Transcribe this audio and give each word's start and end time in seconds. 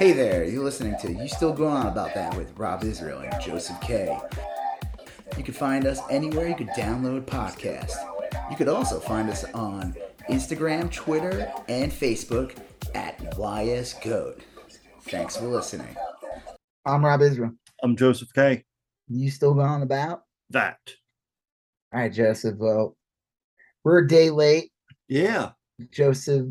Hey 0.00 0.12
there, 0.12 0.44
you're 0.44 0.64
listening 0.64 0.96
to 1.02 1.12
You 1.12 1.28
Still 1.28 1.52
Going 1.52 1.76
On 1.76 1.86
About 1.86 2.14
That 2.14 2.34
with 2.34 2.58
Rob 2.58 2.84
Israel 2.84 3.18
and 3.20 3.38
Joseph 3.38 3.78
K. 3.82 4.18
You 5.36 5.44
can 5.44 5.52
find 5.52 5.84
us 5.84 6.00
anywhere 6.08 6.48
you 6.48 6.54
could 6.54 6.70
download 6.70 7.26
podcasts. 7.26 7.92
You 8.50 8.56
could 8.56 8.68
also 8.68 8.98
find 8.98 9.28
us 9.28 9.44
on 9.52 9.94
Instagram, 10.30 10.90
Twitter, 10.90 11.52
and 11.68 11.92
Facebook 11.92 12.56
at 12.94 13.18
YSGoat. 13.34 14.40
Thanks 15.02 15.36
for 15.36 15.44
listening. 15.44 15.94
I'm 16.86 17.04
Rob 17.04 17.20
Israel. 17.20 17.52
I'm 17.82 17.94
Joseph 17.94 18.32
K. 18.32 18.64
You 19.06 19.30
still 19.30 19.52
going 19.52 19.66
on 19.66 19.82
about? 19.82 20.22
That. 20.48 20.78
All 21.92 22.00
right, 22.00 22.10
Joseph. 22.10 22.56
Well, 22.56 22.96
we're 23.84 23.98
a 23.98 24.08
day 24.08 24.30
late. 24.30 24.72
Yeah. 25.08 25.50
Joseph 25.92 26.46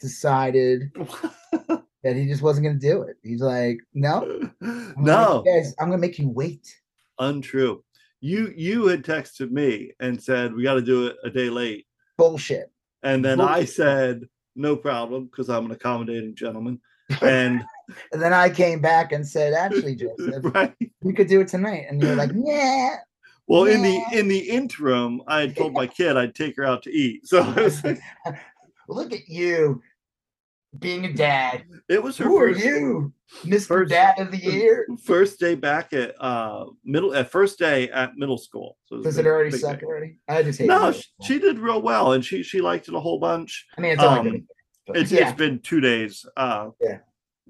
decided 0.00 0.92
that 2.04 2.16
he 2.16 2.26
just 2.26 2.42
wasn't 2.42 2.64
going 2.64 2.78
to 2.78 2.86
do 2.86 3.02
it. 3.02 3.16
He's 3.22 3.40
like, 3.40 3.78
no, 3.94 4.50
I'm 4.62 4.94
no, 4.96 5.42
guys, 5.44 5.74
I'm 5.80 5.88
going 5.88 6.00
to 6.00 6.06
make 6.06 6.18
you 6.18 6.28
wait. 6.28 6.66
untrue. 7.18 7.82
You 8.20 8.52
you 8.56 8.86
had 8.86 9.04
texted 9.04 9.50
me 9.52 9.92
and 10.00 10.20
said 10.20 10.52
we 10.52 10.64
got 10.64 10.74
to 10.74 10.82
do 10.82 11.06
it 11.06 11.16
a 11.22 11.30
day 11.30 11.50
late, 11.50 11.86
Bullshit. 12.16 12.72
and 13.04 13.24
then 13.24 13.40
I 13.40 13.64
said 13.64 14.24
no 14.56 14.74
problem 14.74 15.26
because 15.26 15.48
I'm 15.48 15.66
an 15.66 15.70
accommodating 15.72 16.34
gentleman. 16.34 16.80
And 17.22 17.64
And 18.12 18.20
then 18.20 18.34
I 18.34 18.50
came 18.50 18.80
back 18.82 19.12
and 19.12 19.26
said, 19.26 19.54
actually, 19.54 19.94
Joseph, 20.02 20.44
right. 20.54 20.74
we 21.00 21.14
could 21.14 21.26
do 21.28 21.40
it 21.40 21.48
tonight. 21.48 21.86
And 21.88 22.02
you're 22.02 22.16
like, 22.16 22.32
yeah. 22.34 22.96
Well, 23.46 23.64
in 23.64 23.80
the 23.82 23.98
in 24.12 24.28
the 24.28 24.38
interim, 24.40 25.22
I 25.26 25.40
had 25.40 25.56
told 25.56 25.72
my 25.72 25.86
kid 25.86 26.16
I'd 26.18 26.34
take 26.34 26.56
her 26.56 26.64
out 26.64 26.82
to 26.82 26.90
eat. 26.90 27.26
So 27.26 27.38
it 27.56 27.64
was, 27.64 27.82
Look 28.88 29.12
at 29.14 29.26
you 29.28 29.80
being 30.78 31.06
a 31.06 31.12
dad. 31.12 31.64
it 31.88 32.02
was 32.02 32.18
her 32.18 32.24
Who 32.24 32.38
are 32.38 32.50
you, 32.50 33.12
Mr. 33.44 33.66
first- 33.66 33.90
Dad 33.90 34.18
of 34.18 34.30
the 34.30 34.36
Year? 34.38 34.86
first 35.04 35.40
day 35.40 35.54
back 35.54 35.92
at 35.92 36.14
uh 36.22 36.66
middle 36.84 37.14
at 37.14 37.30
first 37.30 37.58
day 37.58 37.88
at 37.90 38.16
middle 38.16 38.38
school. 38.38 38.76
So 38.86 38.96
was 38.96 39.04
a 39.04 39.08
Does 39.08 39.18
it 39.18 39.26
already 39.26 39.50
big 39.50 39.60
suck 39.60 39.80
day. 39.80 39.86
already? 39.86 40.18
I 40.28 40.42
just 40.42 40.58
hate 40.58 40.66
No, 40.68 40.92
she, 40.92 41.04
she 41.22 41.38
did 41.38 41.58
real 41.58 41.80
well, 41.80 42.12
and 42.12 42.24
she 42.24 42.42
she 42.42 42.60
liked 42.60 42.88
it 42.88 42.94
a 42.94 43.00
whole 43.00 43.18
bunch. 43.18 43.66
I 43.76 43.80
mean, 43.80 43.92
it's 43.92 44.02
only 44.02 44.18
um, 44.30 44.46
good. 44.86 44.96
It's 44.96 45.12
yeah. 45.12 45.28
it's 45.28 45.38
been 45.38 45.60
two 45.60 45.80
days. 45.80 46.24
Uh, 46.36 46.70
Yeah. 46.80 46.98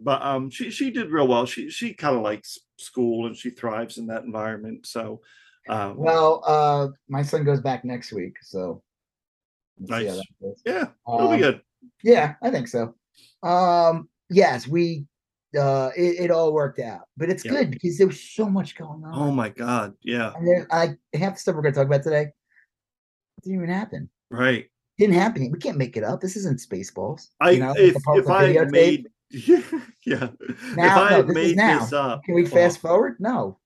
But 0.00 0.22
um, 0.22 0.48
she 0.50 0.70
she 0.70 0.90
did 0.92 1.10
real 1.10 1.26
well. 1.26 1.44
She 1.44 1.70
she 1.70 1.92
kind 1.94 2.14
of 2.16 2.22
likes 2.22 2.56
school 2.78 3.26
and 3.26 3.36
she 3.36 3.50
thrives 3.50 3.98
in 3.98 4.06
that 4.06 4.22
environment. 4.22 4.86
So, 4.86 5.20
um, 5.68 5.96
Well, 5.96 6.42
uh, 6.46 6.88
my 7.08 7.22
son 7.22 7.42
goes 7.44 7.60
back 7.60 7.84
next 7.84 8.12
week, 8.12 8.36
so 8.42 8.82
we'll 9.76 9.98
see 9.98 10.06
how 10.06 10.14
Nice. 10.14 10.62
yeah, 10.64 10.84
it'll 11.08 11.28
be 11.28 11.34
Um, 11.34 11.40
good. 11.40 11.60
Yeah, 12.04 12.34
I 12.42 12.50
think 12.52 12.68
so. 12.68 12.94
Um, 13.42 14.08
yes, 14.30 14.66
we 14.66 15.06
uh 15.58 15.90
it, 15.96 16.20
it 16.24 16.30
all 16.30 16.52
worked 16.52 16.78
out, 16.78 17.02
but 17.16 17.30
it's 17.30 17.44
Yeah. 17.44 17.52
good 17.52 17.70
because 17.70 17.96
there 17.98 18.06
was 18.06 18.20
so 18.20 18.48
much 18.48 18.76
going 18.76 19.02
on. 19.04 19.12
Oh 19.14 19.30
my 19.30 19.48
god, 19.48 19.94
yeah, 20.02 20.32
and 20.36 20.46
there, 20.46 20.66
I 20.70 20.96
half 21.16 21.34
the 21.34 21.40
stuff 21.40 21.54
we're 21.54 21.62
gonna 21.62 21.74
talk 21.74 21.86
about 21.86 22.02
today 22.02 22.26
didn't 23.42 23.56
even 23.62 23.68
happen. 23.74 24.10
right. 24.30 24.66
Didn't 24.98 25.14
happen. 25.14 25.52
We 25.52 25.58
can't 25.60 25.78
make 25.78 25.96
it 25.96 26.02
up. 26.02 26.20
This 26.20 26.34
isn't 26.36 26.58
Spaceballs. 26.58 27.28
I 27.40 27.50
you 27.52 27.60
know, 27.60 27.72
if 27.76 28.02
part 28.02 28.18
if 28.18 28.28
I 28.28 28.52
made 28.70 29.06
yeah 29.30 30.30
if 30.40 30.74
Now, 30.76 31.02
I 31.02 31.10
no, 31.10 31.22
this 31.22 31.34
made 31.34 31.56
now. 31.56 31.78
this 31.78 31.92
up, 31.92 32.24
Can 32.24 32.34
we 32.34 32.44
oh, 32.44 32.48
fast 32.48 32.80
forward? 32.80 33.16
No. 33.20 33.58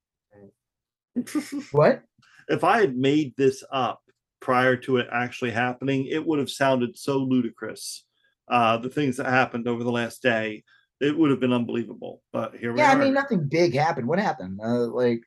What? 1.73 2.03
if 2.49 2.65
I 2.65 2.81
had 2.81 2.97
made 2.97 3.35
this 3.37 3.63
up 3.71 4.03
prior 4.41 4.77
to 4.77 4.97
it 4.99 5.09
actually 5.13 5.51
happening, 5.53 6.07
it 6.07 6.25
would 6.27 6.39
have 6.39 6.51
sounded 6.51 6.99
so 6.99 7.19
ludicrous. 7.19 8.05
Uh, 8.53 8.77
the 8.77 8.91
things 8.91 9.17
that 9.17 9.25
happened 9.27 9.67
over 9.67 9.83
the 9.83 9.91
last 9.91 10.23
day, 10.23 10.63
it 11.01 11.17
would 11.17 11.31
have 11.31 11.41
been 11.41 11.55
unbelievable. 11.55 12.21
But 12.35 12.55
here 12.55 12.71
we 12.71 12.77
go. 12.77 12.83
Yeah, 12.83 12.93
are. 12.93 12.97
I 12.97 13.05
mean 13.05 13.15
nothing 13.15 13.49
big 13.49 13.75
happened. 13.75 14.07
What 14.07 14.19
happened? 14.19 14.61
Uh, 14.63 14.87
like 14.89 15.23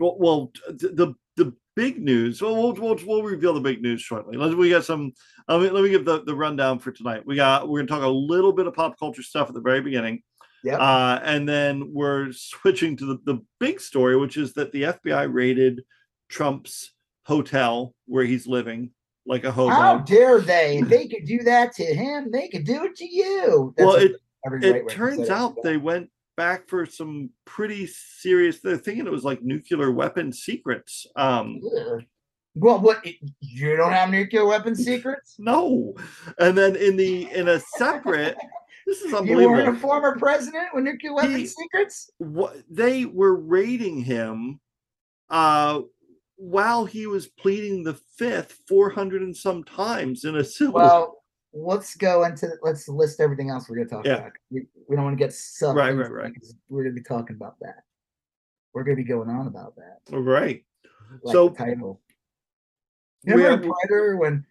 Well, 0.00 0.16
well 0.18 0.52
t- 0.80 0.88
the 0.88 1.14
the 1.36 1.52
big 1.76 2.00
news. 2.00 2.40
Well, 2.40 2.54
we'll, 2.54 2.72
we'll 2.72 2.98
we'll 3.06 3.22
reveal 3.22 3.52
the 3.52 3.60
big 3.60 3.82
news 3.82 4.00
shortly. 4.00 4.38
Let 4.38 4.56
we 4.56 4.70
got 4.70 4.86
some. 4.86 5.12
Let 5.46 5.60
me 5.60 5.68
let 5.68 5.84
me 5.84 5.90
give 5.90 6.06
the 6.06 6.24
the 6.24 6.34
rundown 6.34 6.78
for 6.78 6.90
tonight. 6.90 7.26
We 7.26 7.36
got 7.36 7.68
we're 7.68 7.80
gonna 7.80 8.00
talk 8.00 8.02
a 8.02 8.08
little 8.08 8.52
bit 8.52 8.66
of 8.66 8.72
pop 8.72 8.98
culture 8.98 9.22
stuff 9.22 9.48
at 9.48 9.54
the 9.54 9.60
very 9.60 9.82
beginning, 9.82 10.22
yeah. 10.64 10.76
uh, 10.76 11.20
and 11.22 11.46
then 11.46 11.92
we're 11.92 12.32
switching 12.32 12.96
to 12.96 13.04
the 13.04 13.18
the 13.24 13.42
big 13.60 13.78
story, 13.78 14.16
which 14.16 14.38
is 14.38 14.54
that 14.54 14.72
the 14.72 14.82
FBI 14.82 15.32
raided 15.32 15.82
Trump's 16.30 16.92
hotel 17.26 17.94
where 18.06 18.24
he's 18.24 18.46
living, 18.46 18.90
like 19.26 19.44
a 19.44 19.52
hobo. 19.52 19.72
How 19.72 19.98
dare 19.98 20.40
they? 20.40 20.78
If 20.78 20.88
they 20.88 21.06
could 21.08 21.24
do 21.24 21.38
that 21.44 21.72
to 21.76 21.84
him, 21.84 22.30
they 22.32 22.48
could 22.48 22.64
do 22.64 22.84
it 22.84 22.96
to 22.96 23.04
you. 23.06 23.74
Well, 23.78 23.94
it- 23.96 24.16
it 24.44 24.88
turns 24.88 25.30
out 25.30 25.54
they 25.62 25.76
went 25.76 26.10
back 26.36 26.68
for 26.68 26.84
some 26.84 27.30
pretty 27.44 27.86
serious. 27.86 28.58
They're 28.60 28.76
thinking 28.76 29.06
it 29.06 29.12
was 29.12 29.22
like 29.22 29.40
nuclear 29.42 29.92
weapon 29.92 30.32
secrets. 30.32 31.06
Um, 31.14 31.60
Yeah. 31.62 31.98
Well, 32.54 32.80
what 32.80 33.06
you 33.40 33.76
don't 33.76 33.92
have 33.92 34.10
nuclear 34.10 34.44
weapon 34.44 34.74
secrets? 34.90 35.36
No. 35.38 35.94
And 36.38 36.58
then 36.58 36.74
in 36.74 36.96
the 36.96 37.30
in 37.30 37.46
a 37.48 37.60
separate, 37.78 38.36
this 38.86 39.00
is 39.02 39.12
You 39.12 39.48
weren't 39.48 39.76
a 39.76 39.78
former 39.78 40.18
president 40.18 40.66
with 40.74 40.82
nuclear 40.84 41.14
weapon 41.14 41.36
He- 41.36 41.46
secrets? 41.46 42.10
What 42.18 42.56
they 42.68 43.04
were 43.04 43.36
raiding 43.36 44.00
him 44.00 44.58
uh 45.30 45.80
while 46.42 46.84
he 46.84 47.06
was 47.06 47.28
pleading 47.28 47.84
the 47.84 47.94
fifth 47.94 48.58
400 48.68 49.22
and 49.22 49.36
some 49.36 49.62
times 49.62 50.24
in 50.24 50.34
a 50.36 50.42
civil 50.44 50.74
Well, 50.74 51.22
let's 51.52 51.94
go 51.94 52.24
into 52.24 52.50
let's 52.62 52.88
list 52.88 53.20
everything 53.20 53.48
else 53.50 53.68
we're 53.68 53.76
gonna 53.76 53.88
talk 53.88 54.04
Yeah. 54.04 54.14
about. 54.16 54.32
We, 54.50 54.66
we 54.88 54.96
don't 54.96 55.04
want 55.04 55.16
to 55.16 55.24
get 55.24 55.32
sucked. 55.32 55.76
Right, 55.76 55.92
right, 55.96 56.10
right. 56.10 56.32
We're 56.68 56.82
gonna 56.82 56.94
be 56.96 57.02
talking 57.02 57.36
about 57.36 57.56
that. 57.60 57.84
We're 58.74 58.82
gonna 58.82 58.96
be 58.96 59.04
going 59.04 59.28
on 59.30 59.46
about 59.46 59.76
that. 59.76 60.00
right. 60.10 60.64
Like 61.22 61.32
So- 61.32 61.50
title. 61.50 62.00
We 63.24 63.34
Remember 63.34 63.68
are- 63.68 63.74
Predator 63.86 64.16
when 64.16 64.44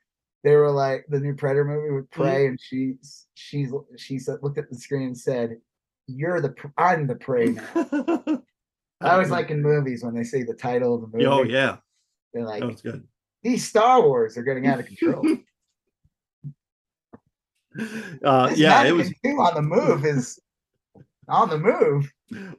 they 0.45 0.55
were 0.55 0.71
like 0.71 1.05
the 1.09 1.19
new 1.19 1.35
Predator 1.35 1.65
movie 1.65 1.89
with 1.93 2.09
Mm-hmm. 2.11 2.21
Prey, 2.21 2.47
and 2.47 2.59
she 2.61 2.93
she's 3.33 3.73
she 3.97 4.17
said 4.17 4.37
looked 4.41 4.57
at 4.59 4.69
the 4.69 4.77
screen 4.77 5.07
and 5.07 5.17
said, 5.17 5.59
"You're 6.07 6.39
the 6.39 6.55
I'm 6.77 7.05
the 7.05 7.15
prey." 7.15 7.47
Now. 7.49 7.63
I 9.01 9.17
was 9.17 9.29
like 9.31 9.49
in 9.51 9.61
movies 9.61 10.03
when 10.03 10.13
they 10.15 10.23
say 10.23 10.43
the 10.43 10.53
title 10.53 10.95
of 10.95 11.01
the 11.01 11.07
movie. 11.07 11.25
oh 11.25 11.43
yeah, 11.43 11.77
they're 12.33 12.45
like 12.45 12.61
that 12.61 12.67
was 12.67 12.81
good. 12.81 13.07
these 13.43 13.67
Star 13.67 14.01
Wars 14.01 14.37
are 14.37 14.43
getting 14.43 14.67
out 14.67 14.79
of 14.79 14.85
control. 14.87 15.23
Uh 18.23 18.47
This 18.49 18.59
yeah, 18.59 18.83
it 18.83 18.91
was 18.91 19.09
on 19.25 19.53
the 19.55 19.61
move 19.61 20.05
is 20.05 20.37
on 21.29 21.49
the 21.49 21.57
move. 21.57 22.11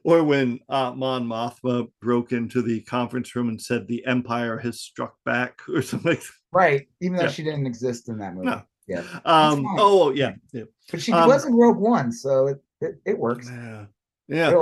or 0.03 0.23
when 0.23 0.59
uh 0.69 0.91
Mon 0.93 1.23
Mothma 1.27 1.87
broke 2.01 2.31
into 2.31 2.61
the 2.63 2.81
conference 2.81 3.35
room 3.35 3.49
and 3.49 3.61
said 3.61 3.87
the 3.87 4.03
Empire 4.07 4.57
has 4.57 4.79
struck 4.79 5.15
back 5.23 5.59
or 5.69 5.81
something. 5.83 6.17
Right, 6.51 6.87
even 7.01 7.17
though 7.17 7.25
Yeah. 7.25 7.29
she 7.29 7.43
didn't 7.43 7.67
exist 7.67 8.09
in 8.09 8.17
that 8.19 8.33
movie. 8.33 8.47
No. 8.47 8.63
Yeah, 8.87 9.03
Um 9.23 9.65
oh 9.77 10.11
yeah. 10.11 10.33
Yeah. 10.51 10.63
but 10.91 10.99
she 11.01 11.11
Um, 11.13 11.27
was 11.29 11.45
in 11.45 11.53
Rogue 11.55 11.77
One, 11.77 12.11
so 12.11 12.47
it 12.47 12.63
it, 12.81 12.95
it 13.05 13.17
works. 13.19 13.47
Yeah. 13.49 13.85
Yeah. 14.27 14.53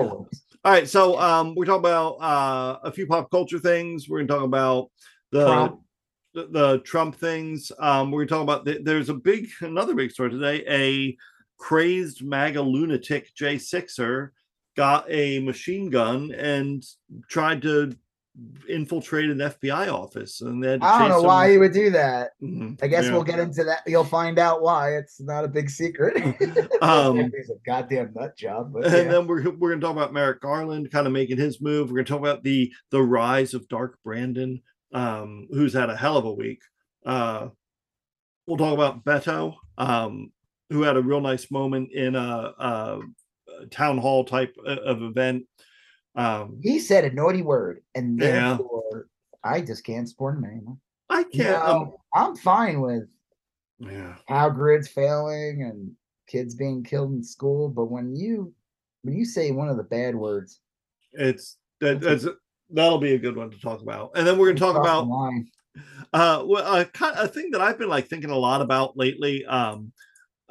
All 0.64 0.72
right, 0.72 0.88
so 0.88 1.20
um, 1.20 1.56
we're 1.56 1.66
talking 1.66 1.80
about 1.80 2.22
uh, 2.22 2.80
a 2.84 2.92
few 2.92 3.08
pop 3.08 3.32
culture 3.32 3.58
things. 3.58 4.08
We're 4.08 4.20
going 4.20 4.28
to 4.28 4.34
talk 4.34 4.44
about 4.44 4.92
the 5.32 5.46
Trump. 5.46 5.82
the, 6.34 6.48
the 6.48 6.80
Trump 6.80 7.16
things. 7.16 7.72
Um, 7.80 8.12
we're 8.12 8.26
to 8.26 8.30
talk 8.30 8.44
about 8.44 8.66
the, 8.66 8.80
there's 8.84 9.10
a 9.10 9.16
big 9.16 9.50
another 9.62 9.96
big 9.96 10.12
story 10.12 10.30
today. 10.30 10.64
A 10.68 11.18
crazed 11.58 12.24
MAGA 12.24 12.62
lunatic 12.62 13.34
Jay 13.34 13.58
Sixer 13.58 14.34
got 14.78 15.06
a 15.10 15.40
machine 15.40 15.90
gun 15.90 16.32
and 16.32 16.86
tried 17.28 17.62
to 17.64 17.96
infiltrate 18.70 19.30
an 19.30 19.38
FBI 19.40 19.92
office, 19.92 20.42
and 20.42 20.64
then 20.64 20.82
I 20.82 21.00
don't 21.00 21.10
know 21.10 21.22
why 21.22 21.52
he 21.52 21.58
would 21.58 21.74
do 21.74 21.90
that. 21.92 22.32
Mhm, 22.42 22.82
I 22.82 22.88
guess 22.88 23.06
yeah. 23.06 23.12
we'll 23.12 23.24
get 23.24 23.40
into 23.40 23.64
that. 23.66 23.82
You'll 23.86 24.04
find 24.04 24.40
out 24.40 24.62
why. 24.62 24.96
It's 24.96 25.20
not 25.20 25.44
a 25.44 25.48
big 25.48 25.70
secret. 25.70 26.16
Um, 26.82 27.18
He's 27.18 27.50
a 27.50 27.60
goddamn 27.64 28.12
nut 28.16 28.36
job. 28.36 28.76
And 28.76 28.86
yeah. 28.86 29.04
then 29.04 29.28
we're 29.28 29.52
we're 29.52 29.70
gonna 29.70 29.82
talk 29.82 29.96
about 29.96 30.14
Merrick 30.14 30.42
Garland 30.42 30.92
kind 30.92 31.06
of 31.06 31.14
making 31.14 31.38
his 31.38 31.62
move. 31.62 31.90
We're 31.90 31.98
gonna 31.98 32.06
talk 32.06 32.20
about 32.20 32.44
the 32.44 32.74
the 32.90 33.02
rise 33.02 33.54
of 33.54 33.68
Dark 33.68 34.00
Brandon, 34.04 34.62
um, 34.94 35.48
who's 35.52 35.74
had 35.74 35.90
a 35.90 35.96
hell 35.96 36.18
of 36.18 36.26
a 36.26 36.34
week. 36.34 36.62
Uh, 37.06 37.50
we'll 38.48 38.58
talk 38.58 38.74
about 38.74 39.04
Beto, 39.04 39.56
um, 39.78 40.32
who 40.70 40.82
had 40.84 40.98
a 40.98 41.02
real 41.02 41.22
nice 41.22 41.52
moment 41.52 41.92
in 41.92 42.16
a, 42.16 42.54
a, 42.58 43.00
a 43.62 43.66
town 43.68 43.98
hall 43.98 44.24
type 44.24 44.56
of 44.66 45.02
event. 45.02 45.46
Um, 46.16 46.60
he 46.62 46.80
said 46.80 47.06
a 47.06 47.12
naughty 47.12 47.42
word, 47.42 47.82
and 47.96 48.20
Yeah. 48.20 48.58
therefore 48.58 49.08
I 49.44 49.62
just 49.62 49.84
can't 49.84 50.08
support 50.08 50.38
him 50.38 50.46
anymore. 50.46 50.78
I 51.10 51.24
can't. 51.24 51.66
No, 51.66 51.72
um, 51.72 51.94
I'm 52.14 52.36
fine 52.36 52.82
with 52.82 53.04
yeah, 53.80 54.16
how 54.28 54.50
grids 54.50 54.88
failing 54.88 55.64
and 55.64 55.92
kids 56.28 56.56
being 56.56 56.84
killed 56.84 57.12
in 57.12 57.24
school, 57.24 57.70
but 57.70 57.86
when 57.86 58.16
you 58.16 58.54
when 59.04 59.16
you 59.16 59.26
say 59.26 59.52
one 59.52 59.70
of 59.70 59.78
the 59.78 59.84
bad 59.84 60.16
words, 60.16 60.60
it's 61.14 61.58
that, 61.80 62.00
that's 62.02 62.28
that'll 62.70 63.00
be 63.00 63.14
a 63.14 63.20
good 63.20 63.36
one 63.36 63.50
to 63.50 63.60
talk 63.60 63.82
about. 63.82 64.12
And 64.16 64.26
then 64.28 64.38
we're 64.38 64.48
gonna 64.54 64.60
talk 64.60 64.76
about 64.78 65.08
line. 65.08 65.50
uh 66.14 66.44
well 66.46 66.76
a, 66.76 66.86
a 67.18 67.28
thing 67.30 67.50
that 67.52 67.62
i've 67.62 67.80
been 67.80 67.88
like 67.88 68.08
thinking 68.10 68.30
a 68.30 68.36
lot 68.38 68.62
about 68.62 68.98
lately 68.98 69.46
um 69.46 69.94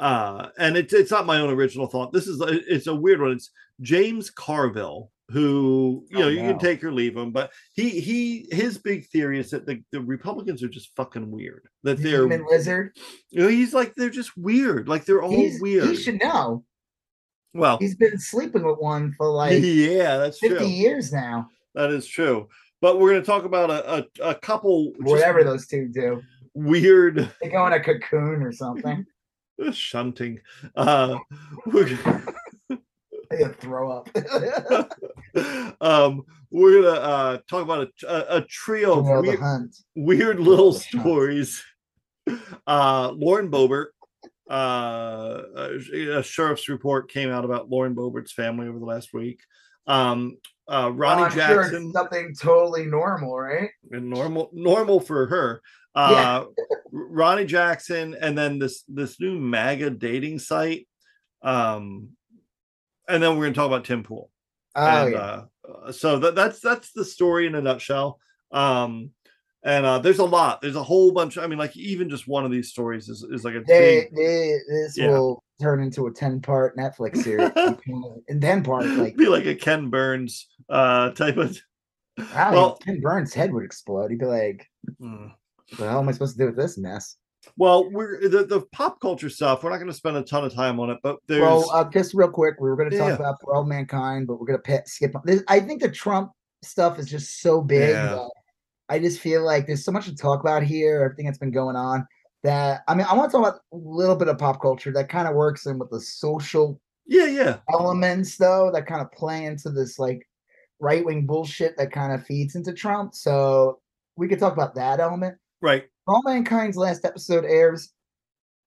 uh, 0.01 0.49
and 0.59 0.79
it's 0.79 0.95
it's 0.95 1.11
not 1.11 1.27
my 1.27 1.39
own 1.41 1.51
original 1.51 1.87
thought. 1.87 2.11
This 2.11 2.27
is 2.27 2.41
it's 2.41 2.87
a 2.87 2.95
weird 2.95 3.21
one. 3.21 3.33
It's 3.33 3.51
James 3.83 4.31
Carville, 4.31 5.11
who 5.31 6.05
you 6.11 6.19
Oh, 6.19 6.21
know 6.23 6.29
you 6.29 6.41
can 6.41 6.59
take 6.59 6.83
or 6.85 6.93
leave 6.93 7.17
him, 7.17 7.31
but 7.33 7.51
he 7.75 8.01
he 8.01 8.47
his 8.51 8.79
big 8.79 9.07
theory 9.09 9.39
is 9.39 9.51
that 9.51 9.67
the, 9.67 9.83
the 9.93 10.01
Republicans 10.01 10.63
are 10.63 10.69
just 10.69 10.95
fucking 10.97 11.31
weird. 11.31 11.69
That 11.85 11.97
The 11.99 12.03
they're 12.03 12.21
Human 12.23 12.47
lizard. 12.49 12.97
you 13.31 13.41
know 13.43 13.49
he's 13.49 13.73
like 13.75 13.95
they're 13.95 14.11
just 14.11 14.37
weird. 14.37 14.89
Like 14.89 15.05
they're 15.05 15.23
all 15.23 15.31
He's, 15.31 15.61
weird. 15.61 15.89
He 15.89 15.97
should 15.97 16.19
know. 16.21 16.65
well, 17.55 17.79
He's 17.79 17.95
been 17.97 18.19
sleeping 18.19 18.65
with 18.65 18.79
one 18.79 19.13
for 19.17 19.31
like 19.33 19.61
yeah, 19.63 20.17
that's 20.19 20.39
50 20.39 20.59
true. 20.59 20.67
years 20.67 21.13
now. 21.13 21.49
That 21.75 21.91
is 21.91 22.07
true. 22.07 22.49
But 22.81 22.99
we're 22.99 23.11
going 23.11 23.23
to 23.23 23.27
talk 23.27 23.45
about 23.45 23.71
a 23.71 24.07
a, 24.25 24.31
a 24.31 24.35
couple 24.35 24.93
Whatever 25.01 25.45
those 25.45 25.67
two 25.67 25.89
do. 25.89 26.23
weird 26.55 27.31
They 27.43 27.49
go 27.49 27.67
in 27.67 27.73
a 27.75 27.81
cocoon 27.81 28.43
or 28.43 28.53
something. 28.53 29.05
shunting. 29.73 30.41
Uh, 30.75 31.19
we're, 31.67 31.87
They 33.31 33.45
throw 33.45 33.93
up. 33.93 34.09
um, 35.81 36.23
we're 36.51 36.83
gonna 36.83 37.01
uh, 37.01 37.39
talk 37.49 37.63
about 37.63 37.89
a, 38.03 38.07
a, 38.09 38.39
a 38.39 38.41
trio 38.43 38.99
of 38.99 39.25
weird, 39.25 39.71
weird 39.95 40.41
little 40.41 40.73
stories. 40.73 41.63
Uh, 42.65 43.11
Lauren 43.17 43.51
Boebert, 43.51 43.87
uh, 44.49 45.43
a, 45.57 46.19
a 46.19 46.23
sheriff's 46.23 46.69
report 46.69 47.11
came 47.11 47.29
out 47.29 47.45
about 47.45 47.71
Lauren 47.71 47.95
Boebert's 47.95 48.31
family 48.31 48.69
over 48.69 48.79
the 48.79 48.85
last 48.85 49.13
week. 49.13 49.41
Um, 49.89 50.37
uh, 50.69 50.93
Ronnie 50.93 51.31
sure 51.33 51.41
Jackson, 51.41 51.87
it's 51.87 51.93
something 51.93 52.35
totally 52.41 52.87
normal, 52.87 53.37
right? 53.37 53.71
and 53.91 54.09
normal 54.09 54.51
normal 54.53 55.01
for 55.01 55.27
her. 55.27 55.63
Uh, 55.95 56.45
Ronnie 56.93 57.47
Jackson, 57.47 58.17
and 58.21 58.39
then 58.39 58.61
this 58.61 58.85
this 58.87 59.19
new 59.19 59.39
MAGA 59.39 59.91
dating 59.91 60.39
site. 60.39 60.87
Um, 61.43 62.11
and 63.11 63.23
then 63.23 63.31
we're 63.37 63.45
going 63.45 63.53
to 63.55 63.59
talk 63.59 63.67
about 63.67 63.85
Tim 63.85 64.03
Pool. 64.03 64.31
Oh 64.77 64.87
and, 64.87 65.13
yeah. 65.13 65.43
uh, 65.69 65.93
so 65.93 66.19
that, 66.21 66.35
that's 66.35 66.61
that's 66.61 66.93
the 66.93 67.05
story 67.05 67.47
in 67.47 67.55
a 67.55 67.61
nutshell. 67.61 68.19
Um, 68.53 69.11
and 69.63 69.85
uh, 69.85 69.99
there's 69.99 70.21
a 70.21 70.25
lot. 70.25 70.61
There's 70.63 70.77
a 70.77 70.83
whole 70.83 71.13
bunch. 71.13 71.37
I 71.37 71.47
mean, 71.47 71.59
like 71.59 71.77
even 71.77 72.09
just 72.09 72.27
one 72.27 72.45
of 72.45 72.51
these 72.51 72.71
stories 72.71 73.09
is, 73.09 73.23
is 73.31 73.45
like 73.45 73.55
a 73.55 73.61
They, 73.67 74.09
big, 74.11 74.17
they, 74.17 74.55
this 74.69 74.97
Yeah. 74.97 75.09
will 75.09 75.43
turn 75.61 75.83
into 75.83 76.07
a 76.07 76.13
10 76.13 76.41
part 76.41 76.77
Netflix 76.77 77.19
series. 77.19 77.51
In 78.29 78.41
10 78.41 78.63
parts, 78.63 78.87
like, 78.97 79.17
be 79.17 79.27
like 79.29 79.45
a 79.47 79.55
Ken 79.55 79.91
Burns 79.91 80.47
uh, 80.71 81.11
type 81.11 81.37
of. 81.37 81.59
wow, 82.35 82.53
well- 82.53 82.77
Ken 82.77 83.01
Burns' 83.01 83.35
head 83.35 83.53
would 83.53 83.65
explode. 83.65 84.11
He'd 84.11 84.21
be 84.21 84.27
like, 84.27 84.67
Mm. 85.01 85.31
what 85.69 85.79
the 85.79 85.89
hell 85.91 85.99
am 86.01 86.09
I 86.09 86.13
supposed 86.13 86.37
to 86.37 86.43
do 86.43 86.47
with 86.47 86.57
this 86.57 86.79
mess? 86.79 87.17
Well, 87.57 87.91
we're 87.91 88.29
the, 88.29 88.45
the 88.45 88.63
pop 88.73 89.01
culture 89.01 89.29
stuff. 89.31 89.63
We're 89.63 89.71
not 89.71 89.77
going 89.77 89.89
to 89.89 89.95
spend 89.95 90.17
a 90.17 90.23
ton 90.23 90.45
of 90.45 90.55
time 90.55 90.81
on 90.81 90.91
it, 90.91 90.99
but 91.03 91.19
there's 91.29 91.43
Well, 91.43 91.71
uh, 91.73 91.85
just 91.91 92.15
real 92.15 92.31
quick, 92.31 92.57
we 92.61 92.69
were 92.69 92.77
going 92.77 92.91
to 92.91 92.99
talk 92.99 93.09
Yeah. 93.09 93.15
about 93.15 93.37
For 93.43 93.55
All 93.55 93.65
Mankind, 93.65 94.27
but 94.27 94.41
we're 94.41 94.47
going 94.47 94.61
to 94.63 94.83
skip. 94.87 95.13
This, 95.25 95.43
I 95.49 95.61
think 95.61 95.83
the 95.83 95.91
Trump 95.91 96.33
stuff 96.63 96.99
is 96.99 97.07
just 97.07 97.41
so 97.41 97.61
big. 97.61 97.91
Yeah. 97.91 98.07
that 98.07 98.31
I 98.89 98.99
just 98.99 99.21
feel 99.21 99.45
like 99.45 99.67
there's 99.67 99.85
so 99.85 99.93
much 99.93 100.07
to 100.07 100.15
talk 100.17 100.41
about 100.41 100.63
here. 100.63 101.03
Everything 101.05 101.27
that's 101.27 101.39
been 101.39 101.53
going 101.53 101.77
on. 101.77 102.07
That 102.43 102.83
I 102.89 102.95
mean, 102.95 103.07
I 103.09 103.15
want 103.15 103.31
to 103.31 103.37
talk 103.37 103.47
about 103.47 103.61
a 103.73 103.77
little 103.77 104.17
bit 104.17 104.29
of 104.29 104.39
pop 104.39 104.61
culture 104.63 104.91
that 104.93 105.09
kind 105.09 105.29
of 105.29 105.35
works 105.35 105.67
in 105.67 105.79
with 105.79 105.91
the 105.91 106.01
social 106.01 106.81
yeah, 107.07 107.27
yeah, 107.27 107.57
elements, 107.73 108.37
though, 108.37 108.71
that 108.73 108.87
kind 108.87 109.01
of 109.01 109.11
play 109.13 109.45
into 109.45 109.69
this 109.71 109.99
like 109.99 110.27
right 110.79 111.05
wing 111.05 111.27
bullshit 111.27 111.77
that 111.77 111.93
kind 111.93 112.13
of 112.13 112.25
feeds 112.25 112.55
into 112.55 112.73
Trump. 112.73 113.15
So 113.15 113.81
we 114.17 114.27
could 114.29 114.39
talk 114.39 114.53
about 114.55 114.75
that 114.77 115.01
element. 115.01 115.37
right. 115.61 115.85
All 116.11 116.23
Mankind's 116.25 116.77
last 116.77 117.05
episode 117.05 117.45
airs. 117.45 117.93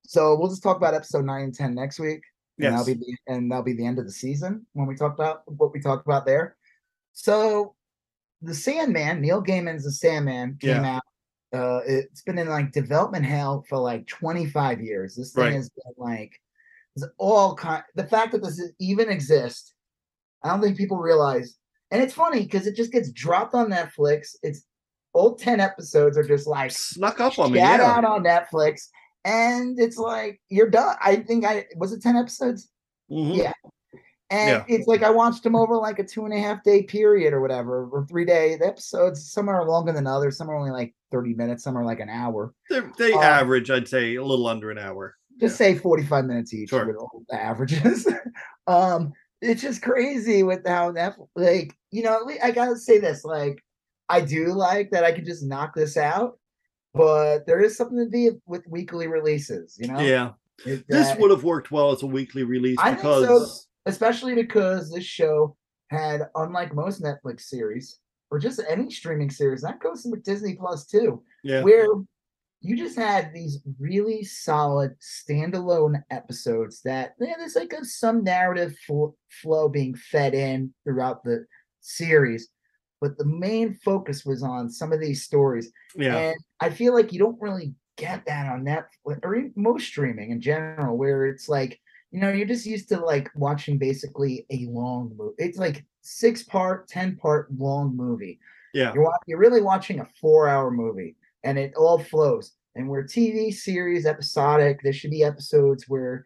So 0.06 0.34
we'll 0.34 0.48
just 0.48 0.62
talk 0.62 0.78
about 0.78 0.94
episode 0.94 1.26
nine 1.26 1.44
and 1.44 1.54
ten 1.54 1.74
next 1.74 1.98
week. 1.98 2.22
And 2.58 2.72
that'll 2.72 2.86
be 2.86 2.94
the, 2.94 3.16
and 3.26 3.50
that'll 3.50 3.64
be 3.64 3.74
the 3.74 3.84
end 3.84 3.98
of 3.98 4.06
the 4.06 4.12
season 4.12 4.64
when 4.72 4.86
we 4.86 4.94
talk 4.94 5.12
about 5.12 5.42
what 5.46 5.72
we 5.72 5.80
talked 5.80 6.06
about 6.06 6.24
there. 6.24 6.56
So 7.12 7.74
the 8.40 8.54
Sandman, 8.54 9.20
Neil 9.20 9.42
Gaiman's 9.42 9.84
The 9.84 9.92
Sandman 9.92 10.56
came 10.58 10.84
out. 10.84 11.02
Uh, 11.52 11.80
it's 11.86 12.22
been 12.22 12.38
in 12.38 12.48
like 12.48 12.72
development 12.72 13.26
hell 13.26 13.64
for 13.68 13.76
like 13.78 14.06
25 14.06 14.80
years. 14.80 15.14
This 15.14 15.32
thing 15.32 15.44
Right. 15.44 15.52
has 15.52 15.68
been 15.68 15.92
like 15.98 16.32
it's 16.96 17.04
all 17.18 17.54
kind. 17.56 17.82
The 17.94 18.06
fact 18.06 18.32
that 18.32 18.42
this 18.42 18.58
is, 18.58 18.72
even 18.78 19.10
exists, 19.10 19.74
I 20.42 20.48
don't 20.48 20.62
think 20.62 20.78
people 20.78 20.96
realize. 20.96 21.58
And 21.90 22.02
it's 22.02 22.14
funny 22.14 22.42
because 22.44 22.66
it 22.66 22.74
just 22.76 22.92
gets 22.92 23.10
dropped 23.12 23.54
on 23.54 23.68
Netflix. 23.70 24.36
It's 24.42 24.64
all 25.14 25.34
10 25.36 25.60
episodes 25.60 26.18
are 26.18 26.26
just 26.26 26.46
like 26.46 26.70
Snuck 26.72 27.20
up 27.20 27.38
on 27.38 27.52
me. 27.52 27.58
shout 27.60 27.80
Yeah. 27.80 27.86
out 27.92 28.04
on 28.04 28.22
Netflix, 28.24 28.88
and 29.24 29.78
it's 29.80 29.96
like 29.96 30.40
you're 30.50 30.68
done. 30.68 30.96
I 31.02 31.16
think 31.16 31.44
I 31.46 31.64
was 31.76 31.92
it 31.92 32.02
ten 32.02 32.16
episodes, 32.16 32.68
Mhm. 33.10 33.36
Yeah. 33.36 33.52
and 34.30 34.50
Yeah. 34.50 34.64
it's 34.76 34.86
like 34.86 35.02
I 35.02 35.10
watched 35.10 35.42
them 35.44 35.56
over 35.56 35.76
like 35.76 35.98
a 35.98 36.04
two 36.04 36.24
and 36.26 36.34
a 36.34 36.38
half 36.38 36.62
day 36.62 36.82
period 36.82 37.32
or 37.32 37.40
whatever, 37.40 37.88
or 37.90 38.04
three 38.06 38.24
day. 38.26 38.56
The 38.56 38.66
episodes 38.66 39.30
some 39.32 39.48
are 39.48 39.66
longer 39.66 39.92
than 39.92 40.06
others. 40.06 40.36
Some 40.36 40.50
are 40.50 40.56
only 40.56 40.72
like 40.72 40.94
thirty 41.10 41.32
minutes. 41.34 41.62
Some 41.64 41.78
are 41.78 41.84
like 41.84 42.00
an 42.00 42.10
hour. 42.10 42.52
They're- 42.68 42.92
they 42.98 43.12
Uh, 43.14 43.20
average, 43.20 43.70
I'd 43.70 43.88
say, 43.88 44.16
a 44.16 44.24
little 44.24 44.46
under 44.46 44.70
an 44.70 44.78
hour. 44.78 45.14
Just 45.40 45.56
say 45.56 45.74
forty 45.76 46.04
five 46.04 46.26
minutes 46.26 46.52
each. 46.52 46.70
Sure. 46.70 46.92
The 47.28 47.40
averages. 47.40 48.06
um, 48.66 49.12
it's 49.40 49.62
just 49.62 49.80
crazy 49.82 50.42
with 50.42 50.66
how 50.66 50.90
that 50.92 51.16
like 51.36 51.74
you 51.92 52.02
know. 52.02 52.28
I 52.42 52.50
gotta 52.50 52.76
say 52.76 52.98
this 52.98 53.24
like. 53.24 53.63
I 54.08 54.20
do 54.20 54.52
like 54.52 54.90
that 54.90 55.04
I 55.04 55.12
can 55.12 55.24
just 55.24 55.44
knock 55.44 55.74
this 55.74 55.96
out, 55.96 56.38
but 56.92 57.46
there 57.46 57.60
is 57.60 57.76
something 57.76 57.98
to 57.98 58.10
be 58.10 58.30
with 58.46 58.66
weekly 58.68 59.06
releases, 59.06 59.76
you 59.78 59.88
know. 59.88 59.98
Yeah. 60.00 60.32
This 60.64 61.16
would 61.18 61.30
have 61.30 61.44
worked 61.44 61.70
well 61.70 61.90
as 61.90 62.02
a 62.02 62.06
weekly 62.06 62.44
release 62.44 62.78
I 62.80 62.90
think 62.90 63.02
so. 63.02 63.20
because 63.22 63.68
especially 63.86 64.34
because 64.34 64.90
this 64.90 65.04
show 65.04 65.56
had, 65.90 66.28
unlike 66.36 66.74
most 66.74 67.02
Netflix 67.02 67.42
series 67.42 67.98
or 68.30 68.38
just 68.38 68.60
any 68.68 68.90
streaming 68.90 69.30
series, 69.30 69.62
that 69.62 69.80
goes 69.80 70.06
with 70.08 70.22
Disney 70.22 70.54
Plus 70.54 70.86
too, 70.86 71.22
yeah, 71.42 71.62
where 71.62 71.86
you 72.60 72.76
just 72.76 72.96
had 72.96 73.32
these 73.34 73.58
really 73.78 74.24
solid 74.24 74.94
standalone 75.00 76.02
episodes 76.10 76.80
that 76.82 77.14
yeah, 77.20 77.34
there's 77.36 77.56
like 77.56 77.72
a, 77.72 77.84
some 77.84 78.24
narrative 78.24 78.74
fl- 78.86 79.16
flow 79.28 79.68
being 79.68 79.94
fed 79.94 80.34
in 80.34 80.72
throughout 80.84 81.22
the 81.24 81.44
series, 81.80 82.48
but 83.04 83.18
the 83.18 83.26
main 83.26 83.74
focus 83.84 84.24
was 84.24 84.42
on 84.42 84.70
some 84.70 84.94
of 84.94 84.98
these 84.98 85.22
stories. 85.22 85.70
yeah, 85.94 86.16
And 86.16 86.36
I 86.58 86.70
feel 86.70 86.94
like 86.94 87.12
you 87.12 87.18
don't 87.18 87.38
really 87.38 87.74
get 87.98 88.24
that 88.24 88.46
on 88.46 88.64
Netflix 88.64 89.20
or 89.22 89.34
even 89.34 89.52
most 89.56 89.86
streaming 89.86 90.30
in 90.30 90.40
general, 90.40 90.96
where 90.96 91.26
it's 91.26 91.46
like, 91.46 91.78
you 92.10 92.18
know, 92.18 92.30
you're 92.30 92.46
just 92.46 92.64
used 92.64 92.88
to 92.88 92.98
like 92.98 93.28
watching 93.34 93.76
basically 93.76 94.46
a 94.50 94.64
long 94.70 95.12
movie. 95.18 95.34
It's 95.36 95.58
like 95.58 95.84
six 96.00 96.42
part, 96.44 96.88
10 96.88 97.16
part 97.16 97.52
long 97.58 97.94
movie. 97.94 98.40
yeah, 98.72 98.94
You're, 98.94 99.12
you're 99.26 99.38
really 99.38 99.60
watching 99.60 100.00
a 100.00 100.08
four 100.18 100.48
hour 100.48 100.70
movie 100.70 101.14
and 101.42 101.58
it 101.58 101.74
all 101.76 101.98
flows. 101.98 102.52
And 102.74 102.88
where 102.88 103.04
TV 103.04 103.52
series 103.52 104.06
episodic, 104.06 104.80
there 104.82 104.94
should 104.94 105.10
be 105.10 105.24
episodes 105.24 105.84
where 105.88 106.24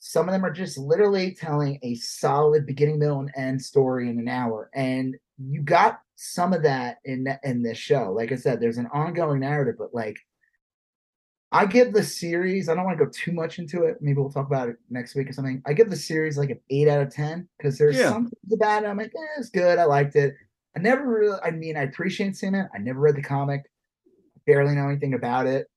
some 0.00 0.28
of 0.28 0.32
them 0.32 0.44
are 0.44 0.52
just 0.52 0.76
literally 0.76 1.36
telling 1.36 1.78
a 1.84 1.94
solid 1.94 2.66
beginning, 2.66 2.98
middle, 2.98 3.20
and 3.20 3.30
end 3.36 3.62
story 3.62 4.10
in 4.10 4.18
an 4.18 4.28
hour. 4.28 4.70
And 4.74 5.14
you 5.38 5.62
got 5.62 6.00
some 6.16 6.52
of 6.52 6.62
that 6.62 6.98
in 7.04 7.26
in 7.44 7.62
this 7.62 7.78
show. 7.78 8.10
Like 8.12 8.32
I 8.32 8.36
said, 8.36 8.60
there's 8.60 8.78
an 8.78 8.88
ongoing 8.92 9.40
narrative, 9.40 9.76
but 9.78 9.94
like 9.94 10.16
I 11.52 11.64
give 11.64 11.92
the 11.92 12.02
series, 12.02 12.68
I 12.68 12.74
don't 12.74 12.84
want 12.84 12.98
to 12.98 13.04
go 13.04 13.10
too 13.10 13.32
much 13.32 13.58
into 13.58 13.84
it. 13.84 13.98
Maybe 14.00 14.18
we'll 14.18 14.32
talk 14.32 14.46
about 14.48 14.68
it 14.68 14.76
next 14.90 15.14
week 15.14 15.30
or 15.30 15.32
something. 15.32 15.62
I 15.64 15.74
give 15.74 15.90
the 15.90 15.96
series 15.96 16.36
like 16.36 16.50
an 16.50 16.60
eight 16.70 16.88
out 16.88 17.02
of 17.02 17.14
ten 17.14 17.48
because 17.56 17.78
there's 17.78 17.96
Yeah. 17.96 18.08
some 18.10 18.24
things 18.24 18.52
about 18.52 18.82
it. 18.82 18.86
I'm 18.86 18.96
like, 18.96 19.12
eh, 19.14 19.38
it's 19.38 19.50
good. 19.50 19.78
I 19.78 19.84
liked 19.84 20.16
it. 20.16 20.34
I 20.76 20.80
never 20.80 21.06
really, 21.06 21.38
I 21.42 21.52
mean, 21.52 21.76
I 21.76 21.82
appreciate 21.82 22.36
seeing 22.36 22.54
it. 22.54 22.66
I 22.74 22.78
never 22.78 22.98
read 23.00 23.16
the 23.16 23.22
comic, 23.22 23.62
barely 24.46 24.74
know 24.74 24.88
anything 24.88 25.14
about 25.14 25.46
it. 25.46 25.68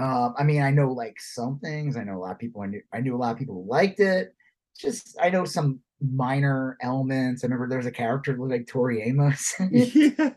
Um, 0.00 0.34
I 0.38 0.44
mean, 0.44 0.62
I 0.62 0.70
know 0.70 0.92
like 0.92 1.20
some 1.20 1.58
things. 1.60 1.96
I 1.96 2.04
know 2.04 2.16
a 2.16 2.18
lot 2.20 2.32
of 2.32 2.38
people. 2.38 2.62
I 2.62 2.66
knew, 2.66 2.82
I 2.92 3.00
knew 3.00 3.14
a 3.14 3.18
lot 3.18 3.32
of 3.32 3.38
people 3.38 3.64
liked 3.66 4.00
it. 4.00 4.34
Just, 4.78 5.16
I 5.20 5.30
know 5.30 5.44
some 5.44 5.80
minor 6.00 6.76
elements. 6.80 7.44
I 7.44 7.46
remember 7.46 7.68
there 7.68 7.78
was 7.78 7.86
a 7.86 7.90
character 7.92 8.36
like 8.38 8.66
Tori 8.66 9.02
Amos. 9.02 9.54
yeah. 9.70 10.30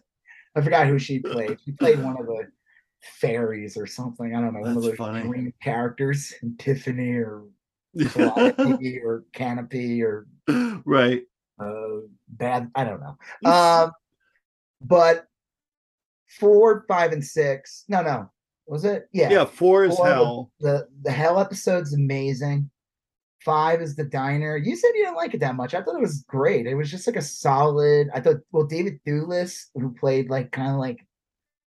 I 0.56 0.62
forgot 0.62 0.88
who 0.88 1.00
she 1.00 1.20
played. 1.20 1.58
She 1.64 1.72
played 1.72 2.04
one 2.04 2.18
of 2.20 2.26
the 2.26 2.48
fairies 3.02 3.78
or 3.78 3.88
something. 3.88 4.36
I 4.36 4.42
don't 4.42 4.54
know, 4.54 4.62
one 4.62 4.78
of 4.78 4.84
those 4.84 4.96
funny. 4.96 5.22
green 5.22 5.54
characters, 5.62 6.34
Epiphany 6.42 7.12
or 7.14 7.44
Calliope 8.12 9.00
or 9.04 9.24
Canopy 9.34 10.02
or 10.02 10.26
right. 10.86 11.22
uh 11.60 12.00
bad 12.30 12.72
i 12.74 12.84
don't 12.84 13.00
know 13.00 13.52
um 13.52 13.92
but 14.82 15.28
four 16.40 16.84
five 16.88 17.12
and 17.12 17.24
six 17.24 17.86
no 17.88 18.02
no 18.02 18.28
was 18.66 18.84
it 18.86 19.08
yeah, 19.14 19.30
Yeah, 19.30 19.46
four 19.46 19.86
is 19.86 19.96
Four 19.96 20.08
hell. 20.08 20.52
the 20.60 20.88
the 21.04 21.12
hell 21.12 21.40
episode's 21.40 21.94
amazing 21.94 22.70
five 23.46 23.82
is 23.82 23.96
the 23.96 24.04
diner 24.04 24.58
you 24.58 24.76
said 24.76 24.92
you 24.96 25.04
didn't 25.04 25.16
like 25.16 25.34
it 25.34 25.40
that 25.40 25.56
much 25.56 25.74
i 25.74 25.82
thought 25.82 25.96
it 25.96 26.02
was 26.02 26.24
great 26.28 26.66
it 26.66 26.76
was 26.76 26.90
just 26.90 27.08
like 27.08 27.16
a 27.16 27.22
solid 27.22 28.10
i 28.14 28.20
thought 28.20 28.38
well 28.52 28.66
david 28.66 29.00
Thewlis, 29.06 29.66
who 29.76 29.94
played 29.94 30.30
like 30.30 30.52
kind 30.52 30.72
of 30.72 30.78
like 30.78 31.06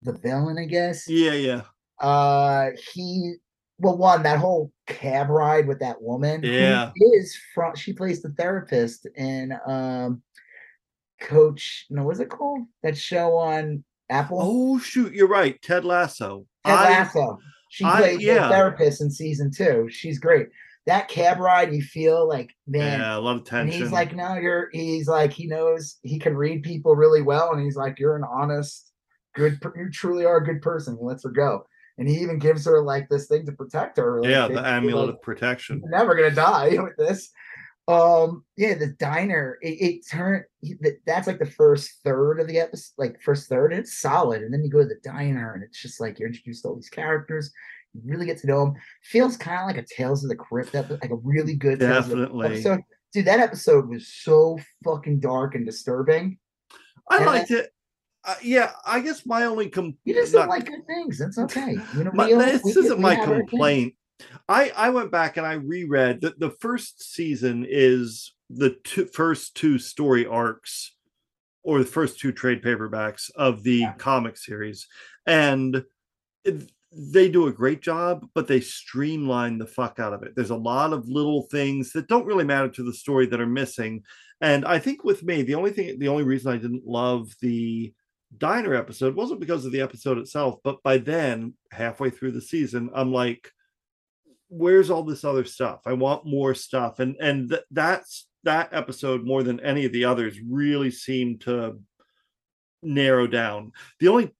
the 0.03 0.13
villain 0.13 0.59
i 0.59 0.65
guess 0.65 1.09
Yeah, 1.09 1.33
yeah. 1.33 1.63
uh 2.01 2.71
he 2.93 3.37
well, 3.81 3.97
one 3.97 4.23
that 4.25 4.39
whole 4.39 4.71
cab 4.87 5.31
ride 5.31 5.67
with 5.67 5.81
that 5.81 6.01
woman. 6.01 6.43
Yeah. 6.43 6.93
is 7.15 7.37
from 7.55 7.75
she 7.75 7.93
plays 7.93 8.21
the 8.21 8.29
therapist 8.31 9.07
in 9.17 9.57
um, 9.67 10.23
Coach. 11.21 11.87
No, 11.91 12.05
what's 12.05 12.21
it 12.21 12.29
called? 12.29 12.61
That 12.83 12.97
show 12.97 13.37
on 13.37 13.83
Apple. 14.11 14.39
Oh 14.41 14.79
shoot, 14.79 15.15
you're 15.15 15.29
right. 15.29 15.61
Ted 15.63 15.85
Lasso. 15.85 16.47
Ted 16.65 16.75
I- 16.75 16.91
Lasso. 16.91 17.39
She 17.71 17.85
I- 17.85 18.01
plays 18.01 18.21
yeah. 18.21 18.49
the 18.49 18.55
therapist 18.55 19.01
in 19.01 19.11
season 19.11 19.51
two. 19.51 19.89
She's 19.91 20.19
great. 20.19 20.49
That 20.87 21.09
cab 21.09 21.39
ride, 21.39 21.73
you 21.75 21.83
feel 21.83 22.27
like 22.27 22.55
man. 22.67 23.01
yeah, 23.01 23.17
of 23.17 23.25
And 23.27 23.45
tension. 23.47 23.81
he's 23.81 23.93
like, 23.93 24.15
no, 24.15 24.35
you're. 24.37 24.69
He's 24.73 25.07
like, 25.09 25.33
he 25.33 25.47
knows 25.47 25.99
he 26.03 26.19
can 26.19 26.37
read 26.37 26.63
people 26.63 26.97
really 26.97 27.23
well, 27.23 27.53
and 27.53 27.63
he's 27.63 27.77
like, 27.77 27.99
you're 27.99 28.17
an 28.17 28.25
honest, 28.25 28.91
good. 29.35 29.59
You 29.77 29.91
truly 29.91 30.25
are 30.25 30.39
a 30.39 30.45
good 30.45 30.63
person. 30.63 30.97
He 30.99 31.05
lets 31.05 31.23
her 31.25 31.31
go, 31.31 31.65
and 31.99 32.09
he 32.09 32.17
even 32.17 32.39
gives 32.39 32.65
her 32.65 32.83
like 32.83 33.09
this 33.09 33.27
thing 33.29 33.45
to 33.47 33.53
protect 33.53 33.99
her. 33.99 34.21
like, 34.23 34.31
yeah, 34.31 34.49
the 34.49 34.67
amulet 34.67 35.07
like, 35.09 35.15
of 35.17 35.23
protection. 35.23 35.81
you're 35.83 35.91
never 35.99 36.15
gonna 36.15 36.31
die 36.35 36.71
with 36.83 36.97
this. 36.97 37.31
Um, 37.87 38.45
yeah, 38.57 38.75
the 38.75 38.95
diner. 38.99 39.59
It, 39.63 39.69
it 39.83 40.09
turned. 40.11 40.45
that- 40.81 41.01
That's 41.07 41.27
like 41.27 41.39
the 41.41 41.47
first 41.47 41.91
third 42.05 42.41
of 42.41 42.47
the 42.47 42.59
episode, 42.61 42.93
like 42.99 43.21
first 43.21 43.49
third. 43.49 43.73
It's 43.73 43.99
solid, 43.99 44.43
and 44.43 44.53
then 44.53 44.63
you 44.65 44.71
go 44.71 44.81
to 44.81 44.87
the 44.87 45.01
diner, 45.05 45.53
and 45.55 45.63
it's 45.63 45.81
just 45.81 46.01
like 46.01 46.19
you're 46.19 46.29
introduced 46.29 46.63
to 46.63 46.69
all 46.69 46.77
these 46.77 46.89
characters. 46.89 47.53
Really 48.05 48.27
get 48.27 48.39
to 48.39 48.47
know 48.47 48.67
him. 48.67 48.75
Feels 49.03 49.37
kind 49.37 49.61
of 49.61 49.67
like 49.67 49.85
a 49.85 49.95
Tales 49.95 50.23
of 50.25 50.31
the 50.31 50.37
Crypt, 50.37 50.75
epi- 50.75 50.95
like 51.03 51.11
a 51.11 51.17
really 51.17 51.55
good 51.57 51.81
Tales 51.81 52.05
of 52.07 52.11
the 52.11 52.17
Definitely. 52.27 52.47
episode. 52.47 52.81
Dude, 53.13 53.25
that 53.25 53.41
episode 53.41 53.89
was 53.89 54.07
so 54.07 54.59
fucking 54.85 55.19
dark 55.21 55.57
and 55.57 55.67
disturbing. 55.67 56.39
I 57.11 57.17
and 57.17 57.27
liked 57.27 57.51
it. 57.51 57.71
Uh, 58.25 58.35
yeah, 58.43 58.73
I 58.87 59.01
guess 59.01 59.25
my 59.27 59.45
only 59.45 59.69
com- 59.69 59.97
You 60.05 60.15
just 60.15 60.33
not- 60.33 60.41
don't 60.43 60.49
like 60.51 60.67
good 60.67 60.87
things. 60.87 61.19
That's 61.19 61.39
okay. 61.39 61.77
You 61.97 62.05
know, 62.05 62.11
my, 62.15 62.27
we 62.27 62.35
this 62.35 62.63
we- 62.65 62.71
isn't 62.73 62.97
we 62.99 63.03
my 63.03 63.15
have 63.15 63.29
our 63.29 63.39
thing. 63.39 63.47
complaint. 63.49 63.95
I 64.49 64.71
I 64.77 64.91
went 64.91 65.11
back 65.11 65.39
and 65.39 65.47
I 65.47 65.55
reread 65.55 66.21
that 66.21 66.39
the 66.39 66.51
first 66.61 67.03
season 67.03 67.67
is 67.69 68.33
the 68.51 68.77
two, 68.85 69.07
first 69.07 69.57
two 69.57 69.79
story 69.79 70.27
arcs 70.27 70.95
or 71.63 71.79
the 71.79 71.85
first 71.87 72.21
two 72.21 72.31
trade 72.31 72.63
paperbacks 72.63 73.31
of 73.35 73.63
the 73.63 73.77
Yeah. 73.77 73.93
comic 73.95 74.37
series 74.37 74.87
and 75.27 75.85
it- 76.45 76.71
they 76.93 77.29
do 77.29 77.47
a 77.47 77.53
great 77.53 77.81
job 77.81 78.27
but 78.35 78.49
they 78.49 78.61
streamline 78.61 79.59
the 79.59 79.67
fuck 79.67 79.99
out 79.99 80.13
of 80.13 80.23
it. 80.23 80.35
There's 80.35 80.51
a 80.51 80.57
lot 80.57 80.93
of 80.93 81.09
little 81.09 81.43
things 81.43 81.93
that 81.93 82.09
don't 82.09 82.27
really 82.27 82.45
matter 82.45 82.69
to 82.69 82.83
the 82.83 82.93
story 82.93 83.27
that 83.27 83.41
are 83.41 83.47
missing. 83.47 84.03
And 84.41 84.65
i 84.65 84.79
think 84.79 85.05
with 85.05 85.23
me 85.23 85.43
the 85.43 85.55
only 85.55 85.71
thing 85.71 85.99
the 85.99 86.09
only 86.09 86.25
reason 86.25 86.51
i 86.51 86.57
didn't 86.57 86.87
love 86.87 87.35
the 87.43 87.93
diner 88.39 88.75
episode 88.75 89.15
wasn't 89.15 89.41
because 89.41 89.67
of 89.67 89.73
the 89.73 89.81
episode 89.81 90.17
itself 90.17 90.61
but 90.65 90.83
by 90.83 90.97
then 90.97 91.53
halfway 91.73 92.09
through 92.09 92.31
the 92.31 92.41
season 92.41 92.89
i'm 92.95 93.13
like 93.13 93.51
where's 94.51 94.91
all 94.91 95.05
this 95.05 95.25
other 95.25 95.45
stuff? 95.45 95.81
I 95.87 95.95
want 95.95 96.27
more 96.27 96.55
stuff. 96.55 96.99
And 96.99 97.17
and 97.21 97.49
th- 97.49 97.63
that's 97.71 98.27
that 98.43 98.71
episode 98.73 99.25
more 99.25 99.43
than 99.43 99.61
any 99.61 99.87
of 99.87 99.93
the 99.93 100.05
others 100.05 100.39
really 100.41 100.91
seemed 100.91 101.43
to 101.43 101.79
narrow 102.83 103.27
down. 103.27 103.73
The 104.01 104.09
only 104.09 104.35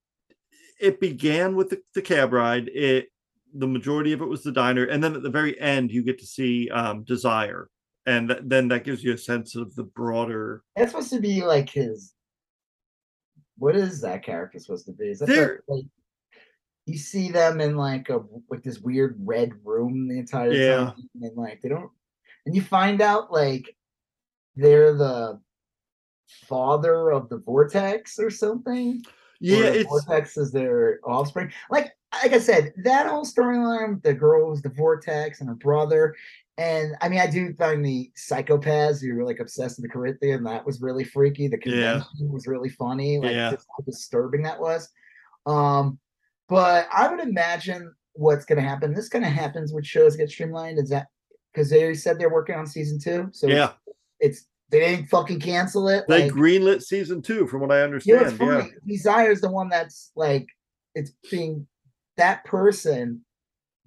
it 0.81 1.01
began 1.01 1.55
with 1.55 1.71
the, 1.71 1.81
the 1.95 2.03
cab 2.03 2.33
ride 2.33 2.69
it 2.69 3.09
the 3.55 3.67
majority 3.67 4.13
of 4.13 4.21
it 4.21 4.29
was 4.29 4.43
the 4.43 4.53
diner 4.53 4.85
and 4.85 5.03
then 5.03 5.15
at 5.15 5.23
the 5.23 5.31
very 5.31 5.61
end 5.61 5.91
you 5.91 6.03
get 6.03 6.19
to 6.19 6.27
see 6.27 6.69
um 6.71 7.03
desire 7.05 7.69
and 8.07 8.29
th- 8.29 8.41
then 8.45 8.69
that 8.69 8.85
gives 8.85 9.05
you 9.05 9.13
a 9.13 9.19
sense 9.19 9.55
of 9.57 9.75
the 9.75 9.83
broader 9.83 10.63
That's 10.77 10.93
supposed 10.93 11.11
to 11.13 11.21
be 11.21 11.43
like 11.45 11.69
his. 11.69 12.15
What 13.59 13.77
is 13.77 14.01
that 14.01 14.25
character 14.25 14.59
supposed 14.59 14.87
to 14.87 14.93
be? 14.93 15.09
Is 15.11 15.19
that 15.19 15.27
the- 15.27 15.59
like, 15.69 15.85
you 16.87 16.97
see 16.97 17.31
them 17.31 17.61
in 17.61 17.77
like 17.77 18.09
a 18.09 18.21
like 18.49 18.63
this 18.63 18.79
weird 18.81 19.17
red 19.23 19.53
room 19.65 20.09
the 20.09 20.19
entire 20.19 20.51
Yeah. 20.53 20.77
time, 20.77 21.11
and 21.21 21.37
like 21.37 21.61
they 21.61 21.69
don't, 21.69 21.91
and 22.47 22.55
you 22.57 22.63
find 22.63 23.03
out 23.03 23.31
like 23.31 23.77
they're 24.57 24.95
the 24.95 25.39
father 26.49 27.11
of 27.11 27.29
the 27.29 27.39
vortex 27.39 28.19
or 28.19 28.31
something. 28.31 29.03
Yeah 29.41 29.65
it's 29.65 29.89
vortex 29.89 30.37
is 30.37 30.53
their 30.53 31.01
offspring. 31.05 31.53
Like 31.71 31.93
like 32.23 32.33
I 32.33 32.39
said, 32.39 32.73
that 32.85 33.07
whole 33.07 33.25
storyline, 33.25 34.03
the 34.03 34.15
girl 34.15 34.51
was 34.51 34.63
the 34.63 34.69
vortex 34.69 35.41
and 35.41 35.49
her 35.49 35.55
brother. 35.55 36.15
And 36.59 36.95
I 37.01 37.09
mean, 37.09 37.21
I 37.21 37.27
do 37.27 37.55
find 37.55 37.85
the 37.85 38.11
psychopaths 38.17 39.01
who 39.01 39.15
were 39.15 39.25
like 39.25 39.41
obsessed 39.41 39.79
with 39.79 39.85
the 39.85 39.93
Corinthian. 39.93 40.45
That 40.45 40.67
was 40.67 40.83
really 40.83 41.05
freaky. 41.05 41.49
The 41.49 41.59
Yeah. 41.65 42.01
convention 42.01 42.33
was 42.33 42.47
really 42.47 42.69
funny. 42.69 43.19
Like 43.19 43.33
Yeah. 43.33 43.51
just 43.53 43.67
how 43.77 43.85
disturbing 43.85 44.43
that 44.43 44.61
was. 44.61 44.89
Um, 45.47 45.99
but 46.49 46.87
I 46.93 47.09
would 47.09 47.21
imagine 47.21 47.95
what's 48.13 48.45
going 48.45 48.61
to 48.61 48.69
happen. 48.69 48.93
This 48.93 49.09
kind 49.09 49.25
of 49.25 49.31
happens 49.31 49.73
with 49.73 49.87
shows 49.87 50.17
get 50.17 50.29
streamlined. 50.29 50.79
Is 50.79 50.91
that 50.91 51.07
because 51.55 51.71
they 51.71 51.95
said 51.95 52.19
they're 52.19 52.29
working 52.29 52.57
on 52.57 52.67
season 52.67 52.99
two? 52.99 53.29
So 53.33 53.47
yeah 53.47 53.73
it's 54.21 54.45
they 54.71 54.81
didn't 54.81 55.07
fucking 55.09 55.41
cancel 55.41 55.89
it. 55.89 56.05
they 56.09 56.25
like- 56.25 56.33
greenlit 56.33 56.83
season 56.83 57.23
two 57.23 57.47
from 57.47 57.61
what 57.61 57.73
i 57.73 57.77
you 57.77 57.81
know 57.81 57.85
understand 58.19 58.39
yeah? 58.41 58.67
Desire 58.87 59.31
is 59.31 59.41
the 59.41 59.51
one 59.51 59.69
that's 59.69 60.13
like 60.17 60.47
it's 60.95 61.13
being 61.31 61.67
that 62.17 62.45
person. 62.45 63.25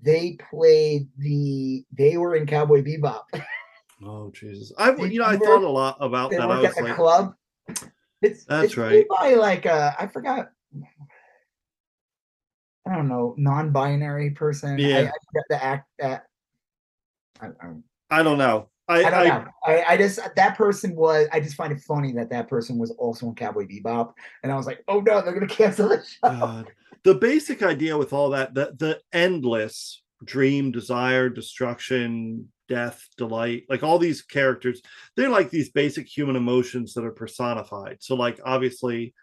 They 0.02 0.38
played 0.50 1.08
the. 1.18 1.86
They 1.92 2.18
were 2.18 2.36
in 2.36 2.46
Cowboy 2.46 2.84
Bebop. 2.84 3.24
oh 4.06 4.30
jesus 4.32 4.74
i 4.78 4.94
you 4.96 5.20
know 5.20 5.25
i 5.25 5.38
thought 5.38 5.63
a 5.63 5.70
lot 5.70 5.96
about 6.02 6.30
that 6.30 6.42
i 6.42 6.46
was 6.46 6.66
at 6.66 6.75
the 6.75 6.84
like 6.84 6.96
club. 6.96 7.36
It's 8.22 8.46
That's 8.46 8.66
it's 8.66 8.78
right. 8.78 9.06
by 9.08 9.34
like 9.34 9.66
uh 9.66 9.92
I 10.00 10.08
forgot. 10.08 10.50
I 12.86 12.96
don't 12.96 13.08
know, 13.08 13.34
non-binary 13.38 14.32
person. 14.32 14.78
Yeah. 14.78 14.98
I 14.98 15.02
forgot 15.02 15.44
the 15.50 15.63
act 15.63 15.90
that. 16.00 16.25
I, 17.42 17.48
I, 17.48 18.20
i 18.20 18.24
don't 18.24 18.38
know 18.38 18.70
i 18.88 19.04
I 19.04 19.10
don't 19.10 19.13
I, 19.13 19.28
know. 19.28 19.46
I, 19.66 19.84
I 19.90 19.98
just 19.98 20.20
that 20.36 20.58
person 20.58 20.96
was. 20.96 21.28
I 21.32 21.40
just 21.40 21.56
find 21.56 21.72
it 21.72 21.82
funny 21.82 22.12
that 22.13 22.30
that 22.32 22.50
person 22.50 22.78
was 22.78 22.92
also 22.92 23.28
in 23.28 23.36
Cowboy 23.36 23.66
Bebop, 23.66 24.13
and 24.44 24.52
I 24.52 24.56
was 24.56 24.66
like, 24.66 24.84
oh 24.88 25.00
no, 25.00 25.22
they're 25.22 25.34
gonna 25.34 25.48
cancel 25.48 25.90
the 25.90 26.04
show. 26.04 26.30
God. 26.30 26.68
the 27.04 27.16
basic 27.16 27.63
idea 27.63 27.98
with 27.98 28.13
all 28.13 28.32
that 28.32 28.54
the 28.54 28.75
the 28.78 29.00
endless 29.13 30.02
dream 30.25 30.72
desire 30.72 31.30
destruction 31.30 32.50
death 32.70 33.06
delight 33.18 33.63
like 33.70 33.84
all 33.84 34.00
these 34.00 34.22
characters 34.22 34.82
they're 35.18 35.30
like 35.30 35.50
these 35.50 35.70
basic 35.70 36.08
human 36.08 36.38
emotions 36.38 36.94
that 36.94 37.04
are 37.04 37.12
personified 37.12 37.98
so 38.00 38.16
like 38.16 38.40
obviously 38.46 39.13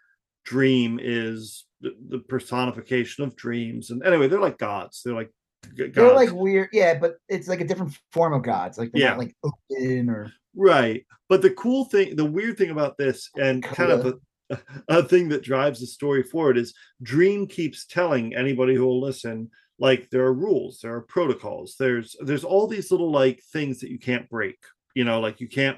dream 0.45 0.99
is 1.01 1.65
the, 1.81 1.95
the 2.09 2.19
personification 2.19 3.23
of 3.23 3.35
dreams 3.35 3.89
and 3.89 4.05
anyway 4.05 4.27
they're 4.27 4.39
like 4.39 4.59
gods 4.59 5.01
they're 5.03 5.15
like 5.15 5.31
gods 5.77 5.93
They're 5.93 6.13
like 6.13 6.31
weird, 6.31 6.69
yeah, 6.71 6.97
but 6.97 7.15
it's 7.29 7.47
like 7.47 7.61
a 7.61 7.65
different 7.65 7.97
form 8.11 8.33
of 8.33 8.43
gods. 8.43 8.77
Like 8.77 8.91
they're 8.91 9.01
Yeah. 9.01 9.09
not 9.11 9.19
like 9.19 9.35
open 9.43 10.09
or 10.09 10.33
Right. 10.55 11.05
But 11.29 11.41
the 11.41 11.51
cool 11.51 11.85
thing, 11.85 12.15
the 12.15 12.25
weird 12.25 12.57
thing 12.57 12.71
about 12.71 12.97
this, 12.97 13.29
and 13.37 13.63
kind 13.63 13.91
of 13.91 14.05
a, 14.49 14.57
a 14.89 15.03
thing 15.03 15.29
that 15.29 15.43
drives 15.43 15.79
the 15.79 15.87
story 15.87 16.23
forward 16.23 16.57
is 16.57 16.73
Dream 17.01 17.47
keeps 17.47 17.85
telling 17.85 18.35
anybody 18.35 18.75
who 18.75 18.85
will 18.85 18.99
listen, 18.99 19.49
like 19.79 20.09
there 20.09 20.25
are 20.25 20.33
rules, 20.33 20.79
there 20.81 20.93
are 20.93 21.01
protocols, 21.01 21.75
there's 21.79 22.15
there's 22.21 22.43
all 22.43 22.67
these 22.67 22.91
little 22.91 23.11
like 23.11 23.41
things 23.53 23.79
that 23.79 23.91
you 23.91 23.99
can't 23.99 24.29
break. 24.29 24.57
You 24.93 25.05
know, 25.05 25.21
like 25.21 25.39
you 25.39 25.47
can't 25.47 25.77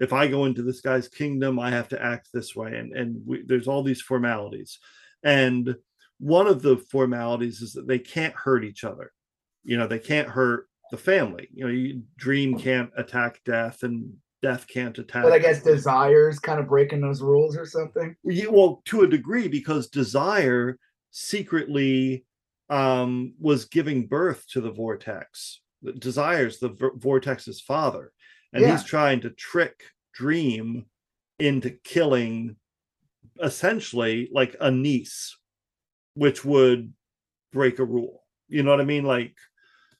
if 0.00 0.12
I 0.12 0.28
go 0.28 0.44
into 0.44 0.62
this 0.62 0.80
guy's 0.80 1.08
kingdom, 1.08 1.58
I 1.58 1.70
have 1.70 1.88
to 1.88 2.02
act 2.02 2.28
this 2.32 2.54
way, 2.56 2.76
and 2.76 2.92
and 2.96 3.22
we, 3.24 3.42
there's 3.42 3.68
all 3.68 3.82
these 3.82 4.02
formalities, 4.02 4.78
and 5.22 5.76
one 6.18 6.48
of 6.48 6.62
the 6.62 6.76
formalities 6.76 7.62
is 7.62 7.72
that 7.74 7.86
they 7.86 7.98
can't 8.00 8.34
hurt 8.34 8.64
each 8.64 8.82
other. 8.82 9.12
You 9.68 9.76
know, 9.76 9.86
they 9.86 9.98
can't 9.98 10.28
hurt 10.28 10.66
the 10.90 10.96
family. 10.96 11.46
You 11.52 11.64
know, 11.66 11.70
you, 11.70 12.02
Dream 12.16 12.58
can't 12.58 12.90
attack 12.96 13.40
Death, 13.44 13.82
and 13.82 14.14
Death 14.40 14.66
can't 14.66 14.96
attack. 14.96 15.24
but 15.24 15.32
I 15.34 15.38
guess 15.38 15.62
desires 15.62 16.38
kind 16.38 16.58
of 16.58 16.68
breaking 16.68 17.02
those 17.02 17.20
rules 17.20 17.54
or 17.54 17.66
something. 17.66 18.16
Yeah, 18.24 18.46
well, 18.48 18.80
to 18.86 19.02
a 19.02 19.06
degree, 19.06 19.46
because 19.46 19.88
Desire 19.88 20.78
secretly 21.10 22.24
um, 22.70 23.34
was 23.38 23.66
giving 23.66 24.06
birth 24.06 24.46
to 24.52 24.62
the 24.62 24.70
Vortex. 24.70 25.60
Desire's 25.98 26.60
the 26.60 26.70
v- 26.70 26.96
Vortex's 26.96 27.60
father, 27.60 28.12
and 28.54 28.62
Yeah. 28.62 28.70
he's 28.72 28.84
trying 28.84 29.20
to 29.20 29.30
trick 29.30 29.82
Dream 30.14 30.86
into 31.38 31.70
killing 31.84 32.56
essentially 33.42 34.30
like 34.32 34.56
a 34.60 34.70
niece, 34.70 35.36
which 36.14 36.42
would 36.42 36.92
break 37.52 37.78
a 37.78 37.84
rule. 37.84 38.24
You 38.48 38.62
know 38.62 38.70
what 38.70 38.80
I 38.80 38.84
mean? 38.84 39.04
Like, 39.04 39.36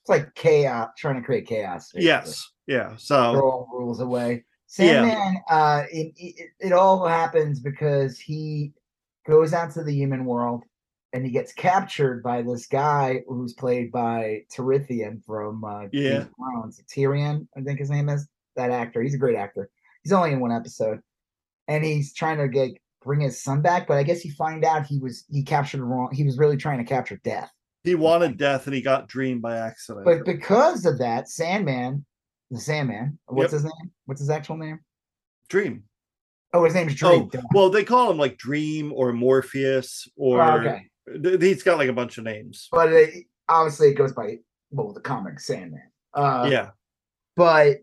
It's 0.08 0.24
like 0.24 0.34
chaos, 0.34 0.90
trying 0.96 1.16
to 1.16 1.22
create 1.22 1.46
chaos. 1.46 1.92
basically. 1.92 2.06
yes, 2.06 2.50
yeah. 2.66 2.94
So 2.96 3.32
throw 3.32 3.42
all 3.50 3.68
rules 3.72 4.00
away. 4.00 4.44
Yeah. 4.78 5.02
Sandman, 5.04 5.36
uh, 5.50 5.82
it, 5.90 6.12
it, 6.16 6.48
it 6.60 6.72
all 6.72 7.06
happens 7.06 7.60
because 7.60 8.18
he 8.18 8.72
goes 9.26 9.52
out 9.52 9.72
to 9.72 9.82
the 9.84 9.92
human 9.94 10.24
world 10.24 10.64
and 11.12 11.24
he 11.24 11.30
gets 11.30 11.52
captured 11.52 12.22
by 12.22 12.42
this 12.42 12.66
guy 12.66 13.22
who's 13.28 13.54
played 13.54 13.90
by 13.92 14.42
Terithian 14.54 15.24
from 15.24 15.64
uh, 15.64 15.84
Yeah. 15.92 16.18
of 16.22 16.30
Thrones. 16.36 16.82
Tyrion, 16.94 17.46
I 17.56 17.60
think 17.62 17.78
his 17.78 17.90
name 17.90 18.08
is. 18.08 18.26
That 18.56 18.70
actor, 18.72 19.00
he's 19.02 19.14
a 19.14 19.18
great 19.18 19.36
actor. 19.36 19.70
He's 20.02 20.12
only 20.12 20.32
in 20.32 20.40
one 20.40 20.50
episode, 20.50 20.98
and 21.68 21.84
he's 21.84 22.12
trying 22.12 22.38
to 22.38 22.48
get 22.48 22.72
bring 23.04 23.20
his 23.20 23.40
son 23.40 23.62
back. 23.62 23.86
But 23.86 23.98
I 23.98 24.02
guess 24.02 24.24
you 24.24 24.32
find 24.32 24.64
out 24.64 24.84
he 24.86 24.98
was 24.98 25.24
he 25.30 25.44
captured 25.44 25.80
wrong. 25.80 26.08
He 26.12 26.24
was 26.24 26.38
really 26.38 26.56
trying 26.56 26.78
to 26.78 26.84
capture 26.84 27.20
Death. 27.22 27.52
He 27.84 27.94
wanted 27.94 28.36
death 28.36 28.66
and 28.66 28.74
he 28.74 28.82
got 28.82 29.08
dream 29.08 29.40
by 29.40 29.56
accident. 29.58 30.04
But 30.04 30.24
because 30.24 30.84
of 30.84 30.98
that, 30.98 31.28
Sandman, 31.28 32.04
the 32.50 32.60
Sandman, 32.60 33.18
what's 33.26 33.52
his 33.52 33.64
name? 33.64 33.90
What's 34.06 34.20
his 34.20 34.30
actual 34.30 34.56
name? 34.56 34.80
dream. 35.48 35.84
Oh, 36.52 36.64
his 36.64 36.74
name's 36.74 36.94
Dream. 36.94 37.30
Oh, 37.34 37.40
well, 37.54 37.70
they 37.70 37.84
call 37.84 38.10
him 38.10 38.18
like 38.18 38.38
Dream 38.38 38.92
or 38.94 39.12
Morpheus 39.12 40.08
or 40.16 40.42
Oh, 40.42 40.58
okay. 40.58 41.38
he's 41.40 41.62
got 41.62 41.78
like 41.78 41.88
a 41.88 41.92
bunch 41.94 42.18
of 42.18 42.24
names. 42.24 42.68
But 42.70 42.92
it, 42.92 43.24
obviously, 43.48 43.88
it 43.88 43.94
goes 43.94 44.12
by 44.12 44.38
well 44.70 44.92
the 44.92 45.00
comic 45.00 45.40
Sandman. 45.40 45.82
Uh, 46.14 46.48
yeah. 46.50 46.70
but 47.36 47.78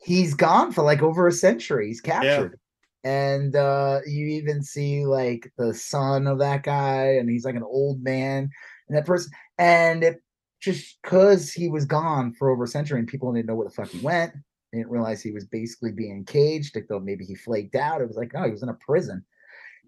he's 0.00 0.34
gone 0.34 0.72
for 0.72 0.82
like 0.82 1.02
over 1.02 1.26
a 1.26 1.32
century. 1.32 1.88
He's 1.88 2.00
captured. 2.00 2.58
And 3.04 3.54
uh 3.56 4.00
you 4.06 4.26
even 4.26 4.62
see 4.62 5.04
like 5.04 5.52
the 5.56 5.72
son 5.74 6.26
of 6.26 6.38
that 6.40 6.62
guy, 6.62 7.16
and 7.18 7.28
he's 7.28 7.44
like 7.44 7.54
an 7.56 7.62
old 7.64 8.02
man, 8.02 8.50
and 8.88 8.96
that 8.96 9.06
person, 9.06 9.30
and 9.58 10.02
it 10.02 10.22
just 10.60 10.98
because 11.02 11.52
he 11.52 11.68
was 11.68 11.84
gone 11.84 12.32
for 12.32 12.50
over 12.50 12.64
a 12.64 12.68
century 12.68 12.98
and 12.98 13.08
people 13.08 13.32
didn't 13.32 13.46
know 13.46 13.54
where 13.54 13.68
the 13.68 13.74
fuck 13.74 13.88
he 13.88 14.00
went, 14.00 14.32
they 14.72 14.78
didn't 14.78 14.90
realize 14.90 15.22
he 15.22 15.30
was 15.32 15.44
basically 15.44 15.92
being 15.92 16.24
caged. 16.24 16.74
They 16.74 16.82
thought 16.82 17.04
maybe 17.04 17.24
he 17.24 17.34
flaked 17.34 17.76
out. 17.76 18.00
It 18.00 18.08
was 18.08 18.16
like, 18.16 18.32
no, 18.34 18.44
he 18.44 18.50
was 18.50 18.62
in 18.62 18.68
a 18.68 18.74
prison. 18.74 19.24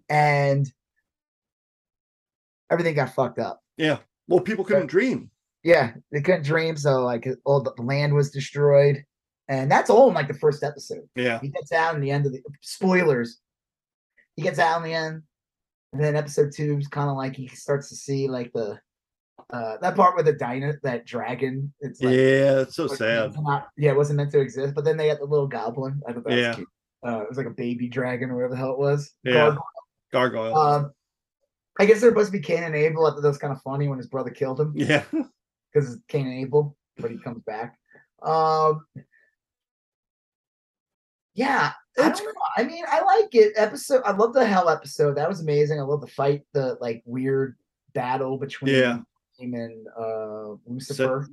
And 0.09 0.71
everything 2.71 2.95
got 2.95 3.14
fucked 3.14 3.38
up. 3.38 3.62
Yeah. 3.76 3.99
Well, 4.28 4.40
people 4.40 4.64
couldn't 4.64 4.87
dream. 4.87 5.30
Yeah, 5.62 5.92
they 6.11 6.23
couldn't 6.23 6.45
dream, 6.45 6.76
so 6.76 7.04
like 7.04 7.28
all 7.45 7.61
the 7.61 7.75
land 7.83 8.14
was 8.14 8.30
destroyed, 8.30 9.04
and 9.49 9.71
that's 9.71 9.90
all 9.90 10.09
in 10.09 10.14
like 10.14 10.28
the 10.28 10.33
first 10.33 10.62
episode. 10.62 11.07
Yeah. 11.14 11.38
He 11.40 11.49
gets 11.49 11.71
out 11.71 11.95
in 11.95 12.00
the 12.00 12.11
end 12.11 12.25
of 12.25 12.33
the 12.33 12.40
spoilers. 12.62 13.40
He 14.37 14.42
gets 14.42 14.59
out 14.59 14.78
in 14.78 14.85
the 14.85 14.95
end, 14.95 15.23
and 15.92 16.02
then 16.02 16.16
episode 16.16 16.52
two 16.54 16.78
is 16.78 16.88
kind 16.88 17.11
of 17.11 17.16
like 17.16 17.37
he 17.37 17.47
starts 17.49 17.90
to 17.90 17.95
see 17.95 18.26
like 18.26 18.50
the 18.54 18.80
uh 19.52 19.76
that 19.83 19.97
part 19.97 20.16
with 20.16 20.26
the 20.26 20.33
dino 20.33 20.73
that 20.83 21.07
dragon. 21.07 21.73
It's 21.80 22.00
like 22.02 22.14
yeah. 22.14 22.61
It's 22.61 22.76
so 22.76 22.87
like, 22.87 22.99
sad. 22.99 23.33
not- 23.40 23.69
yeah, 23.76 23.90
it 23.90 23.97
wasn't 23.97 24.19
meant 24.19 24.30
to 24.33 24.40
exist. 24.40 24.75
But 24.75 24.85
then 24.85 24.97
they 24.97 25.09
had 25.09 25.21
the 25.21 25.25
little 25.25 25.47
goblin. 25.49 26.00
I 26.09 26.12
thought 26.12 26.25
that 26.25 26.38
Yeah. 26.38 26.49
was 26.49 26.57
cute. 26.57 26.69
Uh, 27.07 27.21
it 27.23 27.28
was 27.28 27.38
like 27.38 27.47
a 27.47 27.50
baby 27.50 27.88
dragon 27.88 28.30
or 28.30 28.37
whatever 28.37 28.52
the 28.54 28.59
hell 28.59 28.73
it 28.73 28.78
was. 28.78 29.12
Yeah. 29.25 29.33
Gargoyle. 29.33 29.62
Gargoyle. 30.12 30.57
Um, 30.57 30.90
I 31.78 31.87
guess 31.87 32.00
they're 32.00 32.11
supposed 32.11 32.30
to 32.33 32.38
be 32.38 32.45
Cain 32.45 32.62
and 32.64 32.75
Abel. 32.75 33.07
I 33.07 33.11
thought 33.11 33.23
that 33.23 33.28
was 33.28 33.38
kind 33.38 33.52
of 33.54 33.62
funny 33.62 33.88
when 33.88 33.97
his 33.99 34.09
brother 34.09 34.30
killed 34.30 34.61
him 34.61 34.73
yeah. 34.76 35.02
because 35.73 35.95
it's 35.95 36.02
Cain 36.09 36.26
and 36.26 36.42
Abel, 36.42 36.76
but 36.99 37.11
he 37.11 37.19
comes 37.19 37.42
back. 37.45 37.78
Um, 38.23 38.85
yeah, 41.35 41.73
I 41.99 42.02
don't 42.11 42.19
know. 42.25 42.33
I 42.57 42.64
mean, 42.64 42.85
I 42.88 43.02
like 43.02 43.35
it. 43.35 43.52
Episode, 43.57 44.02
I 44.04 44.12
love 44.12 44.35
the 44.35 44.45
hell 44.45 44.69
episode. 44.69 45.16
That 45.16 45.28
was 45.28 45.40
amazing. 45.40 45.78
I 45.80 45.85
love 45.85 46.00
the 46.02 46.07
fight, 46.09 46.42
the 46.52 46.76
like 46.80 47.02
weird 47.07 47.57
battle 47.95 48.37
between 48.37 48.75
Yeah. 48.75 48.99
Him 49.40 49.54
and 49.54 49.87
uh 49.99 50.54
Lucifer. 50.66 51.26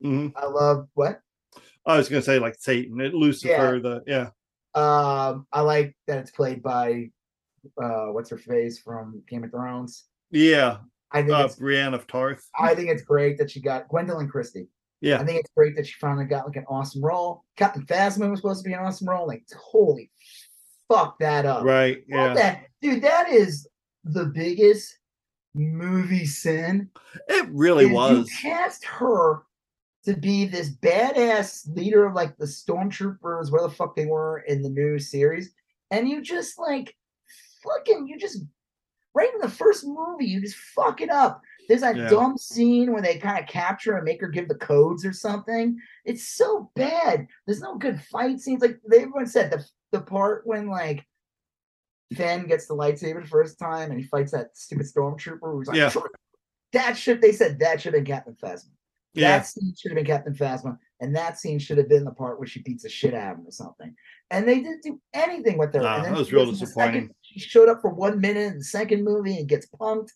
hmm 0.00 0.28
I 0.36 0.46
love 0.46 0.88
what. 0.94 1.20
I 1.86 1.96
was 1.96 2.08
gonna 2.08 2.22
say 2.22 2.38
like 2.38 2.56
Satan, 2.58 3.00
it 3.00 3.14
Lucifer, 3.14 3.80
the 3.82 4.02
yeah. 4.06 4.30
Um, 4.74 5.46
I 5.52 5.60
like 5.60 5.96
that 6.06 6.18
it's 6.18 6.30
played 6.30 6.62
by 6.62 7.10
uh 7.82 8.06
what's 8.06 8.30
her 8.30 8.38
face 8.38 8.78
from 8.80 9.22
Game 9.28 9.44
of 9.44 9.50
Thrones. 9.50 10.04
Yeah. 10.30 10.78
I 11.12 11.20
think 11.22 11.32
Uh 11.32 11.48
Brienne 11.58 11.94
of 11.94 12.06
Tarth. 12.06 12.48
I 12.58 12.74
think 12.74 12.88
it's 12.88 13.02
great 13.02 13.38
that 13.38 13.50
she 13.50 13.60
got 13.60 13.88
Gwendoline 13.88 14.30
Christie. 14.30 14.68
Yeah, 15.02 15.20
I 15.20 15.24
think 15.24 15.40
it's 15.40 15.50
great 15.56 15.74
that 15.76 15.86
she 15.86 15.94
finally 16.00 16.24
got 16.26 16.46
like 16.46 16.56
an 16.56 16.64
awesome 16.68 17.04
role. 17.04 17.42
Captain 17.56 17.84
Phasma 17.84 18.30
was 18.30 18.38
supposed 18.38 18.62
to 18.62 18.68
be 18.68 18.72
an 18.72 18.80
awesome 18.80 19.08
role. 19.08 19.26
Like, 19.26 19.42
holy 19.54 20.10
fuck 20.88 21.18
that 21.18 21.44
up. 21.44 21.64
Right. 21.64 21.98
What 22.08 22.16
Yeah. 22.18 22.34
that 22.34 22.64
dude, 22.80 23.02
that 23.02 23.28
is 23.30 23.66
the 24.04 24.26
biggest 24.26 24.96
movie 25.54 26.26
sin. 26.26 26.90
It 27.28 27.48
really 27.50 27.84
is 27.84 27.90
You 27.90 27.96
was. 27.96 28.30
cast 28.40 28.84
her 28.84 29.42
to 30.04 30.16
be 30.16 30.44
this 30.46 30.70
badass 30.70 31.68
leader 31.76 32.06
of 32.06 32.14
like 32.14 32.36
the 32.36 32.46
stormtroopers, 32.46 33.50
where 33.50 33.62
the 33.62 33.70
fuck 33.70 33.94
they 33.94 34.06
were 34.06 34.40
in 34.48 34.62
the 34.62 34.68
new 34.70 34.98
series, 34.98 35.52
and 35.90 36.08
you 36.08 36.20
just 36.22 36.58
like 36.58 36.96
fucking 37.62 38.08
you 38.08 38.18
just 38.18 38.42
right 39.14 39.32
in 39.32 39.40
the 39.40 39.48
first 39.48 39.84
movie, 39.86 40.24
you 40.26 40.40
just 40.40 40.56
fuck 40.56 41.00
it 41.00 41.10
up. 41.10 41.40
There's 41.68 41.82
that 41.82 41.96
Yeah. 41.96 42.08
dumb 42.08 42.36
scene 42.38 42.92
where 42.92 43.02
they 43.02 43.18
kind 43.18 43.38
of 43.38 43.48
capture 43.48 43.94
and 43.94 44.04
make 44.04 44.20
her 44.20 44.28
give 44.28 44.48
the 44.48 44.54
codes 44.56 45.04
or 45.04 45.12
something. 45.12 45.78
It's 46.04 46.26
so 46.26 46.70
bad. 46.74 47.28
There's 47.46 47.60
no 47.60 47.76
good 47.76 48.00
fight 48.00 48.40
scenes. 48.40 48.62
Like 48.62 48.80
they 48.88 48.98
everyone 48.98 49.26
said, 49.26 49.52
the 49.52 49.64
the 49.92 50.00
part 50.00 50.46
when 50.46 50.66
like 50.68 51.04
Finn 52.16 52.46
gets 52.46 52.66
the 52.66 52.74
lightsaber 52.74 53.22
the 53.22 53.28
first 53.28 53.58
time 53.58 53.90
and 53.90 54.00
he 54.00 54.06
fights 54.06 54.32
that 54.32 54.56
stupid 54.56 54.86
stormtrooper 54.86 55.52
who's 55.52 55.66
like, 55.68 55.76
Yeah. 55.76 55.92
that 56.72 56.96
should 56.96 57.20
they 57.20 57.32
said 57.32 57.58
that 57.60 57.80
should 57.80 57.94
have 57.94 58.04
been 58.04 58.12
Captain 58.14 58.34
Phasma. 58.42 58.68
Yeah. 59.14 59.38
That 59.38 59.46
scene 59.46 59.74
should 59.78 59.90
have 59.90 59.96
been 59.96 60.06
Captain 60.06 60.34
Phasma, 60.34 60.78
and 61.00 61.14
that 61.14 61.38
scene 61.38 61.58
should 61.58 61.76
have 61.76 61.88
been 61.88 62.04
the 62.04 62.12
part 62.12 62.38
where 62.38 62.46
she 62.48 62.62
beats 62.62 62.82
the 62.84 62.88
shit 62.88 63.12
out 63.12 63.32
of 63.32 63.38
him 63.40 63.46
or 63.46 63.50
something. 63.50 63.94
And 64.30 64.48
they 64.48 64.56
didn't 64.60 64.82
do 64.82 64.98
anything 65.12 65.58
with 65.58 65.74
her. 65.74 65.80
And 65.86 66.04
that 66.06 66.14
was 66.14 66.32
real 66.32 66.46
gets 66.46 66.54
in 66.54 66.60
the 66.60 66.64
disappointing. 66.66 66.94
second- 67.02 67.14
she 67.20 67.38
showed 67.40 67.68
up 67.68 67.82
for 67.82 67.90
one 67.90 68.20
minute 68.20 68.52
in 68.52 68.58
the 68.58 68.64
second 68.64 69.04
movie 69.04 69.38
and 69.38 69.46
gets 69.48 69.66
punked. 69.66 70.08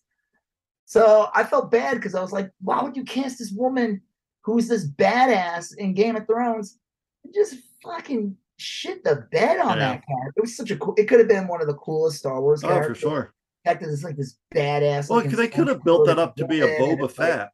So 0.85 1.29
I 1.35 1.43
felt 1.43 1.69
bad 1.69 1.95
because 1.95 2.15
I 2.15 2.21
was 2.21 2.31
like, 2.31 2.49
why 2.59 2.81
would 2.81 2.95
you 2.97 3.03
cast 3.03 3.37
this 3.37 3.51
woman 3.51 4.01
who's 4.43 4.67
this 4.67 4.89
badass 4.89 5.75
in 5.77 5.93
Game 5.93 6.15
of 6.15 6.25
Thrones 6.25 6.79
and 7.23 7.33
just 7.35 7.55
fucking 7.83 8.35
shit 8.57 9.03
the 9.03 9.27
bed 9.31 9.59
on 9.59 9.77
Yeah. 9.77 9.93
that 9.93 10.05
character? 10.05 10.33
It 10.37 10.41
was 10.41 10.55
such 10.55 10.71
a 10.71 10.77
cool. 10.77 10.93
It 10.97 11.05
could 11.07 11.19
have 11.19 11.27
been 11.27 11.47
one 11.47 11.61
of 11.61 11.67
the 11.67 11.75
coolest 11.75 12.17
Star 12.19 12.41
Wars 12.41 12.63
Oh, 12.63 12.83
for 12.83 12.95
sure. 12.95 13.33
Fact 13.65 13.81
that 13.81 13.89
it's 13.89 14.03
like 14.03 14.15
this 14.15 14.37
badass. 14.53 15.09
Well, 15.09 15.21
because 15.21 15.37
they 15.37 15.47
could 15.47 15.67
have 15.67 15.83
built 15.83 16.05
that 16.07 16.19
up 16.19 16.35
to 16.37 16.47
be 16.47 16.61
a 16.61 16.79
Boba 16.79 17.05
it's 17.05 17.17
like, 17.19 17.29
Fett. 17.29 17.49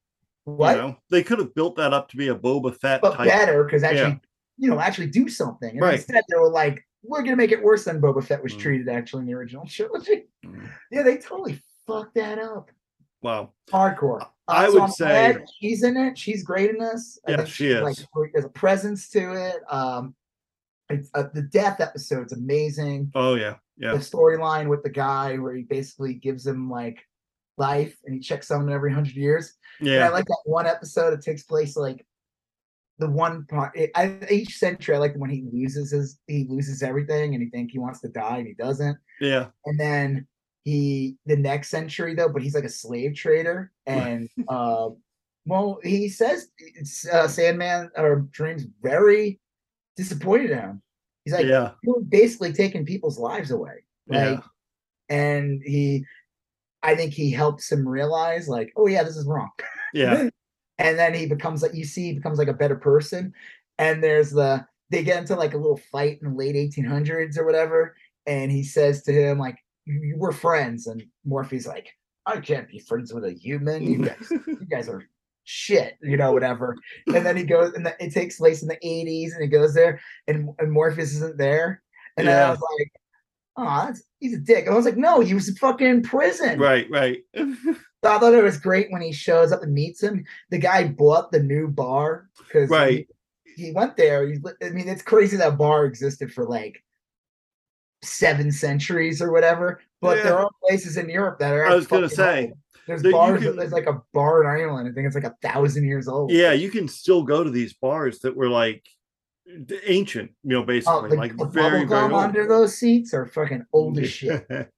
What? 0.45 0.75
You 0.75 0.81
know, 0.81 0.97
they 1.09 1.23
could 1.23 1.39
have 1.39 1.53
built 1.55 1.75
that 1.77 1.93
up 1.93 2.09
to 2.09 2.17
be 2.17 2.27
a 2.27 2.35
Boba 2.35 2.75
Fett 2.77 3.01
but 3.01 3.15
type. 3.15 3.27
better 3.27 3.63
because 3.63 3.83
actually, 3.83 4.11
Yeah. 4.11 4.17
you 4.57 4.69
know, 4.69 4.79
actually 4.79 5.07
do 5.07 5.27
something. 5.29 5.71
And 5.71 5.81
Right. 5.81 5.95
instead, 5.95 6.23
they 6.29 6.37
were 6.37 6.49
like, 6.49 6.85
"We're 7.03 7.23
gonna 7.23 7.35
make 7.37 7.51
it 7.51 7.63
worse 7.63 7.85
than 7.85 8.01
Boba 8.01 8.23
Fett 8.23 8.43
was 8.43 8.53
Mm. 8.53 8.59
treated 8.59 8.89
actually 8.89 9.21
in 9.21 9.27
the 9.27 9.33
original 9.33 9.65
trilogy." 9.65 10.25
Mm. 10.45 10.69
Yeah, 10.91 11.03
they 11.03 11.17
totally 11.17 11.61
fucked 11.87 12.15
that 12.15 12.37
up. 12.37 12.69
Wow. 13.21 13.53
Hardcore. 13.71 14.27
I 14.49 14.65
Uh, 14.65 14.67
so 14.67 14.73
would 14.73 14.81
I'm 14.83 14.91
say- 14.91 15.45
she's 15.57 15.83
in 15.83 15.95
it. 15.95 16.17
She's 16.17 16.43
great 16.43 16.69
in 16.71 16.77
this. 16.77 17.17
I 17.25 17.31
Yeah, 17.31 17.45
she 17.45 17.67
is. 17.69 17.81
Like, 17.81 17.95
there's 18.33 18.43
a 18.43 18.49
presence 18.49 19.09
to 19.11 19.31
it. 19.33 19.63
Um, 19.69 20.13
uh, 21.13 21.23
the 21.33 21.43
death 21.43 21.79
episode's 21.79 22.33
amazing. 22.33 23.11
Oh 23.15 23.35
yeah. 23.35 23.55
Yeah. 23.77 23.93
The 23.93 23.99
storyline 23.99 24.67
with 24.67 24.83
the 24.83 24.89
guy 24.89 25.37
where 25.37 25.55
he 25.55 25.63
basically 25.63 26.13
gives 26.13 26.45
him 26.45 26.69
like 26.69 26.99
life 27.57 27.95
and 28.05 28.15
he 28.15 28.19
checks 28.19 28.51
on 28.51 28.61
him 28.61 28.69
every 28.69 28.93
hundred 28.93 29.15
years. 29.15 29.53
And 29.79 30.03
I 30.03 30.09
like 30.09 30.25
that 30.25 30.41
one 30.45 30.67
episode. 30.67 31.13
It 31.13 31.21
takes 31.21 31.43
place 31.43 31.75
like 31.75 32.05
the 32.99 33.09
one 33.09 33.45
part. 33.45 33.75
It, 33.75 33.91
I, 33.95 34.17
each 34.29 34.57
century, 34.57 34.95
I 34.95 34.99
like 34.99 35.15
when 35.15 35.29
he 35.29 35.45
loses 35.51 35.91
his, 35.91 36.19
he 36.27 36.45
loses 36.49 36.83
everything, 36.83 37.33
and 37.33 37.43
he 37.43 37.49
think 37.49 37.71
he 37.71 37.79
wants 37.79 38.01
to 38.01 38.07
die, 38.09 38.37
and 38.37 38.47
he 38.47 38.53
doesn't. 38.53 38.97
Yeah. 39.19 39.47
And 39.65 39.79
then 39.79 40.27
he, 40.63 41.17
the 41.25 41.35
next 41.35 41.69
century 41.69 42.15
though, 42.15 42.29
but 42.29 42.41
he's 42.41 42.55
like 42.55 42.63
a 42.63 42.69
slave 42.69 43.15
trader, 43.15 43.71
and 43.85 44.29
uh, 44.47 44.89
well, 45.45 45.79
he 45.83 46.07
says 46.07 46.47
it's 46.57 47.07
uh, 47.07 47.27
Sandman 47.27 47.91
or 47.97 48.27
Dreams 48.31 48.65
very 48.81 49.39
disappointed 49.97 50.51
in 50.51 50.59
him. 50.59 50.81
He's 51.25 51.33
like, 51.33 51.45
Yeah. 51.45 51.71
you're 51.83 52.01
basically 52.01 52.53
taking 52.53 52.85
people's 52.85 53.17
lives 53.19 53.51
away. 53.51 53.83
Like, 54.07 54.39
Yeah. 54.39 54.39
and 55.09 55.61
he, 55.65 56.05
I 56.81 56.95
think 56.95 57.13
he 57.13 57.31
helps 57.31 57.71
him 57.71 57.87
realize, 57.87 58.47
like, 58.49 58.73
oh 58.75 58.87
yeah, 58.87 59.03
this 59.03 59.15
is 59.17 59.25
wrong. 59.25 59.49
Yeah. 59.93 60.29
and 60.79 60.97
then 60.99 61.13
he 61.13 61.25
becomes 61.27 61.61
like 61.61 61.73
you 61.73 61.85
see, 61.85 62.07
he 62.09 62.13
becomes 62.13 62.37
like 62.39 62.47
a 62.49 62.53
better 62.53 62.75
person. 62.75 63.33
And 63.77 64.03
there's 64.03 64.31
the 64.31 64.65
they 64.89 65.03
get 65.03 65.19
into 65.19 65.35
like 65.35 65.53
a 65.53 65.57
little 65.57 65.79
fight 65.91 66.19
in 66.21 66.29
the 66.31 66.35
late 66.35 66.55
1800s 66.55 67.37
or 67.37 67.45
whatever, 67.45 67.95
and 68.27 68.51
he 68.51 68.63
says 68.63 69.01
to 69.03 69.11
him 69.11 69.39
like, 69.39 69.57
"You- 69.85 70.01
you 70.01 70.15
"We're 70.17 70.31
friends," 70.31 70.85
and 70.87 71.03
Morphe's 71.25 71.65
like, 71.65 71.87
"I 72.27 72.39
can't 72.39 72.67
be 72.69 72.77
friends 72.79 73.11
with 73.13 73.23
a 73.25 73.31
human. 73.31 73.81
You 73.81 74.05
guys, 74.05 74.27
you 74.47 74.67
guys 74.69 74.89
are." 74.89 75.01
Shit 75.43 75.95
you 76.01 76.17
know 76.17 76.31
whatever 76.31 76.75
and 77.07 77.25
then 77.25 77.35
he 77.35 77.43
goes 77.55 77.73
and 77.73 77.85
the, 77.85 77.95
it 78.03 78.13
takes 78.13 78.37
place 78.37 78.61
in 78.61 78.67
the 78.67 78.77
80s 78.77 79.33
and 79.33 79.41
he 79.41 79.47
goes 79.47 79.73
there 79.73 79.99
and, 80.27 80.49
and 80.59 80.71
morpheus 80.71 81.13
isn't 81.15 81.37
there 81.37 81.81
and 82.17 82.27
then 82.27 82.45
i 82.45 82.49
was 82.49 82.59
like 82.59 82.91
oh 83.57 83.85
that's, 83.85 84.03
he's 84.19 84.33
a 84.35 84.39
dick 84.39 84.67
i 84.67 84.73
was 84.73 84.85
like 84.85 84.97
no 84.97 85.19
he 85.19 85.33
was 85.33 85.55
fucking 85.59 85.87
in 85.87 86.01
prison 86.01 86.59
right. 86.59 86.89
Right. 86.89 87.23
so 88.03 88.11
I 88.11 88.19
thought 88.19 88.33
it 88.33 88.43
was 88.43 88.57
great 88.57 88.91
when 88.91 89.01
he 89.01 89.13
shows 89.13 89.51
up 89.51 89.63
and 89.63 89.73
meets 89.73 90.03
him. 90.03 90.25
The 90.49 90.57
guy 90.57 90.87
bought 90.87 91.31
the 91.31 91.41
new 91.41 91.69
bar 91.69 92.29
because 92.37 92.69
Right. 92.69 93.07
he, 93.55 93.67
he 93.67 93.71
went 93.71 93.95
there. 93.95 94.27
He, 94.27 94.39
I 94.61 94.69
mean, 94.69 94.89
it's 94.89 95.01
crazy 95.01 95.37
that 95.37 95.57
bar 95.57 95.85
existed 95.85 96.33
for 96.33 96.45
like 96.45 96.83
seven 98.03 98.51
centuries 98.51 99.21
or 99.21 99.31
whatever. 99.31 99.81
But 100.01 100.21
there 100.23 100.37
are 100.37 100.49
places 100.67 100.97
in 100.97 101.09
Europe 101.09 101.39
that 101.39 101.53
are. 101.53 101.65
I 101.65 101.75
was 101.75 101.87
gonna 101.87 102.09
say, 102.09 102.47
old. 102.47 102.57
There's 102.87 103.01
that 103.01 103.11
bars. 103.11 103.41
can- 103.43 103.55
There's 103.55 103.71
like 103.71 103.87
a 103.87 104.01
bar 104.13 104.43
in 104.43 104.49
Ireland. 104.49 104.87
I 104.87 104.91
think 104.93 105.05
it's 105.07 105.15
like 105.15 105.23
a 105.23 105.35
thousand 105.41 105.85
years 105.85 106.07
old. 106.07 106.31
yeah, 106.31 106.51
you 106.53 106.69
can 106.69 106.87
still 106.87 107.23
go 107.23 107.43
to 107.43 107.49
these 107.49 107.73
bars 107.73 108.19
that 108.19 108.35
were 108.35 108.49
like 108.49 108.83
ancient, 109.85 110.31
you 110.43 110.51
know, 110.53 110.61
Oh, 110.61 110.65
basically, 110.65 111.09
the, 111.09 111.15
like 111.15 111.33
very, 111.51 111.85
very 111.85 112.03
old. 112.03 112.13
under 112.13 112.47
those 112.47 112.77
seats 112.77 113.13
are 113.13 113.25
fucking 113.25 113.65
old 113.73 113.97
as 113.99 114.09
shit. 114.09 114.45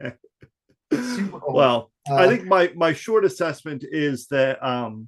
Super 0.91 1.43
old. 1.43 1.55
well, 1.55 1.91
Uh, 2.09 2.15
I 2.15 2.27
think 2.27 2.45
my 2.45 2.71
my 2.75 2.93
short 2.93 3.25
assessment 3.25 3.83
is 3.89 4.27
that 4.27 4.63
um 4.65 5.07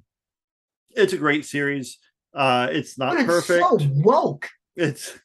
it's 0.90 1.12
a 1.12 1.16
great 1.18 1.44
series. 1.44 1.98
Uh, 2.34 2.68
it's 2.70 2.98
not 2.98 3.14
it's 3.16 3.24
perfect. 3.24 3.64
so 3.64 3.78
woke 3.94 4.48
It's 4.76 5.18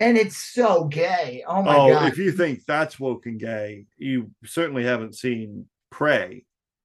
and 0.00 0.16
it's 0.18 0.36
so 0.36 0.84
gay. 0.84 1.42
Oh 1.46 1.62
my 1.62 1.76
oh, 1.76 1.88
god. 1.90 2.12
if 2.12 2.18
you 2.18 2.30
think 2.32 2.64
that's 2.66 3.00
woke 3.00 3.24
and 3.26 3.40
gay, 3.40 3.86
you 3.96 4.30
certainly 4.44 4.84
haven't 4.84 5.16
seen 5.16 5.66
Prey, 5.90 6.44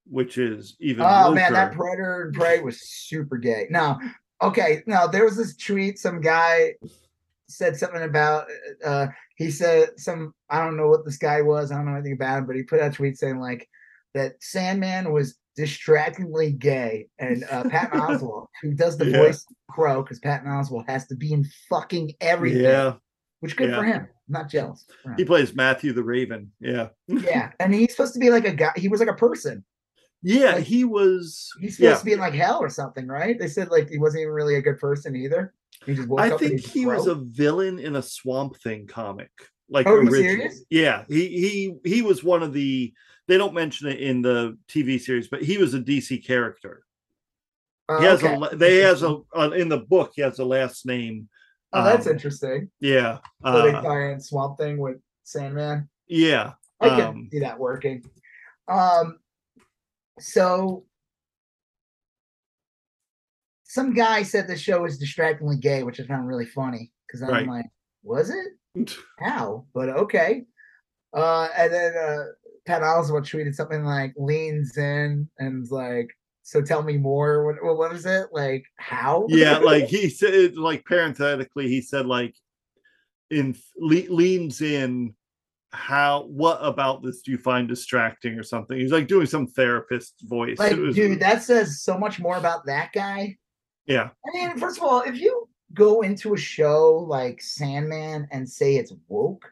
which 0.10 0.38
is 0.38 0.76
even. 0.80 1.04
Oh 1.08 1.32
man, 1.34 1.54
that. 1.54 1.74
Predator 1.74 2.24
and 2.24 2.34
Prey 2.34 2.62
was 2.62 2.82
super 2.82 3.38
gay. 3.38 3.68
No, 3.70 4.00
okay, 4.42 4.84
no, 4.86 5.08
there 5.08 5.24
was 5.26 5.38
this 5.38 5.56
tweet. 5.56 6.00
Some 6.00 6.22
guy 6.22 6.76
said 7.48 7.76
something 7.78 8.04
about. 8.04 8.48
uh 8.86 9.08
He 9.38 9.52
said 9.52 9.90
some. 10.00 10.34
I 10.50 10.64
don't 10.64 10.78
know 10.78 10.88
what 10.90 11.06
this 11.06 11.18
guy 11.18 11.42
was. 11.42 11.72
I 11.72 11.76
don't 11.76 11.86
know 11.86 11.94
anything 11.94 12.14
about 12.14 12.40
him, 12.40 12.46
but 12.48 12.56
he 12.56 12.64
put 12.64 12.80
out 12.80 12.92
a 12.92 12.96
tweet 12.96 13.18
saying 13.18 13.40
like 13.40 13.68
that 14.14 14.34
Sandman 14.42 15.12
was 15.14 15.36
distractingly 15.56 16.52
gay, 16.54 17.08
and 17.20 17.44
uh 17.52 17.64
Patton 17.70 18.00
Oswalt, 18.00 18.48
who 18.62 18.74
does 18.74 18.98
the 18.98 19.06
Yeah. 19.10 19.18
voice 19.18 19.46
Crow, 19.70 20.02
because 20.04 20.20
Patton 20.20 20.48
Oswalt 20.50 20.90
has 20.90 21.08
to 21.08 21.16
be 21.16 21.34
in 21.34 21.46
fucking 21.70 22.14
everything. 22.22 22.64
Yeah, 22.64 22.96
which 23.40 23.56
good 23.56 23.74
for 23.74 23.84
him. 23.84 24.02
I'm 24.02 24.08
not 24.28 24.50
jealous. 24.50 24.86
he 25.18 25.26
plays 25.26 25.54
Matthew 25.56 25.94
the 25.94 26.04
Raven. 26.04 26.52
Yeah, 26.60 26.90
yeah, 27.08 27.52
and 27.60 27.74
he's 27.74 27.92
supposed 27.92 28.14
to 28.14 28.20
be 28.20 28.30
like 28.30 28.46
a 28.46 28.54
guy. 28.54 28.72
He 28.76 28.88
was 28.88 29.00
like 29.00 29.10
a 29.10 29.14
person. 29.14 29.64
Yeah, 30.24 30.56
Like, 30.56 30.64
he 30.64 30.84
was. 30.84 31.52
He's 31.60 31.78
supposed 31.78 31.92
Yeah, 31.92 31.98
to 31.98 32.06
be 32.06 32.14
in 32.14 32.20
like 32.20 32.34
hell 32.34 32.60
or 32.60 32.70
something, 32.70 33.08
right? 33.08 33.38
They 33.38 33.48
said 33.48 33.70
like 33.70 33.90
he 33.90 33.98
wasn't 33.98 34.22
even 34.22 34.34
really 34.34 34.56
a 34.56 34.62
good 34.62 34.80
person 34.80 35.16
either. 35.16 35.54
He 35.86 35.96
just 35.96 36.10
I 36.18 36.30
think 36.32 36.60
he 36.60 36.86
was 36.86 37.08
a 37.08 37.16
villain 37.16 37.80
in 37.80 37.96
a 37.96 38.02
Swamp 38.02 38.58
Thing 38.58 38.86
comic. 38.86 39.32
Like 39.70 39.88
Oh, 39.88 40.06
serious? 40.10 40.64
Yeah, 40.70 41.06
he 41.08 41.28
he 41.28 41.90
he 41.90 42.02
was 42.02 42.24
one 42.24 42.44
of 42.44 42.54
the. 42.54 42.94
They 43.28 43.38
don't 43.38 43.54
mention 43.54 43.88
it 43.88 44.00
in 44.00 44.22
the 44.22 44.58
TV 44.68 45.00
series, 45.00 45.28
but 45.30 45.42
he 45.42 45.58
was 45.58 45.74
a 45.74 45.80
DC 45.80 46.26
character. 46.26 46.84
Oh, 47.88 48.00
He 48.00 48.06
has 48.06 48.24
okay. 48.24 48.40
a. 48.52 48.56
They 48.56 48.78
has 48.80 49.02
a 49.02 49.20
uh, 49.36 49.52
in 49.52 49.70
the 49.70 49.80
book. 49.80 50.12
He 50.16 50.22
has 50.22 50.40
a 50.40 50.46
last 50.46 50.86
name. 50.86 51.30
Oh, 51.74 51.84
that's 51.84 52.06
um, 52.06 52.14
interesting. 52.14 52.70
Yeah. 52.80 53.20
So 53.44 53.62
they 53.62 53.74
uh, 53.74 53.82
tie 53.82 54.12
in 54.12 54.20
Swamp 54.20 54.58
Thing 54.58 54.78
with 54.78 54.98
Sandman. 55.24 55.90
yeah. 56.08 56.54
I 56.82 56.90
can 56.90 57.08
um, 57.08 57.30
see 57.32 57.40
that 57.40 57.58
working. 57.60 58.04
Um, 58.68 59.20
so 60.19 60.86
some 63.63 63.93
guy 63.93 64.24
said 64.24 64.47
the 64.47 64.58
show 64.58 64.84
is 64.86 64.97
distractingly 64.97 65.58
gay, 65.58 65.84
which 65.84 66.00
I 66.00 66.04
found 66.04 66.28
really 66.28 66.45
funny 66.45 66.91
because 67.08 67.21
I'm 67.21 67.30
Right. 67.30 67.47
like, 67.47 67.65
was 68.04 68.30
it? 68.30 68.91
How? 69.19 69.65
But 69.74 69.89
okay. 69.89 70.43
Uh, 71.13 71.47
and 71.58 71.71
then 71.74 71.95
uh, 71.95 72.24
Pat 72.65 72.82
Oswalt 72.82 73.30
tweeted 73.30 73.56
something 73.56 73.84
like 73.84 74.13
leans 74.17 74.78
in 74.78 75.30
and 75.39 75.69
like, 75.71 76.10
so 76.43 76.62
tell 76.62 76.84
me 76.84 76.97
more. 76.97 77.45
What, 77.45 77.63
what 77.63 77.78
what 77.78 77.91
was 77.91 78.06
it? 78.06 78.28
Like 78.32 78.65
how? 78.78 79.26
yeah, 79.30 79.58
like 79.63 79.86
he 79.86 80.10
said, 80.10 80.58
like 80.58 80.84
parenthetically, 80.86 81.67
he 81.69 81.82
said, 81.82 82.06
like, 82.06 82.36
in 83.30 83.56
le- 83.78 84.13
leans 84.13 84.62
in. 84.62 85.15
How? 85.74 86.24
What 86.24 86.60
about 86.62 87.02
this 87.02 87.22
do 87.22 87.32
you 87.32 87.38
find 87.38 87.68
distracting 87.68 88.38
or 88.38 88.44
something? 88.44 88.78
He's 88.78 88.92
like 88.92 89.08
doing 89.08 89.26
some 89.26 89.48
therapist 89.48 90.16
voice. 90.24 90.60
like, 90.60 90.76
was- 90.76 90.96
dude, 90.96 91.20
that 91.22 91.44
says 91.44 91.82
so 91.82 91.98
much 91.98 92.20
more 92.20 92.38
about 92.38 92.66
that 92.66 92.92
guy. 92.94 93.38
yeah, 93.86 94.10
I 94.26 94.30
mean, 94.38 94.58
first 94.58 94.78
of 94.78 94.84
all, 94.84 95.02
if 95.02 95.18
you 95.20 95.48
go 95.74 96.02
into 96.02 96.34
a 96.34 96.38
show 96.38 97.06
like 97.08 97.42
Sandman 97.42 98.28
and 98.32 98.48
say 98.50 98.76
it's 98.76 98.94
woke, 99.08 99.46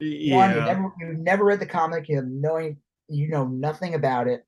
one, 0.00 0.10
you 0.10 0.16
yeah, 0.34 0.64
never 0.66 0.92
you've 0.98 1.18
never 1.18 1.44
read 1.44 1.60
the 1.60 1.66
comic, 1.66 2.08
you 2.08 2.16
have 2.16 2.26
no 2.26 2.74
you 3.08 3.28
know 3.28 3.46
nothing 3.46 3.94
about 3.94 4.26
it, 4.26 4.44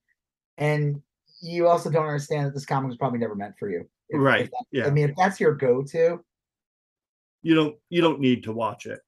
and 0.58 1.00
you 1.40 1.68
also 1.68 1.90
don't 1.90 2.06
understand 2.06 2.46
that 2.46 2.54
this 2.54 2.66
comic 2.66 2.88
was 2.88 2.96
probably 2.96 3.18
never 3.20 3.34
meant 3.36 3.54
for 3.58 3.68
you. 3.70 3.80
If- 4.08 4.16
if 4.16 4.20
right. 4.20 4.50
that- 4.50 4.64
Yeah, 4.72 4.86
I 4.86 4.90
mean, 4.90 5.10
if 5.10 5.16
that's 5.16 5.38
your 5.38 5.54
go-to, 5.54 6.24
you 7.42 7.54
don't 7.54 7.76
you 7.88 8.00
don't 8.02 8.18
need 8.20 8.42
to 8.44 8.52
watch 8.52 8.86
it. 8.86 9.00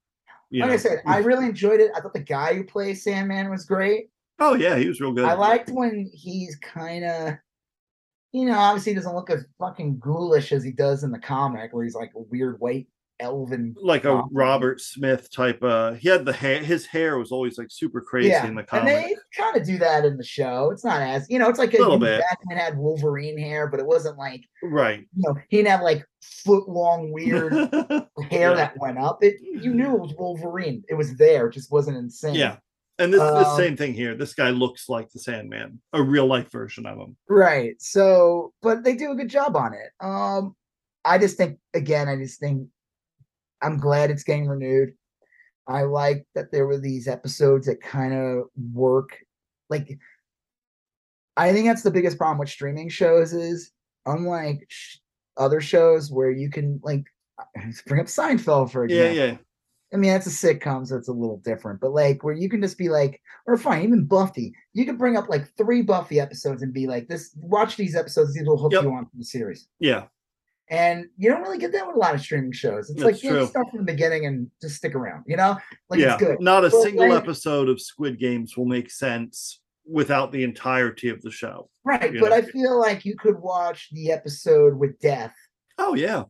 You 0.50 0.62
like 0.62 0.72
I 0.72 0.76
said, 0.76 1.02
I 1.06 1.18
really 1.18 1.46
enjoyed 1.46 1.80
it. 1.80 1.90
I 1.96 2.00
thought 2.00 2.12
the 2.12 2.20
guy 2.20 2.54
who 2.54 2.64
plays 2.64 3.02
Sandman 3.02 3.50
was 3.50 3.64
great. 3.64 4.11
oh 4.38 4.54
yeah, 4.54 4.76
he 4.76 4.88
was 4.88 5.00
real 5.00 5.12
good. 5.12 5.24
I 5.24 5.35
liked 5.35 5.70
when 5.70 6.11
he's 6.12 6.56
kind 6.56 7.04
of, 7.04 7.35
you 8.32 8.44
know, 8.46 8.59
obviously 8.59 8.92
he 8.92 8.96
doesn't 8.96 9.14
look 9.14 9.30
as 9.30 9.44
fucking 9.59 9.98
ghoulish 9.98 10.52
as 10.52 10.62
he 10.62 10.72
does 10.72 11.04
in 11.04 11.11
the 11.11 11.18
comic, 11.18 11.72
where 11.72 11.85
he's 11.85 11.94
like 11.94 12.12
a 12.16 12.20
weird 12.20 12.61
white 12.61 12.87
elven. 13.20 13.74
like 13.81 14.05
a 14.05 14.14
Robert. 14.14 14.29
Robert 14.33 14.81
Smith 14.81 15.31
type. 15.31 15.62
Uh, 15.62 15.92
he 15.92 16.09
had 16.09 16.24
the 16.24 16.33
hair. 16.33 16.62
His 16.62 16.87
hair 16.87 17.18
was 17.18 17.33
always 17.33 17.59
like 17.59 17.68
super 17.70 18.00
crazy 18.00 18.29
yeah, 18.31 18.46
in 18.46 18.55
the 18.55 18.62
comic. 18.62 18.92
and 18.94 19.05
they 19.05 19.16
kind 19.37 19.57
of 19.57 19.66
do 19.66 19.79
that 19.79 20.05
in 20.05 20.16
the 20.16 20.24
show. 20.24 20.70
It's 20.70 20.85
not 20.85 21.00
as 21.02 21.26
you 21.31 21.38
know, 21.38 21.48
it's 21.48 21.59
like 21.59 21.74
a, 21.74 21.79
Little 21.79 21.98
Hugh 21.98 22.07
bit. 22.07 22.20
Jackman 22.29 22.59
had 22.59 22.76
Wolverine 22.76 23.38
hair, 23.38 23.66
but 23.68 23.81
it 23.81 23.87
wasn't 23.87 24.18
like 24.18 24.42
Right. 24.62 25.00
you 25.16 25.22
know 25.26 25.35
he 25.48 25.59
didn't 25.59 25.70
have 25.70 25.83
like 25.83 26.05
foot 26.22 26.68
long 26.68 27.12
weird 27.12 27.52
hair 28.31 28.50
Yeah. 28.50 28.55
that 28.55 28.79
went 28.79 28.98
up. 28.98 29.22
It 29.22 29.37
you 29.40 29.72
knew 29.74 29.94
it 29.94 30.00
was 30.00 30.14
Wolverine. 30.18 30.83
It 30.88 30.94
was 30.94 31.16
there, 31.16 31.48
it 31.48 31.52
just 31.55 31.70
wasn't 31.72 31.96
insane. 31.96 32.35
Yeah. 32.35 32.57
And 32.98 33.12
this 33.12 33.20
is 33.20 33.29
the 33.29 33.46
Um, 33.46 33.57
same 33.59 33.76
thing 33.76 33.92
here. 33.92 34.14
This 34.14 34.33
guy 34.33 34.48
looks 34.48 34.88
like 34.88 35.11
the 35.11 35.18
Sandman, 35.18 35.83
a 35.92 36.02
real 36.02 36.26
life 36.26 36.50
version 36.50 36.87
of 36.87 36.96
him. 36.96 37.14
Right. 37.29 37.74
So, 37.79 38.55
but 38.62 38.85
they 38.85 38.94
do 38.96 39.11
a 39.12 39.14
good 39.14 39.29
job 39.29 39.55
on 39.55 39.74
it. 39.74 39.90
Um, 40.00 40.57
I 41.05 41.18
just 41.18 41.37
think 41.37 41.59
again, 41.74 42.09
I 42.09 42.16
just 42.16 42.40
think 42.40 42.68
I'm 43.62 43.79
glad 43.79 44.11
it's 44.11 44.23
getting 44.25 44.47
renewed. 44.49 44.92
I 45.69 45.83
like 45.83 46.27
that 46.35 46.53
there 46.53 46.66
were 46.66 46.79
these 46.79 47.09
episodes 47.09 47.66
that 47.66 47.81
kind 47.81 48.14
of 48.14 48.45
work. 48.73 49.16
Like, 49.69 49.99
I 51.37 51.53
think 51.53 51.66
that's 51.66 51.83
the 51.83 51.90
biggest 51.90 52.19
problem 52.19 52.38
with 52.38 52.49
streaming 52.49 52.88
shows 52.88 53.33
is 53.33 53.73
unlike 54.07 54.64
sh- 54.69 54.99
other 55.37 55.61
shows 55.61 56.11
where 56.11 56.31
you 56.31 56.51
can 56.51 56.81
like 56.83 57.05
bring 57.87 58.01
up 58.01 58.07
Seinfeld 58.07 58.71
for 58.71 58.85
example. 58.85 59.16
yeah. 59.16 59.25
Yeah. 59.25 59.37
I 59.95 59.99
mean, 59.99 60.11
that's 60.11 60.27
a 60.27 60.31
sitcom, 60.31 60.85
so 60.87 60.97
it's 60.97 61.07
a 61.09 61.12
little 61.12 61.37
different. 61.38 61.81
But 61.81 61.92
like, 61.92 62.25
where 62.25 62.35
you 62.35 62.49
can 62.49 62.61
just 62.61 62.77
be 62.77 62.88
like, 62.88 63.21
or 63.47 63.57
fine, 63.57 63.85
even 63.85 64.05
Buffy, 64.05 64.53
you 64.73 64.85
can 64.85 64.97
bring 64.97 65.16
up 65.16 65.29
like 65.29 65.47
three 65.57 65.81
Buffy 65.81 66.19
episodes 66.19 66.62
and 66.62 66.73
be 66.75 66.88
like, 66.88 67.07
this, 67.07 67.31
watch 67.40 67.77
these 67.77 67.95
episodes, 67.95 68.35
these 68.35 68.45
will 68.47 68.59
hook 68.59 68.73
Yep. 68.73 68.83
you 68.83 68.92
on 68.92 69.05
to 69.05 69.11
the 69.16 69.25
series. 69.25 69.69
Yeah. 69.79 70.05
And 70.68 71.07
you 71.16 71.31
don't 71.31 71.42
really 71.42 71.59
get 71.59 71.70
that 71.72 71.87
with 71.87 71.94
a 71.94 71.98
lot 71.98 72.14
of 72.14 72.20
streaming 72.20 72.50
shows. 72.52 72.90
It's 72.90 73.00
That's 73.00 73.05
like, 73.14 73.22
yeah, 73.22 73.40
you 73.40 73.46
start 73.46 73.68
from 73.70 73.79
the 73.81 73.85
beginning 73.92 74.26
and 74.26 74.50
just 74.61 74.76
stick 74.76 74.94
around, 74.96 75.22
you 75.26 75.37
know? 75.37 75.57
Like, 75.88 76.00
yeah. 76.00 76.14
it's 76.14 76.22
good. 76.22 76.40
Not 76.40 76.64
a 76.64 76.70
But, 76.70 76.83
single 76.83 77.09
like- 77.09 77.22
episode 77.22 77.68
of 77.68 77.81
Squid 77.81 78.18
Games 78.18 78.57
will 78.57 78.64
make 78.66 78.90
sense 78.90 79.61
without 79.88 80.33
the 80.33 80.42
entirety 80.42 81.09
of 81.09 81.22
the 81.22 81.31
show. 81.31 81.70
Right. 81.85 82.12
But 82.18 82.31
know. 82.31 82.37
I 82.37 82.42
feel 82.42 82.81
like 82.81 83.05
you 83.05 83.16
could 83.16 83.38
watch 83.38 83.88
the 83.92 84.11
episode 84.11 84.76
with 84.76 84.98
Death 84.98 85.35
Oh 85.79 85.94
yeah. 85.94 86.24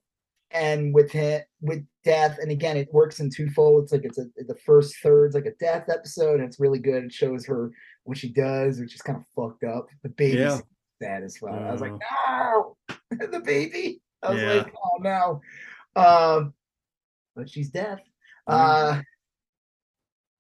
and 0.51 0.93
with 0.93 1.11
him 1.11 1.41
with 1.63 1.83
death 2.05 2.39
and 2.41 2.51
again 2.53 2.77
it 2.77 2.93
works 2.93 3.19
in 3.21 3.29
twofold 3.31 3.83
it's 3.85 3.93
like 3.93 4.05
it's 4.05 4.19
a 4.19 4.27
the 4.37 4.55
first 4.65 4.95
third's 5.03 5.35
like 5.35 5.47
a 5.47 5.55
death 5.59 5.89
episode 5.89 6.35
and 6.39 6.45
it's 6.45 6.61
really 6.61 6.79
good 6.79 7.03
it 7.05 7.13
shows 7.13 7.45
her 7.47 7.71
what 8.05 8.17
she 8.17 8.29
does 8.29 8.79
which 8.79 8.95
is 8.95 9.03
kind 9.03 9.19
of 9.19 9.25
fucked 9.35 9.65
up 9.65 9.87
the 10.05 10.09
baby's 10.11 10.39
Yeah. 10.39 10.59
sad 11.03 11.23
as 11.25 11.39
well 11.43 11.55
i 11.55 11.73
was 11.73 11.81
like 11.81 11.91
Uh. 11.93 12.43
no 12.53 12.77
the 13.33 13.41
baby 13.41 14.01
i 14.27 14.31
was 14.33 14.43
Yeah. 14.43 14.53
like 14.55 14.75
oh 14.85 14.99
no 15.01 15.41
um 16.03 16.55
but 17.35 17.49
she's 17.49 17.71
deaf 17.71 18.01
uh 18.47 19.01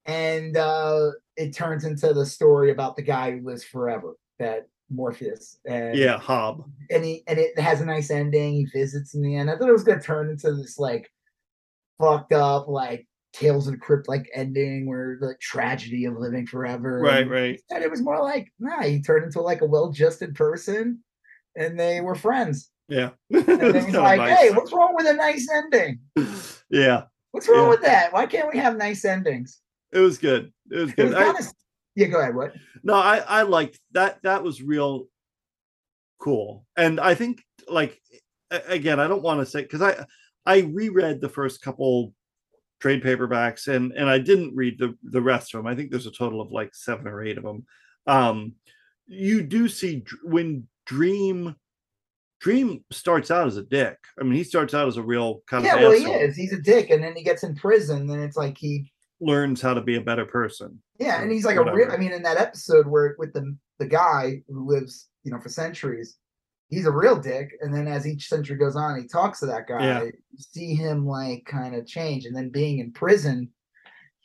and 0.07 0.57
uh 0.57 1.11
it 1.37 1.53
turns 1.55 1.85
into 1.85 2.12
the 2.12 2.25
story 2.27 2.70
about 2.70 2.96
the 2.96 3.03
guy 3.03 3.31
who 3.33 3.40
lives 3.46 3.64
forever 3.64 4.14
that 4.38 4.68
morpheus 4.90 5.59
and 5.66 5.96
Yeah, 5.96 6.18
Hob. 6.18 6.64
and 6.90 7.05
he 7.05 7.22
and 7.27 7.38
it 7.38 7.59
has 7.59 7.81
a 7.81 7.85
nice 7.85 8.11
ending. 8.11 8.55
He 8.55 8.64
visits 8.66 9.14
in 9.14 9.22
the 9.22 9.35
end. 9.37 9.51
I 9.51 9.57
thought 9.57 9.68
it 9.68 9.72
was 9.72 9.83
gonna 9.83 10.01
turn 10.01 10.31
into 10.31 10.53
this 10.53 10.79
like 10.79 11.11
fucked 11.99 12.33
up 12.33 12.68
like 12.68 13.07
Tales 13.33 13.66
of 13.66 13.72
the 13.72 13.79
Crypt 13.79 14.09
like 14.09 14.31
ending 14.33 14.87
where 14.87 15.18
the 15.20 15.35
tragedy 15.40 16.05
of 16.05 16.16
living 16.16 16.46
forever. 16.46 17.01
Right, 17.01 17.22
and 17.22 17.31
right. 17.31 17.61
And 17.70 17.83
it 17.83 17.90
was 17.90 18.01
more 18.01 18.22
like 18.22 18.53
nah, 18.61 18.83
he 18.83 19.03
turned 19.03 19.25
into 19.25 19.40
like 19.40 19.61
a 19.61 19.66
well-adjusted 19.66 20.35
person, 20.37 21.03
and 21.57 21.79
they 21.79 22.01
were 22.01 22.14
friends. 22.14 22.70
Yeah. 22.88 23.11
And 23.31 23.92
like, 23.92 24.18
nice. 24.18 24.38
"Hey, 24.38 24.51
what's 24.53 24.72
wrong 24.72 24.94
with 24.94 25.07
a 25.07 25.14
nice 25.14 25.49
ending? 25.51 26.01
yeah. 26.70 27.05
What's 27.33 27.49
wrong 27.49 27.64
Yeah. 27.64 27.68
with 27.70 27.83
that? 27.83 28.12
Why 28.12 28.27
can't 28.27 28.53
we 28.53 28.59
have 28.59 28.77
nice 28.77 29.05
endings?" 29.05 29.61
It 29.92 29.99
was 30.01 30.18
good. 30.18 30.53
It 30.70 30.77
was 30.79 30.90
It 30.90 30.96
good. 30.96 31.07
was 31.09 31.16
I- 31.16 31.31
of 31.49 31.53
yeah. 31.94 32.07
Go 32.09 32.20
ahead. 32.20 32.35
What? 32.35 32.55
no 32.83 32.94
i 32.94 33.16
i 33.27 33.42
liked 33.42 33.81
that 33.92 34.18
that 34.22 34.42
was 34.44 34.62
real 34.62 35.09
cool 36.20 36.64
and 36.77 37.01
i 37.01 37.14
think 37.14 37.42
like 37.68 38.01
again 38.68 39.01
i 39.01 39.09
don't 39.09 39.22
want 39.22 39.40
to 39.40 39.46
say 39.46 39.62
because 39.62 39.83
i 39.83 40.05
i 40.44 40.59
reread 40.61 41.20
the 41.20 41.29
first 41.29 41.62
couple 41.62 42.12
trade 42.81 43.03
paperbacks 43.03 43.66
and 43.68 43.92
and 43.92 44.09
i 44.09 44.18
didn't 44.18 44.55
read 44.55 44.79
the 44.79 44.94
the 45.05 45.20
rest 45.20 45.55
of 45.55 45.59
them 45.59 45.66
i 45.66 45.75
think 45.75 45.90
there's 45.90 46.07
a 46.07 46.11
total 46.12 46.40
of 46.40 46.53
like 46.53 46.75
seven 46.75 47.07
or 47.09 47.25
eight 47.25 47.38
of 47.38 47.44
them 47.44 47.64
um 48.07 48.53
you 49.07 49.42
do 49.42 49.66
see 49.68 50.05
when 50.22 50.66
dream 50.85 51.57
dream 52.46 52.85
starts 52.92 53.30
out 53.30 53.46
as 53.48 53.56
a 53.56 53.62
dick 53.64 53.98
i 54.20 54.22
mean 54.22 54.35
he 54.35 54.44
starts 54.44 54.72
out 54.72 54.87
as 54.87 54.96
a 54.96 55.02
real 55.02 55.42
kind 55.48 55.64
Yeah, 55.64 55.74
of 55.74 55.80
well, 55.80 55.92
he 55.92 56.04
is. 56.04 56.37
He's 56.37 56.52
a 56.52 56.61
dick, 56.61 56.90
and 56.90 57.02
then 57.02 57.16
he 57.16 57.24
gets 57.24 57.42
in 57.42 57.56
prison, 57.56 58.09
and 58.11 58.22
it's 58.22 58.37
like 58.37 58.56
he 58.56 58.92
learns 59.20 59.61
how 59.61 59.74
to 59.74 59.80
be 59.80 59.96
a 59.96 60.00
better 60.00 60.26
person 60.26 60.80
Yeah, 61.00 61.20
and 61.22 61.32
he's 61.32 61.44
like 61.44 61.56
a 61.56 61.64
real. 61.72 61.90
I 61.90 61.96
mean, 61.96 62.12
in 62.12 62.22
that 62.22 62.37
episode 62.37 62.87
where 62.87 63.16
with 63.18 63.32
the 63.32 63.56
the 63.78 63.87
guy 63.87 64.42
who 64.48 64.66
lives, 64.66 65.09
you 65.24 65.32
know, 65.32 65.40
for 65.40 65.48
centuries, 65.48 66.16
he's 66.68 66.87
a 66.87 66.90
real 66.90 67.16
dick. 67.16 67.50
And 67.61 67.74
then 67.74 67.88
as 67.88 68.06
each 68.06 68.28
century 68.28 68.56
goes 68.56 68.76
on, 68.76 69.00
he 69.00 69.06
talks 69.06 69.40
to 69.40 69.46
that 69.46 69.66
guy. 69.66 69.85
Yeah. 69.85 70.11
See 70.38 70.74
him 70.74 71.06
like 71.06 71.44
kind 71.46 71.74
of 71.74 71.87
change, 71.87 72.26
and 72.26 72.37
then 72.37 72.50
being 72.50 72.78
in 72.78 72.92
prison, 72.92 73.50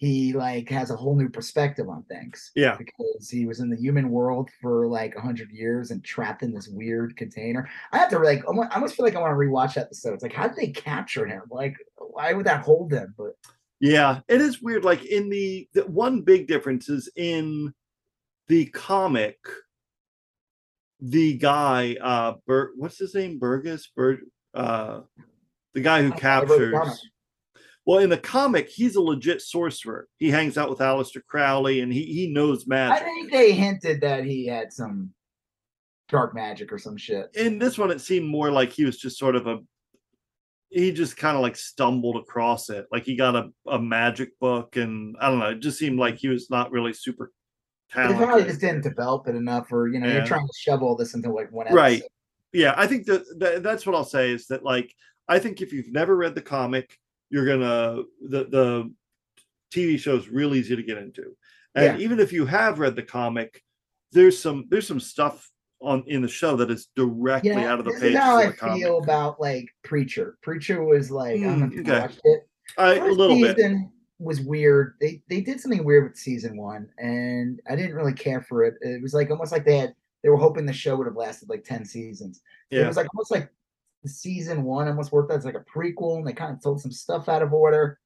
he 0.01 0.33
like 0.33 0.67
has 0.67 0.89
a 0.89 0.95
whole 0.95 1.15
new 1.15 1.29
perspective 1.29 1.87
on 1.87 2.01
things. 2.05 2.49
Yeah. 2.55 2.75
because 2.75 3.29
he 3.29 3.45
was 3.45 3.59
in 3.59 3.69
the 3.69 3.77
human 3.77 4.09
world 4.09 4.49
for 4.59 4.87
like 4.87 5.13
a 5.15 5.21
hundred 5.21 5.51
years 5.51 5.91
and 5.91 6.03
trapped 6.03 6.41
in 6.41 6.51
this 6.51 6.67
weird 6.67 7.15
container. 7.15 7.69
I 7.91 7.99
have 7.99 8.09
to 8.09 8.17
like, 8.17 8.39
I 8.39 8.47
almost- 8.47 8.71
I 8.71 8.75
almost 8.75 8.95
feel 8.95 9.05
like 9.05 9.15
I 9.15 9.19
want 9.19 9.31
to 9.31 9.35
rewatch 9.37 9.77
episodes. 9.79 10.23
Like, 10.23 10.33
how 10.33 10.47
did 10.47 10.57
they 10.57 10.69
capture 10.71 11.27
him? 11.27 11.43
Like, 11.51 11.75
why 11.97 12.33
would 12.33 12.47
that 12.47 12.63
hold 12.63 12.91
him? 12.91 13.13
But 13.15 13.33
Yeah, 13.79 14.21
it 14.27 14.41
is 14.41 14.59
weird. 14.59 14.83
Like 14.83 15.05
in 15.05 15.29
the, 15.29 15.69
the 15.75 15.85
one 15.85 16.21
big 16.21 16.47
difference 16.47 16.89
is 16.89 17.07
in 17.15 17.71
the 18.47 18.65
comic, 18.65 19.37
the 20.99 21.37
guy, 21.37 21.95
uh, 22.01 22.37
Bur- 22.47 22.71
what's 22.75 22.97
his 22.97 23.13
name? 23.13 23.37
Burgess, 23.37 23.87
Bert 23.95 24.21
uh, 24.55 25.01
the 25.75 25.81
guy 25.81 26.01
who 26.01 26.07
I 26.07 26.09
wrote 26.09 26.15
the 26.15 26.71
comic. 26.71 26.71
captures. 26.71 27.10
Well, 27.85 27.99
in 27.99 28.09
the 28.09 28.17
comic, 28.17 28.69
he's 28.69 28.95
a 28.95 29.01
legit 29.01 29.41
sorcerer. 29.41 30.07
He 30.17 30.29
hangs 30.29 30.57
out 30.57 30.69
with 30.69 30.79
Aleister 30.79 31.21
Crowley, 31.25 31.81
and 31.81 31.91
he 31.91 32.03
he 32.05 32.27
knows 32.27 32.67
magic. 32.67 33.01
I 33.01 33.05
think 33.05 33.31
they 33.31 33.53
hinted 33.53 34.01
that 34.01 34.23
he 34.23 34.45
had 34.45 34.71
some 34.71 35.11
dark 36.09 36.35
magic 36.35 36.71
or 36.71 36.77
some 36.77 36.97
shit. 36.97 37.29
in 37.35 37.57
this 37.57 37.77
one, 37.77 37.89
it 37.89 38.01
seemed 38.01 38.27
more 38.27 38.51
like 38.51 38.71
he 38.71 38.85
was 38.85 38.97
just 38.99 39.17
sort 39.17 39.35
of 39.35 39.47
a. 39.47 39.59
He 40.69 40.91
just 40.93 41.17
kind 41.17 41.35
of 41.35 41.41
like 41.41 41.57
stumbled 41.57 42.15
across 42.15 42.69
it, 42.69 42.85
like 42.93 43.03
he 43.03 43.15
got 43.17 43.35
a, 43.35 43.49
a 43.67 43.79
magic 43.79 44.37
book, 44.39 44.77
and 44.77 45.15
I 45.19 45.29
don't 45.29 45.39
know. 45.39 45.49
It 45.49 45.59
just 45.59 45.77
seemed 45.79 45.99
like 45.99 46.17
he 46.17 46.29
was 46.29 46.49
not 46.49 46.71
really 46.71 46.93
super 46.93 47.33
They 47.93 48.13
probably 48.13 48.43
just 48.45 48.61
didn't 48.61 48.83
develop 48.83 49.27
it 49.27 49.35
enough, 49.35 49.67
or 49.73 49.87
you 49.89 49.99
know, 49.99 50.07
Yeah. 50.07 50.17
you're 50.17 50.25
trying 50.25 50.47
to 50.47 50.53
shove 50.57 50.81
all 50.81 50.95
this 50.95 51.13
into 51.13 51.29
like 51.31 51.51
one 51.51 51.65
episode. 51.67 51.75
Right. 51.77 52.03
yeah 52.53 52.73
i 52.77 52.85
think 52.87 53.05
that, 53.07 53.23
that 53.39 53.63
that's 53.63 53.85
what 53.85 53.95
i'll 53.95 54.03
say 54.05 54.31
is 54.31 54.47
that 54.47 54.61
like 54.63 54.93
i 55.29 55.39
think 55.39 55.61
if 55.61 55.71
you've 55.73 55.91
never 55.91 56.15
read 56.17 56.35
the 56.35 56.41
comic 56.41 56.97
you're 57.31 57.45
gonna 57.45 58.03
the 58.29 58.43
the 58.45 58.93
tv 59.73 59.97
show 59.97 60.15
is 60.17 60.29
real 60.29 60.53
easy 60.53 60.75
to 60.75 60.83
get 60.83 60.97
into 60.97 61.35
and 61.75 61.97
Yeah. 61.97 62.03
even 62.03 62.19
if 62.19 62.31
you 62.33 62.45
have 62.45 62.77
read 62.79 62.95
the 62.95 63.03
comic 63.03 63.63
there's 64.11 64.37
some 64.37 64.65
there's 64.69 64.85
some 64.87 64.99
stuff 64.99 65.49
on 65.81 66.03
in 66.07 66.21
the 66.21 66.27
show 66.27 66.55
that 66.57 66.69
is 66.69 66.89
directly 66.95 67.49
Yeah, 67.49 67.71
out 67.73 67.79
of 67.79 67.85
the 67.85 67.93
page 67.93 68.13
is 68.13 68.17
how 68.19 68.37
I 68.37 68.51
comic 68.51 68.83
feel 68.83 68.99
about 68.99 69.41
like 69.41 69.67
Preacher. 69.83 70.37
Preacher 70.43 70.83
was 70.83 71.09
like, 71.09 71.37
I 71.39 71.43
don't 71.43 71.59
know 71.59 71.65
if 71.65 71.71
Mm, 71.71 71.75
you 71.75 71.81
okay. 71.81 71.99
watched 72.01 72.21
it. 72.23 72.47
I, 72.77 72.95
a 72.97 73.05
little 73.05 73.41
bit 73.41 73.57
was 74.19 74.41
weird. 74.41 74.93
They 75.01 75.23
they 75.27 75.41
did 75.41 75.59
something 75.59 75.83
weird 75.83 76.03
with 76.03 76.17
season 76.17 76.55
one, 76.55 76.87
and 76.99 77.59
I 77.67 77.75
didn't 77.75 77.95
really 77.95 78.13
care 78.13 78.41
for 78.43 78.63
it. 78.63 78.75
It 78.81 79.01
was 79.01 79.15
like 79.15 79.31
almost 79.31 79.51
like 79.51 79.65
they 79.65 79.77
had 79.79 79.95
they 80.21 80.29
were 80.29 80.37
hoping 80.37 80.67
the 80.67 80.73
show 80.73 80.95
would 80.97 81.07
have 81.07 81.15
lasted 81.15 81.49
like 81.49 81.63
ten 81.63 81.83
seasons. 81.83 82.41
Yeah. 82.69 82.83
It 82.83 82.87
was 82.87 82.97
like 82.97 83.07
almost 83.15 83.31
like 83.31 83.49
season 84.09 84.63
one 84.63 84.87
almost 84.87 85.11
worked 85.11 85.31
out 85.31 85.37
as 85.37 85.45
like 85.45 85.55
a 85.55 85.65
prequel, 85.77 86.17
and 86.17 86.27
they 86.27 86.33
kind 86.33 86.53
of 86.53 86.61
told 86.61 86.81
some 86.81 86.91
stuff 86.91 87.29
out 87.29 87.41
of 87.41 87.53
order. 87.53 87.99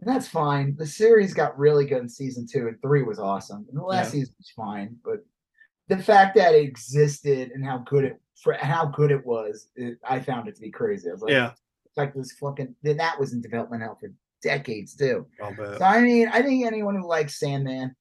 And 0.00 0.08
that's 0.12 0.28
fine. 0.28 0.74
The 0.76 0.86
series 0.86 1.32
got 1.34 1.58
really 1.58 1.86
good 1.86 2.02
in 2.02 2.08
season 2.08 2.46
two, 2.46 2.68
and 2.68 2.80
three 2.82 3.02
was 3.02 3.18
awesome. 3.18 3.66
And 3.68 3.78
the 3.78 3.84
last 3.84 4.06
Yeah. 4.06 4.20
season 4.20 4.34
was 4.38 4.50
fine, 4.56 4.96
but 5.04 5.24
the 5.88 5.98
fact 5.98 6.34
that 6.36 6.54
it 6.54 6.62
existed 6.64 7.50
and 7.50 7.64
how 7.64 7.78
good 7.78 8.04
it 8.04 8.20
for 8.42 8.54
how 8.54 8.86
good 8.86 9.10
it 9.10 9.24
was, 9.24 9.68
it, 9.76 9.98
I 10.08 10.20
found 10.20 10.48
it 10.48 10.54
to 10.56 10.60
be 10.60 10.70
crazy. 10.70 11.08
I 11.08 11.12
was 11.12 11.22
like, 11.22 11.32
yeah 11.32 11.52
it's 11.86 11.96
like 11.96 12.12
this 12.12 12.32
fucking 12.32 12.74
then 12.82 12.96
that 12.96 13.18
was 13.20 13.32
in 13.32 13.40
development 13.40 13.80
hell 13.82 13.96
for 14.00 14.12
decades 14.42 14.96
too. 14.96 15.26
So 15.78 15.84
I 15.84 16.00
mean, 16.02 16.28
I 16.28 16.42
think 16.42 16.66
anyone 16.66 16.96
who 16.96 17.06
likes 17.06 17.38
Sandman, 17.38 17.94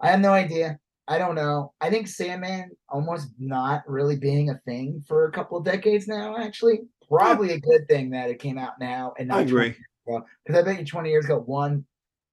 I 0.00 0.08
have 0.08 0.20
no 0.20 0.32
idea. 0.32 0.78
I 1.08 1.18
don't 1.18 1.34
know. 1.34 1.72
I 1.80 1.90
think 1.90 2.08
Sandman 2.08 2.70
almost 2.88 3.28
not 3.38 3.88
really 3.88 4.16
being 4.16 4.50
a 4.50 4.58
thing 4.66 5.04
for 5.06 5.26
a 5.26 5.32
couple 5.32 5.56
of 5.56 5.64
decades 5.64 6.08
now. 6.08 6.36
Actually, 6.36 6.80
probably 7.08 7.52
a 7.52 7.60
good 7.60 7.86
thing 7.88 8.10
that 8.10 8.30
it 8.30 8.38
came 8.38 8.58
out 8.58 8.80
now 8.80 9.14
and 9.18 9.28
not 9.28 9.38
I 9.38 9.42
agree. 9.42 9.76
Because 10.06 10.24
I 10.50 10.62
bet 10.62 10.78
you 10.78 10.84
twenty 10.84 11.10
years 11.10 11.24
ago, 11.24 11.38
one 11.38 11.84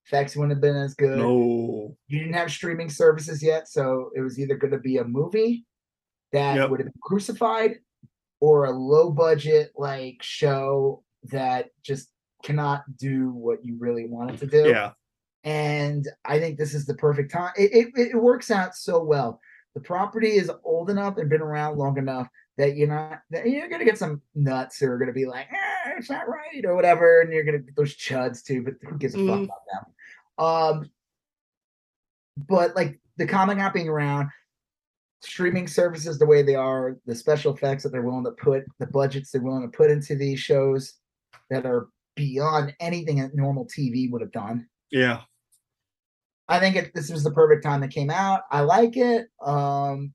effects 0.05 0.35
wouldn't 0.35 0.51
have 0.53 0.61
been 0.61 0.75
as 0.75 0.95
good. 0.95 1.17
no 1.17 1.95
You 2.07 2.19
didn't 2.19 2.33
have 2.33 2.51
streaming 2.51 2.89
services 2.89 3.41
yet, 3.41 3.67
so 3.67 4.09
it 4.15 4.21
was 4.21 4.39
either 4.39 4.57
going 4.57 4.73
to 4.73 4.79
be 4.79 4.97
a 4.97 5.03
movie 5.03 5.65
that 6.31 6.55
Yep. 6.55 6.69
would 6.69 6.79
have 6.79 6.87
been 6.87 7.01
crucified, 7.01 7.79
or 8.39 8.65
a 8.65 8.71
low 8.71 9.11
budget 9.11 9.71
like 9.77 10.17
show 10.21 11.03
that 11.31 11.69
just 11.83 12.09
cannot 12.43 12.83
do 12.97 13.29
what 13.29 13.63
you 13.63 13.77
really 13.79 14.05
want 14.05 14.31
it 14.31 14.37
to 14.37 14.47
do 14.47 14.67
yeah 14.67 14.91
and 15.43 16.07
I 16.25 16.39
think 16.39 16.57
this 16.57 16.73
is 16.73 16.85
the 16.85 16.95
perfect 16.95 17.31
time. 17.31 17.51
It, 17.57 17.71
it 17.95 18.09
it 18.11 18.15
works 18.17 18.49
out 18.51 18.75
so 18.75 19.03
well. 19.03 19.39
The 19.75 19.81
property 19.81 20.33
is 20.33 20.51
old 20.63 20.89
enough 20.89 21.17
and 21.17 21.29
been 21.29 21.41
around 21.41 21.77
long 21.77 21.97
enough 21.97 22.27
that 22.57 22.75
you're 22.77 22.87
not 22.87 23.21
that 23.31 23.49
you're 23.49 23.67
gonna 23.69 23.85
get 23.85 23.97
some 23.97 24.21
nuts 24.35 24.77
who 24.79 24.87
are 24.87 24.97
gonna 24.97 25.11
be 25.13 25.25
like, 25.25 25.47
eh, 25.51 25.93
it's 25.97 26.09
not 26.09 26.27
right 26.29 26.63
or 26.65 26.75
whatever, 26.75 27.21
and 27.21 27.31
you're 27.33 27.43
gonna 27.43 27.59
get 27.59 27.75
those 27.75 27.95
chuds 27.95 28.43
too. 28.43 28.61
But 28.63 28.75
who 28.87 28.97
gives 28.97 29.15
a 29.15 29.17
fuck 29.19 29.39
Mhm. 29.39 29.43
about 29.45 29.61
them? 29.71 30.45
Um, 30.45 30.91
but 32.47 32.75
like 32.75 32.99
the 33.17 33.27
comic 33.27 33.57
not 33.57 33.73
being 33.73 33.89
around, 33.89 34.29
streaming 35.21 35.67
services 35.67 36.17
the 36.19 36.25
way 36.25 36.41
they 36.41 36.55
are, 36.55 36.97
the 37.05 37.15
special 37.15 37.53
effects 37.53 37.83
that 37.83 37.91
they're 37.91 38.01
willing 38.01 38.25
to 38.25 38.31
put, 38.31 38.63
the 38.79 38.87
budgets 38.87 39.31
they're 39.31 39.41
willing 39.41 39.69
to 39.69 39.75
put 39.77 39.89
into 39.91 40.15
these 40.15 40.39
shows 40.39 40.95
that 41.49 41.65
are 41.65 41.87
beyond 42.15 42.75
anything 42.79 43.17
that 43.19 43.35
normal 43.35 43.65
TV 43.65 44.09
would 44.11 44.21
have 44.21 44.31
done. 44.31 44.67
yeah 44.91 45.21
I 46.47 46.59
think 46.59 46.75
it, 46.75 46.91
this 46.93 47.09
was 47.09 47.23
the 47.23 47.31
perfect 47.31 47.63
time 47.63 47.81
that 47.81 47.91
came 47.91 48.09
out. 48.09 48.41
I 48.51 48.61
like 48.61 48.97
it. 48.97 49.27
Um, 49.41 50.13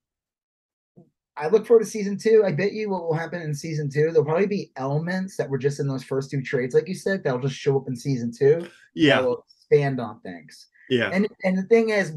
I 1.36 1.48
look 1.48 1.66
forward 1.66 1.84
to 1.84 1.90
season 1.90 2.18
two. 2.18 2.42
I 2.44 2.52
bet 2.52 2.72
you 2.72 2.90
what 2.90 3.04
will 3.04 3.14
happen 3.14 3.40
in 3.40 3.54
season 3.54 3.88
two. 3.88 4.10
There'll 4.10 4.24
probably 4.24 4.46
be 4.46 4.72
elements 4.76 5.36
that 5.36 5.48
were 5.48 5.58
just 5.58 5.78
in 5.78 5.86
those 5.86 6.02
first 6.02 6.30
two 6.30 6.42
trades, 6.42 6.74
like 6.74 6.88
you 6.88 6.94
said, 6.94 7.22
that'll 7.22 7.40
just 7.40 7.54
show 7.54 7.76
up 7.78 7.88
in 7.88 7.94
season 7.96 8.32
two. 8.36 8.66
yeah 8.94 9.20
will 9.20 9.44
expand 9.46 10.00
on 10.00 10.20
things. 10.20 10.66
yeah 10.90 11.10
And 11.12 11.28
and 11.44 11.56
the 11.56 11.62
thing 11.62 11.90
is, 11.90 12.12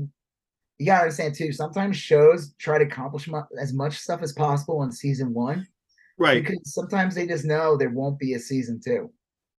you 0.80 0.88
gotta 0.88 1.04
understand 1.04 1.36
too. 1.36 1.52
Sometimes 1.52 1.96
shows 1.96 2.54
try 2.58 2.80
to 2.80 2.86
accomplish 2.86 3.28
mu- 3.28 3.42
as 3.60 3.74
much 3.74 3.98
stuff 4.00 4.24
as 4.24 4.34
possible 4.34 4.82
in 4.84 4.92
season 4.92 5.34
one 5.34 5.68
right 6.18 6.44
because 6.44 6.74
sometimes 6.74 7.16
they 7.16 7.28
just 7.28 7.46
know 7.46 7.78
there 7.78 7.90
won't 7.92 8.20
be 8.20 8.34
a 8.34 8.40
season 8.40 8.82
two 8.84 9.12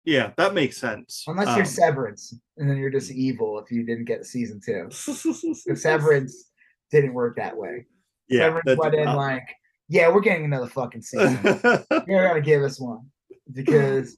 yeah 0.05 0.33
that 0.37 0.55
makes 0.55 0.77
sense 0.79 1.25
unless 1.27 1.49
Um, 1.49 1.57
you're 1.57 1.65
Severance, 1.65 2.35
and 2.57 2.69
then 2.69 2.77
you're 2.79 2.91
just 2.91 3.11
evil 3.11 3.59
if 3.59 3.71
you 3.71 3.85
didn't 3.85 4.05
get 4.07 4.27
season 4.27 4.61
two. 4.65 4.89
Severance 5.75 6.51
didn't 6.91 7.15
work 7.15 7.37
that 7.37 7.57
way. 7.57 7.87
yeah 8.29 8.41
Severance 8.47 8.79
went 8.79 8.95
in 8.95 9.05
not- 9.05 9.17
like, 9.17 9.49
yeah, 9.89 10.09
we're 10.09 10.21
getting 10.21 10.45
another 10.47 10.69
fucking 10.69 11.03
season. 11.03 11.39
You're 12.07 12.27
gonna 12.29 12.41
give 12.41 12.63
us 12.63 12.81
one 12.81 13.11
because 13.53 14.17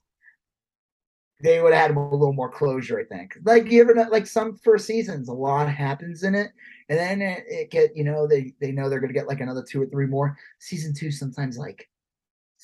they 1.43 1.61
would 1.61 1.73
have 1.73 1.89
had 1.89 1.97
a 1.97 2.01
little 2.01 2.33
more 2.33 2.51
closure, 2.51 3.01
I 3.01 3.05
think. 3.05 3.37
Like 3.45 3.71
you 3.71 3.81
ever 3.83 3.93
know, 3.95 4.07
like 4.11 4.27
some 4.27 4.57
first 4.59 4.87
seasons, 4.87 5.29
a 5.29 5.33
lot 5.33 5.69
happens 5.69 6.23
in 6.23 6.35
it, 6.37 6.53
and 6.89 6.99
then 6.99 7.21
it, 7.23 7.45
it 7.49 7.71
get 7.71 7.97
you 7.97 8.05
know 8.05 8.27
they 8.29 8.53
they 8.61 8.71
know 8.73 8.89
they're 8.89 9.01
gonna 9.01 9.13
get 9.13 9.27
like 9.27 9.41
another 9.41 9.65
two 9.69 9.83
or 9.83 9.87
three 9.87 10.07
more. 10.07 10.37
Season 10.61 10.95
two 10.95 11.11
sometimes 11.11 11.59
like 11.59 11.89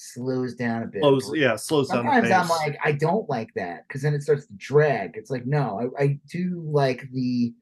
slows 0.01 0.55
down 0.55 0.83
a 0.83 0.87
bit. 0.87 1.03
Slows, 1.03 1.31
yeah, 1.35 1.57
slows 1.57 1.89
down. 1.89 2.05
Sometimes 2.05 2.31
I'm 2.31 2.49
like, 2.49 2.79
I 2.83 2.93
don't 2.93 3.29
like 3.29 3.51
that 3.55 3.87
because 3.87 4.03
then 4.03 4.15
it 4.15 4.23
starts 4.23 4.47
to 4.47 4.55
drag. 4.55 5.17
It's 5.17 5.31
like, 5.31 5.47
no, 5.47 5.93
I, 5.99 6.03
I 6.03 6.21
do 6.31 6.63
like 6.65 7.07
the, 7.13 7.53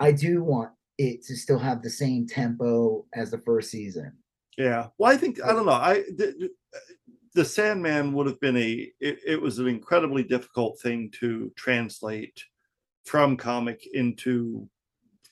I 0.00 0.12
do 0.12 0.42
want 0.42 0.70
it 0.98 1.22
to 1.26 1.36
still 1.36 1.58
have 1.58 1.82
the 1.82 1.90
same 1.90 2.26
tempo 2.26 3.04
as 3.14 3.30
the 3.30 3.38
first 3.38 3.70
season. 3.70 4.12
Yeah. 4.56 4.88
Well, 4.98 5.12
I 5.12 5.16
think 5.16 5.42
I 5.42 5.52
don't 5.52 5.66
know. 5.66 5.72
I 5.72 6.04
the, 6.16 6.50
the 7.34 7.44
Sandman 7.44 8.12
would 8.12 8.26
have 8.26 8.40
been 8.40 8.56
a. 8.56 8.90
It, 9.00 9.18
it 9.26 9.40
was 9.40 9.58
an 9.58 9.66
incredibly 9.66 10.22
difficult 10.22 10.80
thing 10.80 11.10
to 11.20 11.52
translate 11.56 12.42
from 13.04 13.36
comic 13.36 13.86
into 13.94 14.68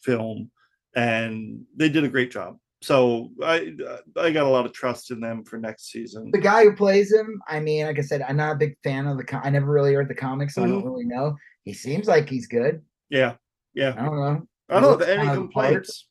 film, 0.03 0.51
and 0.97 1.65
they 1.77 1.89
did 1.89 2.05
a 2.05 2.09
great 2.09 2.31
job. 2.31 2.59
So 2.83 3.31
I 3.43 3.75
I 4.17 4.31
got 4.31 4.47
a 4.47 4.49
lot 4.49 4.65
of 4.65 4.73
trust 4.73 5.11
in 5.11 5.21
them 5.21 5.45
for 5.45 5.59
next 5.59 5.91
season. 5.91 6.31
The 6.33 6.41
guy 6.41 6.65
who 6.65 6.75
plays 6.75 7.13
him, 7.13 7.41
I 7.47 7.61
mean, 7.61 7.87
like 7.87 7.99
I 7.99 8.03
said, 8.03 8.23
I'm 8.23 8.39
not 8.39 8.53
a 8.53 8.59
big 8.59 8.77
fan 8.83 9.07
of 9.07 9.19
the. 9.19 9.25
Com- 9.25 9.43
I 9.45 9.51
never 9.51 9.71
really 9.71 9.95
read 9.95 10.09
the 10.09 10.15
comics, 10.15 10.55
so 10.55 10.65
I 10.65 10.67
don't 10.67 10.85
really 10.85 11.05
know. 11.05 11.37
He 11.65 11.75
seems 11.75 12.09
like 12.09 12.29
he's 12.29 12.47
good. 12.47 12.81
Yeah. 13.11 13.35
Yeah. 13.75 13.95
I 13.99 14.05
don't 14.05 14.17
know. 14.17 14.47
I 14.71 14.81
don't 14.81 15.01
have 15.01 15.09
any 15.09 15.29
complaints. 15.29 16.09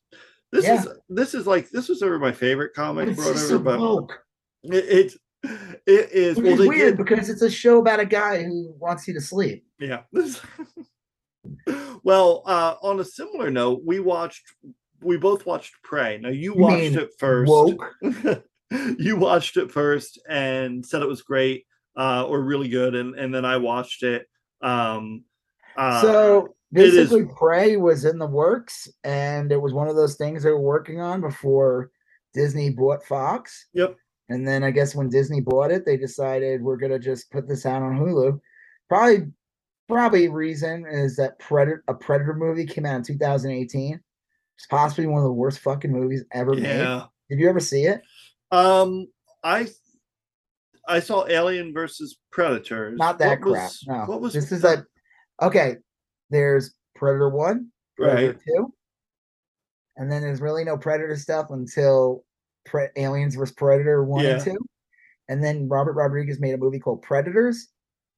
This 0.52 0.64
Yeah. 0.64 0.80
is 0.80 0.88
this 1.08 1.34
is 1.34 1.46
like 1.46 1.70
this 1.70 1.88
was 1.88 2.02
ever 2.02 2.18
my 2.18 2.32
favorite 2.32 2.74
comic 2.74 3.08
or 3.08 3.14
just 3.14 3.52
whatever, 3.52 4.02
but 4.62 4.74
it, 4.74 5.12
it 5.44 5.80
it 5.86 6.10
is 6.12 6.36
well 6.36 6.68
weird 6.68 6.96
did 6.96 7.04
because 7.04 7.28
it's 7.28 7.42
a 7.42 7.50
show 7.50 7.78
about 7.78 8.00
a 8.00 8.06
guy 8.06 8.42
who 8.42 8.74
wants 8.78 9.08
you 9.08 9.14
to 9.14 9.20
sleep. 9.20 9.64
Yeah. 9.78 10.02
well, 12.02 12.42
uh, 12.46 12.74
on 12.82 13.00
a 13.00 13.04
similar 13.04 13.50
note, 13.50 13.82
we 13.84 14.00
watched, 14.00 14.42
we 15.02 15.16
both 15.16 15.46
watched 15.46 15.74
Prey. 15.82 16.18
Now 16.18 16.28
you 16.30 16.54
watched 16.54 16.76
mean 16.76 16.98
it 16.98 17.10
first. 17.18 17.50
Woke. 17.50 17.94
you 18.98 19.16
watched 19.16 19.56
it 19.56 19.70
first 19.70 20.20
and 20.28 20.84
said 20.84 21.02
it 21.02 21.08
was 21.08 21.22
great 21.22 21.64
uh, 21.96 22.24
or 22.26 22.42
really 22.42 22.68
good, 22.68 22.94
and 22.94 23.14
and 23.14 23.34
then 23.34 23.44
I 23.44 23.56
watched 23.56 24.02
it. 24.02 24.26
Um, 24.62 25.24
uh, 25.76 26.00
so 26.00 26.54
it 26.72 26.82
is- 26.82 26.94
basically, 26.94 27.26
Prey 27.36 27.76
was 27.76 28.04
in 28.04 28.18
the 28.18 28.26
works, 28.26 28.88
and 29.04 29.50
it 29.50 29.60
was 29.60 29.74
one 29.74 29.88
of 29.88 29.96
those 29.96 30.16
things 30.16 30.42
they 30.42 30.50
were 30.50 30.60
working 30.60 31.00
on 31.00 31.20
before 31.20 31.90
Disney 32.34 32.70
bought 32.70 33.04
Fox. 33.04 33.68
Yep. 33.74 33.96
And 34.28 34.46
then 34.46 34.62
I 34.62 34.70
guess 34.70 34.94
when 34.94 35.08
Disney 35.08 35.40
bought 35.40 35.72
it, 35.72 35.84
they 35.84 35.96
decided 35.96 36.62
we're 36.62 36.76
gonna 36.76 36.98
just 36.98 37.30
put 37.32 37.48
this 37.48 37.66
out 37.66 37.82
on 37.82 37.98
Hulu. 37.98 38.40
Probably, 38.88 39.26
probably 39.88 40.28
reason 40.28 40.86
is 40.88 41.16
that 41.16 41.38
Predator, 41.40 41.82
a 41.88 41.94
Predator 41.94 42.34
movie 42.34 42.66
came 42.66 42.86
out 42.86 42.96
in 42.96 43.02
2018. 43.02 44.00
It's 44.60 44.66
possibly 44.66 45.06
one 45.06 45.22
of 45.22 45.24
the 45.24 45.32
worst 45.32 45.60
fucking 45.60 45.90
movies 45.90 46.22
ever 46.34 46.52
made. 46.52 46.64
Yeah. 46.64 47.04
Did 47.30 47.38
you 47.38 47.48
ever 47.48 47.60
see 47.60 47.84
it? 47.84 48.02
Um, 48.50 49.06
I 49.42 49.68
I 50.86 51.00
saw 51.00 51.26
Alien 51.26 51.72
versus 51.72 52.18
Predators. 52.30 52.98
Not 52.98 53.18
that 53.20 53.40
What 53.40 53.52
crap. 53.54 53.62
was- 53.62 53.84
no, 53.88 53.94
What 54.04 54.20
was 54.20 54.34
this 54.34 54.52
is 54.52 54.62
like 54.62 54.80
okay. 55.40 55.76
There's 56.28 56.74
Predator 56.94 57.30
One, 57.30 57.68
Predator 57.96 58.32
right? 58.32 58.40
Two, 58.46 58.74
and 59.96 60.12
then 60.12 60.20
there's 60.20 60.42
really 60.42 60.64
no 60.64 60.76
Predator 60.76 61.16
stuff 61.16 61.46
until 61.48 62.22
Pre- 62.66 62.88
Aliens 62.96 63.36
versus 63.36 63.54
Predator 63.54 64.04
One 64.04 64.26
and 64.26 64.42
Two, 64.44 64.58
and 65.30 65.42
then 65.42 65.68
Robert 65.68 65.94
Rodriguez 65.94 66.38
made 66.38 66.52
a 66.52 66.58
movie 66.58 66.80
called 66.80 67.00
Predators 67.00 67.68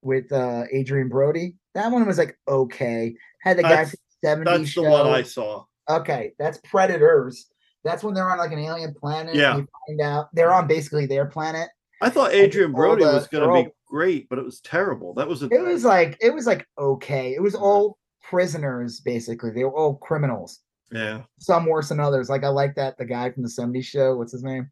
with 0.03 0.33
uh 0.33 0.65
Adrien 0.75 1.09
Brody. 1.09 1.55
That 1.75 1.93
one 1.93 2.05
was 2.05 2.19
like 2.19 2.37
okay. 2.49 3.15
Had 3.43 3.59
the 3.59 3.63
guy 3.63 3.69
That's- 3.85 3.91
from 3.91 3.99
the 4.23 4.29
70s 4.29 4.45
That's 4.59 4.69
show. 4.71 4.83
the 4.83 4.91
one 4.91 5.07
I 5.07 5.23
saw. 5.23 5.65
Okay, 5.91 6.33
that's 6.39 6.59
Predators. 6.65 7.47
That's 7.85 8.05
when 8.05 8.15
they're 8.15 8.31
on 8.31 8.39
like 8.39 8.53
an 8.53 8.59
alien 8.61 8.95
planet. 8.95 9.35
Yeah. 9.35 9.53
and 9.57 9.61
You 9.63 9.69
find 9.87 10.01
out 10.01 10.29
they're 10.33 10.53
on 10.53 10.67
basically 10.69 11.07
their 11.07 11.27
planet. 11.27 11.69
I 12.01 12.11
thought 12.11 12.33
Adrien 12.33 12.73
Brody 12.73 13.05
the- 13.05 13.13
was 13.13 13.27
going 13.29 13.47
to 13.49 13.53
be 13.53 13.69
all- 13.69 13.77
great, 13.87 14.29
but 14.29 14.39
it 14.39 14.45
was 14.45 14.61
terrible. 14.61 15.15
That 15.15 15.29
was 15.29 15.43
a 15.43 15.47
It 15.51 15.63
was 15.65 15.85
like 15.85 16.17
it 16.21 16.33
was 16.33 16.47
like 16.47 16.67
okay. 16.79 17.35
It 17.35 17.43
was 17.43 17.55
all 17.55 17.99
prisoners 18.23 19.01
basically. 19.01 19.51
They 19.51 19.65
were 19.65 19.77
all 19.77 19.97
criminals. 19.97 20.61
yeah. 20.93 21.23
Some 21.41 21.67
worse 21.67 21.89
than 21.89 22.01
others. 22.01 22.29
Like 22.31 22.45
I 22.45 22.49
like 22.49 22.75
that 22.77 22.97
the 22.99 23.05
guy 23.05 23.31
from 23.31 23.43
the 23.43 23.49
70s 23.49 23.85
show. 23.85 24.17
What's 24.17 24.33
his 24.33 24.45
name? 24.45 24.71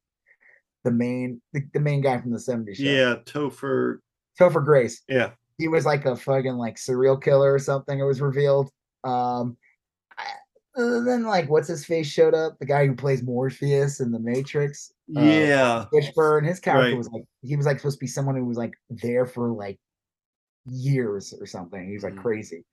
The 0.85 0.91
main 0.93 1.43
the, 1.53 1.63
the 1.75 1.81
main 1.81 2.01
guy 2.01 2.19
from 2.21 2.31
the 2.31 2.39
70s 2.39 2.77
show. 2.77 2.85
Yeah, 2.85 3.17
Topher. 3.25 3.99
Topher 4.39 4.65
Grace. 4.65 5.03
Yeah. 5.09 5.31
He 5.59 5.69
was 5.69 5.85
like 5.85 6.07
a 6.07 6.17
fucking 6.17 6.55
like 6.57 6.79
serial 6.79 7.17
killer 7.19 7.53
or 7.53 7.59
something. 7.59 7.99
It 7.99 8.05
was 8.05 8.21
revealed. 8.21 8.71
Um 9.05 9.57
other 10.81 11.03
than 11.05 11.25
like 11.25 11.49
what's 11.51 11.69
his 11.69 11.85
face 11.85 12.07
showed 12.09 12.35
up, 12.35 12.59
the 12.59 12.67
guy 12.67 12.87
who 12.87 12.95
plays 12.95 13.23
Morpheus 13.23 14.01
in 14.01 14.11
the 14.13 14.19
Matrix. 14.19 14.93
uh, 15.17 15.21
Yeah. 15.23 15.87
Fishburne, 15.93 16.47
his 16.47 16.61
character 16.61 16.91
Right. 16.91 16.97
was 16.97 17.09
like 17.11 17.25
he 17.43 17.57
was 17.57 17.67
like 17.67 17.79
supposed 17.79 17.99
to 17.99 18.05
be 18.05 18.07
someone 18.07 18.37
who 18.37 18.45
was 18.45 18.57
like 18.59 18.75
there 18.91 19.27
for 19.27 19.51
like 19.51 19.79
years 20.67 21.35
or 21.41 21.47
something. 21.47 21.87
He 21.87 21.95
was 21.95 22.03
like 22.05 22.15
Mhm. 22.15 22.23
crazy. 22.23 22.65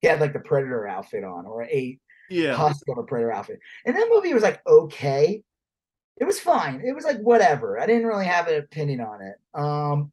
He 0.00 0.08
had 0.08 0.20
like 0.20 0.32
the 0.32 0.40
predator 0.40 0.86
outfit 0.86 1.24
on 1.24 1.46
or 1.46 1.64
a 1.64 1.98
Yeah. 2.28 2.54
a 2.88 3.02
predator 3.04 3.32
outfit. 3.32 3.60
And 3.84 3.96
that 3.96 4.08
movie 4.12 4.34
was 4.34 4.42
like 4.42 4.60
okay. 4.66 5.42
It 6.16 6.24
was 6.24 6.38
fine. 6.38 6.82
It 6.84 6.92
was 6.94 7.04
like 7.04 7.18
whatever. 7.20 7.80
I 7.80 7.86
didn't 7.86 8.06
really 8.06 8.26
have 8.26 8.46
an 8.48 8.58
opinion 8.62 9.00
on 9.00 9.22
it. 9.22 9.36
Um 9.54 10.12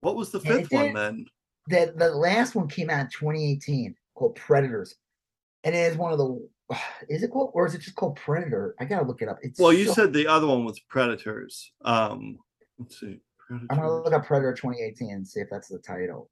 What 0.00 0.16
was 0.16 0.30
the 0.32 0.40
fifth 0.40 0.70
one 0.72 0.92
then? 0.94 1.26
the 1.68 1.94
the 1.96 2.10
last 2.10 2.54
one 2.54 2.68
came 2.68 2.90
out 2.90 3.00
in 3.00 3.08
2018 3.10 3.94
called 4.14 4.36
Predators. 4.36 4.96
And 5.64 5.74
it 5.74 5.78
is 5.78 5.96
one 5.96 6.12
of 6.12 6.18
the 6.18 6.48
is 7.08 7.22
it 7.22 7.30
called 7.30 7.50
or 7.54 7.66
is 7.66 7.74
it 7.74 7.80
just 7.80 7.96
called 7.96 8.16
Predator? 8.16 8.74
I 8.80 8.84
gotta 8.84 9.06
look 9.06 9.22
it 9.22 9.28
up. 9.28 9.38
It's 9.42 9.58
Well, 9.58 9.72
you 9.72 9.86
so- 9.86 9.92
said 9.94 10.12
the 10.12 10.26
other 10.26 10.46
one 10.46 10.64
was 10.64 10.80
Predators. 10.80 11.72
Um, 11.84 12.38
let's 12.78 13.00
see. 13.00 13.20
I'm 13.50 13.66
gonna 13.68 14.02
look 14.02 14.12
up 14.12 14.24
Predator 14.24 14.54
2018 14.54 15.10
and 15.10 15.26
see 15.26 15.40
if 15.40 15.48
that's 15.50 15.68
the 15.68 15.78
title. 15.78 16.30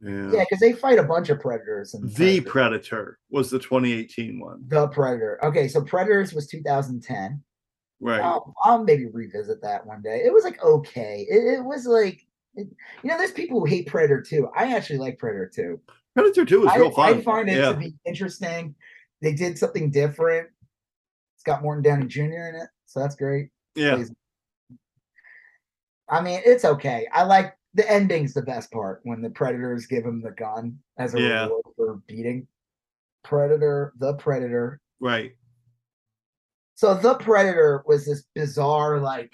Yeah. 0.00 0.30
Yeah, 0.32 0.40
because 0.40 0.60
they 0.60 0.72
fight 0.72 0.98
a 0.98 1.02
bunch 1.02 1.30
of 1.30 1.40
predators. 1.40 1.94
And 1.94 2.10
The 2.14 2.40
Predator 2.40 3.18
was 3.30 3.50
the 3.50 3.58
2018 3.58 4.38
one. 4.38 4.62
the 4.68 4.88
Predator. 4.88 5.42
Okay, 5.42 5.66
so 5.66 5.82
Predators 5.82 6.34
was 6.34 6.46
2010. 6.46 7.42
Right. 8.00 8.20
I'll, 8.20 8.54
I'll 8.62 8.84
maybe 8.84 9.06
revisit 9.06 9.62
that 9.62 9.86
one 9.86 10.02
day. 10.02 10.22
It 10.24 10.32
was 10.32 10.44
like 10.44 10.62
okay. 10.62 11.26
It, 11.28 11.58
it 11.58 11.64
was 11.64 11.86
like, 11.86 12.20
it, 12.54 12.68
you 13.02 13.10
know, 13.10 13.16
there's 13.16 13.32
people 13.32 13.60
who 13.60 13.66
hate 13.66 13.86
Predator 13.86 14.20
2. 14.20 14.48
I 14.54 14.74
actually 14.74 14.98
like 14.98 15.18
Predator 15.18 15.50
2. 15.54 15.80
Predator 16.14 16.44
2 16.44 16.64
is 16.64 16.68
I, 16.68 16.76
real 16.76 16.90
fun. 16.90 17.14
I 17.18 17.22
find 17.22 17.48
it 17.48 17.56
yeah. 17.56 17.72
to 17.72 17.78
be 17.78 17.94
interesting. 18.04 18.74
They 19.22 19.32
did 19.32 19.58
something 19.58 19.90
different. 19.90 20.48
It's 21.36 21.44
got 21.44 21.62
Morton 21.62 21.82
Downey 21.82 22.06
Jr. 22.06 22.22
in 22.22 22.54
it, 22.56 22.68
so 22.86 23.00
that's 23.00 23.16
great. 23.16 23.48
yeah. 23.74 24.02
I 26.08 26.20
mean, 26.20 26.40
it's 26.44 26.64
okay. 26.66 27.06
I 27.12 27.22
like 27.22 27.56
the 27.72 27.90
ending's 27.90 28.34
the 28.34 28.42
best 28.42 28.70
part 28.70 29.00
when 29.04 29.22
the 29.22 29.30
predators 29.30 29.86
give 29.86 30.04
him 30.04 30.20
the 30.22 30.30
gun 30.32 30.78
as 30.98 31.14
a 31.14 31.20
Yeah. 31.20 31.44
reward 31.44 31.64
for 31.76 31.94
beating 32.06 32.46
Predator, 33.22 33.94
the 33.98 34.14
Predator. 34.14 34.80
Right. 35.00 35.34
So 36.74 36.94
the 36.94 37.14
Predator 37.14 37.82
was 37.86 38.04
this 38.04 38.24
bizarre, 38.34 39.00
like, 39.00 39.32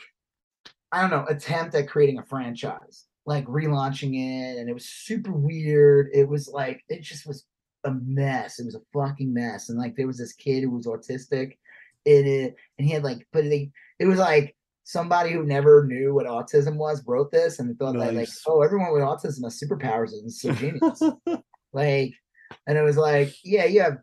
I 0.92 1.00
don't 1.00 1.10
know, 1.10 1.26
attempt 1.28 1.74
at 1.74 1.88
creating 1.88 2.18
a 2.18 2.24
franchise, 2.24 3.06
like 3.26 3.44
relaunching 3.46 4.14
it, 4.14 4.58
and 4.58 4.68
it 4.70 4.72
was 4.72 4.86
super 4.86 5.32
weird. 5.32 6.08
It 6.14 6.28
was 6.28 6.48
like 6.48 6.84
it 6.88 7.02
just 7.02 7.26
was 7.26 7.44
a 7.84 7.92
mess. 8.04 8.58
It 8.58 8.66
was 8.66 8.74
a 8.74 8.80
fucking 8.92 9.32
mess. 9.32 9.68
And 9.68 9.78
like 9.78 9.96
there 9.96 10.06
was 10.06 10.18
this 10.18 10.32
kid 10.32 10.62
who 10.62 10.70
was 10.70 10.86
autistic 10.86 11.56
in 12.04 12.26
it, 12.26 12.54
and 12.78 12.86
he 12.86 12.92
had 12.92 13.04
like, 13.04 13.26
but 13.32 13.44
they 13.44 13.70
it 13.98 14.06
was 14.06 14.18
like 14.18 14.56
somebody 14.84 15.30
who 15.32 15.44
never 15.44 15.86
knew 15.86 16.14
what 16.14 16.26
autism 16.26 16.76
was 16.76 17.04
wrote 17.06 17.30
this 17.30 17.58
and 17.58 17.70
they 17.70 17.74
thought 17.74 17.92
that 17.92 18.14
like, 18.14 18.28
oh, 18.46 18.62
everyone 18.62 18.92
with 18.92 19.02
autism 19.02 19.44
has 19.44 19.60
superpowers 19.60 20.12
and 20.12 20.32
so 20.32 20.52
genius. 20.52 21.00
like, 21.72 22.12
and 22.66 22.76
it 22.76 22.82
was 22.82 22.96
like, 22.96 23.32
yeah, 23.44 23.64
you 23.66 23.80
have 23.80 23.98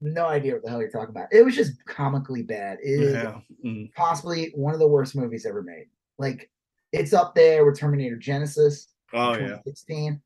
no 0.00 0.26
idea 0.26 0.54
what 0.54 0.62
the 0.62 0.70
hell 0.70 0.80
you're 0.80 0.90
talking 0.90 1.10
about. 1.10 1.28
It 1.30 1.44
was 1.44 1.54
just 1.54 1.72
comically 1.84 2.42
bad. 2.42 2.78
It 2.82 3.00
is 3.00 3.12
yeah. 3.12 3.40
Mm. 3.64 3.92
possibly 3.94 4.50
one 4.54 4.72
of 4.72 4.80
the 4.80 4.88
worst 4.88 5.14
movies 5.14 5.44
ever 5.44 5.62
made. 5.62 5.86
Like, 6.18 6.50
it's 6.92 7.12
up 7.12 7.34
there 7.34 7.64
with 7.64 7.78
Terminator 7.78 8.16
Genisys. 8.16 8.86
Oh, 9.12 9.32
yeah. 9.32 9.58
2016. 9.64 10.22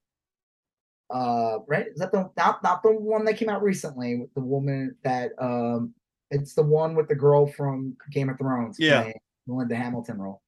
Uh, 1.11 1.59
right? 1.69 1.87
Is 1.89 1.99
that 1.99 2.13
the 2.13 2.31
not 2.37 2.63
not 2.63 2.83
the 2.83 2.93
one 2.93 3.25
that 3.27 3.37
came 3.37 3.49
out 3.51 3.63
recently 3.63 4.17
with 4.17 4.33
the 4.35 4.41
woman 4.41 4.97
that 5.05 5.33
um 5.39 5.95
it's 6.31 6.55
the 6.55 6.63
one 6.63 6.95
with 6.95 7.09
the 7.09 7.15
girl 7.15 7.47
from 7.47 7.97
Game 8.11 8.31
of 8.31 8.39
Thrones 8.39 8.79
Yeah. 8.81 9.03
playing 9.47 9.69
the 9.69 9.77
Hamilton 9.77 10.19
role. 10.19 10.43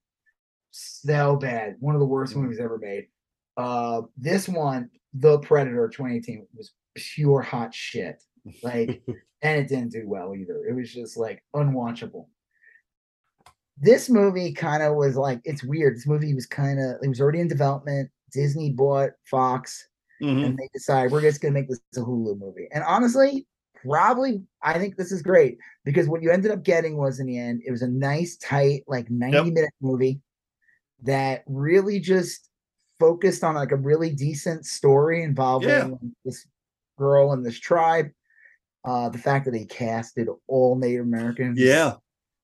So 0.70 1.36
bad. 1.36 1.76
One 1.80 1.94
of 1.94 2.00
the 2.00 2.06
worst 2.06 2.34
Mm. 2.34 2.42
movies 2.42 2.58
ever 2.60 2.78
made. 2.78 3.08
Uh 3.56 4.02
this 4.16 4.48
one, 4.48 4.90
The 5.14 5.38
Predator 5.40 5.88
2018, 5.88 6.46
was 6.54 6.72
pure 6.94 7.42
hot 7.42 7.74
shit. 7.74 8.22
Like 8.62 9.02
and 9.42 9.60
it 9.60 9.68
didn't 9.68 9.92
do 9.92 10.08
well 10.08 10.34
either. 10.34 10.64
It 10.66 10.72
was 10.74 10.90
just 10.92 11.16
like 11.18 11.44
unwatchable. 11.54 12.26
This 13.78 14.08
movie 14.08 14.52
kind 14.54 14.82
of 14.82 14.96
was 14.96 15.16
like 15.16 15.42
it's 15.44 15.62
weird. 15.62 15.96
This 15.96 16.06
movie 16.06 16.32
was 16.34 16.46
kind 16.46 16.80
of 16.80 16.96
it 17.02 17.08
was 17.08 17.20
already 17.20 17.40
in 17.40 17.48
development. 17.48 18.10
Disney 18.32 18.70
bought 18.72 19.10
Fox 19.30 19.86
Mhm. 20.22 20.44
and 20.46 20.58
they 20.58 20.68
decide 20.72 21.10
we're 21.10 21.20
just 21.20 21.40
gonna 21.40 21.54
make 21.54 21.68
this 21.68 21.80
a 21.96 22.00
Hulu 22.00 22.38
movie. 22.38 22.68
And 22.72 22.82
honestly, 22.84 23.46
probably 23.84 24.42
I 24.62 24.78
think 24.78 24.96
this 24.96 25.12
is 25.12 25.22
great 25.22 25.58
because 25.84 26.08
what 26.08 26.22
you 26.22 26.30
ended 26.30 26.50
up 26.50 26.62
getting 26.62 26.96
was 26.96 27.20
in 27.20 27.26
the 27.26 27.38
end, 27.38 27.62
it 27.66 27.70
was 27.70 27.82
a 27.82 27.88
nice, 27.88 28.36
tight, 28.38 28.82
like 28.86 29.10
90 29.10 29.36
Yep. 29.36 29.46
minute 29.46 29.74
movie 29.80 30.20
that 31.02 31.42
really 31.46 32.00
just 32.00 32.48
focused 32.98 33.44
on 33.44 33.54
like 33.54 33.72
a 33.72 33.76
really 33.76 34.10
decent 34.10 34.64
story 34.64 35.22
involving 35.22 35.98
this 36.24 36.46
girl 36.98 37.32
and 37.32 37.44
this 37.44 37.58
tribe. 37.58 38.06
Uh, 38.84 39.08
the 39.08 39.18
fact 39.18 39.44
that 39.44 39.50
they 39.50 39.64
casted 39.66 40.28
all 40.46 40.76
Native 40.76 41.04
Americans. 41.04 41.58
Yeah. 41.58 41.94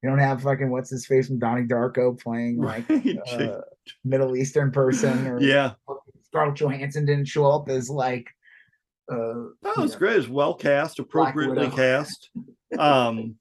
You 0.03 0.11
don't 0.11 0.19
have 0.19 0.43
fucking 0.43 0.71
what's 0.71 0.91
his 0.91 1.07
face 1.07 1.29
from 1.29 1.39
Donnie 1.39 1.67
Darko 1.69 2.21
playing 2.21 2.59
like 2.59 2.87
Right. 2.91 3.17
uh, 3.41 3.61
Middle 4.05 4.37
Eastern 4.37 4.73
person 4.73 5.27
or 5.29 5.41
yeah. 5.41 5.75
Scarlett 6.33 6.57
Johansson 6.57 7.05
didn't 7.05 7.27
show 7.27 7.51
up 7.51 7.69
as 7.69 7.91
like 7.91 8.29
uh 9.11 9.51
That 9.63 9.77
was 9.77 9.93
know, 9.93 9.99
great. 9.99 10.15
It 10.15 10.19
was 10.19 10.29
well 10.29 10.55
cast, 10.55 10.99
appropriately 10.99 11.69
cast. 11.71 12.31
Um, 12.79 13.37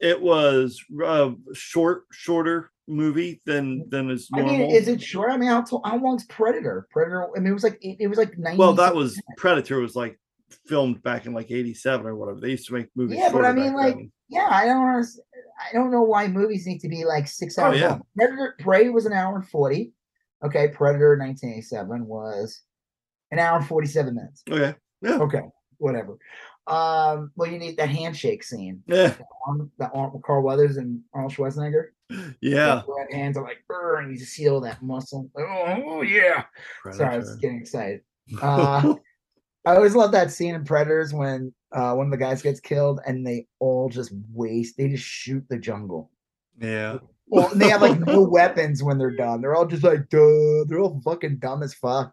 it 0.00 0.20
was 0.20 0.78
a 1.02 1.32
short, 1.54 2.04
shorter 2.12 2.70
movie 2.86 3.40
than 3.46 3.88
than 3.88 4.10
is 4.10 4.28
I 4.34 4.42
mean, 4.42 4.60
is 4.70 4.88
it 4.88 5.02
short? 5.02 5.30
I 5.30 5.36
mean, 5.36 5.48
how, 5.48 5.62
to- 5.62 5.80
how 5.84 5.98
long's 5.98 6.24
Predator? 6.26 6.86
Predator. 6.90 7.28
I 7.34 7.40
mean, 7.40 7.50
it 7.50 7.54
was 7.54 7.64
like 7.64 7.78
it, 7.80 7.96
it 8.00 8.06
was 8.08 8.18
like 8.18 8.36
ninety. 8.36 8.58
well, 8.58 8.74
that 8.74 8.94
was 8.94 9.20
Predator 9.38 9.80
was 9.80 9.96
like 9.96 10.18
filmed 10.66 11.02
back 11.02 11.26
in 11.26 11.32
like 11.32 11.50
'87 11.50 12.06
or 12.06 12.16
whatever. 12.16 12.40
They 12.40 12.50
used 12.50 12.66
to 12.68 12.74
make 12.74 12.88
movies. 12.94 13.18
Yeah, 13.18 13.30
but 13.32 13.44
I 13.44 13.52
mean, 13.52 13.74
like, 13.74 13.94
then. 13.94 14.12
yeah. 14.28 14.48
I 14.50 14.66
don't 14.66 14.86
understand. 14.86 15.24
I 15.58 15.72
don't 15.72 15.90
know 15.90 16.02
why 16.02 16.28
movies 16.28 16.66
need 16.66 16.80
to 16.80 16.88
be 16.88 17.04
like 17.04 17.26
six 17.26 17.58
hours 17.58 17.80
yeah. 17.80 17.88
long. 17.88 18.02
Predator 18.14 18.56
Prey 18.58 18.90
was 18.90 19.06
an 19.06 19.14
hour 19.14 19.36
and 19.36 19.48
forty. 19.48 19.92
Okay, 20.46 20.68
Predator 20.68 21.16
1987 21.18 22.06
was 22.06 22.62
an 23.30 23.38
hour 23.38 23.58
and 23.58 23.66
forty 23.66 23.86
seven 23.88 24.14
minutes. 24.14 24.42
okay, 24.50 24.74
Yeah. 25.02 25.18
Okay, 25.18 25.42
whatever. 25.78 26.16
Um, 26.66 27.30
well, 27.36 27.50
you 27.50 27.58
need 27.58 27.76
that 27.76 27.90
handshake 27.90 28.42
scene. 28.42 28.82
yeah, 28.86 29.14
that 29.78 29.90
Arnold 29.94 30.14
with 30.14 30.22
Carl 30.24 30.42
Weathers 30.42 30.76
and 30.78 31.00
Arnold 31.14 31.32
Schwarzenegger. 31.32 31.86
yeah. 32.40 32.82
Hands 33.12 33.36
are 33.36 33.44
like, 33.44 33.58
and 33.68 34.12
you 34.12 34.18
just 34.18 34.32
see 34.32 34.48
all 34.48 34.60
that 34.60 34.82
muscle. 34.82 35.30
Oh, 35.38 35.82
oh, 35.86 36.02
yeah. 36.02 36.44
Sorry, 36.92 37.14
I 37.14 37.18
was 37.18 37.36
getting 37.36 37.60
excited. 37.60 38.00
Uh, 38.42 38.94
I 39.64 39.76
always 39.76 39.94
love 39.94 40.10
that 40.12 40.32
scene 40.32 40.54
in 40.56 40.64
Predators 40.64 41.12
when 41.14 41.52
uh, 41.72 41.92
one 41.94 42.06
of 42.06 42.10
the 42.12 42.16
guys 42.16 42.42
gets 42.42 42.58
killed 42.58 43.00
and 43.06 43.24
they 43.26 43.46
all 43.60 43.88
just 43.88 44.12
waste. 44.32 44.76
They 44.76 44.88
just 44.88 45.04
shoot 45.04 45.44
the 45.48 45.58
jungle. 45.58 46.10
yeah, 46.60 46.98
Well, 47.28 47.50
they 47.54 47.68
have 47.68 47.82
like 47.82 47.98
no 48.00 48.22
weapons 48.30 48.82
when 48.82 48.98
they're 48.98 49.16
done. 49.16 49.40
They're 49.40 49.54
all 49.54 49.66
just 49.66 49.82
like, 49.82 50.08
duh. 50.08 50.64
They're 50.66 50.80
all 50.80 51.00
fucking 51.04 51.38
dumb 51.38 51.62
as 51.62 51.74
fuck. 51.74 52.12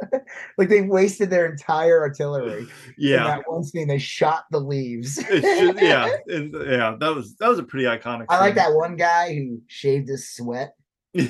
like 0.58 0.68
they 0.68 0.82
wasted 0.82 1.30
their 1.30 1.46
entire 1.46 2.00
artillery. 2.00 2.66
Yeah, 2.96 3.24
that 3.24 3.42
one 3.46 3.64
scene, 3.64 3.88
they 3.88 3.98
shot 3.98 4.44
the 4.50 4.60
leaves. 4.60 5.16
just, 5.16 5.80
yeah, 5.80 6.08
and, 6.28 6.54
yeah. 6.54 6.96
That 6.98 7.14
was 7.14 7.36
that 7.36 7.48
was 7.48 7.58
a 7.58 7.62
pretty 7.62 7.86
iconic. 7.86 8.26
I 8.28 8.38
like 8.38 8.54
that 8.54 8.72
one 8.72 8.96
guy 8.96 9.34
who 9.34 9.60
shaved 9.66 10.08
his 10.08 10.32
sweat. 10.34 10.74
Yeah. 11.14 11.28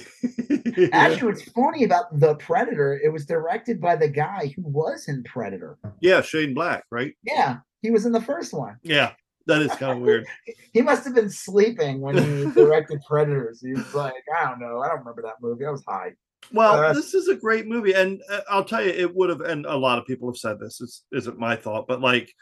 Actually, 0.93 1.33
what's 1.33 1.43
funny 1.51 1.83
about 1.85 2.21
the 2.21 2.37
Predator, 2.37 3.01
it 3.03 3.13
was 3.13 3.27
directed 3.27 3.81
by 3.81 3.97
the 3.97 4.09
guy 4.09 4.53
who 4.55 4.63
was 4.63 5.09
in 5.09 5.25
Predator. 5.25 5.77
yeah, 6.01 6.23
Shane 6.23 6.55
Black, 6.55 6.85
right? 6.91 7.15
Yeah, 7.25 7.59
he 7.81 7.91
was 7.91 8.07
in 8.07 8.13
the 8.13 8.21
first 8.21 8.55
one. 8.55 8.77
Yeah, 8.85 9.13
that 9.47 9.63
is 9.63 9.73
kind 9.73 9.93
of 9.93 9.99
weird. 9.99 10.27
He 10.73 10.81
must 10.81 11.05
have 11.05 11.15
been 11.15 11.29
sleeping 11.31 12.01
when 12.01 12.17
he 12.17 12.51
directed 12.55 13.03
Predators. 13.07 13.61
He 13.61 13.75
was 13.75 13.95
like, 13.95 14.15
I 14.39 14.49
don't 14.49 14.59
know, 14.59 14.81
I 14.81 14.89
don't 14.89 15.01
remember 15.01 15.21
that 15.23 15.35
movie. 15.43 15.67
I 15.67 15.71
was 15.71 15.85
high. 15.87 16.13
Well, 16.51 16.75
Uh, 16.75 16.93
this 16.95 17.13
is 17.15 17.29
a 17.29 17.35
great 17.35 17.67
movie, 17.67 17.93
and 17.93 18.21
uh, 18.31 18.41
I'll 18.49 18.65
tell 18.65 18.83
you, 18.83 18.91
it 18.91 19.15
would 19.15 19.29
have. 19.29 19.43
And 19.43 19.67
a 19.67 19.77
lot 19.77 19.99
of 19.99 20.07
people 20.07 20.29
have 20.31 20.39
said 20.39 20.59
this. 20.59 20.79
This 20.79 21.05
isn't 21.13 21.39
my 21.39 21.57
thought, 21.57 21.87
but 21.87 22.01
like, 22.01 22.33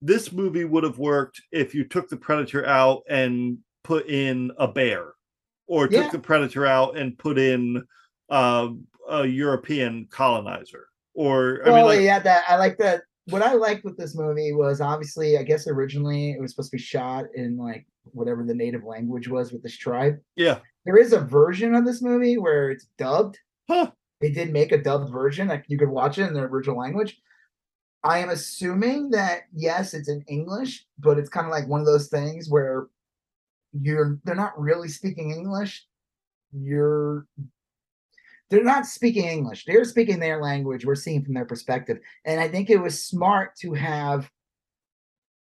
this 0.00 0.32
movie 0.32 0.64
would 0.64 0.84
have 0.84 0.98
worked 0.98 1.40
if 1.50 1.74
you 1.74 1.84
took 1.84 2.08
the 2.08 2.16
predator 2.16 2.64
out 2.66 3.02
and 3.08 3.58
put 3.84 4.08
in 4.08 4.52
a 4.58 4.68
bear, 4.68 5.12
or 5.66 5.88
took 5.88 6.12
the 6.12 6.18
predator 6.18 6.66
out 6.66 6.96
and 6.96 7.18
put 7.18 7.38
in 7.38 7.82
uh, 8.30 8.68
a 9.08 9.26
European 9.26 10.06
colonizer, 10.10 10.86
or 11.14 11.62
I 11.64 11.70
well, 11.70 11.76
mean, 11.76 11.96
like, 11.96 12.00
yeah, 12.00 12.20
that 12.20 12.44
I 12.48 12.56
like 12.56 12.78
that. 12.78 13.02
What 13.26 13.42
I 13.42 13.54
liked 13.54 13.84
with 13.84 13.96
this 13.96 14.16
movie 14.16 14.52
was 14.52 14.80
obviously, 14.80 15.38
I 15.38 15.42
guess 15.44 15.66
originally 15.68 16.32
it 16.32 16.40
was 16.40 16.50
supposed 16.50 16.70
to 16.72 16.76
be 16.76 16.82
shot 16.82 17.26
in 17.34 17.56
like 17.56 17.86
whatever 18.04 18.44
the 18.44 18.54
native 18.54 18.82
language 18.84 19.28
was 19.28 19.52
with 19.52 19.62
this 19.62 19.76
tribe. 19.76 20.18
yeah, 20.36 20.58
There 20.84 20.96
is 20.96 21.12
a 21.12 21.20
version 21.20 21.74
of 21.74 21.84
this 21.84 22.02
movie 22.02 22.36
where 22.38 22.70
it's 22.70 22.86
dubbed. 22.98 23.38
huh? 23.68 23.92
They 24.20 24.30
did 24.30 24.52
make 24.52 24.72
a 24.72 24.82
dubbed 24.82 25.12
version, 25.12 25.48
like 25.48 25.64
you 25.68 25.78
could 25.78 25.88
watch 25.88 26.18
it 26.18 26.26
in 26.26 26.34
the 26.34 26.40
original 26.42 26.78
language. 26.78 27.20
I 28.04 28.18
am 28.18 28.30
assuming 28.30 29.10
that 29.10 29.42
yes, 29.54 29.94
it's 29.94 30.08
in 30.08 30.22
English, 30.26 30.84
but 30.98 31.18
it's 31.18 31.28
kind 31.28 31.46
of 31.46 31.52
like 31.52 31.68
one 31.68 31.80
of 31.80 31.86
those 31.86 32.08
things 32.08 32.48
where 32.50 32.86
you're 33.72 34.18
they're 34.24 34.34
not 34.34 34.60
really 34.60 34.88
speaking 34.88 35.30
English. 35.30 35.86
You're 36.52 37.26
they're 38.52 38.62
not 38.62 38.84
speaking 38.84 39.24
English. 39.24 39.64
They're 39.64 39.82
speaking 39.84 40.20
their 40.20 40.42
language. 40.42 40.84
We're 40.84 40.94
seeing 40.94 41.24
from 41.24 41.32
their 41.32 41.46
perspective. 41.46 41.98
And 42.26 42.38
I 42.38 42.48
think 42.48 42.68
it 42.68 42.76
was 42.76 43.02
smart 43.02 43.56
to 43.60 43.72
have 43.72 44.30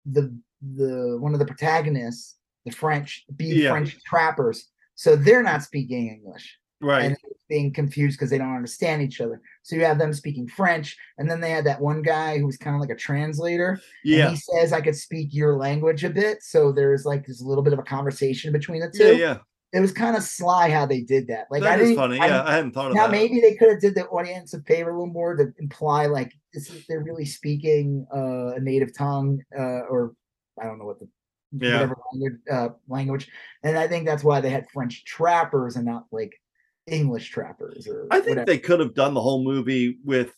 the 0.07 0.35
the 0.77 1.19
one 1.21 1.35
of 1.35 1.39
the 1.39 1.45
protagonists, 1.45 2.37
the 2.65 2.71
French, 2.73 3.25
be 3.37 3.47
Yeah. 3.63 3.71
French 3.73 3.99
trappers. 4.05 4.71
So 4.95 5.15
they're 5.15 5.43
not 5.43 5.63
speaking 5.63 6.09
English 6.09 6.59
Right? 6.81 7.05
and 7.05 7.17
being 7.51 7.71
confused 7.71 8.19
because 8.19 8.31
they 8.31 8.39
don't 8.39 8.55
understand 8.55 9.03
each 9.03 9.21
other. 9.21 9.43
So 9.63 9.77
you 9.77 9.85
have 9.85 9.99
them 9.99 10.15
speaking 10.15 10.49
French, 10.49 10.97
and 11.19 11.31
then 11.31 11.41
they 11.43 11.51
had 11.51 11.67
that 11.67 11.81
one 11.83 12.01
guy 12.01 12.39
who 12.39 12.47
was 12.47 12.57
kind 12.57 12.75
of 12.75 12.81
like 12.81 12.91
a 12.91 12.97
translator. 12.97 13.73
and 13.73 13.81
yeah, 14.05 14.31
he 14.31 14.37
says 14.37 14.73
I 14.73 14.81
could 14.81 14.97
speak 14.97 15.35
your 15.35 15.57
language 15.59 16.03
a 16.05 16.11
bit. 16.11 16.43
So 16.43 16.73
there's 16.73 17.05
like 17.05 17.27
this 17.27 17.43
little 17.43 17.63
bit 17.63 17.75
of 17.75 17.79
a 17.79 17.83
conversation 17.83 18.53
between 18.53 18.81
the 18.81 18.91
yeah, 18.95 19.07
two. 19.11 19.17
yeah. 19.17 19.39
It 19.73 19.81
was 19.81 19.93
kind 19.93 20.17
of 20.17 20.23
sly 20.23 20.71
how 20.71 20.87
they 20.87 21.01
did 21.03 21.27
that. 21.29 21.47
Like 21.51 21.63
I 21.63 21.77
that 21.77 21.81
is 21.81 21.97
funny. 21.97 22.19
I- 22.21 22.27
Yeah, 22.29 22.45
I 22.45 22.55
hadn't 22.55 22.73
thought 22.73 22.87
of 22.89 22.93
that. 22.95 22.99
now 23.01 23.07
that. 23.07 23.13
maybe 23.13 23.41
they 23.41 23.55
could 23.57 23.69
have 23.71 23.81
did 23.81 23.95
the 23.95 24.07
audience 24.07 24.55
a 24.55 24.61
favor 24.63 24.91
a 24.91 24.93
little 24.93 25.13
more 25.13 25.35
to 25.37 25.53
imply 25.59 26.07
like 26.07 26.33
this 26.55 26.71
is 26.71 26.87
they're 26.87 27.03
really 27.03 27.25
speaking 27.27 28.07
uh, 28.15 28.55
a 28.55 28.61
native 28.61 28.97
tongue 28.97 29.41
uh, 29.59 29.81
or 29.91 30.15
I 30.61 30.65
don't 30.65 30.79
know 30.79 30.87
what 30.87 31.01
the 31.01 31.09
Yeah. 31.53 31.75
whatever 31.75 31.97
language 32.13 32.41
uh, 32.51 32.69
language, 32.89 33.29
and 33.65 33.77
I 33.77 33.87
think 33.89 34.07
that's 34.07 34.25
why 34.25 34.41
they 34.41 34.51
had 34.51 34.71
French 34.71 35.05
trappers 35.05 35.77
and 35.77 35.85
not 35.85 36.07
like 36.13 36.33
English 36.87 37.31
trappers 37.31 37.87
or 37.89 38.07
I 38.11 38.17
think 38.21 38.29
whatever. 38.39 38.47
they 38.47 38.59
could 38.59 38.81
have 38.81 38.95
done 38.95 39.13
the 39.15 39.21
whole 39.21 39.43
movie 39.43 39.99
with 40.05 40.33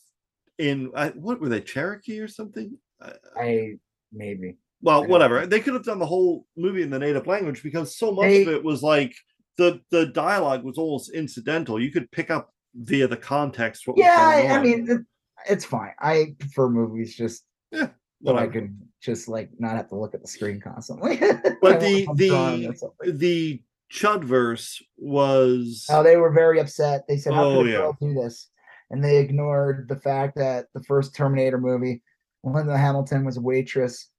in 0.59 0.91
I, 0.97 1.11
what 1.11 1.41
were 1.41 1.49
they 1.51 1.61
Cherokee 1.61 2.18
or 2.20 2.29
something? 2.29 2.76
I, 3.01 3.12
I 3.37 3.72
maybe 4.12 4.57
well 4.83 5.07
whatever 5.07 5.47
they 5.47 5.61
could 5.61 5.74
have 5.74 5.85
done 5.85 5.99
the 5.99 6.07
whole 6.07 6.45
movie 6.57 6.83
in 6.83 6.91
the 6.91 6.99
native 6.99 7.26
language 7.26 7.62
because 7.62 7.97
so 7.97 8.12
much 8.12 8.24
They- 8.24 8.43
of 8.43 8.49
it 8.49 8.64
was 8.64 8.83
like 8.83 9.14
the 9.57 9.81
the 9.91 10.07
dialogue 10.07 10.62
was 10.64 10.79
almost 10.79 11.12
incidental 11.12 11.81
you 11.81 11.91
could 11.91 12.11
pick 12.12 12.31
up 12.31 12.53
via 12.74 13.09
the 13.09 13.16
context 13.16 13.87
what 13.89 13.97
was 13.97 14.05
yeah. 14.05 14.33
going 14.43 14.51
I, 14.51 14.55
I 14.55 14.62
mean 14.62 14.91
it, 14.91 15.01
it's 15.49 15.64
fine. 15.64 15.93
I 16.01 16.35
prefer 16.39 16.68
movies 16.68 17.14
just 17.16 17.45
so 17.72 17.85
I 17.85 17.91
Whatever. 18.20 18.53
can 18.53 18.79
just 19.01 19.29
like 19.29 19.51
not 19.59 19.76
have 19.76 19.89
to 19.91 19.97
look 19.97 20.14
at 20.14 20.20
the 20.20 20.26
screen 20.29 20.61
constantly. 20.61 21.16
but 21.62 21.76
I 21.76 21.79
the 21.79 22.07
want- 22.07 22.20
I'm 22.20 22.29
drawing 22.29 22.61
the 22.62 22.68
or 22.70 22.74
something. 22.74 23.18
the 23.18 23.62
chudverse 23.93 24.83
was 24.97 25.87
Oh, 25.91 26.03
they 26.03 26.16
were 26.16 26.33
very 26.33 26.59
upset. 26.61 27.05
They 27.09 27.16
said, 27.16 27.35
"How 27.35 27.45
Oh, 27.45 27.57
could 27.59 27.66
a 27.68 27.70
yeah. 27.70 27.76
girl 27.79 27.97
do 28.01 28.14
this?" 28.14 28.49
And 28.91 29.03
they 29.05 29.18
ignored 29.18 29.87
the 29.89 29.97
fact 29.97 30.37
that 30.37 30.66
the 30.74 30.83
first 30.85 31.14
Terminator 31.14 31.59
movie, 31.59 32.03
Linda 32.43 32.76
Hamilton 32.76 33.24
was 33.24 33.37
a 33.37 33.41
waitress, 33.41 34.11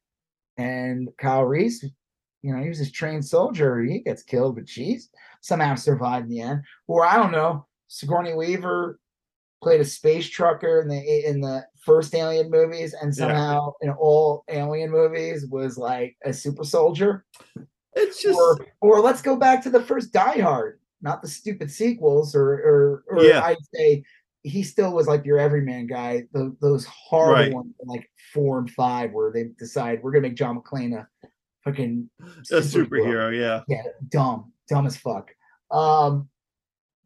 and 0.59 1.09
Kyle 1.17 1.45
Reese, 1.45 1.83
you 2.41 2.53
know, 2.53 2.61
he 2.61 2.69
was 2.69 2.79
this 2.79 2.91
trained 2.91 3.25
soldier. 3.25 3.81
He 3.81 3.99
gets 3.99 4.23
killed, 4.23 4.55
but 4.55 4.67
she's 4.67 5.09
somehow 5.41 5.75
survived 5.75 6.25
in 6.25 6.31
the 6.31 6.41
end. 6.41 6.61
Or 6.87 7.05
I 7.05 7.15
don't 7.17 7.31
know, 7.31 7.65
Sigourney 7.87 8.33
Weaver 8.33 8.99
played 9.63 9.81
a 9.81 9.85
space 9.85 10.29
trucker 10.29 10.81
in 10.81 10.87
the 10.87 11.27
in 11.29 11.41
the 11.41 11.65
first 11.85 12.13
Alien 12.13 12.49
movies, 12.49 12.93
and 12.93 13.11
Yeah. 13.15 13.23
somehow 13.27 13.71
in 13.81 13.89
all 13.89 14.43
Alien 14.49 14.91
movies 14.91 15.45
was 15.47 15.77
like 15.77 16.17
a 16.23 16.33
super 16.33 16.63
soldier 16.63 17.25
it's 17.93 18.21
just 18.21 18.37
or 18.37 18.57
or 18.81 19.01
let's 19.01 19.21
go 19.21 19.35
back 19.35 19.63
to 19.63 19.69
the 19.69 19.81
first 19.81 20.13
Die 20.13 20.39
Hard, 20.41 20.79
not 21.01 21.21
the 21.21 21.27
stupid 21.27 21.71
sequels, 21.71 22.35
or 22.35 22.51
or, 22.53 23.03
or 23.09 23.23
Yeah. 23.23 23.43
I'd 23.43 23.57
say 23.73 24.03
he 24.43 24.63
still 24.63 24.93
was 24.93 25.07
like 25.07 25.25
your 25.25 25.37
everyman 25.39 25.87
guy. 25.87 26.23
The, 26.33 26.55
those 26.61 26.85
horrible 26.85 27.43
Right. 27.43 27.53
ones, 27.53 27.73
like 27.85 28.09
four 28.33 28.59
and 28.59 28.69
five, 28.71 29.11
where 29.11 29.31
they 29.31 29.45
decide 29.57 30.01
we're 30.01 30.11
gonna 30.11 30.23
make 30.23 30.35
John 30.35 30.59
McClane 30.59 30.97
a 30.97 31.07
fucking 31.63 32.09
a 32.21 32.23
superhero 32.61 33.37
yeah 33.37 33.61
Yeah, 33.67 33.83
dumb, 34.09 34.53
dumb 34.69 34.87
as 34.87 34.95
fuck. 34.97 35.29
Um, 35.71 36.29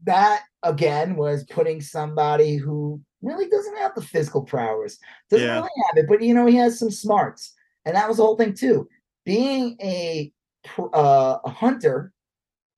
that 0.03 0.43
again 0.63 1.15
was 1.15 1.43
putting 1.45 1.81
somebody 1.81 2.55
who 2.57 3.01
really 3.21 3.47
doesn't 3.49 3.77
have 3.77 3.95
the 3.95 4.01
physical 4.01 4.43
prowess, 4.43 4.99
doesn't 5.29 5.47
Yeah. 5.47 5.55
really 5.55 5.69
have 5.87 5.97
it, 6.03 6.07
but 6.07 6.21
you 6.21 6.33
know 6.33 6.45
he 6.45 6.55
has 6.57 6.77
some 6.77 6.91
smarts, 6.91 7.53
and 7.85 7.95
that 7.95 8.07
was 8.07 8.17
the 8.17 8.23
whole 8.23 8.37
thing 8.37 8.53
too. 8.53 8.87
Being 9.25 9.77
a 9.81 10.31
uh, 10.77 11.39
a 11.43 11.49
hunter, 11.49 12.13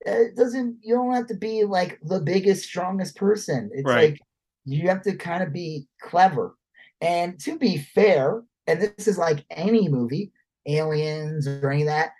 it 0.00 0.34
doesn't 0.36 0.78
you 0.82 0.94
don't 0.94 1.12
have 1.12 1.26
to 1.26 1.34
be 1.36 1.64
like 1.64 1.98
the 2.02 2.20
biggest, 2.20 2.64
strongest 2.64 3.16
person. 3.16 3.70
It's 3.74 3.84
Right. 3.84 4.10
like 4.12 4.20
you 4.66 4.88
have 4.88 5.02
to 5.02 5.16
kind 5.16 5.42
of 5.42 5.52
be 5.52 5.86
clever. 6.02 6.56
And 7.00 7.38
to 7.40 7.58
be 7.58 7.78
fair, 7.78 8.42
and 8.66 8.80
this 8.80 9.08
is 9.08 9.16
like 9.16 9.44
any 9.50 9.88
movie, 9.88 10.32
aliens 10.66 11.46
or 11.46 11.70
any 11.70 11.82
of 11.82 11.88
that, 11.88 12.10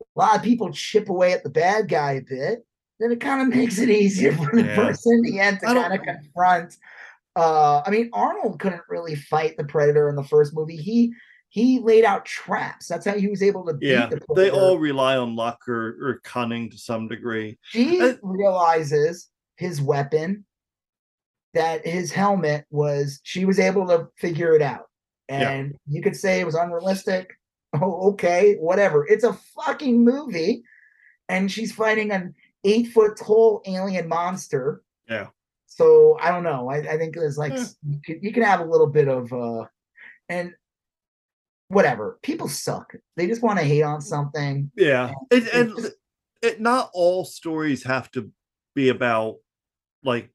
a 0.00 0.18
lot 0.18 0.36
of 0.36 0.42
people 0.42 0.70
chip 0.72 1.08
away 1.08 1.32
at 1.32 1.42
the 1.42 1.50
bad 1.50 1.88
guy 1.88 2.12
a 2.12 2.20
bit, 2.22 2.64
then 3.00 3.12
it 3.12 3.20
kind 3.20 3.42
of 3.42 3.48
makes 3.58 3.78
it 3.78 3.90
easier 3.90 4.32
for 4.32 4.56
the 4.56 4.64
Yeah. 4.64 4.74
person 4.74 5.12
in 5.12 5.22
the 5.32 5.40
end 5.40 5.60
to 5.60 5.66
kind 5.66 5.92
of 5.92 6.02
confront. 6.02 6.74
Uh, 7.36 7.82
I 7.84 7.90
mean, 7.90 8.10
Arnold 8.12 8.58
couldn't 8.60 8.82
really 8.88 9.14
fight 9.14 9.56
the 9.56 9.64
Predator 9.64 10.08
in 10.08 10.16
the 10.16 10.24
first 10.24 10.54
movie. 10.54 10.76
He 10.76 11.12
he 11.50 11.78
laid 11.78 12.04
out 12.04 12.26
traps. 12.26 12.88
That's 12.88 13.06
how 13.06 13.14
he 13.14 13.28
was 13.28 13.42
able 13.42 13.64
to 13.66 13.74
beat 13.74 13.88
yeah 13.88 14.06
the 14.06 14.20
they 14.36 14.50
all 14.50 14.78
rely 14.78 15.16
on 15.16 15.34
luck 15.34 15.66
or, 15.68 15.96
or 16.06 16.20
cunning 16.22 16.70
to 16.70 16.76
some 16.76 17.08
degree 17.08 17.58
He 17.72 18.00
Uh, 18.00 18.14
realizes 18.22 19.28
his 19.56 19.80
weapon, 19.80 20.44
that 21.54 21.86
his 21.86 22.12
helmet 22.12 22.66
was, 22.70 23.20
she 23.22 23.44
was 23.44 23.58
able 23.58 23.86
to 23.88 24.08
figure 24.16 24.54
it 24.54 24.62
out. 24.62 24.86
Yeah. 25.28 25.50
And 25.50 25.74
you 25.86 26.02
could 26.02 26.16
say 26.16 26.40
it 26.40 26.46
was 26.46 26.54
unrealistic. 26.54 27.30
Oh, 27.74 28.12
okay, 28.12 28.54
whatever. 28.60 29.06
It's 29.06 29.24
a 29.24 29.34
fucking 29.34 30.02
movie. 30.02 30.62
And 31.28 31.52
she's 31.52 31.70
fighting 31.70 32.10
an 32.12 32.34
eight 32.64 32.88
foot 32.92 33.18
tall 33.18 33.60
alien 33.66 34.08
monster. 34.08 34.80
Yeah. 35.06 35.26
So 35.66 36.16
I 36.18 36.30
don't 36.30 36.44
know. 36.44 36.70
I, 36.70 36.76
I 36.78 36.96
think 36.96 37.14
there's 37.14 37.36
like 37.36 37.52
Yeah. 37.52 37.66
you, 37.86 38.00
can, 38.02 38.18
you 38.22 38.32
can 38.32 38.42
have 38.42 38.60
a 38.60 38.64
little 38.64 38.86
bit 38.86 39.06
of 39.06 39.30
uh 39.34 39.66
and 40.30 40.54
whatever. 41.68 42.18
People 42.22 42.48
suck. 42.48 42.94
They 43.16 43.26
just 43.26 43.42
want 43.42 43.58
to 43.58 43.64
hate 43.66 43.82
on 43.82 44.00
something. 44.00 44.70
yeah 44.74 45.08
Yeah, 45.08 45.12
it, 45.30 45.42
it's 45.44 45.54
and 45.54 45.76
just- 45.76 45.92
it, 46.40 46.60
not 46.62 46.88
all 46.94 47.26
stories 47.26 47.84
have 47.84 48.10
to 48.12 48.30
be 48.74 48.88
about 48.88 49.36
like 50.02 50.30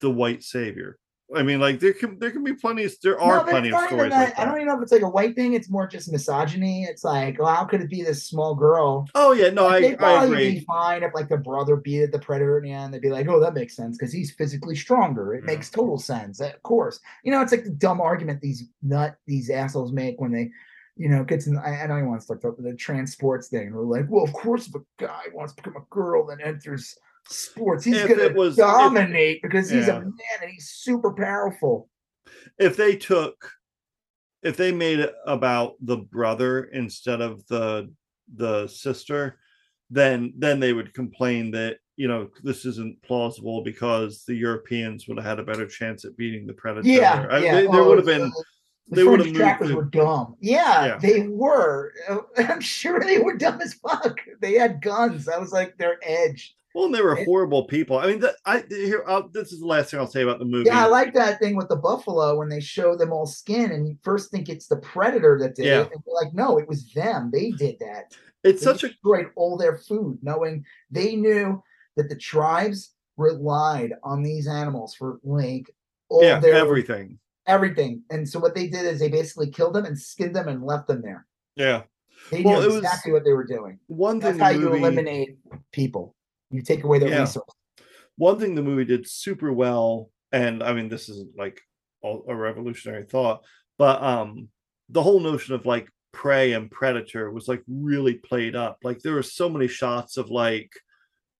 the 0.00 0.10
white 0.10 0.42
savior 0.42 0.98
i 1.34 1.42
mean 1.42 1.58
like 1.58 1.80
there 1.80 1.92
can 1.92 2.18
there 2.20 2.30
can 2.30 2.44
be 2.44 2.54
plenty 2.54 2.84
of 2.84 2.94
there 3.02 3.20
are 3.20 3.38
No, 3.38 3.50
plenty 3.50 3.70
of 3.70 3.80
stories 3.80 4.12
that- 4.12 4.28
like 4.28 4.38
I 4.38 4.44
don't 4.44 4.54
even 4.56 4.68
know 4.68 4.76
if 4.76 4.82
it's 4.82 4.92
like 4.92 5.02
a 5.02 5.08
white 5.08 5.34
thing. 5.34 5.54
It's 5.54 5.68
more 5.68 5.86
just 5.88 6.12
misogyny. 6.12 6.84
It's 6.84 7.02
like, 7.02 7.40
well, 7.40 7.52
how 7.52 7.64
could 7.64 7.80
it 7.80 7.90
be 7.90 8.02
this 8.02 8.24
small 8.24 8.54
girl? 8.54 9.08
oh 9.16 9.32
yeah 9.32 9.50
no 9.50 9.64
Like, 9.64 9.74
i 9.74 9.80
they'd 9.88 9.94
i 9.94 9.96
probably 9.96 10.26
agree 10.36 10.54
be 10.60 10.60
fine 10.60 11.02
if 11.02 11.12
like 11.14 11.28
the 11.28 11.36
brother 11.36 11.74
beat 11.74 12.12
the 12.12 12.18
predator 12.20 12.58
and 12.58 12.68
end. 12.68 12.94
They'd 12.94 13.02
be 13.02 13.10
like, 13.10 13.26
oh, 13.26 13.40
that 13.40 13.54
makes 13.54 13.74
sense 13.74 13.96
because 13.98 14.12
he's 14.12 14.30
physically 14.30 14.76
stronger. 14.76 15.34
It 15.34 15.42
Yeah. 15.44 15.54
makes 15.54 15.68
total 15.68 15.98
sense. 15.98 16.40
Of 16.40 16.62
course, 16.62 17.00
you 17.24 17.32
know, 17.32 17.40
it's 17.42 17.50
like 17.50 17.64
the 17.64 17.70
dumb 17.70 18.00
argument 18.00 18.40
these 18.40 18.68
nut 18.82 19.16
these 19.26 19.50
assholes 19.50 19.90
make 19.92 20.20
when 20.20 20.30
they 20.30 20.50
you 20.98 21.08
know, 21.10 21.24
gets 21.24 21.46
in. 21.46 21.58
I, 21.58 21.82
I 21.82 21.86
know 21.88 21.96
he 21.98 22.02
wants 22.04 22.24
to 22.26 22.34
talk 22.36 22.42
about 22.58 22.62
the 22.62 22.74
transports 22.74 23.48
thing. 23.48 23.70
We're 23.74 23.82
like, 23.82 24.06
well, 24.08 24.24
of 24.24 24.32
course, 24.32 24.66
if 24.68 24.74
a 24.76 24.80
guy 24.98 25.24
wants 25.34 25.52
to 25.54 25.62
become 25.62 25.76
a 25.76 25.84
girl 25.94 26.24
that 26.28 26.38
enters 26.42 26.96
sports, 27.28 27.84
he's 27.84 28.00
gonna 28.02 28.22
it 28.22 28.34
was- 28.34 28.54
if- 28.58 28.64
dominate 28.64 29.42
because 29.42 29.68
he's 29.70 29.86
Yeah. 29.88 29.96
a 29.96 30.00
man 30.00 30.12
and 30.42 30.50
he's 30.50 30.68
super 30.70 31.12
powerful. 31.12 31.88
if 32.58 32.76
they 32.76 32.96
took 32.96 33.50
if 34.42 34.56
they 34.56 34.70
made 34.72 34.98
it 35.00 35.14
about 35.26 35.74
the 35.80 35.96
brother 35.96 36.64
instead 36.64 37.20
of 37.20 37.44
the 37.48 37.92
the 38.34 38.66
sister 38.66 39.38
then 39.90 40.32
then 40.38 40.58
they 40.60 40.72
would 40.72 40.92
complain 40.94 41.50
that 41.50 41.78
you 41.96 42.06
know 42.08 42.28
this 42.42 42.64
isn't 42.64 43.00
plausible 43.02 43.62
because 43.62 44.24
the 44.24 44.34
europeans 44.34 45.06
would 45.06 45.16
have 45.18 45.26
had 45.26 45.38
a 45.38 45.42
better 45.44 45.66
chance 45.66 46.04
at 46.04 46.16
beating 46.16 46.46
the 46.46 46.52
predator 46.52 46.86
Yeah, 46.88 47.26
I- 47.30 47.38
yeah. 47.38 47.54
they- 47.54 47.66
there 47.66 47.80
oh, 47.80 47.88
would 47.88 47.98
have 47.98 48.06
been 48.06 48.30
The 48.88 48.96
they 48.96 49.04
would 49.04 49.20
French 49.22 49.26
have 49.26 49.26
moved 49.26 49.36
trackers 49.36 49.68
to- 49.70 49.76
were 49.76 49.84
dumb. 49.84 50.36
Yeah, 50.40 50.86
Yeah. 50.86 50.98
they 50.98 51.26
were. 51.26 51.92
I'm 52.38 52.60
sure 52.60 53.00
they 53.00 53.18
were 53.18 53.36
dumb 53.36 53.60
as 53.60 53.74
fuck. 53.74 54.20
They 54.40 54.54
had 54.54 54.80
guns. 54.80 55.28
I 55.28 55.38
was 55.38 55.50
like 55.50 55.76
their 55.76 55.98
edge. 56.04 56.54
Well 56.76 56.84
and 56.86 56.94
they 56.94 57.00
were 57.00 57.14
horrible 57.14 57.64
people 57.64 57.98
i 57.98 58.06
mean 58.06 58.20
the, 58.20 58.36
i 58.44 58.62
here 58.68 59.02
I'll, 59.08 59.28
this 59.28 59.50
is 59.50 59.60
the 59.60 59.66
last 59.66 59.90
thing 59.90 59.98
i'll 59.98 60.06
say 60.06 60.22
about 60.22 60.38
the 60.38 60.44
movie 60.44 60.68
Yeah, 60.68 60.84
I 60.84 60.86
like 60.88 61.14
that 61.14 61.38
thing 61.38 61.56
with 61.56 61.68
the 61.68 61.76
buffalo 61.76 62.38
when 62.38 62.50
they 62.50 62.60
show 62.60 62.94
them 62.96 63.12
all 63.12 63.26
skin, 63.26 63.72
and 63.72 63.88
you 63.88 63.96
first 64.02 64.30
think 64.30 64.48
it's 64.48 64.66
the 64.66 64.76
predator 64.76 65.38
that 65.40 65.54
did 65.56 65.64
Yeah. 65.64 65.80
it, 65.82 65.90
and 65.92 66.02
you're 66.06 66.22
like, 66.22 66.34
no, 66.34 66.58
it 66.58 66.68
was 66.68 66.92
them. 66.92 67.30
They 67.32 67.52
did 67.52 67.78
that. 67.80 68.14
it's 68.44 68.60
They 68.60 68.64
such 68.66 68.84
a 68.84 68.90
great 69.02 69.28
all 69.36 69.56
their 69.56 69.78
food, 69.78 70.18
knowing 70.22 70.64
they 70.90 71.16
knew 71.16 71.62
that 71.96 72.08
the 72.10 72.16
tribes 72.16 72.92
relied 73.16 73.94
on 74.02 74.22
these 74.22 74.46
animals 74.46 74.94
for 74.94 75.18
like 75.24 75.70
all 76.10 76.22
yeah 76.22 76.38
their 76.40 76.54
everything 76.54 77.18
everything. 77.46 78.02
And 78.10 78.28
so 78.28 78.40
what 78.40 78.54
they 78.54 78.66
did 78.66 78.84
is 78.84 78.98
they 78.98 79.08
basically 79.08 79.50
killed 79.50 79.74
them 79.74 79.84
and 79.84 79.98
skinned 79.98 80.34
them 80.34 80.48
and 80.48 80.64
left 80.64 80.88
them 80.88 81.00
there. 81.00 81.26
yeah 81.54 81.82
They 82.32 82.42
Well, 82.42 82.60
knew 82.60 82.76
exactly 82.76 83.12
what 83.12 83.24
they 83.24 83.32
were 83.32 83.46
doing. 83.46 83.78
one 83.86 84.20
thing 84.20 84.36
That's 84.36 84.52
how 84.52 84.58
the 84.58 84.58
you 84.64 84.68
movie, 84.68 84.78
eliminate 84.80 85.38
people. 85.72 86.15
You 86.50 86.62
take 86.62 86.84
away 86.84 86.98
their 86.98 87.08
Yeah. 87.08 87.20
resources. 87.20 87.54
one 88.18 88.38
thing 88.40 88.54
the 88.54 88.62
movie 88.62 88.84
did 88.86 89.06
super 89.06 89.52
well 89.52 90.10
and 90.32 90.62
i 90.62 90.72
mean 90.72 90.88
this 90.88 91.08
isn't 91.10 91.36
like 91.36 91.60
a 92.02 92.34
revolutionary 92.34 93.02
thought 93.04 93.44
but 93.78 94.02
um 94.02 94.48
the 94.88 95.02
whole 95.02 95.20
notion 95.20 95.54
of 95.54 95.66
like 95.66 95.88
prey 96.12 96.52
and 96.54 96.70
predator 96.70 97.30
was 97.30 97.46
like 97.46 97.62
really 97.68 98.14
played 98.14 98.56
up 98.56 98.78
like 98.82 99.00
there 99.00 99.12
were 99.12 99.22
so 99.22 99.48
many 99.50 99.68
shots 99.68 100.16
of 100.16 100.30
like 100.30 100.70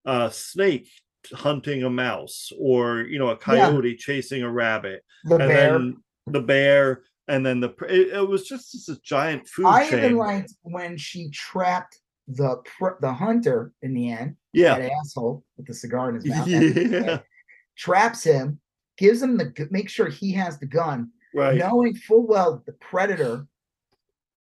a 0.04 0.30
snake 0.30 0.86
hunting 1.32 1.82
a 1.84 1.88
mouse 1.90 2.52
or 2.58 3.00
you 3.02 3.18
know 3.18 3.28
a 3.28 3.32
Yeah. 3.32 3.38
coyote 3.70 3.96
chasing 3.96 4.42
a 4.42 4.50
rabbit 4.52 5.02
The 5.24 5.36
and 5.36 5.48
bear. 5.48 5.72
then 5.72 5.96
the 6.26 6.40
bear 6.42 7.04
and 7.28 7.44
then 7.46 7.60
the 7.60 7.70
pre- 7.70 7.88
it, 7.88 8.08
it 8.18 8.28
was 8.28 8.46
just 8.46 8.72
this 8.72 8.98
giant 8.98 9.48
food 9.48 9.66
I 9.66 9.88
chain 9.88 9.98
even 10.04 10.16
liked 10.18 10.52
when 10.62 10.98
she 10.98 11.30
trapped 11.30 11.98
the 12.28 12.56
pr- 12.76 12.98
the 13.00 13.12
hunter 13.14 13.72
in 13.82 13.94
the 13.94 14.10
end. 14.10 14.36
Yeah 14.56 14.78
That 14.78 14.90
asshole 15.00 15.44
with 15.56 15.66
the 15.66 15.74
cigar 15.74 16.08
in 16.10 16.14
his 16.16 16.26
mouth. 16.32 16.48
yeah 16.48 17.18
Traps 17.76 18.24
him, 18.24 18.58
gives 18.96 19.20
him 19.22 19.36
the 19.36 19.68
make 19.70 19.88
sure 19.88 20.08
he 20.08 20.32
has 20.32 20.58
the 20.58 20.66
gun, 20.66 21.10
right 21.34 21.58
knowing 21.58 21.94
full 21.94 22.26
well 22.26 22.62
the 22.66 22.72
predator 22.90 23.46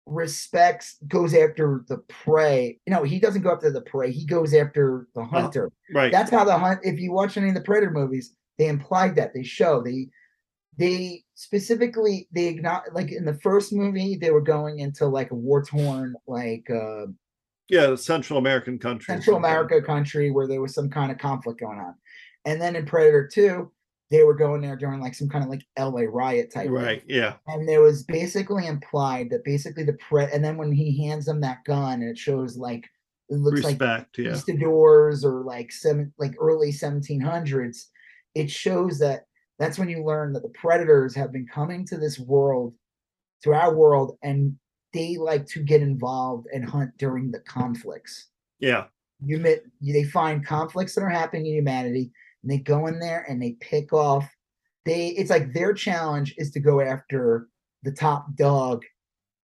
respects 0.05 0.97
goes 1.07 1.33
after 1.33 1.83
the 1.87 1.97
prey. 2.09 2.79
No, 2.87 3.03
he 3.03 3.19
doesn't 3.19 3.41
go 3.41 3.51
after 3.53 3.71
the 3.71 3.81
prey. 3.81 4.11
He 4.11 4.25
goes 4.25 4.53
after 4.53 5.07
the 5.15 5.23
hunter. 5.23 5.71
right 5.93 6.11
That's 6.11 6.29
how 6.29 6.43
the 6.43 6.57
hunt. 6.57 6.81
If 6.83 6.99
you 6.99 7.11
watch 7.13 7.37
any 7.37 7.49
of 7.49 7.55
the 7.55 7.61
Predator 7.61 7.91
movies, 7.91 8.35
they 8.57 8.67
implied 8.67 9.15
that 9.15 9.33
they 9.33 9.43
show 9.43 9.81
they 9.81 10.09
they 10.77 11.23
specifically 11.35 12.27
they 12.33 12.47
acknowledge 12.47 12.91
like 12.93 13.11
in 13.11 13.25
the 13.25 13.35
first 13.35 13.71
movie 13.73 14.15
they 14.15 14.31
were 14.31 14.41
going 14.41 14.79
into 14.79 15.05
like 15.07 15.31
a 15.31 15.35
war 15.35 15.63
torn 15.63 16.15
like 16.27 16.67
uh 16.69 17.05
yeah 17.73 17.95
central 17.95 18.39
american 18.39 18.77
country 18.77 19.05
Central. 19.05 19.37
America 19.37 19.81
country 19.81 20.31
where 20.31 20.47
there 20.47 20.61
was 20.61 20.73
some 20.73 20.89
kind 20.89 21.11
of 21.11 21.17
conflict 21.17 21.59
going 21.59 21.79
on, 21.79 21.95
and 22.45 22.61
then 22.61 22.75
in 22.75 22.85
Predator 22.85 23.27
Two 23.27 23.71
they 24.13 24.23
were 24.23 24.35
going 24.35 24.61
there 24.61 24.75
during 24.75 25.01
like 25.01 25.15
some 25.15 25.27
kind 25.27 25.43
of 25.43 25.49
like 25.49 25.65
LA 25.77 26.03
riot 26.07 26.51
type 26.53 26.65
thing. 26.65 26.71
right 26.71 27.03
yeah 27.07 27.33
and 27.47 27.67
there 27.67 27.81
was 27.81 28.03
basically 28.03 28.67
implied 28.67 29.29
that 29.31 29.43
basically 29.43 29.83
the 29.83 29.93
pre 29.93 30.25
and 30.25 30.43
then 30.43 30.55
when 30.55 30.71
he 30.71 31.05
hands 31.07 31.25
them 31.25 31.41
that 31.41 31.63
gun 31.65 32.01
and 32.01 32.09
it 32.09 32.17
shows 32.17 32.55
like 32.55 32.87
it 33.29 33.37
looks 33.37 33.63
like 33.63 33.79
respect 33.79 34.17
yeah 34.19 34.25
conquistadors 34.25 35.25
or 35.25 35.43
like 35.43 35.71
seven 35.71 36.13
like 36.19 36.35
early 36.39 36.71
1700s 36.71 37.85
it 38.35 38.51
shows 38.51 38.99
that 38.99 39.25
that's 39.57 39.79
when 39.79 39.89
you 39.89 40.03
learn 40.03 40.33
that 40.33 40.43
the 40.43 40.49
predators 40.49 41.15
have 41.15 41.31
been 41.31 41.47
coming 41.47 41.85
to 41.85 41.97
this 41.97 42.19
world 42.19 42.75
to 43.41 43.51
our 43.53 43.73
world 43.73 44.17
and 44.21 44.55
they 44.93 45.17
like 45.17 45.45
to 45.47 45.59
get 45.59 45.81
involved 45.81 46.47
and 46.53 46.67
hunt 46.67 46.91
during 46.97 47.31
the 47.31 47.39
conflicts. 47.39 48.27
Yeah. 48.59 48.85
You 49.25 49.39
met 49.39 49.63
they 49.81 50.03
find 50.03 50.45
conflicts 50.45 50.95
that 50.95 51.01
are 51.01 51.09
happening 51.09 51.47
in 51.47 51.53
humanity 51.53 52.11
and 52.41 52.51
they 52.51 52.57
go 52.57 52.87
in 52.87 52.99
there 52.99 53.25
and 53.27 53.41
they 53.41 53.53
pick 53.59 53.93
off 53.93 54.29
they 54.85 55.07
it's 55.09 55.29
like 55.29 55.53
their 55.53 55.73
challenge 55.73 56.35
is 56.37 56.51
to 56.51 56.59
go 56.59 56.81
after 56.81 57.47
the 57.83 57.91
top 57.91 58.27
dog 58.35 58.83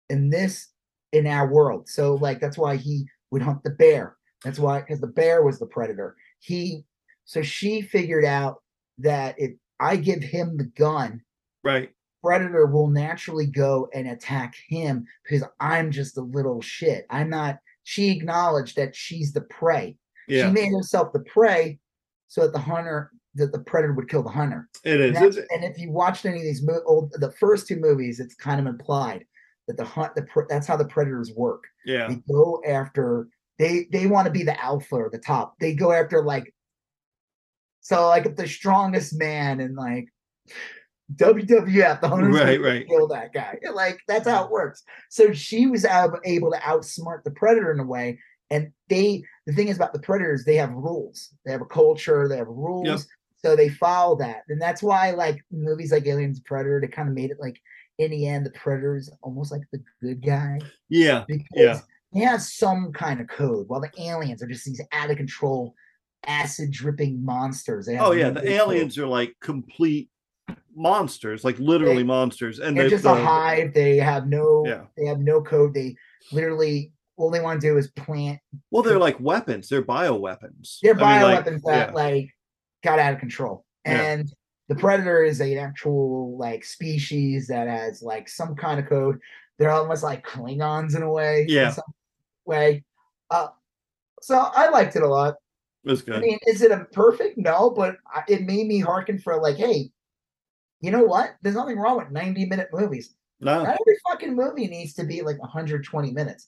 in 0.09 0.29
this 0.29 0.69
in 1.11 1.25
our 1.25 1.47
world. 1.47 1.89
So 1.89 2.15
like 2.15 2.39
that's 2.39 2.57
why 2.57 2.75
he 2.75 3.05
would 3.31 3.41
hunt 3.41 3.63
the 3.63 3.71
bear. 3.71 4.17
That's 4.43 4.59
why 4.59 4.79
because 4.79 4.99
the 4.99 5.07
bear 5.07 5.43
was 5.43 5.59
the 5.59 5.65
predator. 5.65 6.15
He 6.39 6.83
so 7.25 7.41
she 7.41 7.81
figured 7.81 8.25
out 8.25 8.61
that 8.99 9.35
if 9.37 9.51
i 9.79 9.95
give 9.95 10.21
him 10.21 10.57
the 10.57 10.65
gun 10.65 11.21
right 11.63 11.91
predator 12.23 12.65
will 12.65 12.87
naturally 12.87 13.45
go 13.45 13.87
and 13.93 14.07
attack 14.07 14.55
him 14.67 15.05
because 15.23 15.47
i'm 15.59 15.91
just 15.91 16.17
a 16.17 16.21
little 16.21 16.61
shit. 16.61 17.05
I'm 17.09 17.29
not 17.29 17.59
she 17.83 18.11
acknowledged 18.11 18.75
that 18.75 18.95
she's 18.95 19.33
the 19.33 19.41
prey. 19.41 19.95
Yeah. 20.27 20.47
she 20.47 20.53
made 20.53 20.71
herself 20.71 21.11
the 21.13 21.21
prey 21.21 21.79
so 22.27 22.41
that 22.41 22.53
the 22.53 22.59
hunter 22.59 23.11
that 23.35 23.51
the 23.51 23.59
predator 23.59 23.93
would 23.93 24.09
kill 24.09 24.21
the 24.23 24.29
hunter. 24.29 24.67
It 24.83 24.99
and, 25.01 25.15
is 25.25 25.37
It's- 25.37 25.47
and 25.51 25.63
if 25.63 25.79
you 25.79 25.91
watched 25.91 26.25
any 26.25 26.37
of 26.37 26.43
these 26.43 26.61
mo- 26.63 26.81
old 26.85 27.13
the 27.13 27.31
first 27.31 27.67
two 27.67 27.77
movies 27.77 28.19
it's 28.19 28.35
kind 28.35 28.59
of 28.59 28.65
implied 28.67 29.25
that 29.67 29.77
the 29.77 29.85
hunt 29.85 30.13
the 30.15 30.23
pre- 30.23 30.45
that's 30.49 30.67
how 30.67 30.75
the 30.77 30.85
predators 30.85 31.31
work. 31.35 31.63
Yeah. 31.85 32.07
They 32.07 32.15
go 32.31 32.61
after 32.67 33.27
they 33.57 33.87
they 33.91 34.07
want 34.07 34.25
to 34.25 34.31
be 34.31 34.43
the 34.43 34.61
alpha 34.63 34.95
or 34.95 35.09
the 35.11 35.19
top. 35.19 35.55
They 35.59 35.73
go 35.73 35.91
after 35.91 36.23
like 36.23 36.53
so 37.81 38.07
like 38.07 38.35
the 38.35 38.47
strongest 38.47 39.17
man 39.17 39.59
and 39.61 39.75
like 39.75 40.09
WWF, 41.15 42.01
the 42.01 42.07
hunter's 42.09 42.35
Right, 42.39 42.61
right. 42.61 42.87
kill 42.87 43.07
that 43.07 43.33
guy. 43.33 43.57
Like 43.73 43.99
that's 44.07 44.27
how 44.27 44.45
it 44.45 44.51
works. 44.51 44.83
So 45.09 45.33
she 45.33 45.67
was 45.67 45.85
able 45.85 46.51
to 46.51 46.59
outsmart 46.59 47.23
the 47.23 47.31
predator 47.31 47.71
in 47.71 47.79
a 47.79 47.85
way. 47.85 48.19
And 48.51 48.71
they, 48.89 49.23
the 49.45 49.53
thing 49.53 49.67
is 49.67 49.75
about 49.77 49.93
the 49.93 49.99
predators, 49.99 50.43
they 50.43 50.55
have 50.55 50.71
rules. 50.71 51.29
They 51.45 51.51
have 51.51 51.61
a 51.61 51.65
culture. 51.65 52.27
They 52.27 52.37
have 52.37 52.47
rules. 52.47 53.07
So 53.43 53.55
they 53.55 53.69
follow 53.69 54.17
that, 54.17 54.41
and 54.49 54.61
that's 54.61 54.83
why 54.83 55.11
like 55.11 55.39
movies 55.49 55.93
like 55.93 56.05
Aliens, 56.05 56.41
Predator, 56.41 56.81
they 56.81 56.87
kind 56.89 57.07
of 57.07 57.15
made 57.15 57.31
it 57.31 57.37
like 57.39 57.57
in 57.97 58.11
the 58.11 58.27
end 58.27 58.45
the 58.45 58.49
predator 58.51 58.97
is 58.97 59.09
almost 59.21 59.49
like 59.51 59.61
the 59.71 59.81
good 60.01 60.21
guy 60.25 60.57
yeah 60.89 61.23
because 61.27 61.45
Yeah. 61.55 61.79
he 62.13 62.19
has 62.21 62.53
some 62.53 62.91
kind 62.91 63.21
of 63.21 63.29
code, 63.29 63.69
while 63.69 63.79
the 63.79 63.91
aliens 63.97 64.43
are 64.43 64.47
just 64.47 64.65
these 64.65 64.81
out 64.91 65.09
of 65.09 65.15
control, 65.15 65.73
acid 66.25 66.71
dripping 66.71 67.23
monsters. 67.23 67.85
They 67.85 67.95
have 67.95 68.07
oh 68.07 68.11
yeah 68.11 68.29
the 68.29 68.41
code. 68.41 68.49
aliens 68.49 68.97
are 68.97 69.07
like 69.07 69.33
complete 69.41 70.09
monsters 70.75 71.43
like 71.43 71.57
literally 71.59 71.97
They- 71.97 72.03
monsters 72.03 72.59
and 72.59 72.75
They're 72.75 72.85
they 72.85 72.89
just 72.89 73.05
a 73.05 73.13
hive. 73.15 73.73
They 73.73 73.97
have 73.97 74.27
no. 74.27 74.63
Yeah. 74.65 74.83
They 74.97 75.05
have 75.05 75.19
no 75.19 75.41
code. 75.41 75.73
They 75.73 75.95
literally 76.31 76.91
all 77.17 77.29
they 77.29 77.41
want 77.41 77.59
to 77.59 77.67
do 77.67 77.77
is 77.77 77.89
plant. 77.91 78.39
well 78.71 78.81
they're 78.81 78.97
like 78.97 79.19
weapons 79.19 79.67
they're 79.67 79.83
bioweapons 79.83 80.77
They're 80.81 80.95
I 81.03 81.19
mean, 81.21 81.31
like, 81.33 81.43
that 81.45 81.89
yeah. 81.89 81.91
like 81.93 82.29
got 82.83 82.97
out 82.99 83.13
of 83.13 83.19
control. 83.19 83.65
Yeah. 83.85 84.01
And 84.01 84.33
the 84.69 84.75
predator 84.75 85.23
is 85.23 85.41
an 85.41 85.57
actual 85.57 86.37
like 86.37 86.63
species 86.63 87.47
that 87.47 87.67
has 87.67 88.01
like 88.01 88.29
some 88.29 88.55
kind 88.55 88.79
of 88.79 88.87
code. 88.87 89.19
They're 89.57 89.71
almost 89.71 90.03
like 90.03 90.25
Klingons 90.25 90.95
in 90.95 91.01
a 91.03 91.11
way. 91.11 91.41
in 91.43 91.49
Yeah. 91.49 91.71
some 91.71 91.83
way. 92.45 92.83
Uh, 93.29 93.47
so 94.21 94.37
I 94.55 94.69
liked 94.69 94.95
it 94.95 95.03
a 95.03 95.07
lot. 95.07 95.35
it 95.83 95.89
was 95.89 96.01
good. 96.01 96.15
I 96.15 96.19
mean, 96.19 96.39
is 96.47 96.61
it 96.61 96.71
a 96.71 96.85
perfect? 96.93 97.37
No, 97.37 97.69
but 97.69 97.97
it 98.27 98.43
made 98.43 98.67
me 98.67 98.79
hearken 98.79 99.19
for 99.19 99.41
like, 99.41 99.57
hey, 99.57 99.91
you 100.81 100.91
know 100.91 101.03
what? 101.03 101.35
There's 101.41 101.55
nothing 101.55 101.77
wrong 101.77 101.97
with 101.97 102.11
90 102.11 102.45
minute 102.45 102.69
movies. 102.73 103.15
no 103.39 103.63
Not 103.63 103.79
every 103.81 103.97
fucking 104.09 104.35
movie 104.35 104.67
needs 104.67 104.93
to 104.95 105.03
be 105.03 105.21
like 105.21 105.39
120 105.39 106.11
minutes. 106.11 106.47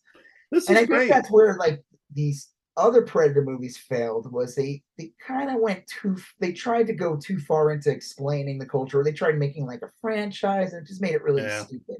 this 0.51 0.67
And 0.69 0.77
I 0.77 0.81
is 0.81 0.87
think 0.87 1.11
that's 1.11 1.31
where 1.31 1.55
like 1.57 1.83
these 2.13 2.49
other 2.77 3.01
Predator 3.01 3.43
movies 3.43 3.77
failed 3.77 4.31
was 4.31 4.55
they 4.55 4.81
they 4.97 5.11
kind 5.25 5.49
of 5.49 5.59
went 5.59 5.85
too 5.87 6.15
they 6.39 6.53
tried 6.53 6.87
to 6.87 6.93
go 6.93 7.17
too 7.17 7.37
far 7.39 7.71
into 7.71 7.91
explaining 7.91 8.57
the 8.59 8.65
culture. 8.65 9.03
They 9.03 9.11
tried 9.11 9.37
making 9.37 9.65
like 9.67 9.81
a 9.81 9.91
franchise 10.01 10.73
and 10.73 10.83
it 10.85 10.87
just 10.87 11.01
made 11.01 11.13
it 11.13 11.23
really 11.23 11.41
Yeah. 11.43 11.65
stupid. 11.65 11.97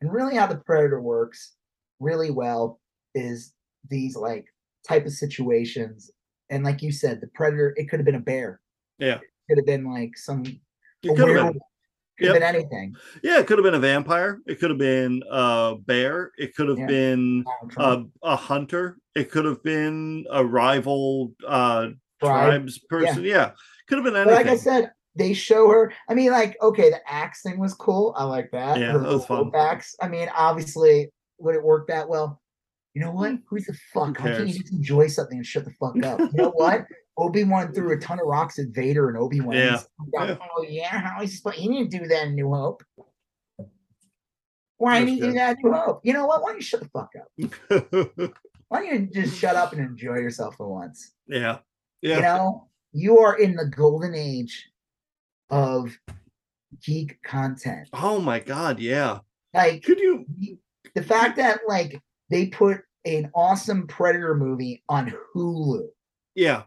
And 0.00 0.12
really 0.12 0.36
how 0.36 0.46
the 0.46 0.56
Predator 0.56 1.00
works 1.00 1.54
really 2.00 2.30
well 2.30 2.80
is 3.14 3.52
these 3.88 4.16
like 4.16 4.46
type 4.86 5.06
of 5.06 5.12
situations. 5.12 6.10
And 6.50 6.64
like 6.64 6.82
you 6.82 6.92
said, 6.92 7.20
the 7.20 7.28
Predator, 7.28 7.74
it 7.76 7.88
could 7.88 7.98
have 8.00 8.04
been 8.06 8.14
a 8.16 8.20
bear. 8.20 8.60
Yeah. 8.98 9.16
It 9.16 9.22
could 9.48 9.58
have 9.58 9.66
been 9.66 9.92
like 9.92 10.16
some 10.16 10.44
it 10.44 11.16
could 11.16 11.18
have 11.36 11.52
been 11.52 11.60
Could 12.22 12.34
Yep. 12.34 12.42
have 12.42 12.52
been 12.54 12.62
anything. 12.62 12.94
Yeah, 13.22 13.40
it 13.40 13.46
could 13.46 13.58
have 13.58 13.64
been 13.64 13.74
a 13.74 13.80
vampire. 13.80 14.38
It 14.46 14.60
could 14.60 14.70
have 14.70 14.78
been 14.78 15.22
a 15.30 15.74
bear. 15.86 16.30
It 16.38 16.54
could 16.54 16.68
have 16.68 16.78
Yeah. 16.78 16.86
been 16.86 17.44
a, 17.76 18.04
a 18.22 18.36
hunter. 18.36 18.98
It 19.16 19.30
could 19.30 19.44
have 19.44 19.62
been 19.62 20.24
a 20.30 20.44
rival 20.44 21.32
uh, 21.46 21.88
tribes 22.22 22.78
person. 22.88 23.24
Yeah. 23.24 23.50
could 23.88 23.96
have 23.98 24.04
been 24.04 24.14
But 24.14 24.28
anything. 24.28 24.46
like 24.46 24.52
I 24.52 24.56
said, 24.56 24.92
they 25.16 25.34
show 25.34 25.68
her. 25.68 25.92
I 26.08 26.14
mean, 26.14 26.30
like, 26.30 26.56
okay, 26.62 26.88
the 26.90 27.00
axe 27.10 27.42
thing 27.42 27.58
was 27.58 27.74
cool. 27.74 28.14
I 28.16 28.24
like 28.24 28.50
that. 28.52 28.78
Yeah, 28.78 28.92
Her 28.92 28.98
that 29.00 29.08
was 29.12 29.26
fun. 29.26 29.50
Axe. 29.54 29.94
I 30.00 30.08
mean, 30.08 30.28
obviously, 30.34 31.10
would 31.38 31.54
it 31.56 31.62
work 31.62 31.88
that 31.88 32.08
well? 32.08 32.40
You 32.94 33.00
know 33.02 33.10
what? 33.10 33.32
Who's 33.48 33.64
the 33.66 33.76
fuck? 33.92 34.16
How 34.18 34.36
can 34.36 34.46
you 34.46 34.54
just 34.58 34.72
enjoy 34.72 35.08
something 35.08 35.38
and 35.38 35.46
shut 35.46 35.64
the 35.64 35.72
fuck 35.72 35.96
up? 36.04 36.20
You 36.20 36.30
know 36.34 36.50
what? 36.50 36.84
Obi 37.18 37.44
Wan 37.44 37.72
threw 37.72 37.92
a 37.92 37.98
ton 37.98 38.18
of 38.18 38.26
rocks 38.26 38.58
at 38.58 38.68
Vader 38.68 39.08
and 39.08 39.18
Obi 39.18 39.40
Wan. 39.40 39.56
Yeah. 39.56 39.80
Yeah. 40.12 40.36
Oh 40.56 40.64
yeah, 40.68 40.88
how 40.88 41.22
is 41.22 41.42
he 41.54 41.68
didn't 41.68 41.90
do 41.90 42.06
that 42.06 42.28
in 42.28 42.34
New 42.34 42.52
Hope. 42.52 42.82
Why 44.78 44.98
didn't 45.00 45.14
he 45.14 45.20
do 45.20 45.32
that 45.32 45.56
in 45.58 45.70
New 45.70 45.76
Hope? 45.76 46.00
You 46.02 46.12
know 46.12 46.26
what? 46.26 46.42
Why 46.42 46.48
don't 46.48 46.56
you 46.56 46.62
shut 46.62 46.80
the 46.80 46.88
fuck 46.88 47.10
up? 47.16 48.32
Why 48.68 48.80
don't 48.80 49.14
you 49.14 49.22
just 49.22 49.38
shut 49.38 49.54
up 49.54 49.72
and 49.72 49.82
enjoy 49.82 50.14
yourself 50.14 50.56
for 50.56 50.68
once? 50.68 51.12
yeah. 51.26 51.58
Yeah. 52.00 52.16
You 52.16 52.22
know, 52.22 52.68
you 52.92 53.18
are 53.18 53.38
in 53.38 53.54
the 53.54 53.66
golden 53.66 54.14
age 54.14 54.68
of 55.50 55.96
geek 56.82 57.22
content. 57.22 57.88
oh 57.92 58.20
my 58.20 58.40
God. 58.40 58.80
Yeah. 58.80 59.18
Like 59.54 59.84
Could 59.84 60.00
you? 60.00 60.26
the 60.94 61.02
fact 61.02 61.36
that 61.36 61.60
like 61.68 62.00
they 62.30 62.46
put 62.46 62.80
an 63.04 63.30
awesome 63.34 63.86
Predator 63.86 64.34
movie 64.34 64.82
on 64.88 65.14
Hulu. 65.34 65.86
Yeah. 66.34 66.62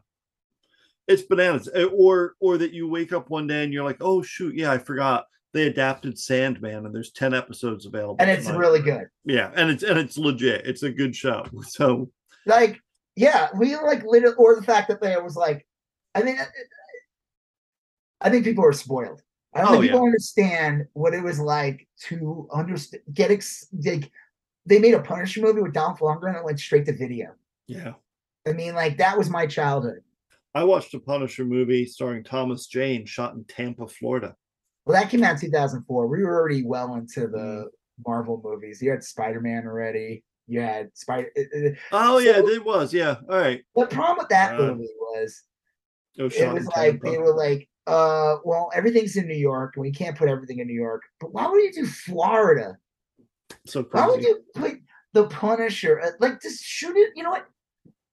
It's 1.08 1.22
bananas. 1.24 1.70
Uh, 1.76 1.86
Or 1.94 2.36
or 2.40 2.58
that 2.58 2.74
you 2.74 2.88
wake 2.88 3.14
up 3.14 3.30
one 3.30 3.48
day 3.48 3.64
and 3.64 3.72
you're 3.74 3.84
like, 3.84 3.98
oh 4.02 4.22
shoot, 4.22 4.56
yeah, 4.56 4.72
I 4.72 4.78
forgot 4.78 5.26
they 5.54 5.68
adapted 5.68 6.20
Sandman 6.20 6.86
and 6.86 6.94
there's 6.94 7.12
10 7.12 7.34
episodes 7.34 7.86
available. 7.86 8.18
And 8.20 8.30
it's 8.30 8.46
tonight." 8.48 8.60
really 8.60 8.82
good. 8.82 9.08
yeah, 9.24 9.52
and 9.56 9.70
it's 9.70 9.84
and 9.84 9.98
it's 10.00 10.18
legit. 10.18 10.66
It's 10.66 10.84
a 10.84 10.90
good 10.92 11.16
show. 11.16 11.46
So 11.64 12.10
Like, 12.46 12.82
yeah, 13.16 13.50
we 13.58 13.76
like 13.78 14.04
literally, 14.04 14.36
or 14.38 14.56
the 14.56 14.64
fact 14.64 14.90
that 14.90 15.00
there 15.02 15.24
was 15.24 15.36
like, 15.36 15.66
I 16.14 16.22
think, 16.22 16.40
I 18.22 18.30
think 18.30 18.44
people 18.44 18.66
are 18.66 18.74
spoiled. 18.74 19.22
I 19.54 19.60
don't 19.62 19.68
Oh, 19.70 19.72
think 19.74 19.84
people 19.84 20.04
understand 20.04 20.86
what 20.94 21.14
it 21.14 21.24
was 21.24 21.40
like 21.40 21.88
to 22.08 22.48
understand, 22.54 23.04
get, 23.14 23.32
ex- 23.32 23.68
like, 23.86 24.12
they 24.66 24.80
made 24.80 24.94
a 24.96 25.00
Punisher 25.02 25.42
movie 25.42 25.62
with 25.62 25.74
Dolph 25.74 26.00
Lundgren 26.00 26.30
and 26.30 26.38
it 26.38 26.44
went 26.44 26.60
straight 26.60 26.86
to 26.88 26.94
video. 26.94 27.34
yeah. 27.68 27.94
I 28.48 28.52
mean, 28.54 28.76
like, 28.76 28.98
that 28.98 29.18
was 29.18 29.30
my 29.30 29.48
childhood. 29.48 30.02
I 30.56 30.64
watched 30.64 30.94
a 30.94 31.00
Punisher 31.00 31.44
movie 31.44 31.86
starring 31.86 32.24
Thomas 32.24 32.66
Jane 32.68 33.06
shot 33.06 33.34
in 33.36 33.44
Tampa, 33.44 33.88
Florida. 33.88 34.36
Well, 34.86 35.00
that 35.00 35.10
came 35.12 35.22
out 35.24 35.34
in 35.36 35.42
2004. 35.52 36.08
We 36.08 36.24
were 36.24 36.34
already 36.34 36.64
well 36.64 36.96
into 36.96 37.28
Mm. 37.28 37.32
the 37.34 37.70
Marvel 38.08 38.40
movies. 38.44 38.82
You 38.82 38.92
had 38.92 39.04
Spider 39.04 39.42
Man 39.42 39.66
already. 39.68 40.24
You 40.48 40.62
had 40.62 40.96
Spider. 40.96 41.30
it- 41.36 41.50
it- 41.52 41.78
Oh 41.92 42.20
yeah, 42.20 42.38
it 42.40 42.64
was. 42.64 42.94
Yeah. 42.94 43.18
All 43.30 43.38
right. 43.38 43.66
The 43.76 43.88
problem 43.88 44.18
with 44.20 44.30
that 44.30 44.58
Uh, 44.60 44.68
movie 44.74 44.90
was 45.00 45.44
It 46.18 46.24
was 46.24 46.36
it 46.36 46.54
was 46.54 46.66
like 46.68 47.02
Tampa. 47.02 47.12
they 47.12 47.18
were 47.18 47.34
like, 47.36 47.68
uh, 47.88 48.38
well, 48.46 48.72
everything's 48.74 49.18
in 49.18 49.28
New 49.28 49.34
York, 49.36 49.76
and 49.76 49.82
we 49.82 49.92
can't 49.92 50.18
put 50.18 50.30
everything 50.30 50.60
in 50.60 50.68
New 50.68 50.74
York. 50.74 51.02
But 51.20 51.34
why 51.34 51.48
would 51.48 51.62
you 51.64 51.74
do 51.74 51.86
Florida? 51.86 52.78
so 53.66 53.84
Why 53.92 54.08
would 54.08 54.22
you 54.24 54.44
put 54.56 54.80
the 55.14 55.28
Punisher? 55.28 56.16
Like, 56.20 56.42
just 56.42 56.64
shoot 56.64 56.96
it. 56.96 57.12
You 57.16 57.24
know 57.24 57.32
what? 57.32 57.48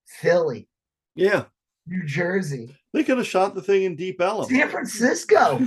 Philly, 0.06 0.68
Yeah. 1.14 1.44
New 1.86 2.04
Jersey, 2.06 2.76
They 2.92 3.02
could 3.04 3.18
have 3.18 3.26
shot 3.26 3.54
the 3.54 3.62
thing 3.62 3.82
in 3.82 3.96
Deep 3.96 4.20
Ellum. 4.20 4.48
San 4.48 4.68
Francisco. 4.68 5.66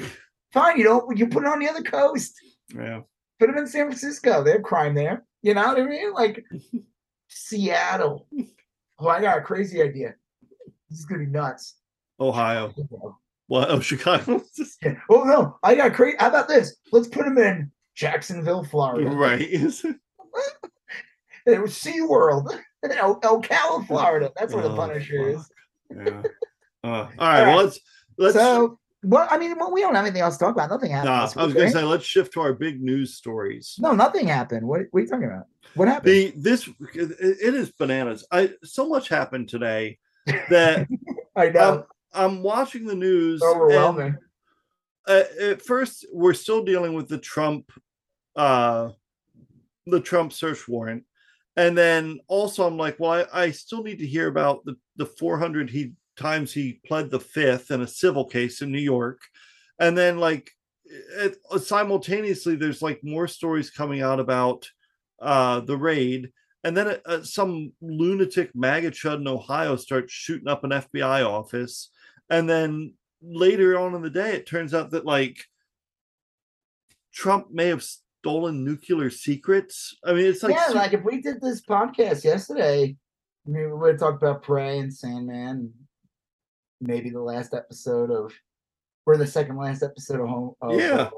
Fine, 0.54 0.78
you 0.78 0.86
know, 0.86 1.10
you 1.14 1.28
put 1.28 1.44
it 1.44 1.50
on 1.50 1.60
the 1.60 1.68
other 1.70 1.82
coast. 1.82 2.34
Yeah. 2.74 3.02
Put 3.40 3.48
them 3.48 3.58
in 3.58 3.68
San 3.68 3.88
Francisco. 3.88 4.42
They 4.44 4.52
have 4.54 4.64
crime 4.64 4.96
there. 4.96 5.26
You 5.42 5.54
know 5.54 5.68
what 5.68 5.78
I 5.80 5.84
mean? 5.84 6.14
Like 6.14 6.46
Seattle. 7.28 8.28
Oh, 8.98 9.08
I 9.10 9.20
got 9.22 9.38
a 9.40 9.42
crazy 9.42 9.82
idea. 9.82 10.16
This 10.90 11.00
is 11.00 11.06
gonna 11.06 11.20
be 11.26 11.26
nuts. 11.30 11.76
Ohio. 12.20 12.74
What? 13.48 13.70
Oh, 13.70 13.80
Chicago. 13.82 14.42
Yeah. 14.82 14.96
Oh 15.10 15.24
no, 15.24 15.58
I 15.64 15.76
got 15.76 15.94
crazy. 15.94 16.16
How 16.20 16.30
about 16.30 16.48
this? 16.48 16.78
Let's 16.94 17.08
put 17.10 17.26
them 17.26 17.38
in 17.38 17.72
Jacksonville, 17.96 18.64
Florida. 18.64 19.10
right. 19.10 19.42
It 21.48 21.62
was 21.62 21.74
SeaWorld. 21.74 22.60
El- 22.90 23.20
Ocala, 23.22 23.86
Florida. 23.86 24.32
That's 24.36 24.52
where 24.54 24.64
the 24.64 24.72
Oh, 24.72 24.76
Punisher 24.76 25.34
fuck. 25.34 25.42
is. 25.42 25.50
Yeah. 25.90 26.22
Uh, 26.84 26.88
all 26.88 27.10
right. 27.20 27.48
Well, 27.48 27.64
let's 27.64 27.80
let's. 28.18 28.36
so, 28.36 28.80
well, 29.04 29.28
I 29.30 29.38
mean, 29.38 29.56
well, 29.58 29.72
we 29.72 29.82
don't 29.82 29.96
have 29.96 30.06
anything 30.06 30.22
else 30.22 30.38
to 30.38 30.46
talk 30.46 30.56
about. 30.56 30.70
Nothing 30.70 30.92
happened. 30.92 31.10
nah, 31.10 31.20
I 31.20 31.46
was 31.46 31.54
going 31.54 31.66
right? 31.66 31.72
to 31.72 31.80
say 31.80 31.84
let's 31.84 32.06
shift 32.06 32.34
to 32.34 32.42
our 32.42 32.54
big 32.54 32.82
news 32.82 33.16
stories. 33.16 33.76
no, 33.80 33.94
nothing 33.94 34.28
happened. 34.28 34.68
What, 34.68 34.82
what 34.92 35.00
are 35.00 35.04
you 35.04 35.10
talking 35.10 35.26
about? 35.26 35.46
What 35.76 35.88
happened? 35.88 36.12
The 36.12 36.34
this 36.36 36.70
it 36.94 37.54
is 37.54 37.72
bananas. 37.72 38.26
I 38.32 38.52
so 38.64 38.88
much 38.88 39.10
happened 39.10 39.50
today 39.50 40.00
that 40.50 40.88
I 41.36 41.50
know. 41.50 41.86
I'm 42.14 42.42
watching 42.44 42.86
the 42.86 42.96
news. 42.96 43.42
It's 43.42 43.52
and, 43.52 43.62
overwhelming. 43.62 44.18
uh, 45.08 45.24
at 45.42 45.62
first 45.62 46.06
we're 46.14 46.34
still 46.34 46.64
dealing 46.64 46.94
with 46.94 47.10
the 47.10 47.18
Trump 47.18 47.72
uh 48.36 48.90
the 49.86 50.00
Trump 50.00 50.34
search 50.34 50.68
warrant. 50.68 51.04
And 51.58 51.78
then 51.78 52.20
also 52.28 52.68
I'm 52.68 52.78
like, 52.78 53.00
well, 53.00 53.26
I, 53.34 53.44
I 53.46 53.52
still 53.52 53.84
need 53.84 54.00
to 54.00 54.08
hear 54.08 54.28
about 54.28 54.66
the, 54.66 54.76
the 54.98 55.06
400 55.06 55.70
he 55.70 55.94
times 56.18 56.54
he 56.54 56.80
pled 56.86 57.12
the 57.12 57.20
fifth 57.20 57.72
in 57.72 57.82
a 57.82 57.88
civil 57.88 58.26
case 58.26 58.62
in 58.62 58.72
New 58.72 58.80
York. 58.80 59.22
And 59.80 59.98
then 59.98 60.18
like 60.18 60.52
it, 60.86 61.38
simultaneously 61.62 62.56
there's 62.56 62.82
like 62.82 63.00
more 63.04 63.28
stories 63.28 63.70
coming 63.70 64.02
out 64.02 64.20
about 64.20 64.70
uh 65.20 65.62
the 65.62 65.76
raid 65.76 66.32
and 66.66 66.76
then 66.76 66.98
uh, 67.06 67.22
some 67.22 67.74
lunatic 67.80 68.50
MAGA 68.56 68.90
chud 68.90 69.22
in 69.22 69.28
Ohio 69.28 69.76
starts 69.76 70.12
shooting 70.12 70.48
up 70.48 70.64
an 70.64 70.72
FBI 70.72 71.24
office. 71.24 71.92
And 72.32 72.50
then 72.50 72.96
later 73.22 73.78
on 73.78 73.94
in 73.94 74.02
the 74.02 74.10
day, 74.10 74.32
it 74.32 74.48
turns 74.48 74.74
out 74.74 74.90
that 74.90 75.06
like 75.06 75.38
Trump 77.14 77.52
may 77.52 77.68
have 77.68 77.86
stolen 78.26 78.64
nuclear 78.66 79.12
secrets. 79.12 79.96
I 80.04 80.14
mean, 80.14 80.26
it's 80.26 80.42
like, 80.42 80.56
yeah, 80.56 80.70
su- 80.70 80.74
like 80.74 80.94
if 80.94 81.04
we 81.04 81.22
did 81.22 81.40
this 81.42 81.62
podcast 81.62 82.24
yesterday, 82.24 82.96
I 83.46 83.50
mean, 83.50 83.66
we 83.70 83.74
would 83.74 83.92
have 83.92 84.00
talked 84.00 84.24
about 84.24 84.42
Prey 84.42 84.80
and 84.80 84.92
Sandman, 84.92 85.72
maybe 86.82 87.12
the 87.12 87.22
last 87.22 87.54
episode 87.54 88.10
of, 88.10 88.34
or 89.06 89.18
the 89.18 89.28
second 89.28 89.58
last 89.58 89.84
episode 89.84 90.22
of 90.22 90.28
Home. 90.28 90.56
Of, 90.60 90.80
Yeah. 90.80 90.96
uh, 90.96 91.10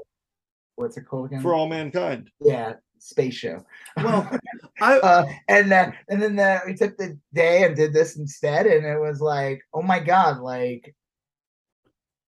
what's 0.76 0.98
it 0.98 1.06
called 1.06 1.26
again? 1.26 1.40
for 1.40 1.54
all 1.54 1.66
mankind. 1.66 2.30
yeah, 2.40 2.74
space 2.98 3.34
show. 3.34 3.64
Well, 3.96 4.30
I 4.82 4.98
uh, 4.98 5.26
and 5.48 5.72
uh, 5.72 5.92
and 6.10 6.20
then 6.20 6.38
uh, 6.38 6.60
we 6.66 6.74
took 6.74 6.98
the 6.98 7.18
day 7.32 7.64
and 7.64 7.74
did 7.74 7.94
this 7.94 8.16
instead, 8.18 8.66
and 8.66 8.84
it 8.84 9.00
was 9.00 9.22
like, 9.22 9.62
oh 9.72 9.80
my 9.82 9.98
god, 9.98 10.40
like, 10.40 10.94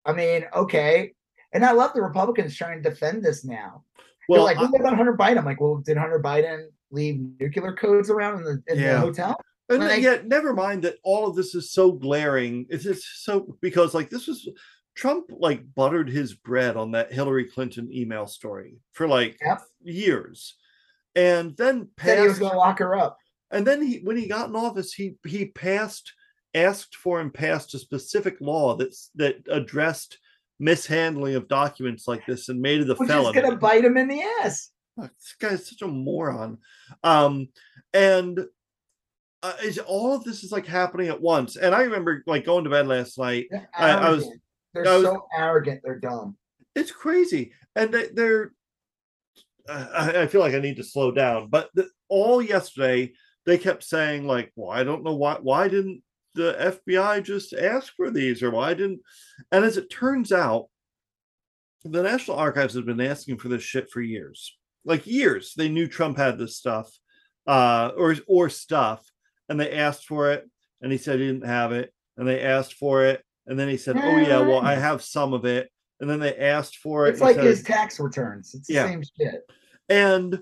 I 0.06 0.14
mean, 0.14 0.46
okay. 0.54 1.12
And 1.52 1.66
I 1.66 1.72
love 1.72 1.92
the 1.92 2.00
Republicans 2.00 2.56
trying 2.56 2.82
to 2.82 2.88
defend 2.88 3.22
this 3.22 3.44
now. 3.44 3.84
Well, 4.30 4.46
They're 4.46 4.54
like, 4.56 4.70
what 4.72 4.80
about 4.80 4.96
Hunter 4.96 5.16
Biden? 5.16 5.38
I'm 5.38 5.44
like, 5.44 5.60
well, 5.60 5.76
did 5.78 5.96
Hunter 5.96 6.20
Biden 6.22 6.66
leave 6.90 7.20
nuclear 7.40 7.74
codes 7.74 8.10
around 8.10 8.38
in 8.38 8.44
the, 8.44 8.62
in 8.72 8.80
the 8.80 8.98
hotel? 9.00 9.36
and 9.68 9.80
like- 9.80 10.02
yet 10.02 10.26
never 10.26 10.52
mind 10.54 10.82
that 10.82 10.96
all 11.02 11.28
of 11.28 11.36
this 11.36 11.54
is 11.54 11.72
so 11.72 11.92
glaring. 11.92 12.66
It's 12.70 12.84
just 12.84 13.24
so 13.24 13.56
because 13.60 13.94
like 13.94 14.10
this 14.10 14.26
was 14.26 14.48
Trump 14.96 15.26
like 15.30 15.62
buttered 15.74 16.08
his 16.08 16.34
bread 16.34 16.76
on 16.76 16.92
that 16.92 17.12
Hillary 17.12 17.44
Clinton 17.44 17.88
email 17.92 18.26
story 18.26 18.76
for 18.92 19.06
like 19.08 19.38
Yep. 19.44 19.62
years. 19.82 20.56
And 21.16 21.56
then 21.56 21.88
Said 22.00 22.20
he 22.20 22.26
was 22.28 22.38
going 22.38 22.52
to 22.52 22.58
lock 22.58 22.78
her 22.78 22.96
up. 22.96 23.16
And 23.50 23.66
then 23.66 23.82
he, 23.82 23.98
when 23.98 24.16
he 24.16 24.28
got 24.28 24.48
in 24.48 24.54
office, 24.56 24.92
he 24.92 25.16
he 25.26 25.46
passed, 25.46 26.12
asked 26.54 26.94
for 26.94 27.20
and 27.20 27.34
passed 27.34 27.74
a 27.74 27.78
specific 27.78 28.40
law 28.40 28.76
that's 28.76 29.10
that 29.16 29.36
addressed 29.50 30.18
mishandling 30.60 31.34
of 31.34 31.48
documents 31.48 32.06
like 32.06 32.24
this 32.26 32.48
and 32.48 32.60
made 32.60 32.80
it 32.82 32.90
a 32.90 32.94
Which 32.94 33.08
felony. 33.08 33.36
is 33.36 33.42
going 33.42 33.50
to 33.54 33.58
bite 33.58 33.84
him 33.84 33.96
in 33.96 34.06
the 34.06 34.22
ass. 34.42 34.70
Fuck, 35.00 35.10
this 35.16 35.34
guy's 35.40 35.68
such 35.68 35.82
a 35.82 35.88
moron. 35.88 36.58
Um, 37.02 37.48
and 37.94 38.46
uh, 39.42 39.52
is 39.64 39.78
all 39.78 40.14
of 40.14 40.22
this 40.22 40.44
is 40.44 40.52
like 40.52 40.66
happening 40.66 41.08
at 41.08 41.20
once. 41.20 41.56
And 41.56 41.74
I 41.74 41.82
remember 41.82 42.22
like 42.26 42.44
going 42.44 42.64
to 42.64 42.70
bed 42.70 42.86
last 42.86 43.18
night. 43.18 43.48
I- 43.74 43.90
I 43.90 44.10
was- 44.10 44.28
They're 44.74 44.86
I 44.86 44.94
was- 44.96 45.04
so 45.04 45.26
arrogant. 45.36 45.80
They're 45.82 45.98
dumb. 45.98 46.36
It's 46.76 46.92
crazy, 46.92 47.52
and 47.74 47.92
they, 47.92 48.06
they're. 48.14 48.52
I, 49.68 50.22
I 50.22 50.26
feel 50.28 50.40
like 50.40 50.54
I 50.54 50.60
need 50.60 50.76
to 50.76 50.84
slow 50.84 51.10
down, 51.10 51.48
but 51.48 51.68
the, 51.74 51.88
all 52.08 52.40
yesterday 52.40 53.12
they 53.44 53.58
kept 53.58 53.82
saying 53.82 54.24
like, 54.26 54.52
"Well, 54.54 54.70
I 54.70 54.84
don't 54.84 55.02
know 55.02 55.16
why. 55.16 55.38
Why 55.42 55.66
didn't 55.66 56.02
the 56.34 56.54
FBI 56.88 57.22
just 57.22 57.52
ask 57.52 57.92
for 57.96 58.10
these, 58.10 58.42
or 58.42 58.50
why 58.50 58.74
didn't?" 58.74 59.00
And 59.52 59.64
as 59.64 59.76
it 59.76 59.90
turns 59.90 60.32
out, 60.32 60.66
the 61.84 62.02
National 62.02 62.36
Archives 62.36 62.74
has 62.74 62.84
been 62.84 63.00
asking 63.00 63.38
for 63.38 63.48
this 63.48 63.62
shit 63.62 63.90
for 63.90 64.00
years, 64.00 64.56
like 64.84 65.06
years. 65.06 65.54
They 65.56 65.68
knew 65.68 65.86
Trump 65.88 66.16
had 66.18 66.38
this 66.38 66.56
stuff, 66.56 66.90
uh, 67.46 67.92
or 67.96 68.16
or 68.26 68.48
stuff, 68.48 69.04
and 69.48 69.58
they 69.58 69.72
asked 69.72 70.06
for 70.06 70.30
it, 70.32 70.48
and 70.82 70.92
he 70.92 70.98
said 70.98 71.18
he 71.18 71.26
didn't 71.26 71.46
have 71.48 71.72
it, 71.72 71.92
and 72.16 72.28
they 72.28 72.40
asked 72.42 72.74
for 72.74 73.04
it, 73.04 73.24
and 73.46 73.58
then 73.58 73.68
he 73.68 73.76
said, 73.76 73.96
"Oh 73.96 74.18
yeah, 74.18 74.40
well 74.40 74.60
I 74.60 74.74
have 74.74 75.02
some 75.02 75.32
of 75.32 75.44
it." 75.44 75.70
and 76.02 76.08
then 76.08 76.18
they 76.18 76.34
asked 76.34 76.78
for 76.78 77.06
it. 77.06 77.10
It's 77.10 77.20
like 77.20 77.34
said- 77.36 77.44
his 77.44 77.62
tax 77.62 78.00
returns. 78.00 78.54
It's 78.54 78.66
the 78.68 78.72
Yeah. 78.72 78.86
same 78.86 79.02
shit. 79.02 79.42
And 79.90 80.40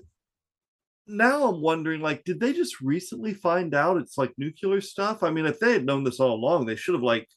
now 1.09 1.49
I'm 1.49 1.61
wondering, 1.61 2.01
like, 2.01 2.23
did 2.23 2.39
they 2.39 2.53
just 2.53 2.79
recently 2.81 3.33
find 3.33 3.73
out 3.73 3.97
it's 3.97 4.17
like 4.17 4.31
nuclear 4.37 4.81
stuff? 4.81 5.23
I 5.23 5.31
mean, 5.31 5.45
if 5.45 5.59
they 5.59 5.73
had 5.73 5.85
known 5.85 6.03
this 6.03 6.19
all 6.19 6.33
along, 6.33 6.65
they 6.65 6.75
should 6.75 6.93
have 6.95 7.03
like 7.03 7.27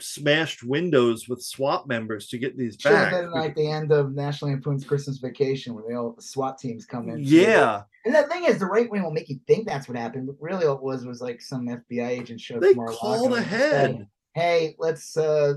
smashed 0.00 0.62
windows 0.62 1.28
with 1.28 1.42
SWAT 1.42 1.88
members 1.88 2.28
to 2.28 2.38
get 2.38 2.56
these 2.56 2.76
Should 2.78 2.92
have 2.92 3.10
back. 3.10 3.20
been 3.22 3.30
like 3.32 3.54
the 3.56 3.70
end 3.70 3.90
of 3.90 4.14
National 4.14 4.50
Lampoon's 4.52 4.84
Christmas 4.84 5.18
Vacation 5.18 5.74
when 5.74 5.84
they 5.88 5.94
all 5.94 6.12
the 6.12 6.22
SWAT 6.22 6.58
teams 6.58 6.86
come 6.86 7.08
in. 7.08 7.18
yeah, 7.20 7.82
And 8.04 8.14
the 8.14 8.22
thing 8.24 8.44
is, 8.44 8.58
the 8.58 8.66
right 8.66 8.88
wing 8.90 9.02
will 9.02 9.10
make 9.10 9.28
you 9.28 9.40
think 9.46 9.66
that's 9.66 9.88
what 9.88 9.96
happened, 9.98 10.26
but 10.26 10.36
really 10.40 10.66
all 10.66 10.76
it 10.76 10.82
was 10.82 11.04
was 11.04 11.20
like 11.20 11.40
some 11.40 11.66
FBI 11.66 12.06
agent 12.08 12.40
showed 12.40 12.58
up 12.58 12.62
they 12.62 12.74
to 12.74 12.84
called 12.84 13.32
and 13.34 13.46
said, 13.46 13.90
ahead. 13.90 14.06
Hey, 14.34 14.76
let's 14.78 15.16
uh 15.16 15.54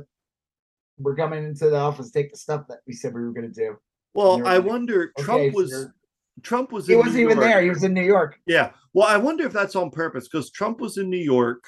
we're 0.98 1.16
coming 1.16 1.44
into 1.44 1.70
the 1.70 1.78
office, 1.78 2.12
take 2.12 2.32
the 2.32 2.38
stuff 2.38 2.66
that 2.70 2.80
we 2.88 2.94
said 2.94 3.14
we 3.14 3.22
were 3.22 3.34
gonna 3.34 3.48
do. 3.50 3.78
Well, 4.14 4.46
I 4.46 4.60
wonder. 4.60 5.12
Okay, 5.20 5.24
Trump 5.24 5.54
was. 5.54 5.88
Trump 6.44 6.72
was. 6.72 6.88
He 6.88 6.94
in 6.94 7.00
wasn't 7.00 7.16
New 7.16 7.22
even 7.24 7.38
York. 7.38 7.50
there, 7.50 7.62
he 7.62 7.70
was 7.70 7.84
in 7.84 7.94
New 7.94 8.04
York. 8.04 8.40
Yeah. 8.46 8.72
Well, 8.94 9.08
I 9.08 9.18
wonder 9.18 9.46
if 9.46 9.54
that's 9.54 9.76
on 9.76 9.90
purpose 9.92 10.28
because 10.28 10.52
Trump 10.52 10.80
was 10.82 10.98
in 10.98 11.10
New 11.10 11.18
York 11.18 11.64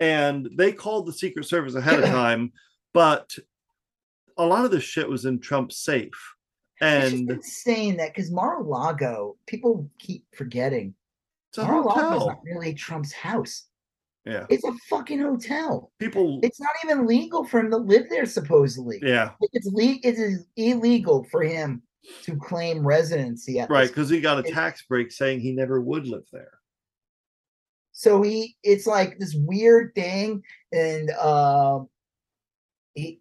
and 0.00 0.48
they 0.56 0.72
called 0.72 1.06
the 1.06 1.12
Secret 1.12 1.46
Service 1.46 1.74
ahead 1.74 2.00
of 2.00 2.04
time, 2.10 2.52
but 2.92 3.34
a 4.36 4.44
lot 4.44 4.64
of 4.64 4.70
this 4.70 4.84
shit 4.84 5.08
was 5.08 5.24
in 5.24 5.38
Trump's 5.40 5.78
safe. 5.78 6.10
It's 6.80 7.12
And 7.14 7.30
insane 7.30 7.96
that 7.96 8.12
because 8.14 8.30
Mar-a-Lago, 8.30 9.36
people 9.46 9.90
keep 9.98 10.26
forgetting. 10.36 10.94
it's 11.50 11.58
a 11.58 11.64
Mar-a-Lago 11.64 12.16
is 12.20 12.26
not 12.26 12.40
really 12.44 12.74
Trump's 12.74 13.12
house. 13.12 13.64
Yeah. 14.26 14.44
It's 14.50 14.64
a 14.64 14.72
fucking 14.90 15.20
hotel. 15.20 15.92
People. 15.98 16.40
It's 16.42 16.60
not 16.60 16.72
even 16.84 17.06
legal 17.06 17.44
for 17.46 17.60
him 17.60 17.70
to 17.70 17.76
live 17.78 18.10
there, 18.10 18.26
supposedly. 18.26 18.98
Yeah. 19.02 19.30
It's 19.52 19.68
le- 19.72 20.00
it 20.02 20.16
is 20.18 20.44
illegal 20.56 21.24
for 21.30 21.42
him 21.42 21.80
to 22.22 22.36
claim 22.36 22.86
residency 22.86 23.58
at 23.60 23.70
Right. 23.70 23.88
Because 23.88 24.08
he 24.08 24.20
got 24.20 24.38
a 24.38 24.42
tax 24.50 24.82
break 24.88 25.10
saying 25.12 25.40
he 25.40 25.52
never 25.52 25.80
would 25.80 26.06
live 26.06 26.24
there. 26.32 26.52
so 27.92 28.20
he 28.22 28.56
it's 28.62 28.86
like 28.86 29.18
this 29.18 29.34
weird 29.34 29.94
thing 29.94 30.42
and 30.72 31.10
um 31.12 31.88
he 32.94 33.20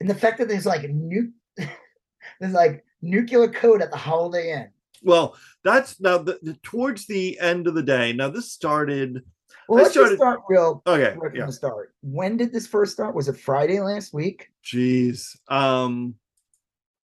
and 0.00 0.08
the 0.08 0.14
fact 0.14 0.38
that 0.38 0.48
there's 0.48 0.66
like 0.66 0.84
a 0.84 0.88
nu- 0.88 1.32
there's 2.40 2.52
like 2.52 2.84
nuclear 3.02 3.48
code 3.48 3.82
at 3.82 3.90
the 3.90 3.96
holiday 3.96 4.52
inn 4.52 4.68
Well, 5.02 5.36
that's 5.64 5.98
now 6.00 6.18
the, 6.18 6.38
the- 6.42 6.58
towards 6.62 7.06
the 7.06 7.38
end 7.40 7.66
of 7.66 7.74
the 7.74 7.82
day. 7.82 8.12
Now, 8.12 8.28
this 8.28 8.52
started. 8.52 9.22
well 9.68 9.82
let's 9.82 9.94
just 9.94 10.16
start 10.16 10.40
real 10.48 10.82
Okay. 10.86 11.16
Yeah. 11.34 11.46
the 11.46 11.52
start 11.52 11.94
when 12.02 12.36
did 12.36 12.52
this 12.52 12.66
first 12.66 12.92
start 12.92 13.14
was 13.14 13.28
it 13.28 13.38
friday 13.38 13.80
last 13.80 14.12
week 14.12 14.48
Jeez. 14.64 15.36
Um, 15.48 16.14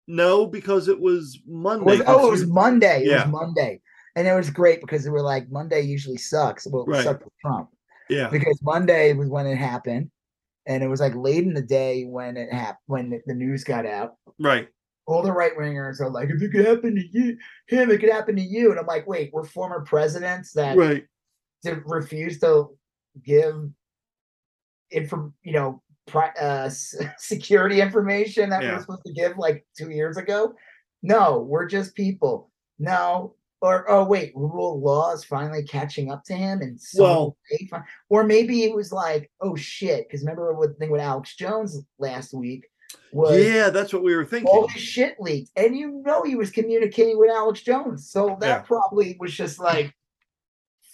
no, 0.09 0.45
because 0.47 0.87
it 0.89 0.99
was 0.99 1.39
Monday. 1.47 1.85
was, 1.85 2.01
oh 2.07 2.27
it 2.27 2.31
was 2.31 2.47
monday 2.47 3.03
it 3.05 3.13
was 3.15 3.27
monday 3.31 3.79
and 4.15 4.27
it 4.27 4.33
was 4.33 4.49
great 4.49 4.81
because 4.81 5.03
they 5.03 5.09
were 5.11 5.21
like 5.21 5.49
monday 5.51 5.81
usually 5.81 6.17
sucks 6.17 6.65
well 6.67 6.83
it 6.83 6.89
Right. 6.89 7.03
sucked 7.03 7.23
with 7.23 7.33
trump 7.39 7.69
yeah. 8.09 8.27
because 8.29 8.59
monday 8.63 9.13
was 9.13 9.29
when 9.29 9.45
it 9.45 9.55
happened 9.55 10.09
and 10.65 10.83
it 10.83 10.87
was 10.87 10.99
like 10.99 11.13
late 11.15 11.43
in 11.45 11.53
the 11.53 11.61
day 11.61 12.05
when 12.05 12.35
it 12.37 12.51
happened 12.51 12.77
when 12.87 13.21
the- 13.27 13.33
news 13.35 13.63
got 13.63 13.85
out 13.85 14.15
Right. 14.39 14.67
all 15.05 15.21
the 15.21 15.31
right 15.31 15.55
wingers 15.57 15.99
are 16.01 16.09
like, 16.09 16.29
if 16.29 16.41
it 16.41 16.51
could 16.51 16.65
happen 16.65 16.95
to 16.95 17.03
you, 17.11 17.37
him, 17.67 17.89
it 17.91 17.99
could 17.99 18.11
happen 18.11 18.35
to 18.35 18.41
you. 18.43 18.69
And 18.71 18.79
I'm 18.79 18.85
like, 18.85 19.07
wait, 19.07 19.31
we're 19.33 19.43
former 19.45 19.81
presidents 19.81 20.53
that 20.53 20.77
Right. 20.77 21.05
to 21.65 21.81
refuse 21.85 22.39
to 22.41 22.77
give 23.23 23.55
info, 24.91 25.33
you 25.43 25.53
know, 25.53 25.81
uh, 26.15 26.69
security 27.17 27.81
information 27.81 28.49
that 28.49 28.59
we 28.61 28.65
Yeah. 28.67 28.75
were 28.75 28.81
supposed 28.81 29.05
to 29.05 29.13
give 29.13 29.37
like 29.37 29.65
two 29.77 29.89
years 29.91 30.17
ago. 30.17 30.53
No, 31.03 31.39
we're 31.39 31.65
just 31.67 31.95
people. 31.95 32.51
No, 32.77 33.35
or 33.61 33.89
oh 33.89 34.05
wait, 34.05 34.31
rule 34.35 34.75
of 34.75 34.81
law 34.81 35.13
is 35.13 35.23
finally 35.25 35.63
catching 35.63 36.11
up 36.11 36.23
to 36.25 36.33
him, 36.33 36.61
and 36.61 36.79
so 36.79 37.03
Well- 37.03 37.37
or 38.09 38.23
maybe 38.23 38.63
it 38.63 38.73
was 38.75 38.91
like, 38.91 39.29
oh 39.41 39.55
shit, 39.55 40.07
because 40.07 40.21
remember 40.21 40.53
what 40.53 40.69
the 40.69 40.75
thing 40.75 40.91
with 40.91 41.01
Alex 41.01 41.35
Jones 41.35 41.77
last 41.97 42.33
week 42.33 42.65
was 43.11 43.37
Yeah, 43.43 43.69
that's 43.69 43.91
what 43.93 44.01
we 44.03 44.15
were 44.15 44.25
thinking. 44.25 44.47
all 44.47 44.67
his 44.67 44.81
shit 44.81 45.15
leaked, 45.19 45.51
and 45.57 45.77
you 45.77 46.01
know 46.05 46.23
he 46.23 46.35
was 46.35 46.51
communicating 46.51 47.19
with 47.19 47.29
Alex 47.31 47.61
Jones, 47.61 48.09
so 48.09 48.37
that 48.39 48.47
Yeah. 48.47 48.59
probably 48.61 49.17
was 49.19 49.33
just 49.33 49.59
like, 49.59 49.93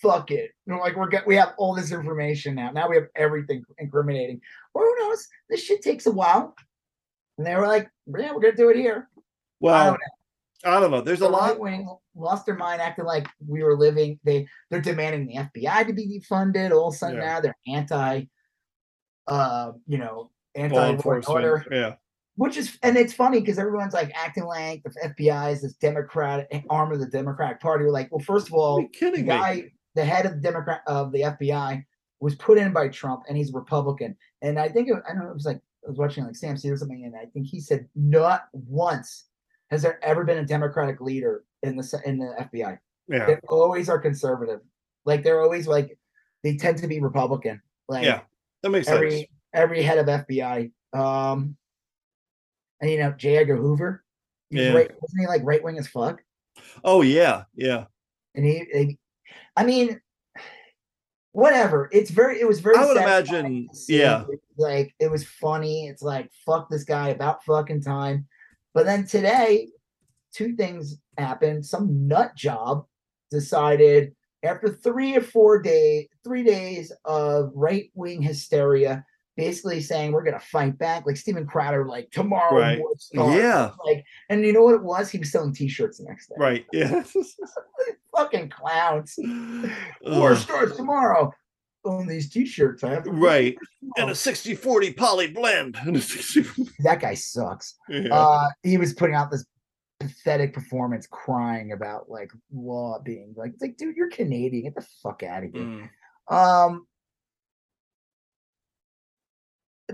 fuck 0.01 0.29
it, 0.31 0.51
you 0.65 0.73
know, 0.73 0.79
like 0.79 0.95
we're 0.95 1.09
we 1.25 1.35
have 1.35 1.53
all 1.57 1.73
this 1.75 1.91
information 1.91 2.55
now. 2.55 2.71
Now 2.71 2.89
we 2.89 2.95
have 2.95 3.07
everything 3.15 3.63
incriminating. 3.77 4.41
Or 4.75 4.83
who 4.83 4.95
knows? 4.99 5.27
This 5.49 5.63
shit 5.63 5.81
takes 5.81 6.05
a 6.05 6.11
while, 6.11 6.53
and 7.39 7.47
they 7.47 7.55
were 7.55 7.65
like, 7.67 7.89
yeah, 8.07 8.31
we're 8.33 8.41
gonna 8.41 8.55
do 8.55 8.69
it 8.69 8.75
here. 8.75 9.09
I 9.15 9.21
Well, 9.61 9.85
don't 9.91 9.99
I 10.75 10.79
don't 10.79 10.91
know. 10.91 11.01
There's 11.01 11.21
a 11.21 11.29
lot. 11.29 11.51
right 11.51 11.59
wing 11.59 11.87
lost 12.15 12.45
their 12.45 12.55
mind, 12.55 12.81
acting 12.81 13.05
like 13.05 13.27
we 13.47 13.63
were 13.63 13.77
living. 13.77 14.19
They 14.23 14.47
they're 14.69 14.81
demanding 14.81 15.27
the 15.27 15.35
FBI 15.35 15.87
to 15.87 15.93
be 15.93 16.19
defunded. 16.19 16.71
All 16.71 16.89
of 16.89 16.93
a 16.93 16.97
sudden 16.97 17.17
Yeah. 17.17 17.25
now 17.25 17.39
they're 17.39 17.57
anti, 17.67 18.25
uh, 19.27 19.71
you 19.87 19.97
know, 19.97 20.31
anti 20.55 20.75
Law 20.75 20.81
law 20.81 20.87
and 20.87 20.95
enforcement. 20.97 21.45
order 21.45 21.65
Yeah. 21.71 21.95
which 22.35 22.57
is 22.57 22.77
and 22.83 22.97
it's 22.97 23.13
funny 23.13 23.39
because 23.39 23.59
everyone's 23.59 23.93
like 23.93 24.11
acting 24.15 24.45
like 24.45 24.83
the 24.83 24.89
FBI 25.09 25.51
is 25.51 25.61
this 25.61 25.73
Democratic 25.75 26.65
arm 26.69 26.91
of 26.91 26.99
the 26.99 27.07
Democratic 27.07 27.59
Party. 27.61 27.85
We're 27.85 27.91
like, 27.91 28.11
well, 28.11 28.19
first 28.23 28.47
of 28.47 28.53
all, 28.53 28.77
the 28.81 28.87
kidding 28.89 29.25
me? 29.27 29.71
the 29.95 30.03
head 30.05 30.25
of 30.25 30.33
the 30.33 30.41
Democrat 30.41 30.81
of 30.87 31.11
the 31.11 31.21
FBI, 31.21 31.85
was 32.19 32.35
put 32.35 32.57
in 32.57 32.71
by 32.73 32.87
Trump, 32.87 33.23
and 33.27 33.37
he's 33.37 33.49
a 33.49 33.53
Republican. 33.53 34.15
And 34.41 34.57
I 34.59 34.69
think 34.69 34.89
it, 34.89 34.95
I 35.07 35.13
don't 35.13 35.23
know, 35.23 35.29
it 35.29 35.33
was 35.33 35.45
like 35.45 35.61
I 35.85 35.89
was 35.89 35.97
watching 35.97 36.23
like 36.25 36.35
Sam 36.35 36.57
Seder 36.57 36.73
or 36.73 36.77
something, 36.77 37.03
and 37.05 37.15
I 37.15 37.25
think 37.25 37.47
he 37.47 37.59
said 37.59 37.87
not 37.95 38.47
once 38.53 39.25
has 39.71 39.81
there 39.81 40.03
ever 40.03 40.23
been 40.23 40.37
a 40.37 40.45
Democratic 40.45 41.01
leader 41.01 41.43
in 41.63 41.75
the 41.75 42.01
in 42.05 42.17
the 42.19 42.33
FBI. 42.39 42.77
Yeah. 43.07 43.25
They 43.25 43.35
always 43.49 43.89
are 43.89 43.99
conservative. 43.99 44.61
Like 45.05 45.23
they're 45.23 45.41
always 45.41 45.67
like 45.67 45.97
they 46.43 46.55
tend 46.57 46.77
to 46.79 46.87
be 46.87 46.99
Republican. 46.99 47.61
Like 47.87 48.03
Yeah. 48.05 48.21
That 48.63 48.69
makes 48.69 48.87
sense. 48.87 48.95
every 48.97 49.29
every 49.53 49.81
head 49.83 49.97
of 49.97 50.05
FBI. 50.07 50.71
Um, 50.93 51.55
and 52.81 52.89
you 52.91 52.97
know 52.99 53.11
J. 53.11 53.37
Edgar 53.37 53.57
Hoover, 53.57 54.03
Yeah. 54.49 54.73
right, 54.73 54.91
wasn't 55.01 55.19
he 55.21 55.27
like 55.27 55.41
right 55.43 55.63
wing 55.63 55.77
as 55.77 55.87
fuck? 55.87 56.21
Oh 56.83 57.01
yeah. 57.01 57.43
Yeah. 57.55 57.85
And 58.35 58.45
he, 58.45 58.65
he- 58.73 58.99
I 59.57 59.63
mean, 59.65 59.99
whatever. 61.35 61.89
It's 61.91 62.09
very, 62.09 62.39
it 62.39 62.47
was 62.47 62.59
very. 62.61 62.77
I 62.77 62.85
would 62.85 62.97
imagine- 62.97 63.67
yeah. 63.89 64.23
like 64.57 64.95
it 64.99 65.11
was 65.11 65.25
funny. 65.25 65.87
It's 65.87 66.01
like 66.01 66.31
fuck 66.45 66.69
this 66.69 66.83
guy 66.83 67.09
about 67.09 67.43
fucking 67.43 67.81
time. 67.81 68.27
But 68.73 68.85
then 68.85 69.05
today, 69.05 69.69
two 70.33 70.55
things 70.55 70.97
happened. 71.17 71.65
Some 71.65 72.07
nut 72.07 72.35
job 72.35 72.85
decided 73.31 74.15
after 74.43 74.69
three 74.69 75.15
or 75.15 75.21
four 75.21 75.61
days, 75.61 76.07
three 76.23 76.43
days 76.43 76.91
of 77.03 77.51
right 77.53 77.89
wing 77.95 78.21
hysteria, 78.21 79.05
basically 79.37 79.81
saying 79.81 80.11
we're 80.11 80.23
gonna 80.23 80.39
fight 80.39 80.77
back. 80.77 81.05
Like 81.05 81.17
Steven 81.17 81.45
Crowder, 81.45 81.85
like 81.87 82.09
tomorrow. 82.11 82.57
Right. 82.59 82.79
war 82.79 82.91
starts." 82.97 83.35
Yeah. 83.35 83.71
Like, 83.85 84.03
and 84.29 84.43
you 84.45 84.53
know 84.53 84.63
what 84.63 84.75
it 84.75 84.83
was? 84.83 85.09
He 85.09 85.17
was 85.19 85.31
selling 85.31 85.53
T-shirts 85.53 85.97
the 85.99 86.05
next 86.05 86.27
day. 86.29 86.35
Right. 86.37 86.65
Yeah. 86.73 87.03
Fucking 88.15 88.49
clowns. 88.49 89.15
War 90.05 90.35
starts 90.35 90.77
tomorrow. 90.77 91.33
Own 91.83 92.07
these 92.07 92.29
T-shirts. 92.29 92.83
I 92.83 92.91
have 92.91 93.05
right. 93.07 93.55
And 93.97 94.09
a 94.09 94.15
60 94.15 94.55
40 94.55 94.93
poly 94.93 95.27
blend. 95.27 95.77
And 95.81 95.95
a 95.97 96.01
60 96.01 96.45
that 96.79 96.99
guy 97.01 97.13
sucks. 97.13 97.75
yeah. 97.89 98.07
uh 98.13 98.47
he 98.63 98.77
was 98.77 98.93
putting 98.93 99.15
out 99.15 99.29
this 99.31 99.45
pathetic 99.99 100.53
performance 100.53 101.07
crying 101.09 101.71
about 101.71 102.09
like 102.09 102.29
law 102.53 102.99
being 103.03 103.33
like 103.37 103.51
it's 103.53 103.61
like 103.61 103.77
dude 103.77 103.95
you're 103.95 104.09
canadian 104.09 104.65
get 104.65 104.75
the 104.75 104.85
fuck 105.01 105.23
out 105.23 105.45
of 105.45 105.51
here 105.53 105.61
Mm. 106.29 106.65
um 106.67 106.85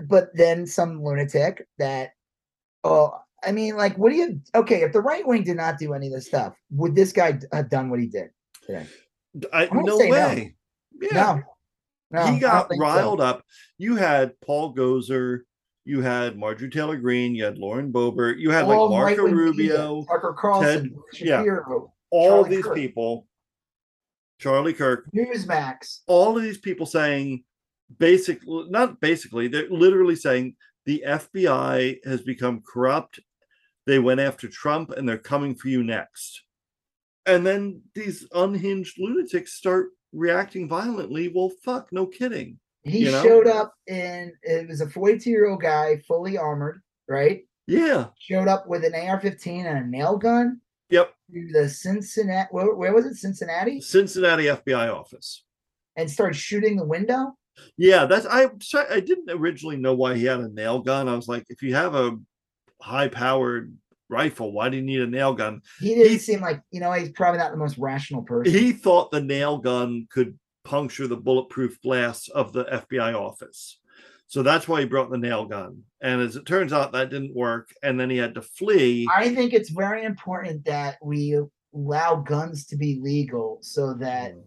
but 0.08 0.34
then 0.34 0.66
some 0.66 1.02
lunatic 1.02 1.66
that 1.78 2.10
oh 2.84 3.14
i 3.44 3.52
mean 3.52 3.76
like 3.76 3.96
what 3.98 4.10
do 4.10 4.16
you 4.16 4.40
okay 4.54 4.82
if 4.82 4.92
the 4.92 5.00
right 5.00 5.26
wing 5.26 5.42
did 5.42 5.56
not 5.56 5.78
do 5.78 5.92
any 5.94 6.06
of 6.06 6.12
this 6.12 6.26
stuff 6.26 6.54
would 6.70 6.94
this 6.94 7.12
guy 7.12 7.38
have 7.52 7.68
done 7.68 7.90
what 7.90 8.00
he 8.00 8.06
did 8.06 8.30
today 8.64 8.86
I, 9.52 9.66
gonna 9.66 9.82
no 9.82 9.98
say 9.98 10.08
no. 10.10 10.14
way. 10.14 10.54
Yeah. 11.00 11.08
no 11.12 11.42
no 12.10 12.20
I 12.22 12.32
he 12.32 12.38
got 12.38 12.68
think 12.68 12.80
so. 12.80 12.86
riled 12.86 13.20
up. 13.20 13.44
You 13.78 13.96
had 13.96 14.38
Paul 14.40 14.74
Gosar, 14.74 15.40
you 15.84 16.02
had 16.02 16.36
Marjorie 16.38 16.70
Taylor 16.70 16.96
Greene, 16.96 17.34
you 17.34 17.44
had 17.44 17.58
Lauren 17.58 17.90
Boebert, 17.90 18.38
you 18.38 18.50
had 18.50 18.66
like 18.66 18.76
Marco 18.76 19.22
Rubio, 19.22 20.04
tucker 20.04 20.34
carlson 20.38 20.94
yeah. 21.14 21.38
Shapiro, 21.38 21.92
all 22.10 22.42
Charlie 22.42 22.56
these 22.56 22.64
Kirk. 22.64 22.74
people, 22.74 23.26
Charlie 24.38 24.74
Kirk, 24.74 25.06
newsmax 25.14 26.00
all 26.06 26.36
of 26.36 26.42
these 26.42 26.58
people 26.58 26.84
saying 26.84 27.42
basically, 27.98 28.66
not 28.70 29.00
basically, 29.00 29.48
they're 29.48 29.68
literally 29.70 30.16
saying 30.16 30.56
the 30.86 31.02
FBI 31.06 31.98
has 32.04 32.20
become 32.22 32.62
corrupt. 32.66 33.20
They 33.86 33.98
went 33.98 34.20
after 34.20 34.48
Trump 34.48 34.90
and 34.90 35.08
they're 35.08 35.18
coming 35.18 35.54
for 35.54 35.68
you 35.68 35.82
next. 35.82 36.42
And 37.26 37.46
then 37.46 37.82
these 37.94 38.26
unhinged 38.32 38.96
lunatics 38.98 39.54
start 39.54 39.90
reacting 40.12 40.68
violently. 40.68 41.28
Well, 41.34 41.50
fuck, 41.64 41.88
no 41.92 42.06
kidding. 42.06 42.58
He 42.84 43.04
You 43.04 43.12
know? 43.12 43.22
showed 43.22 43.46
up 43.46 43.74
in 43.86 44.32
it 44.42 44.68
was 44.68 44.80
a 44.80 44.90
42 44.90 45.30
year 45.30 45.48
old 45.48 45.60
guy, 45.62 45.98
fully 46.08 46.36
armored, 46.36 46.80
right? 47.08 47.46
Yeah. 47.68 48.08
showed 48.18 48.48
up 48.48 48.66
with 48.66 48.84
an 48.84 48.94
AR-15 48.94 49.64
and 49.66 49.78
a 49.78 49.86
nail 49.88 50.16
gun 50.18 50.60
Yep. 50.90 51.14
to 51.32 51.48
the 51.52 51.68
Cincinnati. 51.68 52.48
Where, 52.50 52.74
where 52.74 52.92
was 52.92 53.06
it? 53.06 53.14
Cincinnati, 53.14 53.80
Cincinnati 53.80 54.44
FBI 54.46 54.92
office. 54.92 55.44
and 55.96 56.10
started 56.10 56.34
shooting 56.36 56.76
the 56.76 56.84
window. 56.84 57.36
Yeah, 57.76 58.06
that's 58.06 58.26
I. 58.26 58.48
I 58.90 59.00
didn't 59.00 59.30
originally 59.30 59.76
know 59.76 59.94
why 59.94 60.16
he 60.16 60.24
had 60.24 60.40
a 60.40 60.48
nail 60.48 60.80
gun. 60.80 61.08
I 61.08 61.14
was 61.14 61.28
like, 61.28 61.44
if 61.48 61.62
you 61.62 61.74
have 61.74 61.94
a 61.94 62.18
high-powered 62.80 63.76
rifle, 64.08 64.52
why 64.52 64.68
do 64.68 64.76
you 64.76 64.82
need 64.82 65.00
a 65.00 65.06
nail 65.06 65.34
gun? 65.34 65.62
He 65.80 65.94
didn't 65.94 66.12
He- 66.12 66.18
seem 66.18 66.40
like 66.40 66.60
you 66.70 66.80
know 66.80 66.92
he's 66.92 67.10
probably 67.10 67.38
not 67.38 67.50
the 67.50 67.56
most 67.58 67.78
rational 67.78 68.22
person. 68.22 68.52
He 68.52 68.72
thought 68.72 69.10
the 69.10 69.20
nail 69.20 69.58
gun 69.58 70.06
could 70.10 70.38
puncture 70.64 71.08
the 71.08 71.16
bulletproof 71.16 71.80
glass 71.82 72.28
of 72.28 72.52
the 72.52 72.64
FBI 72.64 73.14
office. 73.14 73.78
So 74.28 74.42
that's 74.42 74.66
why 74.66 74.80
he 74.80 74.86
brought 74.86 75.10
the 75.10 75.18
nail 75.18 75.44
gun. 75.44 75.82
And 76.00 76.22
as 76.22 76.36
it 76.36 76.46
turns 76.46 76.72
out, 76.72 76.92
that 76.92 77.10
didn't 77.10 77.34
work. 77.34 77.68
And 77.82 78.00
then 78.00 78.08
he 78.08 78.16
had 78.16 78.34
to 78.36 78.42
flee. 78.42 79.06
I 79.14 79.34
think 79.34 79.52
it's 79.52 79.68
very 79.68 80.04
important 80.04 80.64
that 80.64 80.96
we 81.02 81.38
allow 81.74 82.16
guns 82.16 82.64
to 82.68 82.76
be 82.76 82.98
legal 83.02 83.58
so 83.60 83.92
that 83.94 84.32
mm. 84.32 84.42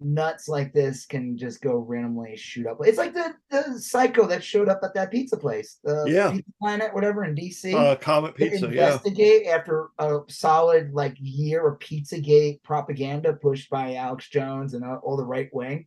Nuts 0.00 0.46
like 0.48 0.72
this 0.72 1.06
can 1.06 1.38
just 1.38 1.60
go 1.62 1.76
randomly 1.76 2.36
shoot 2.36 2.66
up. 2.66 2.78
It's 2.80 2.98
like 2.98 3.14
the 3.14 3.34
the 3.50 3.78
psycho 3.78 4.26
that 4.26 4.44
showed 4.44 4.68
up 4.68 4.80
at 4.82 4.94
that 4.94 5.10
pizza 5.10 5.36
place, 5.36 5.78
the 5.82 6.04
Yeah. 6.06 6.30
Pizza 6.32 6.50
Planet, 6.60 6.94
whatever 6.94 7.24
in 7.24 7.34
DC. 7.34 7.74
Uh, 7.74 7.96
Comet 7.96 8.34
Pizza, 8.34 8.66
yeah. 8.66 8.86
investigate 8.94 9.46
after 9.46 9.88
a 9.98 10.20
solid 10.28 10.92
like 10.92 11.16
year 11.18 11.66
of 11.66 11.78
Pizzagate 11.78 12.62
propaganda 12.62 13.32
pushed 13.32 13.70
by 13.70 13.94
Alex 13.94 14.28
Jones 14.28 14.74
and 14.74 14.84
uh, 14.84 14.96
all 15.02 15.16
the 15.16 15.24
right 15.24 15.48
wing. 15.52 15.86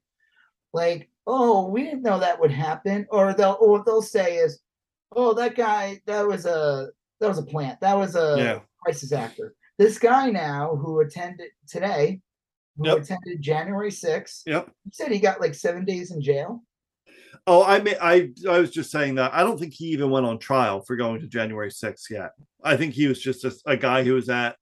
Like, 0.74 1.10
oh, 1.28 1.68
we 1.70 1.84
didn't 1.84 2.04
know 2.04 2.20
that 2.20 2.40
would 2.40 2.52
happen, 2.52 3.06
or 3.12 3.34
they'll 3.34 3.58
or 3.60 3.70
what 3.72 3.86
they'll 3.86 4.02
say 4.02 4.38
is, 4.38 4.60
oh, 5.16 5.34
that 5.36 5.56
guy 5.56 6.02
that 6.08 6.28
was 6.28 6.46
a 6.46 6.90
that 7.20 7.28
was 7.28 7.38
a 7.38 7.44
plant, 7.44 7.80
that 7.82 7.98
was 7.98 8.16
a 8.16 8.36
Yeah. 8.38 8.60
crisis 8.84 9.12
actor. 9.12 9.54
This 9.78 9.98
guy 10.00 10.30
now 10.30 10.76
who 10.76 11.00
attended 11.00 11.50
today, 11.68 12.22
who 12.80 12.88
Yep. 12.88 12.98
attended 13.00 13.42
January 13.42 13.92
6th, 13.92 14.42
Yep. 14.48 14.70
he 14.86 14.92
said 14.92 15.12
he 15.12 15.20
got 15.20 15.40
like 15.42 15.54
seven 15.54 15.86
days 15.86 16.12
in 16.12 16.22
jail. 16.22 16.64
Oh, 17.46 17.64
I 17.64 17.80
mean, 17.82 17.96
I 18.02 18.32
I 18.50 18.60
was 18.60 18.72
just 18.72 18.92
saying 18.92 19.16
that 19.16 19.34
I 19.34 19.44
don't 19.44 19.60
think 19.60 19.74
he 19.74 19.86
even 19.88 20.10
went 20.10 20.26
on 20.26 20.40
trial 20.40 20.82
for 20.82 20.96
going 20.96 21.22
to 21.22 21.28
January 21.28 21.70
6th 21.72 22.10
yet. 22.10 22.32
I 22.64 22.76
think 22.78 22.94
he 22.94 23.08
was 23.08 23.20
just 23.22 23.46
a, 23.46 23.54
a 23.66 23.78
guy 23.78 24.04
who 24.04 24.14
was 24.14 24.30
at 24.30 24.56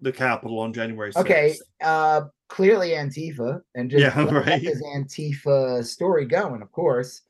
the 0.00 0.12
Capitol 0.12 0.58
on 0.60 0.72
January 0.72 1.12
6th. 1.12 1.20
Okay, 1.20 1.54
uh 1.82 2.22
clearly 2.48 2.90
Antifa 2.90 3.60
and 3.74 3.90
just 3.90 4.00
Yeah, 4.02 4.24
right. 4.30 4.60
his 4.60 4.82
Antifa 4.82 5.84
story 5.84 6.26
going, 6.26 6.62
of 6.62 6.70
course. 6.72 7.22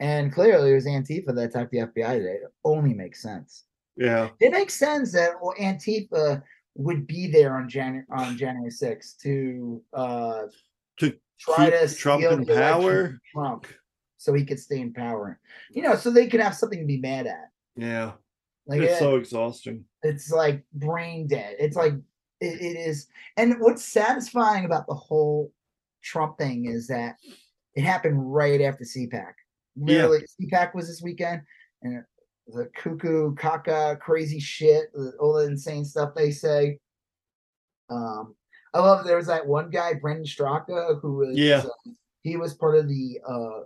And 0.00 0.32
clearly 0.32 0.72
it 0.72 0.74
was 0.74 0.86
Antifa 0.86 1.34
that 1.34 1.50
attacked 1.50 1.70
the 1.70 1.78
FBI 1.78 2.18
today. 2.18 2.38
It 2.42 2.52
only 2.64 2.94
makes 2.94 3.22
sense. 3.22 3.64
Yeah. 3.96 4.30
It 4.40 4.50
makes 4.52 4.74
sense 4.74 5.12
that 5.12 5.32
well, 5.40 5.54
Antifa 5.60 6.42
would 6.74 7.06
be 7.06 7.30
there 7.30 7.56
on 7.56 7.68
January 7.68 8.04
on 8.10 8.36
January 8.36 8.70
6th 8.70 9.18
to 9.18 9.82
uh 9.92 10.42
To 10.98 11.14
try 11.38 11.70
to 11.70 11.94
Trump 11.94 12.22
steal 12.22 12.32
in 12.38 12.46
power. 12.46 13.18
Trump 13.32 13.66
so 14.16 14.32
he 14.32 14.44
could 14.44 14.60
stay 14.60 14.80
in 14.80 14.92
power. 14.92 15.40
You 15.72 15.82
know, 15.82 15.96
so 15.96 16.10
they 16.10 16.28
could 16.28 16.40
have 16.40 16.54
something 16.54 16.78
to 16.78 16.86
be 16.86 17.00
mad 17.00 17.26
at. 17.26 17.50
Yeah. 17.76 18.12
Like 18.66 18.80
it's 18.80 18.94
it- 18.94 18.98
so 18.98 19.16
exhausting. 19.16 19.84
it's 20.02 20.30
like 20.30 20.64
brain 20.72 21.26
dead. 21.26 21.56
It's 21.58 21.76
like 21.76 21.94
it, 22.40 22.60
it 22.60 22.76
is. 22.78 23.08
And 23.36 23.56
what's 23.58 23.84
satisfying 23.84 24.64
about 24.64 24.86
the 24.86 24.94
whole 24.94 25.52
Trump 26.02 26.38
thing 26.38 26.66
is 26.66 26.86
that 26.88 27.16
it 27.74 27.82
happened 27.82 28.32
right 28.32 28.60
after 28.60 28.84
CPAC. 28.84 29.32
Yeah. 29.76 30.08
CPAC 30.40 30.74
was 30.74 30.86
this 30.86 31.02
weekend, 31.02 31.42
and 31.82 32.04
the 32.54 32.70
cuckoo, 32.76 33.34
caca, 33.34 33.98
crazy 34.00 34.38
shit, 34.40 34.92
all 35.20 35.34
the 35.34 35.46
insane 35.46 35.84
stuff 35.84 36.14
they 36.14 36.30
say. 36.30 36.78
Um, 37.90 38.34
I 38.74 38.80
love 38.80 39.04
there 39.04 39.16
was 39.16 39.26
that 39.26 39.46
one 39.46 39.70
guy, 39.70 39.94
Brandon 39.94 40.24
Straka, 40.24 41.00
who 41.00 41.16
was 41.16 41.36
Yeah. 41.36 41.62
uh, 41.64 41.90
he 42.22 42.36
was 42.36 42.54
part 42.54 42.76
of 42.78 42.88
the 42.88 43.20
uh 43.26 43.60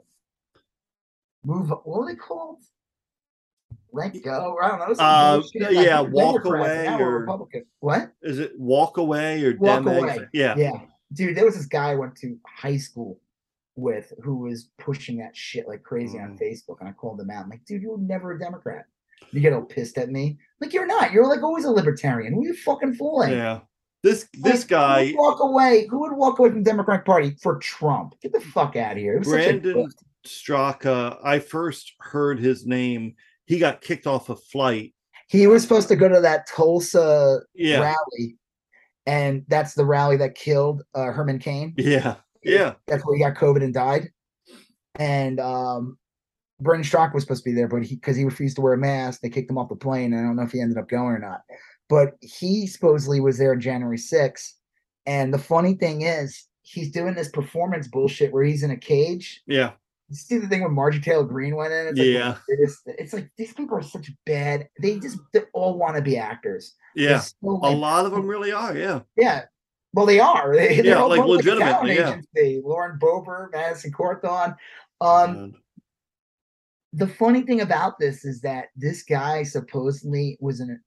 move. 1.44 1.70
What 1.70 1.86
were 1.86 2.06
they 2.06 2.16
called? 2.16 2.62
Let 3.92 4.22
go. 4.22 4.58
I 4.60 4.68
don't 4.68 4.78
know. 4.80 4.94
Uh, 5.04 5.42
like, 5.54 5.70
yeah, 5.72 6.00
walk 6.00 6.44
away 6.44 6.88
or- 6.88 7.20
Republican. 7.20 7.64
What? 7.80 8.12
Is 8.22 8.38
it 8.38 8.58
walk 8.58 8.96
away 8.98 9.42
or 9.44 9.56
Walk 9.56 9.86
away. 9.86 10.26
Yeah. 10.32 10.54
Yeah, 10.56 10.80
dude, 11.12 11.36
there 11.36 11.44
was 11.44 11.56
this 11.56 11.66
guy 11.66 11.92
I 11.92 11.94
went 11.94 12.16
to 12.16 12.36
high 12.46 12.76
school 12.76 13.18
with 13.76 14.12
who 14.22 14.38
was 14.38 14.70
pushing 14.78 15.18
that 15.18 15.36
shit 15.36 15.68
like 15.68 15.82
crazy 15.82 16.18
on 16.18 16.36
Mm. 16.36 16.40
Facebook, 16.40 16.80
and 16.80 16.88
I 16.88 16.92
called 16.92 17.18
them 17.18 17.30
out. 17.30 17.44
I'm 17.44 17.50
like, 17.50 17.64
dude, 17.64 17.82
you're 17.82 17.98
never 17.98 18.32
a 18.32 18.38
Democrat. 18.38 18.86
You 19.32 19.40
get 19.40 19.52
all 19.52 19.62
pissed 19.62 19.98
at 19.98 20.10
me. 20.10 20.38
Like, 20.60 20.72
you're 20.72 20.86
not. 20.86 21.12
You're 21.12 21.26
like 21.28 21.42
always 21.42 21.64
a 21.64 21.70
libertarian. 21.70 22.32
Who 22.34 22.42
are 22.42 22.46
you 22.46 22.54
fucking 22.54 22.94
fooling? 22.94 23.32
Yeah. 23.32 23.60
This 24.02 24.26
Like, 24.38 24.52
this 24.52 24.62
who 24.62 24.68
guy 24.68 25.04
would 25.06 25.16
walk 25.16 25.40
away. 25.42 25.86
Who 25.90 26.00
would 26.00 26.12
walk 26.12 26.38
away 26.38 26.50
from 26.50 26.62
the 26.62 26.70
Democratic 26.70 27.04
Party 27.06 27.36
for 27.42 27.58
Trump? 27.58 28.14
Get 28.22 28.32
the 28.32 28.40
fuck 28.40 28.76
out 28.76 28.92
of 28.92 28.98
here. 28.98 29.20
Brandon. 29.20 29.88
Straka, 30.26 31.18
I 31.24 31.38
first 31.38 31.94
heard 32.00 32.38
his 32.38 32.66
name. 32.66 33.14
He 33.46 33.58
got 33.58 33.80
kicked 33.80 34.06
off 34.06 34.28
a 34.28 34.36
flight. 34.36 34.92
He 35.28 35.46
was 35.46 35.62
supposed 35.62 35.88
to 35.88 35.96
go 35.96 36.08
to 36.08 36.20
that 36.20 36.46
Tulsa 36.48 37.40
Yeah. 37.54 37.80
rally, 37.80 38.36
and 39.06 39.44
that's 39.48 39.74
the 39.74 39.84
rally 39.84 40.16
that 40.18 40.34
killed 40.34 40.82
uh, 40.94 41.12
Herman 41.12 41.38
Cain. 41.38 41.74
Yeah. 41.76 42.16
Yeah. 42.46 42.74
That's 42.86 43.04
where 43.04 43.16
he 43.16 43.22
got 43.22 43.34
COVID 43.34 43.62
and 43.62 43.74
died. 43.74 44.10
And 44.98 45.40
um, 45.40 45.98
Brandon 46.60 46.88
Straka 46.88 47.14
was 47.14 47.24
supposed 47.24 47.44
to 47.44 47.50
be 47.50 47.54
there, 47.54 47.68
but 47.68 47.82
he 47.82 47.96
because 47.96 48.16
he 48.16 48.24
refused 48.24 48.56
to 48.56 48.62
wear 48.62 48.74
a 48.74 48.78
mask, 48.78 49.20
they 49.20 49.28
kicked 49.28 49.50
him 49.50 49.58
off 49.58 49.68
the 49.68 49.76
plane. 49.76 50.14
I 50.14 50.22
don't 50.22 50.36
know 50.36 50.42
if 50.42 50.52
he 50.52 50.60
ended 50.60 50.78
up 50.78 50.88
going 50.88 51.14
or 51.14 51.18
not. 51.18 51.42
But 51.88 52.14
he 52.20 52.66
supposedly 52.66 53.20
was 53.20 53.38
there 53.38 53.52
on 53.52 53.60
January 53.60 53.98
6th. 53.98 54.52
And 55.06 55.32
the 55.32 55.38
funny 55.38 55.74
thing 55.74 56.02
is, 56.02 56.46
he's 56.62 56.90
doing 56.90 57.14
this 57.14 57.28
performance 57.28 57.86
bullshit 57.86 58.32
where 58.32 58.42
he's 58.42 58.64
in 58.64 58.72
a 58.72 58.76
cage. 58.76 59.42
Yeah. 59.46 59.72
You 60.08 60.16
see 60.16 60.38
the 60.38 60.48
thing 60.48 60.62
when 60.62 60.72
Marjorie 60.72 61.00
Taylor 61.00 61.24
Greene 61.24 61.56
went 61.56 61.72
in? 61.72 61.88
It's 61.88 61.98
like, 61.98 62.08
Yeah. 62.08 62.36
It's, 62.48 62.82
it's 62.86 63.12
like 63.12 63.30
these 63.36 63.52
people 63.52 63.76
are 63.76 63.82
such 63.82 64.10
bad. 64.24 64.68
They 64.80 64.98
just 64.98 65.18
they 65.32 65.42
all 65.52 65.78
want 65.78 65.96
to 65.96 66.02
be 66.02 66.16
actors. 66.16 66.74
Yeah. 66.94 67.20
so, 67.20 67.34
A 67.42 67.70
lot 67.70 68.06
of 68.06 68.12
them 68.12 68.26
really 68.26 68.52
are. 68.52 68.76
Yeah. 68.76 69.00
yeah. 69.16 69.44
Well, 69.92 70.06
they 70.06 70.20
are. 70.20 70.52
They, 70.56 70.76
they're 70.76 70.84
Yeah, 70.84 71.02
like 71.02 71.18
part 71.20 71.30
of 71.30 71.36
the 71.38 71.42
talent 71.42 71.84
legitimately, 71.84 71.94
yeah. 71.96 72.10
agency. 72.10 72.62
Lauren 72.64 72.98
Boebert, 72.98 73.52
Madison 73.52 73.92
Cawthorn. 73.92 74.56
Um, 75.00 75.54
the 76.92 77.06
funny 77.06 77.42
thing 77.42 77.60
about 77.60 77.98
this 77.98 78.24
is 78.24 78.40
that 78.42 78.66
this 78.76 79.02
guy 79.02 79.42
supposedly 79.42 80.36
was 80.40 80.60
in 80.60 80.80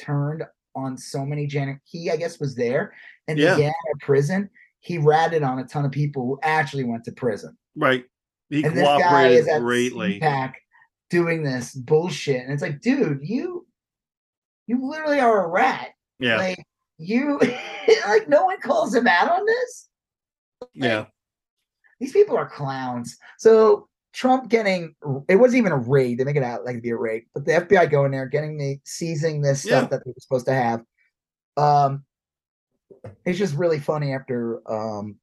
turned 0.00 0.44
on 0.74 0.96
so 0.96 1.24
many 1.24 1.46
Janet. 1.46 1.78
He, 1.84 2.10
I 2.10 2.16
guess, 2.16 2.38
was 2.38 2.54
there 2.54 2.92
and 3.28 3.38
Yeah. 3.38 3.54
began 3.56 3.68
at 3.94 4.00
prison. 4.00 4.48
He 4.80 4.98
ratted 4.98 5.42
on 5.42 5.58
a 5.58 5.64
ton 5.64 5.84
of 5.84 5.90
people 5.90 6.24
who 6.26 6.38
actually 6.42 6.84
went 6.84 7.04
to 7.04 7.12
prison. 7.12 7.56
right. 7.76 8.04
He 8.48 8.62
and 8.62 8.76
this 8.76 8.84
guy 8.84 8.98
cooperated 9.02 9.38
is 9.40 9.48
at 9.48 9.60
greatly. 9.60 10.20
CPAC 10.20 10.52
doing 11.10 11.42
this 11.42 11.74
bullshit. 11.74 12.42
And 12.44 12.52
it's 12.52 12.62
like, 12.62 12.80
dude, 12.80 13.18
you 13.22 13.66
you 14.68 14.88
literally 14.88 15.18
are 15.18 15.44
a 15.44 15.48
rat. 15.48 15.88
Yeah. 16.20 16.36
Like 16.36 16.64
you 16.98 17.40
like 18.08 18.28
no 18.28 18.44
one 18.46 18.60
calls 18.60 18.94
him 18.94 19.06
out 19.06 19.30
on 19.30 19.44
this. 19.46 19.88
yeah. 20.74 21.06
These 22.00 22.12
people 22.12 22.36
are 22.36 22.48
clowns. 22.48 23.16
So 23.38 23.88
Trump 24.12 24.48
getting 24.50 24.94
it 25.28 25.36
wasn't 25.36 25.58
even 25.58 25.72
a 25.72 25.76
raid. 25.78 26.18
They 26.18 26.24
make 26.24 26.36
it 26.36 26.42
out 26.42 26.64
like 26.64 26.76
to 26.76 26.82
be 26.82 26.90
a 26.90 26.96
raid, 26.96 27.24
but 27.34 27.44
the 27.44 27.52
FBI 27.52 27.90
going 27.90 28.12
there, 28.12 28.26
getting 28.26 28.58
the 28.58 28.78
seizing 28.84 29.40
this 29.42 29.62
stuff 29.62 29.84
Yeah. 29.84 29.88
that 29.88 30.04
they 30.04 30.10
were 30.10 30.20
supposed 30.20 30.46
to 30.46 30.54
have. 30.54 30.82
Um, 31.56 32.04
it's 33.24 33.38
just 33.38 33.54
really 33.56 33.78
funny 33.78 34.12
after 34.12 34.60
um, 34.70 35.16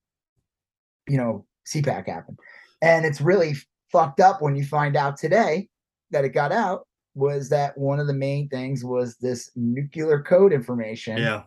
you 1.07 1.18
know, 1.18 1.45
CPAC 1.68 2.07
happened, 2.07 2.39
and 2.82 3.05
it's 3.05 3.22
really 3.22 3.55
fucked 3.91 4.20
up 4.20 4.41
when 4.41 4.55
you 4.55 4.66
find 4.66 4.95
out 4.95 5.18
today 5.18 5.70
that 6.11 6.26
it 6.26 6.30
got 6.30 6.51
out 6.51 6.88
was 7.16 7.49
that 7.49 7.78
one 7.78 7.99
of 7.99 8.07
the 8.07 8.14
main 8.14 8.47
things 8.49 8.84
was 8.84 9.16
this 9.18 9.51
nuclear 9.55 10.22
code 10.24 10.51
information 10.53 11.18
Yeah. 11.18 11.43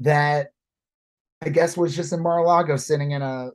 That 0.00 0.48
I 1.42 1.48
guess 1.50 1.76
was 1.76 1.94
just 1.94 2.12
in 2.12 2.20
Mar-a-Lago 2.22 2.76
sitting 2.76 3.12
in 3.12 3.22
a 3.22 3.50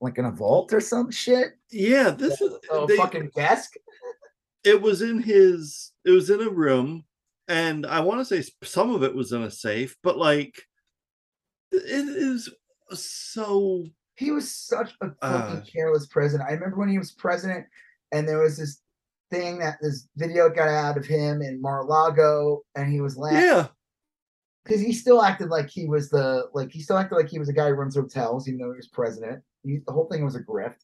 like 0.00 0.18
in 0.18 0.24
a 0.26 0.30
vault 0.30 0.72
or 0.72 0.80
some 0.80 1.10
shit. 1.10 1.52
Yeah. 1.70 2.10
This 2.10 2.40
is 2.40 2.52
A 2.70 2.86
they- 2.86 2.96
fucking 2.96 3.30
desk. 3.34 3.74
it 4.64 4.80
was 4.80 5.02
in 5.02 5.20
his 5.22 5.92
it 6.04 6.10
was 6.10 6.30
in 6.30 6.40
a 6.40 6.48
room 6.48 7.04
and 7.48 7.84
i 7.86 7.98
want 7.98 8.20
to 8.20 8.24
say 8.24 8.48
some 8.62 8.94
of 8.94 9.02
it 9.02 9.12
was 9.12 9.32
in 9.32 9.42
a 9.42 9.50
safe 9.50 9.96
but 10.04 10.16
like 10.16 10.62
it 11.72 11.82
is 11.82 12.48
so 12.92 13.84
He 14.16 14.30
was 14.30 14.54
such 14.54 14.92
a 15.00 15.06
fucking 15.06 15.16
Uh. 15.22 15.62
careless 15.70 16.06
president. 16.06 16.48
I 16.48 16.52
remember 16.52 16.76
when 16.76 16.88
he 16.90 16.98
was 16.98 17.10
president 17.12 17.66
and 18.12 18.28
there 18.28 18.38
was 18.38 18.56
this 18.58 18.80
thing 19.32 19.58
that 19.58 19.78
this 19.82 20.06
video 20.16 20.48
got 20.50 20.68
out 20.68 20.96
of 20.98 21.06
him 21.06 21.42
in 21.42 21.60
Mar-a-Lago 21.60 22.62
and 22.76 22.92
he 22.92 23.00
was 23.00 23.16
laughing 23.16 23.38
yeah 23.40 23.66
because 24.64 24.80
he 24.80 24.92
still 24.92 25.22
acted 25.22 25.48
like 25.48 25.68
he 25.68 25.86
was 25.86 26.08
the 26.10 26.44
like 26.54 26.70
he 26.70 26.80
still 26.80 26.96
acted 26.98 27.16
like 27.16 27.28
he 27.28 27.38
was 27.38 27.48
a 27.48 27.52
guy 27.52 27.68
who 27.68 27.74
runs 27.74 27.96
hotels 27.96 28.46
even 28.48 28.60
though 28.60 28.70
he 28.72 28.76
was 28.76 28.88
president. 28.88 29.42
He, 29.64 29.78
the 29.86 29.92
whole 29.92 30.08
thing 30.08 30.24
was 30.24 30.34
a 30.36 30.42
grift. 30.42 30.76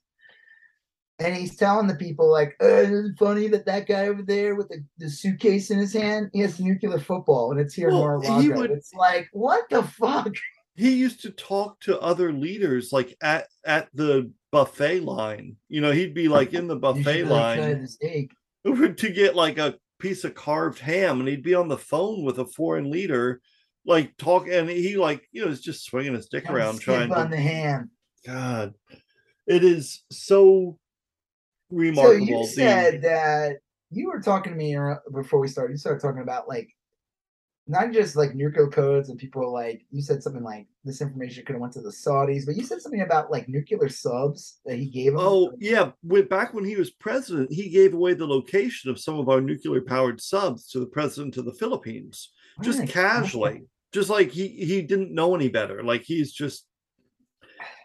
and 1.21 1.35
he's 1.37 1.57
telling 1.57 1.87
the 1.89 1.95
people 1.97 2.31
like, 2.31 2.55
oh, 2.61 2.79
"Isn't 2.83 3.19
funny 3.19 3.49
that 3.49 3.67
that 3.67 3.87
guy 3.89 4.07
over 4.07 4.23
there 4.23 4.55
with 4.55 4.69
the, 4.69 4.85
the 4.99 5.11
suitcase 5.11 5.71
in 5.71 5.79
his 5.79 5.93
hand, 5.93 6.31
he 6.33 6.41
has 6.41 6.61
nuclear 6.61 6.99
football, 7.01 7.51
and 7.51 7.61
it's 7.61 7.75
here 7.75 7.89
Well, 7.91 8.21
in 8.21 8.23
he 8.23 8.29
Mar-a-Lago." 8.29 8.57
would- 8.61 8.71
It's 8.71 8.95
like, 8.95 9.29
what 9.33 9.65
the 9.71 9.83
fuck? 9.83 10.33
he 10.77 10.95
used 10.95 11.21
to 11.23 11.31
talk 11.33 11.81
to 11.81 11.99
other 12.01 12.33
leaders 12.33 12.93
like 12.93 13.17
at 13.21 13.49
at 13.67 13.89
the 13.95 14.31
buffet 14.53 15.01
line. 15.01 15.57
You 15.69 15.81
know, 15.81 15.91
he'd 15.91 16.15
be 16.15 16.29
like 16.29 16.55
in 16.55 16.69
the 16.69 16.77
buffet 16.87 17.03
should 17.03 17.07
really 17.07 17.29
try 17.29 17.57
line 17.57 18.95
to 18.97 19.11
get 19.11 19.35
like 19.35 19.59
a 19.59 19.75
piece 19.99 20.23
of 20.23 20.35
carved 20.37 20.79
ham, 20.79 21.19
and 21.19 21.29
he'd 21.29 21.43
be 21.43 21.55
on 21.55 21.67
the 21.67 21.77
phone 21.79 22.23
with 22.23 22.39
a 22.39 22.45
foreign 22.47 22.93
leader, 22.93 23.41
like 23.89 24.17
talk, 24.19 24.47
and 24.49 24.69
he 24.69 24.97
like 24.97 25.27
you 25.33 25.45
know 25.45 25.51
is 25.51 25.63
just 25.63 25.85
swinging 25.85 26.15
his 26.15 26.29
dick 26.29 26.49
around 26.49 26.81
trying 26.81 27.11
on 27.11 27.31
to. 27.31 27.37
the 27.37 27.43
hand. 27.43 27.89
God, 28.25 28.75
it 29.47 29.65
is 29.65 30.05
so 30.11 30.79
remarkable. 31.71 32.27
So 32.27 32.33
you 32.33 32.39
the- 32.39 32.53
said 32.53 33.03
that 33.03 33.57
you 33.91 34.11
were 34.11 34.21
talking 34.21 34.53
to 34.53 34.59
me 34.59 34.77
uh, 34.77 34.97
before 35.13 35.41
we 35.41 35.49
started. 35.49 35.73
You 35.73 35.79
started 35.79 36.03
talking 36.03 36.23
about 36.23 36.47
like 36.47 36.69
not 37.67 37.93
just 37.93 38.17
like 38.17 38.35
nuclear 38.35 38.69
codes 38.69 39.09
and 39.09 39.19
people 39.19 39.53
like 39.53 39.85
you 39.91 40.01
said 40.03 40.23
something 40.23 40.43
like 40.43 40.67
this 40.85 41.01
information 41.03 41.45
could 41.45 41.55
have 41.55 41.61
went 41.61 41.73
to 41.75 41.81
the 41.81 41.91
Saudis, 41.91 42.45
but 42.45 42.57
you 42.57 42.65
said 42.65 42.83
something 42.83 43.01
about 43.03 43.31
like 43.31 43.49
nuclear 43.49 43.89
subs 43.89 44.61
that 44.67 44.79
he 44.79 44.87
gave 44.87 45.13
them. 45.13 45.21
Oh 45.23 45.53
yeah, 45.59 45.93
when, 46.03 46.27
back 46.27 46.53
when 46.53 46.65
he 46.65 46.77
was 46.77 46.91
president, 46.91 47.51
he 47.51 47.71
gave 47.71 47.95
away 47.95 48.13
the 48.13 48.27
location 48.27 48.91
of 48.91 49.01
some 49.01 49.19
of 49.19 49.31
our 49.31 49.41
nuclear 49.41 49.81
powered 49.81 50.21
subs 50.21 50.69
to 50.71 50.81
the 50.81 50.87
president 50.87 51.39
of 51.39 51.47
the 51.47 51.55
Philippines, 51.55 52.33
just 52.63 52.87
casually, 52.89 53.65
just 53.93 54.11
like 54.11 54.31
he 54.31 54.49
he 54.49 54.83
didn't 54.83 55.15
know 55.15 55.35
any 55.35 55.49
better. 55.49 55.83
Like 55.83 56.03
he's 56.03 56.33
just, 56.33 56.67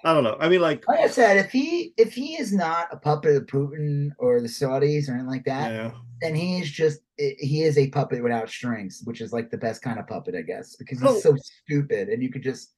I 0.04 0.14
don't 0.14 0.24
know. 0.24 0.38
I 0.40 0.50
mean, 0.50 0.62
like 0.62 0.88
Like 0.88 1.00
I 1.00 1.08
said, 1.08 1.38
if 1.38 1.52
he 1.52 1.94
if 1.98 2.14
he 2.14 2.36
is 2.36 2.54
not 2.54 2.88
a 2.92 2.98
puppet 2.98 3.36
of 3.36 3.46
Putin 3.46 4.10
or 4.20 4.42
the 4.42 4.48
Saudis 4.48 5.08
or 5.08 5.14
anything 5.14 5.28
like 5.28 5.46
that, 5.46 5.72
yeah, 5.72 5.92
then 6.22 6.36
he 6.36 6.60
is 6.60 6.70
just 6.70 7.00
he 7.18 7.64
is 7.64 7.78
a 7.78 7.90
puppet 7.90 8.22
without 8.24 8.50
strings, 8.50 9.02
which 9.06 9.22
is 9.22 9.32
like 9.34 9.50
the 9.50 9.58
best 9.58 9.82
kind 9.82 10.00
of 10.00 10.08
puppet, 10.08 10.36
I 10.36 10.42
guess, 10.42 10.76
because 10.76 11.00
he's 11.00 11.10
Oh. 11.10 11.20
so 11.20 11.36
stupid 11.38 12.10
and 12.10 12.22
you 12.22 12.30
could 12.32 12.44
just 12.44 12.74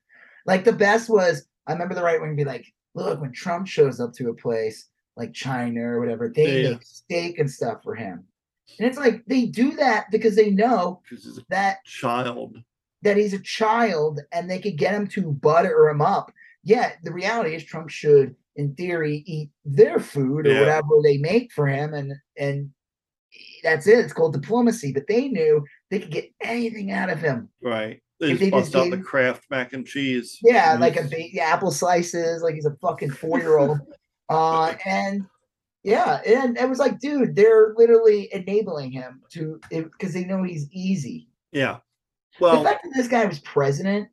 like 0.45 0.63
the 0.63 0.73
best 0.73 1.09
was 1.09 1.47
I 1.67 1.73
remember 1.73 1.95
the 1.95 2.03
right 2.03 2.21
wing 2.21 2.35
be 2.35 2.43
like, 2.45 2.65
look, 2.93 3.19
when 3.21 3.31
Trump 3.31 3.65
shows 3.67 3.99
up 3.99 4.13
to 4.13 4.29
a 4.29 4.33
place 4.35 4.89
like 5.17 5.33
China 5.33 5.81
or 5.81 5.99
whatever, 5.99 6.29
they 6.29 6.61
Yeah. 6.61 6.69
make 6.71 6.83
steak 6.83 7.39
and 7.39 7.49
stuff 7.49 7.81
for 7.83 7.95
him. 7.95 8.23
And 8.77 8.87
it's 8.87 8.97
like 8.97 9.23
they 9.25 9.45
do 9.45 9.71
that 9.77 10.11
because 10.11 10.35
they 10.35 10.51
know 10.51 11.01
because 11.09 11.23
he's 11.25 11.37
a 11.39 11.45
that 11.49 11.83
child. 11.85 12.57
That 13.05 13.15
he's 13.17 13.33
a 13.33 13.39
child 13.39 14.19
and 14.33 14.49
they 14.49 14.59
could 14.59 14.77
get 14.77 14.93
him 14.93 15.07
to 15.07 15.31
butter 15.31 15.87
him 15.87 16.01
up. 16.01 16.33
Yeah, 16.63 16.93
the 17.03 17.13
reality 17.13 17.55
is 17.55 17.63
Trump 17.63 17.89
should, 17.89 18.35
in 18.55 18.73
theory, 18.75 19.23
eat 19.27 19.51
their 19.63 19.99
food 19.99 20.47
or 20.47 20.51
Yeah. 20.51 20.59
whatever 20.61 20.89
they 21.03 21.17
make 21.19 21.53
for 21.53 21.67
him, 21.67 21.93
and 21.93 22.11
and 22.37 22.71
that's 23.63 23.87
it. 23.87 23.99
It's 23.99 24.13
called 24.13 24.33
diplomacy. 24.33 24.91
But 24.91 25.07
they 25.07 25.27
knew 25.27 25.63
they 25.91 25.99
could 25.99 26.11
get 26.11 26.31
anything 26.41 26.91
out 26.91 27.09
of 27.09 27.19
him. 27.21 27.49
Right. 27.61 28.01
They 28.19 28.31
If 28.31 28.39
just 28.39 28.39
they 28.39 28.49
just 28.51 28.71
bust 28.73 28.75
out 28.75 28.89
the 28.89 28.97
gave- 28.97 29.05
Kraft 29.05 29.43
mac 29.49 29.73
and 29.73 29.85
cheese. 29.85 30.37
Yeah, 30.41 30.71
and 30.71 30.81
like 30.81 30.95
a 30.97 31.07
yeah, 31.33 31.45
apple 31.45 31.71
slices, 31.71 32.41
like 32.41 32.55
he's 32.55 32.65
a 32.65 32.75
fucking 32.81 33.11
four 33.11 33.39
year 33.39 33.57
old. 33.57 33.79
uh, 34.29 34.73
and 34.85 35.25
yeah, 35.83 36.21
and 36.25 36.57
it 36.57 36.67
was 36.67 36.79
like, 36.79 36.99
dude, 36.99 37.35
they're 37.35 37.73
literally 37.77 38.29
enabling 38.33 38.91
him 38.91 39.21
to 39.33 39.59
because 39.69 40.13
they 40.13 40.23
know 40.23 40.41
he's 40.41 40.67
easy. 40.71 41.27
Yeah. 41.51 41.77
The 42.39 42.61
fact 42.63 42.83
that 42.83 42.91
this 42.95 43.07
guy 43.07 43.25
was 43.25 43.39
president 43.39 44.09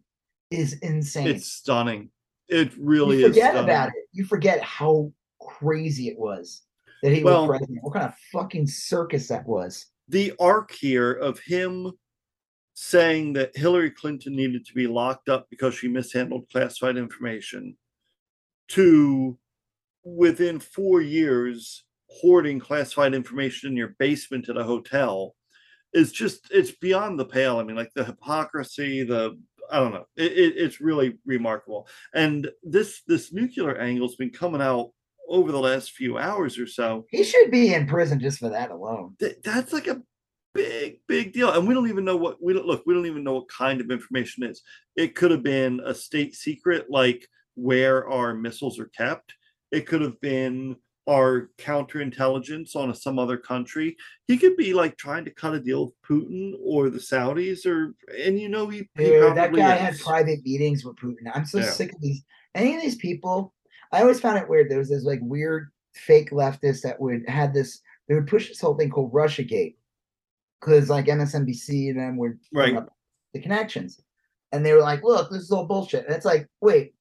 is 0.51 0.75
insane. 0.81 1.29
it's 1.29 1.49
stunning. 1.49 2.11
It 2.49 2.73
really 2.79 3.21
you 3.21 3.27
is. 3.27 3.31
forget 3.33 3.57
about 3.57 3.89
it. 3.89 3.95
You 4.13 4.25
forget 4.25 4.61
how 4.63 5.13
crazy 5.41 6.09
it 6.09 6.19
was 6.19 6.63
that 7.03 7.13
he 7.13 7.25
Well- 7.25 7.47
was 7.49 7.59
president. 7.59 7.79
What 7.83 7.95
kind 7.95 8.07
of 8.07 8.15
fucking 8.33 8.67
circus 8.67 9.29
that 9.29 9.47
was. 9.47 9.87
the 10.09 10.33
arc 10.39 10.73
here 10.73 11.13
of 11.13 11.39
him 11.41 11.93
saying 12.75 13.33
that 13.35 13.57
Hillary 13.57 13.91
Clinton 13.91 14.35
needed 14.37 14.67
to 14.67 14.75
be 14.75 14.87
locked 14.87 15.29
up 15.29 15.49
because 15.51 15.75
she 15.75 15.89
mishandled 15.89 16.49
classified 16.51 16.97
information 16.97 17.77
to 18.69 19.39
within 20.05 20.59
four 20.59 21.01
years 21.01 21.85
hoarding 22.09 22.59
classified 22.59 23.15
information 23.15 23.71
in 23.71 23.77
your 23.77 23.95
basement 23.99 24.49
at 24.49 24.57
a 24.57 24.65
hotel 24.65 25.35
is 25.93 26.13
just 26.13 26.49
it's 26.51 26.71
beyond 26.71 27.19
the 27.19 27.25
pale 27.25 27.59
i 27.59 27.63
mean 27.63 27.77
like 27.77 27.93
the 27.95 28.05
hypocrisy 28.05 29.03
the 29.03 29.39
i 29.71 29.79
don't 29.79 29.93
know 29.93 30.07
it, 30.17 30.33
it, 30.33 30.55
it's 30.57 30.81
really 30.81 31.19
remarkable. 31.25 31.89
And 32.15 32.51
this 32.63 33.03
this 33.07 33.33
nuclear 33.33 33.77
angle's 33.77 34.17
been 34.17 34.31
coming 34.31 34.61
out 34.61 34.91
over 35.29 35.53
the 35.53 35.59
last 35.59 35.93
few 35.93 36.19
hours 36.19 36.59
or 36.59 36.67
so. 36.67 37.07
He 37.11 37.25
should 37.25 37.51
be 37.51 37.73
in 37.73 37.87
prison 37.87 38.21
just 38.21 38.39
for 38.39 38.51
that 38.51 38.71
alone. 38.71 39.15
th- 39.19 39.39
that's 39.43 39.73
like 39.73 39.87
a 39.87 40.03
big 40.55 41.01
big 41.09 41.33
deal 41.33 41.51
and 41.51 41.67
we 41.67 41.73
don't 41.73 41.89
even 41.89 42.05
know 42.05 42.17
what 42.17 42.43
we 42.43 42.53
don't 42.53 42.67
look 42.67 42.83
we 42.85 42.93
don't 42.93 43.07
even 43.07 43.25
know 43.25 43.33
what 43.33 43.49
kind 43.49 43.81
of 43.81 43.91
information 43.91 44.43
it 44.45 44.51
is. 44.51 44.63
It 44.97 45.15
could 45.15 45.31
have 45.31 45.43
been 45.43 45.81
a 45.85 45.95
state 45.95 46.35
secret 46.35 46.91
like 46.91 47.27
where 47.55 48.09
our 48.09 48.35
missiles 48.35 48.79
are 48.79 48.91
kept. 48.97 49.35
It 49.71 49.87
could 49.87 50.03
have 50.03 50.21
been 50.21 50.77
our 51.09 51.51
counterintelligence 51.59 52.77
on 52.77 52.91
a, 52.91 52.95
some 52.95 53.19
other 53.19 53.37
country 53.37 53.97
he 54.29 54.39
could 54.39 54.57
be 54.57 54.73
like 54.73 54.97
trying 54.97 55.25
to 55.25 55.33
cut 55.33 55.53
a 55.55 55.61
deal 55.61 55.87
with 55.87 55.95
putin 56.03 56.53
or 56.65 56.91
the 56.91 56.99
saudis 56.99 57.67
or 57.67 57.95
and 58.25 58.39
you 58.39 58.49
know 58.49 58.69
he, 58.69 58.89
he 58.97 59.05
Dude, 59.07 59.35
that 59.37 59.53
guy 59.53 59.77
had 59.77 59.99
private 59.99 60.45
meetings 60.45 60.85
with 60.85 60.97
Putin. 60.97 61.31
I'm 61.35 61.45
so 61.45 61.59
Yeah. 61.59 61.65
sick 61.71 61.93
of 61.93 62.01
these. 62.01 62.23
Any 62.55 62.77
of 62.77 62.83
these 62.83 62.97
people, 62.97 63.53
I 63.91 64.03
always 64.03 64.21
found 64.21 64.39
it 64.39 64.49
weird. 64.49 64.71
There 64.71 64.79
was 64.79 64.91
this 64.91 65.05
like 65.05 65.21
weird 65.23 65.71
fake 65.95 66.31
leftist 66.31 66.83
that 66.83 67.01
would 67.01 67.29
had 67.29 67.53
this. 67.53 67.81
They 68.09 68.15
would 68.15 68.27
push 68.29 68.49
this 68.49 68.61
whole 68.61 68.75
thing 68.77 68.91
called 68.91 69.13
RussiaGate 69.13 69.75
because 70.61 70.89
like 70.91 71.07
MSNBC 71.07 71.91
and 71.91 71.99
them 71.99 72.17
bring 72.17 72.39
Right. 72.53 72.77
up 72.77 72.89
the 73.35 73.41
connections, 73.41 74.01
and 74.53 74.65
they 74.65 74.73
were 74.73 74.81
like, 74.81 75.03
"Look, 75.03 75.31
this 75.31 75.43
is 75.43 75.51
all 75.51 75.67
bullshit." 75.67 76.07
And 76.07 76.15
it's 76.15 76.27
like, 76.27 76.47
wait, 76.61 76.95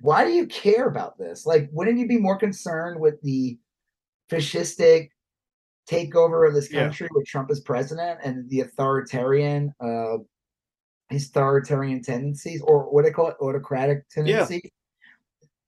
why 0.00 0.24
do 0.24 0.32
you 0.32 0.46
care 0.46 0.86
about 0.88 1.18
this? 1.18 1.46
Like, 1.46 1.68
wouldn't 1.72 1.98
you 1.98 2.06
be 2.06 2.18
more 2.18 2.36
concerned 2.38 3.00
with 3.00 3.20
the 3.22 3.58
fascistic 4.30 5.08
takeover 5.88 6.46
of 6.48 6.54
this 6.54 6.70
Yeah. 6.70 6.82
country 6.84 7.08
with 7.12 7.26
Trump 7.26 7.50
as 7.50 7.60
president 7.60 8.20
and 8.24 8.48
the 8.50 8.60
authoritarian, 8.60 9.72
uh, 9.80 10.18
his 11.10 11.28
authoritarian 11.28 12.02
tendencies, 12.02 12.60
or 12.62 12.92
what 12.92 13.04
they 13.04 13.10
call 13.12 13.28
it, 13.28 13.36
autocratic 13.40 14.08
tendencies? 14.08 14.62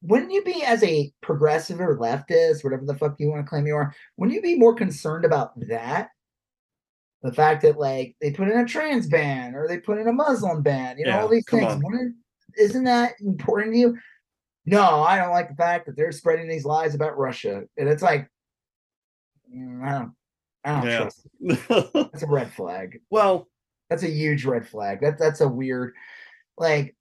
Wouldn't 0.03 0.33
you 0.33 0.43
be, 0.45 0.63
as 0.65 0.83
a 0.85 1.13
progressive 1.23 1.81
or 1.81 1.97
leftist, 1.99 2.63
whatever 2.63 2.85
the 2.85 2.95
fuck 2.97 3.17
you 3.19 3.31
want 3.31 3.45
to 3.45 3.49
claim 3.49 3.67
you 3.67 3.75
are, 3.75 3.93
wouldn't 4.17 4.35
you 4.35 4.43
be 4.43 4.57
more 4.57 4.75
concerned 4.75 5.25
about 5.25 5.59
that? 5.69 6.11
The 7.23 7.33
fact 7.33 7.63
that 7.63 7.79
like 7.79 8.17
they 8.21 8.31
put 8.31 8.49
in 8.49 8.59
a 8.59 8.65
trans 8.65 9.09
ban 9.09 9.57
or 9.57 9.67
they 9.67 9.79
put 9.79 9.99
in 9.99 10.07
a 10.07 10.13
Muslim 10.13 10.63
ban, 10.63 10.99
you 10.99 11.05
know, 11.05 11.11
Yeah, 11.11 11.23
all 11.23 11.29
these 11.29 11.45
things. 11.51 11.83
isn't 12.57 12.85
that 12.85 13.15
important 13.21 13.75
to 13.75 13.79
you? 13.79 13.99
No, 14.69 15.03
I 15.03 15.17
don't 15.17 15.31
like 15.31 15.49
the 15.49 15.55
fact 15.55 15.87
that 15.87 15.97
they're 15.97 16.13
spreading 16.13 16.49
these 16.49 16.65
lies 16.65 16.95
about 16.95 17.17
Russia, 17.19 17.63
and 17.77 17.89
it's 17.89 18.03
like, 18.03 18.29
mm, 19.55 19.83
I 19.83 19.99
don't, 19.99 20.13
I 20.65 20.81
don't 20.81 20.87
Yeah. 20.91 20.99
trust. 20.99 21.27
It. 21.41 21.93
That's 22.13 22.23
a 22.23 22.27
red 22.27 22.53
flag. 22.53 23.01
well 23.11 23.49
That's 23.89 24.03
a 24.03 24.11
huge 24.11 24.45
red 24.45 24.69
flag. 24.69 25.01
That 25.01 25.19
that's 25.19 25.41
a 25.41 25.49
weird, 25.49 25.95
like, 26.59 26.95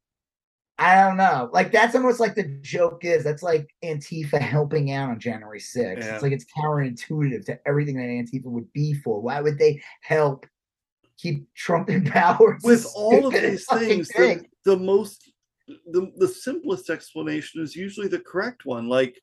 I 0.80 1.02
don't 1.02 1.18
know. 1.18 1.50
Like 1.52 1.72
that's 1.72 1.96
almost 1.96 2.20
like 2.20 2.36
the 2.36 2.60
joke 2.62 3.04
is. 3.04 3.24
That's 3.24 3.44
like 3.44 3.68
Antifa 3.84 4.40
helping 4.40 4.92
out 4.92 5.10
on 5.10 5.20
January 5.20 5.60
6th. 5.60 5.98
Yeah. 5.98 6.14
It's 6.14 6.22
like 6.24 6.32
it's 6.32 6.46
counterintuitive 6.58 7.46
to 7.48 7.60
everything 7.68 7.98
that 7.98 8.04
Antifa 8.04 8.46
would 8.46 8.72
be 8.74 8.94
for. 8.94 9.20
Why 9.20 9.42
would 9.42 9.58
they 9.58 9.82
help 10.02 10.46
keep 11.18 11.52
Trump 11.56 11.90
in 11.90 12.06
power? 12.20 12.58
With 12.64 12.86
all 12.96 13.26
of 13.28 13.34
these 13.34 13.66
things 13.66 14.08
the, 14.10 14.46
the 14.66 14.78
most 14.78 15.32
the, 15.68 16.12
the 16.18 16.28
simplest 16.28 16.90
explanation 16.90 17.62
is 17.62 17.76
usually 17.76 18.08
the 18.08 18.20
correct 18.20 18.66
one 18.66 18.88
like 18.88 19.20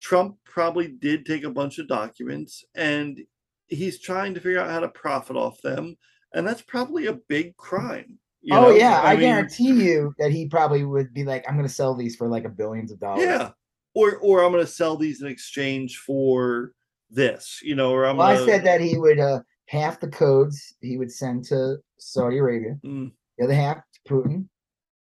trump 0.00 0.36
probably 0.44 0.88
did 0.88 1.26
take 1.26 1.44
a 1.44 1.50
bunch 1.50 1.78
of 1.78 1.88
documents 1.88 2.64
and 2.74 3.20
he's 3.66 4.00
trying 4.00 4.34
to 4.34 4.40
figure 4.40 4.60
out 4.60 4.70
how 4.70 4.80
to 4.80 4.88
profit 4.88 5.36
off 5.36 5.60
them 5.62 5.96
and 6.34 6.46
that's 6.46 6.62
probably 6.62 7.06
a 7.06 7.18
big 7.28 7.56
crime 7.56 8.18
you 8.40 8.56
oh 8.56 8.62
know? 8.62 8.70
yeah, 8.70 9.00
I, 9.02 9.14
mean, 9.14 9.22
guarantee 9.22 9.72
you 9.72 10.14
that 10.20 10.30
he 10.30 10.46
probably 10.46 10.84
would 10.84 11.12
be 11.12 11.24
like, 11.24 11.44
"I'm 11.48 11.56
going 11.56 11.66
to 11.66 11.74
sell 11.74 11.96
these 11.96 12.14
for 12.14 12.28
like 12.28 12.44
a 12.44 12.48
billions 12.48 12.92
of 12.92 13.00
dollars." 13.00 13.24
yeah 13.24 13.50
or 13.94 14.16
or 14.18 14.44
i'm 14.44 14.52
going 14.52 14.64
to 14.64 14.70
sell 14.70 14.96
these 14.96 15.22
in 15.22 15.28
exchange 15.28 15.98
for 15.98 16.72
this 17.10 17.60
you 17.62 17.74
know 17.74 17.90
or 17.90 18.06
i'm 18.06 18.16
Well, 18.16 18.34
gonna, 18.34 18.46
said 18.46 18.64
that 18.64 18.80
he 18.80 18.96
would 18.96 19.18
uh, 19.18 19.40
half 19.66 19.98
the 20.00 20.08
codes 20.08 20.74
he 20.80 20.98
would 20.98 21.12
send 21.12 21.44
to 21.46 21.76
Saudi 21.98 22.38
Arabia, 22.38 22.76
Mm, 22.84 23.12
the 23.38 23.44
other 23.44 23.54
half 23.54 23.78
to 23.78 24.12
Putin, 24.12 24.46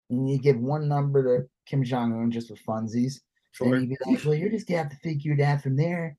and 0.10 0.30
you 0.30 0.38
give 0.40 0.58
one 0.60 0.88
number 0.88 1.24
to 1.40 1.48
Kim 1.66 1.84
Jong 1.84 2.14
Un 2.14 2.32
just 2.32 2.48
for 2.50 2.56
funsies. 2.56 3.20
sure 3.52 3.76
And 3.76 3.90
he'd 3.90 3.98
be 4.06 4.12
like, 4.14 4.26
"Well, 4.26 4.34
you're 4.36 4.50
just 4.50 4.68
gonna 4.68 4.84
have 4.84 4.92
to 4.92 4.98
figure 4.98 5.34
it 5.34 5.42
out 5.42 5.62
from 5.62 5.76
there." 5.76 6.18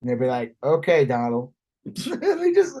And 0.00 0.10
they'd 0.10 0.18
be 0.18 0.26
like, 0.26 0.56
"Okay, 0.62 1.04
Donald." 1.04 1.52
they 1.84 2.52
just 2.52 2.78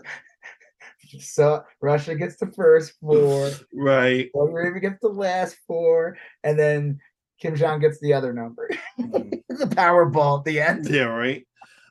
so 1.20 1.62
Russia 1.80 2.14
gets 2.14 2.36
the 2.36 2.46
first 2.52 2.94
four, 3.00 3.50
right 3.74 4.30
Arabia 4.34 4.80
gets 4.80 5.00
the 5.00 5.08
last 5.08 5.56
four, 5.66 6.16
and 6.42 6.58
then 6.58 6.98
Kim 7.40 7.54
Jong 7.56 7.80
gets 7.80 8.00
the 8.00 8.12
other 8.14 8.32
number. 8.32 8.68
Mhm. 8.98 9.30
the 9.48 9.66
Powerball 9.66 10.38
at 10.40 10.44
the 10.44 10.60
end. 10.60 10.88
yeah, 10.88 11.02
right. 11.04 11.46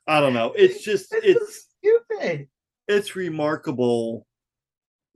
I 0.07 0.19
don't 0.19 0.33
know. 0.33 0.51
It's 0.53 0.83
just 0.83 1.11
This 1.11 1.23
it's 1.23 1.41
is 1.41 1.67
stupid. 1.79 2.47
it's 2.87 3.15
remarkable 3.15 4.25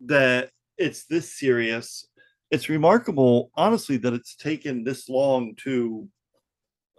that 0.06 0.52
it's 0.78 1.06
this 1.06 1.38
serious. 1.38 2.08
It's 2.50 2.70
remarkable, 2.70 3.52
honestly, 3.56 3.98
that 3.98 4.14
it's 4.14 4.36
taken 4.36 4.84
this 4.84 5.10
long 5.10 5.56
to 5.64 6.08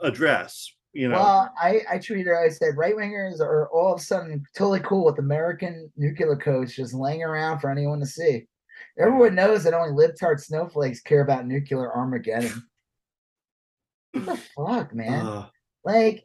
address. 0.02 0.70
You 0.92 1.08
know, 1.08 1.16
Well, 1.16 1.52
I, 1.60 1.80
I 1.90 1.98
tweeted, 1.98 2.34
I 2.36 2.48
said, 2.48 2.76
right 2.76 2.94
wingers 2.94 3.40
are 3.40 3.68
all 3.68 3.92
of 3.94 4.00
a 4.00 4.02
sudden 4.02 4.42
totally 4.56 4.80
cool 4.80 5.04
with 5.04 5.18
American 5.18 5.92
nuclear 5.96 6.34
codes 6.34 6.74
just 6.74 6.94
laying 6.94 7.22
around 7.22 7.60
for 7.60 7.70
anyone 7.70 8.00
to 8.00 8.06
see. 8.06 8.46
Everyone 8.98 9.34
knows 9.34 9.64
that 9.64 9.74
only 9.74 9.90
libtard 9.90 10.40
snowflakes 10.40 11.00
care 11.00 11.20
about 11.20 11.46
nuclear 11.46 11.94
Armageddon. 11.94 12.62
what 14.12 14.24
the 14.26 14.36
fuck, 14.56 14.94
man? 14.94 15.26
uh, 15.26 15.46
like, 15.84 16.24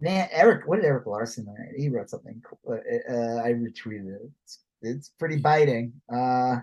man, 0.00 0.28
Eric, 0.32 0.66
what 0.66 0.76
did 0.76 0.84
Eric 0.86 1.06
Larson 1.06 1.46
write? 1.46 1.74
He 1.76 1.88
wrote 1.88 2.10
something. 2.10 2.42
cool- 2.44 2.58
uh, 2.74 3.12
I 3.12 3.52
retweeted 3.52 4.14
it. 4.16 4.22
It's, 4.44 4.60
it's 4.82 5.08
pretty 5.18 5.36
biting. 5.36 5.92
Uh, 6.12 6.56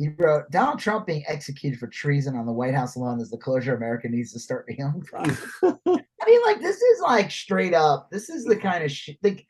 he 0.00 0.08
wrote 0.16 0.50
Donald 0.50 0.78
Trump 0.78 1.06
being 1.06 1.22
executed 1.28 1.78
for 1.78 1.86
treason 1.86 2.34
on 2.34 2.46
the 2.46 2.52
White 2.52 2.74
House 2.74 2.96
alone 2.96 3.20
is 3.20 3.30
the 3.30 3.36
closure 3.36 3.76
America 3.76 4.08
needs 4.08 4.32
to 4.32 4.38
start 4.38 4.66
process. 5.04 5.46
I 5.62 6.26
mean, 6.26 6.42
like, 6.42 6.58
this 6.58 6.80
is 6.80 7.00
like 7.02 7.30
straight 7.30 7.74
up. 7.74 8.08
This 8.10 8.30
is 8.30 8.46
the 8.46 8.56
kind 8.56 8.82
of 8.82 8.90
shit. 8.90 9.18
Like, 9.22 9.46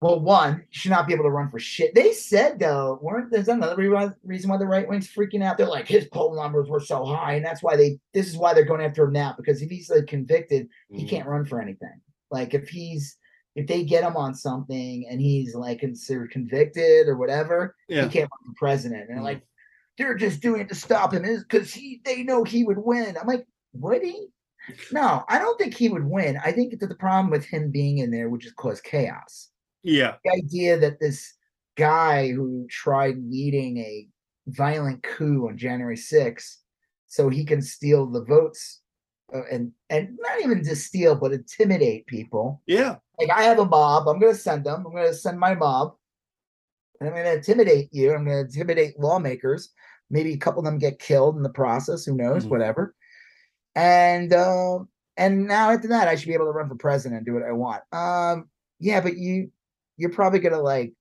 well, 0.00 0.18
one, 0.18 0.56
you 0.56 0.64
should 0.70 0.90
not 0.90 1.06
be 1.06 1.14
able 1.14 1.26
to 1.26 1.30
run 1.30 1.48
for 1.48 1.60
shit. 1.60 1.94
They 1.94 2.10
said 2.10 2.58
though, 2.58 2.98
weren't 3.00 3.30
there's 3.30 3.46
another 3.46 3.76
re- 3.76 4.10
reason 4.24 4.50
why 4.50 4.56
the 4.56 4.66
right 4.66 4.88
wing's 4.88 5.06
freaking 5.06 5.44
out? 5.44 5.56
They're 5.58 5.68
like, 5.68 5.86
his 5.86 6.08
poll 6.12 6.34
numbers 6.34 6.68
were 6.68 6.80
so 6.80 7.04
high, 7.04 7.34
and 7.34 7.46
that's 7.46 7.62
why 7.62 7.76
they. 7.76 8.00
This 8.12 8.26
is 8.26 8.36
why 8.36 8.52
they're 8.52 8.64
going 8.64 8.80
after 8.80 9.04
him 9.04 9.12
now 9.12 9.36
because 9.36 9.62
if 9.62 9.70
he's 9.70 9.88
like 9.88 10.08
convicted, 10.08 10.66
he 10.90 11.04
mm, 11.04 11.08
can't 11.08 11.28
run 11.28 11.44
for 11.44 11.62
anything. 11.62 12.00
Like 12.32 12.52
if 12.52 12.68
he's 12.68 13.16
if 13.56 13.66
they 13.66 13.82
get 13.82 14.04
him 14.04 14.16
on 14.16 14.34
something 14.34 15.06
and 15.10 15.20
he's 15.20 15.54
like 15.54 15.80
considered 15.80 16.30
convicted 16.30 17.08
or 17.08 17.16
whatever, 17.16 17.74
yeah. 17.88 18.04
he 18.04 18.10
can't 18.10 18.30
run 18.30 18.52
for 18.54 18.58
president. 18.58 19.08
And 19.08 19.20
Mhm. 19.20 19.24
like, 19.24 19.42
they're 19.98 20.14
just 20.14 20.42
doing 20.42 20.60
it 20.60 20.68
to 20.68 20.74
stop 20.74 21.12
him 21.12 21.24
is 21.24 21.42
because 21.42 21.72
he 21.72 22.02
they 22.04 22.22
know 22.22 22.44
he 22.44 22.64
would 22.64 22.78
win. 22.78 23.16
I'm 23.16 23.26
like, 23.26 23.46
would 23.72 24.02
he? 24.02 24.28
No, 24.92 25.24
I 25.28 25.38
don't 25.38 25.58
think 25.58 25.74
he 25.74 25.88
would 25.88 26.04
win. 26.04 26.38
I 26.44 26.52
think 26.52 26.78
that 26.78 26.88
the 26.88 26.94
problem 26.96 27.30
with 27.30 27.46
him 27.46 27.70
being 27.70 27.98
in 27.98 28.10
there 28.10 28.28
would 28.28 28.42
just 28.42 28.56
cause 28.56 28.80
chaos. 28.80 29.48
Yeah. 29.82 30.16
The 30.24 30.32
idea 30.32 30.78
that 30.78 31.00
this 31.00 31.32
guy 31.76 32.32
who 32.32 32.66
tried 32.68 33.16
leading 33.24 33.78
a 33.78 34.08
violent 34.48 35.02
coup 35.02 35.48
on 35.48 35.56
January 35.56 35.96
6th 35.96 36.58
so 37.06 37.28
he 37.30 37.44
can 37.44 37.62
steal 37.62 38.06
the 38.06 38.24
votes 38.24 38.82
and 39.32 39.72
and 39.90 40.16
not 40.20 40.40
even 40.40 40.62
just 40.62 40.86
steal 40.86 41.14
but 41.16 41.32
intimidate 41.32 42.06
people 42.06 42.62
Yeah. 42.66 42.96
like 43.18 43.30
I 43.30 43.42
have 43.42 43.58
a 43.58 43.64
mob. 43.64 44.06
I'm 44.08 44.18
gonna 44.20 44.34
send 44.34 44.64
them. 44.64 44.84
I'm 44.86 44.92
gonna 44.94 45.12
send 45.14 45.38
my 45.38 45.54
mob, 45.54 45.94
and 47.00 47.08
I'm 47.08 47.14
gonna 47.14 47.34
intimidate 47.34 47.88
you. 47.92 48.12
I'm 48.14 48.24
gonna 48.24 48.40
intimidate 48.40 48.98
lawmakers. 48.98 49.70
Maybe 50.10 50.32
a 50.32 50.36
couple 50.38 50.60
of 50.60 50.64
them 50.66 50.78
get 50.78 50.98
killed 51.00 51.36
in 51.36 51.42
the 51.42 51.50
process. 51.50 52.04
Who 52.04 52.14
knows? 52.16 52.46
Mhm. 52.46 52.50
Whatever. 52.50 52.94
And 53.74 54.32
um, 54.32 54.88
and 55.16 55.46
now 55.46 55.70
after 55.70 55.88
that, 55.88 56.08
I 56.08 56.14
should 56.14 56.28
be 56.28 56.34
able 56.34 56.46
to 56.46 56.52
run 56.52 56.68
for 56.68 56.76
president 56.76 57.18
and 57.18 57.26
do 57.26 57.34
what 57.34 57.42
I 57.42 57.52
want. 57.52 57.82
Um, 57.92 58.48
yeah, 58.78 59.00
but 59.00 59.16
you 59.16 59.50
you're 59.96 60.10
probably 60.10 60.38
gonna 60.38 60.60
like. 60.60 60.92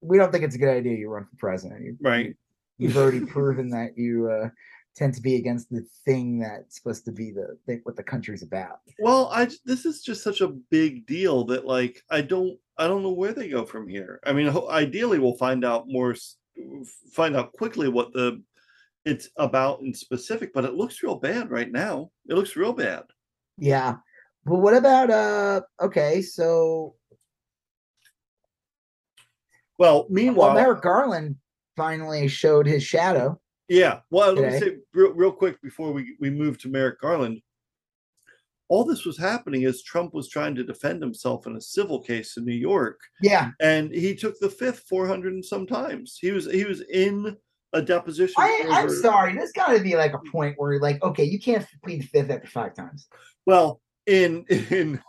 We 0.00 0.16
don't 0.16 0.30
think 0.30 0.44
it's 0.44 0.54
a 0.54 0.58
good 0.58 0.68
idea 0.74 0.96
you 0.96 1.10
run 1.10 1.24
for 1.24 1.36
president. 1.38 1.82
You, 1.84 1.96
Right. 2.00 2.36
You've 2.78 2.96
already 2.96 3.20
proven 3.26 3.70
that 3.70 3.98
you 3.98 4.30
uh, 4.30 4.48
tend 4.98 5.14
to 5.14 5.22
be 5.22 5.36
against 5.36 5.70
the 5.70 5.86
thing 6.04 6.40
that's 6.40 6.76
supposed 6.76 7.04
to 7.04 7.12
be 7.12 7.30
the 7.30 7.56
thing 7.66 7.80
what 7.84 7.96
the 7.96 8.02
country's 8.02 8.42
about. 8.42 8.80
Well, 8.98 9.30
I 9.32 9.48
this 9.64 9.86
is 9.86 10.02
just 10.02 10.24
such 10.24 10.40
a 10.40 10.48
big 10.48 11.06
deal 11.06 11.44
that 11.44 11.64
like 11.64 12.02
I 12.10 12.20
don't 12.20 12.58
I 12.76 12.88
don't 12.88 13.02
know 13.02 13.12
where 13.12 13.32
they 13.32 13.48
go 13.48 13.64
from 13.64 13.88
here. 13.88 14.20
I 14.26 14.32
mean, 14.32 14.54
ideally 14.68 15.18
we'll 15.18 15.36
find 15.36 15.64
out 15.64 15.86
more 15.88 16.14
find 17.12 17.36
out 17.36 17.52
quickly 17.52 17.88
what 17.88 18.12
the 18.12 18.42
it's 19.04 19.28
about 19.36 19.80
in 19.80 19.94
specific, 19.94 20.52
but 20.52 20.64
it 20.64 20.74
looks 20.74 21.02
real 21.02 21.14
bad 21.14 21.50
right 21.50 21.70
now. 21.70 22.10
It 22.28 22.34
looks 22.34 22.56
real 22.56 22.72
bad. 22.72 23.04
Yeah. 23.56 23.96
But 24.44 24.56
what 24.56 24.74
about 24.74 25.10
uh 25.10 25.60
okay, 25.80 26.22
so 26.22 26.96
Well, 29.78 29.94
well, 29.94 30.06
meanwhile, 30.10 30.54
Merrick 30.54 30.82
Garland 30.82 31.36
finally 31.76 32.26
showed 32.26 32.66
his 32.66 32.82
shadow. 32.82 33.40
Yeah. 33.68 34.00
Well, 34.10 34.32
let 34.34 34.52
me 34.52 34.58
say 34.58 34.76
real, 34.94 35.12
real 35.12 35.32
quick 35.32 35.60
before 35.62 35.92
we 35.92 36.16
we 36.20 36.30
move 36.30 36.58
to 36.58 36.68
Merrick 36.68 37.00
Garland. 37.00 37.40
All 38.70 38.84
this 38.84 39.06
was 39.06 39.16
happening 39.16 39.64
as 39.64 39.82
Trump 39.82 40.12
was 40.12 40.28
trying 40.28 40.54
to 40.56 40.62
defend 40.64 41.00
himself 41.00 41.46
in 41.46 41.56
a 41.56 41.60
civil 41.60 42.02
case 42.02 42.36
in 42.36 42.44
New 42.44 42.52
York. 42.54 43.00
Yeah. 43.22 43.50
and 43.60 43.90
he 43.90 44.14
took 44.14 44.38
the 44.40 44.50
fifth 44.50 44.80
400 44.88 45.32
and 45.32 45.44
some 45.44 45.66
times 45.66 46.18
he 46.20 46.32
was 46.32 46.50
he 46.50 46.64
was 46.64 46.82
in 46.82 47.34
a 47.72 47.80
deposition 47.82 48.34
I, 48.38 48.66
I'm 48.70 48.90
sorry. 48.90 49.34
There's 49.34 49.52
gotta 49.52 49.80
be 49.80 49.96
like 49.96 50.12
a 50.14 50.30
point 50.30 50.54
where 50.58 50.78
like, 50.80 51.02
okay, 51.02 51.24
you 51.24 51.38
can't 51.40 51.66
plead 51.82 52.08
fifth 52.10 52.30
after 52.30 52.46
five 52.48 52.74
times. 52.74 53.08
well 53.46 53.80
in 54.06 54.44
in 54.48 55.00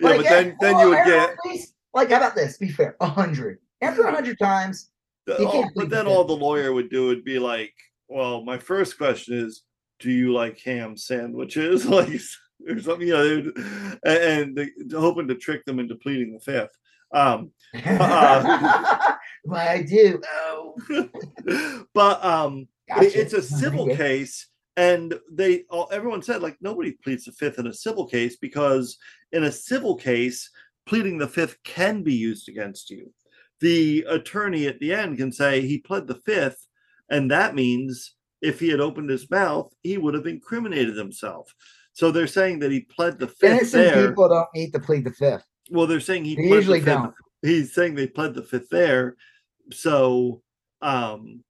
yeah 0.00 0.08
Like, 0.08 0.16
but 0.18 0.24
then 0.28 0.56
then 0.60 0.78
you 0.78 0.88
would 0.90 1.04
get 1.04 1.36
least- 1.46 1.74
like 1.94 2.10
how 2.10 2.16
about 2.18 2.34
this? 2.34 2.58
Be 2.58 2.68
fair, 2.68 2.96
a 3.00 3.06
hundred. 3.06 3.58
After 3.80 4.02
a 4.02 4.12
hundred 4.14 4.38
times, 4.38 4.90
the- 5.26 5.36
you 5.38 5.46
oh, 5.46 5.62
all- 5.62 5.70
but 5.74 5.88
then 5.90 6.04
the 6.06 6.10
all 6.10 6.24
the 6.24 6.32
lawyer 6.36 6.72
would 6.74 6.90
do 6.90 7.06
would 7.06 7.24
be 7.24 7.38
like 7.38 7.72
well 8.08 8.44
my 8.44 8.58
first 8.58 8.96
question 8.98 9.34
is 9.38 9.62
do 10.00 10.10
you 10.10 10.32
like 10.32 10.60
ham 10.60 10.96
sandwiches? 10.96 11.84
Like 11.90 12.20
or 12.68 12.80
something 12.80 13.06
you 13.08 13.12
know 13.14 13.52
and, 14.04 14.58
and 14.58 14.92
hoping 14.92 15.28
to 15.28 15.34
trick 15.34 15.64
them 15.66 15.78
into 15.78 15.94
pleading 15.96 16.32
the 16.32 16.40
fifth. 16.40 16.74
Um 17.14 17.50
Uh, 17.84 19.14
Why 19.44 19.68
I 19.68 19.82
do. 19.82 20.20
Oh, 20.26 20.74
but 21.94 22.24
um 22.24 22.68
it- 22.88 23.14
it's 23.16 23.32
a 23.34 23.42
civil 23.42 23.86
case 23.94 24.48
and 24.76 25.14
they 25.30 25.64
all 25.70 25.88
everyone 25.92 26.22
said 26.22 26.42
like 26.42 26.56
nobody 26.60 26.92
pleads 26.92 27.24
the 27.24 27.32
fifth 27.32 27.58
in 27.58 27.66
a 27.66 27.72
civil 27.74 28.06
case 28.06 28.36
because 28.36 28.96
in 29.32 29.44
a 29.44 29.52
civil 29.52 29.96
case 29.96 30.50
pleading 30.86 31.18
the 31.18 31.28
fifth 31.28 31.56
can 31.64 32.02
be 32.02 32.14
used 32.14 32.48
against 32.48 32.90
you. 32.90 33.12
The 33.60 34.04
attorney 34.08 34.66
at 34.66 34.78
the 34.80 34.92
end 34.92 35.16
can 35.18 35.32
say 35.32 35.60
he 35.62 35.78
pled 35.78 36.06
the 36.06 36.20
fifth 36.26 36.65
and 37.10 37.30
that 37.30 37.54
means 37.54 38.14
if 38.42 38.60
he 38.60 38.68
had 38.68 38.80
opened 38.80 39.08
his 39.10 39.30
mouth 39.30 39.72
he 39.82 39.96
would 39.98 40.14
have 40.14 40.26
incriminated 40.26 40.96
himself. 40.96 41.52
So 41.92 42.10
they're 42.10 42.26
saying 42.26 42.58
that 42.58 42.70
he 42.70 42.80
pled 42.80 43.18
the 43.18 43.28
fifth 43.28 43.52
Innocent 43.52 43.84
there. 43.94 44.08
people 44.08 44.28
don't 44.28 44.48
need 44.54 44.72
to 44.72 44.80
plead 44.80 45.04
the 45.04 45.12
fifth. 45.12 45.44
well 45.70 45.86
they're 45.86 46.00
saying 46.00 46.24
he 46.24 46.34
They 46.36 46.42
pled 46.42 46.50
the 46.52 46.56
usually 46.56 46.80
fifth. 46.80 46.86
don't. 46.94 47.14
he's 47.42 47.72
saying 47.74 47.94
they 47.94 48.06
pled 48.06 48.34
the 48.34 48.42
fifth 48.42 48.68
there. 48.70 49.16
So 49.72 50.42
um 50.82 51.42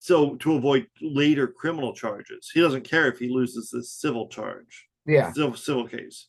so 0.00 0.34
to 0.36 0.54
avoid 0.54 0.88
later 1.00 1.46
criminal 1.46 1.94
charges. 1.94 2.50
He 2.52 2.60
doesn't 2.60 2.82
care 2.82 3.06
if 3.06 3.18
he 3.20 3.28
loses 3.28 3.70
this 3.70 3.92
civil 3.92 4.26
charge. 4.28 4.88
Yeah. 5.06 5.32
civil, 5.32 5.54
civil 5.54 5.86
case. 5.86 6.26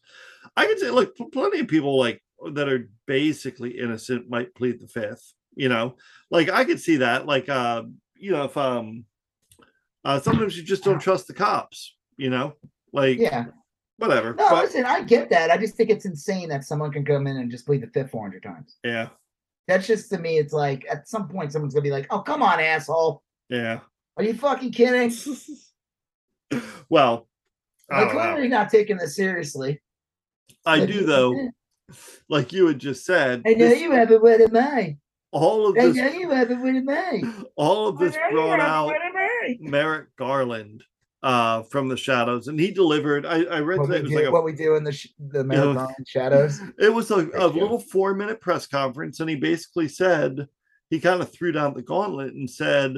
I 0.56 0.66
could 0.68 0.78
say 0.80 0.92
look 0.92 1.16
pl- 1.18 1.30
plenty 1.32 1.60
of 1.60 1.68
people 1.68 1.98
like 1.98 2.22
that 2.54 2.70
are 2.70 2.88
basically 3.08 3.80
innocent 3.80 4.30
might 4.30 4.54
plead 4.56 4.80
the 4.80 4.88
fifth 4.88 5.34
you 5.56 5.70
know? 5.70 5.96
Like 6.32 6.50
i 6.50 6.64
could 6.66 6.80
see 6.80 6.98
that. 6.98 7.26
Like 7.26 7.50
uh 7.50 7.84
you 8.24 8.32
know 8.32 8.46
if 8.46 8.56
um 8.56 9.04
uh 10.06 10.18
sometimes 10.20 10.56
you 10.58 10.64
just 10.64 10.84
don't 10.86 11.00
trust 11.02 11.28
the 11.28 11.34
cops 11.34 11.96
you 12.16 12.30
know 12.30 12.54
like 12.94 13.18
Yeah. 13.20 13.46
whatever 13.98 14.34
No, 14.34 14.50
but 14.50 14.64
listen, 14.66 14.86
I 14.86 15.02
get 15.04 15.30
that. 15.32 15.52
I 15.52 15.58
just 15.58 15.76
think 15.76 15.90
it's 15.90 16.06
insane 16.06 16.48
that 16.50 16.64
someone 16.64 16.92
can 16.92 17.04
come 17.04 17.28
in 17.28 17.36
and 17.38 17.52
just 17.52 17.66
plead 17.66 17.82
the 17.82 17.88
fifth 17.88 18.12
400 18.12 18.42
times. 18.42 18.78
yeah 18.84 19.10
That's 19.68 19.86
just 19.88 20.10
to 20.12 20.18
me, 20.20 20.38
it's 20.38 20.54
like 20.54 20.86
at 20.90 21.08
some 21.10 21.28
point 21.28 21.52
someone's 21.52 21.74
gonna 21.74 21.84
be 21.84 21.92
like, 21.92 22.08
"Oh, 22.10 22.20
come 22.22 22.42
on, 22.42 22.60
asshole! 22.62 23.24
yeah 23.50 23.80
Are 24.18 24.24
you 24.24 24.34
fucking 24.36 24.72
kidding?" 24.72 25.12
well 26.90 27.28
I 27.92 28.00
Like 28.04 28.08
don't 28.08 28.16
know. 28.18 28.32
clearly 28.34 28.48
not 28.48 28.70
taking 28.70 28.98
this 28.98 29.16
seriously. 29.18 29.82
I 30.66 30.86
do 30.86 31.06
though, 31.06 31.50
like 32.30 32.54
you 32.54 32.68
had 32.68 32.80
just 32.80 33.06
said. 33.06 33.42
I 33.46 33.54
know 33.54 33.68
this- 33.70 33.82
you 33.82 33.92
have 33.92 34.12
it 34.12 34.22
with 34.22 34.40
it, 34.42 34.52
me. 34.54 34.98
All 35.34 35.68
of 35.68 35.76
this, 35.76 35.96
know 35.96 36.08
you 36.08 36.30
have 36.30 36.52
it 36.52 36.60
with 36.60 36.76
it, 36.76 36.86
me. 36.86 37.30
all 37.56 37.88
of 37.88 37.98
this 37.98 38.16
I 38.16 38.20
know 38.20 38.28
you 38.30 38.36
brought 38.36 38.60
out 38.60 38.88
with 38.88 38.98
it, 39.04 39.62
me. 39.62 39.70
Merrick 39.70 40.16
Garland 40.16 40.84
uh, 41.24 41.64
from 41.64 41.88
the 41.88 41.98
shadows, 41.98 42.48
and 42.48 42.60
he 42.60 42.72
delivered. 42.72 43.26
I, 43.26 43.44
I 43.46 43.60
read 43.60 43.80
What 43.80 43.90
that 43.90 43.94
we, 43.94 44.00
it 44.00 44.04
was 44.04 44.12
do, 44.12 44.18
like 44.18 44.26
a, 44.28 44.32
what 44.32 44.44
we 44.44 44.54
do 44.54 44.76
in 44.76 44.84
the 44.84 44.92
sh- 44.92 45.08
the 45.20 45.44
marathon 45.44 45.94
shadows. 46.06 46.60
it 46.80 46.94
was 46.94 47.12
a, 47.12 47.30
a 47.36 47.48
little 47.48 47.80
four 47.80 48.14
minute 48.14 48.40
press 48.42 48.68
conference, 48.68 49.20
and 49.20 49.30
he 49.30 49.36
basically 49.36 49.88
said 49.88 50.48
he 50.90 51.00
kind 51.00 51.22
of 51.22 51.32
threw 51.32 51.52
down 51.52 51.74
the 51.74 51.82
gauntlet 51.82 52.34
and 52.34 52.50
said, 52.50 52.98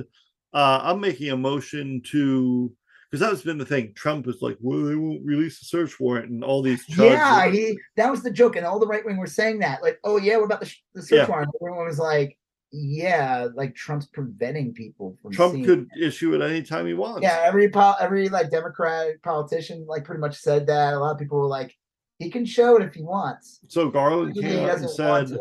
uh, 0.53 0.79
"I'm 0.83 0.99
making 0.99 1.29
a 1.29 1.37
motion 1.37 2.01
to." 2.11 2.73
Because 3.15 3.27
that 3.29 3.33
has 3.33 3.43
been 3.43 3.57
the 3.57 3.65
thing. 3.65 3.93
Trump 3.95 4.27
is 4.27 4.41
like, 4.41 4.57
well, 4.59 4.83
they 4.83 4.95
won't 4.95 5.23
release 5.23 5.57
the 5.59 5.65
search 5.65 5.97
warrant 6.01 6.29
and 6.31 6.43
all 6.43 6.61
these 6.61 6.85
charges. 6.85 7.13
Yeah, 7.13 7.49
he 7.49 7.79
that 7.95 8.11
was 8.11 8.23
the 8.23 8.29
joke, 8.29 8.57
and 8.57 8.65
all 8.65 8.77
the 8.77 8.87
right 8.87 9.05
wing 9.05 9.15
were 9.15 9.25
saying 9.25 9.59
that. 9.59 9.81
Like, 9.81 9.99
oh 10.03 10.17
yeah, 10.17 10.35
what 10.35 10.43
about 10.43 10.59
the, 10.59 10.73
the 10.93 11.01
search 11.01 11.19
Yeah. 11.19 11.27
warrant? 11.29 11.49
Everyone 11.61 11.85
was 11.87 11.97
like, 11.97 12.37
yeah, 12.73 13.47
like 13.55 13.73
Trump's 13.73 14.07
preventing 14.07 14.73
people 14.73 15.15
from 15.21 15.31
Trump 15.31 15.63
could 15.63 15.87
issue 15.97 16.35
it 16.35 16.41
anytime 16.41 16.85
he 16.87 16.93
wants. 16.93 17.21
Yeah, 17.21 17.41
every 17.45 17.69
pol- 17.69 17.95
every 18.01 18.27
like 18.27 18.51
Democratic 18.51 19.23
politician 19.23 19.85
like 19.87 20.03
pretty 20.03 20.19
much 20.19 20.35
said 20.35 20.67
that. 20.67 20.93
A 20.93 20.99
lot 20.99 21.13
of 21.13 21.17
people 21.17 21.39
were 21.39 21.47
like, 21.47 21.73
he 22.19 22.29
can 22.29 22.43
show 22.43 22.75
it 22.75 22.81
if 22.81 22.93
he 22.95 23.01
wants. 23.01 23.61
So 23.69 23.87
Garland 23.89 24.35
came 24.35 24.65
out 24.65 24.79
and 24.79 24.89
said. 24.89 25.37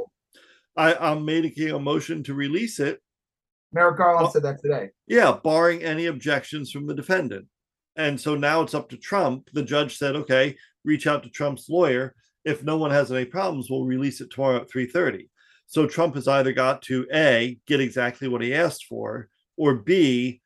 I, 0.77 0.95
I'm 0.95 1.25
making 1.25 1.73
a 1.73 1.79
motion 1.81 2.23
to 2.23 2.35
release 2.35 2.79
it. 2.79 3.01
Merrick 3.73 3.97
Garland 3.99 4.23
Well- 4.27 4.31
said 4.33 4.45
that 4.45 4.63
today. 4.63 4.91
Yeah, 5.09 5.39
barring 5.43 5.83
any 5.83 6.07
objections 6.07 6.71
from 6.71 6.87
the 6.87 6.95
defendant. 6.95 7.49
And 7.97 8.21
so 8.21 8.35
now 8.35 8.63
it's 8.63 8.75
up 8.75 8.89
to 8.91 8.97
Trump. 8.97 9.49
The 9.53 9.63
judge 9.63 9.97
said, 9.97 10.17
okay, 10.17 10.57
reach 10.85 11.07
out 11.07 11.23
to 11.23 11.31
Trump's 11.31 11.69
lawyer. 11.69 12.15
If 12.45 12.63
no 12.63 12.77
one 12.77 12.91
has 12.91 13.11
any 13.11 13.25
problems, 13.25 13.69
we'll 13.71 13.85
release 13.85 14.21
it 14.21 14.31
tomorrow 14.31 14.57
at 14.57 14.71
3:30. 14.71 15.29
So 15.67 15.87
Trump 15.87 16.15
has 16.15 16.29
either 16.29 16.53
got 16.53 16.83
to 16.83 17.07
A, 17.15 17.59
get 17.67 17.81
exactly 17.81 18.29
what 18.29 18.43
he 18.43 18.55
asked 18.55 18.85
for, 18.85 19.29
or 19.57 19.77
B, 19.77 20.43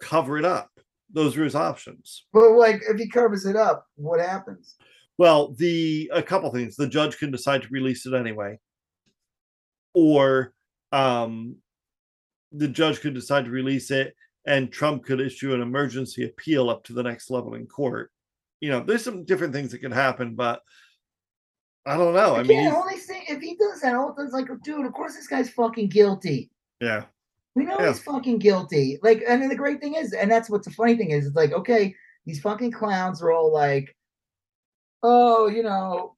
cover 0.00 0.38
it 0.38 0.44
up. 0.44 0.70
Those 1.12 1.36
are 1.36 1.44
his 1.44 1.54
options. 1.54 2.24
But 2.32 2.52
like, 2.52 2.80
if 2.88 2.98
he 2.98 3.08
covers 3.08 3.46
it 3.46 3.56
up, 3.56 3.86
what 3.96 4.20
happens? 4.20 4.76
Well, 5.18 5.54
the 5.54 6.10
a 6.12 6.22
couple 6.22 6.50
things. 6.50 6.76
The 6.76 6.88
judge 6.88 7.18
can 7.18 7.30
decide 7.30 7.62
to 7.62 7.68
release 7.70 8.06
it 8.06 8.14
anyway, 8.14 8.58
or 9.94 10.52
um, 10.92 11.56
the 12.52 12.68
judge 12.68 13.00
could 13.00 13.14
decide 13.14 13.44
to 13.44 13.50
release 13.50 13.90
it, 13.90 14.14
and 14.46 14.70
Trump 14.72 15.04
could 15.04 15.20
issue 15.20 15.54
an 15.54 15.60
emergency 15.60 16.24
appeal 16.24 16.70
up 16.70 16.84
to 16.84 16.92
the 16.92 17.02
next 17.02 17.30
level 17.30 17.54
in 17.54 17.66
court. 17.66 18.10
You 18.60 18.70
know, 18.70 18.80
there's 18.80 19.04
some 19.04 19.24
different 19.24 19.52
things 19.52 19.72
that 19.72 19.78
could 19.78 19.92
happen, 19.92 20.34
but 20.34 20.62
I 21.84 21.96
don't 21.96 22.14
know. 22.14 22.36
I 22.36 22.42
mean, 22.42 22.58
yeah, 22.58 22.70
he's- 22.70 22.74
only 22.74 22.96
thing 22.96 23.22
if 23.28 23.40
he 23.40 23.54
does 23.56 23.80
that, 23.82 23.94
all 23.94 24.14
it's 24.18 24.32
like, 24.32 24.46
dude, 24.62 24.86
of 24.86 24.92
course 24.92 25.14
this 25.14 25.26
guy's 25.28 25.50
fucking 25.50 25.88
guilty. 25.88 26.50
yeah, 26.80 27.04
We 27.54 27.64
know 27.64 27.78
Yeah. 27.80 27.88
he's 27.88 28.02
fucking 28.02 28.38
guilty. 28.38 28.98
Like, 29.02 29.22
and 29.26 29.40
then 29.40 29.48
the 29.48 29.56
great 29.56 29.80
thing 29.80 29.94
is, 29.94 30.12
and 30.12 30.30
that's 30.30 30.50
what's 30.50 30.66
the 30.66 30.72
funny 30.74 30.96
thing 30.96 31.10
is, 31.10 31.26
it's 31.26 31.36
like, 31.36 31.52
okay, 31.52 31.94
these 32.26 32.40
fucking 32.40 32.72
clowns 32.72 33.22
are 33.22 33.30
all 33.32 33.52
like, 33.52 33.96
oh, 35.02 35.46
you 35.48 35.62
know, 35.62 36.16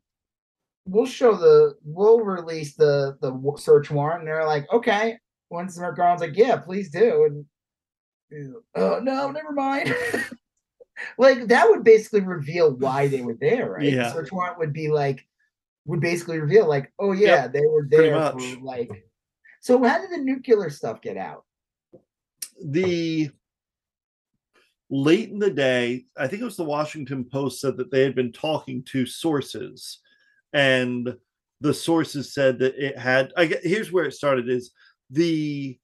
we'll 0.87 1.07
show 1.07 1.35
the, 1.35 1.77
we'll 1.85 2.21
release 2.21 2.75
the 2.77 3.19
the 3.21 3.33
search 3.59 3.91
warrant, 3.91 4.21
and 4.21 4.29
they're 4.29 4.47
like, 4.47 4.67
okay. 4.73 5.19
Once 5.51 5.79
Garland's 5.79 6.23
like, 6.23 6.37
yeah, 6.37 6.57
please 6.57 6.91
do, 6.91 7.25
and 7.25 7.47
oh 8.75 9.01
no, 9.01 9.31
never 9.31 9.53
mind. 9.53 9.95
like 11.19 11.47
that 11.47 11.69
would 11.69 11.85
basically 11.85 12.21
reveal 12.21 12.73
why 12.73 13.09
they 13.09 13.23
were 13.23 13.37
there, 13.41 13.73
right? 13.73 13.93
Yeah. 13.93 14.13
Search 14.13 14.33
warrant 14.33 14.59
would 14.59 14.73
be 14.73 14.89
like, 14.89 15.27
would 15.87 16.01
basically 16.01 16.39
reveal 16.39 16.69
like, 16.69 16.93
oh 16.99 17.13
yeah, 17.13 17.47
they 17.49 17.67
were 17.67 17.87
there 17.89 18.33
for 18.33 18.41
like. 18.63 18.91
So 19.61 19.83
how 19.83 20.01
did 20.01 20.11
the 20.11 20.19
nuclear 20.19 20.71
stuff 20.71 21.01
get 21.01 21.17
out? 21.17 21.45
the 22.65 23.31
late 24.91 25.31
in 25.31 25.39
the 25.39 25.51
day, 25.51 26.07
I 26.17 26.27
think 26.27 26.43
it 26.43 26.47
was 26.47 26.57
the 26.57 26.65
Washington 26.65 27.25
Post 27.25 27.61
said 27.61 27.77
that 27.77 27.91
they 27.91 28.03
had 28.03 28.15
been 28.15 28.33
talking 28.33 28.83
to 28.85 29.07
sources, 29.07 30.01
and 30.53 31.17
the 31.61 31.75
sources 31.75 32.35
said 32.35 32.59
that 32.61 32.77
it 32.77 32.99
had. 32.99 33.33
I 33.37 33.47
get 33.47 33.65
here's 33.65 33.93
where 33.93 34.05
it 34.05 34.15
started: 34.15 34.49
is 34.49 34.73
the 35.11 35.79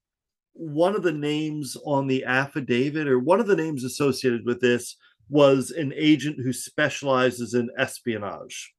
one 0.54 0.94
of 0.94 1.02
the 1.02 1.12
names 1.12 1.76
on 1.84 2.06
the 2.06 2.24
affidavit, 2.24 3.08
or 3.08 3.18
one 3.18 3.40
of 3.40 3.46
the 3.46 3.56
names 3.56 3.84
associated 3.84 4.46
with 4.46 4.60
this, 4.60 4.96
was 5.28 5.70
an 5.70 5.92
agent 5.96 6.36
who 6.38 6.52
specializes 6.52 7.54
in 7.54 7.70
espionage, 7.76 8.72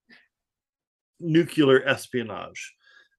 nuclear 1.20 1.84
espionage. 1.88 2.74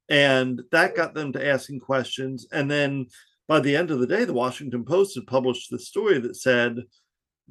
And 0.09 0.63
that 0.73 0.97
got 0.97 1.15
them 1.15 1.33
to 1.33 1.47
asking 1.47 1.81
questions. 1.81 2.47
And 2.53 2.71
then 2.71 3.07
by 3.49 3.61
the 3.61 3.77
end 3.77 3.91
of 3.91 3.99
the 3.99 4.07
day, 4.07 4.25
the 4.25 4.33
Washington 4.33 4.85
Post 4.85 5.17
had 5.17 5.27
published 5.27 5.71
the 5.71 5.79
story 5.79 6.19
that 6.21 6.37
said 6.37 6.79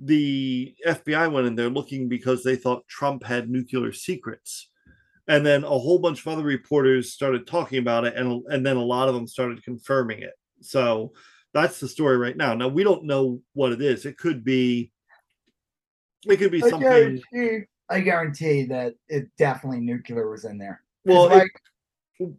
the 0.01 0.73
FBI 0.85 1.31
went 1.31 1.47
in 1.47 1.55
there 1.55 1.69
looking 1.69 2.09
because 2.09 2.43
they 2.43 2.55
thought 2.55 2.87
Trump 2.87 3.23
had 3.23 3.49
nuclear 3.49 3.91
secrets. 3.91 4.69
And 5.27 5.45
then 5.45 5.63
a 5.63 5.67
whole 5.67 5.99
bunch 5.99 6.19
of 6.19 6.27
other 6.27 6.43
reporters 6.43 7.13
started 7.13 7.47
talking 7.47 7.79
about 7.79 8.05
it, 8.05 8.15
and, 8.15 8.43
and 8.47 8.65
then 8.65 8.77
a 8.77 8.83
lot 8.83 9.07
of 9.07 9.15
them 9.15 9.27
started 9.27 9.63
confirming 9.63 10.19
it. 10.19 10.33
So 10.65 11.13
that's 11.53 11.79
the 11.79 11.87
story 11.87 12.17
right 12.17 12.35
now. 12.37 12.53
Now 12.53 12.67
we 12.67 12.83
don't 12.83 13.05
know 13.05 13.41
what 13.53 13.71
it 13.71 13.81
is. 13.81 14.05
It 14.05 14.17
could 14.17 14.43
be 14.43 14.91
it 16.27 16.37
could 16.37 16.51
be 16.51 16.63
I 16.63 16.69
something 16.69 17.21
guarantee, 17.31 17.65
I 17.89 17.99
guarantee 18.01 18.63
that 18.65 18.95
it 19.07 19.27
definitely 19.37 19.81
nuclear 19.81 20.29
was 20.29 20.45
in 20.45 20.57
there. 20.57 20.81
well 21.05 21.29
it- 21.29 21.51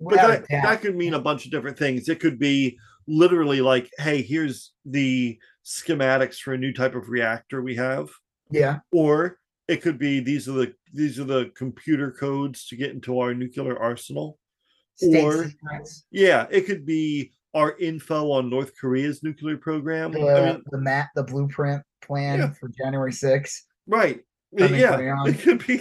but 0.00 0.16
that, 0.16 0.46
that 0.62 0.80
could 0.80 0.96
mean 0.96 1.12
a 1.12 1.20
bunch 1.20 1.44
of 1.44 1.50
different 1.50 1.78
things. 1.78 2.08
It 2.08 2.18
could 2.18 2.38
be 2.38 2.78
literally 3.06 3.60
like, 3.60 3.90
hey, 3.98 4.22
here's 4.22 4.72
the 4.86 5.38
schematics 5.66 6.38
for 6.38 6.54
a 6.54 6.58
new 6.58 6.72
type 6.72 6.94
of 6.94 7.10
reactor 7.10 7.60
we 7.62 7.76
have, 7.76 8.08
yeah, 8.50 8.78
or 8.90 9.38
it 9.68 9.82
could 9.82 9.98
be 9.98 10.20
these 10.20 10.48
are 10.48 10.52
the 10.52 10.74
these 10.94 11.20
are 11.20 11.24
the 11.24 11.52
computer 11.54 12.10
codes 12.10 12.66
to 12.68 12.76
get 12.76 12.92
into 12.92 13.20
our 13.20 13.34
nuclear 13.34 13.78
arsenal. 13.78 14.38
Or- 15.02 15.44
Yeah, 16.10 16.46
it 16.50 16.62
could 16.62 16.86
be 16.86 17.32
our 17.56 17.76
info 17.78 18.30
on 18.30 18.50
North 18.50 18.72
Korea's 18.78 19.22
nuclear 19.22 19.56
program. 19.56 20.12
the, 20.12 20.20
I 20.20 20.52
mean, 20.52 20.62
the 20.70 20.78
map, 20.78 21.08
the 21.14 21.24
blueprint 21.24 21.82
plan 22.02 22.38
Yeah. 22.38 22.52
for 22.60 22.68
January 22.68 23.12
6th. 23.12 23.62
right? 23.86 24.20
yeah, 24.52 25.24
it 25.26 25.38
could 25.40 25.66
be 25.66 25.80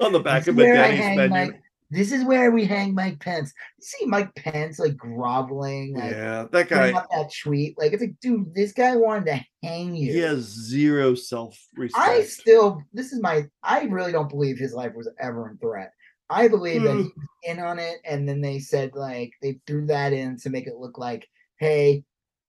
on 0.00 0.12
the 0.12 0.20
back 0.20 0.44
This 0.44 0.48
of 0.48 0.58
is 0.58 0.64
where 0.64 0.82
I 0.84 0.88
McDaddy's 0.90 0.98
hang 1.00 1.16
menu. 1.16 1.30
Mike- 1.30 1.62
this 1.92 2.12
is 2.12 2.24
where 2.24 2.52
we 2.52 2.64
hang 2.66 2.94
Mike 2.94 3.18
Pence. 3.18 3.52
You 3.78 3.82
see 3.84 4.06
Mike 4.06 4.32
Pence 4.36 4.78
like 4.78 4.96
groveling, 4.96 5.96
like 5.96 6.12
yeah, 6.12 6.46
that 6.52 6.68
guy. 6.68 6.92
up 6.92 7.08
that 7.10 7.32
tweet. 7.42 7.76
Like 7.78 7.92
it's 7.92 8.00
like, 8.00 8.14
dude, 8.22 8.54
this 8.54 8.72
guy 8.72 8.94
wanted 8.94 9.26
to 9.26 9.40
hang 9.66 9.96
you. 9.96 10.12
He 10.12 10.18
has 10.20 10.44
zero 10.44 11.16
self 11.16 11.58
respect. 11.76 12.08
I 12.08 12.22
still, 12.22 12.80
this 12.92 13.12
is 13.12 13.20
my, 13.20 13.46
I 13.64 13.82
really 13.84 14.12
don't 14.12 14.28
believe 14.28 14.56
his 14.56 14.72
life 14.72 14.92
was 14.94 15.10
ever 15.20 15.50
in 15.50 15.58
threat. 15.58 15.92
I 16.30 16.48
believe 16.48 16.82
that 16.84 16.92
he 16.96 17.02
was 17.02 17.12
in 17.44 17.58
on 17.58 17.78
it, 17.78 17.98
and 18.04 18.28
then 18.28 18.40
they 18.40 18.58
said 18.60 18.92
like 18.94 19.32
they 19.42 19.60
threw 19.66 19.86
that 19.86 20.12
in 20.12 20.36
to 20.38 20.50
make 20.50 20.66
it 20.66 20.76
look 20.76 20.96
like, 20.98 21.26
hey, 21.58 22.04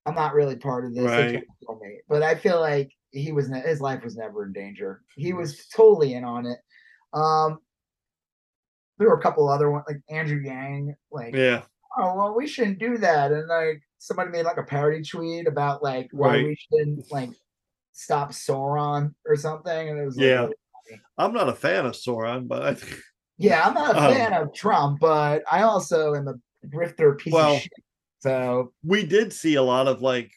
I'm 0.06 0.16
not 0.16 0.34
really 0.34 0.56
part 0.56 0.86
of 0.86 0.94
this. 0.96 1.06
Right. 1.06 1.32
to 1.34 1.42
kill 1.66 1.80
me. 1.82 2.00
But 2.08 2.24
I 2.24 2.36
feel 2.36 2.60
like 2.60 2.92
he 3.12 3.32
was, 3.32 3.50
ne- 3.50 3.60
his 3.62 3.82
life 3.82 4.04
was 4.04 4.16
never 4.16 4.46
in 4.46 4.54
danger. 4.54 5.02
He 5.16 5.34
was 5.34 5.68
totally 5.76 6.14
in 6.14 6.24
on 6.24 6.46
it. 6.46 6.60
Um, 7.14 7.60
there 8.98 9.10
were 9.10 9.18
a 9.18 9.22
couple 9.22 9.50
other 9.50 9.70
ones 9.72 9.86
like 9.88 10.02
Andrew 10.10 10.40
Yang, 10.44 10.96
like 11.12 11.36
yeah, 11.36 11.64
oh 11.98 12.16
well 12.16 12.36
we 12.36 12.48
shouldn't 12.48 12.80
do 12.80 12.98
that 13.00 13.32
and 13.32 13.48
like 13.48 13.82
somebody 13.98 14.30
made 14.30 14.46
like 14.46 14.58
a 14.58 14.64
parody 14.64 15.04
tweet 15.04 15.48
about 15.48 15.82
like 15.84 16.08
why 16.12 16.28
Right. 16.36 16.46
we 16.46 16.56
shouldn't 16.56 17.12
like 17.12 17.32
stop 17.94 18.32
sauron 18.32 19.14
or 19.28 19.36
something 19.36 19.90
and 19.90 20.00
it 20.00 20.06
was 20.06 20.16
like, 20.18 20.26
Yeah. 20.26 20.42
really- 20.44 20.56
I'm 21.18 21.34
not 21.34 21.50
a 21.50 21.54
fan 21.54 21.86
of 21.86 21.94
Sauron, 21.94 22.48
but 22.50 22.64
I 22.64 22.74
think 22.74 23.02
yeah 23.42 23.68
i'm 23.68 23.74
not 23.74 23.96
a 23.96 24.00
Um, 24.08 24.14
fan 24.14 24.34
of 24.34 24.54
trump 24.54 25.00
but 25.00 25.44
i 25.52 25.62
also 25.64 26.16
am 26.16 26.28
a 26.28 26.36
grifter 26.68 27.18
piece 27.18 27.34
Well- 27.34 27.56
of 27.56 27.62
shit 27.62 27.72
so 28.20 28.72
we 28.86 29.04
did 29.06 29.34
see 29.34 29.56
a 29.56 29.64
lot 29.64 29.88
of 29.88 30.02
like 30.02 30.32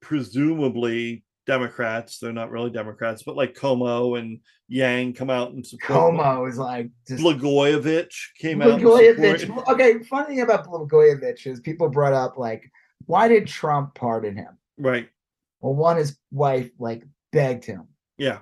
presumably 0.00 1.24
Democrats. 1.46 2.18
They're 2.18 2.32
not 2.32 2.50
really 2.50 2.70
Democrats, 2.70 3.22
but 3.22 3.36
like 3.36 3.54
Cuomo 3.54 4.18
and 4.18 4.40
Yang 4.68 5.14
come 5.14 5.30
out 5.30 5.50
and 5.52 5.66
support. 5.66 6.14
Cuomo 6.14 6.48
is 6.48 6.58
like 6.58 6.90
just 7.08 7.22
Blagojevich 7.22 8.12
came 8.38 8.62
out. 8.62 8.80
Blagojevich. 8.80 9.40
supported- 9.40 9.70
okay 9.72 10.02
funny 10.04 10.26
thing 10.26 10.40
about 10.42 10.66
Blagojevich 10.66 11.46
is 11.46 11.60
people 11.60 11.88
brought 11.88 12.12
up 12.12 12.36
like 12.38 12.62
why 13.06 13.26
did 13.28 13.46
trump 13.46 13.94
pardon 13.94 14.36
him 14.36 14.58
Right. 14.78 15.08
well 15.60 15.74
one 15.74 15.96
his 15.96 16.16
wife 16.30 16.70
like 16.78 17.02
begged 17.32 17.64
him 17.64 17.88
Yeah. 18.18 18.38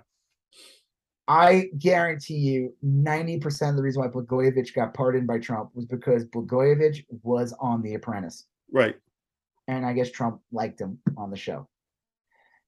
I 1.29 1.69
guarantee 1.79 2.37
you 2.39 2.75
90% 2.85 3.69
of 3.71 3.77
the 3.77 3.83
reason 3.83 4.01
why 4.01 4.09
Blagojevich 4.09 4.75
got 4.75 4.95
pardoned 4.95 5.27
by 5.27 5.39
Trump 5.39 5.71
was 5.75 5.85
because 5.85 6.25
Blagojevich 6.25 7.05
was 7.23 7.55
on 7.61 7.83
The 7.83 7.95
Apprentice. 7.95 8.47
Right. 8.73 8.97
And 9.69 9.85
I 9.85 9.93
guess 9.93 10.11
Trump 10.11 10.41
liked 10.53 10.81
him 10.81 10.99
on 11.19 11.31
the 11.31 11.37
show. 11.37 11.69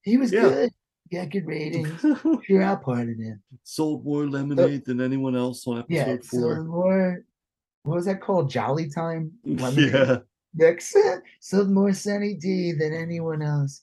He 0.03 0.19
was 0.19 0.31
Yeah. 0.31 0.43
good. 0.43 0.71
Got 1.11 1.31
good 1.31 1.47
ratings. 1.47 2.05
Sure, 2.45 2.63
I'll 2.63 2.77
pardon 2.77 3.21
him. 3.21 3.43
Sold 3.65 4.05
more 4.05 4.27
lemonade 4.29 4.85
than 4.85 5.01
anyone 5.01 5.35
else 5.35 5.67
on 5.67 5.79
episode 5.79 5.95
Yeah. 5.95 6.17
Four. 6.23 6.63
more, 6.65 7.25
what 7.83 7.95
was 7.97 8.05
that 8.05 8.21
called? 8.21 8.51
Jolly 8.51 8.89
Time? 8.91 9.33
Lemonade 9.45 9.93
Yeah. 9.93 10.17
Mix. 10.55 10.95
Sold 11.41 11.71
more 11.71 11.93
Sunny 11.95 12.35
D 12.35 12.73
than 12.73 12.93
anyone 12.93 13.41
else. 13.43 13.81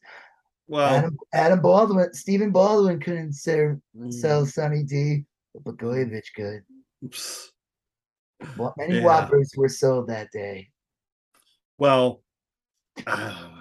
Wow. 0.67 0.85
Adam, 0.97 1.17
Adam 1.33 1.61
Baldwin, 1.61 2.13
Stephen 2.13 2.51
Baldwin 2.51 2.99
couldn't 2.99 3.33
serve, 3.33 3.79
Mm. 3.97 4.13
sell 4.13 4.45
Sunny 4.45 4.83
D, 4.83 5.23
but 5.53 5.63
Blagojevich 5.77 6.33
could. 6.35 6.63
Psst. 7.05 7.51
What 8.55 8.73
many 8.77 8.95
Yeah. 8.95 9.03
Whoppers 9.03 9.51
were 9.57 9.69
sold 9.69 10.07
that 10.07 10.29
day? 10.31 10.69
Well, 11.77 12.21
I 13.07 13.53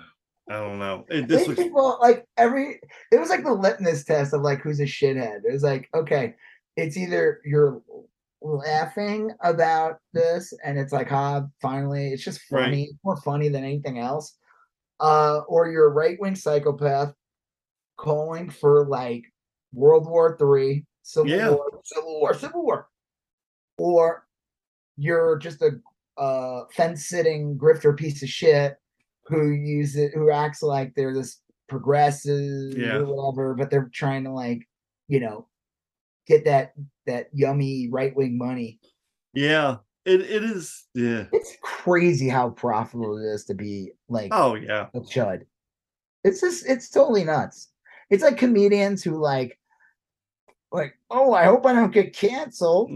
don't 0.49 0.79
know. 0.79 1.05
It, 1.09 1.29
this 1.29 1.47
was 1.49 1.57
people 1.57 1.99
like 2.01 2.25
every 2.37 2.81
it 3.11 3.19
was 3.19 3.31
like 3.31 3.43
the 3.45 3.53
litmus 3.53 4.05
test 4.05 4.33
of 4.33 4.43
like 4.43 4.61
who's 4.61 4.81
a 4.81 4.85
shithead. 4.85 5.41
It 5.45 5.53
was 5.53 5.63
like, 5.63 5.89
okay, 5.95 6.35
it's 6.77 6.97
either 6.97 7.41
you're 7.45 7.83
laughing 8.43 9.31
about 9.41 9.99
this, 10.13 10.53
and 10.65 10.79
it's 10.79 10.93
like, 10.93 11.11
ah, 11.11 11.47
finally, 11.61 12.13
it's 12.13 12.23
just 12.23 12.41
Right. 12.51 12.65
funny, 12.65 12.85
It's 12.85 13.05
more 13.05 13.17
funny 13.23 13.49
than 13.49 13.65
anything 13.65 13.99
else. 13.99 14.37
Uh, 15.01 15.41
or 15.49 15.69
you're 15.71 15.87
a 15.87 15.93
right 15.93 16.19
wing 16.21 16.35
psychopath 16.35 17.13
calling 17.99 18.49
for 18.51 18.87
like 18.87 19.25
World 19.73 20.07
War 20.09 20.37
Three, 20.39 20.85
Civil 21.03 21.31
Yeah. 21.31 21.51
War, 21.51 21.81
Civil 21.85 22.21
War, 22.21 22.35
Civil 22.35 22.63
War, 22.65 22.89
or 23.79 24.27
you're 24.97 25.37
just 25.39 25.61
a 25.63 25.79
uh, 26.21 26.65
fence 26.73 27.07
sitting 27.07 27.59
grifter 27.59 27.95
piece 27.97 28.23
of 28.23 28.29
shit 28.31 28.77
who 29.27 29.51
uses 29.51 30.13
who 30.15 30.31
acts 30.31 30.63
like 30.63 30.95
they're 30.95 31.13
this 31.13 31.43
progressive 31.69 32.73
Yeah. 32.79 32.97
or 32.97 33.05
whatever, 33.05 33.55
but 33.55 33.71
they're 33.71 33.91
trying 33.93 34.25
to 34.25 34.31
like, 34.33 34.67
you 35.09 35.21
know, 35.21 35.49
get 36.27 36.45
that 36.47 36.73
that 37.07 37.29
yummy 37.35 37.89
right 37.91 38.17
wing 38.17 38.39
money. 38.39 38.81
Yeah. 39.35 39.77
It 40.07 40.21
it 40.23 40.45
is. 40.45 40.87
Yeah. 40.95 41.25
It's 41.33 41.57
crazy 41.63 42.29
how 42.29 42.51
profitable 42.51 43.19
it 43.19 43.27
is 43.27 43.45
to 43.47 43.55
be 43.55 43.91
like 44.09 44.29
Oh 44.33 44.55
yeah. 44.55 44.87
a 44.95 45.01
chud. 45.01 45.43
It's 46.25 46.41
just 46.41 46.65
it's 46.67 46.89
totally 46.89 47.25
nuts. 47.25 47.69
It's 48.09 48.23
like 48.23 48.39
comedians 48.39 49.03
who 49.03 49.21
like 49.21 49.59
like, 50.73 50.95
oh, 51.11 51.33
I 51.33 51.45
hope 51.45 51.67
I 51.67 51.73
don't 51.73 51.93
get 51.93 52.15
canceled. 52.15 52.91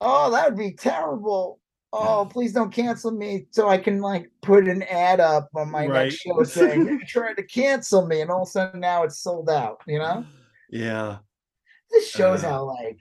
Oh, 0.00 0.30
that 0.30 0.48
would 0.48 0.58
be 0.58 0.72
terrible. 0.72 1.58
Oh, 1.92 2.28
please 2.30 2.52
don't 2.52 2.70
cancel 2.72 3.10
me 3.10 3.46
so 3.50 3.68
I 3.68 3.78
can 3.78 4.00
like 4.00 4.30
put 4.42 4.68
an 4.68 4.82
ad 4.84 5.20
up 5.20 5.48
on 5.56 5.70
my 5.70 5.86
Right. 5.86 6.04
next 6.04 6.16
show 6.16 6.42
saying 6.44 6.84
they 6.84 6.98
tried 7.08 7.34
to 7.34 7.42
cancel 7.42 8.06
me 8.06 8.20
and 8.20 8.30
all 8.30 8.42
of 8.42 8.48
a 8.48 8.50
sudden 8.50 8.80
now 8.80 9.04
it's 9.04 9.18
sold 9.20 9.48
out, 9.48 9.80
you 9.86 9.98
know? 9.98 10.24
Yeah. 10.70 11.18
This 11.90 12.08
shows 12.10 12.44
Uh. 12.44 12.50
how 12.50 12.64
like 12.64 12.98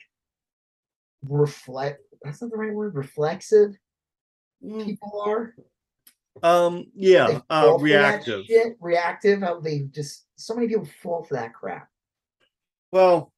reflect 1.28 2.02
that's 2.24 2.42
not 2.42 2.52
the 2.52 2.58
right 2.58 2.74
word, 2.74 2.96
reflexive 2.96 3.76
Mm. 4.64 4.86
people 4.86 5.22
are. 5.24 5.56
Um. 6.42 6.86
They 6.96 7.10
Yeah. 7.10 7.42
Uh, 7.50 7.62
fall 7.62 7.80
for 7.80 7.88
that 7.88 8.04
reactive. 8.04 8.46
shit, 8.46 8.78
reactive, 8.80 9.42
how 9.42 9.60
they 9.60 9.82
just 9.92 10.26
so 10.36 10.56
many 10.56 10.68
people 10.68 10.88
fall 11.02 11.24
for 11.24 11.36
that 11.36 11.54
crap. 11.54 11.90
Well, 12.92 13.32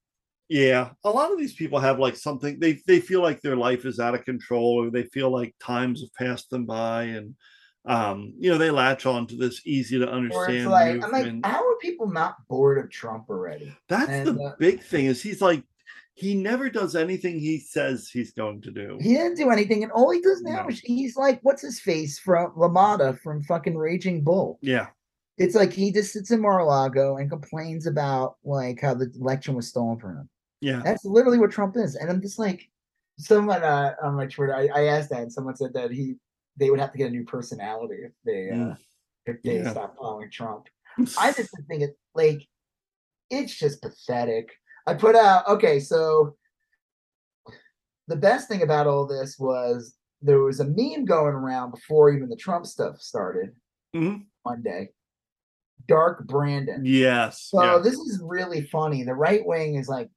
yeah, 0.47 0.91
a 1.03 1.10
lot 1.10 1.31
of 1.31 1.38
these 1.38 1.53
people 1.53 1.80
have 1.80 1.99
like 1.99 2.15
something 2.15 2.60
they 2.60 2.80
they 2.88 2.99
feel 2.99 3.22
like 3.22 3.41
their 3.41 3.56
life 3.56 3.85
is 3.85 3.99
out 3.99 4.15
of 4.15 4.26
control 4.26 4.84
or 4.84 4.89
they 4.89 5.03
feel 5.03 5.30
like 5.30 5.56
times 5.60 6.01
have 6.01 6.14
passed 6.14 6.49
them 6.49 6.65
by 6.65 7.03
and 7.03 7.35
um 7.85 8.34
you 8.38 8.49
know 8.49 8.57
they 8.57 8.72
latch 8.72 9.06
on 9.06 9.26
to 9.27 9.38
this 9.38 9.61
easy 9.65 9.97
to 9.99 10.07
Or 10.07 10.11
understand 10.11 10.57
it's 10.57 10.65
like, 10.65 11.03
I'm 11.03 11.11
like, 11.11 11.45
how 11.45 11.65
are 11.65 11.77
people 11.77 12.10
not 12.10 12.35
bored 12.49 12.77
of 12.77 12.89
Trump 12.89 13.30
already? 13.30 13.73
That's 13.88 14.10
and, 14.10 14.27
the 14.39 14.43
uh, 14.43 14.56
big 14.60 14.84
thing 14.84 15.06
is 15.06 15.22
he's 15.22 15.41
like 15.41 15.64
he 16.19 16.35
never 16.35 16.69
does 16.69 16.95
anything 16.95 17.39
he 17.39 17.59
says 17.59 18.09
he's 18.09 18.31
going 18.31 18.61
to 18.61 18.71
do. 18.71 18.97
He 19.01 19.13
didn't 19.13 19.35
do 19.37 19.49
anything, 19.49 19.83
and 19.83 19.91
all 19.91 20.11
he 20.11 20.21
does 20.21 20.41
now 20.41 20.63
No. 20.63 20.69
is 20.69 20.79
he's 20.79 21.15
like, 21.15 21.39
what's 21.43 21.61
his 21.61 21.79
face 21.79 22.19
from 22.19 22.51
LaMotta 22.51 23.19
from 23.21 23.41
fucking 23.43 23.77
Raging 23.77 24.23
Bull. 24.23 24.59
Yeah. 24.61 24.87
It's 25.37 25.55
like 25.55 25.71
he 25.71 25.91
just 25.91 26.11
sits 26.11 26.31
in 26.31 26.41
Mar-a-Lago 26.41 27.15
and 27.17 27.29
complains 27.29 27.87
about 27.87 28.35
like 28.43 28.81
how 28.81 28.93
the 28.93 29.09
election 29.19 29.55
was 29.55 29.69
stolen 29.69 29.97
from 29.97 30.17
him. 30.17 30.29
Yeah. 30.61 30.81
That's 30.83 31.05
literally 31.05 31.39
what 31.39 31.51
Trump 31.51 31.77
is. 31.77 31.95
And 31.95 32.09
I'm 32.09 32.21
just 32.21 32.37
like, 32.37 32.69
someone 33.17 33.63
uh, 33.63 33.95
on 34.03 34.15
my 34.15 34.25
Twitter, 34.27 34.53
I, 34.55 34.67
I 34.75 34.83
asked 34.87 35.09
that, 35.11 35.21
and 35.21 35.31
someone 35.31 35.55
said 35.55 35.73
that 35.73 35.91
he 35.91 36.15
they 36.57 36.69
would 36.69 36.79
have 36.81 36.91
to 36.91 36.97
get 36.97 37.07
a 37.07 37.11
new 37.11 37.23
personality 37.23 37.95
if 38.03 38.11
they 38.25 38.49
uh, 38.49 38.55
Mm. 38.55 38.77
if 39.27 39.41
they 39.43 39.59
Yeah. 39.59 39.71
stop 39.71 39.95
following 39.97 40.29
Trump. 40.29 40.65
I 41.17 41.31
just 41.31 41.51
think 41.69 41.83
it 41.83 41.97
like 42.13 42.41
it's 43.29 43.55
just 43.57 43.81
pathetic. 43.81 44.49
I 44.90 44.94
put 44.95 45.16
out 45.16 45.48
okay, 45.48 45.80
so 45.80 46.36
the 48.07 48.16
best 48.16 48.48
thing 48.48 48.61
about 48.64 48.88
all 48.88 49.06
this 49.06 49.38
was 49.38 49.95
there 50.22 50.40
was 50.41 50.60
a 50.60 50.66
meme 50.66 51.06
going 51.06 51.34
around 51.34 51.72
before 51.72 52.11
even 52.11 52.28
the 52.30 52.36
Trump 52.36 52.66
stuff 52.66 52.99
started 52.99 53.56
Mhm. 53.95 54.26
Monday. 54.45 54.90
Dark 55.88 56.26
Brandon. 56.28 56.82
Yes. 56.86 57.41
So 57.49 57.64
yeah. 57.64 57.78
this 57.84 57.95
is 57.95 58.22
really 58.24 58.61
funny. 58.68 59.03
The 59.03 59.14
right 59.16 59.45
wing 59.45 59.76
is 59.76 59.88
like 59.88 60.10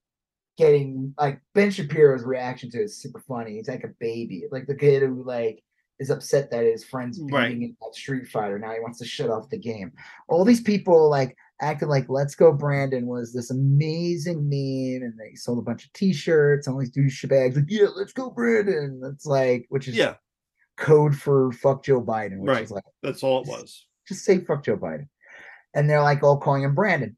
getting 0.59 1.15
like 1.19 1.41
Ben 1.55 1.71
Shapiro's 1.71 2.25
reaction 2.25 2.71
to 2.71 2.81
it 2.81 2.85
is 2.85 2.99
super 3.01 3.21
funny. 3.21 3.53
He's 3.57 3.69
like 3.69 3.85
a 3.85 3.95
baby, 4.01 4.45
like 4.51 4.67
the 4.67 4.75
kid 4.75 5.03
who 5.03 5.23
like 5.25 5.63
is 5.99 6.11
upset 6.11 6.51
that 6.51 6.65
his 6.65 6.85
friend's 6.85 7.19
beating 7.19 7.35
Right. 7.35 7.57
him 7.57 7.77
at 7.87 7.95
Street 7.95 8.27
Fighter. 8.29 8.59
Now 8.59 8.73
he 8.73 8.81
wants 8.81 8.99
to 8.99 9.05
shut 9.07 9.31
off 9.31 9.49
the 9.51 9.59
game. 9.59 9.93
All 10.29 10.45
these 10.45 10.61
people 10.63 11.09
like 11.09 11.37
acted 11.61 11.89
like 11.89 12.09
"Let's 12.09 12.35
Go 12.35 12.53
Brandon" 12.53 13.07
was 13.07 13.33
this 13.33 13.51
amazing 13.51 14.49
meme, 14.49 15.03
and 15.03 15.15
they 15.19 15.35
sold 15.35 15.59
a 15.59 15.63
bunch 15.63 15.85
of 15.85 15.93
T-shirts. 15.93 16.67
and 16.67 16.75
All 16.75 16.81
these 16.81 16.91
douchebags 16.93 17.57
like, 17.57 17.65
"Yeah, 17.69 17.89
let's 17.97 18.13
go 18.13 18.31
Brandon." 18.31 19.01
That's 19.01 19.27
like, 19.27 19.67
which 19.69 19.89
is 19.89 19.95
yeah. 19.97 20.15
code 20.77 21.17
for 21.17 21.53
"fuck 21.53 21.85
Joe 21.85 22.03
Biden," 22.03 22.39
which 22.39 22.49
Right. 22.49 22.63
is 22.65 22.71
like 22.71 22.85
That's 23.03 23.23
all 23.23 23.43
it 23.43 23.49
was. 23.49 23.87
just 24.09 24.25
say 24.25 24.41
fuck 24.41 24.65
Joe 24.65 24.77
Biden. 24.77 25.09
And 25.75 25.89
they're 25.89 26.03
like 26.03 26.23
all 26.23 26.37
calling 26.39 26.63
him 26.65 26.75
Brandon. 26.75 27.17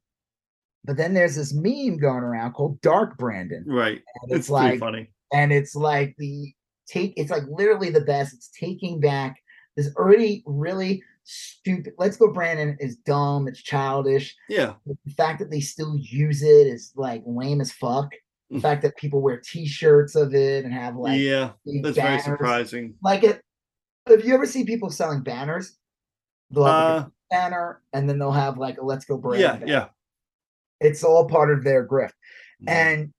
But 0.85 0.97
then 0.99 1.15
there's 1.15 1.35
this 1.37 1.55
meme 1.55 1.97
going 1.97 2.23
around 2.23 2.53
called 2.53 2.81
Dark 2.83 3.17
Brandon. 3.17 3.65
Right. 3.67 4.03
And 4.23 4.31
It's, 4.33 4.41
it's, 4.41 4.51
like 4.51 4.79
funny. 4.79 5.11
and 5.33 5.53
it's 5.53 5.75
like 5.75 6.15
the 6.19 6.53
take 6.87 7.15
it's 7.17 7.31
like 7.31 7.45
literally 7.49 7.91
the 7.91 8.03
best. 8.03 8.35
It's 8.35 8.51
taking 8.59 9.01
back 9.01 9.37
this 9.77 9.91
already 9.97 10.43
really 10.47 11.03
stupid. 11.25 11.95
Let's 11.99 12.17
go 12.17 12.33
Brandon 12.33 12.77
is 12.81 12.97
dumb, 12.97 13.49
it's 13.49 13.63
childish. 13.63 14.35
Yeah. 14.49 14.75
The 14.87 14.97
fact 15.17 15.39
that 15.41 15.51
they 15.51 15.61
still 15.61 15.97
use 15.99 16.43
it 16.43 16.67
is 16.67 16.93
like 16.97 17.23
lame 17.27 17.61
as 17.61 17.73
fuck. 17.73 18.11
The 18.51 18.59
Mm. 18.59 18.63
fact 18.63 18.83
that 18.83 18.97
people 18.97 19.23
wear 19.23 19.41
t-shirts 19.43 20.15
of 20.15 20.35
it 20.35 20.65
and 20.65 20.73
have 20.75 20.97
like 20.97 21.19
yeah. 21.21 21.53
That's 21.83 21.97
very 21.97 22.21
surprising. 22.21 22.95
Like 23.03 23.25
it 23.25 23.41
Have 24.07 24.25
you 24.25 24.35
ever 24.35 24.45
seen 24.47 24.67
people 24.67 24.91
selling 24.91 25.23
banners, 25.23 25.79
they'll 26.51 26.65
have 26.65 26.95
like, 26.97 27.05
a 27.05 27.07
Uh, 27.07 27.11
banner 27.31 27.83
and 27.95 28.09
then 28.09 28.19
they'll 28.19 28.31
have 28.31 28.59
like 28.59 28.77
a 28.79 28.85
let's 28.85 29.07
go 29.07 29.15
yeah. 29.17 29.21
Brandon. 29.23 29.51
banner. 29.61 29.67
Yeah. 29.73 29.89
It's 30.81 31.03
all 31.03 31.27
part 31.27 31.51
of 31.51 31.65
their 31.65 31.89
grift. 31.89 32.13
Mm. 32.63 32.69
And 32.71 33.13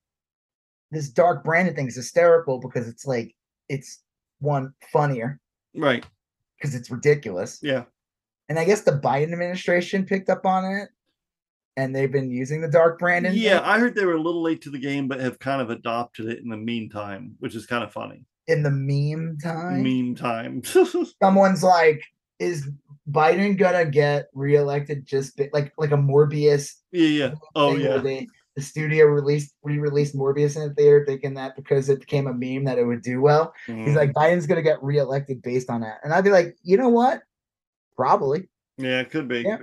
this 0.92 1.10
dark 1.10 1.44
Brandon 1.44 1.76
thing 1.76 1.88
is 1.88 1.96
hysterical 1.96 2.60
because 2.60 2.88
it's 2.88 3.06
like 3.08 3.36
it's 3.68 4.04
one 4.40 4.74
funnier 4.94 5.40
Right. 5.76 6.06
because 6.58 6.76
it's 6.76 6.92
ridiculous. 6.92 7.60
Yeah. 7.64 7.86
And 8.50 8.60
I 8.60 8.66
guess 8.66 8.82
the 8.82 8.92
Biden 9.00 9.34
administration 9.34 10.06
picked 10.06 10.30
up 10.30 10.46
on 10.46 10.66
it 10.66 10.90
and 11.78 11.96
they've 11.96 12.12
been 12.12 12.30
using 12.32 12.62
the 12.62 12.70
dark 12.70 13.00
thing 13.00 13.26
Yeah, 13.34 13.62
I 13.64 13.80
heard 13.80 13.96
they 13.96 14.06
were 14.06 14.14
a 14.14 14.22
little 14.22 14.42
late 14.44 14.62
to 14.62 14.70
the 14.70 14.78
game, 14.80 15.08
but 15.08 15.20
have 15.20 15.40
kind 15.40 15.62
of 15.62 15.70
adopted 15.70 16.28
it 16.28 16.40
in 16.44 16.50
the 16.50 16.58
meantime, 16.58 17.36
which 17.40 17.56
is 17.56 17.66
kind 17.66 17.84
of 17.84 17.92
funny. 17.92 18.24
in 18.48 18.62
the 18.64 18.70
meme 18.72 19.38
time. 19.44 19.82
Meantime. 19.84 20.62
Someone's 21.22 21.64
like, 21.64 22.02
is 22.40 22.70
Biden 23.10 23.58
gonna 23.58 23.86
get 23.86 24.28
reelected 24.34 25.06
just 25.06 25.38
be- 25.38 25.50
like 25.54 25.72
like 25.78 25.92
a 25.92 25.98
Morbius 25.98 26.74
yeah, 26.92 27.08
yeah. 27.08 27.32
Oh 27.56 27.76
yeah. 27.76 27.98
they 27.98 28.28
the 28.56 28.62
studio 28.62 29.06
released 29.06 29.54
re-released 29.64 30.16
Morbius 30.16 30.56
in 30.56 30.68
the 30.68 30.74
theater 30.74 31.04
thinking 31.08 31.34
that 31.36 31.56
because 31.56 31.88
it 31.90 32.00
became 32.02 32.28
a 32.28 32.34
meme 32.34 32.66
that 32.66 32.78
it 32.78 32.84
would 32.86 33.02
do 33.02 33.22
well. 33.22 33.54
He's 33.68 33.76
Mm. 33.76 33.96
like, 33.96 34.14
Biden's 34.14 34.48
gonna 34.48 34.62
get 34.62 34.82
reelected 34.84 35.42
based 35.42 35.70
on 35.70 35.82
that. 35.82 36.00
And 36.04 36.14
I'd 36.14 36.24
be 36.24 36.30
like, 36.30 36.56
you 36.64 36.78
know 36.78 36.90
what? 36.90 37.22
Probably. 37.96 38.50
yeah, 38.78 39.00
it 39.00 39.10
could 39.10 39.28
be. 39.28 39.42
Yeah. 39.42 39.58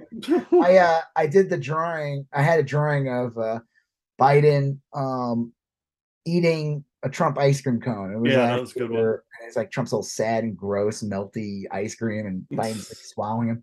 I 0.53 0.77
uh 0.79 1.01
I 1.17 1.27
did 1.27 1.51
the 1.51 1.59
drawing. 1.59 2.27
I 2.33 2.43
had 2.43 2.61
a 2.61 2.63
drawing 2.63 3.09
of 3.09 3.37
uh 3.37 3.61
Biden 4.21 4.79
um 4.95 5.53
eating 6.25 6.85
a 7.03 7.09
Trump 7.09 7.39
ice 7.39 7.61
cream 7.61 7.81
cone. 7.81 8.13
It 8.13 8.19
was 8.21 8.33
Yeah, 8.33 8.41
like, 8.43 8.51
that 8.51 8.61
was 8.61 8.73
good 8.73 8.91
one. 8.91 9.19
It's 9.45 9.57
like 9.57 9.71
Trump's 9.71 9.93
all 9.93 10.05
sad 10.05 10.45
and 10.45 10.57
gross, 10.57 11.03
melty 11.03 11.65
ice 11.71 11.95
cream, 11.95 12.27
and 12.27 12.47
Biden's 12.59 12.91
like 12.91 12.99
swallowing 12.99 13.49
him. 13.49 13.63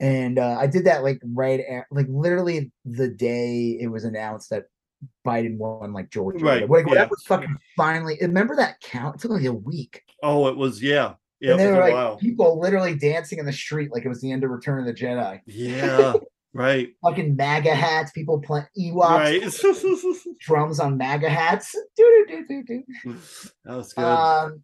And 0.00 0.38
uh, 0.38 0.56
I 0.58 0.66
did 0.68 0.84
that 0.86 1.02
like 1.02 1.20
right 1.24 1.60
at, 1.60 1.84
like 1.90 2.06
literally 2.08 2.72
the 2.84 3.08
day 3.08 3.76
it 3.80 3.88
was 3.88 4.04
announced 4.04 4.50
that 4.50 4.64
Biden 5.26 5.58
won 5.58 5.92
like 5.92 6.10
Georgia. 6.10 6.44
Right, 6.44 6.68
Like, 6.68 6.86
whatever 6.86 7.14
yeah. 7.20 7.26
fucking 7.28 7.56
finally. 7.76 8.16
Remember 8.20 8.56
that 8.56 8.80
count? 8.80 9.16
It 9.16 9.20
took 9.20 9.32
like 9.32 9.44
a 9.44 9.52
week. 9.52 10.02
oh, 10.22 10.46
it 10.48 10.56
was 10.56 10.82
yeah. 10.82 11.14
Yeah, 11.40 11.52
and 11.52 11.60
they 11.60 11.70
were 11.70 11.78
like 11.78 11.92
while. 11.94 12.16
people 12.16 12.58
literally 12.60 12.96
dancing 12.96 13.38
in 13.38 13.46
the 13.46 13.52
street 13.52 13.90
like 13.92 14.04
it 14.04 14.08
was 14.08 14.20
the 14.20 14.32
end 14.32 14.42
of 14.44 14.50
Return 14.50 14.80
of 14.80 14.86
the 14.86 14.94
Jedi. 14.94 15.40
Yeah. 15.46 16.14
Right. 16.54 16.88
Fucking 17.04 17.36
MAGA 17.36 17.74
hats, 17.74 18.10
people 18.10 18.40
playing 18.40 18.66
Ewoks, 18.76 19.62
Right. 19.62 20.36
drums 20.40 20.80
on 20.80 20.96
MAGA 20.96 21.28
hats. 21.28 21.76
That 21.96 23.20
was 23.66 23.92
good. 23.92 24.02
Um, 24.04 24.62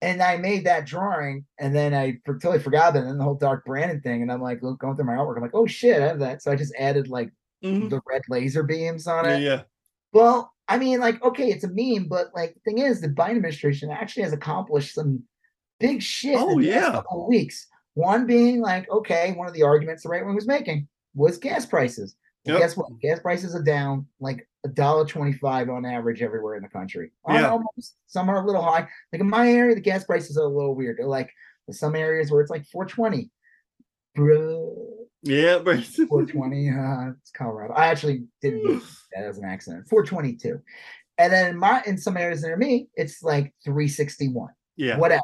and 0.00 0.22
I 0.22 0.38
made 0.38 0.64
that 0.66 0.86
drawing, 0.86 1.44
and 1.60 1.76
then 1.76 1.92
I 1.92 2.18
for, 2.24 2.34
totally 2.38 2.60
forgot 2.60 2.90
about 2.90 2.96
it. 2.96 3.00
And 3.00 3.08
then 3.10 3.18
the 3.18 3.24
whole 3.24 3.34
Dark 3.34 3.64
Brandon 3.66 4.00
thing, 4.00 4.22
and 4.22 4.32
I'm 4.32 4.40
like 4.40 4.62
look, 4.62 4.78
going 4.78 4.96
through 4.96 5.04
my 5.04 5.12
artwork. 5.14 5.36
I'm 5.36 5.42
like, 5.42 5.54
oh 5.54 5.66
shit, 5.66 6.00
I 6.00 6.06
have 6.08 6.18
that. 6.20 6.42
So 6.42 6.50
I 6.50 6.56
just 6.56 6.74
added 6.78 7.08
like 7.08 7.30
Mhm. 7.62 7.90
the 7.90 8.00
red 8.08 8.22
laser 8.28 8.62
beams 8.62 9.06
on 9.06 9.26
Yeah, 9.26 9.36
it. 9.36 9.42
yeah. 9.42 9.62
Well, 10.12 10.52
I 10.68 10.78
mean, 10.78 11.00
like, 11.00 11.22
okay, 11.22 11.50
it's 11.50 11.64
a 11.64 11.68
meme, 11.68 12.08
but 12.08 12.26
like 12.34 12.54
the 12.54 12.60
thing 12.60 12.78
is, 12.78 13.00
the 13.00 13.08
Biden 13.08 13.36
administration 13.36 13.90
actually 13.90 14.24
has 14.24 14.32
accomplished 14.32 14.94
some 14.94 15.22
big 15.80 16.02
shit 16.02 16.36
oh, 16.36 16.50
in 16.50 16.58
Oh, 16.58 16.60
the 16.60 16.70
last 16.70 16.82
yeah. 16.82 16.92
couple 16.92 17.22
of 17.22 17.28
weeks. 17.28 17.66
One 17.94 18.26
being 18.26 18.60
like, 18.60 18.88
okay, 18.90 19.32
one 19.32 19.48
of 19.48 19.54
the 19.54 19.62
arguments 19.62 20.02
the 20.02 20.10
right 20.10 20.24
wing 20.24 20.34
was 20.34 20.46
making 20.46 20.86
was 21.14 21.38
gas 21.38 21.66
prices. 21.66 22.14
Yep. 22.44 22.58
Guess 22.58 22.76
what? 22.76 22.86
Gas 23.00 23.20
prices 23.20 23.54
are 23.54 23.62
down 23.62 24.06
like 24.20 24.48
a 24.64 24.68
dollar 24.68 25.04
twenty-five 25.04 25.68
on 25.68 25.84
average 25.84 26.22
everywhere 26.22 26.54
in 26.56 26.62
the 26.62 26.68
country. 26.68 27.10
Yeah. 27.28 27.50
almost 27.50 27.96
some 28.06 28.28
are 28.28 28.42
a 28.42 28.46
little 28.46 28.62
high. 28.62 28.88
Like 29.12 29.20
in 29.20 29.28
my 29.28 29.50
area, 29.50 29.74
the 29.74 29.80
gas 29.80 30.04
prices 30.04 30.38
are 30.38 30.44
a 30.44 30.48
little 30.48 30.74
weird. 30.74 30.98
They're 30.98 31.06
like 31.06 31.30
some 31.70 31.94
areas 31.96 32.30
where 32.30 32.40
it's 32.40 32.50
like 32.50 32.66
four 32.66 32.86
twenty. 32.86 33.30
Bro, 34.14 34.97
Yeah, 35.22 35.58
right. 35.64 35.82
420. 36.08 36.70
Uh, 36.70 37.10
it's 37.20 37.30
Colorado. 37.32 37.74
I 37.74 37.86
actually 37.86 38.24
didn't 38.42 38.82
that 39.14 39.24
as 39.24 39.38
an 39.38 39.44
accident. 39.44 39.88
422. 39.88 40.60
And 41.18 41.32
then 41.32 41.50
in 41.50 41.58
my 41.58 41.82
in 41.86 41.98
some 41.98 42.16
areas 42.16 42.42
near 42.44 42.56
me, 42.56 42.88
it's 42.94 43.22
like 43.22 43.52
361. 43.64 44.50
yeah. 44.76 44.96
Whatever. 44.98 45.22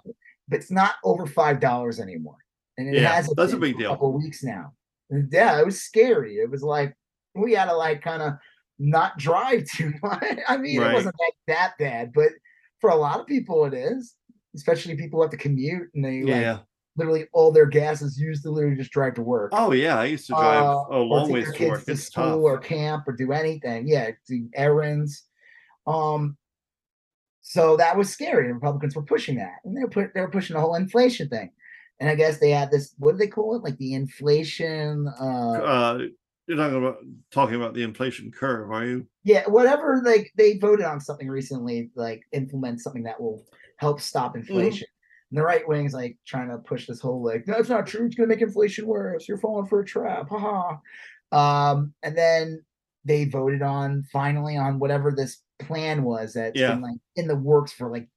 But 0.49 0.57
it's 0.61 0.71
not 0.71 0.97
over 1.05 1.27
five 1.27 1.61
dollars 1.61 2.01
anymore. 2.01 2.37
And 2.77 2.89
it 2.95 3.01
Yeah, 3.01 3.13
has 3.15 3.31
that's 3.37 3.53
a 3.53 3.57
big 3.57 3.79
deal. 3.79 3.91
couple 3.91 4.13
weeks 4.13 4.43
now. 4.43 4.73
And 5.11 5.29
yeah, 5.33 5.61
it 5.61 5.65
was 5.65 5.81
scary. 5.81 6.37
It 6.37 6.51
was 6.51 6.63
like 6.63 6.95
we 7.35 7.53
had 7.53 7.67
to 7.67 7.77
like 7.77 8.03
kind 8.03 8.23
of 8.23 8.35
not 8.79 9.17
drive 9.19 9.65
too 9.77 9.93
much. 10.03 10.25
I 10.49 10.57
mean, 10.57 10.81
Right. 10.81 10.91
it 10.91 10.95
wasn't 10.95 11.15
like 11.21 11.35
that 11.47 11.75
bad, 11.79 12.13
but 12.13 12.31
for 12.81 12.91
a 12.91 12.97
lot 12.97 13.21
of 13.21 13.27
people 13.27 13.65
it 13.65 13.75
is, 13.75 14.15
especially 14.57 14.97
people 14.97 15.19
who 15.19 15.23
have 15.23 15.31
to 15.31 15.37
commute 15.37 15.89
and 15.95 16.05
they 16.05 16.23
like 16.23 16.29
Yeah. 16.43 16.59
Literally 16.97 17.27
all 17.33 17.51
their 17.53 17.67
gas 17.67 18.03
is 18.03 18.19
used 18.19 18.43
to 18.45 18.51
literally 18.51 18.77
just 18.77 18.91
drive 18.93 19.15
to 19.15 19.23
work 19.23 19.51
Oh 19.55 19.73
yeah. 19.73 19.99
I 19.99 20.05
used 20.05 20.27
to 20.29 20.33
drive 20.33 20.63
uh, 20.65 20.85
a 20.91 20.99
long 20.99 21.31
ways 21.31 21.53
to 21.53 21.69
work. 21.69 21.85
to 21.85 21.93
It's 21.93 22.05
school 22.05 22.25
tough. 22.25 22.41
or 22.43 22.59
camp 22.59 23.05
or 23.09 23.13
do 23.13 23.33
anything. 23.33 23.89
Yeah, 23.89 24.11
do 24.29 24.49
errands. 24.55 25.25
Um, 25.87 26.37
so 27.43 27.77
that 27.77 27.97
was 27.97 28.09
scary. 28.11 28.47
The 28.49 28.55
Republicans 28.55 28.97
were 28.97 29.03
pushing 29.03 29.37
that, 29.37 29.57
and 29.65 29.77
they 29.77 29.83
were 29.83 29.89
put 29.91 30.15
they 30.15 30.21
were 30.21 30.31
pushing 30.31 30.55
the 30.55 30.61
whole 30.61 30.77
inflation 30.77 31.29
thing. 31.29 31.51
And 32.01 32.09
I 32.09 32.15
guess 32.15 32.39
they 32.39 32.51
had 32.51 32.71
this. 32.71 32.95
What 32.99 33.13
do 33.13 33.19
they 33.19 33.27
call 33.29 33.55
it? 33.57 33.63
Like 33.63 33.77
the 33.79 33.95
inflation. 33.95 35.07
Uh, 35.21 35.53
uh, 35.53 35.99
you're 36.47 36.57
not 36.57 36.71
gonna 36.71 36.95
talking 37.31 37.57
about 37.57 37.75
the 37.75 37.83
inflation 37.83 38.31
curve, 38.31 38.71
are 38.71 38.85
you? 38.85 39.07
yeah, 39.25 39.45
whatever. 39.49 40.01
Like 40.05 40.33
they 40.37 40.59
voted 40.59 40.87
on 40.87 41.01
something 41.01 41.29
recently, 41.29 41.91
like 41.95 42.23
implement 42.33 42.81
something 42.81 43.03
that 43.05 43.21
will 43.21 43.45
help 43.79 44.01
stop 44.01 44.37
inflation. 44.37 44.87
And 45.35 45.41
the 45.41 45.45
right 45.45 45.67
wing's 45.67 45.93
like 45.95 46.17
trying 46.25 46.49
to 46.49 46.59
push 46.59 46.87
this 46.87 47.01
whole 47.01 47.21
like 47.21 47.45
that's 47.45 47.69
not 47.69 47.89
true. 47.89 48.07
It's 48.07 48.15
gonna 48.15 48.29
make 48.29 48.41
inflation 48.41 48.87
worse. 48.87 49.27
You're 49.27 49.37
falling 49.39 49.67
for 49.67 49.81
a 49.81 49.85
trap. 49.85 50.29
Haha. 50.29 50.77
Um, 51.33 51.93
and 52.05 52.17
then 52.17 52.65
they 53.05 53.25
voted 53.25 53.61
on 53.61 54.05
finally 54.13 54.57
on 54.57 54.79
whatever 54.79 55.11
this 55.11 55.43
plan 55.59 56.05
was 56.05 56.35
that's 56.35 56.57
Yeah. 56.57 56.71
been 56.75 56.83
like 56.83 56.99
in 57.17 57.27
the 57.27 57.35
works 57.35 57.73
for 57.73 57.91
like 57.91 58.09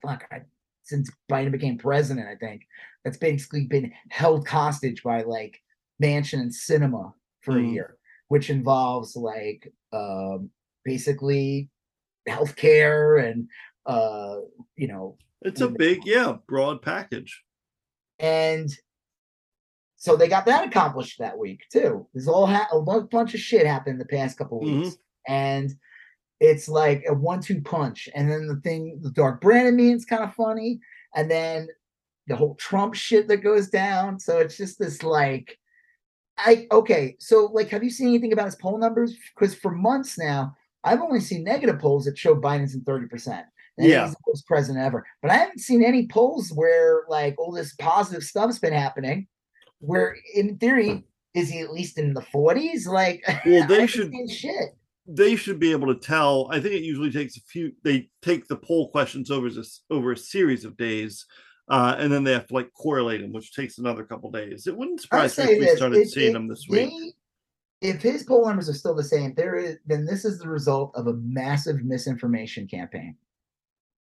fuck 0.00 0.28
I, 0.30 0.42
since 0.84 1.10
Biden 1.28 1.50
became 1.50 1.76
president. 1.76 2.28
I 2.28 2.36
think 2.36 2.62
that's 3.04 3.18
basically 3.18 3.66
been 3.66 3.90
held 4.10 4.46
hostage 4.46 5.02
by 5.02 5.22
like 5.22 5.58
Manchin 6.00 6.34
and 6.40 6.52
Sinema 6.52 7.12
for 7.40 7.58
a 7.58 7.60
Mhm. 7.62 7.72
year, 7.72 7.96
which 8.28 8.48
involves 8.48 9.16
like 9.16 9.72
um, 9.92 10.50
basically 10.84 11.68
healthcare 12.28 13.28
and 13.28 13.48
uh, 13.90 14.40
you 14.76 14.88
know 14.88 15.16
It's 15.42 15.60
a 15.60 15.68
big, 15.68 16.04
yeah, 16.04 16.36
broad 16.48 16.82
package. 16.82 17.42
and 18.18 18.68
so 19.96 20.16
they 20.16 20.28
got 20.28 20.46
that 20.46 20.66
accomplished 20.66 21.18
that 21.18 21.36
week 21.36 21.60
too. 21.70 22.06
There's 22.14 22.28
all 22.28 22.46
ha- 22.46 22.68
a 22.72 22.80
bunch 23.02 23.34
of 23.34 23.40
shit 23.40 23.66
happened 23.66 23.94
in 23.94 23.98
the 23.98 24.16
past 24.16 24.38
couple 24.38 24.60
Mhm. 24.60 24.82
weeks, 24.84 24.96
and 25.28 25.70
it's 26.40 26.68
like 26.70 27.04
a 27.06 27.12
one-two 27.12 27.60
punch. 27.60 28.08
And 28.14 28.30
then 28.30 28.46
the 28.46 28.60
thing, 28.62 28.98
the 29.02 29.10
Dark 29.10 29.42
Brandon 29.42 29.76
means 29.76 30.06
kind 30.06 30.24
of 30.24 30.32
funny, 30.34 30.80
and 31.14 31.30
then 31.30 31.68
the 32.28 32.36
whole 32.36 32.54
Trump 32.54 32.94
shit 32.94 33.28
that 33.28 33.38
goes 33.38 33.68
down. 33.68 34.18
So 34.18 34.38
it's 34.38 34.56
just 34.56 34.78
this 34.78 35.02
like, 35.02 35.58
I 36.38 36.66
okay. 36.72 37.16
So 37.18 37.50
like, 37.52 37.68
have 37.68 37.84
you 37.84 37.90
seen 37.90 38.08
anything 38.08 38.32
about 38.32 38.46
his 38.46 38.56
poll 38.56 38.78
numbers? 38.78 39.14
Because 39.34 39.54
for 39.54 39.70
months 39.72 40.16
now, 40.18 40.56
I've 40.82 41.02
only 41.02 41.20
seen 41.20 41.44
negative 41.44 41.78
polls 41.78 42.06
that 42.06 42.16
show 42.16 42.34
Biden's 42.34 42.74
in 42.74 42.84
thirty 42.84 43.06
percent. 43.06 43.44
Yeah. 43.78 44.04
he's 44.06 44.12
the 44.12 44.18
worst 44.26 44.46
president 44.46 44.84
ever. 44.84 45.04
But 45.22 45.30
I 45.30 45.34
haven't 45.34 45.60
seen 45.60 45.82
any 45.84 46.06
polls 46.06 46.50
where 46.54 47.04
like 47.08 47.34
all 47.38 47.52
this 47.52 47.74
positive 47.74 48.22
stuff's 48.22 48.58
been 48.58 48.72
happening. 48.72 49.26
Where 49.80 50.16
in 50.34 50.58
theory, 50.58 51.04
is 51.34 51.48
he 51.48 51.60
at 51.60 51.72
least 51.72 51.98
in 51.98 52.12
the 52.12 52.22
forties? 52.22 52.86
Like, 52.86 53.22
Well, 53.46 53.66
they 53.66 53.86
should 53.86 54.12
shit. 54.28 54.76
they 55.06 55.36
should 55.36 55.58
be 55.58 55.70
able 55.72 55.86
to 55.94 55.98
tell. 55.98 56.48
I 56.50 56.60
think 56.60 56.74
it 56.74 56.82
usually 56.82 57.10
takes 57.10 57.36
a 57.36 57.40
few. 57.40 57.72
They 57.84 58.10
take 58.22 58.46
the 58.48 58.56
poll 58.56 58.90
questions 58.90 59.30
over 59.30 59.48
this 59.48 59.82
over 59.90 60.12
a 60.12 60.16
series 60.18 60.64
of 60.66 60.76
days, 60.76 61.24
uh, 61.70 61.94
and 61.98 62.12
then 62.12 62.24
they 62.24 62.32
have 62.32 62.46
to 62.48 62.54
like 62.54 62.70
correlate 62.74 63.22
them, 63.22 63.32
which 63.32 63.54
takes 63.54 63.78
another 63.78 64.04
couple 64.04 64.30
days. 64.30 64.66
It 64.66 64.76
wouldn't 64.76 65.00
surprise 65.00 65.38
me 65.38 65.44
if 65.44 65.50
we 65.60 65.64
this, 65.64 65.76
started 65.78 65.98
if- 66.00 66.10
seeing 66.10 66.26
if 66.28 66.32
them 66.34 66.48
this 66.48 66.66
week. 66.68 66.90
they- 66.90 67.88
If 67.88 68.02
his 68.02 68.24
poll 68.24 68.44
numbers 68.46 68.68
are 68.68 68.74
still 68.74 68.94
the 68.94 69.02
same, 69.04 69.32
there 69.34 69.54
is 69.56 69.78
then 69.86 70.04
this 70.04 70.26
is 70.26 70.38
the 70.40 70.48
result 70.48 70.92
of 70.94 71.06
a 71.06 71.14
massive 71.14 71.82
misinformation 71.84 72.66
campaign 72.68 73.16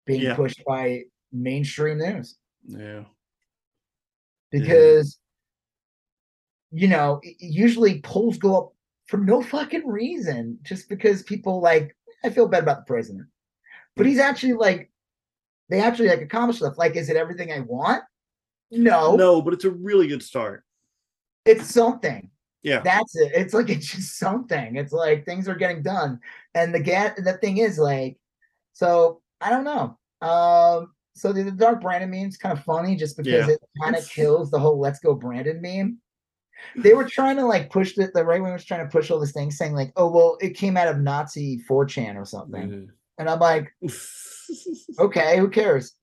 being 0.06 0.22
Yeah. 0.22 0.36
pushed 0.36 0.64
by 0.66 1.04
mainstream 1.32 1.98
news. 2.00 2.38
Yeah, 2.68 3.04
because 4.52 5.20
you 6.72 6.88
know 6.88 7.22
usually 7.40 8.02
polls 8.02 8.38
go 8.38 8.58
up 8.58 8.74
for 9.08 9.18
no 9.18 9.42
fucking 9.42 9.88
reason 9.88 10.58
just 10.64 10.90
because 10.90 11.22
people 11.24 11.62
like 11.62 11.96
i 12.24 12.30
feel 12.30 12.48
bad 12.48 12.64
about 12.64 12.80
the 12.80 12.92
president. 12.92 13.28
But 13.96 14.08
he's 14.08 14.20
actually 14.20 14.54
like 14.54 14.92
they 15.70 15.80
actually 15.80 16.10
like 16.10 16.22
accomplish 16.22 16.58
stuff. 16.58 16.78
Like 16.78 16.96
is 16.96 17.10
it 17.10 17.16
everything 17.18 17.52
i 17.52 17.60
want? 17.62 18.04
No, 18.72 19.16
no, 19.16 19.42
but 19.42 19.54
it's 19.54 19.66
a 19.66 19.70
really 19.72 20.08
good 20.08 20.24
start. 20.24 20.64
it's 21.46 21.68
something. 21.68 22.30
Yeah, 22.64 22.80
that's 22.82 23.16
it. 23.16 23.32
It's 23.36 23.54
like 23.54 23.70
it's 23.76 23.86
just 23.86 24.18
something. 24.18 24.76
It's 24.76 24.92
like 24.92 25.24
things 25.26 25.48
are 25.48 25.56
getting 25.56 25.84
done. 25.84 26.20
And 26.56 26.74
the 26.74 26.80
get 26.80 27.16
the 27.18 27.34
thing 27.34 27.58
is 27.60 27.78
like 27.78 28.18
so 28.74 29.22
i 29.42 29.50
don't 29.50 29.64
know. 29.64 29.98
Um 30.22 30.92
so 31.18 31.32
the, 31.32 31.44
the 31.44 31.52
dark 31.52 31.82
brandon 31.82 32.10
meme's 32.10 32.38
kind 32.38 32.58
of 32.58 32.64
funny 32.64 32.96
just 32.96 33.18
because 33.18 33.48
Yeah. 33.48 33.54
it 33.54 33.60
kind 33.82 33.96
of 33.96 34.08
kills 34.10 34.52
the 34.52 34.60
whole 34.60 34.80
let's 34.80 35.00
go 35.00 35.14
brandon 35.14 35.62
meme. 35.62 36.00
They 36.78 36.94
were 36.94 37.08
trying 37.08 37.36
to 37.38 37.46
like 37.46 37.70
push 37.70 37.96
the, 37.96 38.10
the 38.14 38.24
right 38.24 38.42
wing 38.42 38.54
was 38.54 38.66
trying 38.66 38.86
to 38.86 38.92
push 38.92 39.12
all 39.12 39.20
this 39.20 39.32
thing 39.32 39.52
saying 39.52 39.74
like 39.74 39.92
oh 39.96 40.10
well 40.10 40.38
it 40.42 40.52
came 40.52 40.78
out 40.78 40.88
of 40.88 41.00
nazi 41.00 41.64
4chan 41.70 42.16
or 42.16 42.26
something. 42.26 42.90
And 43.18 43.30
i'm 43.30 43.40
like 43.40 43.74
okay 45.00 45.38
who 45.38 45.50
cares? 45.50 45.94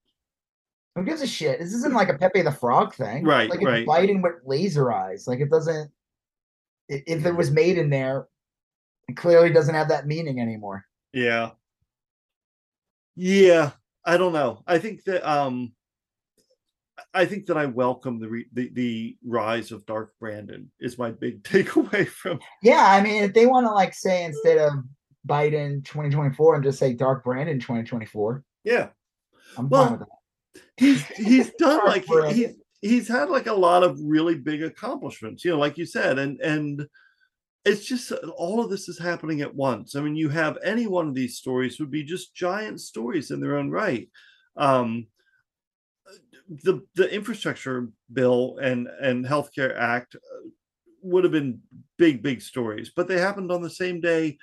Who 0.95 1.05
gives 1.05 1.23
a 1.23 1.27
shit? 1.27 1.59
This 1.59 1.73
isn't 1.73 1.95
like 1.95 2.11
a 2.11 2.19
pepe 2.19 2.43
the 2.43 2.53
frog 2.53 2.95
thing. 2.95 3.25
Right, 3.25 3.49
like 3.49 3.63
right. 3.63 3.81
it's 3.81 3.89
biden 3.89 4.23
with 4.23 4.35
laser 4.45 4.93
eyes. 4.93 5.27
Like 5.27 5.41
it 5.41 5.51
doesn't 5.51 5.91
if 6.89 7.25
it 7.25 7.33
was 7.35 7.51
made 7.51 7.79
in 7.79 7.89
there 7.89 8.29
it 9.09 9.17
clearly 9.17 9.53
doesn't 9.53 9.75
have 9.75 9.89
that 9.89 10.07
meaning 10.07 10.41
anymore. 10.41 10.85
Yeah. 11.13 11.51
Yeah, 13.17 13.71
I 14.05 14.17
don't 14.17 14.33
know. 14.33 14.63
I 14.67 14.79
think 14.79 15.05
that 15.05 15.29
um 15.29 15.73
I 17.15 17.27
think 17.27 17.47
that 17.47 17.57
I 17.57 17.67
welcome 17.67 18.21
the 18.21 18.29
re- 18.29 18.49
the, 18.53 18.71
the 18.73 19.17
rise 19.25 19.73
of 19.73 19.85
Dark 19.87 20.13
Brandon 20.19 20.71
is 20.81 20.99
my 20.99 21.11
big 21.11 21.43
takeaway 21.45 22.07
from 22.07 22.39
yeah 22.63 22.87
i 22.89 23.03
mean 23.03 23.23
if 23.23 23.35
they 23.35 23.47
want 23.47 23.67
to 23.67 23.73
like 23.73 23.95
say 23.95 24.25
instead 24.25 24.59
of 24.59 24.73
biden 25.27 25.85
2024 25.85 26.55
and 26.57 26.65
just 26.65 26.79
say 26.79 26.93
dark 26.93 27.23
brandon 27.23 27.61
2024 27.61 28.43
yeah. 28.65 28.89
i'm 29.57 29.69
Well, 29.69 29.85
fine 29.85 29.93
with 29.93 30.01
that 30.01 30.09
He's 30.77 31.05
he's 31.07 31.51
done 31.59 31.87
like 31.87 32.05
he, 32.05 32.33
he's 32.33 32.55
he's 32.81 33.09
had 33.09 33.31
like 33.31 33.47
a 33.47 33.55
lot 33.55 33.83
of 33.83 33.99
really 34.03 34.35
big 34.35 34.63
accomplishments, 34.63 35.45
you 35.45 35.53
know, 35.53 35.59
like 35.59 35.79
you 35.79 35.87
said, 35.87 36.19
and 36.19 36.41
and 36.41 36.87
it's 37.65 37.85
just 37.85 38.11
uh, 38.11 38.17
all 38.37 38.63
of 38.63 38.71
this 38.71 38.89
is 38.89 38.99
happening 38.99 39.41
at 39.41 39.55
once. 39.55 39.95
I 39.95 40.01
mean, 40.01 40.17
you 40.17 40.29
have 40.29 40.59
any 40.65 40.87
one 40.87 41.09
of 41.09 41.15
these 41.15 41.37
stories 41.37 41.79
would 41.79 41.91
be 41.91 42.03
just 42.03 42.35
giant 42.35 42.81
stories 42.81 43.31
in 43.31 43.41
their 43.41 43.57
own 43.57 43.71
right. 43.71 44.09
Um, 44.57 45.07
the 46.49 46.83
the 46.97 47.13
infrastructure 47.13 47.89
bill 48.13 48.59
and 48.61 48.89
and 49.01 49.25
healthcare 49.25 49.77
act 49.79 50.17
uh, 50.17 50.49
would 51.03 51.25
have 51.25 51.33
been 51.33 51.61
big 51.99 52.23
big 52.23 52.43
stories, 52.43 52.91
but 52.95 53.09
they 53.09 53.19
happened 53.19 53.53
on 53.53 53.63
the 53.63 53.71
same 53.71 54.01
day 54.01 54.39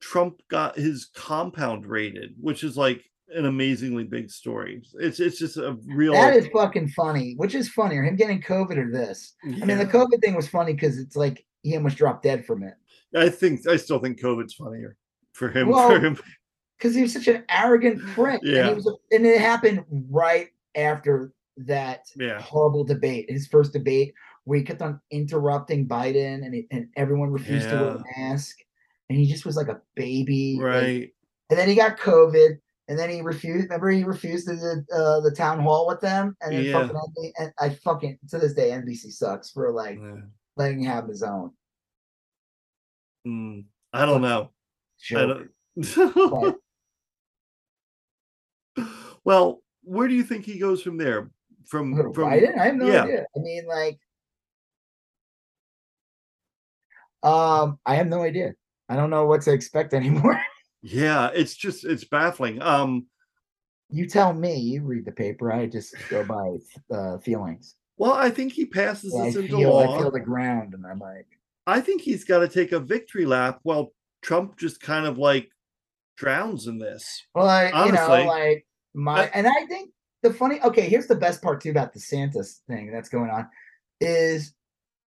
Trump 0.00 0.40
got 0.48 0.76
his 0.76 1.06
compound 1.14 1.86
raided, 1.86 2.34
which 2.40 2.64
is 2.64 2.76
like 2.76 3.02
an 3.28 3.46
amazingly 3.46 4.04
big 4.04 4.28
story. 4.28 4.82
It's 4.94 5.20
it's 5.20 5.38
just 5.38 5.56
a 5.56 5.78
real. 5.86 6.12
that 6.14 6.34
is 6.34 6.48
fucking 6.52 6.88
funny 6.88 7.34
which 7.36 7.54
is 7.54 7.68
funnier 7.68 8.02
him 8.02 8.16
getting 8.16 8.40
covid 8.40 8.76
or 8.76 8.90
this 8.90 9.34
i 9.44 9.64
mean 9.64 9.78
the 9.78 9.86
covid 9.86 10.20
thing 10.20 10.34
was 10.34 10.48
funny 10.48 10.72
because 10.72 10.98
it's 10.98 11.16
like 11.16 11.44
he 11.62 11.76
almost 11.76 11.96
dropped 11.96 12.22
dead 12.22 12.44
from 12.46 12.62
it 12.62 12.74
I 13.14 13.28
think 13.28 13.66
I 13.66 13.76
still 13.76 13.98
think 13.98 14.20
COVID's 14.20 14.54
funnier 14.54 14.96
for 15.32 15.48
him. 15.48 15.68
Well, 15.68 15.88
for 15.90 16.00
him. 16.00 16.18
because 16.76 16.94
he 16.94 17.02
was 17.02 17.12
such 17.12 17.28
an 17.28 17.44
arrogant 17.48 18.00
prick. 18.08 18.40
And, 18.42 18.52
Yeah. 18.52 18.68
he 18.68 18.74
was, 18.74 18.86
and 19.12 19.24
it 19.24 19.40
happened 19.40 19.84
right 20.10 20.48
after 20.74 21.32
that 21.58 22.00
Yeah. 22.16 22.40
horrible 22.40 22.84
debate, 22.84 23.30
his 23.30 23.46
first 23.46 23.72
debate, 23.72 24.12
where 24.44 24.58
he 24.58 24.64
kept 24.64 24.82
on 24.82 25.00
interrupting 25.10 25.86
Biden 25.88 26.44
and, 26.44 26.54
he, 26.54 26.66
and 26.70 26.88
everyone 26.96 27.30
refused 27.30 27.68
to 27.70 27.76
wear 27.76 27.88
a 27.96 28.04
mask. 28.18 28.56
And 29.08 29.18
he 29.18 29.26
just 29.26 29.46
was 29.46 29.56
like 29.56 29.68
a 29.68 29.80
baby. 29.94 30.56
like- 30.60 30.64
Right. 30.66 31.14
and 31.50 31.58
then 31.58 31.68
he 31.68 31.74
got 31.74 31.98
COVID. 31.98 32.58
And 32.88 32.96
then 32.98 33.10
he 33.10 33.20
refused. 33.22 33.64
Remember, 33.64 33.90
he 33.90 34.04
refused 34.04 34.46
to 34.48 34.54
the 34.54 34.84
uh, 34.94 35.20
the 35.20 35.32
town 35.34 35.58
hall 35.60 35.88
with 35.88 36.00
them. 36.00 36.36
And 36.40 36.52
then 36.52 36.64
Yeah. 36.64 36.86
fucking, 36.86 37.32
and 37.38 37.52
I 37.58 37.70
fucking 37.70 38.18
to 38.28 38.38
this 38.38 38.54
day 38.54 38.70
NBC 38.70 39.10
sucks 39.10 39.50
for 39.50 39.72
like 39.72 39.98
Yeah. 39.98 40.20
Letting 40.56 40.80
him 40.80 40.90
have 40.90 41.08
his 41.08 41.22
own. 41.22 41.50
Mm, 43.26 43.64
I 43.92 44.06
don't 44.06 44.22
know. 44.22 44.50
I 45.14 45.26
don't- 45.26 45.50
well, 49.24 49.62
where 49.82 50.08
do 50.08 50.14
you 50.14 50.24
think 50.24 50.44
he 50.44 50.58
goes 50.58 50.82
from 50.82 50.96
there? 50.96 51.30
From 51.66 51.94
from 51.96 52.12
Biden? 52.12 52.58
I 52.58 52.66
have 52.66 52.76
no 52.76 52.86
yeah. 52.86 53.02
idea. 53.02 53.26
I 53.36 53.38
mean, 53.40 53.66
like, 53.66 53.98
um, 57.22 57.78
I 57.84 57.96
have 57.96 58.06
no 58.06 58.22
idea. 58.22 58.54
I 58.88 58.96
don't 58.96 59.10
know 59.10 59.26
what 59.26 59.42
to 59.42 59.52
expect 59.52 59.92
anymore. 59.94 60.40
yeah, 60.82 61.30
it's 61.34 61.54
just 61.56 61.84
it's 61.84 62.04
baffling. 62.04 62.62
Um, 62.62 63.06
you 63.90 64.06
tell 64.08 64.32
me. 64.32 64.56
You 64.56 64.82
read 64.82 65.04
the 65.04 65.12
paper. 65.12 65.52
I 65.52 65.66
just 65.66 65.94
go 66.08 66.24
by 66.24 66.96
uh, 66.96 67.18
feelings. 67.18 67.74
Well, 67.98 68.12
I 68.12 68.30
think 68.30 68.52
he 68.52 68.66
passes 68.66 69.14
I 69.14 69.26
this 69.26 69.36
into 69.36 69.56
feel. 69.56 69.70
law. 69.72 69.94
I 69.96 69.98
feel 69.98 70.10
the 70.10 70.20
ground, 70.20 70.74
and 70.74 70.86
I'm 70.86 70.98
like, 70.98 71.26
I 71.66 71.80
think 71.80 72.02
he's 72.02 72.24
got 72.24 72.40
to 72.40 72.48
take 72.48 72.72
a 72.72 72.80
victory 72.80 73.24
lap 73.26 73.60
while 73.62 73.92
Trump 74.22 74.58
just 74.58 74.80
kind 74.80 75.06
of 75.06 75.18
like 75.18 75.50
drowns 76.16 76.66
in 76.66 76.78
this. 76.78 77.24
well, 77.34 77.48
I, 77.48 77.86
you 77.86 77.92
know, 77.92 78.24
like 78.26 78.66
my, 78.94 79.24
I- 79.24 79.30
and 79.34 79.46
I 79.46 79.66
think 79.66 79.90
the 80.22 80.32
funny. 80.32 80.60
Okay, 80.62 80.88
here's 80.88 81.06
the 81.06 81.14
best 81.14 81.42
part 81.42 81.60
too 81.60 81.70
about 81.70 81.92
the 81.92 82.00
Santos 82.00 82.62
thing 82.68 82.90
that's 82.92 83.08
going 83.08 83.30
on, 83.30 83.48
is 84.00 84.54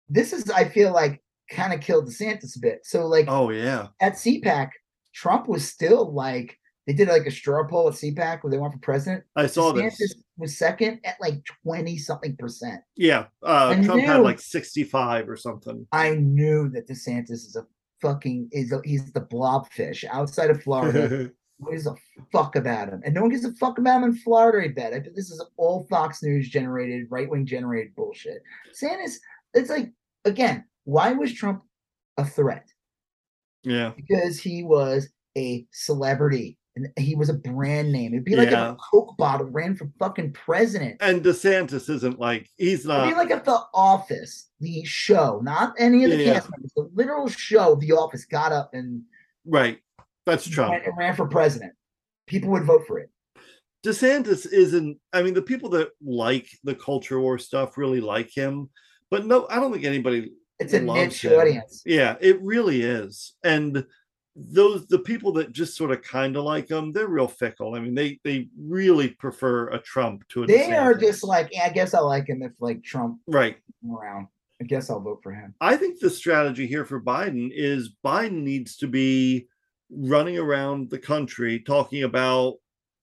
this 0.08 0.32
is 0.32 0.50
I 0.50 0.64
feel 0.68 0.92
like 0.92 1.22
kind 1.50 1.72
of 1.72 1.80
killed 1.80 2.08
DeSantis 2.08 2.56
a 2.56 2.60
bit. 2.60 2.80
So 2.84 3.06
like 3.06 3.26
Oh 3.28 3.50
yeah, 3.50 3.88
at 4.00 4.14
CPAC, 4.14 4.70
Trump 5.14 5.48
was 5.48 5.68
still 5.68 6.12
like 6.12 6.58
they 6.86 6.92
did 6.92 7.08
like 7.08 7.26
a 7.26 7.30
straw 7.30 7.66
poll 7.66 7.88
at 7.88 7.94
CPAC 7.94 8.42
where 8.42 8.50
they 8.50 8.58
went 8.58 8.72
for 8.74 8.80
president. 8.80 9.24
I 9.36 9.46
saw 9.46 9.72
DeSantis 9.72 9.98
this. 9.98 10.14
Was 10.36 10.58
second 10.58 11.00
at 11.04 11.16
like 11.20 11.44
20 11.64 11.96
something 11.98 12.36
percent. 12.36 12.80
Yeah, 12.96 13.26
uh, 13.42 13.80
Trump 13.82 14.02
had 14.02 14.18
like 14.18 14.40
sixty-five 14.40 15.28
or 15.28 15.36
something. 15.36 15.86
I 15.92 16.14
knew 16.14 16.68
that 16.70 16.88
DeSantis 16.88 17.30
is 17.30 17.56
a 17.56 17.66
fucking 18.00 18.48
is 18.52 18.72
a, 18.72 18.80
he's 18.84 19.12
the 19.12 19.20
blobfish 19.20 20.04
outside 20.10 20.50
of 20.50 20.62
Florida. 20.62 21.08
Who 21.60 21.70
gives 21.70 21.86
a 21.86 21.94
fuck 22.32 22.56
about 22.56 22.88
him? 22.88 23.00
And 23.04 23.14
no 23.14 23.22
one 23.22 23.30
gives 23.30 23.44
a 23.44 23.52
fuck 23.54 23.78
about 23.78 23.98
him 23.98 24.10
in 24.10 24.16
Florida, 24.16 24.68
I 24.68 24.72
bet. 24.72 24.92
I 24.92 24.98
bet 24.98 25.14
this 25.14 25.30
is 25.30 25.42
all 25.56 25.86
Fox 25.88 26.22
News 26.22 26.48
generated, 26.48 27.06
right 27.10 27.30
wing 27.30 27.46
generated 27.46 27.94
bullshit. 27.94 28.42
Sanders, 28.72 29.20
it's 29.54 29.70
like, 29.70 29.92
again, 30.24 30.64
why 30.82 31.12
was 31.12 31.32
Trump 31.32 31.62
a 32.18 32.24
threat? 32.24 32.66
yeah, 33.62 33.92
Because 33.96 34.40
he 34.40 34.64
was 34.64 35.08
a 35.38 35.64
celebrity 35.70 36.58
and 36.76 36.88
he 36.96 37.14
was 37.14 37.28
a 37.28 37.34
brand 37.34 37.92
name. 37.92 38.12
It'd 38.12 38.24
be 38.24 38.34
like 38.36 38.48
if 38.48 38.54
a 38.54 38.76
Coke 38.90 39.16
bottle 39.16 39.46
ran 39.46 39.76
for 39.76 39.88
fucking 39.98 40.32
president. 40.32 40.96
and 41.00 41.22
DeSantis 41.22 41.88
isn't 41.88 42.18
like 42.18 42.48
he's 42.56 42.84
not. 42.84 43.04
It'd 43.04 43.14
be 43.14 43.18
like 43.18 43.30
if 43.30 43.44
The 43.44 43.60
Office, 43.72 44.48
the 44.60 44.84
show, 44.84 45.40
not 45.42 45.74
any 45.78 46.04
of 46.04 46.10
the 46.10 46.16
Yeah. 46.16 46.34
cast 46.34 46.50
members, 46.50 46.72
the 46.76 46.90
literal 46.94 47.28
show 47.28 47.72
of 47.74 47.80
The 47.80 47.92
Office 47.92 48.24
got 48.24 48.52
up 48.52 48.70
and 48.74 49.02
right, 49.46 49.78
that's 50.26 50.48
Trump. 50.48 50.74
and 50.84 50.96
ran 50.98 51.14
for 51.14 51.26
president. 51.26 51.72
People 52.26 52.50
would 52.50 52.64
vote 52.64 52.86
for 52.86 52.98
it. 52.98 53.10
DeSantis 53.84 54.50
isn't. 54.50 54.98
I 55.12 55.22
mean, 55.22 55.34
the 55.34 55.42
people 55.42 55.68
that 55.70 55.90
like 56.02 56.48
the 56.64 56.74
culture 56.74 57.20
war 57.20 57.38
stuff 57.38 57.76
really 57.76 58.00
like 58.00 58.34
him, 58.34 58.70
but 59.10 59.26
no, 59.26 59.46
I 59.50 59.56
don't 59.56 59.72
think 59.72 59.84
anybody. 59.84 60.32
It's 60.58 60.72
a 60.72 60.80
niche 60.80 61.24
him. 61.24 61.38
audience. 61.38 61.82
Yeah, 61.84 62.16
it 62.20 62.40
really 62.40 62.80
is, 62.82 63.34
and 63.44 63.84
those 64.36 64.86
the 64.88 64.98
people 64.98 65.32
that 65.32 65.52
just 65.52 65.76
sort 65.76 65.92
of 65.92 66.02
kind 66.02 66.36
of 66.36 66.44
like 66.44 66.66
them 66.66 66.92
they're 66.92 67.06
real 67.06 67.28
fickle. 67.28 67.74
I 67.74 67.80
mean, 67.80 67.94
they 67.94 68.18
they 68.24 68.48
really 68.58 69.08
prefer 69.08 69.68
a 69.68 69.78
Trump 69.78 70.26
to 70.30 70.42
a. 70.42 70.46
They 70.46 70.72
are 70.72 70.94
just 70.94 71.22
like, 71.22 71.50
yeah, 71.52 71.66
I 71.66 71.70
guess 71.70 71.94
I 71.94 72.00
like 72.00 72.28
him 72.28 72.42
if 72.42 72.52
like 72.58 72.82
Trump 72.82 73.20
right. 73.28 73.56
around. 73.88 74.28
I 74.60 74.64
guess 74.64 74.90
I'll 74.90 75.00
vote 75.00 75.20
for 75.22 75.32
him. 75.32 75.54
I 75.60 75.76
think 75.76 75.98
the 75.98 76.10
strategy 76.10 76.66
here 76.66 76.84
for 76.84 77.00
Biden 77.00 77.50
is 77.52 77.94
Biden 78.04 78.42
needs 78.42 78.76
to 78.78 78.86
be 78.86 79.46
running 79.90 80.38
around 80.38 80.90
the 80.90 80.98
country 80.98 81.60
talking 81.60 82.02
about 82.02 82.54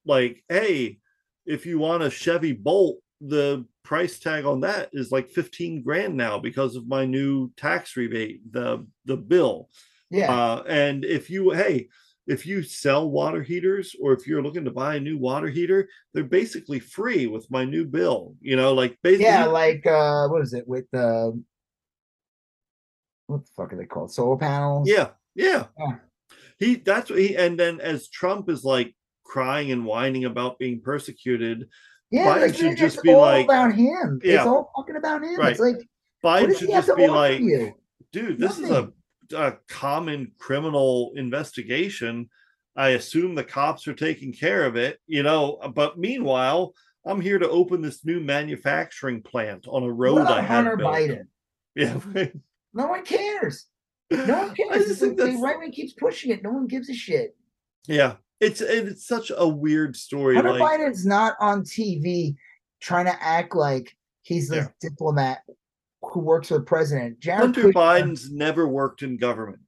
like, 0.06 0.44
hey, 0.50 1.00
if 1.46 1.66
you 1.66 1.80
want 1.80 2.04
a 2.04 2.10
Chevy 2.10 2.54
Bolt, 2.54 3.00
the 3.20 3.66
price 3.84 4.20
tag 4.20 4.46
on 4.46 4.62
that 4.62 4.90
is 4.94 5.12
like 5.12 5.30
15 5.30 5.84
grand 5.84 6.16
now 6.16 6.40
because 6.40 6.76
of 6.76 6.88
my 6.88 7.06
new 7.06 7.52
tax 7.56 7.96
rebate, 7.96 8.52
the 8.52 8.86
the 9.06 9.18
bill. 9.18 9.70
Yeah. 10.12 10.32
Uh, 10.32 10.64
and 10.68 11.04
if 11.06 11.30
you 11.30 11.52
hey, 11.52 11.88
if 12.28 12.46
you 12.46 12.62
sell 12.62 13.10
water 13.10 13.42
heaters 13.42 13.96
or 14.02 14.14
if 14.14 14.28
you're 14.28 14.44
looking 14.44 14.66
to 14.66 14.72
buy 14.72 14.96
a 14.96 15.00
new 15.00 15.18
water 15.18 15.48
heater, 15.48 15.90
they're 16.14 16.24
basically 16.24 16.80
free 16.80 17.28
with 17.28 17.50
my 17.50 17.66
new 17.66 17.86
bill. 17.86 18.36
You 18.42 18.58
know, 18.58 18.74
like 18.74 18.98
basically 19.02 19.26
yeah, 19.26 19.46
like 19.46 19.86
uh 19.88 20.28
what 20.28 20.42
is 20.44 20.54
it 20.54 20.68
with 20.68 20.86
the 20.92 21.42
what 23.28 23.46
the 23.46 23.52
fuck 23.56 23.74
are 23.74 23.78
they 23.78 23.86
called? 23.86 24.14
Solar 24.14 24.38
panels? 24.38 24.88
Yeah, 24.90 25.10
yeah. 25.34 25.66
Yeah. 25.80 25.96
He 26.60 26.76
that's 26.76 27.10
what 27.10 27.20
he 27.20 27.36
and 27.36 27.60
then 27.60 27.80
as 27.82 28.10
Trump 28.10 28.50
is 28.50 28.64
like 28.64 28.94
crying 29.24 29.72
and 29.72 29.86
whining 29.86 30.26
about 30.26 30.60
being 30.60 30.82
persecuted, 30.82 31.70
Yeah, 32.12 32.26
Biden 32.36 32.42
like, 32.42 32.56
should 32.56 32.78
just 32.78 33.02
be 33.02 33.16
like- 33.16 33.46
about 33.46 33.74
him. 33.74 34.20
Yeah. 34.24 34.40
It's 34.40 34.46
all 34.46 34.72
fucking 34.76 34.98
about 34.98 35.24
him. 35.24 35.38
Right. 35.38 35.52
It's 35.52 35.60
like 35.60 35.78
Biden 36.24 36.58
should 36.58 36.70
just 36.70 36.96
be 36.96 37.08
like, 37.08 37.40
you? 37.40 37.74
dude, 38.12 38.38
this 38.38 38.60
is 38.60 38.70
a, 38.70 38.92
a 39.34 39.58
common 39.68 40.32
criminal 40.38 41.14
investigation. 41.16 42.30
I 42.76 42.90
assume 42.90 43.36
the 43.36 43.44
cops 43.44 43.88
are 43.88 43.94
taking 43.94 44.32
care 44.34 44.66
of 44.66 44.76
it, 44.78 45.00
you 45.08 45.24
know. 45.24 45.60
But 45.76 46.00
meanwhile, 46.00 46.74
I'm 47.06 47.20
here 47.22 47.40
to 47.40 47.50
open 47.50 47.82
this 47.82 48.06
new 48.06 48.20
manufacturing 48.20 49.22
plant 49.22 49.68
on 49.68 49.84
a 49.84 49.92
road 49.92 50.20
What 50.20 50.28
I 50.32 50.42
Hunter 50.42 50.78
built. 50.78 50.94
Biden? 50.96 51.24
Yeah, 51.76 52.00
right. 52.14 52.34
No 52.74 52.88
one 52.88 53.06
cares. 53.06 53.66
No 54.12 54.18
one 54.26 54.50
I 54.52 54.54
cares. 54.54 54.88
just 54.88 55.00
think 55.00 55.18
like 55.18 55.32
the 55.34 55.38
right 55.38 55.58
wing 55.58 55.72
keeps 55.72 55.94
pushing 55.94 56.32
it. 56.32 56.44
No 56.44 56.52
one 56.52 56.68
gives 56.68 56.90
a 56.90 56.94
shit. 56.94 57.36
yeah. 57.88 58.16
It's 58.42 58.60
it's 58.60 59.06
such 59.08 59.32
a 59.36 59.48
weird 59.48 59.96
story. 59.96 60.36
Hunter 60.36 60.54
like 60.58 60.80
Biden's 60.80 61.06
not 61.06 61.36
on 61.40 61.62
TV 61.64 62.36
trying 62.82 63.06
to 63.06 63.24
act 63.24 63.56
like 63.56 63.96
he's 64.24 64.50
this 64.50 64.66
Yeah. 64.66 64.90
diplomat 64.90 65.44
who 66.12 66.20
works 66.20 66.50
for 66.50 66.56
the 66.56 66.62
president. 66.64 67.20
Jared 67.20 67.42
Hunter 67.42 67.64
Kushner, 67.64 67.74
Biden's 67.74 68.32
never 68.32 68.68
worked 68.68 69.02
in 69.04 69.18
government. 69.18 69.60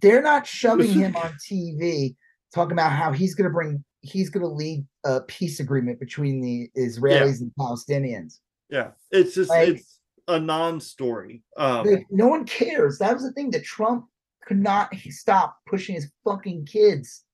they're 0.00 0.22
not 0.22 0.46
shoving 0.46 0.90
him 0.92 1.14
on 1.16 1.34
TV 1.50 2.16
talking 2.54 2.72
about 2.72 2.92
how 2.92 3.12
he's 3.12 3.34
going 3.34 3.48
to 3.48 3.52
bring 3.52 3.84
he's 4.02 4.30
going 4.30 4.42
to 4.42 4.48
lead 4.48 4.84
a 5.04 5.20
peace 5.22 5.60
agreement 5.60 6.00
between 6.00 6.40
the 6.40 6.70
Israelis 6.80 7.40
and 7.40 7.52
Palestinians. 7.58 8.38
Yeah, 8.70 8.92
it's 9.10 9.34
just 9.34 9.50
Like- 9.50 9.68
it's 9.68 9.98
a 10.26 10.38
non-story. 10.40 11.42
Um, 11.56 11.86
no 12.10 12.28
one 12.28 12.44
cares. 12.44 12.98
That 12.98 13.12
was 13.14 13.24
the 13.24 13.32
thing 13.32 13.50
that 13.50 13.64
Trump 13.64 14.06
could 14.46 14.58
not 14.58 14.94
stop 15.10 15.58
pushing 15.66 15.96
his 15.96 16.10
fucking 16.24 16.64
kids, 16.66 17.24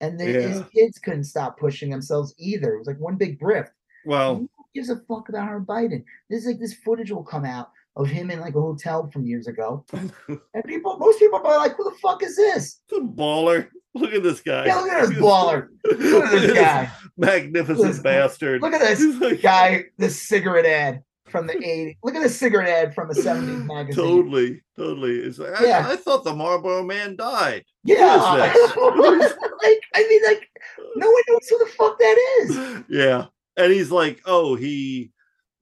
and 0.00 0.18
the, 0.18 0.24
his 0.24 0.62
kids 0.74 0.98
couldn't 0.98 1.24
stop 1.24 1.58
pushing 1.58 1.90
themselves 1.90 2.34
either. 2.38 2.74
It 2.74 2.78
was 2.78 2.86
like 2.86 2.98
one 3.00 3.16
big 3.16 3.38
grift. 3.40 3.70
well, 4.06 4.46
gives 4.74 4.90
a 4.90 4.96
fuck 5.08 5.28
about 5.28 5.44
Hunter 5.48 5.60
Biden? 5.60 6.04
This 6.30 6.40
is 6.42 6.46
like 6.46 6.58
this 6.60 6.74
footage 6.74 7.10
will 7.10 7.24
come 7.24 7.44
out 7.44 7.70
of 7.96 8.06
him 8.08 8.30
in 8.30 8.40
like 8.40 8.54
a 8.54 8.60
hotel 8.60 9.10
from 9.12 9.26
years 9.26 9.46
ago, 9.48 9.84
and 9.92 10.64
people, 10.66 10.96
most 10.98 11.18
people 11.18 11.40
are 11.44 11.58
like, 11.58 11.76
"Who 11.76 11.84
the 11.84 11.96
fuck 12.02 12.22
is 12.22 12.36
this?" 12.36 12.80
baller. 12.92 13.68
Look 13.94 14.12
at 14.14 14.22
this 14.22 14.40
guy. 14.40 14.66
Yeah, 14.66 14.76
look 14.76 14.90
at 14.92 15.08
this 15.08 15.18
baller. 15.18 15.68
Look 15.84 16.24
at 16.26 16.30
this 16.40 16.52
guy. 16.52 16.90
magnificent 17.16 17.88
This- 17.88 17.98
bastard. 18.00 18.62
Look 18.62 18.72
at 18.74 18.80
this 18.96 19.40
guy. 19.42 19.84
This 19.96 20.22
cigarette 20.22 20.66
ad 20.66 21.02
from 21.28 21.46
the 21.48 21.54
'80s. 21.54 21.96
Look 22.04 22.14
at 22.14 22.22
this 22.22 22.38
cigarette 22.38 22.68
ad 22.68 22.94
from 22.94 23.10
a 23.10 23.14
'70s 23.14 23.64
magazine. 23.66 24.04
Totally, 24.04 24.62
totally. 24.76 25.16
It's 25.18 25.38
like, 25.38 25.58
Yeah. 25.60 25.84
I, 25.88 25.92
I 25.94 25.96
thought 25.96 26.22
the 26.22 26.34
Marlboro 26.34 26.84
Man 26.84 27.16
died. 27.16 27.64
Yeah, 27.84 28.52
Who 28.52 29.12
is 29.14 29.20
this? 29.20 29.32
like 29.62 29.80
I 29.96 30.06
mean, 30.08 30.22
like 30.24 30.48
no 30.96 31.10
one 31.10 31.22
knows 31.28 31.48
who 31.48 31.58
the 31.58 31.70
fuck 31.76 31.98
that 31.98 32.18
is. 32.42 32.84
yeah, 32.88 33.26
and 33.58 33.70
he's 33.72 33.90
like, 33.90 34.22
oh, 34.24 34.54
he 34.54 35.10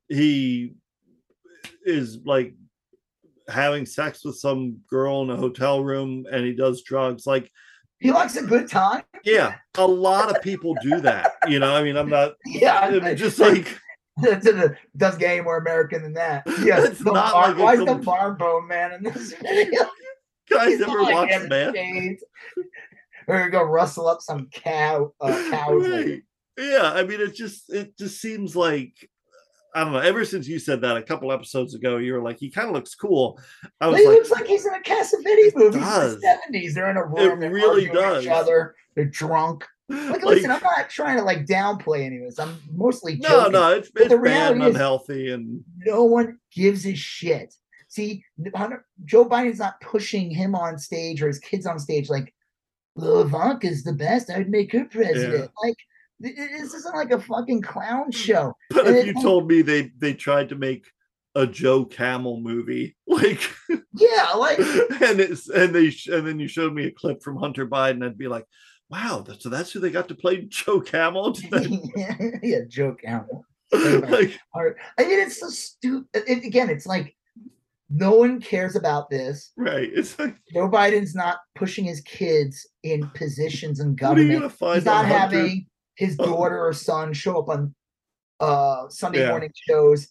he 0.09 0.75
is 1.85 2.19
like 2.25 2.55
having 3.49 3.87
sex 3.87 4.25
with 4.25 4.37
some 4.37 4.79
girl 4.89 5.23
in 5.23 5.31
a 5.31 5.37
hotel 5.37 5.83
room, 5.83 6.27
and 6.31 6.45
he 6.45 6.53
does 6.53 6.83
drugs. 6.83 7.27
Like, 7.27 7.51
He 7.99 8.11
likes 8.13 8.37
a 8.37 8.43
good 8.43 8.69
time. 8.69 9.03
yeah, 9.25 9.57
a 9.79 9.87
lot 9.87 10.35
of 10.35 10.43
people 10.43 10.77
do 10.83 11.01
that. 11.01 11.33
You 11.49 11.59
know, 11.59 11.75
I 11.75 11.83
mean, 11.83 11.97
I'm 11.97 12.09
not 12.09 12.35
Yeah, 12.47 12.79
I 12.81 12.91
mean, 13.01 13.17
just 13.17 13.39
like. 13.39 13.79
does 14.23 15.17
get 15.19 15.31
any 15.31 15.41
more 15.43 15.59
American 15.59 16.03
than 16.03 16.15
that. 16.15 16.43
Yeah, 16.63 16.83
It's 16.85 17.01
the 17.01 17.13
not 17.13 17.33
bar- 17.33 17.49
like 17.49 17.59
a 17.59 17.63
why 17.63 17.73
is 17.75 17.81
the 17.81 17.95
barbone 18.11 18.67
man 18.69 18.93
in 18.93 19.03
this 19.03 19.35
video? 19.35 19.85
guys 20.51 20.81
ever 20.81 21.03
like 21.03 21.15
watched 21.15 21.33
having 21.33 21.49
man? 21.49 22.17
We're 23.29 23.39
gonna 23.39 23.51
go 23.51 23.63
rustle 23.65 24.07
up 24.09 24.23
some 24.23 24.49
cow 24.53 25.13
uh, 25.21 25.51
cows. 25.51 25.89
Right. 25.89 26.23
Yeah, 26.59 26.93
I 26.95 27.03
mean, 27.05 27.21
it 27.21 27.35
just 27.35 27.73
it 27.73 27.97
just 27.99 28.21
seems 28.21 28.57
like 28.57 28.93
I 29.75 29.85
don't 29.85 29.93
know. 29.93 29.99
Ever 29.99 30.25
since 30.25 30.49
you 30.49 30.59
said 30.59 30.81
that 30.83 30.97
a 30.97 31.03
couple 31.03 31.31
episodes 31.33 31.75
ago, 31.75 31.99
you 31.99 32.15
were 32.15 32.23
like, 32.23 32.39
he 32.39 32.49
kind 32.51 32.69
of 32.69 32.75
looks 32.75 32.95
cool. 32.95 33.39
I 33.81 33.89
was 33.89 33.99
He 33.99 34.07
like, 34.07 34.17
looks 34.17 34.31
like 34.31 34.47
he's 34.47 34.65
in 34.65 34.73
a 34.75 34.81
Cassavetes 34.81 35.55
movie 35.55 35.73
from 35.73 35.81
does. 35.81 36.15
the 36.15 36.21
seventies. 36.23 36.75
They're 36.75 36.91
in 36.91 36.97
a 36.97 37.05
room. 37.05 37.41
they're 37.41 37.51
really 37.51 37.89
arguing 37.91 38.19
Each 38.23 38.25
does. 38.25 38.27
other. 38.29 38.75
They're 38.95 39.05
drunk. 39.05 39.67
Like, 39.89 40.11
like, 40.11 40.25
listen, 40.25 40.51
I'm 40.51 40.63
not 40.63 40.89
trying 40.91 41.19
to 41.19 41.23
like 41.23 41.45
downplay 41.47 42.05
any 42.07 42.17
of 42.17 42.23
this. 42.25 42.39
I'm 42.41 42.57
mostly 42.75 43.17
no, 43.17 43.29
joking. 43.29 43.53
no, 43.53 43.71
it's, 43.73 43.91
it's 43.95 44.09
the 44.09 44.19
bad 44.19 44.53
and 44.55 44.63
unhealthy, 44.65 45.31
and 45.31 45.63
No 45.85 46.05
one 46.05 46.39
gives 46.53 46.87
a 46.87 46.95
shit. 46.95 47.55
See, 47.89 48.25
Joe 49.05 49.29
Biden's 49.29 49.59
not 49.61 49.81
pushing 49.81 50.29
him 50.31 50.55
on 50.57 50.77
stage 50.79 51.23
or 51.23 51.29
his 51.29 51.39
kids 51.39 51.67
on 51.67 51.79
stage 51.79 52.09
like, 52.09 52.35
Ivanka's 52.99 53.85
the 53.85 53.93
best. 53.93 54.29
I'd 54.31 54.49
make 54.51 54.73
her 54.73 54.87
president. 54.87 55.51
Like, 55.63 55.77
th- 55.77 55.77
this 56.21 56.75
isn't 56.75 56.95
like 56.95 57.11
a 57.11 57.21
fucking 57.21 57.63
clown 57.63 58.11
show. 58.11 58.55
But 58.71 58.87
And 58.87 58.97
if 58.97 59.07
it- 59.07 59.15
you 59.17 59.23
told 59.23 59.49
me 59.49 59.63
they 59.63 59.91
they 59.99 60.15
tried 60.15 60.49
to 60.51 60.57
make 60.57 60.87
a 61.35 61.47
Joe 61.47 61.85
Camel 61.85 62.41
movie, 62.41 62.97
like, 63.07 63.41
Yeah, 63.93 64.33
like 64.37 64.59
and 64.59 65.21
it's 65.21 65.49
and 65.51 65.75
they 65.75 65.93
and 66.13 66.27
then 66.27 66.41
you 66.41 66.49
showed 66.49 66.73
me 66.73 66.87
a 66.87 66.91
clip 66.91 67.23
from 67.23 67.37
Hunter 67.37 67.67
Biden, 67.67 68.05
I'd 68.05 68.17
be 68.19 68.29
like, 68.29 68.47
wow, 68.89 69.23
that, 69.27 69.43
so 69.43 69.49
that's 69.51 69.71
who 69.73 69.81
they 69.81 69.91
got 69.91 70.09
to 70.09 70.15
play 70.15 70.47
Joe 70.49 70.81
Camel. 70.81 71.37
Yeah, 72.43 72.61
joke 72.69 73.01
animal. 73.05 73.45
like, 73.73 74.39
I 74.55 75.03
mean, 75.05 75.21
it's 75.21 75.41
so 75.41 75.49
stupid. 75.49 76.07
It, 76.15 76.45
again, 76.45 76.71
it's 76.71 76.87
like 76.87 77.15
no 77.91 78.13
one 78.13 78.41
cares 78.41 78.77
about 78.77 79.11
this. 79.11 79.53
right? 79.57 79.91
It's 79.93 80.19
like, 80.19 80.37
Joe 80.55 80.69
Biden's 80.71 81.15
not 81.15 81.39
pushing 81.55 81.85
his 81.85 82.01
kids 82.03 82.67
in 82.83 83.09
positions 83.11 83.81
in 83.81 83.97
what 83.99 84.17
are 84.19 84.23
you 84.23 84.41
government. 84.41 84.75
He's 84.75 84.85
not 84.85 85.05
having 85.07 85.67
his 85.97 86.17
daughter 86.29 86.65
or 86.67 86.73
son 86.73 87.13
show 87.13 87.39
up 87.41 87.49
on 87.49 87.75
uh 88.41 88.89
Sunday 88.89 89.21
Yeah. 89.21 89.31
morning 89.31 89.51
shows. 89.69 90.09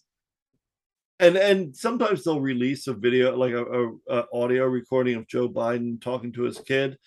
and 1.20 1.36
and 1.36 1.74
sometimes 1.76 2.24
they'll 2.24 2.40
release 2.40 2.86
a 2.88 2.92
video 2.94 3.36
like 3.36 3.52
a, 3.52 3.64
a, 3.64 3.92
a 4.10 4.24
audio 4.34 4.64
recording 4.66 5.16
of 5.16 5.26
Joe 5.28 5.48
Biden 5.48 6.00
talking 6.00 6.32
to 6.32 6.42
his 6.42 6.58
kid. 6.58 6.98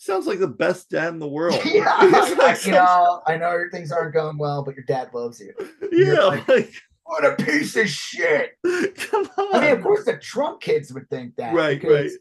Sounds 0.00 0.26
like 0.28 0.38
the 0.38 0.46
best 0.46 0.88
dad 0.90 1.12
in 1.12 1.18
the 1.18 1.26
world. 1.28 1.60
yeah, 1.64 1.96
like 2.38 2.64
you 2.64 2.72
know, 2.72 3.20
I 3.26 3.36
know 3.36 3.64
things 3.72 3.90
aren't 3.92 4.14
going 4.14 4.38
well, 4.38 4.62
but 4.62 4.74
your 4.76 4.84
dad 4.84 5.10
loves 5.12 5.40
you. 5.40 5.52
yeah, 5.92 6.20
like- 6.24 6.48
like 6.48 6.72
What 7.02 7.24
a 7.24 7.34
piece 7.42 7.74
of 7.76 7.88
shit. 7.88 8.52
come 8.64 9.28
on. 9.36 9.56
I 9.56 9.60
mean, 9.60 9.72
of 9.76 9.82
course, 9.82 10.04
the 10.04 10.16
Trump 10.18 10.60
kids 10.60 10.92
would 10.92 11.08
think 11.10 11.34
that, 11.36 11.52
Right, 11.54 11.80
because 11.80 12.12
right. 12.12 12.20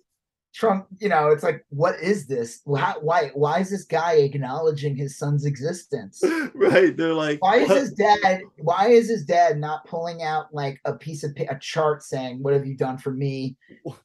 Trump, 0.57 0.87
you 0.99 1.07
know, 1.07 1.27
it's 1.29 1.43
like, 1.43 1.63
what 1.69 1.99
is 2.01 2.25
this? 2.25 2.61
Why, 2.65 2.95
why, 2.99 3.29
why 3.35 3.59
is 3.59 3.69
this 3.69 3.83
guy 3.83 4.13
acknowledging 4.13 4.95
his 4.95 5.15
son's 5.15 5.45
existence? 5.45 6.19
right. 6.55 6.97
They're 6.97 7.13
like, 7.13 7.43
Why 7.43 7.57
is 7.57 7.69
"What?" 7.69 7.77
his 7.77 7.93
dad? 7.93 8.41
Why 8.57 8.87
is 8.87 9.07
his 9.07 9.23
dad 9.23 9.59
not 9.59 9.85
pulling 9.85 10.23
out 10.23 10.47
like 10.51 10.79
a 10.85 10.93
piece 10.93 11.23
of 11.23 11.31
a 11.37 11.59
chart 11.59 12.01
saying, 12.01 12.41
"What 12.41 12.53
have 12.53 12.65
you 12.65 12.75
done 12.75 12.97
for 12.97 13.11
me 13.11 13.55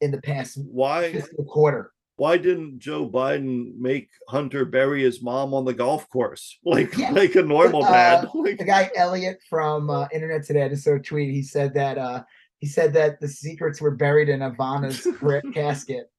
in 0.03 0.11
the 0.11 0.20
past 0.20 0.59
why 0.66 1.12
fiscal 1.12 1.45
quarter?" 1.45 1.93
why 2.16 2.37
didn't 2.37 2.79
Joe 2.79 3.09
Biden 3.09 3.74
make 3.79 4.11
Hunter 4.29 4.66
bury 4.66 5.03
his 5.03 5.23
mom 5.23 5.55
on 5.55 5.65
the 5.65 5.73
golf 5.73 6.09
course 6.11 6.59
like 6.65 6.97
Yeah. 6.99 7.11
like 7.12 7.35
a 7.35 7.43
normal 7.43 7.83
Uh, 7.85 7.91
dad? 7.91 8.29
Like, 8.35 8.59
The 8.59 8.65
guy 8.65 8.91
Elliot 8.95 9.39
from 9.49 9.89
uh, 9.89 10.07
Internet 10.12 10.45
Today, 10.45 10.65
I 10.65 10.69
just 10.69 10.85
saw 10.85 10.97
a 10.97 11.01
tweet. 11.01 11.31
He 11.31 11.43
said 11.43 11.73
that 11.74 11.97
uh, 11.97 12.23
he 12.59 12.66
said 12.66 12.93
that 12.93 13.19
the 13.20 13.29
secrets 13.29 13.81
were 13.81 13.97
buried 13.97 14.29
in 14.29 14.41
Ivana's 14.41 15.07
casket. 15.55 16.11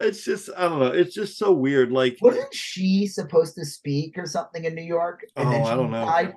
It's 0.00 0.24
just 0.24 0.50
I 0.56 0.62
don't 0.68 0.78
know. 0.80 0.86
It's 0.86 1.14
just 1.14 1.38
so 1.38 1.52
weird. 1.52 1.92
Like 1.92 2.18
Wasn't 2.20 2.52
she 2.54 3.06
supposed 3.06 3.54
to 3.56 3.64
speak 3.64 4.18
or 4.18 4.26
something 4.26 4.64
in 4.64 4.74
New 4.74 4.82
York? 4.82 5.24
And 5.36 5.48
Oh, 5.48 5.62
I 5.64 5.74
don't 5.74 5.90
know. 5.90 6.04
died? 6.04 6.34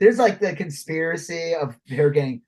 There's 0.00 0.18
like 0.18 0.40
the 0.40 0.54
conspiracy 0.54 1.54
of 1.54 1.76
her 1.90 2.10
getting 2.10 2.42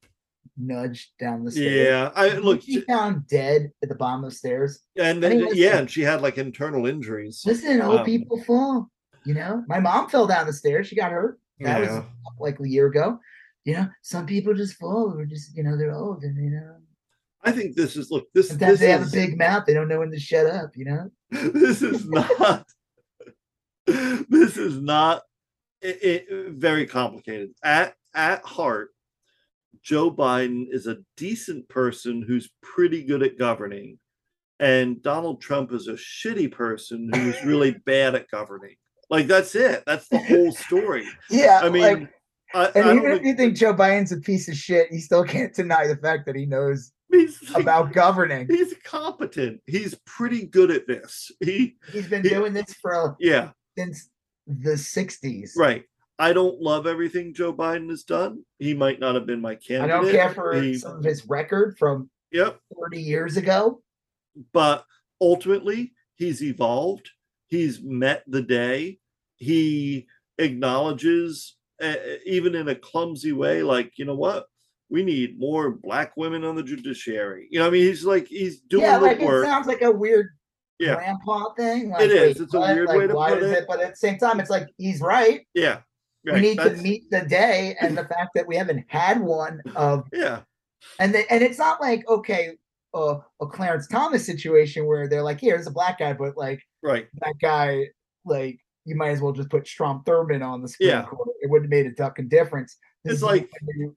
nudged 0.56 1.10
down 1.20 1.44
the 1.44 1.50
stairs. 1.52 1.86
yeah, 1.88 2.10
I 2.14 2.34
look 2.38 2.62
she 2.62 2.80
found 2.80 3.26
dead 3.28 3.70
at 3.82 3.88
the 3.88 3.94
bottom 3.94 4.24
of 4.24 4.30
the 4.30 4.36
stairs. 4.36 4.80
and 4.98 5.22
then 5.22 5.48
yeah, 5.54 5.78
and 5.78 5.90
she 5.90 6.02
had 6.02 6.20
like 6.20 6.36
internal 6.38 6.86
injuries. 6.86 7.42
Listen, 7.46 7.80
old 7.80 8.00
Um, 8.00 8.04
people 8.06 8.42
fall. 8.42 8.90
You 9.24 9.34
know, 9.34 9.62
my 9.68 9.78
mom 9.78 10.08
fell 10.08 10.26
down 10.26 10.46
the 10.46 10.52
stairs. 10.52 10.86
She 10.88 10.96
got 10.96 11.12
hurt. 11.12 11.38
That 11.60 11.80
was 11.80 12.04
like 12.38 12.58
a 12.60 12.68
year 12.68 12.86
ago. 12.86 13.18
You 13.64 13.74
know, 13.74 13.88
some 14.02 14.24
people 14.26 14.54
just 14.54 14.74
fall 14.76 15.12
or 15.18 15.26
just, 15.26 15.54
you 15.56 15.62
know, 15.62 15.76
they're 15.76 15.92
old 15.94 16.22
and, 16.22 16.36
you 16.42 16.50
know, 16.50 16.76
I 17.44 17.52
think 17.52 17.76
this 17.76 17.96
is 17.96 18.10
look 18.10 18.26
this 18.34 18.48
sometimes 18.48 18.72
this 18.72 18.80
they 18.80 18.90
have 18.90 19.06
a 19.06 19.10
big 19.10 19.38
mouth. 19.38 19.64
They 19.66 19.74
don't 19.74 19.88
know 19.88 20.00
when 20.00 20.10
to 20.10 20.18
shut 20.18 20.46
up, 20.46 20.70
you 20.76 20.84
know? 20.84 21.10
this 21.30 21.82
is 21.82 22.06
not 22.08 22.64
this 23.86 24.56
is 24.56 24.80
not 24.80 25.22
it, 25.80 26.02
it- 26.02 26.52
very 26.52 26.86
complicated 26.86 27.50
at 27.62 27.94
at 28.14 28.44
heart 28.44 28.90
joe 29.82 30.10
biden 30.10 30.64
is 30.70 30.86
a 30.86 30.98
decent 31.16 31.68
person 31.68 32.22
who's 32.26 32.50
pretty 32.62 33.04
good 33.04 33.22
at 33.22 33.38
governing 33.38 33.98
and 34.58 35.00
donald 35.02 35.40
trump 35.40 35.72
is 35.72 35.86
a 35.86 35.92
shitty 35.92 36.50
person 36.50 37.08
who's 37.14 37.42
really 37.44 37.72
bad 37.86 38.14
at 38.14 38.28
governing 38.30 38.74
like 39.08 39.26
that's 39.26 39.54
it 39.54 39.82
that's 39.86 40.08
the 40.08 40.18
whole 40.18 40.50
story 40.52 41.06
Yeah. 41.30 41.60
i 41.62 41.68
mean 41.70 41.82
like, 41.82 42.08
I, 42.54 42.58
I 42.60 42.64
and 42.66 42.74
don't 42.84 42.96
even 42.98 43.12
if 43.12 43.22
you 43.22 43.34
think 43.34 43.56
Joe 43.56 43.74
Biden's 43.74 44.10
a 44.10 44.16
piece 44.16 44.48
of 44.48 44.56
shit, 44.56 44.90
you 44.90 45.00
still 45.00 45.22
can't 45.22 45.52
deny 45.54 45.86
the 45.86 45.96
fact 45.98 46.24
that 46.24 46.34
he 46.34 46.46
knows 46.46 46.92
he's 47.10 47.50
like- 47.50 47.62
about 47.62 47.92
governing. 48.04 48.46
he's 48.48 48.74
competent 48.84 49.60
he's 49.66 49.94
pretty 50.06 50.46
good 50.46 50.70
at 50.70 50.86
this 50.86 51.30
he 51.40 51.76
He's 51.92 52.08
been 52.08 52.22
he- 52.22 52.28
doing 52.30 52.52
this 52.52 52.74
for 52.74 53.16
yeah 53.20 53.50
since 53.76 54.10
the 54.46 54.70
60s. 54.72 55.50
Right. 55.56 55.84
I 56.18 56.32
don't 56.32 56.58
love 56.60 56.86
everything 56.86 57.34
Joe 57.34 57.52
Biden 57.52 57.90
has 57.90 58.02
done. 58.02 58.44
He 58.58 58.72
might 58.74 58.98
not 58.98 59.14
have 59.14 59.26
been 59.26 59.42
my 59.42 59.54
candidate. 59.56 59.94
I 59.94 60.00
don't 60.02 60.10
care 60.10 60.30
for 60.34 60.60
He- 60.60 60.78
some 60.78 60.96
of 60.98 61.04
his 61.04 61.26
record 61.28 61.76
from 61.78 62.08
Yep. 62.32 62.58
30 62.80 63.00
years 63.02 63.36
ago. 63.36 63.82
But 64.54 64.84
ultimately, 65.20 65.92
he's 66.16 66.42
evolved. 66.42 67.10
He's 67.48 67.80
met 67.82 68.24
the 68.26 68.42
day. 68.42 68.98
He 69.36 70.06
acknowledges, 70.38 71.56
uh, 71.80 71.94
even 72.26 72.54
in 72.54 72.68
a 72.68 72.74
clumsy 72.74 73.32
way, 73.32 73.62
like, 73.62 73.92
you 73.98 74.04
know 74.04 74.16
what? 74.16 74.46
We 74.90 75.02
need 75.04 75.38
more 75.38 75.70
black 75.72 76.16
women 76.16 76.44
on 76.44 76.54
the 76.56 76.62
judiciary. 76.62 77.48
You 77.50 77.58
know, 77.60 77.66
I 77.66 77.70
mean, 77.70 77.82
he's 77.82 78.04
like, 78.04 78.26
he's 78.26 78.60
doing 78.60 78.84
yeah, 78.84 78.98
the 78.98 79.04
like 79.06 79.20
it 79.20 79.42
sounds 79.44 79.66
like 79.66 79.82
a 79.82 79.90
weird 79.90 80.30
Yeah. 80.78 80.94
grandpa 80.94 81.52
thing. 81.54 81.90
Like, 81.90 82.02
It 82.02 82.10
is. 82.12 82.20
wait, 82.38 82.44
It's 82.44 82.54
a 82.54 82.60
weird 82.60 82.88
Like, 82.88 82.96
way 82.98 83.06
to 83.06 83.14
put 83.14 83.42
is 83.42 83.50
it. 83.52 83.64
But 83.68 83.80
at 83.80 83.90
the 83.90 83.96
same 83.96 84.16
time, 84.18 84.40
it's 84.40 84.50
like 84.50 84.68
he's 84.78 85.00
right. 85.00 85.46
Yeah. 85.54 85.80
We 86.24 86.32
Right. 86.32 86.42
need 86.42 86.58
to 86.58 86.70
meet 86.76 87.10
the 87.10 87.20
day, 87.22 87.76
and 87.80 87.96
the 87.96 88.04
fact 88.04 88.30
that 88.34 88.46
we 88.46 88.56
haven't 88.56 88.84
had 88.88 89.20
one 89.20 89.60
of, 89.76 90.06
Yeah. 90.12 90.40
and 90.98 91.14
the, 91.14 91.30
and 91.32 91.42
it's 91.42 91.58
not 91.58 91.80
like 91.80 92.06
okay, 92.08 92.56
uh, 92.94 93.18
a 93.40 93.46
Clarence 93.46 93.86
Thomas 93.88 94.24
situation 94.24 94.86
where 94.86 95.06
they're 95.08 95.22
like, 95.22 95.40
here's 95.40 95.66
a 95.66 95.70
black 95.70 95.98
guy, 95.98 96.12
but 96.14 96.36
like 96.36 96.62
Right. 96.82 97.08
that 97.20 97.34
guy, 97.40 97.88
like 98.24 98.58
you 98.86 98.96
might 98.96 99.10
as 99.10 99.20
well 99.20 99.32
just 99.32 99.50
put 99.50 99.66
Strom 99.68 100.02
Thurmond 100.06 100.42
on 100.42 100.62
the 100.62 100.68
screen. 100.68 100.88
Yeah. 100.90 101.06
It 101.42 101.50
wouldn't 101.50 101.70
have 101.72 101.78
made 101.78 101.86
a 101.86 101.94
duck 101.94 102.18
and 102.18 102.30
difference. 102.30 102.78
It's 103.04 103.22
like- 103.22 103.48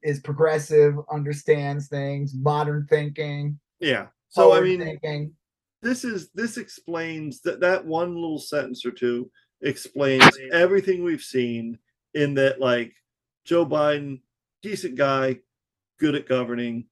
is 0.04 0.20
progressive, 0.20 0.96
understands 1.12 1.88
things, 1.88 2.34
modern 2.36 2.88
thinking. 2.88 3.60
Yeah. 3.80 4.08
So, 4.30 4.54
I 4.54 4.62
mean, 4.62 4.80
thinking. 4.80 5.34
this 5.82 6.06
is 6.06 6.30
this 6.34 6.58
explains 6.58 7.42
that 7.42 7.60
that 7.60 7.86
one 7.86 8.16
little 8.16 8.40
sentence 8.40 8.86
or 8.86 8.92
two 8.92 9.30
explains 9.62 10.24
everything 10.52 11.04
we've 11.04 11.22
seen 11.22 11.78
in 12.14 12.34
that 12.36 12.60
like 12.60 12.94
joe 13.46 13.66
biden 13.66 14.22
decent 14.62 14.96
guy 14.96 15.38
good 16.00 16.16
at 16.16 16.28
governing 16.28 16.86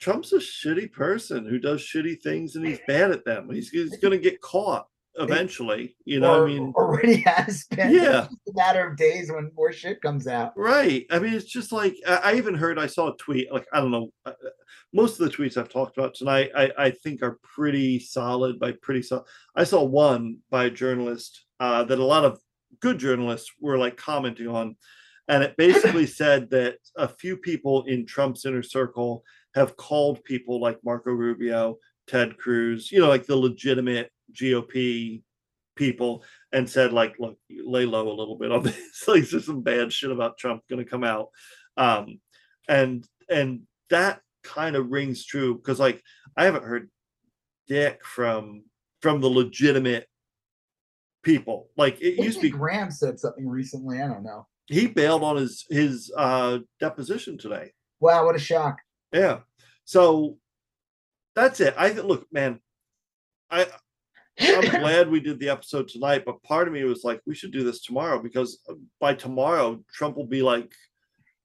trump's 0.00 0.32
a 0.32 0.38
shitty 0.38 0.90
person 0.92 1.44
who 1.44 1.58
does 1.58 1.80
shitty 1.82 2.20
things 2.22 2.56
and 2.56 2.66
he's 2.66 2.80
bad 2.86 3.10
at 3.10 3.24
them 3.24 3.50
he's, 3.50 3.70
he's 3.70 3.96
gonna 3.98 4.16
get 4.16 4.40
caught 4.40 4.86
eventually 5.18 5.96
you 6.04 6.20
know 6.20 6.40
or, 6.40 6.44
i 6.44 6.46
mean 6.46 6.72
already 6.76 7.16
has 7.20 7.64
been. 7.70 7.92
Yeah. 7.92 8.26
A 8.26 8.52
matter 8.54 8.88
of 8.88 8.96
days 8.96 9.30
when 9.30 9.50
more 9.56 9.72
shit 9.72 10.00
comes 10.00 10.26
out. 10.26 10.52
Right. 10.56 11.06
I 11.10 11.18
mean, 11.18 11.34
it's 11.34 11.44
just 11.46 11.72
like 11.72 11.96
I, 12.06 12.16
I 12.16 12.34
even 12.34 12.54
heard. 12.54 12.78
I 12.78 12.86
saw 12.86 13.12
a 13.12 13.16
tweet. 13.16 13.52
Like 13.52 13.66
I 13.72 13.80
don't 13.80 13.90
know. 13.90 14.10
uh, 14.24 14.32
Most 14.92 15.20
of 15.20 15.30
the 15.30 15.36
tweets 15.36 15.56
I've 15.56 15.68
talked 15.68 15.98
about 15.98 16.14
tonight, 16.14 16.50
I, 16.56 16.70
I 16.78 16.90
think 16.90 17.22
are 17.22 17.38
pretty 17.42 17.98
solid. 18.00 18.58
By 18.58 18.72
pretty 18.72 19.02
solid, 19.02 19.24
I 19.54 19.64
saw 19.64 19.82
one 19.82 20.38
by 20.50 20.64
a 20.64 20.70
journalist 20.70 21.44
uh, 21.60 21.84
that 21.84 21.98
a 21.98 22.04
lot 22.04 22.24
of 22.24 22.40
good 22.80 22.98
journalists 22.98 23.50
were 23.60 23.78
like 23.78 23.96
commenting 23.96 24.48
on, 24.48 24.76
and 25.28 25.42
it 25.42 25.56
basically 25.56 26.06
said 26.20 26.50
that 26.50 26.76
a 26.96 27.08
few 27.08 27.36
people 27.36 27.84
in 27.84 28.06
Trump's 28.06 28.44
inner 28.46 28.62
circle 28.62 29.24
have 29.54 29.76
called 29.76 30.22
people 30.24 30.60
like 30.60 30.78
Marco 30.84 31.10
Rubio, 31.10 31.76
Ted 32.06 32.36
Cruz, 32.38 32.90
you 32.92 33.00
know, 33.00 33.08
like 33.08 33.26
the 33.26 33.36
legitimate 33.36 34.10
GOP 34.32 35.22
people 35.76 36.24
and 36.52 36.68
said 36.68 36.92
like 36.92 37.14
look 37.20 37.38
lay 37.50 37.84
low 37.86 38.08
a 38.10 38.18
little 38.18 38.36
bit 38.36 38.50
on 38.50 38.62
this 38.64 39.04
like 39.06 39.28
there's 39.28 39.46
some 39.46 39.62
bad 39.62 39.92
shit 39.92 40.10
about 40.10 40.36
trump 40.36 40.60
going 40.68 40.82
to 40.84 40.90
come 40.90 41.04
out 41.04 41.28
um 41.76 42.18
and 42.68 43.06
and 43.30 43.60
that 43.88 44.20
kind 44.42 44.74
of 44.74 44.90
rings 44.90 45.24
true 45.24 45.54
because 45.56 45.78
like 45.78 46.02
i 46.36 46.44
haven't 46.44 46.64
heard 46.64 46.90
dick 47.68 48.04
from 48.04 48.64
from 49.02 49.20
the 49.20 49.28
legitimate 49.28 50.08
people 51.22 51.68
like 51.76 52.00
it 52.00 52.22
used 52.22 52.38
to 52.38 52.42
be 52.42 52.50
Graham 52.50 52.90
said 52.90 53.18
something 53.20 53.46
recently. 53.48 54.00
I 54.00 54.06
don't 54.08 54.22
know. 54.24 54.46
he 54.66 54.86
bailed 54.86 55.22
on 55.22 55.36
his 55.36 55.64
his 55.70 56.12
uh 56.16 56.58
deposition 56.80 57.38
today 57.38 57.70
Wow, 58.00 58.24
what 58.26 58.34
a 58.36 58.38
shock. 58.40 58.78
yeah 59.12 59.40
so 59.84 60.38
that's 61.36 61.60
it 61.60 61.74
i 61.78 61.90
think 61.90 62.04
look 62.06 62.26
man 62.32 62.60
i 63.50 63.66
I'm 64.40 64.60
glad 64.80 65.10
we 65.10 65.20
did 65.20 65.38
the 65.40 65.48
episode 65.48 65.88
tonight, 65.88 66.22
but 66.24 66.42
part 66.42 66.68
of 66.68 66.74
me 66.74 66.84
was 66.84 67.04
like, 67.04 67.20
we 67.26 67.34
should 67.34 67.52
do 67.52 67.64
this 67.64 67.80
tomorrow 67.82 68.20
because 68.22 68.60
uh, 68.68 68.74
by 69.00 69.14
tomorrow, 69.14 69.82
Trump 69.92 70.16
will 70.16 70.26
be 70.26 70.42
like 70.42 70.72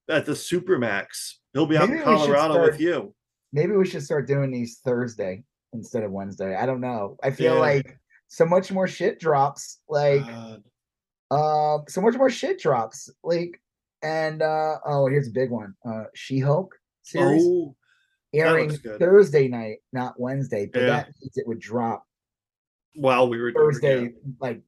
at 0.10 0.26
the 0.26 0.34
Supermax. 0.34 1.34
He'll 1.53 1.65
be 1.65 1.78
out 1.78 1.90
Maybe 1.90 1.99
in 1.99 2.06
Colorado 2.06 2.53
start- 2.56 2.72
with 2.72 2.82
you. 2.82 3.14
maybe 3.52 3.74
we 3.74 3.86
should 3.88 4.03
start 4.03 4.28
doing 4.28 4.52
these 4.52 4.80
Thursday 4.84 5.44
instead 5.74 6.03
of 6.03 6.11
Wednesday. 6.11 6.56
I 6.56 6.65
don't 6.65 6.82
know. 6.82 7.18
I 7.24 7.32
feel 7.32 7.56
Yeah. 7.56 7.60
like 7.60 7.98
so 8.28 8.45
much 8.45 8.72
more 8.72 8.88
shit 8.88 9.20
drops. 9.20 9.80
Like 9.90 10.22
God. 10.26 10.64
um 11.32 11.84
so 11.88 12.02
much 12.02 12.15
more 12.15 12.30
shit 12.30 12.60
drops. 12.60 13.10
Like 13.24 13.60
and 14.02 14.41
uh 14.41 14.78
oh 14.86 15.07
here's 15.07 15.28
a 15.28 15.32
big 15.32 15.49
one. 15.52 15.74
Uh 15.88 16.06
She 16.15 16.40
Hulk 16.40 16.74
series 17.03 17.44
oh, 17.45 17.76
airing. 18.34 18.72
Thursday 18.99 19.48
night, 19.48 19.78
not 19.94 20.20
Wednesday, 20.20 20.68
but 20.72 20.82
Yeah. 20.82 20.88
that 20.88 21.07
means 21.22 21.38
it 21.38 21.48
would 21.48 21.60
drop 21.60 22.03
while 22.95 23.28
we 23.30 23.40
were 23.40 23.52
Thursday 23.52 24.03
yeah. 24.03 24.10
like 24.40 24.61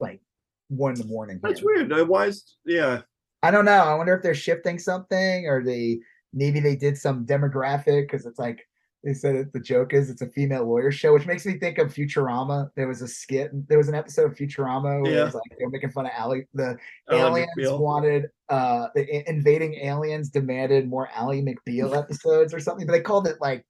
like 0.00 0.20
one 0.68 0.92
in 0.94 1.00
the 1.00 1.06
morning. 1.06 1.40
That's 1.42 1.60
here. 1.60 1.74
weird. 1.74 1.92
Uh, 1.92 2.04
Why 2.04 2.26
is 2.26 2.56
yeah? 2.64 3.02
I 3.42 3.50
don't 3.50 3.64
know. 3.64 3.72
I 3.72 3.94
wonder 3.94 4.14
if 4.14 4.22
they're 4.22 4.34
shifting 4.34 4.78
something 4.78 5.46
or 5.46 5.64
they 5.64 6.00
maybe 6.32 6.60
they 6.60 6.76
did 6.76 6.96
some 6.96 7.26
demographic 7.26 8.02
because 8.02 8.26
it's 8.26 8.38
like 8.38 8.66
they 9.04 9.14
said 9.14 9.50
the 9.52 9.58
joke 9.58 9.94
is 9.94 10.10
it's 10.10 10.22
a 10.22 10.28
female 10.28 10.64
lawyer 10.64 10.92
show, 10.92 11.12
which 11.12 11.26
makes 11.26 11.44
me 11.44 11.58
think 11.58 11.78
of 11.78 11.92
Futurama. 11.92 12.70
There 12.76 12.86
was 12.86 13.02
a 13.02 13.08
skit, 13.08 13.50
there 13.68 13.78
was 13.78 13.88
an 13.88 13.96
episode 13.96 14.30
of 14.30 14.36
Futurama 14.36 15.02
where 15.02 15.12
it 15.12 15.24
was 15.24 15.34
like 15.34 15.42
they 15.58 15.64
were 15.64 15.70
making 15.70 15.90
fun 15.90 16.06
of 16.06 16.12
Ali. 16.16 16.46
The 16.54 16.76
aliens 17.10 17.50
McBeal? 17.58 17.80
wanted 17.80 18.26
uh 18.48 18.88
the 18.94 19.28
invading 19.28 19.74
aliens 19.74 20.30
demanded 20.30 20.88
more 20.88 21.08
Ally 21.14 21.40
McBeal 21.40 21.96
episodes 21.98 22.54
or 22.54 22.60
something, 22.60 22.86
but 22.86 22.92
they 22.92 23.00
called 23.00 23.26
it 23.26 23.38
like 23.40 23.66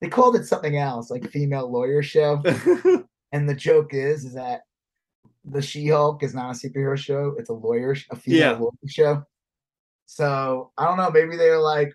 they 0.00 0.08
called 0.08 0.34
it 0.36 0.46
something 0.46 0.76
else, 0.76 1.10
like 1.10 1.30
female 1.30 1.70
lawyer 1.70 2.02
show. 2.02 2.42
And 3.32 3.48
the 3.48 3.54
joke 3.54 3.92
is, 3.92 4.24
is 4.24 4.34
that 4.34 4.62
the 5.44 5.62
She-Hulk 5.62 6.22
is 6.22 6.34
not 6.34 6.54
a 6.54 6.58
superhero 6.58 6.96
show; 6.96 7.34
it's 7.38 7.50
a 7.50 7.54
lawyer, 7.54 7.94
a 8.10 8.16
female 8.16 8.38
Yeah. 8.40 8.52
lawyer 8.52 8.70
show. 8.88 9.22
So 10.06 10.72
I 10.78 10.84
don't 10.86 10.96
know. 10.96 11.10
Maybe 11.10 11.36
they're 11.36 11.58
like, 11.58 11.92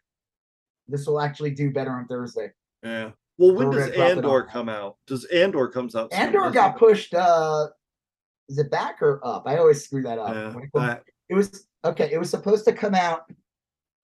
this 0.87 1.07
will 1.07 1.21
actually 1.21 1.51
do 1.51 1.71
better 1.71 1.91
on 1.91 2.07
Thursday. 2.07 2.51
yeah. 2.83 3.11
Well, 3.37 3.55
when 3.55 3.69
we're 3.69 3.75
does 3.75 3.85
gonna 3.85 3.95
drop 3.97 4.07
it 4.09 4.17
Andor 4.17 4.43
come 4.43 4.69
out? 4.69 4.97
Does 5.07 5.25
Andor 5.25 5.67
comes 5.69 5.95
out? 5.95 6.11
soon, 6.13 6.21
Andor 6.21 6.51
got 6.51 6.75
it? 6.75 6.79
pushed. 6.79 7.13
uh 7.13 7.67
Is 8.49 8.57
it 8.59 8.69
back 8.69 9.01
or 9.01 9.25
up? 9.25 9.43
I 9.47 9.57
always 9.57 9.83
screw 9.83 10.03
that 10.03 10.19
up. 10.19 10.35
Yeah, 10.35 10.53
What 10.53 10.53
do 10.53 10.59
you 10.59 10.65
it? 10.65 10.87
that- 10.87 11.03
it 11.29 11.33
was 11.35 11.65
okay. 11.85 12.11
It 12.11 12.19
was 12.19 12.29
supposed 12.29 12.65
to 12.65 12.73
come 12.73 12.93
out 12.93 13.21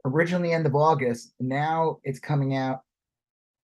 originally 0.06 0.54
end 0.54 0.66
of 0.66 0.76
August. 0.76 1.34
Now 1.40 2.00
it's 2.04 2.20
coming 2.20 2.56
out 2.56 2.80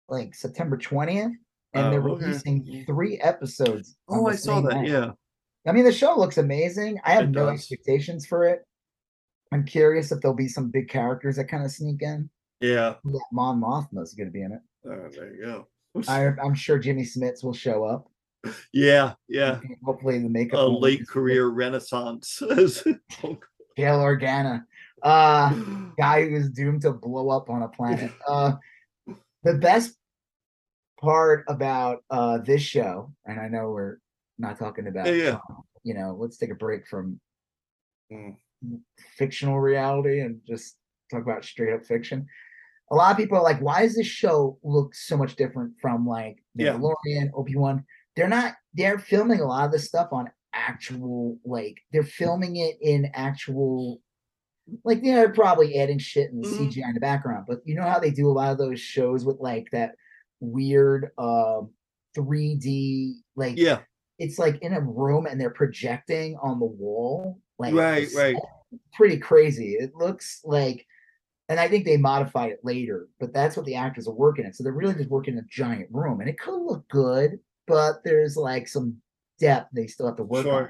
like 0.08 0.36
September 0.36 0.78
twentieth, 0.78 1.32
and 1.74 1.88
Oh, 1.88 1.92
they're 1.92 2.02
okay. 2.10 2.26
releasing 2.26 2.86
three 2.86 3.18
episodes. 3.20 3.98
oh, 4.10 4.28
I 4.28 4.36
saw 4.36 4.62
that. 4.62 4.76
night. 4.78 4.88
Yeah. 4.88 5.12
I 5.68 5.72
mean, 5.74 5.84
the 5.86 5.92
show 5.92 6.18
looks 6.18 6.38
amazing. 6.38 7.00
I 7.04 7.12
have 7.12 7.26
It 7.26 7.32
no 7.32 7.46
does. 7.48 7.56
expectations 7.60 8.26
for 8.26 8.46
it. 8.46 8.64
I'm 9.52 9.66
curious 9.66 10.12
if 10.12 10.22
there'll 10.22 10.36
be 10.36 10.48
some 10.48 10.70
big 10.70 10.90
characters 10.90 11.36
that 11.38 11.46
kind 11.46 11.64
of 11.66 11.72
sneak 11.72 12.02
in. 12.02 12.30
Yeah. 12.62 12.96
Yeah, 13.06 13.20
Mon 13.32 13.60
Mothma 13.62 14.02
is 14.04 14.14
going 14.14 14.28
to 14.28 14.32
be 14.32 14.42
in 14.44 14.52
it. 14.54 14.62
Uh, 14.86 15.10
there 15.14 15.34
you 15.36 15.42
go. 15.46 15.68
I, 16.08 16.28
I'm 16.44 16.56
sure 16.56 16.78
Jimmy 16.80 17.04
Smits 17.04 17.44
will 17.44 17.54
show 17.54 17.84
up. 17.84 18.08
yeah. 18.74 19.14
Yeah. 19.28 19.60
Hopefully, 19.84 20.20
the 20.20 20.30
makeup. 20.30 20.60
A 20.60 20.64
late 20.64 21.08
career 21.08 21.48
renaissance. 21.48 22.42
Bail 23.76 24.00
Organa, 24.00 24.64
uh, 25.04 25.50
guy 25.98 26.28
who's 26.28 26.50
doomed 26.50 26.82
to 26.82 26.92
blow 26.94 27.30
up 27.30 27.50
on 27.50 27.62
a 27.64 27.68
planet. 27.68 28.12
Uh, 28.28 28.54
the 29.44 29.56
best 29.56 29.96
part 31.00 31.46
about 31.48 32.04
uh 32.10 32.40
this 32.40 32.62
show, 32.62 33.14
and 33.26 33.40
I 33.40 33.48
know 33.48 33.70
we're 33.72 33.98
not 34.38 34.58
talking 34.60 34.88
about, 34.88 35.08
Yeah, 35.08 35.14
yeah. 35.14 35.40
um, 35.50 35.64
you 35.84 35.94
know, 35.94 36.16
let's 36.20 36.38
take 36.38 36.52
a 36.52 36.56
break 36.56 36.88
from 36.88 37.20
Mm. 38.12 38.38
fictional 39.18 39.60
reality 39.60 40.22
and 40.22 40.42
just 40.48 40.78
talk 41.12 41.22
about 41.24 41.44
straight 41.46 41.74
up 41.74 41.86
fiction. 41.86 42.26
A 42.92 42.96
lot 42.96 43.12
of 43.12 43.18
people 43.18 43.38
are 43.38 43.44
like, 43.44 43.60
why 43.62 43.82
does 43.82 43.96
this 43.96 44.08
show 44.08 44.58
look 44.64 44.96
so 44.96 45.18
much 45.18 45.36
different 45.36 45.74
from 45.82 46.08
like 46.08 46.38
Yeah. 46.56 46.74
Mandalorian, 46.78 47.32
Obi 47.34 47.56
Wan? 47.58 47.86
They're 48.16 48.30
not. 48.30 48.56
They're 48.74 48.98
filming 48.98 49.42
a 49.42 49.46
lot 49.46 49.66
of 49.66 49.72
this 49.74 49.86
stuff 49.88 50.10
on 50.14 50.32
actual 50.54 51.38
like 51.46 51.78
they're 51.92 52.04
filming 52.04 52.56
it 52.56 52.78
in 52.82 53.12
actual 53.14 54.02
like 54.84 55.02
they're 55.04 55.32
probably 55.34 55.78
adding 55.80 56.00
shit 56.00 56.32
and 56.32 56.42
the 56.44 56.48
Mhm. 56.48 56.70
CGI 56.72 56.88
in 56.88 56.94
the 56.96 57.00
background, 57.00 57.46
but 57.48 57.60
you 57.66 57.76
know 57.76 57.84
how 57.84 58.00
they 58.00 58.12
do 58.12 58.30
a 58.30 58.32
lot 58.32 58.52
of 58.52 58.58
those 58.58 58.80
shows 58.80 59.26
with 59.26 59.38
like 59.40 59.68
that 59.72 59.96
weird 60.40 61.12
um 61.18 61.70
3D 62.18 63.16
like 63.36 63.58
yeah. 63.58 63.80
it's 64.20 64.40
like 64.40 64.60
in 64.62 64.74
a 64.74 64.82
room 64.82 65.26
and 65.26 65.40
they're 65.40 65.50
projecting 65.50 66.38
on 66.42 66.60
the 66.60 66.66
wall 66.66 67.40
like 67.60 67.74
Right, 67.74 68.08
right. 68.16 68.36
pretty 68.94 69.18
crazy 69.18 69.74
it 69.74 69.96
looks 69.96 70.42
like 70.44 70.86
and 71.48 71.60
i 71.60 71.68
think 71.68 71.86
they 71.86 71.98
modified 71.98 72.52
it 72.52 72.60
later 72.64 73.08
but 73.20 73.34
that's 73.34 73.56
what 73.56 73.66
the 73.66 73.76
actors 73.76 74.08
are 74.08 74.14
working 74.14 74.46
in 74.46 74.54
so 74.54 74.64
they're 74.64 74.74
really 74.74 74.96
just 74.96 75.10
working 75.10 75.36
in 75.36 75.40
a 75.40 75.48
giant 75.50 75.88
room 75.92 76.20
and 76.20 76.30
it 76.30 76.40
could 76.40 76.62
look 76.62 76.88
good 76.90 77.40
but 77.66 78.04
there's 78.04 78.36
like 78.36 78.68
some 78.68 78.98
depth 79.40 79.70
they 79.74 79.88
still 79.88 80.08
have 80.08 80.18
to 80.18 80.24
work 80.24 80.46
on 80.48 80.70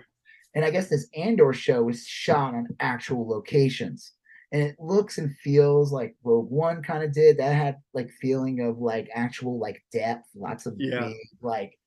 and 0.57 0.65
I 0.65 0.71
guess 0.71 0.89
this 0.89 1.07
Andor 1.15 1.53
show 1.53 1.83
was 1.83 2.07
shot 2.07 2.55
on 2.55 2.67
actual 2.79 3.27
locations. 3.27 4.13
And 4.51 4.61
it 4.61 4.75
looks 4.79 5.17
and 5.17 5.35
feels 5.37 5.91
like 5.91 6.15
Rogue 6.23 6.49
One 6.49 6.81
kind 6.81 7.03
of 7.03 7.11
did. 7.11 7.37
That 7.37 7.53
had 7.53 7.77
like 7.93 8.09
feeling 8.21 8.61
of 8.61 8.77
like 8.79 9.09
actual 9.13 9.59
like 9.59 9.83
depth, 9.91 10.29
lots 10.35 10.65
of 10.65 10.75
Yeah. 10.77 11.01
big 11.01 11.15
like 11.41 11.77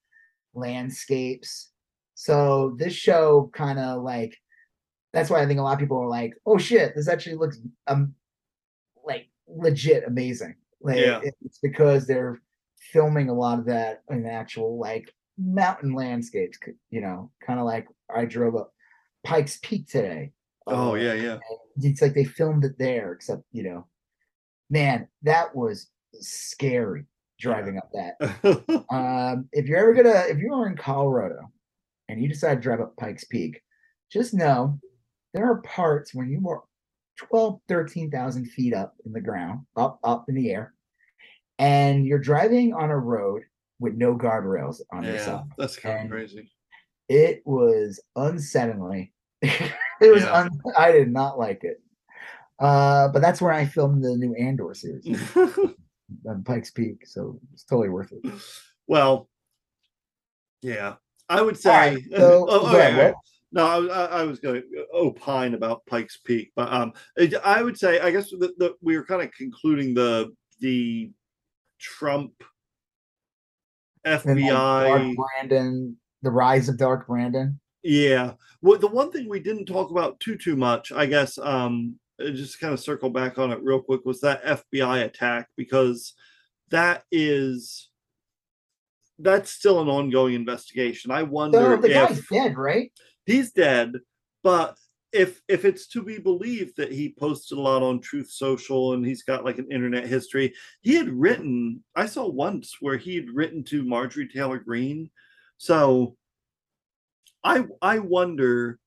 landscapes. 0.54 1.70
So 2.14 2.74
this 2.78 2.92
show 2.92 3.50
kind 3.54 3.78
of 3.78 4.02
like 4.02 4.36
that's 5.12 5.30
why 5.30 5.42
I 5.42 5.46
think 5.46 5.58
a 5.58 5.62
lot 5.62 5.72
of 5.72 5.78
people 5.80 5.98
are 5.98 6.08
like, 6.08 6.34
oh 6.46 6.58
shit, 6.58 6.94
this 6.94 7.08
actually 7.08 7.36
looks 7.36 7.58
um 7.86 8.14
like 9.04 9.28
legit 9.48 10.04
amazing. 10.06 10.54
Like 10.82 10.98
Yeah. 10.98 11.20
it's 11.42 11.58
because 11.58 12.06
they're 12.06 12.40
filming 12.92 13.28
a 13.28 13.34
lot 13.34 13.58
of 13.58 13.66
that 13.66 14.02
in 14.10 14.26
actual 14.26 14.78
like 14.78 15.12
mountain 15.38 15.94
landscapes, 15.94 16.58
you 16.90 17.00
know, 17.00 17.30
kind 17.44 17.58
of 17.58 17.64
like 17.66 17.88
I 18.14 18.26
drove 18.26 18.54
up 18.56 18.72
Pikes 19.24 19.58
Peak 19.62 19.88
today. 19.88 20.32
Oh 20.70 20.92
uh, 20.92 20.94
yeah, 20.94 21.14
yeah. 21.14 21.38
It's 21.80 22.02
like 22.02 22.14
they 22.14 22.24
filmed 22.24 22.64
it 22.64 22.78
there, 22.78 23.12
except 23.12 23.42
you 23.52 23.62
know, 23.62 23.86
man, 24.68 25.08
that 25.22 25.54
was 25.54 25.88
scary 26.20 27.04
driving 27.38 27.78
up 27.78 27.90
that. 27.92 28.84
Um, 28.90 29.48
if 29.52 29.66
you're 29.66 29.78
ever 29.78 29.94
gonna, 29.94 30.24
if 30.28 30.38
you 30.38 30.52
are 30.52 30.66
in 30.66 30.76
Colorado 30.76 31.50
and 32.08 32.20
you 32.20 32.28
decide 32.28 32.56
to 32.56 32.60
drive 32.60 32.80
up 32.80 32.96
Pikes 32.96 33.24
Peak, 33.24 33.60
just 34.12 34.34
know 34.34 34.78
there 35.32 35.48
are 35.48 35.62
parts 35.62 36.12
when 36.12 36.28
you 36.28 36.46
are 36.48 36.62
12, 37.16 37.60
13,000 37.68 38.46
feet 38.46 38.74
up 38.74 38.94
in 39.06 39.12
the 39.12 39.20
ground, 39.20 39.60
up, 39.76 40.00
up 40.02 40.24
in 40.28 40.34
the 40.34 40.50
air, 40.50 40.74
and 41.58 42.04
you're 42.04 42.18
driving 42.18 42.74
on 42.74 42.90
a 42.90 42.98
road 42.98 43.42
with 43.78 43.94
no 43.94 44.16
guardrails 44.16 44.80
on 44.92 45.04
yeah, 45.04 45.24
side. 45.24 45.44
that's 45.56 45.76
kind 45.76 46.04
of 46.04 46.10
crazy. 46.10 46.50
It 47.08 47.42
was 47.44 48.00
unsettlingly. 48.16 49.12
it 50.00 50.12
was, 50.12 50.22
Yeah. 50.22 50.32
un- 50.34 50.60
I 50.76 50.92
did 50.92 51.10
not 51.12 51.38
like 51.38 51.64
it. 51.64 51.80
Uh, 52.58 53.08
but 53.08 53.22
that's 53.22 53.40
where 53.40 53.52
I 53.52 53.64
filmed 53.64 54.04
the 54.04 54.16
new 54.16 54.34
Andor 54.34 54.74
series 54.74 55.06
on 55.36 56.44
Pikes 56.44 56.70
Peak, 56.70 57.06
so 57.06 57.40
it's 57.52 57.64
totally 57.64 57.88
worth 57.88 58.12
it. 58.12 58.30
well, 58.86 59.28
yeah, 60.62 60.94
I 61.28 61.40
would 61.42 61.56
say. 61.56 61.70
right, 61.70 62.02
so- 62.16 62.46
oh, 62.48 62.68
okay, 62.68 62.78
ahead, 62.78 62.98
all 62.98 63.04
right. 63.06 63.14
No, 63.52 63.66
I, 63.66 63.78
was- 63.78 63.90
I, 63.90 64.22
was 64.24 64.38
going 64.40 64.62
to 64.62 64.86
opine 64.94 65.54
about 65.54 65.84
Pikes 65.86 66.18
Peak, 66.18 66.52
but 66.54 66.72
um, 66.72 66.92
it- 67.16 67.34
I 67.44 67.62
would 67.62 67.78
say 67.78 67.98
I 68.00 68.10
guess 68.10 68.30
the, 68.30 68.52
the, 68.58 68.74
we 68.82 68.96
were 68.96 69.04
kind 69.04 69.22
of 69.22 69.30
concluding 69.32 69.94
the 69.94 70.30
the 70.60 71.10
Trump 71.78 72.32
FBI. 74.06 74.48
Dark 74.48 75.16
Brandon, 75.16 75.96
the 76.22 76.30
rise 76.30 76.68
of 76.68 76.78
Dark 76.78 77.06
Brandon. 77.06 77.59
Yeah. 77.82 78.34
Well, 78.62 78.78
the 78.78 78.86
one 78.88 79.10
thing 79.10 79.28
we 79.28 79.40
didn't 79.40 79.66
talk 79.66 79.90
about 79.90 80.20
too 80.20 80.36
too 80.36 80.56
much, 80.56 80.92
I 80.92 81.06
guess, 81.06 81.38
um, 81.38 81.98
uh, 82.22 82.30
just 82.30 82.60
kind 82.60 82.72
of 82.74 82.80
circle 82.80 83.10
back 83.10 83.38
on 83.38 83.50
it 83.52 83.62
real 83.62 83.80
quick, 83.80 84.04
was 84.04 84.20
that 84.20 84.44
FBI 84.44 85.04
attack 85.04 85.48
because 85.56 86.14
that 86.70 87.04
is 87.10 87.88
that's 89.18 89.50
still 89.50 89.80
an 89.80 89.88
ongoing 89.88 90.34
investigation. 90.34 91.10
I 91.10 91.22
wonder 91.22 91.58
So 91.58 91.76
the 91.76 91.90
if 91.90 92.08
guy's 92.08 92.26
dead, 92.26 92.56
right? 92.56 92.92
he's 93.26 93.52
dead, 93.52 93.92
but 94.42 94.76
if 95.12 95.40
if 95.48 95.64
it's 95.64 95.88
to 95.88 96.02
be 96.02 96.18
believed 96.18 96.76
that 96.76 96.92
he 96.92 97.14
posted 97.18 97.58
a 97.58 97.60
lot 97.60 97.82
on 97.82 98.00
Truth 98.00 98.30
Social 98.30 98.92
and 98.92 99.04
he's 99.04 99.22
got 99.22 99.44
like 99.44 99.58
an 99.58 99.70
internet 99.70 100.06
history, 100.06 100.54
he 100.82 100.94
had 100.94 101.08
written. 101.08 101.82
I 101.96 102.06
saw 102.06 102.28
once 102.28 102.76
where 102.80 102.96
he 102.96 103.16
had 103.16 103.30
written 103.30 103.64
to 103.64 103.82
Marjorie 103.84 104.28
Taylor 104.28 104.58
Greene, 104.58 105.10
so 105.58 106.16
I 107.44 107.64
I 107.82 107.98
wonder 107.98 108.78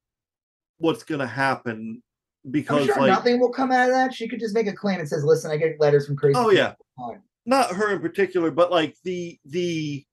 what's 0.77 1.03
going 1.03 1.19
to 1.19 1.27
happen 1.27 2.01
I'm 2.45 2.51
because 2.51 2.85
sure 2.85 2.99
like 2.99 3.07
nothing 3.07 3.39
will 3.39 3.51
come 3.51 3.71
out 3.71 3.89
of 3.89 3.95
that. 3.95 4.13
She 4.13 4.27
could 4.27 4.39
just 4.39 4.53
make 4.53 4.67
a 4.67 4.73
claim 4.73 4.99
and 4.99 5.07
says, 5.07 5.23
"Listen, 5.23 5.51
I 5.51 5.57
get 5.57 5.79
letters 5.79 6.07
from 6.07 6.17
crazy." 6.17 6.35
oh 6.37 6.49
yeah 6.51 6.73
not 7.45 7.71
her 7.71 7.93
in 7.93 7.99
particular, 7.99 8.51
but 8.51 8.71
like 8.71 8.95
the 9.03 9.39
the 9.45 10.05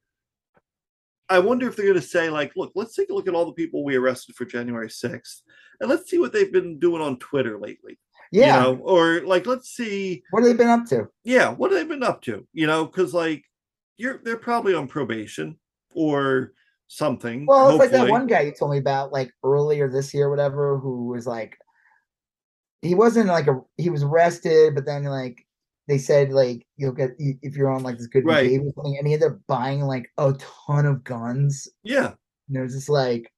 I 1.28 1.38
wonder 1.38 1.68
if 1.68 1.76
they're 1.76 1.86
going 1.86 2.00
to 2.00 2.06
say 2.06 2.28
like, 2.28 2.52
look, 2.56 2.72
let's 2.74 2.96
take 2.96 3.10
a 3.10 3.14
look 3.14 3.28
at 3.28 3.34
all 3.34 3.46
the 3.46 3.52
people 3.52 3.84
we 3.84 3.94
arrested 3.94 4.34
for 4.34 4.44
January 4.44 4.88
6th 4.88 5.42
and 5.78 5.88
let's 5.88 6.10
see 6.10 6.18
what 6.18 6.32
they've 6.32 6.52
been 6.52 6.80
doing 6.80 7.00
on 7.00 7.18
Twitter 7.18 7.56
lately. 7.56 8.00
Yeah. 8.32 8.56
You 8.56 8.62
know, 8.62 8.80
or 8.82 9.20
like 9.20 9.46
let's 9.46 9.70
see. 9.70 10.22
What 10.30 10.42
they've 10.42 10.56
they 10.56 10.64
been 10.64 10.68
up 10.68 10.86
to? 10.86 11.08
Yeah, 11.24 11.50
what 11.50 11.70
have 11.70 11.80
they 11.80 11.86
been 11.86 12.02
up 12.02 12.22
to? 12.22 12.46
You 12.52 12.66
know, 12.66 12.84
because 12.84 13.14
like 13.14 13.44
you're 13.96 14.20
they're 14.24 14.36
probably 14.36 14.74
on 14.74 14.88
probation 14.88 15.58
or 15.94 16.52
something. 16.90 17.46
Well, 17.46 17.70
it's 17.70 17.78
like 17.78 17.92
that 17.92 18.10
one 18.10 18.26
guy 18.26 18.40
you 18.40 18.52
told 18.52 18.72
me 18.72 18.78
about 18.78 19.12
like 19.12 19.32
earlier 19.44 19.88
this 19.88 20.12
year, 20.12 20.28
whatever, 20.28 20.76
who 20.76 21.06
was 21.06 21.24
like 21.24 21.56
he 22.82 22.96
wasn't 22.96 23.28
like 23.28 23.46
a 23.46 23.60
he 23.76 23.90
was 23.90 24.02
arrested, 24.02 24.74
but 24.74 24.84
then 24.84 25.04
like 25.04 25.46
they 25.86 25.98
said 25.98 26.32
like 26.32 26.66
you'll 26.76 26.92
get 26.92 27.12
if 27.18 27.56
you're 27.56 27.70
on 27.70 27.84
like 27.84 27.96
this 27.96 28.08
good 28.08 28.26
Right. 28.26 28.42
behavior 28.42 28.72
thing, 28.72 28.96
and 28.98 29.06
he 29.06 29.14
ended 29.14 29.30
up 29.30 29.38
buying 29.46 29.82
like 29.82 30.10
a 30.18 30.34
ton 30.66 30.84
of 30.84 31.04
guns. 31.04 31.68
Yeah. 31.84 32.14
And 32.48 32.56
it 32.56 32.60
was 32.62 32.74
just 32.74 32.88
like, 32.88 33.32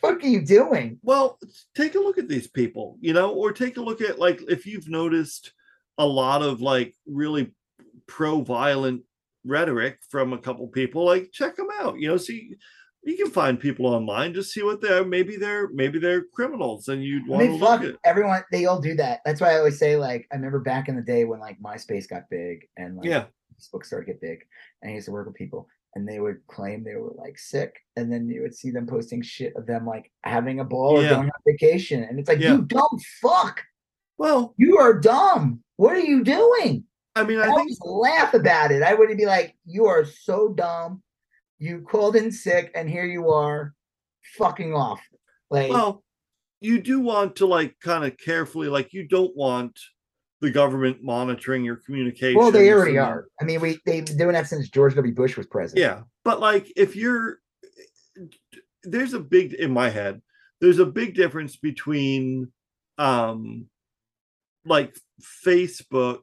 fuck 0.00 0.22
are 0.22 0.26
you 0.26 0.40
doing? 0.40 0.98
Well, 1.02 1.38
take 1.76 1.96
a 1.96 2.00
look 2.00 2.16
at 2.16 2.28
these 2.28 2.46
people, 2.48 2.96
you 3.02 3.12
know, 3.12 3.30
or 3.34 3.52
take 3.52 3.76
a 3.76 3.82
look 3.82 4.00
at 4.00 4.18
like 4.18 4.40
if 4.48 4.64
you've 4.64 4.88
noticed 4.88 5.52
a 5.98 6.06
lot 6.06 6.40
of 6.40 6.62
like 6.62 6.94
really 7.06 7.52
pro-violent 8.06 9.02
rhetoric 9.44 9.98
from 10.08 10.32
a 10.32 10.38
couple 10.38 10.66
people, 10.68 11.04
like 11.04 11.30
check 11.32 11.56
them 11.56 11.68
out. 11.80 11.98
You 11.98 12.08
know, 12.08 12.16
see 12.16 12.54
you 13.04 13.16
can 13.16 13.30
find 13.30 13.58
people 13.58 13.86
online, 13.86 14.32
just 14.32 14.52
see 14.52 14.62
what 14.62 14.80
they're 14.80 15.04
maybe 15.04 15.36
they're 15.36 15.68
maybe 15.70 15.98
they're 15.98 16.24
criminals 16.32 16.88
and 16.88 17.02
you'd 17.02 17.24
I 17.24 17.28
want 17.28 17.46
to 17.46 17.54
look 17.54 17.82
at 17.82 17.96
everyone. 18.04 18.42
They 18.52 18.66
all 18.66 18.80
do 18.80 18.94
that. 18.96 19.20
That's 19.24 19.40
why 19.40 19.54
I 19.54 19.58
always 19.58 19.78
say 19.78 19.96
like 19.96 20.26
I 20.32 20.36
remember 20.36 20.60
back 20.60 20.88
in 20.88 20.96
the 20.96 21.02
day 21.02 21.24
when 21.24 21.40
like 21.40 21.60
MySpace 21.60 22.08
got 22.08 22.30
big 22.30 22.68
and 22.76 22.96
like 22.96 23.06
yeah, 23.06 23.24
Facebook 23.58 23.84
started 23.84 24.06
to 24.06 24.12
get 24.12 24.20
big, 24.20 24.38
and 24.82 24.92
I 24.92 24.94
used 24.94 25.06
to 25.06 25.12
work 25.12 25.26
with 25.26 25.34
people, 25.34 25.68
and 25.94 26.08
they 26.08 26.20
would 26.20 26.46
claim 26.46 26.84
they 26.84 26.94
were 26.94 27.12
like 27.16 27.38
sick, 27.38 27.74
and 27.96 28.12
then 28.12 28.28
you 28.28 28.42
would 28.42 28.54
see 28.54 28.70
them 28.70 28.86
posting 28.86 29.22
shit 29.22 29.54
of 29.56 29.66
them 29.66 29.86
like 29.86 30.10
having 30.22 30.60
a 30.60 30.64
ball 30.64 30.98
or 30.98 31.08
going 31.08 31.28
on 31.28 31.30
vacation, 31.46 32.04
and 32.04 32.18
it's 32.20 32.28
like 32.28 32.38
Yeah. 32.38 32.52
you 32.52 32.62
dumb 32.62 32.98
fuck, 33.20 33.62
well, 34.16 34.54
you 34.56 34.78
are 34.78 34.94
dumb. 34.94 35.64
What 35.76 35.94
are 35.94 35.98
you 35.98 36.22
doing? 36.22 36.84
I 37.14 37.24
mean, 37.24 37.38
I 37.38 37.42
I 37.42 37.46
think 37.46 37.58
always 37.58 37.80
laugh 37.82 38.34
about 38.34 38.72
it. 38.72 38.82
I 38.82 38.94
wouldn't 38.94 39.18
be 39.18 39.26
like, 39.26 39.54
you 39.66 39.86
are 39.86 40.04
so 40.04 40.52
dumb. 40.52 41.02
You 41.58 41.82
called 41.82 42.16
in 42.16 42.32
sick, 42.32 42.72
and 42.74 42.88
here 42.88 43.04
you 43.04 43.30
are, 43.30 43.74
fucking 44.36 44.74
off. 44.74 45.00
Like, 45.50 45.70
well, 45.70 46.02
you 46.60 46.80
do 46.80 47.00
want 47.00 47.36
to 47.36 47.46
like 47.46 47.76
kind 47.80 48.04
of 48.04 48.16
carefully, 48.18 48.68
like 48.68 48.92
you 48.92 49.06
don't 49.06 49.36
want 49.36 49.78
the 50.40 50.50
government 50.50 51.02
monitoring 51.02 51.64
your 51.64 51.76
communication. 51.76 52.38
well, 52.38 52.50
they 52.50 52.72
already 52.72 52.98
are. 52.98 53.28
I 53.40 53.44
mean, 53.44 53.60
we 53.60 53.78
they've 53.86 54.04
been 54.04 54.16
doing 54.16 54.32
that 54.32 54.48
since 54.48 54.68
George 54.70 54.94
W. 54.94 55.14
Bush 55.14 55.36
was 55.36 55.46
president. 55.46 55.80
Yeah, 55.80 56.02
but 56.24 56.40
like 56.40 56.72
if 56.76 56.96
you're 56.96 57.38
there's 58.82 59.12
a 59.12 59.20
big 59.20 59.52
in 59.54 59.70
my 59.70 59.88
head, 59.88 60.20
there's 60.60 60.78
a 60.78 60.86
big 60.86 61.14
difference 61.14 61.56
between 61.56 62.50
um 62.98 63.66
like 64.64 64.96
Facebook 65.46 66.22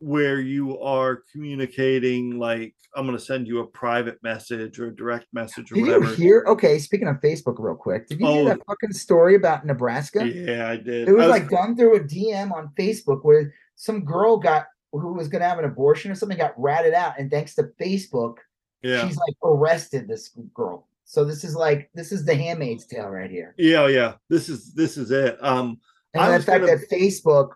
where 0.00 0.40
you 0.40 0.78
are 0.80 1.22
communicating 1.32 2.38
like 2.38 2.74
I'm 2.94 3.04
going 3.06 3.18
to 3.18 3.24
send 3.24 3.46
you 3.46 3.60
a 3.60 3.66
private 3.66 4.18
message 4.22 4.78
or 4.78 4.86
a 4.88 4.94
direct 4.96 5.26
message 5.32 5.70
or 5.70 5.74
Did 5.76 5.82
whatever. 5.82 6.04
you 6.06 6.14
hear? 6.14 6.44
Okay, 6.48 6.78
speaking 6.78 7.08
of 7.08 7.16
Facebook, 7.16 7.56
real 7.58 7.74
quick, 7.74 8.08
did 8.08 8.20
you 8.20 8.26
hear 8.26 8.42
Oh. 8.42 8.44
that 8.46 8.60
fucking 8.66 8.92
story 8.92 9.34
about 9.34 9.66
Nebraska? 9.66 10.26
yeah, 10.26 10.68
I 10.68 10.76
did. 10.76 11.08
It 11.08 11.12
was 11.12 11.24
I 11.26 11.28
like 11.28 11.48
done 11.48 11.76
through 11.76 11.96
a 11.96 12.00
DM 12.00 12.52
on 12.52 12.70
Facebook 12.78 13.20
where 13.24 13.52
some 13.76 14.04
girl 14.04 14.38
got 14.38 14.66
who 14.92 15.12
was 15.12 15.28
going 15.28 15.42
to 15.42 15.48
have 15.48 15.58
an 15.58 15.66
abortion 15.66 16.10
or 16.10 16.14
something 16.14 16.38
got 16.38 16.54
ratted 16.58 16.94
out, 16.94 17.12
and 17.18 17.30
thanks 17.30 17.54
to 17.56 17.64
Facebook, 17.80 18.36
yeah. 18.82 19.06
she's 19.06 19.18
like 19.18 19.34
arrested 19.44 20.08
this 20.08 20.30
girl. 20.54 20.88
So 21.04 21.24
this 21.24 21.44
is 21.44 21.54
like 21.54 21.90
this 21.94 22.10
is 22.12 22.24
the 22.24 22.34
Handmaid's 22.34 22.86
Tale 22.86 23.08
right 23.08 23.30
here, 23.30 23.54
Yeah, 23.58 23.86
yeah. 23.88 24.14
This 24.30 24.48
is 24.48 24.72
this 24.74 24.96
is 24.96 25.10
it. 25.10 25.36
Um 25.42 25.78
and 26.14 26.40
the 26.40 26.44
fact 26.44 26.64
gonna- 26.64 26.76
that 26.78 26.88
Facebook 26.90 27.50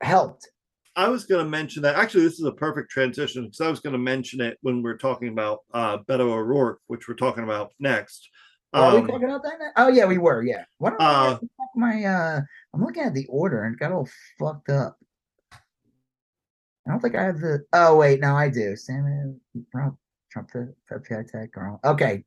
helped. 0.00 0.48
I 0.94 1.08
was 1.08 1.24
going 1.24 1.42
to 1.44 1.50
mention 1.50 1.82
that. 1.82 1.96
Actually, 1.96 2.24
this 2.24 2.38
is 2.38 2.44
a 2.44 2.52
perfect 2.52 2.90
transition 2.90 3.44
because 3.44 3.60
I 3.60 3.70
was 3.70 3.80
going 3.80 3.94
to 3.94 3.98
mention 3.98 4.40
it 4.40 4.58
when 4.62 4.82
we're 4.82 4.98
talking 4.98 5.28
about 5.28 5.60
uh, 5.72 5.98
Beto 5.98 6.20
O'Rourke, 6.30 6.80
which 6.86 7.08
we're 7.08 7.14
talking 7.14 7.44
about 7.44 7.72
next. 7.80 8.28
Are 8.74 8.96
Um, 8.96 9.02
we 9.02 9.10
talking 9.12 9.28
about 9.28 9.42
that? 9.42 9.54
Now? 9.58 9.70
Oh 9.84 9.88
yeah, 9.88 10.04
we 10.06 10.18
were. 10.18 10.42
Yeah. 10.42 10.64
Why 10.78 10.90
don't 10.90 11.02
I 11.02 11.28
Uh, 11.32 11.38
my? 11.76 12.04
uh 12.04 12.40
I'm 12.74 12.82
looking 12.84 13.02
at 13.02 13.14
the 13.14 13.26
order 13.28 13.64
and 13.64 13.74
it 13.74 13.78
got 13.78 13.92
all 13.92 14.08
fucked 14.38 14.70
up. 14.70 14.98
I 15.52 16.90
don't 16.90 17.00
think 17.00 17.14
I 17.14 17.24
have 17.24 17.38
the. 17.40 17.64
Oh 17.72 17.96
wait, 17.96 18.20
no, 18.20 18.34
I 18.34 18.48
do. 18.48 18.74
Samuel 18.76 19.38
Trump, 19.70 19.96
Trump 20.30 20.50
the 20.52 20.74
FBI 20.90 21.30
tech 21.30 21.52
girl. 21.52 21.80
Okay, 21.84 22.24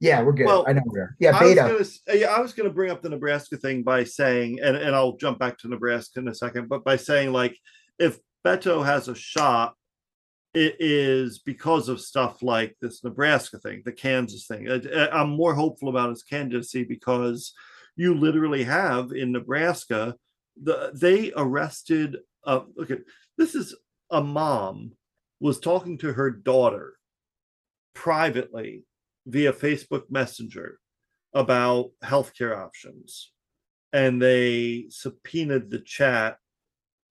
yeah, 0.00 0.20
we're 0.22 0.32
good. 0.32 0.46
Well, 0.46 0.64
I 0.68 0.72
know 0.74 0.82
we're. 0.84 1.16
Yeah, 1.20 1.36
I 1.38 1.44
was, 1.44 1.54
Beto. 1.54 2.06
gonna, 2.06 2.18
yeah, 2.18 2.26
I 2.28 2.40
was 2.40 2.52
going 2.52 2.68
to 2.68 2.74
bring 2.74 2.90
up 2.90 3.00
the 3.00 3.08
Nebraska 3.08 3.56
thing 3.56 3.82
by 3.82 4.04
saying, 4.04 4.58
and, 4.62 4.76
and 4.76 4.94
I'll 4.94 5.16
jump 5.16 5.38
back 5.38 5.58
to 5.58 5.68
Nebraska 5.68 6.20
in 6.20 6.28
a 6.28 6.34
second, 6.34 6.68
but 6.68 6.84
by 6.84 6.96
saying, 6.96 7.32
like, 7.32 7.56
if 7.98 8.18
Beto 8.44 8.84
has 8.84 9.08
a 9.08 9.14
shot, 9.14 9.74
it 10.54 10.76
is 10.78 11.40
because 11.40 11.88
of 11.88 12.00
stuff 12.00 12.42
like 12.42 12.76
this 12.80 13.02
Nebraska 13.02 13.58
thing, 13.58 13.82
the 13.84 13.92
Kansas 13.92 14.46
thing. 14.46 14.70
I, 14.70 15.08
I'm 15.08 15.30
more 15.30 15.54
hopeful 15.54 15.88
about 15.88 16.10
his 16.10 16.22
candidacy 16.22 16.84
because 16.84 17.52
you 17.96 18.14
literally 18.14 18.64
have 18.64 19.12
in 19.12 19.32
Nebraska, 19.32 20.14
the 20.60 20.92
they 20.94 21.32
arrested. 21.36 22.18
Uh, 22.44 22.60
look 22.76 22.90
at 22.90 23.00
this 23.36 23.54
is 23.54 23.74
a 24.10 24.22
mom 24.22 24.92
was 25.40 25.58
talking 25.58 25.98
to 25.98 26.12
her 26.12 26.30
daughter 26.30 26.94
privately 27.94 28.84
via 29.26 29.52
Facebook 29.52 30.04
Messenger 30.10 30.78
about 31.32 31.90
healthcare 32.04 32.56
options, 32.56 33.32
and 33.92 34.22
they 34.22 34.86
subpoenaed 34.90 35.70
the 35.70 35.80
chat. 35.80 36.36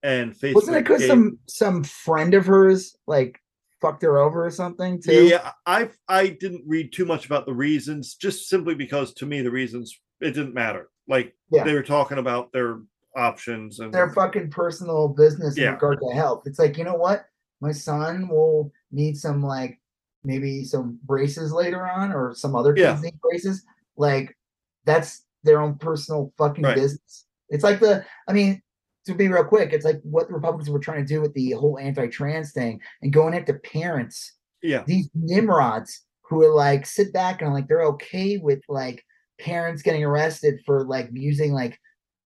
And 0.03 0.33
Facebook 0.35 0.55
Wasn't 0.55 0.77
it 0.77 0.83
because 0.83 1.07
some 1.07 1.39
some 1.47 1.83
friend 1.83 2.33
of 2.33 2.45
hers 2.45 2.95
like 3.07 3.39
fucked 3.81 4.03
her 4.03 4.17
over 4.17 4.45
or 4.45 4.51
something 4.51 5.01
too? 5.01 5.27
Yeah, 5.27 5.51
I 5.65 5.89
I 6.09 6.27
didn't 6.27 6.63
read 6.67 6.91
too 6.91 7.05
much 7.05 7.25
about 7.25 7.45
the 7.45 7.53
reasons, 7.53 8.15
just 8.15 8.49
simply 8.49 8.75
because 8.75 9.13
to 9.15 9.25
me 9.25 9.41
the 9.41 9.51
reasons 9.51 9.97
it 10.19 10.31
didn't 10.31 10.53
matter. 10.53 10.89
Like 11.07 11.33
Yeah. 11.51 11.63
they 11.63 11.73
were 11.73 11.83
talking 11.83 12.17
about 12.17 12.51
their 12.51 12.81
options 13.15 13.79
and 13.79 13.93
Their 13.93 14.09
fucking 14.09 14.49
personal 14.51 15.07
business 15.07 15.55
in 15.57 15.63
Yeah. 15.63 15.71
regard 15.71 15.99
to 16.01 16.13
health. 16.13 16.43
It's 16.45 16.59
like 16.59 16.77
you 16.77 16.83
know 16.83 16.95
what, 16.95 17.25
my 17.61 17.71
son 17.71 18.27
will 18.27 18.71
need 18.91 19.17
some 19.17 19.41
like 19.41 19.79
maybe 20.25 20.65
some 20.65 20.99
braces 21.03 21.51
later 21.53 21.85
on, 21.87 22.11
or 22.11 22.33
some 22.35 22.55
other 22.55 22.73
kids 22.73 23.01
Yeah. 23.01 23.09
need 23.09 23.19
braces. 23.21 23.63
Like 23.95 24.37
that's 24.85 25.23
their 25.43 25.61
own 25.61 25.75
personal 25.77 26.33
fucking 26.37 26.63
Right. 26.63 26.75
business. 26.75 27.25
It's 27.49 27.63
like 27.63 27.79
the. 27.79 28.05
I 28.27 28.33
mean, 28.33 28.61
to 29.05 29.13
be 29.13 29.27
real 29.27 29.43
quick, 29.43 29.73
it's 29.73 29.85
like 29.85 29.99
what 30.03 30.27
the 30.27 30.33
Republicans 30.33 30.69
were 30.69 30.79
trying 30.79 31.05
to 31.05 31.13
do 31.13 31.21
with 31.21 31.33
the 31.33 31.51
whole 31.51 31.77
anti-trans 31.79 32.51
thing 32.51 32.79
and 33.01 33.13
going 33.13 33.33
after 33.35 33.59
parents 33.59 34.33
yeah, 34.61 34.83
these 34.87 35.09
nimrods 35.13 36.05
who 36.21 36.41
are 36.41 36.53
like 36.53 36.85
sit 36.85 37.11
back 37.11 37.41
and 37.41 37.53
like 37.53 37.67
they're 37.67 37.83
okay 37.83 38.37
with 38.37 38.61
like 38.69 39.03
parents 39.39 39.81
getting 39.81 40.05
arrested 40.05 40.61
for 40.65 40.85
like 40.85 41.09
using 41.11 41.51
like 41.51 41.77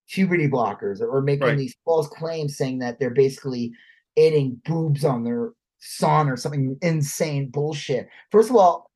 puberty 0.08 0.48
blockers 0.48 1.02
or, 1.02 1.08
or 1.10 1.22
making 1.22 1.48
Right. 1.48 1.58
these 1.58 1.76
false 1.84 2.08
claims 2.08 2.56
saying 2.56 2.80
that 2.80 3.00
they're 3.00 3.10
basically 3.10 3.72
adding 4.18 4.62
boobs 4.66 5.04
on 5.04 5.24
their 5.24 5.52
son 5.80 6.30
or 6.30 6.38
something 6.38 6.78
insane 6.82 7.50
bullshit. 7.50 8.08
First 8.32 8.50
of 8.50 8.56
all, 8.56 8.90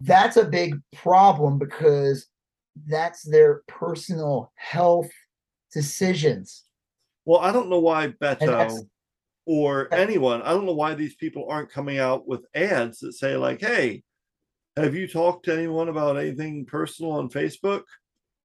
that's 0.00 0.36
a 0.36 0.44
big 0.44 0.80
problem 0.94 1.58
because 1.58 2.26
that's 2.86 3.22
their 3.22 3.62
personal 3.68 4.52
health 4.56 5.10
decisions. 5.72 6.63
Well, 7.24 7.40
I 7.40 7.52
don't 7.52 7.70
know 7.70 7.78
why 7.80 8.08
Beto 8.08 8.86
or 9.46 9.92
anyone, 9.92 10.42
I 10.42 10.50
don't 10.50 10.66
know 10.66 10.74
why 10.74 10.94
these 10.94 11.14
people 11.16 11.46
aren't 11.48 11.70
coming 11.70 11.98
out 11.98 12.26
with 12.26 12.46
ads 12.54 13.00
that 13.00 13.12
say 13.12 13.36
like, 13.36 13.60
"Hey, 13.60 14.02
have 14.76 14.94
you 14.94 15.06
talked 15.06 15.44
to 15.46 15.54
anyone 15.54 15.88
about 15.88 16.16
anything 16.16 16.64
personal 16.66 17.12
on 17.12 17.28
Facebook?" 17.28 17.82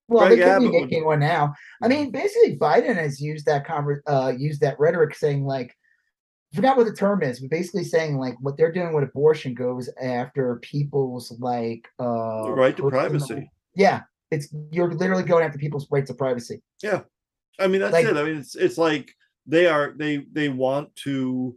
Well, 0.07 0.25
Greg 0.25 0.39
they 0.39 0.43
could 0.43 0.51
Abbott 0.51 0.71
be 0.71 0.77
would- 0.79 0.89
making 0.89 1.05
one 1.05 1.19
now. 1.19 1.53
I 1.83 1.87
mean, 1.87 2.11
basically, 2.11 2.57
Biden 2.57 2.95
has 2.95 3.21
used 3.21 3.45
that 3.45 3.65
conver- 3.65 4.01
uh, 4.07 4.33
used 4.35 4.61
that 4.61 4.79
rhetoric, 4.79 5.13
saying 5.15 5.45
like, 5.45 5.75
I 6.51 6.55
forgot 6.55 6.77
what 6.77 6.87
the 6.87 6.93
term 6.93 7.21
is, 7.21 7.39
but 7.39 7.51
basically 7.51 7.83
saying 7.83 8.17
like 8.17 8.35
what 8.41 8.57
they're 8.57 8.71
doing 8.71 8.93
with 8.93 9.03
abortion 9.03 9.53
goes 9.53 9.87
after 10.01 10.55
people's 10.63 11.31
like 11.39 11.87
uh 11.99 12.43
The 12.45 12.51
right 12.51 12.75
to 12.77 12.89
privacy. 12.89 13.51
Yeah, 13.75 14.01
it's 14.31 14.53
you're 14.71 14.91
literally 14.91 15.23
going 15.23 15.45
after 15.45 15.59
people's 15.59 15.87
right 15.91 16.05
to 16.07 16.13
privacy. 16.15 16.61
I 17.59 17.67
mean, 17.67 17.81
that's 17.81 17.93
Like- 17.93 18.05
it. 18.05 18.17
I 18.17 18.23
mean, 18.23 18.37
it's 18.37 18.55
it's 18.55 18.77
like 18.77 19.13
they 19.45 19.67
are 19.67 19.93
they 19.97 20.25
they 20.31 20.49
want 20.49 20.95
to 20.97 21.55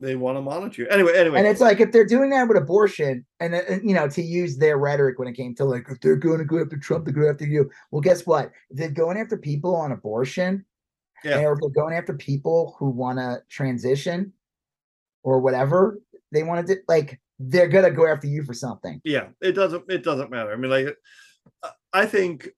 they 0.00 0.16
want 0.16 0.36
to 0.36 0.42
monitor 0.42 0.82
you. 0.82 0.88
Anyway, 0.88 1.12
anyway. 1.16 1.38
And 1.38 1.46
it's 1.46 1.60
like 1.60 1.78
if 1.80 1.92
they're 1.92 2.04
doing 2.06 2.30
that 2.30 2.48
with 2.48 2.56
abortion, 2.56 3.24
and 3.38 3.54
uh, 3.54 3.60
you 3.84 3.94
know, 3.94 4.08
to 4.08 4.22
use 4.22 4.56
their 4.58 4.76
rhetoric 4.76 5.18
when 5.18 5.28
it 5.28 5.34
came 5.34 5.54
to 5.56 5.64
like 5.64 5.86
if 5.88 6.00
they're 6.00 6.16
going 6.16 6.38
to 6.38 6.44
go 6.44 6.60
after 6.60 6.76
Trump, 6.76 7.04
they 7.06 7.12
go 7.12 7.28
after 7.30 7.46
you. 7.46 7.70
Well, 7.90 8.00
guess 8.00 8.26
what? 8.26 8.50
If 8.70 8.78
they're 8.78 8.90
going 8.90 9.16
after 9.16 9.36
people 9.36 9.76
on 9.76 9.92
abortion, 9.92 10.64
Yeah. 11.24 11.40
or 11.42 11.52
if 11.52 11.60
they're 11.60 11.70
going 11.82 11.94
after 11.94 12.14
people 12.14 12.74
who 12.78 12.90
want 12.90 13.18
to 13.18 13.42
transition 13.48 14.32
or 15.22 15.38
whatever 15.40 16.00
they 16.32 16.42
want 16.42 16.66
to 16.66 16.74
do, 16.74 16.80
like 16.88 17.20
they're 17.38 17.68
gonna 17.68 17.90
go 17.90 18.06
after 18.08 18.26
you 18.26 18.42
for 18.44 18.54
something. 18.54 19.00
yeah 19.04 19.28
it 19.40 19.52
doesn't 19.52 19.84
it 19.88 20.02
doesn't 20.04 20.30
matter 20.30 20.52
i 20.52 20.56
mean 20.56 20.70
like 20.70 20.86
uh, 21.64 21.70
i 21.92 22.06
think 22.06 22.48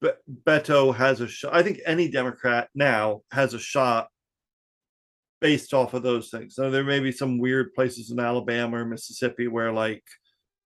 Be- 0.00 0.10
Beto 0.44 0.94
has 0.94 1.20
a 1.20 1.28
shot. 1.28 1.54
I 1.54 1.62
think 1.62 1.80
any 1.86 2.08
Democrat 2.08 2.68
now 2.74 3.22
has 3.32 3.54
a 3.54 3.58
shot 3.58 4.08
based 5.40 5.74
off 5.74 5.94
of 5.94 6.02
those 6.02 6.30
things. 6.30 6.54
So 6.54 6.70
there 6.70 6.84
may 6.84 7.00
be 7.00 7.12
some 7.12 7.38
weird 7.38 7.74
places 7.74 8.10
in 8.10 8.18
Alabama 8.20 8.78
or 8.78 8.84
Mississippi 8.84 9.48
where 9.48 9.72
like 9.72 10.02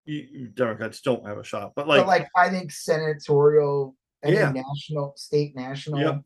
you, 0.05 0.49
Democrats 0.55 1.01
don't 1.01 1.27
have 1.27 1.39
a 1.39 1.45
shot, 1.45 1.73
but 1.75 1.89
like, 1.89 2.01
but 2.01 2.07
like 2.07 2.29
I 2.37 2.49
think 2.51 2.71
senatorial, 2.71 3.97
any 4.23 4.37
Yeah. 4.37 4.53
national, 4.53 5.15
state, 5.17 5.57
national, 5.57 6.01
Yep. 6.01 6.21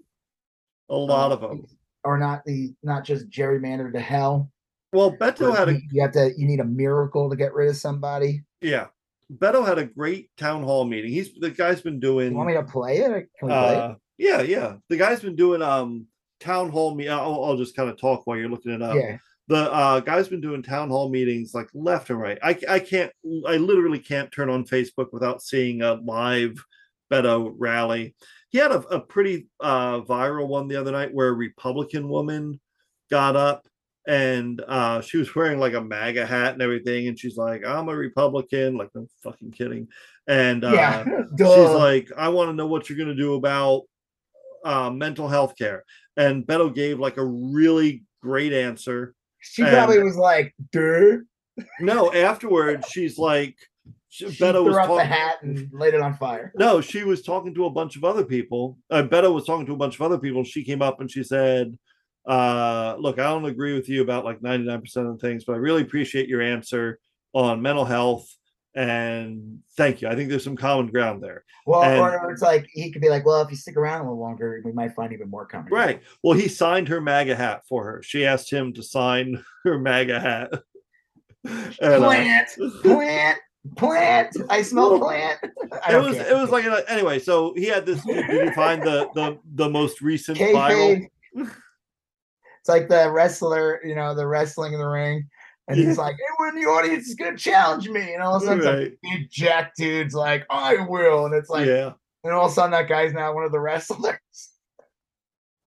a 0.91 0.95
lot 0.97 1.31
uh, 1.31 1.35
of 1.35 1.41
them. 1.41 1.67
are 2.05 2.19
not 2.19 2.45
the 2.45 2.75
not 2.83 3.05
just 3.05 3.29
gerrymandered 3.31 3.93
to 3.95 4.01
hell. 4.01 4.51
Well, 4.93 5.17
Beto 5.17 5.57
had 5.57 5.69
a 5.71 5.81
you 5.91 6.03
have 6.03 6.13
to 6.13 6.33
you 6.37 6.47
need 6.47 6.61
a 6.61 6.65
miracle 6.65 7.31
to 7.31 7.37
get 7.37 7.55
rid 7.55 7.69
of 7.69 7.77
somebody. 7.77 8.43
yeah. 8.61 8.89
Beto 9.33 9.67
had 9.67 9.79
a 9.79 9.87
great 9.87 10.31
town 10.37 10.63
hall 10.63 10.85
meeting. 10.85 11.11
He's 11.11 11.35
the 11.35 11.51
guy's 11.51 11.81
been 11.81 12.01
doing. 12.01 12.33
You 12.33 12.37
want 12.37 12.49
me 12.49 12.55
to 12.55 12.63
play 12.63 12.99
it? 12.99 13.29
Can 13.39 13.49
we 13.49 13.55
play 13.55 13.75
it? 13.75 13.79
uh, 13.79 13.95
yeah, 14.19 14.43
yeah. 14.43 14.77
The 14.89 14.97
guy's 14.97 15.21
been 15.21 15.37
doing 15.37 15.63
um 15.63 16.07
town 16.41 16.71
hall 16.71 16.95
me. 16.95 17.09
I'll, 17.09 17.45
I'll 17.45 17.57
just 17.57 17.77
kind 17.77 17.89
of 17.89 17.99
talk 17.99 18.27
while 18.27 18.37
you're 18.37 18.49
looking 18.49 18.73
it 18.73 18.83
up. 18.83 18.95
yeah. 18.95 19.19
the 19.49 19.73
uh 19.73 20.01
guy's 20.01 20.29
been 20.29 20.41
doing 20.41 20.63
town 20.63 20.91
hall 20.91 21.09
meetings 21.09 21.55
like 21.55 21.69
left 21.75 22.11
and 22.11 22.21
right. 22.21 22.39
I 22.43 22.59
I 22.69 22.79
can't 22.79 23.13
I 23.47 23.57
literally 23.57 23.99
can't 23.99 24.31
turn 24.31 24.51
on 24.51 24.65
Facebook 24.65 25.13
without 25.13 25.43
seeing 25.43 25.83
a 25.83 25.95
live 25.95 26.63
Beto 27.11 27.55
rally. 27.57 28.15
He 28.51 28.59
had 28.59 28.73
a, 28.73 28.81
a 28.81 29.01
pretty 29.01 29.49
uh 29.61 30.01
viral 30.01 30.49
one 30.49 30.69
the 30.69 30.77
other 30.77 30.93
night 30.93 31.15
where 31.15 31.29
a 31.29 31.33
Republican 31.33 32.09
woman 32.09 32.61
got 33.11 33.37
up 33.37 33.67
and 34.07 34.63
uh 34.69 35.01
she 35.01 35.17
was 35.17 35.35
wearing 35.35 35.59
like 35.59 35.75
a 35.75 35.81
MAGA 35.81 36.27
hat 36.27 36.55
and 36.55 36.63
everything, 36.63 37.09
and 37.09 37.19
she's 37.19 37.37
like, 37.37 37.65
I'm 37.65 37.89
a 37.89 37.97
Republican, 37.97 38.77
like 38.77 38.91
no 38.95 39.07
fucking 39.23 39.53
kidding. 39.53 39.89
And 40.27 40.65
uh 40.65 40.73
yeah. 40.73 41.05
she's 41.39 41.71
like, 41.71 42.11
I 42.17 42.29
want 42.29 42.51
to 42.51 42.55
know 42.55 42.67
what 42.67 42.89
you're 42.89 42.99
gonna 42.99 43.15
do 43.15 43.35
about 43.35 43.83
uh 44.65 44.91
mental 44.91 45.29
health 45.29 45.55
care. 45.57 45.85
And 46.17 46.47
Beto 46.47 46.75
gave 46.75 46.99
like 47.01 47.17
a 47.17 47.25
really 47.25 48.05
great 48.23 48.53
answer 48.53 49.15
she 49.45 49.63
probably 49.63 50.03
was 50.03 50.17
like, 50.17 50.55
dude. 50.73 51.27
no, 51.81 52.13
afterwards 52.13 52.89
she's 52.89 53.19
like, 53.19 53.57
she, 54.09 54.31
She 54.31 54.43
Beto 54.43 54.65
was 54.65 54.77
up 54.77 54.89
the 54.89 55.05
hat 55.05 55.43
and 55.43 55.69
laid 55.73 55.95
it 55.95 56.01
on 56.01 56.15
fire. 56.15 56.53
No, 56.57 56.81
she 56.81 57.05
was 57.05 57.23
talking 57.23 57.55
to 57.55 57.67
a 57.67 57.71
bunch 57.71 57.97
of 57.97 58.05
other 58.05 58.25
people. 58.25 58.79
Uh, 58.91 59.03
Beto 59.03 59.35
was 59.35 59.45
talking 59.45 59.67
to 59.67 59.75
a 59.75 59.77
bunch 59.77 59.97
of 59.97 60.03
other 60.03 60.19
people. 60.19 60.45
She 60.45 60.65
came 60.65 60.83
up 60.83 61.01
and 61.01 61.11
she 61.11 61.23
said, 61.23 61.77
uh, 62.27 62.97
"Look, 62.99 63.19
I 63.19 63.25
don't 63.25 63.45
agree 63.45 63.75
with 63.75 63.89
you 63.89 64.03
about 64.03 64.25
like 64.25 64.43
ninety 64.43 64.67
nine 64.67 64.81
percent 64.81 65.07
of 65.07 65.19
the 65.19 65.27
things, 65.27 65.45
but 65.45 65.53
I 65.55 65.57
really 65.57 65.83
appreciate 65.83 66.29
your 66.29 66.41
answer 66.43 66.99
on 67.33 67.63
mental 67.63 67.85
health." 67.85 68.29
And 68.77 69.61
thank 69.77 70.03
you. 70.03 70.09
I 70.09 70.17
think 70.17 70.29
there's 70.31 70.43
some 70.43 70.57
common 70.57 70.89
ground 70.89 71.23
there. 71.23 71.45
Well, 71.65 71.83
And- 71.85 72.01
or 72.01 72.33
it's 72.33 72.43
like 72.43 72.67
he 72.73 72.91
could 72.91 73.01
be 73.03 73.09
like, 73.09 73.25
well, 73.25 73.41
if 73.41 73.49
you 73.49 73.57
stick 73.57 73.77
around 73.77 74.01
a 74.01 74.03
little 74.03 74.19
longer, 74.19 74.61
we 74.65 74.73
might 74.73 74.95
find 74.97 75.13
even 75.13 75.31
more 75.31 75.47
coming. 75.47 75.73
Right. 75.73 76.03
Well, 76.25 76.37
he 76.37 76.49
signed 76.49 76.89
her 76.89 77.01
MAGA 77.01 77.37
hat 77.37 77.63
for 77.69 77.85
her. 77.85 78.03
She 78.03 78.27
asked 78.27 78.51
him 78.51 78.73
to 78.73 78.83
sign 78.83 79.45
her 79.65 79.79
MAGA 79.79 80.19
hat. 80.21 80.53
And, 81.79 81.79
uh, 81.83 81.99
Plant, 81.99 82.49
plant, 82.83 83.39
plant. 83.77 84.37
I 84.49 84.63
smell 84.63 84.99
plant. 85.05 85.39
I 85.87 85.95
it 85.97 86.03
was 86.03 86.17
care. 86.17 86.31
it 86.31 86.35
was 86.41 86.49
like 86.51 86.65
anyway. 86.89 87.19
So 87.19 87.53
he 87.55 87.67
had 87.67 87.85
this. 87.85 88.03
Did 88.03 88.47
you 88.47 88.53
find 88.55 88.83
the 88.83 89.09
the 89.15 89.39
the 89.55 89.69
most 89.69 90.01
recent 90.01 90.39
viral? 90.39 91.07
It's 92.65 92.69
like 92.71 92.89
the 92.89 93.11
wrestler, 93.11 93.79
you 93.85 93.95
know, 93.95 94.15
the 94.15 94.27
wrestling 94.27 94.73
in 94.73 94.79
the 94.81 94.87
ring. 94.89 95.29
And 95.69 95.79
he's 95.79 95.99
like, 95.99 96.17
hey, 96.17 96.23
when 96.39 96.55
the 96.55 96.67
audience 96.67 97.07
is 97.09 97.15
gonna 97.15 97.37
challenge 97.37 97.91
me, 97.91 98.15
and 98.15 98.23
all 98.23 98.37
of 98.37 98.43
a 98.43 98.47
sudden 98.47 98.65
Right. 98.65 98.93
big 99.03 99.29
jack 99.31 99.75
dude's 99.77 100.15
like, 100.15 100.47
I 100.49 100.77
will, 100.89 101.27
and 101.27 101.35
it's 101.35 101.51
like, 101.51 101.67
yeah. 101.67 101.93
and 102.23 102.33
all 102.33 102.47
of 102.47 102.53
a 102.53 102.55
sudden 102.55 102.71
that 102.71 102.89
guy's 102.89 103.13
now 103.13 103.35
one 103.35 103.45
of 103.45 103.53
the 103.53 103.61
wrestlers. 103.61 104.17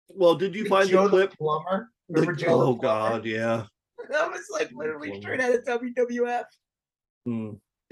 Well, 0.09 0.33
did 0.33 0.55
you 0.55 0.65
find 0.65 0.89
Joe 0.89 1.03
the 1.03 1.09
clip? 1.09 1.37
plumber? 1.37 1.91
The- 2.09 2.25
Joe 2.33 2.57
the 2.57 2.65
oh 2.65 2.75
plumber? 2.77 2.81
God, 2.81 3.25
yeah. 3.25 3.65
That 4.09 4.31
was 4.31 4.41
like 4.51 4.71
literally 4.73 5.19
straight 5.21 5.39
out 5.41 5.53
of 5.53 5.63
WWF. 5.65 6.45
Hmm. 7.25 7.49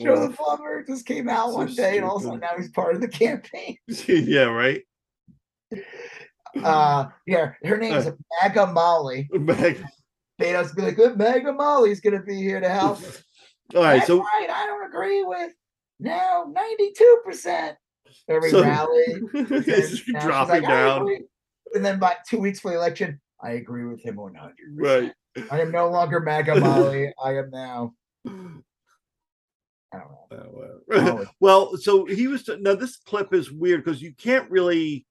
Joe 0.00 0.26
the 0.28 0.34
plumber 0.36 0.82
just 0.88 1.06
came 1.06 1.28
out 1.28 1.50
So 1.50 1.56
one 1.58 1.72
day, 1.72 1.96
and 1.98 2.04
all 2.04 2.16
of 2.16 2.22
a 2.22 2.24
sudden 2.24 2.40
now 2.40 2.56
he's 2.56 2.70
part 2.72 2.96
of 2.96 3.00
the 3.00 3.06
campaign. 3.08 3.76
yeah, 4.08 4.44
right. 4.44 4.82
Uh, 6.62 7.08
yeah, 7.26 7.52
her 7.64 7.76
name's 7.78 8.08
Maga 8.42 8.66
Molly. 8.66 9.28
Meg- 9.32 9.84
Beto's 10.38 10.72
be 10.72 10.82
like, 10.82 10.96
good 10.96 11.18
Maga 11.18 11.52
Molly's 11.52 12.00
gonna 12.00 12.22
be 12.22 12.36
here 12.36 12.60
to 12.60 12.68
help. 12.68 13.00
All 13.74 13.82
right, 13.82 13.96
That's 13.96 14.06
so 14.06 14.20
right. 14.20 14.48
I 14.50 14.66
don't 14.66 14.86
agree 14.86 15.22
with 15.24 15.52
now 16.00 16.46
92 16.50 17.20
percent 17.24 17.76
every 18.28 18.50
So- 18.50 18.62
rally. 18.62 19.20
it's 19.34 19.50
and 19.50 19.66
now 19.66 19.80
she's 19.80 20.02
dropping 20.20 20.62
like, 20.62 20.68
down. 20.68 21.08
And 21.74 21.84
then 21.84 21.98
by 21.98 22.16
two 22.26 22.38
weeks 22.38 22.60
for 22.60 22.70
the 22.70 22.78
election, 22.78 23.20
I 23.42 23.52
agree 23.52 23.84
with 23.84 24.02
him 24.02 24.16
one 24.16 24.34
hundred 24.34 24.56
percent. 24.76 25.14
Right. 25.36 25.46
I 25.50 25.60
am 25.60 25.70
no 25.70 25.88
longer 25.90 26.20
MAGA 26.20 26.58
Molly. 26.58 27.12
I 27.22 27.36
am 27.36 27.50
now. 27.50 27.92
I 29.92 29.98
don't 29.98 30.10
know. 30.30 30.68
Uh, 30.90 31.04
well, 31.04 31.26
well, 31.40 31.76
so 31.76 32.04
he 32.06 32.26
was 32.26 32.48
now. 32.60 32.74
This 32.74 32.96
clip 32.96 33.32
is 33.32 33.50
weird 33.52 33.84
because 33.84 34.02
you 34.02 34.12
can't 34.14 34.50
really 34.50 35.06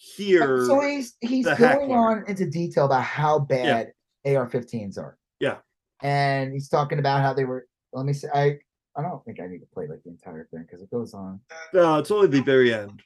hear. 0.00 0.66
So 0.66 0.80
he's 0.80 1.14
he's 1.20 1.44
going 1.44 1.56
heckler. 1.56 1.96
on 1.96 2.24
into 2.26 2.48
detail 2.48 2.86
about 2.86 3.02
how 3.02 3.38
bad 3.38 3.92
AR-15s 4.24 4.98
are. 4.98 5.18
Yeah. 5.38 5.58
And 6.02 6.52
he's 6.52 6.68
talking 6.68 6.98
about 6.98 7.22
how 7.22 7.34
they 7.34 7.44
were. 7.44 7.66
Let 7.92 8.06
me 8.06 8.12
see. 8.12 8.28
I 8.32 8.58
I 8.96 9.02
don't 9.02 9.24
think 9.24 9.40
I 9.40 9.46
need 9.46 9.60
to 9.60 9.66
play 9.72 9.86
like 9.86 10.02
the 10.04 10.10
entire 10.10 10.48
thing 10.50 10.62
because 10.62 10.82
it 10.82 10.90
goes 10.90 11.14
on. 11.14 11.40
no, 11.72 11.98
it's 11.98 12.10
only 12.10 12.28
the 12.28 12.42
very 12.42 12.72
end. 12.72 13.02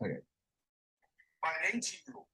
by 0.00 0.08
an 0.08 0.16
18 1.68 1.80
year 2.06 2.16
old 2.16 2.24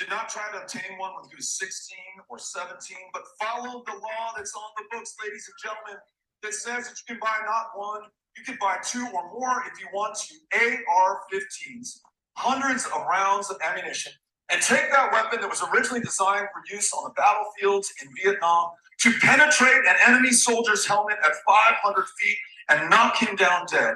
did 0.00 0.08
not 0.08 0.30
try 0.30 0.48
to 0.50 0.62
obtain 0.62 0.96
one 0.96 1.12
when 1.14 1.28
he 1.28 1.36
was 1.36 1.52
16 1.58 1.98
or 2.30 2.38
17, 2.38 2.96
but 3.12 3.22
followed 3.38 3.84
the 3.84 3.92
law 3.92 4.32
that's 4.34 4.54
on 4.56 4.70
the 4.78 4.84
books, 4.90 5.14
ladies 5.22 5.46
and 5.46 5.56
gentlemen, 5.62 6.00
that 6.42 6.54
says 6.54 6.88
that 6.88 6.96
you 6.96 7.14
can 7.14 7.20
buy 7.20 7.36
not 7.44 7.76
one, 7.76 8.00
you 8.34 8.42
can 8.42 8.56
buy 8.58 8.78
two 8.82 9.06
or 9.12 9.28
more 9.28 9.62
if 9.70 9.78
you 9.78 9.86
want 9.92 10.16
to 10.16 10.34
AR 10.56 11.20
15s, 11.30 12.00
hundreds 12.34 12.86
of 12.86 13.06
rounds 13.08 13.50
of 13.50 13.56
ammunition, 13.62 14.12
and 14.50 14.60
take 14.62 14.90
that 14.90 15.12
weapon 15.12 15.40
that 15.40 15.48
was 15.48 15.62
originally 15.72 16.00
designed 16.00 16.46
for 16.52 16.74
use 16.74 16.92
on 16.92 17.04
the 17.04 17.10
battlefields 17.10 17.92
in 18.02 18.08
Vietnam 18.22 18.70
to 19.00 19.12
penetrate 19.20 19.86
an 19.86 19.94
enemy 20.06 20.30
soldier's 20.30 20.86
helmet 20.86 21.16
at 21.24 21.32
500 21.46 22.06
feet 22.18 22.36
and 22.68 22.90
knock 22.90 23.16
him 23.16 23.36
down 23.36 23.66
dead. 23.70 23.94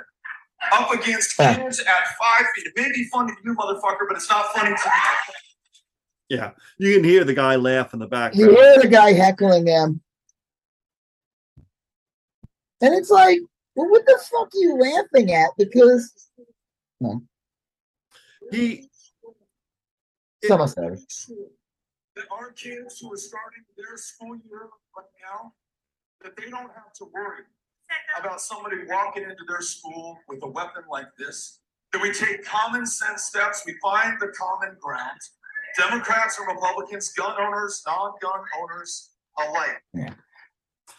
Up 0.73 0.91
against 0.93 1.39
Yeah. 1.39 1.57
kids 1.57 1.81
at 1.81 2.17
five 2.19 2.47
feet. 2.55 2.67
It 2.69 2.73
may 2.77 2.91
be 2.93 3.05
funny 3.13 3.35
to 3.35 3.39
you, 3.45 3.55
motherfucker, 3.55 4.07
but 4.09 4.17
it's 4.17 4.31
not 4.31 4.47
funny 4.55 4.71
to 4.75 4.89
me. 4.89 5.35
Yeah, 6.31 6.53
you 6.79 6.95
can 6.95 7.05
hear 7.05 7.23
the 7.25 7.35
guy 7.35 7.57
laugh 7.57 7.93
in 7.93 7.99
the 8.01 8.07
background. 8.07 8.51
You 8.53 8.57
hear 8.57 8.79
the 8.81 8.89
guy 8.89 9.13
heckling 9.13 9.67
them, 9.67 10.01
and 12.81 12.95
it's 12.95 13.11
like, 13.11 13.41
well, 13.75 13.91
what 13.91 14.07
the 14.07 14.19
fuck 14.31 14.49
are 14.55 14.59
you 14.59 14.79
laughing 14.79 15.33
at? 15.33 15.51
Because 15.59 16.31
He 18.55 18.89
some 20.45 20.61
of 20.61 20.69
us 20.69 20.75
There 22.15 22.25
are 22.31 22.53
kids 22.53 23.01
who 23.01 23.13
are 23.13 23.17
starting 23.17 23.65
their 23.77 23.97
school 23.97 24.37
year 24.37 24.69
right 24.97 25.07
now 25.23 25.53
that 26.23 26.37
they 26.37 26.51
don't 26.51 26.71
have 26.75 26.93
to 26.99 27.07
worry 27.13 27.45
about 28.19 28.41
somebody 28.41 28.77
walking 28.89 29.25
into 29.25 29.45
their 29.49 29.61
school 29.61 30.19
with 30.29 30.43
a 30.43 30.47
weapon 30.47 30.83
like 30.91 31.09
this. 31.19 31.61
That 31.93 32.03
we 32.03 32.13
take 32.13 32.45
common 32.45 32.87
sense 32.87 33.25
steps, 33.25 33.63
we 33.67 33.75
find 33.83 34.19
the 34.21 34.29
common 34.29 34.77
ground. 34.81 35.21
Democrats 35.79 36.39
and 36.39 36.49
Republicans, 36.49 37.13
gun 37.13 37.35
owners, 37.41 37.83
non-gun 37.87 38.41
owners 38.61 39.11
alike. 39.39 39.83
Yeah. 39.93 40.15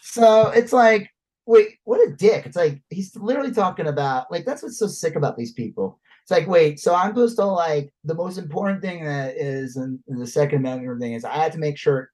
So 0.01 0.49
it's 0.49 0.73
like, 0.73 1.09
wait, 1.45 1.79
what 1.83 2.05
a 2.07 2.11
dick. 2.11 2.45
It's 2.45 2.55
like 2.55 2.81
he's 2.89 3.15
literally 3.15 3.51
talking 3.51 3.87
about 3.87 4.31
like 4.31 4.45
that's 4.45 4.63
what's 4.63 4.79
so 4.79 4.87
sick 4.87 5.15
about 5.15 5.37
these 5.37 5.53
people. 5.53 5.99
It's 6.25 6.31
like, 6.31 6.47
wait, 6.47 6.79
so 6.79 6.95
I'm 6.95 7.11
supposed 7.11 7.37
to 7.37 7.45
like 7.45 7.93
the 8.03 8.15
most 8.15 8.39
important 8.39 8.81
thing 8.81 9.05
that 9.05 9.35
is 9.37 9.77
in, 9.77 9.99
in 10.07 10.17
the 10.17 10.25
Second 10.25 10.57
Amendment 10.59 10.99
thing 10.99 11.13
is 11.13 11.23
I 11.23 11.35
had 11.35 11.51
to 11.51 11.59
make 11.59 11.77
sure 11.77 12.09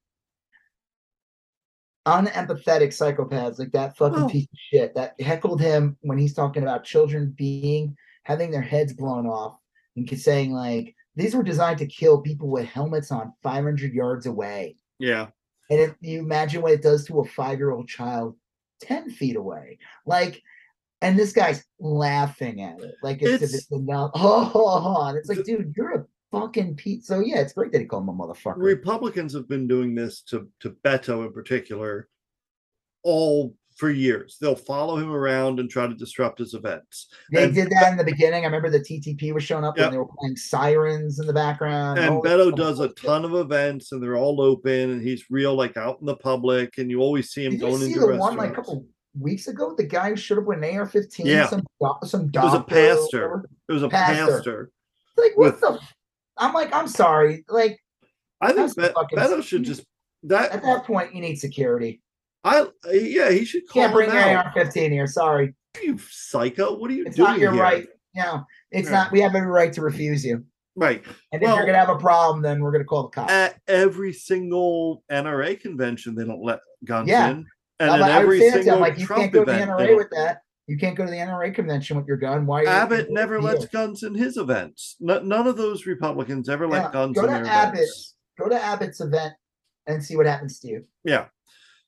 unempathetic 2.05 2.89
psychopaths 2.89 3.59
like 3.59 3.71
that 3.71 3.95
fucking 3.95 4.23
Oh. 4.23 4.27
piece 4.29 4.45
of 4.51 4.59
shit 4.69 4.95
that 4.95 5.19
heckled 5.21 5.61
him 5.61 5.97
when 6.01 6.17
he's 6.17 6.33
talking 6.33 6.63
about 6.63 6.83
children 6.83 7.33
being 7.37 7.95
having 8.23 8.51
their 8.51 8.61
heads 8.61 8.93
blown 8.93 9.25
off 9.27 9.57
and 9.95 10.09
saying 10.19 10.51
like 10.51 10.95
these 11.15 11.35
were 11.35 11.43
designed 11.43 11.77
to 11.77 11.85
kill 11.85 12.21
people 12.21 12.49
with 12.49 12.65
helmets 12.65 13.11
on 13.11 13.33
500 13.43 13.93
yards 13.93 14.25
away. 14.25 14.75
yeah. 14.99 15.27
And 15.69 15.79
if 15.79 15.95
you 16.01 16.19
imagine 16.19 16.61
what 16.61 16.73
it 16.73 16.81
does 16.81 17.05
to 17.05 17.21
a 17.21 17.25
five 17.25 17.57
year 17.57 17.71
old 17.71 17.87
child 17.87 18.35
10 18.81 19.09
feet 19.11 19.37
away, 19.37 19.77
like, 20.05 20.41
and 21.01 21.17
this 21.17 21.33
guy's 21.33 21.63
laughing 21.79 22.61
at 22.61 22.79
it. 22.79 22.95
Like, 23.01 23.21
it's, 23.21 23.31
if 23.31 23.41
It's- 23.43 23.53
it's 23.55 23.71
enough. 23.71 24.11
Oh, 24.15 25.05
and 25.07 25.17
it's 25.17 25.29
like, 25.29 25.43
dude, 25.43 25.73
you're 25.75 25.95
a 26.01 26.05
fucking 26.31 26.75
Pete. 26.75 27.03
So, 27.05 27.19
yeah, 27.19 27.39
it's 27.39 27.53
great 27.53 27.71
that 27.71 27.79
he 27.81 27.85
called 27.85 28.03
him 28.03 28.09
a 28.09 28.13
motherfucker. 28.13 28.57
Republicans 28.57 29.33
have 29.33 29.47
been 29.49 29.67
doing 29.67 29.95
this 29.95 30.21
to 30.23 30.47
to 30.61 30.71
Beto 30.83 31.25
in 31.25 31.33
particular 31.33 32.07
all 33.03 33.55
for 33.77 33.89
years. 33.89 34.37
They'll 34.39 34.55
follow 34.55 34.97
him 34.97 35.11
around 35.11 35.59
and 35.59 35.69
try 35.69 35.87
to 35.87 35.95
disrupt 35.95 36.37
his 36.39 36.53
events. 36.53 37.07
They 37.31 37.45
And- 37.45 37.55
did 37.55 37.69
that 37.71 37.91
in 37.91 37.97
the 37.97 38.03
beginning. 38.03 38.43
I 38.43 38.45
remember 38.45 38.69
the 38.69 38.79
TTP 38.81 39.33
was 39.33 39.43
showing 39.43 39.63
up 39.63 39.75
Yep. 39.77 39.85
when 39.87 39.91
they 39.93 39.97
were 39.97 40.09
playing 40.19 40.35
sirens 40.35 41.19
in 41.19 41.25
the 41.25 41.33
background. 41.33 41.97
And 41.97 42.21
this 42.21 42.31
Beto 42.31 42.55
does 42.55 42.79
a 42.79 42.89
ton 42.89 43.25
of 43.25 43.33
events, 43.33 43.91
and 43.91 44.03
they're 44.03 44.17
all 44.17 44.39
open, 44.41 44.91
and 44.91 45.01
he's 45.01 45.23
real, 45.31 45.55
like 45.55 45.77
out 45.77 45.99
in 46.01 46.05
the 46.05 46.15
public, 46.17 46.77
and 46.77 46.91
you 46.91 46.99
always 46.99 47.31
see 47.31 47.45
him 47.45 47.53
Did 47.53 47.61
you 47.61 47.67
going 47.67 47.79
see 47.79 47.87
into 47.87 47.99
the 48.01 48.07
restaurants. 48.09 48.37
one 48.37 48.45
like 48.47 48.53
couple 48.55 48.85
weeks 49.19 49.47
ago? 49.47 49.73
The 49.75 49.83
guy 49.83 50.09
who 50.09 50.15
showed 50.15 50.39
up 50.39 50.45
with 50.45 50.63
an 50.63 50.77
AR-15. 50.77 51.25
Yeah. 51.25 51.47
Some 51.47 51.63
some 52.05 52.29
It 52.33 52.37
was 52.39 52.53
a 52.53 52.61
pastor. 52.63 53.45
It 53.69 53.73
was 53.73 53.83
a 53.83 53.89
Pastor. 53.89 54.25
pastor. 54.33 54.71
Like 55.17 55.31
what 55.37 55.53
with- 55.53 55.61
the? 55.61 55.71
f- 55.73 55.93
I'm 56.37 56.53
like, 56.53 56.73
I'm 56.73 56.87
sorry. 56.87 57.45
Like 57.49 57.77
I 58.39 58.53
think 58.53 58.73
fucking 58.75 59.17
Beto 59.17 59.43
should 59.43 59.63
just 59.63 59.83
that. 60.23 60.51
at 60.51 60.63
that 60.63 60.85
point, 60.85 61.13
you 61.13 61.21
need 61.21 61.35
security. 61.35 62.01
I 62.43 62.61
uh, 62.61 62.67
yeah, 62.91 63.29
he 63.29 63.45
should 63.45 63.67
call 63.67 63.83
Can't 63.83 63.93
bring 63.93 64.09
him. 64.09 64.17
AR-15 64.37 64.89
here. 64.91 65.05
Sorry, 65.05 65.53
You 65.83 65.99
psycho! 66.09 66.75
What 66.77 66.89
are 66.89 66.93
you 66.95 67.05
it's 67.05 67.15
doing 67.17 67.29
not 67.31 67.39
your 67.39 67.51
here? 67.53 67.61
right. 67.61 67.87
No, 68.15 68.45
it's 68.71 68.89
Yeah. 68.89 68.95
not. 68.95 69.11
We 69.11 69.21
have 69.21 69.35
every 69.35 69.47
right 69.51 69.71
to 69.73 69.81
refuse 69.81 70.25
you. 70.25 70.43
Right. 70.75 71.03
And 71.31 71.41
if 71.43 71.45
Well- 71.45 71.57
you're 71.57 71.65
gonna 71.67 71.77
have 71.77 71.89
a 71.89 71.99
problem, 71.99 72.41
then 72.41 72.61
we're 72.61 72.71
gonna 72.71 72.85
call 72.85 73.03
the 73.03 73.09
cops. 73.09 73.31
At 73.31 73.59
every 73.67 74.13
single 74.13 75.03
NRA 75.11 75.55
convention, 75.61 76.15
they 76.15 76.23
don't 76.25 76.41
let 76.43 76.61
guns 76.85 77.09
Yeah. 77.09 77.29
in, 77.29 77.45
and 77.81 77.89
I'm 77.91 77.95
at 77.95 78.01
like- 78.01 78.11
I 78.11 78.17
would 78.19 78.23
every 78.23 78.49
that 78.49 78.63
to 78.63 78.75
like 78.75 78.97
you 78.99 79.05
Trump 79.05 79.21
can't 79.21 79.33
go 79.33 79.45
to 79.45 79.51
the 79.51 79.57
NRA 79.57 79.95
with 79.97 80.09
that. 80.11 80.41
You 80.67 80.77
can't 80.77 80.95
go 80.95 81.03
to 81.05 81.11
the 81.11 81.17
NRA 81.17 81.53
convention 81.53 81.97
with 81.97 82.07
your 82.07 82.17
gun. 82.17 82.45
Why? 82.45 82.61
you- 82.61 82.67
Abbott 82.67 83.09
never 83.11 83.35
Yeah. 83.39 83.45
lets 83.45 83.65
guns 83.65 84.03
in 84.03 84.15
his 84.15 84.37
events. 84.37 84.95
No, 84.99 85.19
none 85.19 85.47
of 85.47 85.57
those 85.57 85.85
Republicans 85.85 86.47
ever 86.47 86.67
let 86.67 86.91
guns 86.93 87.15
go 87.15 87.23
in 87.25 87.27
to 87.27 87.33
their 87.43 87.45
Abbott. 87.53 87.79
events. 87.81 88.15
Go 88.39 88.47
to 88.49 88.55
Abbott's 88.63 89.01
event 89.01 89.33
and 89.87 90.03
see 90.03 90.15
what 90.15 90.25
happens 90.27 90.59
to 90.59 90.67
you. 90.69 90.85
Yeah. 91.03 91.25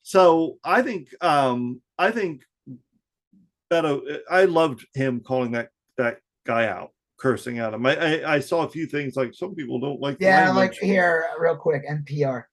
So 0.02 0.58
I 0.64 0.82
think 0.82 1.08
um 1.24 1.80
I 1.98 2.10
think 2.10 2.42
Beto 3.72 4.20
I 4.30 4.44
loved 4.44 4.86
him 4.94 5.20
calling 5.20 5.52
that 5.52 5.70
that 5.96 6.18
guy 6.44 6.66
out, 6.66 6.90
cursing 7.18 7.58
at 7.58 7.72
him. 7.72 7.86
I 7.86 7.96
I, 7.96 8.34
I 8.34 8.40
saw 8.40 8.64
a 8.64 8.68
few 8.68 8.86
things 8.86 9.16
like 9.16 9.32
some 9.34 9.54
people 9.54 9.80
don't 9.80 10.00
like 10.00 10.18
Yeah, 10.20 10.52
like 10.52 10.74
here, 10.74 11.24
real 11.38 11.56
quick, 11.56 11.84
NPR. 11.88 12.44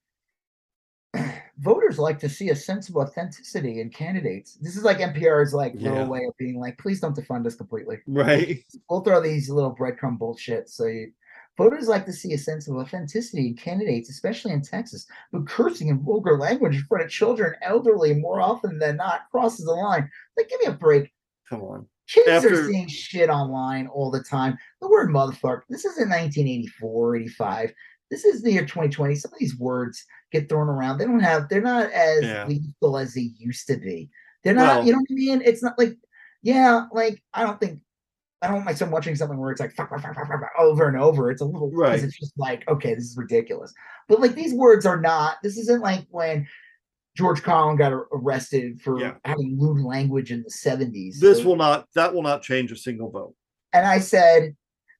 Voters 1.58 1.98
like 1.98 2.18
to 2.20 2.28
see 2.28 2.48
a 2.50 2.56
sense 2.56 2.88
of 2.88 2.96
authenticity 2.96 3.80
in 3.80 3.90
candidates. 3.90 4.54
This 4.60 4.76
is 4.76 4.84
like 4.84 4.98
NPR's 4.98 5.52
like 5.52 5.74
Yeah. 5.76 5.90
little 5.90 6.08
way 6.08 6.24
of 6.26 6.36
being 6.38 6.58
like, 6.58 6.78
please 6.78 7.00
don't 7.00 7.16
defund 7.16 7.46
us 7.46 7.54
completely. 7.54 7.98
right. 8.06 8.64
We'll 8.90 9.02
throw 9.02 9.20
these 9.20 9.50
little 9.50 9.74
breadcrumb 9.74 10.18
bullshit. 10.18 10.70
So 10.70 10.86
you, 10.86 11.12
voters 11.58 11.88
like 11.88 12.06
to 12.06 12.12
see 12.12 12.32
a 12.32 12.38
sense 12.38 12.68
of 12.68 12.76
authenticity 12.76 13.48
in 13.48 13.54
candidates, 13.56 14.08
especially 14.08 14.52
in 14.52 14.62
Texas. 14.62 15.06
But 15.30 15.46
cursing 15.46 15.90
and 15.90 16.00
vulgar 16.00 16.38
language 16.38 16.76
in 16.76 16.82
front 16.84 17.04
of 17.04 17.10
children, 17.10 17.54
elderly, 17.62 18.14
more 18.14 18.40
often 18.40 18.78
than 18.78 18.96
not, 18.96 19.30
crosses 19.30 19.66
the 19.66 19.72
line. 19.72 20.08
Like, 20.38 20.48
give 20.48 20.60
me 20.60 20.66
a 20.68 20.72
break. 20.72 21.12
Come 21.48 21.62
on. 21.62 21.86
Kids 22.08 22.44
are 22.44 22.66
seeing 22.70 22.88
shit 22.88 23.30
online 23.30 23.86
all 23.86 24.10
the 24.10 24.22
time. 24.22 24.58
The 24.80 24.88
word 24.88 25.10
motherfucker. 25.10 25.62
This 25.68 25.84
is 25.84 25.98
in 25.98 26.08
1984, 26.08 27.16
85. 27.16 27.72
This 28.12 28.26
is 28.26 28.42
the 28.42 28.52
year 28.52 28.60
2020. 28.66 29.14
Some 29.14 29.32
of 29.32 29.38
these 29.38 29.58
words 29.58 30.04
get 30.32 30.46
thrown 30.50 30.68
around. 30.68 30.98
They 30.98 31.06
don't 31.06 31.18
have, 31.20 31.48
they're 31.48 31.62
not 31.62 31.90
as 31.92 32.22
Yeah. 32.22 32.44
lethal 32.46 32.98
as 32.98 33.14
they 33.14 33.30
used 33.38 33.66
to 33.68 33.78
be. 33.78 34.10
They're 34.44 34.52
not, 34.52 34.76
Well- 34.78 34.86
you 34.86 34.92
know 34.92 34.98
what 34.98 35.06
I 35.10 35.14
mean? 35.14 35.42
It's 35.44 35.62
not 35.62 35.78
like, 35.78 35.96
yeah, 36.42 36.86
like, 36.92 37.22
I 37.32 37.42
don't 37.42 37.58
think, 37.58 37.80
I 38.42 38.48
don't 38.48 38.56
want 38.56 38.66
my 38.66 38.74
son 38.74 38.90
watching 38.90 39.14
something 39.16 39.38
where 39.38 39.50
it's 39.50 39.60
like 39.62 39.72
fuck, 39.72 39.88
fuck, 39.88 40.02
fuck, 40.02 40.14
fuck, 40.14 40.28
fuck, 40.28 40.40
over 40.58 40.88
and 40.88 40.98
over. 40.98 41.30
It's 41.30 41.40
a 41.40 41.44
little, 41.46 41.70
Right. 41.72 42.02
It's 42.02 42.18
just 42.18 42.34
like, 42.36 42.68
okay, 42.68 42.94
this 42.94 43.04
is 43.04 43.16
ridiculous. 43.16 43.72
But 44.08 44.20
like 44.20 44.34
these 44.34 44.52
words 44.52 44.84
are 44.84 45.00
not, 45.00 45.36
this 45.42 45.56
isn't 45.56 45.80
like 45.80 46.04
when 46.10 46.46
George 47.16 47.42
Carlin 47.42 47.76
got 47.76 47.92
arrested 48.12 48.80
for 48.82 48.98
Yeah. 49.00 49.14
having 49.24 49.56
lewd 49.58 49.80
language 49.82 50.32
in 50.32 50.42
the 50.42 50.50
70s. 50.50 51.18
This 51.20 51.38
So- 51.38 51.44
will 51.46 51.56
not 51.56 51.86
that 51.94 52.12
will 52.12 52.22
not 52.22 52.42
change 52.42 52.72
a 52.72 52.76
single 52.76 53.10
vote. 53.10 53.34
and 53.72 53.86
I 53.86 54.00
said, 54.00 54.54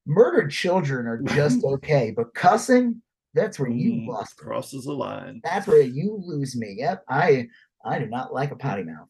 murdered 0.07 0.51
children 0.51 1.07
are 1.07 1.23
just 1.23 1.65
okay, 1.65 2.13
but 2.17 2.35
cussing, 2.35 3.03
that's 3.35 3.59
where 3.59 3.71
you 3.71 3.93
Mm, 3.95 4.09
lost. 4.09 4.37
crosses 4.37 4.85
the 4.85 4.93
line. 4.93 5.41
That's 5.45 5.67
where 5.67 5.81
you 5.83 6.21
lose 6.25 6.57
me. 6.57 6.75
Yep. 6.79 7.05
I 7.09 7.49
I 7.85 7.99
do 7.99 8.07
not 8.07 8.33
like 8.33 8.51
a 8.51 8.57
potty 8.57 8.85
mouth. 8.85 9.09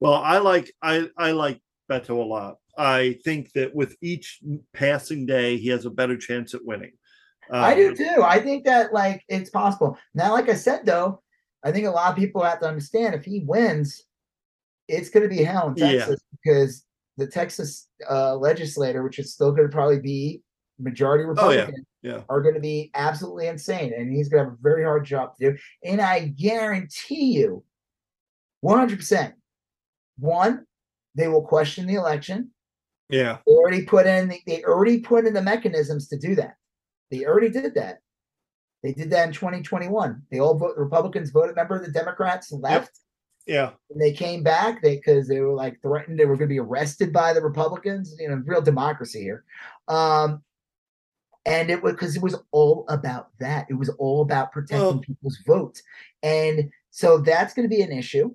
Well, 0.00 0.14
I 0.14 0.38
like 0.38 0.72
I 0.82 1.08
I 1.16 1.32
like 1.32 1.60
Beto 1.90 2.10
a 2.10 2.26
lot. 2.26 2.56
I 2.76 3.18
think 3.24 3.52
that 3.52 3.74
with 3.74 3.96
each 4.00 4.40
passing 4.72 5.26
day, 5.26 5.56
he 5.58 5.68
has 5.68 5.84
a 5.84 5.90
better 5.90 6.16
chance 6.16 6.54
at 6.54 6.64
winning. 6.64 6.92
I 7.50 7.74
do 7.74 7.88
Um, 7.90 7.96
too. 7.96 8.22
I 8.24 8.40
think 8.40 8.64
that 8.64 8.92
like 8.92 9.22
it's 9.28 9.50
possible. 9.50 9.98
Now, 10.14 10.32
like 10.32 10.48
I 10.48 10.54
said 10.54 10.86
though, 10.86 11.22
I 11.64 11.72
think 11.72 11.86
a 11.86 11.90
lot 11.90 12.10
of 12.10 12.16
people 12.16 12.42
have 12.42 12.60
to 12.60 12.68
understand 12.68 13.14
if 13.14 13.24
he 13.24 13.40
wins, 13.40 14.02
it's 14.88 15.10
gonna 15.10 15.28
be 15.28 15.42
hell 15.42 15.68
in 15.68 15.74
Yeah. 15.76 15.98
Texas 16.06 16.20
because 16.32 16.84
the 17.16 17.26
Texas 17.26 17.88
uh, 18.10 18.36
legislator, 18.36 19.02
which 19.02 19.18
is 19.18 19.32
still 19.32 19.52
gonna 19.52 19.68
probably 19.68 20.00
be 20.00 20.42
majority 20.78 21.24
Oh, 21.24 21.50
yeah. 21.50 21.60
Republican, 21.60 21.86
Yeah. 22.02 22.22
are 22.28 22.40
going 22.42 22.54
to 22.54 22.60
be 22.60 22.90
absolutely 22.94 23.46
insane, 23.46 23.92
and 23.96 24.12
he's 24.12 24.28
going 24.28 24.42
to 24.44 24.50
have 24.50 24.58
a 24.58 24.62
very 24.62 24.82
hard 24.84 25.04
job 25.04 25.36
to 25.36 25.52
do. 25.52 25.58
And 25.84 26.00
I 26.00 26.28
guarantee 26.28 27.32
you, 27.34 27.62
one 28.60 28.78
hundred 28.78 28.98
percent, 28.98 29.34
one, 30.18 30.64
they 31.14 31.28
will 31.28 31.42
question 31.42 31.86
the 31.86 31.94
election. 31.94 32.50
Yeah. 33.10 33.38
They 33.46 33.52
already 33.52 33.82
put 33.84 34.06
in 34.06 34.28
the, 34.28 34.40
they 34.46 34.64
already 34.64 35.00
put 35.00 35.26
in 35.26 35.34
the 35.34 35.42
mechanisms 35.42 36.08
to 36.08 36.18
do 36.18 36.34
that. 36.36 36.54
They 37.10 37.26
already 37.26 37.50
did 37.50 37.74
that. 37.74 37.98
They 38.82 38.92
did 38.92 39.10
that 39.10 39.28
in 39.28 39.34
2021. 39.34 40.22
They 40.32 40.40
all 40.40 40.58
vote. 40.58 40.74
Republicans 40.76 41.30
voted. 41.30 41.54
member 41.54 41.76
of 41.76 41.84
the 41.84 41.92
Democrats 41.92 42.50
left. 42.50 42.98
Yeah. 43.46 43.70
And 43.90 44.00
they 44.00 44.12
came 44.12 44.42
back 44.42 44.82
they 44.82 44.96
because 44.96 45.28
they 45.28 45.40
were 45.40 45.54
like 45.54 45.80
threatened 45.82 46.18
they 46.18 46.26
were 46.26 46.36
going 46.36 46.48
to 46.48 46.54
be 46.54 46.60
arrested 46.60 47.12
by 47.12 47.32
the 47.32 47.42
Republicans. 47.42 48.14
You 48.18 48.28
know, 48.28 48.42
real 48.44 48.62
democracy 48.62 49.22
here. 49.22 49.44
Um, 49.88 50.42
and 51.44 51.70
it 51.70 51.82
was 51.82 51.94
because 51.94 52.16
it 52.16 52.22
was 52.22 52.36
all 52.52 52.84
about 52.88 53.28
that. 53.40 53.66
It 53.68 53.74
was 53.74 53.88
all 53.88 54.22
about 54.22 54.52
protecting 54.52 54.78
Well- 54.78 54.98
people's 54.98 55.38
votes, 55.46 55.82
and 56.22 56.70
so 56.90 57.18
that's 57.18 57.54
going 57.54 57.68
to 57.68 57.74
be 57.74 57.82
an 57.82 57.92
issue. 57.92 58.34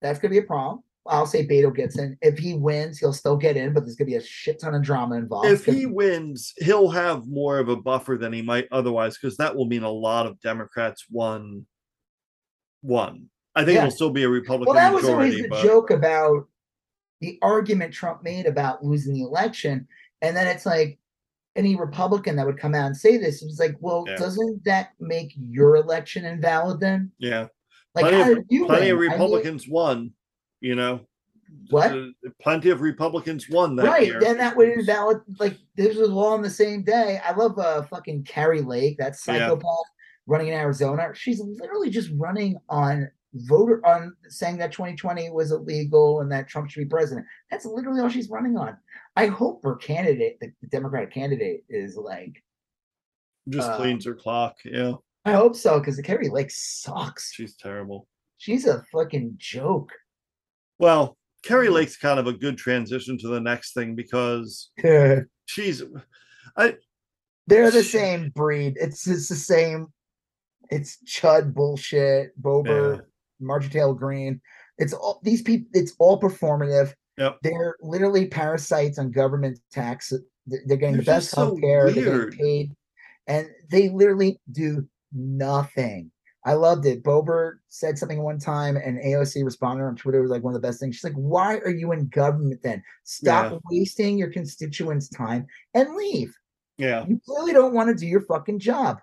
That's 0.00 0.18
going 0.18 0.32
to 0.32 0.40
be 0.40 0.44
a 0.44 0.46
problem. 0.46 0.82
I'll 1.06 1.26
say 1.26 1.44
Beto 1.44 1.74
gets 1.74 1.98
in. 1.98 2.16
If 2.22 2.38
he 2.38 2.54
wins, 2.54 2.98
he'll 2.98 3.12
still 3.12 3.36
get 3.36 3.56
in, 3.56 3.72
but 3.72 3.80
there's 3.80 3.96
going 3.96 4.06
to 4.06 4.12
be 4.12 4.16
a 4.16 4.24
shit 4.24 4.60
ton 4.60 4.74
of 4.74 4.82
drama 4.82 5.16
involved. 5.16 5.48
If 5.48 5.64
he 5.64 5.84
wins, 5.86 6.54
he'll 6.58 6.90
have 6.90 7.26
more 7.26 7.58
of 7.58 7.68
a 7.68 7.76
buffer 7.76 8.16
than 8.16 8.32
he 8.32 8.40
might 8.40 8.68
otherwise, 8.70 9.18
because 9.18 9.36
that 9.38 9.56
will 9.56 9.66
mean 9.66 9.82
a 9.82 9.90
lot 9.90 10.26
of 10.26 10.40
Democrats 10.40 11.06
won. 11.10 11.66
Won. 12.82 13.30
I 13.54 13.64
think 13.64 13.76
Yeah. 13.76 13.82
it'll 13.82 13.90
still 13.94 14.10
be 14.10 14.22
a 14.22 14.28
Republican 14.28 14.74
well, 14.74 14.82
that 14.82 14.92
was 14.94 15.02
majority, 15.04 15.30
always 15.32 15.42
the 15.42 15.48
but 15.48 15.62
joke 15.62 15.90
about 15.90 16.48
the 17.20 17.38
argument 17.42 17.92
Trump 17.92 18.22
made 18.22 18.46
about 18.46 18.84
losing 18.84 19.14
the 19.14 19.22
election, 19.22 19.86
and 20.22 20.36
then 20.36 20.46
it's 20.46 20.66
like 20.66 20.98
any 21.54 21.76
Republican 21.76 22.34
that 22.36 22.46
would 22.46 22.58
come 22.58 22.74
out 22.74 22.86
and 22.86 22.96
say 22.96 23.18
this 23.18 23.42
it 23.42 23.46
was 23.46 23.58
like, 23.58 23.76
well, 23.80 24.04
Yeah. 24.08 24.16
doesn't 24.16 24.64
that 24.64 24.90
make 25.00 25.32
your 25.36 25.76
election 25.76 26.24
invalid 26.24 26.80
then? 26.80 27.12
yeah, 27.18 27.48
Like, 27.94 28.04
Plenty 28.04 28.16
how 28.22 28.30
of- 28.30 28.36
did 28.38 28.46
you 28.48 28.64
plenty 28.66 28.88
of 28.88 28.98
win? 28.98 29.08
I 29.08 29.10
mean, 29.10 29.20
Republicans 29.20 29.68
won. 29.68 30.12
You 30.60 30.74
know, 30.76 31.00
What? 31.68 31.92
Uh, 31.92 32.06
Plenty 32.40 32.70
of 32.70 32.80
Republicans 32.80 33.50
won 33.50 33.76
that 33.76 33.84
right 33.84 34.06
year. 34.06 34.20
then 34.20 34.38
that 34.38 34.56
would 34.56 34.70
invalid 34.70 35.20
like 35.38 35.58
this 35.76 35.96
was 35.96 36.08
all 36.08 36.28
on 36.32 36.40
the 36.40 36.48
same 36.48 36.82
day 36.82 37.20
i 37.22 37.32
love 37.34 37.58
uh 37.58 37.82
fucking 37.82 38.24
kari 38.24 38.62
lake 38.62 38.96
that 38.96 39.08
Yeah. 39.08 39.12
psychopath 39.48 39.84
running 40.26 40.48
in 40.48 40.54
arizona 40.54 41.10
she's 41.14 41.40
literally 41.40 41.90
just 41.90 42.08
running 42.16 42.56
on 42.70 43.10
voter 43.34 43.84
on 43.86 44.14
saying 44.28 44.58
that 44.58 44.72
2020 44.72 45.30
was 45.30 45.52
illegal 45.52 46.20
and 46.20 46.30
that 46.30 46.48
trump 46.48 46.68
should 46.70 46.80
be 46.80 46.86
president 46.86 47.26
that's 47.50 47.64
literally 47.64 48.00
all 48.00 48.08
she's 48.10 48.28
running 48.28 48.56
on 48.58 48.76
i 49.16 49.26
hope 49.26 49.60
her 49.62 49.76
candidate 49.76 50.38
the, 50.40 50.52
democratic 50.68 51.10
candidate 51.12 51.64
is 51.70 51.96
like 51.96 52.42
Just 53.48 53.70
uh, 53.70 53.76
cleans 53.76 54.04
her 54.04 54.14
clock. 54.14 54.56
Yeah, 54.64 54.92
i 55.24 55.32
hope 55.32 55.56
so 55.56 55.78
because 55.78 55.96
the 55.96 56.02
kari 56.02 56.28
lake 56.28 56.50
sucks 56.50 57.32
she's 57.32 57.56
terrible. 57.56 58.06
she's 58.36 58.66
a 58.66 58.84
fucking 58.92 59.34
joke 59.38 59.90
Well, 60.78 61.16
Kari 61.42 61.68
Mm. 61.68 61.72
Lake's 61.72 61.96
kind 61.96 62.20
of 62.20 62.26
a 62.28 62.32
good 62.32 62.56
transition 62.58 63.16
to 63.18 63.28
the 63.28 63.40
next 63.40 63.72
thing 63.74 63.94
because 63.96 64.70
she's, 65.46 65.82
I. 66.56 66.76
they're 67.46 67.70
the 67.70 67.82
same 67.82 68.30
breed 68.36 68.74
it's 68.78 69.06
it's 69.08 69.28
the 69.28 69.34
same 69.34 69.86
it's 70.70 70.98
chud 71.06 71.52
bullshit 71.52 72.40
boebert 72.40 72.96
Yeah. 72.98 73.02
Marjorie 73.42 73.70
Taylor 73.70 73.94
Greene. 73.94 74.40
It's 74.78 74.92
all 74.92 75.20
these 75.22 75.42
people. 75.42 75.68
It's 75.74 75.94
all 75.98 76.20
performative. 76.20 76.94
Yep. 77.18 77.38
They're 77.42 77.76
literally 77.82 78.26
parasites 78.26 78.98
on 78.98 79.10
government 79.10 79.58
tax. 79.70 80.12
They're 80.46 80.60
they're 80.66 80.76
getting 80.76 80.96
the 80.96 81.02
best 81.02 81.34
health 81.34 81.60
care. 81.60 81.90
They're 81.90 82.26
getting 82.26 82.38
paid, 82.38 82.76
and 83.26 83.48
they 83.70 83.90
literally 83.90 84.40
do 84.50 84.88
nothing. 85.12 86.10
I 86.44 86.54
loved 86.54 86.86
it. 86.86 87.04
Boebert 87.04 87.58
said 87.68 87.96
something 87.96 88.20
one 88.20 88.38
time, 88.40 88.76
and 88.76 88.98
AOC 88.98 89.44
responded 89.44 89.84
on 89.84 89.94
Twitter. 89.94 90.20
Was 90.22 90.30
like 90.32 90.42
one 90.42 90.54
of 90.54 90.60
the 90.60 90.66
best 90.66 90.80
things. 90.80 90.96
She's 90.96 91.04
like, 91.04 91.12
"Why 91.14 91.58
are 91.58 91.70
you 91.70 91.92
in 91.92 92.08
government 92.08 92.60
then? 92.62 92.82
Stop 93.04 93.52
Yeah. 93.52 93.58
wasting 93.70 94.18
your 94.18 94.30
constituents' 94.30 95.08
time 95.08 95.46
and 95.74 95.94
leave. 95.94 96.34
yeah. 96.78 97.04
You 97.06 97.20
clearly 97.24 97.52
don't 97.52 97.74
want 97.74 97.90
to 97.90 97.94
do 97.94 98.06
your 98.06 98.22
fucking 98.22 98.58
job." 98.58 98.98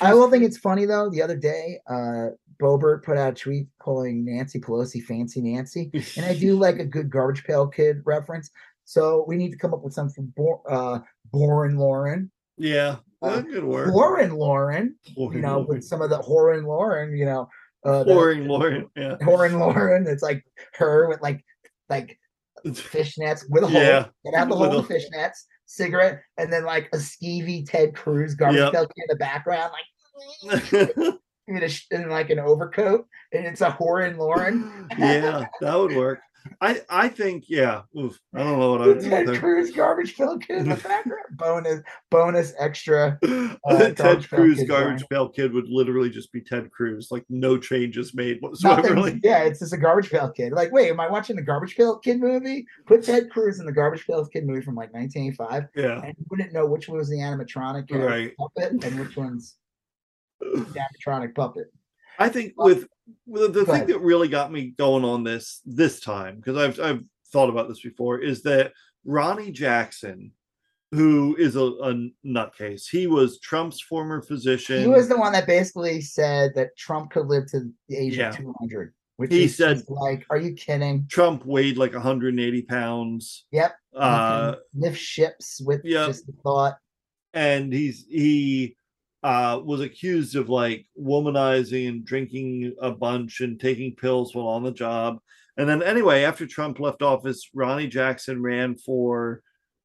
I 0.00 0.14
will 0.14 0.30
think 0.30 0.44
it's 0.44 0.56
funny 0.58 0.84
though. 0.84 1.10
The 1.10 1.22
other 1.22 1.36
day, 1.36 1.80
uh, 1.88 2.28
Boebert 2.60 3.02
put 3.04 3.16
out 3.16 3.32
a 3.32 3.34
tweet 3.34 3.68
calling 3.80 4.24
Nancy 4.24 4.60
Pelosi 4.60 5.02
Fancy 5.02 5.40
Nancy, 5.40 5.90
and 6.16 6.26
I 6.26 6.36
do 6.38 6.56
like 6.56 6.78
a 6.78 6.84
good 6.84 7.10
Garbage 7.10 7.44
Pail 7.44 7.66
Kid 7.68 8.02
reference. 8.04 8.50
So 8.84 9.24
we 9.26 9.36
need 9.36 9.50
to 9.52 9.56
come 9.58 9.72
up 9.72 9.82
with 9.82 9.94
something 9.94 10.32
for 10.36 10.60
uh, 10.68 11.00
Boren 11.32 11.76
Lauren, 11.78 12.30
Yeah, 12.58 12.96
Uh, 13.22 13.42
could 13.42 13.64
work. 13.64 13.88
Lauren 13.94 14.32
Lauren, 14.34 14.94
Boring 15.16 15.36
you 15.38 15.42
know, 15.42 15.58
Lauren. 15.60 15.66
with 15.68 15.84
some 15.84 16.02
of 16.02 16.10
the 16.10 16.18
Horan 16.18 16.64
Lauren, 16.64 17.16
you 17.16 17.24
know, 17.24 17.48
uh, 17.86 18.04
Boring 18.04 18.46
Lauren. 18.46 18.88
Yeah. 18.96 19.16
Horan 19.22 19.58
Lauren. 19.58 20.06
It's 20.06 20.22
like 20.22 20.44
her 20.74 21.08
with 21.08 21.20
like 21.22 21.42
like 21.88 22.18
fishnets 22.66 23.44
with 23.48 23.64
a 23.64 23.66
hole. 23.66 23.80
Yeah. 23.80 24.06
Get 24.24 24.34
out 24.34 24.48
the 24.50 24.56
hole 24.56 24.68
with 24.82 24.88
fishnets, 24.88 25.44
cigarette, 25.66 26.20
and 26.38 26.52
then 26.52 26.64
like 26.64 26.88
a 26.92 26.96
skeevy 26.98 27.68
Ted 27.68 27.94
Cruz 27.94 28.34
garbage 28.34 28.58
Yep. 28.60 28.72
pail 28.72 28.86
kid 28.86 28.94
in 28.96 29.06
the 29.08 29.16
background, 29.16 29.72
like 29.72 31.14
in, 31.48 31.62
a, 31.62 31.68
in 31.94 32.08
like 32.08 32.30
an 32.30 32.38
overcoat, 32.38 33.06
and 33.32 33.46
it's 33.46 33.60
a 33.60 33.70
Horan 33.70 34.16
Lauren. 34.16 34.88
yeah, 34.98 35.46
that 35.60 35.74
would 35.74 35.94
work. 35.94 36.20
I 36.60 36.82
I 36.90 37.08
think 37.08 37.44
yeah. 37.48 37.82
Oof, 37.98 38.20
I 38.34 38.40
don't 38.40 38.58
know 38.58 38.72
what 38.72 38.82
I 38.82 38.86
would 38.88 38.98
do 39.00 39.08
Ted 39.08 39.26
there. 39.26 39.38
Cruz 39.38 39.70
garbage 39.70 40.14
pail 40.14 40.36
kid 40.38 40.58
in 40.58 40.68
the 40.68 40.74
background. 40.76 41.24
bonus, 41.38 41.80
bonus 42.10 42.52
extra. 42.58 43.18
Uh, 43.22 43.56
Ted 43.64 43.96
Pail 43.96 44.20
Cruz 44.20 44.62
garbage 44.64 45.00
fine. 45.00 45.08
pail 45.10 45.28
kid 45.30 45.54
would 45.54 45.68
literally 45.70 46.10
just 46.10 46.30
be 46.32 46.42
Ted 46.42 46.70
Cruz, 46.70 47.08
like 47.10 47.24
no 47.30 47.56
changes 47.56 48.12
made 48.14 48.42
whatsoever. 48.42 48.82
Nothing. 48.94 48.96
Like, 49.02 49.20
Yeah, 49.24 49.44
it's 49.44 49.60
just 49.60 49.72
a 49.72 49.78
garbage 49.78 50.10
pail 50.10 50.30
kid. 50.30 50.52
Like, 50.52 50.70
wait, 50.70 50.90
am 50.90 51.00
I 51.00 51.08
watching 51.10 51.36
the 51.36 51.42
garbage 51.42 51.76
pail 51.76 51.98
kid 51.98 52.20
movie? 52.20 52.66
Put 52.86 53.04
Ted 53.04 53.30
Cruz 53.30 53.58
in 53.58 53.64
the 53.64 53.72
garbage 53.72 54.06
pail 54.06 54.26
kid 54.26 54.46
movie 54.46 54.60
from 54.60 54.74
like 54.74 54.92
1985, 54.92 55.68
yeah, 55.76 56.02
and 56.06 56.14
you 56.18 56.26
wouldn't 56.28 56.52
know 56.52 56.66
which 56.66 56.88
one 56.90 56.98
was 56.98 57.08
the 57.08 57.16
animatronic 57.16 57.90
Right. 57.90 58.36
puppet 58.36 58.84
and 58.84 59.00
which 59.00 59.16
one's 59.16 59.56
the 59.56 59.63
animatronic 60.44 61.34
puppet. 61.34 61.66
I 62.18 62.28
think 62.28 62.52
with, 62.56 62.86
with 63.26 63.52
the 63.52 63.60
go 63.60 63.64
thing 63.64 63.74
ahead. 63.74 63.86
that 63.88 63.98
really 64.00 64.28
got 64.28 64.52
me 64.52 64.74
going 64.78 65.04
on 65.04 65.24
this 65.24 65.60
this 65.64 66.00
time 66.00 66.36
because 66.36 66.56
I've 66.56 66.78
I've 66.80 67.02
thought 67.32 67.48
about 67.48 67.68
this 67.68 67.80
before 67.80 68.18
is 68.20 68.42
that 68.42 68.72
Ronnie 69.04 69.50
Jackson, 69.50 70.30
who 70.92 71.34
is 71.36 71.56
a, 71.56 71.64
a 71.64 72.08
nutcase, 72.24 72.88
he 72.88 73.06
was 73.06 73.40
Trump's 73.40 73.80
former 73.80 74.22
physician. 74.22 74.80
He 74.80 74.86
was 74.86 75.08
the 75.08 75.18
one 75.18 75.32
that 75.32 75.46
basically 75.46 76.00
said 76.00 76.52
that 76.54 76.76
Trump 76.76 77.10
could 77.10 77.26
live 77.26 77.46
to 77.50 77.68
the 77.88 77.96
age 77.96 78.16
Yeah. 78.16 78.28
of 78.30 78.36
200. 78.36 78.94
Which 79.16 79.32
He 79.32 79.44
is 79.44 79.56
said- 79.56 79.82
like, 79.88 80.24
are 80.30 80.38
you 80.38 80.54
kidding? 80.54 81.06
Trump 81.08 81.44
weighed 81.44 81.76
like 81.76 81.92
180 81.92 82.62
pounds. 82.62 83.44
Yep. 83.52 83.72
Uh, 83.94 84.54
lift 84.74 84.98
ships 84.98 85.60
with 85.64 85.80
yep. 85.84 86.08
just 86.08 86.26
the 86.26 86.32
thought. 86.42 86.78
and 87.32 87.72
he's 87.72 88.06
he 88.08 88.76
uh 89.24 89.58
was 89.64 89.80
accused 89.80 90.36
of 90.36 90.48
like 90.48 90.86
womanizing 91.00 91.88
and 91.88 92.04
drinking 92.04 92.72
a 92.80 92.90
bunch 92.92 93.40
and 93.40 93.58
taking 93.58 93.96
pills 93.96 94.34
while 94.34 94.46
on 94.48 94.62
the 94.62 94.70
job 94.70 95.18
and 95.56 95.68
then 95.68 95.82
anyway 95.82 96.22
after 96.24 96.46
trump 96.46 96.78
left 96.78 97.00
office 97.02 97.48
ronnie 97.54 97.88
jackson 97.88 98.40
ran 98.42 98.76
for 98.76 99.40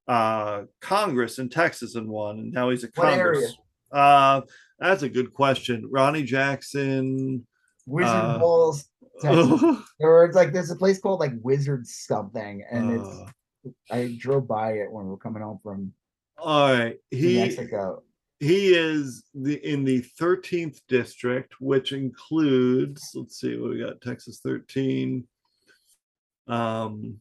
uh 0.07 0.63
congress 0.81 1.39
in 1.39 1.47
texas 1.49 1.95
and 1.95 2.07
won 2.07 2.39
and 2.39 2.51
now 2.51 2.69
he's 2.69 2.83
a 2.83 2.87
What 2.87 3.07
congress 3.09 3.55
uh 3.91 4.41
that's 4.77 5.03
a 5.03 5.09
good 5.09 5.33
question 5.33 5.87
ronnie 5.89 6.23
jackson 6.23 7.45
Wizard 7.87 8.13
Uh, 8.15 8.37
Balls. 8.37 8.85
Texas. 9.21 9.63
uh, 9.63 9.81
Or 9.99 10.25
it's 10.25 10.35
like 10.35 10.53
there's 10.53 10.69
a 10.69 10.75
place 10.75 10.99
called 10.99 11.19
like 11.19 11.33
Wizard 11.41 11.87
something, 11.87 12.63
and 12.71 12.91
it's 12.99 13.09
I 13.89 14.15
drove 14.19 14.47
by 14.47 14.73
it 14.73 14.91
when 14.91 15.05
we 15.05 15.09
were 15.11 15.17
coming 15.17 15.41
home 15.41 15.59
from 15.63 15.91
all 16.37 16.71
right 16.71 16.97
he 17.09 17.39
Mexico. 17.39 18.03
He 18.39 18.73
is 18.73 19.23
the 19.33 19.55
in 19.69 19.83
the 19.83 20.01
13th 20.19 20.79
district 20.87 21.55
which 21.59 21.91
includes 21.91 23.11
let's 23.15 23.39
see 23.39 23.57
what 23.57 23.71
we 23.71 23.79
got 23.79 24.01
texas 24.01 24.39
13 24.43 25.27
um 26.47 27.17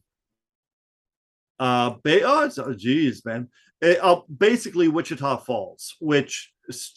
uh 1.59 1.91
ba- 2.03 2.23
oh 2.23 2.45
it's 2.45 2.57
oh, 2.57 2.73
geez 2.73 3.23
man. 3.25 3.49
Eh, 3.81 3.95
uh, 4.01 4.21
basically 4.37 4.87
wichita 4.87 5.37
falls 5.37 5.95
which 5.99 6.53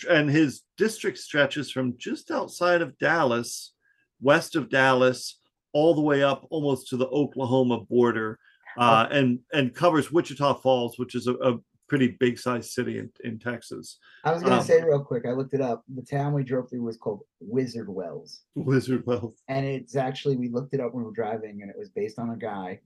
and 0.09 0.31
his 0.31 0.63
district 0.77 1.19
stretches 1.19 1.71
from 1.71 1.97
just 1.99 2.31
outside 2.31 2.81
of 2.81 2.97
dallas 2.99 3.75
west 4.21 4.55
of 4.55 4.71
dallas 4.71 5.41
all 5.73 5.95
the 5.95 6.01
way 6.01 6.23
up 6.23 6.47
almost 6.51 6.89
to 6.89 6.97
the 6.97 7.09
oklahoma 7.09 7.81
border 7.81 8.39
uh, 8.79 9.07
and 9.11 9.41
and 9.53 9.75
covers 9.75 10.13
wichita 10.13 10.55
falls 10.55 10.99
which 10.99 11.15
is 11.15 11.27
a, 11.27 11.35
a 11.35 11.59
pretty 11.93 12.17
big 12.19 12.39
sized 12.39 12.71
city 12.71 12.99
in, 12.99 13.11
in 13.23 13.39
texas 13.39 13.99
I 14.25 14.33
was 14.33 14.43
gonna 14.43 14.61
um, 14.61 14.65
say 14.65 14.83
real 14.83 15.05
quick. 15.05 15.25
I 15.27 15.33
looked 15.33 15.53
it 15.53 15.61
up. 15.61 15.85
The 15.95 16.01
town 16.01 16.33
we 16.33 16.43
drove 16.43 16.71
through 16.71 16.83
was 16.83 16.97
called 16.97 17.21
Wizard 17.41 17.89
Wells, 17.89 18.45
wizard 18.55 19.05
wells 19.05 19.43
and 19.49 19.67
it's 19.67 19.95
actually 19.95 20.37
we 20.37 20.49
looked 20.49 20.73
it 20.73 20.81
up 20.81 20.95
when 20.95 21.03
we 21.03 21.09
were 21.11 21.15
driving, 21.23 21.61
and 21.61 21.71
it 21.71 21.77
was 21.79 21.91
based 21.91 22.19
on 22.19 22.31
a 22.31 22.37
guy 22.37 22.81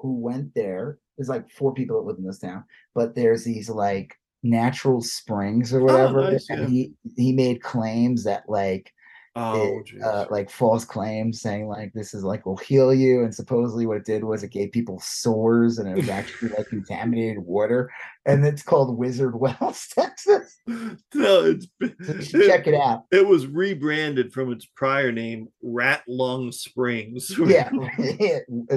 who 0.00 0.14
went 0.14 0.54
there. 0.54 0.98
There's 1.16 1.28
like 1.28 1.50
four 1.50 1.74
people 1.74 1.96
that 1.96 2.06
live 2.06 2.16
in 2.18 2.24
this 2.24 2.38
town, 2.38 2.64
but 2.94 3.14
there's 3.14 3.44
these 3.44 3.68
like 3.68 4.14
natural 4.42 5.02
springs 5.02 5.74
or 5.74 5.82
whatever, 5.82 6.20
Oh, 6.22 6.30
nice, 6.30 6.46
yeah. 6.48 6.64
he 6.66 6.94
he 7.16 7.32
made 7.32 7.60
claims 7.60 8.24
that 8.24 8.44
like 8.48 8.90
oh 9.38 9.82
it, 9.86 10.02
uh, 10.02 10.26
like 10.30 10.50
false 10.50 10.84
claims 10.84 11.40
saying 11.40 11.68
like 11.68 11.92
this 11.92 12.12
is 12.12 12.24
like 12.24 12.44
will 12.44 12.56
heal 12.56 12.92
you 12.92 13.22
and 13.22 13.34
supposedly 13.34 13.86
what 13.86 13.96
it 13.96 14.04
did 14.04 14.24
was 14.24 14.42
it 14.42 14.50
gave 14.50 14.72
people 14.72 15.00
sores 15.00 15.78
and 15.78 15.88
it 15.88 15.96
was 15.96 16.08
actually 16.08 16.48
like 16.50 16.66
contaminated 16.68 17.38
water 17.38 17.90
and 18.26 18.44
it's 18.44 18.62
called 18.62 18.98
wizard 18.98 19.38
wells 19.38 19.86
texas. 19.94 20.58
No 20.66 21.56
it's 21.56 22.30
so 22.30 22.46
check 22.46 22.66
it 22.66 22.74
out. 22.74 23.04
it 23.12 23.26
was 23.26 23.46
rebranded 23.46 24.32
from 24.32 24.52
its 24.52 24.66
prior 24.66 25.12
name 25.12 25.48
rat 25.62 26.02
lung 26.08 26.52
springs. 26.52 27.30
Yeah 27.48 27.70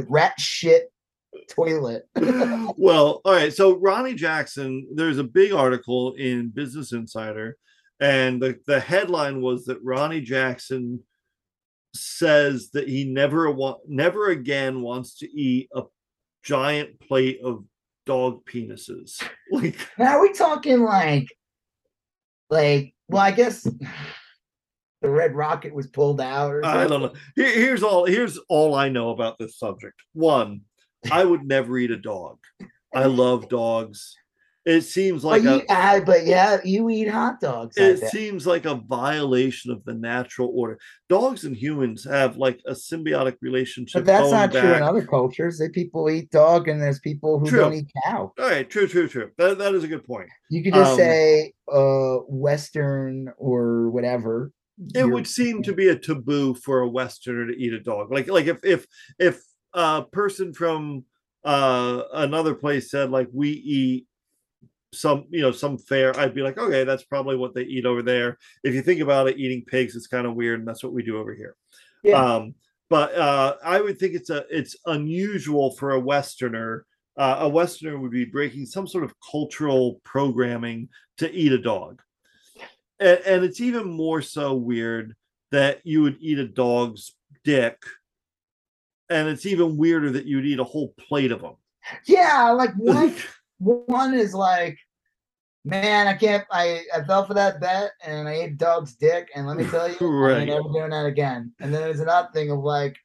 rat 0.08 0.40
shit 0.40 0.92
toilet. 1.50 2.08
Well 2.16 3.22
all 3.26 3.34
right 3.34 3.54
so 3.54 3.78
ronnie 3.78 4.14
jackson 4.14 4.88
there's 4.94 5.18
a 5.18 5.24
big 5.24 5.52
article 5.54 6.14
in 6.14 6.50
business 6.50 6.94
insider 6.94 7.58
and 8.02 8.42
the, 8.42 8.60
the 8.68 8.80
headline 8.80 9.42
was 9.42 9.66
that 9.66 9.82
ronnie 9.84 10.22
jackson 10.22 11.00
says 11.94 12.70
that 12.72 12.88
he 12.90 13.06
never 13.06 13.50
wa- 13.52 13.78
never 13.88 14.30
again 14.30 14.82
wants 14.82 15.18
to 15.20 15.30
eat 15.32 15.70
a 15.76 15.84
giant 16.44 17.00
plate 17.00 17.40
of 17.44 17.64
dog 18.06 18.44
penises 18.46 19.22
like 19.52 19.76
now 19.98 20.18
are 20.18 20.22
we 20.22 20.34
talking 20.34 20.82
like 20.82 21.28
like 22.50 22.94
well 23.08 23.22
i 23.22 23.32
guess 23.32 23.68
the 25.02 25.10
red 25.10 25.36
rocket 25.36 25.74
was 25.74 25.88
pulled 25.88 26.22
out 26.22 26.54
or 26.54 26.64
I 26.66 26.86
don't 26.88 27.02
know. 27.02 27.14
Here- 27.36 27.52
here's 27.56 27.82
all. 27.82 28.06
Here's 28.06 28.38
all 28.50 28.76
I 28.76 28.88
know 28.90 29.10
about 29.10 29.40
this 29.40 29.58
subject. 29.58 29.96
One, 30.14 30.62
I 31.12 31.24
would 31.26 31.44
never 31.44 31.78
eat 31.80 31.90
a 31.90 31.98
dog. 31.98 32.38
I 32.94 33.06
love 33.06 33.50
dogs. 33.50 34.16
It 34.64 34.82
seems 34.82 35.24
like 35.24 35.44
but 35.44 35.50
a. 35.50 35.56
you, 35.58 35.64
uh, 35.70 36.00
but 36.02 36.26
yeah 36.26 36.60
you 36.64 36.88
eat 36.90 37.08
hot 37.08 37.40
dogs 37.42 37.76
It 37.78 37.98
seems 38.10 38.46
like 38.46 38.66
a 38.66 38.76
violation 38.76 39.72
of 39.72 39.84
the 39.86 39.94
natural 39.96 40.52
order. 40.54 40.78
Dogs 41.10 41.46
and 41.46 41.56
humans 41.56 42.04
have 42.06 42.38
like 42.38 42.62
a 42.68 42.74
symbiotic 42.74 43.38
relationship. 43.42 44.06
But 44.06 44.06
that's 44.06 44.32
not 44.32 44.52
true 44.52 44.74
in 44.76 44.84
other 44.84 45.06
cultures. 45.06 45.58
They 45.58 45.70
people 45.70 46.10
eat 46.12 46.30
dog, 46.30 46.68
and 46.68 46.80
there's 46.82 47.00
people 47.00 47.40
who 47.40 47.48
True. 47.48 47.60
don't 47.62 47.74
eat 47.74 47.92
cow. 48.06 48.32
All 48.40 48.50
right, 48.50 48.70
true, 48.70 48.88
true, 48.88 49.08
true. 49.08 49.32
That, 49.38 49.58
that 49.58 49.74
is 49.74 49.84
a 49.84 49.88
good 49.88 50.06
point. 50.06 50.30
You 50.50 50.64
could 50.64 50.74
just 50.76 50.92
Um, 50.92 50.98
say 50.98 51.54
uh 51.72 52.18
Western 52.28 53.34
or 53.38 53.90
whatever. 53.90 54.52
it 54.94 55.06
would 55.06 55.28
seem 55.28 55.64
to 55.64 55.74
be 55.74 55.88
a 55.90 55.96
taboo 55.96 56.54
for 56.56 56.82
a 56.82 56.90
westerner 56.90 57.48
to 57.48 57.54
eat 57.58 57.74
a 57.74 57.80
dog 57.80 58.12
like 58.12 58.28
like 58.28 58.48
if 58.48 58.58
if 58.64 58.86
if 59.20 59.42
a 59.74 60.04
person 60.12 60.54
from 60.54 61.06
uh 61.44 62.04
another 62.14 62.54
place 62.56 62.90
said 62.92 63.10
like 63.12 63.28
we 63.34 63.50
eat 63.50 64.08
some 64.94 65.26
you 65.30 65.42
know 65.42 65.52
some 65.52 65.78
fair 65.78 66.18
i'd 66.20 66.34
be 66.36 66.42
like 66.42 66.58
okay 66.58 66.84
that's 66.84 67.04
probably 67.04 67.38
what 67.38 67.54
they 67.54 67.64
eat 67.64 67.86
over 67.86 68.02
there. 68.02 68.38
If 68.64 68.74
you 68.74 68.82
think 68.82 69.00
about 69.00 69.28
it 69.28 69.40
eating 69.40 69.64
pigs 69.66 69.96
is 69.96 70.08
kind 70.08 70.28
of 70.28 70.36
weird 70.36 70.60
and 70.60 70.68
that's 70.68 70.84
what 70.84 70.94
we 70.94 71.04
do 71.04 71.18
over 71.18 71.34
here. 71.34 71.56
Yeah. 72.04 72.18
um 72.18 72.56
but 72.90 73.16
uh 73.16 73.56
i 73.64 73.80
would 73.80 74.00
think 74.00 74.16
it's 74.16 74.30
a 74.30 74.46
it's 74.50 74.76
unusual 74.86 75.72
for 75.72 75.92
a 75.92 76.00
westerner 76.00 76.86
uh, 77.18 77.38
a 77.42 77.50
westerner 77.50 78.00
would 78.00 78.12
be 78.12 78.26
breaking 78.26 78.66
some 78.66 78.88
sort 78.88 79.04
of 79.04 79.14
cultural 79.32 80.00
programming 80.04 80.90
to 81.18 81.32
eat 81.32 81.52
a 81.52 81.58
dog. 81.58 82.02
And, 83.00 83.20
and 83.26 83.44
it's 83.44 83.60
even 83.60 83.92
more 83.92 84.22
so 84.22 84.54
weird 84.54 85.16
that 85.52 85.82
you 85.84 86.02
would 86.02 86.18
eat 86.20 86.40
a 86.40 86.48
dog's 86.48 87.14
dick 87.44 87.78
and 89.10 89.28
it's 89.28 89.46
even 89.46 89.78
weirder 89.78 90.12
that 90.12 90.26
you 90.26 90.38
would 90.38 90.46
eat 90.46 90.60
a 90.60 90.64
whole 90.64 90.94
plate 90.98 91.32
of 91.32 91.42
them 91.42 91.56
Yeah, 92.06 92.52
like 92.52 92.74
one 92.76 93.14
one 93.62 94.14
is 94.14 94.34
like, 94.34 94.78
man, 95.64 96.08
I 96.08 96.14
can't. 96.14 96.44
I 96.52 96.84
I 96.94 97.04
fell 97.04 97.26
for 97.26 97.34
that 97.36 97.62
bet, 97.62 97.92
and 98.04 98.28
I 98.28 98.34
ate 98.34 98.58
dog's 98.58 98.96
dick, 98.96 99.30
and 99.36 99.48
let 99.48 99.58
me 99.58 99.66
tell 99.66 99.90
you, 99.90 99.98
I'm 100.26 100.48
never 100.48 100.70
doing 100.70 100.90
that 100.90 101.06
again. 101.06 101.54
And 101.60 101.74
then 101.74 101.82
there's 101.82 102.00
another 102.00 102.30
thing 102.34 102.52
of 102.52 102.60
like, 102.60 102.96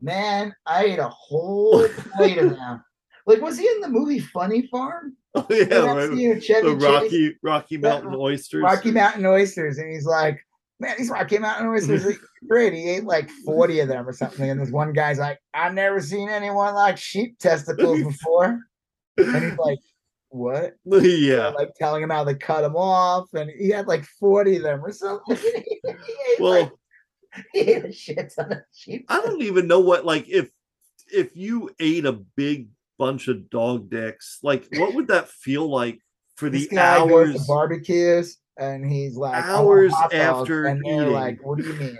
man, 0.00 0.54
I 0.66 0.84
ate 0.84 0.98
a 0.98 1.08
whole 1.08 1.86
plate 2.16 2.38
of 2.38 2.56
them. 2.56 2.84
Like, 3.26 3.42
was 3.42 3.58
he 3.58 3.66
in 3.66 3.80
the 3.80 3.88
movie 3.88 4.20
Funny 4.20 4.66
Farm? 4.68 5.16
oh, 5.34 5.46
yeah 5.50 5.78
right. 5.78 6.08
scene 6.08 6.30
with 6.30 6.42
Chevy 6.42 6.68
the 6.68 6.74
Chase? 6.74 6.82
rocky 6.82 7.36
rocky 7.42 7.76
That 7.76 8.02
mountain 8.02 8.18
oysters 8.18 8.62
Rocky 8.62 8.90
Mountain 8.90 9.26
Oysters, 9.26 9.78
and 9.78 9.92
he's 9.92 10.06
like, 10.06 10.40
man, 10.80 10.94
these 10.96 11.10
rock 11.10 11.28
came 11.28 11.44
out 11.44 11.60
and 11.60 11.66
it 11.66 11.70
was 11.70 12.18
great. 12.48 12.72
He 12.72 12.88
ate 12.88 13.04
like 13.04 13.28
40 13.44 13.80
of 13.80 13.88
them 13.88 14.08
or 14.08 14.12
something. 14.12 14.48
And 14.48 14.60
this 14.60 14.70
one 14.70 14.92
guy's 14.92 15.18
like, 15.18 15.38
I've 15.52 15.74
never 15.74 16.00
seen 16.00 16.28
anyone 16.28 16.74
like 16.74 16.96
sheep 16.96 17.38
testicles 17.38 18.02
before. 18.04 18.60
And 19.18 19.44
he's 19.44 19.58
like, 19.58 19.78
what? 20.30 20.74
yeah. 20.84 21.48
Like 21.48 21.74
telling 21.74 22.02
him 22.02 22.10
how 22.10 22.24
they 22.24 22.34
cut 22.34 22.64
him 22.64 22.76
off. 22.76 23.28
And 23.34 23.50
he 23.50 23.70
had 23.70 23.86
like 23.86 24.04
40 24.04 24.56
of 24.56 24.62
them 24.62 24.84
or 24.84 24.92
something. 24.92 25.38
Well, 26.38 26.62
like, 26.62 26.72
he 27.52 27.60
ate 27.60 27.84
a 27.84 27.92
shit 27.92 28.32
ton 28.36 28.52
of 28.52 28.58
sheep. 28.72 29.06
I 29.08 29.20
don't 29.20 29.42
even 29.42 29.66
know 29.66 29.80
what 29.80 30.04
like 30.04 30.28
if 30.28 30.50
if 31.12 31.36
you 31.36 31.70
ate 31.80 32.04
a 32.06 32.12
big 32.12 32.68
bunch 32.98 33.28
of 33.28 33.50
dog 33.50 33.90
dicks, 33.90 34.38
like 34.42 34.68
what 34.74 34.94
would 34.94 35.08
that 35.08 35.28
feel 35.28 35.68
like 35.68 35.98
for 36.36 36.48
the 36.48 36.68
guy 36.68 36.98
goes 36.98 37.08
to 37.08 37.14
hours? 37.14 37.46
barbecues 37.46 38.36
and 38.58 38.88
he's 38.88 39.16
like, 39.16 39.44
Hours 39.44 39.92
dogs," 39.92 40.14
after 40.14 40.66
and 40.66 40.84
they're 40.84 41.02
eating. 41.02 41.12
like, 41.12 41.44
what 41.44 41.58
do 41.58 41.64
you 41.64 41.74
mean? 41.74 41.98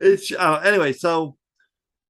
It's 0.00 0.32
uh, 0.32 0.60
anyway, 0.64 0.92
so 0.92 1.36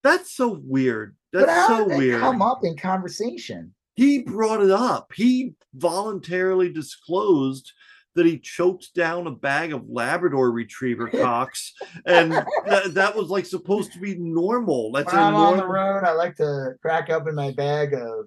that's 0.03 0.33
so 0.33 0.61
weird. 0.63 1.17
But 1.33 1.47
That's 1.47 1.69
how 1.69 1.89
so 1.89 1.97
weird. 1.97 2.21
come 2.21 2.43
up 2.43 2.65
in 2.65 2.77
conversation? 2.77 3.75
He 3.95 4.21
brought 4.23 4.63
it 4.63 4.71
up. 4.71 5.11
He 5.15 5.55
voluntarily 5.75 6.73
disclosed 6.73 7.73
that 8.15 8.27
he 8.27 8.39
choked 8.39 8.95
down 8.95 9.27
a 9.27 9.31
bag 9.31 9.73
of 9.73 9.89
Labrador 9.89 10.51
Retriever 10.51 11.09
cocks, 11.13 11.73
and 12.07 12.31
that, 12.33 12.93
that 12.95 13.17
was 13.17 13.29
like 13.31 13.47
supposed 13.47 13.93
to 13.95 13.99
be 13.99 14.15
normal. 14.17 14.93
That's 14.93 15.11
When 15.13 15.23
I'm 15.23 15.35
on 15.35 15.57
the 15.57 15.67
road, 15.67 16.05
I 16.05 16.13
like 16.13 16.37
to 16.37 16.75
crack 16.83 17.09
open 17.11 17.35
my 17.35 17.53
bag 17.53 17.95
of 17.95 18.27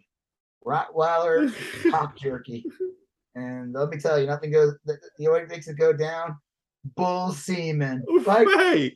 Rottweiler 0.65 1.53
cock 1.91 2.17
jerky. 2.17 2.65
And 3.35 3.73
let 3.73 3.89
me 3.89 3.97
tell 3.97 4.19
you, 4.19 4.25
nothing 4.27 4.51
goes. 4.51 4.73
The, 4.85 4.97
the 5.19 5.27
only 5.27 5.45
makes 5.45 5.67
it 5.67 5.77
go 5.77 5.93
down. 5.93 6.37
Bull 6.95 7.31
semen, 7.31 8.03
like 8.25 8.47
right. 8.55 8.93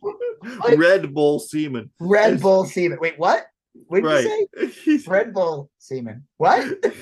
like- 0.63 0.77
Red 0.77 1.13
Bull 1.13 1.39
semen. 1.39 1.89
Red 1.99 2.39
Bull 2.39 2.65
semen. 2.65 2.99
Wait, 3.01 3.17
what? 3.17 3.45
What 3.73 4.03
did 4.03 4.47
you 4.57 4.97
say? 4.97 5.03
Red 5.07 5.33
Bull 5.33 5.69
semen. 5.77 6.25
What? 6.37 6.83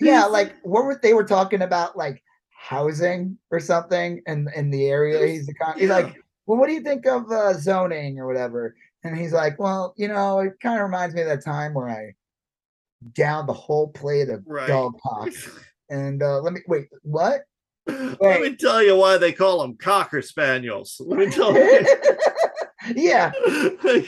Yeah, 0.00 0.24
like 0.24 0.54
what 0.62 0.84
were 0.84 0.98
they 1.02 1.12
were 1.12 1.24
talking 1.24 1.60
about, 1.60 1.94
like 1.94 2.22
housing 2.50 3.36
or 3.50 3.60
something, 3.60 4.22
in 4.26 4.48
in 4.56 4.70
the 4.70 4.86
area. 4.86 5.26
He's 5.26 5.46
the 5.46 5.52
con- 5.52 5.78
he's 5.78 5.90
like, 5.90 6.14
well, 6.46 6.58
what 6.58 6.66
do 6.66 6.72
you 6.72 6.80
think 6.80 7.04
of 7.06 7.30
uh, 7.30 7.52
zoning 7.52 8.18
or 8.18 8.26
whatever? 8.26 8.74
And 9.04 9.14
he's 9.18 9.34
like, 9.34 9.58
well, 9.58 9.92
you 9.98 10.08
know, 10.08 10.38
it 10.40 10.54
kind 10.62 10.78
of 10.78 10.84
reminds 10.84 11.14
me 11.14 11.20
of 11.20 11.28
that 11.28 11.44
time 11.44 11.74
where 11.74 11.90
I 11.90 12.14
downed 13.14 13.50
the 13.50 13.52
whole 13.54 13.88
plate 13.88 14.30
of 14.30 14.42
Right. 14.46 14.66
dog 14.66 14.94
cock. 15.02 15.28
And 15.90 16.22
uh, 16.22 16.40
let 16.40 16.52
me 16.52 16.60
wait, 16.68 16.86
what? 17.02 17.42
Let 17.86 18.40
me 18.40 18.54
tell 18.54 18.80
you 18.82 18.94
why 18.96 19.18
they 19.18 19.32
call 19.32 19.60
them 19.60 19.76
cocker 19.76 20.22
spaniels. 20.22 21.00
Let 21.04 21.18
me 21.18 21.26
tell 21.30 21.52
you. 21.52 21.84
yeah, 22.94 23.32
Like, 23.82 24.06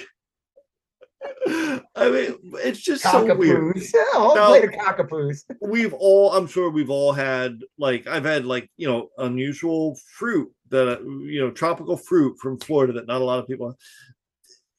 I 1.96 2.10
mean, 2.10 2.36
it's 2.64 2.80
just 2.80 3.02
so 3.02 3.34
weird. 3.34 3.76
Yeah, 3.94 4.02
whole 4.12 4.34
Now- 4.34 4.48
plate 4.48 4.64
of 4.64 4.70
cockapoos. 4.70 5.44
We've 5.60 5.92
all, 5.94 6.32
I'm 6.32 6.46
sure 6.46 6.70
we've 6.70 6.90
all 6.90 7.12
had, 7.12 7.60
like, 7.78 8.06
I've 8.06 8.24
had, 8.24 8.44
like, 8.44 8.70
you 8.76 8.88
know, 8.88 9.08
unusual 9.18 9.98
fruit 10.16 10.50
that, 10.70 11.00
you 11.02 11.40
know, 11.40 11.50
tropical 11.50 11.96
fruit 11.96 12.38
from 12.40 12.58
Florida 12.58 12.92
that 12.94 13.06
not 13.06 13.20
a 13.20 13.24
lot 13.24 13.38
of 13.38 13.46
people, 13.46 13.76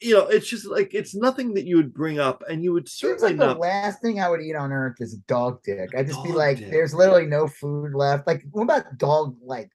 you 0.01 0.15
know, 0.15 0.27
it's 0.27 0.47
just 0.47 0.65
like, 0.65 0.93
it's 0.93 1.15
nothing 1.15 1.53
that 1.53 1.65
you 1.65 1.77
would 1.77 1.93
bring 1.93 2.19
up 2.19 2.43
and 2.49 2.63
you 2.63 2.73
would 2.73 2.89
Seems 2.89 3.21
certainly 3.21 3.35
like 3.35 3.55
the 3.55 3.59
last 3.59 4.01
thing 4.01 4.19
I 4.19 4.29
would 4.29 4.41
eat 4.41 4.55
on 4.55 4.71
earth 4.71 4.97
is 4.99 5.15
dog 5.27 5.61
dick. 5.63 5.91
I'd 5.95 6.07
just 6.07 6.23
be 6.23 6.31
like, 6.33 6.57
dick. 6.57 6.71
there's 6.71 6.93
literally 6.93 7.25
no 7.25 7.47
food 7.47 7.93
left. 7.93 8.27
Like, 8.27 8.43
what 8.51 8.63
about 8.63 8.97
dog 8.97 9.37
like 9.41 9.69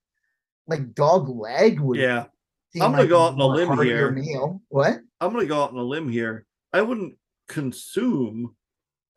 like 0.67 0.95
dog 0.95 1.29
leg 1.29 1.81
would 1.81 1.99
Yeah. 1.99 2.27
I'm 2.75 2.91
gonna 2.91 2.99
like 2.99 3.09
go 3.09 3.23
out 3.23 3.33
on 3.33 3.41
a 3.41 3.47
limb 3.47 3.83
here. 3.83 4.11
Meal. 4.11 4.61
What? 4.69 5.01
I'm 5.21 5.33
going 5.33 5.45
to 5.45 5.49
go 5.49 5.63
out 5.63 5.71
on 5.71 5.79
a 5.79 5.83
limb 5.83 6.09
here. 6.09 6.45
I 6.73 6.83
wouldn't 6.83 7.15
consume 7.49 8.55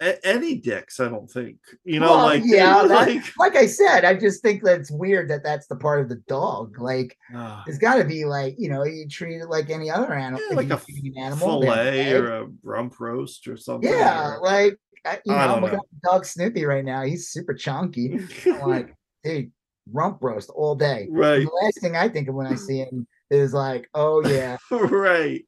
a- 0.01 0.25
any 0.25 0.55
dicks, 0.55 0.99
I 0.99 1.09
don't 1.09 1.29
think. 1.29 1.57
You 1.83 1.99
know, 1.99 2.11
Well, 2.11 2.25
like, 2.25 2.41
yeah, 2.45 2.83
that- 2.87 3.07
like, 3.07 3.23
Like 3.37 3.55
I 3.55 3.65
said, 3.67 4.03
I 4.05 4.15
just 4.15 4.41
think 4.41 4.63
that 4.63 4.79
it's 4.79 4.91
weird 4.91 5.29
that 5.29 5.43
that's 5.43 5.67
the 5.67 5.75
part 5.75 6.01
of 6.01 6.09
the 6.09 6.15
dog. 6.27 6.79
Like, 6.79 7.15
ah. 7.35 7.63
there's 7.65 7.77
got 7.77 7.95
to 7.95 8.03
be 8.03 8.25
like, 8.25 8.55
you 8.57 8.69
know, 8.69 8.83
you 8.83 9.07
treat 9.07 9.39
it 9.41 9.47
like 9.49 9.69
any 9.69 9.89
other 9.91 10.13
animal. 10.13 10.41
Yeah, 10.49 10.55
like 10.55 10.69
a 10.69 10.75
an 10.87 11.13
animal, 11.17 11.61
fillet 11.61 12.13
or 12.13 12.31
a 12.31 12.47
rump 12.63 12.99
roast 12.99 13.47
or 13.47 13.57
something. 13.57 13.91
yeah, 13.91 14.35
or- 14.35 14.41
like 14.41 14.77
I, 15.05 15.19
you 15.25 15.31
know, 15.33 15.37
I 15.37 15.45
I'm 15.55 15.61
looking 15.61 15.77
know. 15.77 15.83
at 16.05 16.11
dog 16.11 16.25
Snoopy 16.25 16.63
right 16.65 16.85
now. 16.85 17.03
He's 17.03 17.29
super 17.29 17.53
chunky. 17.53 18.19
I'm 18.45 18.61
like, 18.69 18.95
dude, 19.23 19.51
rump 19.91 20.19
roast 20.21 20.49
all 20.51 20.75
day. 20.75 21.05
And 21.09 21.17
right, 21.17 21.45
The 21.45 21.51
last 21.63 21.81
thing 21.81 21.95
I 21.95 22.07
think 22.07 22.27
of 22.27 22.35
when 22.35 22.47
I 22.47 22.55
see 22.55 22.79
him 22.79 23.07
is 23.29 23.53
like, 23.53 23.89
oh 23.93 24.25
yeah, 24.27 24.57
right, 24.71 25.43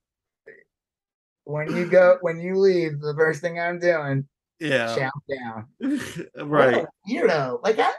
when 1.46 1.76
you 1.76 1.86
go, 1.86 2.18
when 2.22 2.40
you 2.40 2.56
leave, 2.56 3.00
the 3.00 3.14
first 3.18 3.42
thing 3.42 3.60
I'm 3.60 3.80
doing, 3.80 4.28
yeah, 4.60 4.96
chow 4.96 5.12
down. 5.30 6.30
Right. 6.48 6.86
weirdo. 7.10 7.62
Like 7.64 7.80
I, 7.80 7.92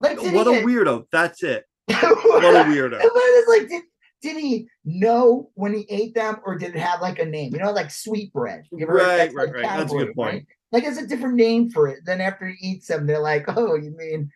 like 0.00 0.18
What 0.22 0.46
a 0.46 0.62
weirdo! 0.64 1.06
That's 1.12 1.42
it. 1.42 1.64
what 1.88 2.44
a 2.44 2.64
weirdo! 2.68 2.98
But 2.98 3.10
It's 3.14 3.48
like 3.48 3.68
did, 3.68 3.82
did 4.22 4.36
he 4.38 4.68
know 4.84 5.50
when 5.54 5.74
he 5.74 5.86
ate 5.88 6.14
them 6.14 6.36
or 6.44 6.56
did 6.58 6.74
it 6.74 6.78
have 6.78 7.00
like 7.00 7.18
a 7.18 7.24
name? 7.24 7.52
You 7.52 7.60
know, 7.60 7.72
like 7.72 7.90
sweetbread. 7.90 8.64
You 8.72 8.84
ever 8.84 8.94
Right, 8.94 9.18
right, 9.18 9.34
like 9.34 9.54
right. 9.54 9.62
That's 9.62 9.92
a 9.92 9.96
good 9.96 10.14
point. 10.14 10.34
right? 10.34 10.46
Like 10.72 10.84
it's 10.84 10.98
a 10.98 11.06
different 11.06 11.36
name 11.36 11.70
for 11.70 11.88
it. 11.88 12.00
Then 12.04 12.20
after 12.20 12.48
he 12.48 12.56
eats 12.66 12.88
them, 12.88 13.06
they're 13.06 13.20
like, 13.20 13.44
oh, 13.48 13.76
you 13.76 13.94
mean 13.96 14.30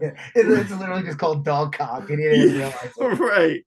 it- 0.02 0.16
it's 0.34 0.70
literally 0.70 1.02
just 1.02 1.18
called 1.18 1.44
dog 1.44 1.72
cock, 1.76 2.08
and 2.10 2.18
he 2.20 2.28
didn't 2.28 2.52
realize 2.56 2.74
it. 2.98 3.18
right. 3.20 3.64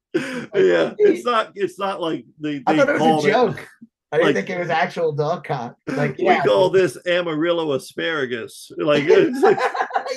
Yeah, 0.56 0.94
it's 0.98 1.26
not. 1.26 1.52
It's 1.56 1.80
not 1.80 2.02
like 2.02 2.26
they. 2.40 2.58
they 2.60 2.64
I 2.68 2.78
thought 2.78 2.90
it 2.90 3.00
was 3.00 3.26
a 3.26 3.30
joke. 3.32 3.68
I 4.12 4.18
didn't 4.18 4.28
like- 4.28 4.36
think 4.36 4.50
it 4.52 4.60
was 4.60 4.70
actual 4.70 5.12
dog 5.12 5.44
cock. 5.44 5.76
Like, 5.88 6.18
We 6.20 6.40
call 6.42 6.70
this 6.70 6.98
Amarillo 7.08 7.74
asparagus. 7.74 8.72
Like, 8.78 9.06
it's 9.08 9.42
like, 9.42 9.58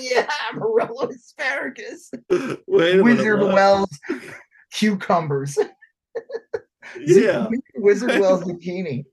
yeah, 0.01 0.29
Amarillo 0.53 1.09
asparagus, 1.09 2.11
wait 2.29 2.95
a 2.95 3.03
minute, 3.03 3.05
Wizard? 3.05 3.41
Wells 3.41 3.99
cucumbers, 4.73 5.59
Yeah, 7.01 7.49
Wizard 7.77 8.21
Wells 8.21 8.45
zucchini, 8.45 9.05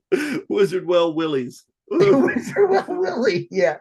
Wizard 0.50 0.86
Well 0.86 1.14
Willies. 1.14 1.64
Wizard 1.90 2.70
Well 2.70 2.86
Willie. 2.90 3.48
Yeah. 3.52 3.78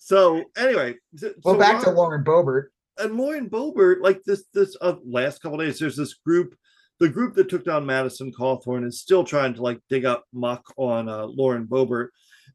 So 0.00 0.42
anyway, 0.56 0.96
th- 1.18 1.34
Well, 1.44 1.54
so 1.54 1.60
back 1.60 1.82
to 1.84 1.90
Lauren 1.90 2.24
Boebert 2.24 2.68
and 2.98 3.16
Lauren 3.16 3.48
Boebert. 3.48 4.00
like 4.00 4.24
this, 4.24 4.44
this 4.52 4.76
uh, 4.80 4.96
last 5.04 5.42
couple 5.42 5.58
days, 5.58 5.78
there's 5.78 5.96
this 5.96 6.14
group, 6.14 6.56
the 6.98 7.08
group 7.08 7.34
that 7.34 7.50
took 7.50 7.64
down 7.64 7.86
Madison 7.86 8.32
Cawthorn 8.32 8.86
is 8.86 9.00
still 9.00 9.24
trying 9.24 9.54
to 9.54 9.62
like 9.62 9.78
dig 9.90 10.06
up 10.06 10.24
muck 10.32 10.64
on 10.76 11.08
uh, 11.08 11.26
Lauren 11.26 11.66
Boebert. 11.66 12.08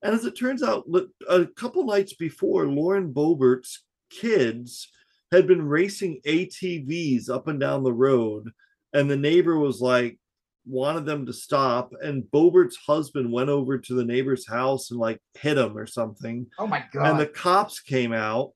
And 0.04 0.14
as 0.14 0.26
it 0.26 0.38
turns 0.38 0.64
out, 0.64 0.86
a 1.30 1.46
couple 1.56 1.86
nights 1.86 2.16
before, 2.16 2.68
Lauren 2.68 3.14
Boebert's 3.14 3.84
kids 4.10 4.90
had 5.32 5.48
been 5.48 5.68
racing 5.68 6.22
ATVs 6.26 7.30
up 7.30 7.48
and 7.48 7.60
down 7.60 7.84
the 7.84 7.94
road, 7.94 8.50
and 8.92 9.10
the 9.10 9.18
neighbor 9.18 9.58
was 9.58 9.82
like, 9.82 10.20
wanted 10.68 11.06
them 11.06 11.26
to 11.26 11.34
stop, 11.34 11.92
and 12.02 12.24
Boebert's 12.24 12.78
husband 12.78 13.32
went 13.32 13.50
over 13.50 13.78
to 13.78 13.94
the 13.94 14.06
neighbor's 14.06 14.48
house 14.48 14.92
and 14.92 15.00
like 15.00 15.22
hit 15.40 15.58
him 15.58 15.78
or 15.78 15.86
something 15.86 16.48
Oh 16.60 16.68
my 16.68 16.84
god. 16.92 17.12
and 17.12 17.20
the 17.20 17.28
cops 17.28 17.80
came 17.80 18.14
out 18.14 18.52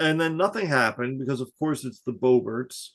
and 0.00 0.20
then 0.20 0.36
nothing 0.36 0.66
happened 0.66 1.18
because 1.18 1.40
of 1.40 1.50
course 1.58 1.84
it's 1.84 2.00
the 2.00 2.12
Boeberts 2.12 2.88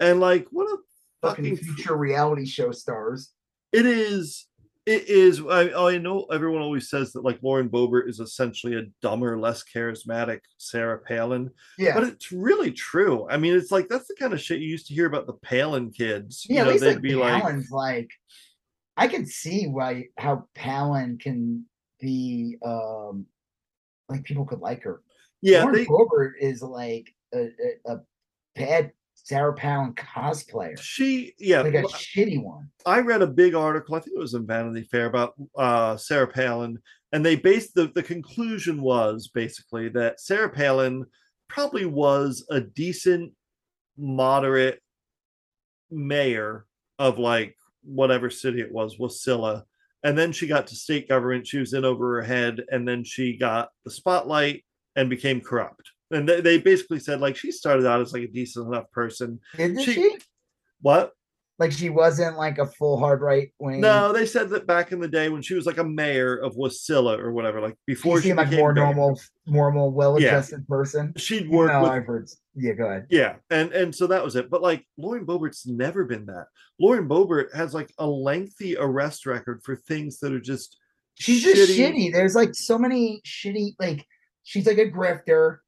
and 0.00 0.20
like 0.20 0.46
what 0.50 0.66
a 0.66 0.76
fucking 1.22 1.56
fucking 1.56 1.74
future 1.74 1.96
reality 1.96 2.46
show 2.46 2.70
stars. 2.72 3.32
it 3.72 3.86
is 3.86 4.46
it 4.86 5.08
is 5.08 5.40
I, 5.40 5.72
I 5.72 5.98
know 5.98 6.24
everyone 6.32 6.60
always 6.60 6.90
says 6.90 7.12
that 7.12 7.24
like 7.24 7.38
Lauren 7.42 7.68
Boebert 7.70 8.08
is 8.08 8.20
essentially 8.20 8.76
a 8.76 8.82
dumber 9.00 9.38
less 9.38 9.64
charismatic 9.64 10.40
Sarah 10.58 10.98
Palin 10.98 11.50
Yeah. 11.78 11.94
but 11.94 12.04
it's 12.04 12.32
really 12.32 12.70
true 12.70 13.26
I 13.30 13.36
mean 13.38 13.54
it's 13.54 13.70
like 13.70 13.88
that's 13.88 14.08
the 14.08 14.14
kind 14.18 14.32
of 14.32 14.40
shit 14.40 14.60
you 14.60 14.68
used 14.68 14.86
to 14.88 14.94
hear 14.94 15.06
about 15.06 15.26
the 15.26 15.34
Palin 15.34 15.90
kids 15.90 16.46
yeah, 16.48 16.62
you 16.62 16.66
at 16.66 16.72
least 16.72 16.84
they'd 16.84 16.92
like 16.94 17.02
be 17.02 17.14
like 17.14 17.42
Palin's 17.42 17.70
like 17.70 18.10
I 18.96 19.08
can 19.08 19.26
see 19.26 19.66
why 19.66 20.06
how 20.18 20.44
Palin 20.54 21.18
can 21.18 21.64
be 22.00 22.58
um 22.64 23.26
like 24.08 24.24
people 24.24 24.44
could 24.44 24.60
like 24.60 24.82
her. 24.82 25.02
yeah 25.40 25.62
Lauren 25.62 25.76
they 25.76 25.86
Boebert 25.86 26.32
is 26.40 26.62
like 26.62 27.08
a, 27.34 27.48
a, 27.86 27.94
a 27.94 28.00
bad 28.54 28.92
Sarah 29.24 29.54
Palin 29.54 29.94
cosplayer. 29.94 30.78
she 30.78 31.32
yeah 31.38 31.62
Like 31.62 31.74
a 31.74 31.80
well, 31.80 31.88
shitty 31.88 32.42
one. 32.42 32.68
I 32.84 33.00
read 33.00 33.22
a 33.22 33.26
big 33.26 33.54
article, 33.54 33.94
I 33.94 34.00
think 34.00 34.16
it 34.16 34.20
was 34.20 34.34
in 34.34 34.46
Vanity 34.46 34.86
Fair, 34.90 35.06
about 35.06 35.34
uh, 35.56 35.96
Sarah 35.96 36.28
Palin, 36.28 36.78
and 37.12 37.24
they 37.24 37.34
based 37.34 37.74
the, 37.74 37.90
the 37.94 38.02
conclusion 38.02 38.82
was 38.82 39.28
basically 39.28 39.88
that 39.90 40.20
Sarah 40.20 40.50
Palin 40.50 41.06
probably 41.48 41.86
was 41.86 42.46
a 42.50 42.60
decent, 42.60 43.32
moderate 43.96 44.80
mayor 45.90 46.66
of 46.98 47.18
like 47.18 47.56
whatever 47.82 48.28
city 48.28 48.60
it 48.60 48.72
was, 48.72 48.98
Wasilla. 48.98 49.62
And 50.02 50.18
then 50.18 50.32
she 50.32 50.46
got 50.46 50.66
to 50.66 50.76
state 50.76 51.08
government, 51.08 51.46
she 51.46 51.58
was 51.58 51.72
in 51.72 51.86
over 51.86 52.16
her 52.16 52.22
head, 52.22 52.62
and 52.70 52.86
then 52.86 53.04
she 53.04 53.38
got 53.38 53.70
the 53.84 53.90
spotlight 53.90 54.66
and 54.96 55.08
became 55.08 55.40
corrupt. 55.40 55.93
And 56.10 56.28
they, 56.28 56.40
they 56.40 56.58
basically 56.58 57.00
said 57.00 57.20
like 57.20 57.36
she 57.36 57.50
started 57.50 57.86
out 57.86 58.00
as 58.00 58.12
like 58.12 58.22
a 58.22 58.28
decent 58.28 58.68
enough 58.68 58.90
person. 58.92 59.40
Didn't 59.56 59.82
She- 59.82 59.94
she? 59.94 60.18
What? 60.80 61.12
Like 61.56 61.70
she 61.70 61.88
wasn't 61.88 62.36
like 62.36 62.58
a 62.58 62.66
full 62.66 62.98
hard 62.98 63.20
right 63.20 63.52
wing. 63.60 63.80
No, 63.80 64.12
they 64.12 64.26
said 64.26 64.50
that 64.50 64.66
back 64.66 64.90
in 64.90 64.98
the 64.98 65.06
day 65.06 65.28
when 65.28 65.40
she 65.40 65.54
was 65.54 65.66
like 65.66 65.78
a 65.78 65.84
mayor 65.84 66.34
of 66.34 66.56
Wasilla 66.56 67.16
or 67.16 67.30
whatever, 67.32 67.60
like 67.60 67.76
before 67.86 68.18
she 68.18 68.22
she 68.22 68.28
seemed 68.30 68.38
like 68.38 68.50
became 68.50 68.60
more 68.60 68.72
mayor, 68.74 68.84
normal, 68.86 69.20
normal, 69.46 69.92
well-adjusted 69.92 70.66
person. 70.66 71.12
she'd 71.16 71.48
work 71.48 71.70
no, 71.70 71.82
with 71.82 71.90
I've 71.92 72.06
heard. 72.06 72.28
Yeah, 72.56 72.72
go 72.72 72.86
ahead. 72.86 73.06
Yeah, 73.08 73.36
and 73.50 73.70
and 73.72 73.94
so 73.94 74.08
that 74.08 74.24
was 74.24 74.34
it. 74.34 74.50
But 74.50 74.62
like 74.62 74.84
Lauren 74.96 75.24
Boebert's 75.24 75.64
never 75.64 76.04
been 76.04 76.26
that. 76.26 76.46
Lauren 76.80 77.08
Boebert 77.08 77.54
has 77.54 77.72
like 77.72 77.92
a 77.98 78.06
lengthy 78.06 78.76
arrest 78.76 79.24
record 79.24 79.62
for 79.62 79.76
things 79.76 80.18
that 80.18 80.32
are 80.32 80.40
just 80.40 80.76
She's 81.14 81.44
just 81.44 81.70
shitty. 81.78 82.12
There's 82.12 82.34
like 82.34 82.56
so 82.56 82.76
many 82.76 83.22
shitty. 83.24 83.74
Like 83.78 84.04
she's 84.42 84.66
like 84.66 84.78
a 84.78 84.90
grifter. 84.90 85.58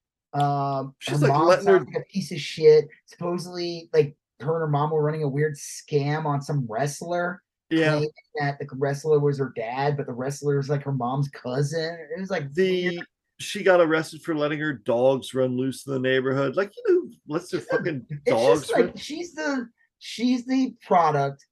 Um, 0.40 0.94
She's, 0.98 1.22
like, 1.22 1.32
letting 1.40 1.66
her- 1.66 1.78
like 1.80 1.96
a 1.96 2.12
piece 2.12 2.30
of 2.32 2.38
shit. 2.40 2.86
Supposedly, 3.06 3.88
like 3.92 4.16
her 4.40 4.54
and 4.54 4.60
her 4.60 4.66
mom 4.68 4.90
were 4.90 5.02
running 5.02 5.22
a 5.22 5.28
weird 5.28 5.54
scam 5.56 6.24
on 6.26 6.42
some 6.42 6.66
wrestler. 6.68 7.42
Yeah, 7.70 8.00
that 8.40 8.58
the 8.60 8.66
wrestler 8.74 9.18
was 9.18 9.38
her 9.38 9.52
dad, 9.56 9.96
but 9.96 10.06
the 10.06 10.12
wrestler 10.12 10.56
was 10.56 10.68
like 10.68 10.84
her 10.84 10.92
mom's 10.92 11.28
cousin. 11.30 11.98
It 12.16 12.20
was 12.20 12.30
like 12.30 12.52
the 12.54 12.90
weird. 12.90 13.06
she 13.40 13.62
got 13.64 13.80
arrested 13.80 14.22
for 14.22 14.36
letting 14.36 14.60
her 14.60 14.72
dogs 14.74 15.34
run 15.34 15.56
loose 15.56 15.84
in 15.86 15.92
the 15.92 15.98
neighborhood. 15.98 16.54
Like 16.54 16.72
you 16.76 16.94
know, 17.08 17.12
let's 17.26 17.50
their 17.50 17.60
fucking 17.62 18.06
It's 18.08 18.22
dogs. 18.30 18.60
just 18.68 18.72
like 18.72 18.96
she's 18.96 19.34
the 19.34 19.68
she's 19.98 20.44
the 20.46 20.74
product 20.86 21.44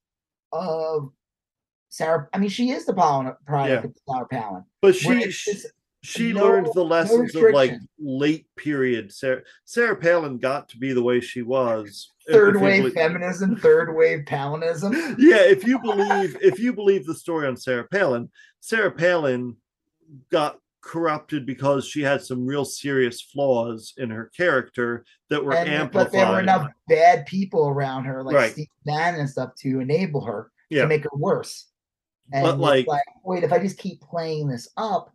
of 0.52 1.10
Sarah. 1.88 2.28
I 2.32 2.38
mean, 2.38 2.48
she 2.50 2.70
is 2.70 2.86
the 2.86 2.94
pollen, 2.94 3.32
product 3.46 3.84
Yeah. 3.84 3.90
of 3.90 3.96
Sarah 4.16 4.28
Palin. 4.28 4.64
but 4.82 4.94
she 4.94 5.30
she, 5.32 5.52
just- 5.52 5.66
she 6.04 6.32
no- 6.32 6.44
learned 6.44 6.66
the 6.66 6.82
no 6.82 6.82
lessons 6.84 7.34
of 7.34 7.42
like 7.52 7.72
late 7.98 8.46
period. 8.56 9.12
Sarah 9.12 9.42
Sarah 9.64 9.96
Palin 9.96 10.38
got 10.38 10.68
to 10.70 10.78
be 10.78 10.92
the 10.92 11.02
way 11.02 11.20
she 11.20 11.42
was. 11.42 12.10
third 12.30 12.60
wave 12.60 12.92
feminism, 12.92 13.56
third 13.56 13.94
wave 13.94 14.24
Palinism. 14.26 14.92
yeah, 15.18 15.42
if 15.42 15.66
you 15.66 15.78
believe 15.80 16.36
if 16.40 16.58
you 16.58 16.72
believe 16.72 17.06
the 17.06 17.14
story 17.14 17.46
on 17.48 17.56
Sarah 17.56 17.88
Palin, 17.88 18.30
Sarah 18.60 18.92
Palin 18.92 19.56
got 20.30 20.58
corrupted 20.82 21.46
because 21.46 21.86
she 21.88 22.02
had 22.02 22.20
some 22.22 22.44
real 22.46 22.64
serious 22.64 23.22
flaws 23.22 23.94
in 23.96 24.10
her 24.10 24.30
character 24.36 25.04
that 25.30 25.42
were 25.42 25.54
And, 25.54 25.68
amplified. 25.70 26.04
but 26.04 26.12
there 26.12 26.30
were 26.30 26.40
enough 26.40 26.68
bad 26.88 27.24
people 27.24 27.68
around 27.68 28.04
her, 28.04 28.22
like 28.22 28.36
Right. 28.36 28.52
Steve 28.52 28.66
Bannon 28.84 29.20
and 29.20 29.30
stuff, 29.30 29.54
to 29.60 29.80
enable 29.80 30.20
her 30.26 30.50
Yeah. 30.68 30.82
to 30.82 30.88
make 30.88 31.04
her 31.04 31.10
worse. 31.14 31.68
And 32.34 32.42
But, 32.44 32.58
like- 32.58 32.86
like, 32.86 33.00
wait, 33.22 33.44
if 33.44 33.52
I 33.52 33.58
just 33.60 33.78
keep 33.78 34.02
playing 34.02 34.48
this 34.48 34.68
up, 34.76 35.10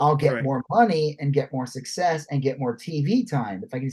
I'll 0.00 0.16
get 0.16 0.34
Right. 0.34 0.44
more 0.44 0.62
money 0.70 1.16
and 1.20 1.32
get 1.32 1.52
more 1.52 1.66
success 1.66 2.26
and 2.30 2.42
get 2.42 2.58
more 2.58 2.76
TV 2.76 3.28
time. 3.28 3.62
If 3.64 3.72
I 3.74 3.78
can 3.80 3.90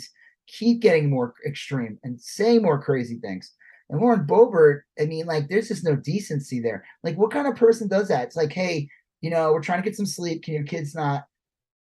keep 0.48 0.82
getting 0.82 1.10
more 1.10 1.34
extreme 1.45 1.99
and 2.03 2.19
say 2.19 2.60
more 2.60 2.82
crazy 2.82 3.18
things. 3.19 3.53
And 3.90 4.02
Lauren 4.02 4.26
Boebert, 4.26 4.82
I 4.99 5.06
mean, 5.06 5.26
like, 5.26 5.48
there's 5.49 5.68
just 5.68 5.84
no 5.84 5.95
decency 5.95 6.60
there. 6.60 6.86
Like, 7.03 7.18
what 7.18 7.32
kind 7.32 7.48
of 7.48 7.56
person 7.56 7.88
does 7.88 8.07
that? 8.07 8.23
It's 8.28 8.36
like, 8.36 8.52
hey, 8.52 8.90
you 9.22 9.30
know, 9.30 9.52
we're 9.53 9.61
trying 9.61 9.82
to 9.84 9.88
get 9.90 9.95
some 9.98 10.06
sleep. 10.06 10.44
Can 10.44 10.53
your 10.56 10.64
kids 10.64 10.95
not? 10.95 11.26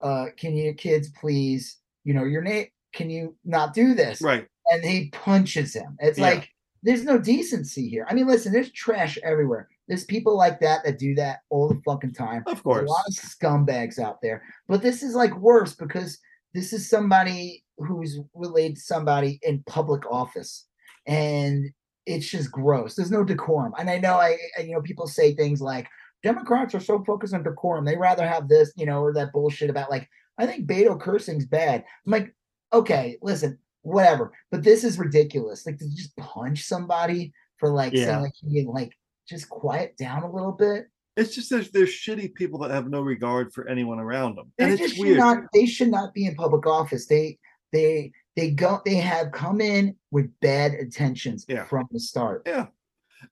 Uh, 0.00 0.26
can 0.36 0.56
your 0.56 0.74
kids 0.74 1.10
please? 1.10 1.78
You 2.04 2.14
know, 2.14 2.24
your 2.24 2.42
name. 2.42 2.66
Can 2.94 3.10
you 3.10 3.36
not 3.44 3.74
do 3.74 3.94
this? 3.94 4.20
right. 4.22 4.46
and 4.70 4.84
he 4.84 5.08
punches 5.10 5.72
him. 5.74 5.96
It's 6.00 6.18
Yeah. 6.18 6.24
like 6.30 6.48
there's 6.82 7.04
no 7.04 7.18
decency 7.18 7.88
here. 7.88 8.06
I 8.08 8.12
mean, 8.14 8.26
listen, 8.26 8.52
there's 8.52 8.70
trash 8.72 9.16
everywhere. 9.22 9.68
There's 9.88 10.04
people 10.04 10.36
like 10.36 10.60
that 10.60 10.84
that 10.84 10.98
do 10.98 11.14
that 11.14 11.38
all 11.50 11.68
the 11.68 11.80
fucking 11.84 12.12
time. 12.12 12.42
Of 12.46 12.54
There's 12.56 12.60
course. 12.60 12.88
a 12.88 12.92
lot 12.92 13.04
of 13.08 13.14
scumbags 13.14 13.98
out 13.98 14.20
there. 14.22 14.42
But 14.68 14.82
this 14.82 15.02
is 15.02 15.14
like 15.14 15.34
worse 15.38 15.74
because 15.74 16.18
this 16.54 16.72
is 16.72 16.88
somebody 16.88 17.64
who's 17.78 18.18
related 18.34 18.76
to 18.76 18.82
somebody 18.82 19.38
in 19.42 19.62
public 19.66 20.04
office. 20.10 20.66
And 21.06 21.70
it's 22.06 22.28
just 22.28 22.52
gross. 22.52 22.94
There's 22.94 23.10
no 23.10 23.24
decorum. 23.24 23.72
And 23.78 23.88
I 23.88 23.98
know 23.98 24.14
I, 24.14 24.36
I 24.58 24.62
you 24.62 24.72
know, 24.74 24.82
people 24.82 25.06
say 25.06 25.34
things 25.34 25.60
like 25.60 25.86
Democrats 26.22 26.74
are 26.74 26.80
so 26.80 27.02
focused 27.04 27.34
on 27.34 27.42
decorum. 27.42 27.84
They 27.84 27.96
rather 27.96 28.26
have 28.26 28.48
this, 28.48 28.72
you 28.76 28.86
know, 28.86 29.00
or 29.02 29.12
that 29.14 29.32
bullshit 29.32 29.70
about 29.70 29.90
like, 29.90 30.08
I 30.38 30.46
think 30.46 30.66
Beto 30.68 31.00
cursing's 31.00 31.46
bad. 31.46 31.84
I'm 32.06 32.12
like, 32.12 32.34
okay, 32.72 33.18
listen, 33.22 33.58
whatever. 33.82 34.32
But 34.50 34.62
this 34.64 34.84
is 34.84 34.98
ridiculous. 34.98 35.64
Like 35.64 35.78
to 35.78 35.88
just 35.96 36.16
punch 36.16 36.64
somebody 36.64 37.32
for 37.58 37.70
like 37.70 37.92
Yeah. 37.92 38.04
saying 38.06 38.20
like 38.22 38.32
can, 38.40 38.66
like 38.66 38.92
just 39.28 39.48
quiet 39.48 39.96
down 39.98 40.22
a 40.22 40.30
little 40.32 40.52
bit. 40.52 40.86
It's 41.16 41.34
just 41.34 41.50
there's 41.50 41.70
there's 41.70 41.90
shitty 41.90 42.34
people 42.34 42.58
that 42.60 42.70
have 42.70 42.88
no 42.88 43.00
regard 43.00 43.52
for 43.52 43.68
anyone 43.68 43.98
around 43.98 44.36
them. 44.36 44.52
They 44.56 44.64
And 44.64 44.80
it's 44.80 44.92
should 44.94 45.02
weird. 45.04 45.18
not 45.18 45.38
they 45.52 45.66
should 45.66 45.90
not 45.90 46.14
be 46.14 46.26
in 46.26 46.34
public 46.34 46.66
office. 46.66 47.06
They 47.06 47.38
they 47.72 48.12
they 48.36 48.50
go 48.52 48.80
they 48.84 48.94
have 48.96 49.32
come 49.32 49.60
in 49.60 49.96
with 50.10 50.30
bad 50.40 50.74
intentions 50.74 51.44
Yeah. 51.48 51.64
from 51.64 51.88
the 51.90 51.98
start. 52.00 52.42
Yeah. 52.46 52.66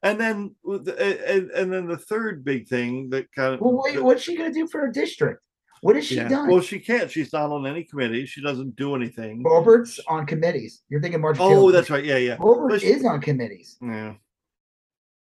And 0.03 0.21
then 0.21 0.55
and, 0.65 1.51
and 1.51 1.73
then 1.73 1.87
the 1.87 1.97
third 1.97 2.45
big 2.45 2.67
thing 2.69 3.09
that 3.11 3.31
kind 3.33 3.55
of 3.55 3.61
Well, 3.61 3.81
wait, 3.85 4.03
what's 4.03 4.23
she 4.23 4.37
gonna 4.37 4.53
do 4.53 4.67
for 4.67 4.81
her 4.81 4.91
district? 4.91 5.41
What 5.83 5.95
has 5.95 6.07
she 6.07 6.17
yeah. 6.17 6.27
done? 6.29 6.49
Well, 6.51 6.63
she 6.63 6.81
can't. 6.81 7.09
She's 7.11 7.33
not 7.33 7.51
on 7.53 7.67
any 7.67 7.85
committee. 7.85 8.27
She 8.27 8.43
doesn't 8.43 8.75
do 8.77 8.97
anything. 8.97 9.43
Robert's 9.45 10.01
on 10.09 10.27
committees. 10.27 10.83
You're 10.89 11.01
thinking 11.03 11.21
Marjorie. 11.21 11.45
Oh, 11.45 11.51
Taylor 11.51 11.73
that's 11.73 11.91
right. 11.91 12.05
Yeah, 12.05 12.17
yeah. 12.17 12.37
Roberts 12.41 12.83
she- 12.83 12.89
is 12.91 13.05
on 13.05 13.21
committees. 13.21 13.77
Yeah. 13.81 14.15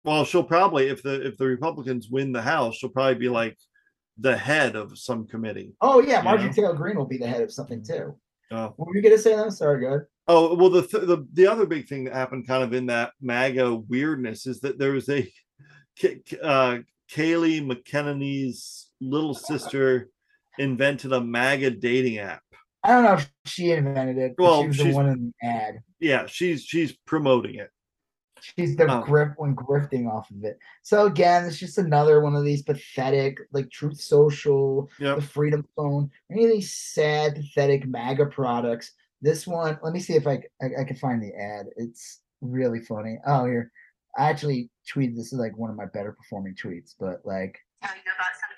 Well, 0.06 0.24
she'll 0.24 0.44
probably 0.44 0.88
if 0.88 1.02
the 1.02 1.26
if 1.26 1.38
the 1.38 1.48
Republicans 1.48 2.10
win 2.10 2.32
the 2.32 2.42
House, 2.42 2.76
she'll 2.76 2.90
probably 2.90 3.16
be 3.16 3.30
like 3.30 3.58
the 4.18 4.38
head 4.38 4.76
of 4.76 4.98
some 4.98 5.28
committee. 5.28 5.74
Oh 5.82 6.00
yeah, 6.02 6.22
Marjorie? 6.22 6.54
Taylor 6.54 6.76
Greene 6.76 6.96
will 6.96 7.06
be 7.06 7.18
the 7.18 7.28
head 7.28 7.42
of 7.42 7.52
something 7.52 7.84
too. 7.84 8.16
Oh. 8.52 8.74
What 8.76 8.88
were 8.88 8.96
you 8.96 9.02
gonna 9.02 9.18
say? 9.18 9.36
though? 9.36 9.50
sorry, 9.50 9.80
good. 9.80 10.02
Oh 10.28 10.54
well, 10.56 10.70
the, 10.70 10.82
th- 10.82 11.06
the 11.06 11.28
the 11.34 11.48
other 11.48 11.66
big 11.66 11.88
thing 11.88 12.06
that 12.06 12.14
happened 12.14 12.48
kind 12.48 12.64
of 12.64 12.74
in 12.74 12.86
that 12.88 13.14
MAGA 13.22 13.76
weirdness 13.76 14.46
is 14.48 14.60
that 14.62 14.78
there 14.78 14.92
was 14.92 15.10
a 15.10 15.32
uh, 16.44 16.78
Kayleigh 17.12 17.66
McEnany's 17.66 18.90
little 19.02 19.34
sister 19.34 20.10
invented 20.58 21.14
a 21.14 21.22
MAGA 21.22 21.72
dating 21.72 22.20
app. 22.20 22.42
I 22.84 22.90
don't 22.90 23.04
know 23.04 23.14
if 23.14 23.32
she 23.46 23.72
invented 23.72 24.18
it, 24.18 24.36
Well, 24.38 24.62
she 24.62 24.68
was 24.68 24.78
the 24.78 24.94
one 24.94 25.08
in 25.08 25.34
the 25.42 25.48
ad. 25.48 25.80
Yeah, 26.00 26.28
she's 26.28 26.64
she's 26.64 26.96
promoting 27.08 27.56
it. 27.56 27.72
She's 28.56 28.76
the 28.76 28.86
Oh. 28.86 29.02
grip 29.02 29.34
one 29.38 29.56
grifting 29.56 30.08
off 30.12 30.30
of 30.30 30.44
it. 30.44 30.60
So 30.84 31.06
again, 31.08 31.46
it's 31.46 31.58
just 31.58 31.78
another 31.78 32.22
one 32.22 32.36
of 32.36 32.44
these 32.46 32.62
pathetic, 32.62 33.38
like 33.52 33.70
Truth 33.72 34.00
Social, 34.00 34.90
Yep. 35.00 35.16
the 35.18 35.22
Freedom 35.24 35.68
Phone, 35.76 36.12
any 36.32 36.46
of 36.46 36.52
these 36.52 36.72
sad, 36.72 37.36
pathetic 37.36 37.88
MAGA 37.88 38.28
products. 38.28 38.92
This 39.22 39.48
one, 39.48 39.80
let 39.82 39.94
me 39.94 40.00
see 40.00 40.14
if 40.16 40.28
I 40.28 40.44
I 40.62 40.84
can 40.84 40.96
find 40.98 41.22
the 41.24 41.34
ad. 41.36 41.68
It's 41.78 42.22
really 42.42 42.82
funny. 42.82 43.18
Oh, 43.26 43.46
here, 43.46 43.72
I 44.18 44.30
actually 44.30 44.70
tweeted 44.94 45.16
this 45.16 45.34
is 45.34 45.40
like 45.40 45.58
one 45.58 45.72
of 45.72 45.76
my 45.76 45.86
better 45.86 46.12
performing 46.12 46.54
tweets, 46.56 46.94
but 47.00 47.22
like, 47.26 47.58
tell 47.82 47.96
you 47.96 48.02
about 48.04 48.34
something 48.36 48.44
I 48.50 48.52
am 48.52 48.55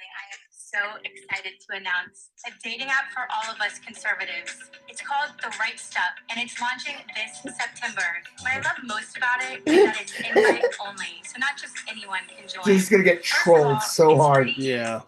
so 0.77 0.97
excited 1.03 1.53
to 1.69 1.77
announce. 1.77 2.29
A 2.47 2.51
dating 2.63 2.87
app 2.87 3.11
for 3.13 3.21
all 3.33 3.53
of 3.53 3.59
us 3.61 3.79
conservatives. 3.79 4.55
It's 4.87 5.01
called 5.01 5.31
The 5.41 5.49
Right 5.59 5.79
Stuff, 5.79 6.13
and 6.29 6.39
it's 6.39 6.59
launching 6.61 6.95
this 7.15 7.55
September. 7.57 8.03
What 8.41 8.51
I 8.53 8.57
love 8.57 8.77
most 8.85 9.17
about 9.17 9.39
it 9.41 9.61
is 9.65 9.85
that 9.85 10.01
it's 10.01 10.13
invite 10.19 10.63
only, 10.87 11.21
so 11.23 11.39
not 11.39 11.57
just 11.59 11.75
anyone 11.89 12.19
can 12.27 12.47
join. 12.47 12.63
this 12.65 12.83
is 12.83 12.89
gonna 12.89 13.03
get 13.03 13.25
First 13.25 13.47
of 13.47 13.53
all, 13.53 13.63
trolled 13.63 13.81
so 13.81 14.17
hard. 14.17 14.49
Yeah. 14.57 15.01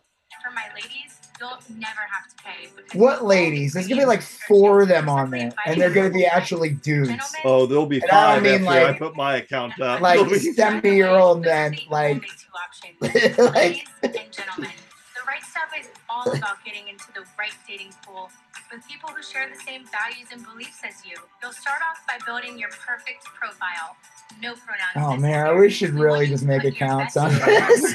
For 0.44 0.52
my 0.54 0.64
ladies, 0.74 1.18
you'll 1.40 1.60
never 1.78 2.02
have 2.10 2.28
to 2.30 2.44
pay. 2.44 2.98
What 2.98 3.26
ladies? 3.26 3.74
There's 3.74 3.88
gonna 3.88 4.02
be 4.02 4.06
like 4.06 4.22
four 4.22 4.82
of 4.82 4.88
them 4.88 5.10
on 5.10 5.30
there, 5.32 5.52
and 5.66 5.80
they're 5.80 5.94
gonna 5.94 6.10
be 6.10 6.26
actually 6.26 6.72
dudes. 6.72 7.12
Oh, 7.44 7.66
there'll 7.66 7.86
be 7.86 7.98
And 8.02 8.10
I 8.12 8.36
five 8.36 8.44
mean, 8.44 8.66
after 8.66 8.86
I 8.86 8.98
put 8.98 9.16
my 9.16 9.36
account 9.38 9.80
up. 9.82 10.02
like 10.02 10.20
70 10.56 10.90
year 10.96 11.10
old 11.10 11.42
men, 11.44 11.72
Those 11.74 11.82
are 11.82 11.86
the 11.88 11.92
like- 11.94 12.22
two 12.22 12.48
options. 12.56 13.38
like 13.40 13.54
Ladies 13.56 13.84
and 14.04 14.32
gentlemen, 14.32 14.72
the 14.72 14.89
right 15.30 15.44
stuff 15.44 15.70
is 15.80 15.88
all 16.10 16.26
about 16.36 16.58
getting 16.66 16.88
into 16.88 17.06
the 17.14 17.22
right 17.38 17.54
dating 17.68 17.92
pool 18.06 18.30
with 18.74 18.82
people 18.88 19.10
who 19.10 19.22
share 19.22 19.48
the 19.48 19.60
same 19.62 19.84
values 19.86 20.28
and 20.34 20.44
beliefs 20.44 20.82
as 20.88 21.06
you. 21.06 21.16
You'll 21.42 21.52
start 21.54 21.80
off 21.90 22.02
by 22.08 22.18
building 22.26 22.58
your 22.58 22.70
perfect 22.70 23.24
profile. 23.26 23.96
No 24.42 24.54
pronouns. 24.56 24.96
Oh 24.96 25.16
man, 25.22 25.34
I 25.46 25.54
necessary. 25.54 25.60
wish 25.60 25.82
you'd 25.82 25.94
We 25.96 26.02
really 26.02 26.28
just 26.28 26.44
make 26.46 26.64
accounts 26.64 27.16
on 27.18 27.32
this. 27.46 27.94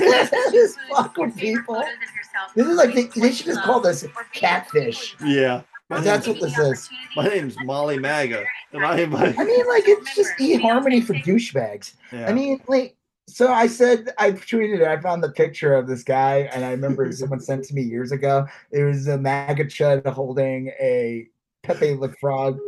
just 0.52 0.78
fuck 0.90 1.16
with 1.16 1.36
people. 1.36 1.74
photos 1.74 1.89
of 1.89 2.15
yourself, 2.15 2.55
This 2.55 2.66
is 2.66 2.77
like 2.77 2.94
they, 2.94 3.20
they 3.20 3.28
you 3.28 3.32
should 3.35 3.47
just 3.47 3.62
call 3.62 3.81
this 3.81 4.05
or 4.05 4.09
videos 4.09 4.20
of 4.20 4.32
catfish. 4.32 5.11
people 5.12 5.27
you 5.28 5.40
love. 5.43 5.47
yeah. 5.55 5.62
My 5.90 6.01
That's 6.01 6.27
what 6.27 6.40
this 6.40 6.56
is. 6.59 6.89
my 7.15 7.28
name's 7.28 7.56
Molly 7.62 7.98
Maga, 7.98 8.44
and 8.73 8.85
I 8.86 9.01
am 9.01 9.11
like, 9.12 9.39
I 9.39 9.44
mean, 9.44 9.66
like 9.69 9.85
it's 9.86 10.15
just 10.16 10.32
eHarmony 10.40 11.05
for 11.05 11.12
douchebags. 11.12 11.94
yeah. 12.11 12.27
I 12.27 12.32
mean, 12.32 12.59
like, 12.69 12.97
so 13.26 13.52
I 13.52 13.66
said 13.66 14.10
I 14.18 14.32
tweeted 14.32 14.80
it. 14.80 14.86
I 14.86 15.01
found 15.01 15.22
the 15.22 15.32
picture 15.32 15.74
of 15.74 15.86
this 15.86 16.02
guy, 16.02 16.48
and 16.52 16.64
I 16.64 16.70
remember 16.70 17.10
someone 17.12 17.40
sent 17.40 17.64
to 17.64 17.74
me 17.74 17.82
years 17.82 18.12
ago. 18.12 18.46
It 18.70 18.84
was 18.84 19.06
a 19.06 19.18
MAGA 19.18 19.64
chud 19.66 20.06
holding 20.06 20.68
a 20.80 21.28
Pepe 21.62 21.94
Le 21.94 22.12
Frog 22.20 22.59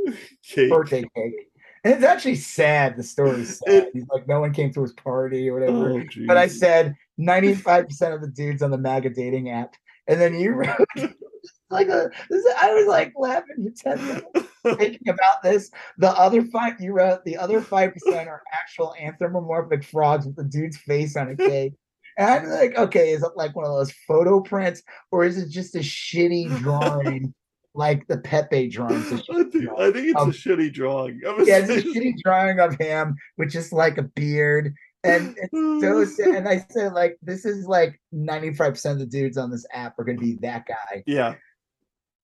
Cake. 0.42 0.70
birthday 0.70 1.04
cake, 1.14 1.50
and 1.84 1.94
it's 1.94 2.04
actually 2.04 2.34
sad. 2.34 2.96
The 2.96 3.02
story's 3.02 3.58
sad. 3.58 3.90
He's 3.92 4.06
like, 4.08 4.26
no 4.26 4.40
one 4.40 4.52
came 4.52 4.72
to 4.72 4.82
his 4.82 4.92
party 4.92 5.48
or 5.48 5.54
whatever. 5.54 6.00
Oh, 6.00 6.04
but 6.26 6.36
I 6.36 6.48
said 6.48 6.96
95% 7.20 8.14
of 8.14 8.20
the 8.20 8.28
dudes 8.28 8.62
on 8.62 8.70
the 8.70 8.78
MAGA 8.78 9.10
dating 9.10 9.50
app. 9.50 9.74
And 10.08 10.20
then 10.20 10.34
you 10.34 10.52
wrote, 10.52 10.86
like 11.70 11.88
a 11.88 12.10
this 12.30 12.47
I 12.60 12.72
was 12.74 12.86
like 12.86 13.12
laughing 13.16 13.72
for 13.74 13.97
10 13.97 14.06
minutes 14.06 14.51
thinking 14.64 15.09
about 15.09 15.43
this. 15.43 15.70
The 15.98 16.10
other 16.10 16.43
five 16.44 16.80
you 16.80 16.93
wrote 16.93 17.24
the 17.24 17.36
other 17.36 17.60
five 17.60 17.93
percent 17.93 18.28
are 18.28 18.43
actual 18.52 18.94
anthropomorphic 19.01 19.84
frogs 19.84 20.26
with 20.26 20.36
the 20.36 20.44
dude's 20.44 20.76
face 20.76 21.16
on 21.16 21.28
a 21.30 21.36
cake. 21.48 21.74
And 22.18 22.28
I'm 22.30 22.48
like, 22.48 22.76
okay, 22.78 23.10
is 23.12 23.22
it 23.22 23.32
like 23.36 23.55
one 23.55 23.66
of 23.66 23.72
those 23.72 23.93
photo 24.09 24.40
prints, 24.40 24.82
or 25.10 25.24
is 25.24 25.36
it 25.36 25.51
just 25.51 25.74
a 25.74 25.80
shitty 25.80 26.48
drawing, 26.60 27.34
like 27.74 28.06
the 28.06 28.16
Pepe 28.18 28.68
drawings? 28.68 29.12
I 29.12 29.43
think. 29.44 29.68
I 29.78 29.90
think 29.93 30.06
it's 30.09 30.16
Um, 30.20 30.30
a 30.30 30.32
shitty 30.32 30.72
drawing. 30.72 31.20
Yeah, 31.22 31.59
it's 31.59 31.68
a 31.68 31.82
shitty 31.82 32.14
drawing 32.24 32.59
of 32.59 32.74
him 32.76 33.16
with 33.36 33.51
just 33.51 33.70
like 33.72 33.98
a 33.98 34.02
beard. 34.02 34.72
And 35.05 35.36
it's 35.52 36.16
so. 36.16 36.32
And 36.34 36.48
I 36.48 36.64
said, 36.70 36.94
like, 36.94 37.18
this 37.20 37.44
is 37.44 37.66
like 37.66 38.01
95% 38.14 38.93
of 38.93 38.98
the 38.98 39.05
dudes 39.06 39.36
on 39.36 39.51
this 39.51 39.66
app 39.72 39.98
are 39.98 40.05
gonna 40.05 40.16
be 40.18 40.38
that 40.40 40.64
guy. 40.66 41.02
yeah. 41.06 41.34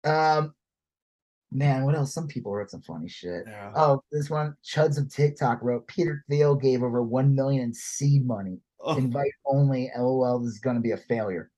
Um 0.05 0.55
man, 1.51 1.85
what 1.85 1.95
else? 1.95 2.15
Some 2.15 2.27
people 2.29 2.53
wrote 2.55 2.71
some 2.71 2.83
funny 2.83 3.09
shit. 3.09 3.45
Yeah. 3.47 3.73
Oh, 3.77 4.03
this 4.11 4.31
one, 4.31 4.57
Chuds 4.65 4.99
of 4.99 5.13
TikTok 5.13 5.59
wrote 5.63 5.87
Peter 5.87 6.25
Thiel 6.31 6.55
gave 6.55 6.83
over 6.83 7.03
one 7.03 7.35
million 7.35 7.63
in 7.63 7.75
seed 7.75 8.27
money. 8.27 8.59
Oh, 8.81 8.97
Invite 8.97 9.33
only. 9.47 9.91
LOL, 9.97 10.39
this 10.41 10.53
is 10.55 10.59
gonna 10.59 10.81
be 10.81 10.93
a 10.93 10.97
failure. 10.97 11.51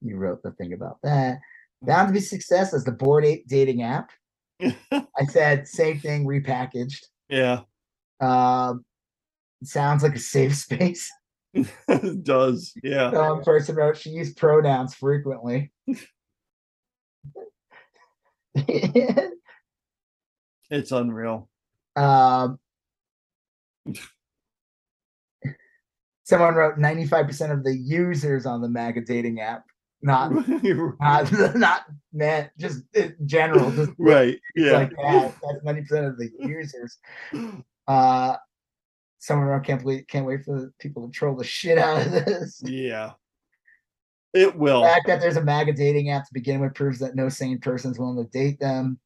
You 0.00 0.16
wrote 0.16 0.42
the 0.42 0.52
thing 0.52 0.72
about 0.72 0.98
that. 1.02 1.38
Bound 1.82 2.08
to 2.08 2.12
be 2.14 2.20
success 2.20 2.72
as 2.72 2.84
the 2.84 2.92
Bored 2.92 3.24
Ape 3.24 3.46
dating 3.48 3.82
app. 3.82 4.10
I 4.62 5.24
said 5.28 5.66
same 5.66 5.98
thing 5.98 6.24
repackaged. 6.26 7.04
yeah. 7.28 7.62
Um, 8.20 8.84
sounds 9.64 10.04
like 10.04 10.14
a 10.14 10.20
safe 10.20 10.56
space. 10.56 11.10
it 11.54 12.22
does. 12.24 12.72
Yeah. 12.84 13.06
Um, 13.08 13.42
person 13.42 13.74
wrote 13.74 13.96
she 13.96 14.10
used 14.10 14.36
pronouns 14.36 14.94
frequently. 14.94 15.72
It's 20.70 20.90
unreal. 20.92 21.48
um, 21.96 22.58
someone 26.24 26.54
wrote 26.54 26.78
95% 26.78 27.52
of 27.52 27.64
the 27.64 27.76
users 27.76 28.46
on 28.46 28.60
the 28.62 28.68
MAGA 28.68 29.02
dating 29.02 29.40
app, 29.40 29.64
not 30.02 30.32
not 30.62 31.54
not 31.54 31.82
net, 32.12 32.52
just 32.58 32.82
in 32.94 33.14
general, 33.26 33.70
just 33.72 33.92
right. 33.98 34.38
Yeah. 34.54 34.72
like 34.72 34.90
that. 34.96 35.34
That's 35.42 35.64
90% 35.90 36.08
of 36.08 36.18
the 36.18 36.30
users. 36.38 36.98
Uh, 37.86 38.36
someone 39.18 39.48
wrote, 39.48 39.64
can't 39.64 39.82
believe, 39.82 40.06
can't 40.08 40.26
wait 40.26 40.44
for 40.44 40.58
the 40.60 40.72
people 40.78 41.06
to 41.06 41.12
troll 41.12 41.36
the 41.36 41.44
shit 41.44 41.78
out 41.78 42.06
of 42.06 42.12
this. 42.12 42.60
yeah. 42.64 43.12
It 44.34 44.56
will. 44.56 44.82
The 44.82 44.88
fact 44.88 45.06
that 45.06 45.20
there's 45.20 45.36
a 45.36 45.44
MAGA 45.44 45.74
dating 45.74 46.10
app 46.10 46.24
to 46.24 46.32
begin 46.32 46.60
with 46.60 46.74
proves 46.74 46.98
that 47.00 47.14
no 47.14 47.28
sane 47.28 47.58
person's 47.58 47.98
willing 47.98 48.24
to 48.24 48.30
date 48.30 48.58
them. 48.58 48.98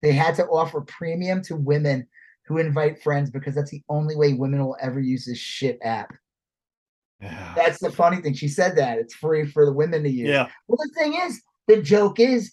They 0.00 0.12
had 0.12 0.34
to 0.36 0.46
offer 0.46 0.80
premium 0.80 1.42
to 1.42 1.56
women 1.56 2.06
who 2.46 2.58
invite 2.58 3.02
friends 3.02 3.30
because 3.30 3.54
that's 3.54 3.70
the 3.70 3.82
only 3.88 4.16
way 4.16 4.32
women 4.32 4.64
will 4.64 4.76
ever 4.80 5.00
use 5.00 5.26
this 5.26 5.38
shit 5.38 5.78
app. 5.82 6.12
Yeah. 7.20 7.52
That's 7.54 7.78
the 7.78 7.92
funny 7.92 8.20
thing. 8.20 8.34
She 8.34 8.48
said 8.48 8.76
that 8.76 8.98
it's 8.98 9.14
free 9.14 9.46
for 9.46 9.64
the 9.64 9.72
women 9.72 10.02
to 10.02 10.10
use. 10.10 10.28
Yeah. 10.28 10.48
Well, 10.66 10.78
the 10.78 10.90
thing 10.98 11.14
is, 11.14 11.40
the 11.68 11.80
joke 11.80 12.18
is, 12.18 12.52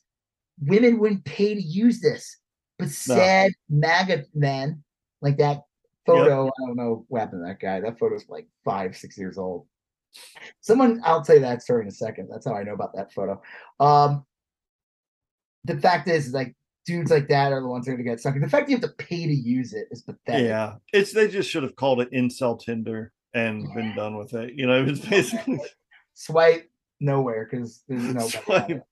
women 0.61 0.99
wouldn't 0.99 1.25
pay 1.25 1.55
to 1.55 1.61
use 1.61 2.01
this, 2.01 2.37
but 2.77 2.89
sad 2.89 3.51
MAGA 3.69 4.25
men 4.35 4.83
like 5.21 5.37
that 5.37 5.61
photo. 6.05 6.47
I 6.47 6.67
don't 6.67 6.75
know 6.75 7.05
what 7.07 7.21
happened 7.21 7.43
to 7.43 7.47
that 7.47 7.59
guy. 7.59 7.79
That 7.79 7.97
photo's 7.97 8.25
like 8.29 8.47
five, 8.63 8.95
six 8.95 9.17
years 9.17 9.37
old. 9.39 9.65
Someone, 10.61 11.01
I'll 11.03 11.23
tell 11.23 11.35
you 11.35 11.41
that 11.41 11.61
story 11.61 11.83
in 11.83 11.87
a 11.87 11.91
second. 11.91 12.29
That's 12.31 12.45
how 12.45 12.55
I 12.55 12.63
know 12.63 12.73
about 12.73 12.95
that 12.95 13.13
photo. 13.13 13.41
Um, 13.79 14.25
the 15.65 15.77
fact 15.77 16.07
is, 16.07 16.33
like, 16.33 16.55
dudes 16.85 17.11
like 17.11 17.27
that 17.27 17.51
are 17.53 17.61
the 17.61 17.67
ones 17.67 17.85
that 17.85 17.91
are 17.91 17.95
gonna 17.95 18.09
get 18.09 18.19
sucked. 18.19 18.39
The 18.41 18.49
fact 18.49 18.69
you 18.69 18.75
have 18.77 18.81
to 18.89 18.95
pay 19.03 19.27
to 19.27 19.33
use 19.33 19.73
it 19.73 19.87
is 19.91 20.01
pathetic. 20.01 20.47
Yeah. 20.47 20.75
It's 20.93 21.13
they 21.13 21.27
just 21.27 21.49
should 21.49 21.63
have 21.63 21.75
called 21.75 22.01
it 22.01 22.11
incel 22.11 22.59
Tinder 22.59 23.11
and 23.33 23.71
been 23.75 23.93
done 23.95 24.17
with 24.17 24.33
it. 24.33 24.53
You 24.55 24.65
know, 24.65 24.83
it's 24.83 24.99
basically 25.05 25.59
Swipe 26.15 26.69
nowhere 26.99 27.47
because 27.49 27.83
there's 27.87 28.13
no. 28.13 28.27
Swipe. 28.27 28.83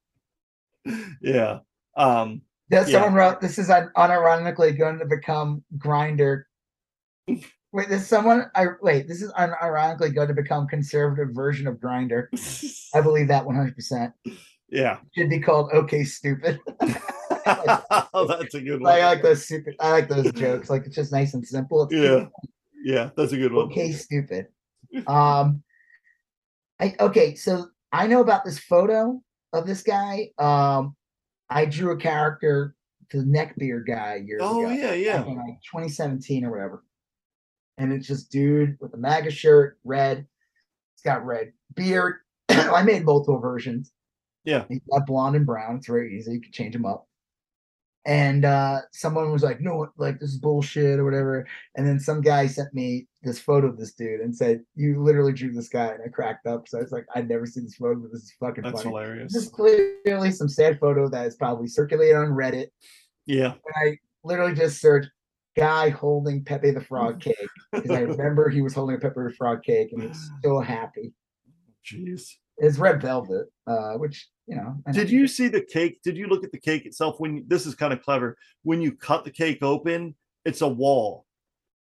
yeah. 1.22 1.60
Um 1.96 2.42
Yeah, 2.70 2.82
Yeah. 2.86 2.92
someone 2.92 3.14
wrote 3.16 3.42
this 3.42 3.58
is 3.58 3.70
un- 3.72 3.92
unironically 3.98 4.78
going 4.78 5.00
to 5.00 5.06
become 5.06 5.64
Grindr. 5.78 6.44
Wait, 7.78 7.90
this 7.90 8.08
someone 8.08 8.50
I 8.56 8.70
wait, 8.82 9.08
this 9.08 9.22
is 9.22 9.32
unironically 9.34 10.16
going 10.16 10.30
to 10.30 10.34
become 10.34 10.68
conservative 10.68 11.36
version 11.36 11.68
of 11.68 11.76
Grindr. 11.76 12.26
I 12.96 13.02
believe 13.02 13.28
that 13.28 13.46
100 13.46 13.76
percent 13.76 14.14
yeah. 14.68 14.98
should 15.16 15.30
be 15.30 15.40
called 15.40 15.70
okay 15.72 16.04
stupid. 16.04 16.60
oh, 17.46 18.26
that's 18.40 18.56
a 18.56 18.62
good 18.62 18.82
one. 18.82 18.92
I 18.92 19.06
like 19.06 19.22
those 19.22 19.46
stupid 19.46 19.76
I 19.80 19.92
like 19.92 20.10
those 20.10 20.32
jokes. 20.32 20.72
Like 20.72 20.88
it's 20.88 20.96
just 20.96 21.12
nice 21.12 21.36
and 21.36 21.46
simple. 21.46 21.84
It's 21.84 21.94
Yeah. 21.94 22.26
Yeah, 22.84 23.10
that's 23.16 23.34
a 23.34 23.38
good 23.38 23.54
one. 23.54 23.68
okay 23.68 23.92
stupid. 23.92 24.48
Um 25.06 25.62
I 26.80 26.96
okay, 27.00 27.36
so 27.36 27.68
I 27.92 28.08
know 28.08 28.22
about 28.22 28.44
this 28.44 28.58
photo 28.58 29.22
of 29.54 29.68
this 29.68 29.84
guy. 29.84 30.32
Um 30.40 30.96
I 31.48 31.66
drew 31.66 31.92
a 31.92 31.98
character 31.98 32.76
to 33.12 33.22
the 33.22 33.26
neckbeard 33.26 33.86
guy 33.86 34.24
years 34.26 34.42
ago. 34.42 34.50
Oh 34.52 34.66
ago. 34.66 34.72
yeah, 34.72 34.94
yeah. 34.94 35.20
like 35.20 35.62
2017 35.72 36.44
or 36.44 36.50
whatever. 36.50 36.84
And 37.78 37.94
it's 37.94 38.08
just 38.08 38.32
dude 38.32 38.78
with 38.80 38.94
a 38.94 38.98
MAGA 38.98 39.32
shirt, 39.32 39.78
red. 39.84 40.26
He's 40.96 41.02
got 41.04 41.26
red 41.26 41.54
beard. 41.76 42.16
I 42.50 42.82
made 42.84 43.06
multiple 43.06 43.40
versions. 43.40 43.92
Yeah. 44.46 44.64
He's 44.70 44.82
got 44.92 45.06
blonde 45.06 45.36
and 45.36 45.46
brown. 45.46 45.76
It's 45.78 45.88
very 45.88 46.18
easy. 46.18 46.34
You 46.34 46.42
can 46.42 46.52
change 46.52 46.74
them 46.74 46.86
up. 46.86 47.08
And 48.06 48.46
uh 48.46 48.80
someone 48.94 49.32
was 49.34 49.44
like, 49.44 49.60
no, 49.60 49.90
like 49.98 50.18
this 50.20 50.30
is 50.30 50.38
bullshit 50.40 50.98
or 50.98 51.04
whatever. 51.04 51.46
And 51.76 51.86
then 51.86 52.00
some 52.00 52.22
guy 52.22 52.48
sent 52.48 52.74
me 52.74 53.06
this 53.22 53.38
photo 53.38 53.68
of 53.68 53.78
this 53.78 53.94
dude 53.94 54.22
and 54.22 54.34
said, 54.34 54.62
You 54.76 55.04
literally 55.04 55.34
drew 55.34 55.52
this 55.52 55.68
guy. 55.68 55.88
And 55.88 56.00
I 56.06 56.08
cracked 56.08 56.48
up. 56.48 56.70
So 56.70 56.78
I 56.80 56.82
was 56.84 56.94
like, 56.94 57.06
I'd 57.16 57.28
never 57.28 57.46
seen 57.46 57.66
this 57.66 57.76
photo, 57.76 57.96
but 57.96 58.12
this 58.14 58.24
is 58.24 58.34
fucking 58.40 58.64
That's 58.64 58.84
funny. 58.84 58.90
hilarious. 58.96 59.34
This 59.34 59.44
is 59.44 59.50
clearly 59.50 60.32
some 60.32 60.48
sad 60.48 60.80
photo 60.80 61.10
that 61.10 61.28
is 61.28 61.36
probably 61.36 61.68
circulated 61.68 62.16
on 62.16 62.28
Reddit 62.28 62.68
Yeah. 63.26 63.52
and 63.54 63.74
I 63.76 63.98
literally 64.24 64.56
just 64.56 64.80
searched 64.80 65.10
guy 65.58 65.90
holding 65.90 66.44
Pepe 66.44 66.72
the 66.72 66.82
Frog 66.82 67.20
cake 67.28 67.36
because 67.72 67.92
I 67.92 68.02
remember 68.02 68.50
he 68.50 68.62
was 68.62 68.74
holding 68.74 68.96
a 68.96 69.00
Pepe 69.00 69.16
the 69.16 69.34
Frog 69.34 69.64
cake 69.64 69.92
and 69.92 70.02
he 70.02 70.08
was 70.10 70.30
so 70.44 70.60
happy. 70.60 71.14
Jeez. 71.86 72.30
It's 72.60 72.78
red 72.80 73.02
velvet, 73.02 73.48
uh, 73.68 73.94
which 73.94 74.28
you 74.48 74.56
know. 74.56 74.76
I 74.88 74.92
Did 74.92 75.08
know. 75.08 75.14
you 75.20 75.28
see 75.28 75.48
the 75.48 75.62
cake? 75.62 76.00
Did 76.04 76.18
you 76.18 76.26
look 76.28 76.44
at 76.44 76.52
the 76.52 76.60
cake 76.60 76.86
itself? 76.86 77.20
When 77.20 77.44
this 77.48 77.66
is 77.68 77.76
kind 77.76 77.94
of 77.94 78.02
clever. 78.02 78.36
When 78.64 78.82
you 78.82 78.94
cut 78.94 79.26
the 79.26 79.32
cake 79.32 79.62
open, 79.62 80.16
it's 80.44 80.62
a 80.62 80.68
wall. 80.68 81.26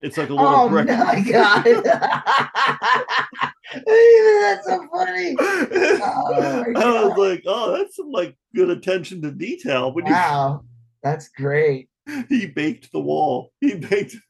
It's 0.02 0.18
like 0.18 0.30
a 0.30 0.34
little 0.34 0.50
Oh 0.50 0.68
brick. 0.70 0.88
Oh 0.90 0.98
my 0.98 1.22
god! 1.32 1.64
That's 3.74 4.68
so 4.68 4.88
funny. 4.94 5.36
Oh 5.40 6.74
I 6.76 7.06
was 7.06 7.18
like, 7.18 7.44
oh, 7.46 7.78
that's 7.78 7.96
some 7.96 8.12
like 8.12 8.36
good 8.54 8.70
attention 8.70 9.22
to 9.24 9.32
detail. 9.32 9.94
When 9.94 10.06
Wow, 10.06 10.66
that's 11.02 11.30
great. 11.30 11.90
he 12.30 12.46
baked 12.48 12.92
the 12.92 13.00
wall. 13.00 13.52
He 13.62 13.76
baked. 13.76 14.16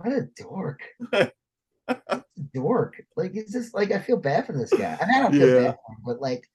What 0.00 0.12
a 0.12 0.28
dork. 0.40 0.80
A 1.88 2.22
dork. 2.54 3.02
Like 3.16 3.34
it's 3.34 3.50
just 3.52 3.74
like 3.74 3.90
I 3.90 3.98
feel 3.98 4.16
bad 4.18 4.46
for 4.46 4.52
this 4.52 4.70
guy. 4.70 4.96
I 5.00 5.06
mean, 5.06 5.14
I 5.16 5.20
don't 5.22 5.32
feel 5.32 5.48
Yeah. 5.48 5.54
bad 5.54 5.76
for 5.84 5.92
him, 5.92 5.98
but 6.06 6.20
like 6.20 6.48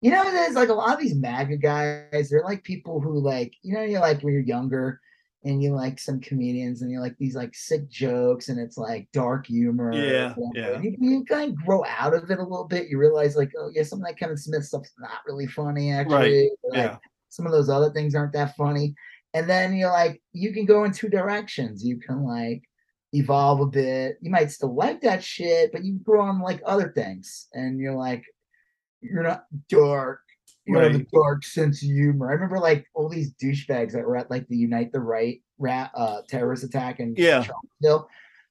you 0.00 0.10
know, 0.10 0.24
there's 0.24 0.54
like 0.54 0.70
a 0.70 0.72
lot 0.74 0.94
of 0.94 0.98
these 1.00 1.14
MAGA 1.14 1.58
guys, 1.58 2.30
they're 2.30 2.42
like 2.42 2.64
people 2.64 2.98
who 3.00 3.20
like, 3.20 3.52
you 3.60 3.74
know, 3.74 3.82
you're 3.82 4.00
like 4.00 4.22
when 4.22 4.32
you're 4.32 4.42
younger 4.42 4.98
and 5.44 5.62
you 5.62 5.74
like 5.74 5.98
some 5.98 6.20
comedians 6.20 6.80
and 6.80 6.90
you 6.90 7.00
like 7.00 7.16
these 7.18 7.34
like 7.36 7.54
sick 7.54 7.86
jokes 7.90 8.48
and 8.48 8.58
it's 8.58 8.78
like 8.78 9.08
dark 9.12 9.46
humor. 9.46 9.92
Yeah, 9.92 10.34
yeah. 10.54 10.80
You, 10.80 10.96
you 10.98 11.24
kind 11.26 11.50
of 11.52 11.66
grow 11.66 11.84
out 11.84 12.14
of 12.14 12.30
it 12.30 12.38
a 12.38 12.42
little 12.42 12.64
bit. 12.66 12.88
You 12.88 12.96
realize 12.96 13.36
like, 13.36 13.52
oh 13.58 13.70
yeah, 13.74 13.82
some 13.82 14.00
of 14.00 14.06
that 14.06 14.18
Kevin 14.18 14.38
Smith 14.38 14.64
stuff's 14.64 14.92
not 14.98 15.20
really 15.26 15.46
funny 15.48 15.92
actually. 15.92 16.50
or, 16.62 16.70
like, 16.70 16.78
Yeah. 16.78 16.96
some 17.28 17.44
of 17.44 17.52
those 17.52 17.68
other 17.68 17.90
things 17.90 18.14
aren't 18.14 18.32
that 18.32 18.56
funny. 18.56 18.94
And 19.34 19.48
then 19.48 19.74
you're 19.76 19.92
like, 19.92 20.20
you 20.32 20.52
can 20.52 20.64
go 20.66 20.84
in 20.84 20.92
two 20.92 21.08
directions. 21.08 21.84
You 21.84 21.98
can 21.98 22.24
like 22.24 22.62
evolve 23.12 23.60
a 23.60 23.66
bit. 23.66 24.16
You 24.20 24.30
might 24.30 24.50
still 24.50 24.74
like 24.74 25.00
that 25.02 25.22
shit, 25.22 25.72
but 25.72 25.84
you 25.84 25.98
grow 26.02 26.22
on 26.22 26.40
like 26.40 26.60
other 26.66 26.92
things. 26.94 27.48
And 27.52 27.78
you're 27.78 27.94
like, 27.94 28.24
you're 29.00 29.22
not 29.22 29.44
dark. 29.68 30.20
You 30.66 30.76
have 30.78 30.92
a 30.94 30.98
Right. 30.98 31.06
dark 31.12 31.44
sense 31.44 31.82
of 31.82 31.88
humor. 31.88 32.30
I 32.30 32.34
remember 32.34 32.58
like 32.58 32.86
all 32.94 33.08
these 33.08 33.32
douchebags 33.34 33.92
that 33.92 34.04
were 34.04 34.16
at 34.16 34.30
like 34.30 34.46
the 34.48 34.56
Unite 34.56 34.92
the 34.92 35.00
Right 35.00 35.40
rat 35.58 35.90
uh 35.94 36.22
terrorist 36.28 36.64
attack 36.64 37.00
in 37.00 37.14
Yeah. 37.16 37.42
Charlottesville. 37.42 38.08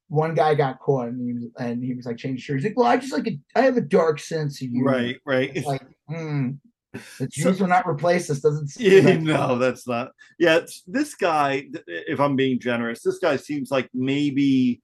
One 0.08 0.34
guy 0.34 0.56
got 0.56 0.80
caught 0.80 1.10
and 1.10 1.22
he 1.22 1.34
was 1.34 1.46
and 1.60 1.84
he 1.84 1.94
was 1.94 2.06
like 2.06 2.18
changing 2.18 2.40
shirts. 2.42 2.64
He's 2.64 2.72
like, 2.72 2.78
well, 2.78 2.88
I 2.88 2.98
just 2.98 3.14
like 3.14 3.28
a, 3.28 3.40
I 3.56 3.62
have 3.62 3.78
a 3.78 3.82
dark 3.82 4.20
sense 4.20 4.62
of 4.62 4.70
humor. 4.70 4.92
Right. 4.92 5.18
Right. 5.26 5.52
It's 5.56 5.68
like, 5.68 5.84
hmm, 6.08 6.52
So- 7.18 7.28
Jews 7.30 7.60
will 7.60 7.68
not 7.68 7.88
replace 7.88 8.30
us. 8.30 8.40
Doesn't 8.40 8.72
Yeah, 8.80 9.18
no, 9.18 9.58
that's 9.58 9.88
not. 9.88 10.12
Yeah, 10.40 10.58
it's, 10.58 10.84
this 10.88 11.16
guy, 11.16 11.68
if 11.88 12.20
I'm 12.20 12.36
being 12.36 12.60
generous, 12.60 13.02
this 13.02 13.20
guy 13.20 13.36
seems 13.36 13.70
like 13.70 13.90
maybe 13.94 14.82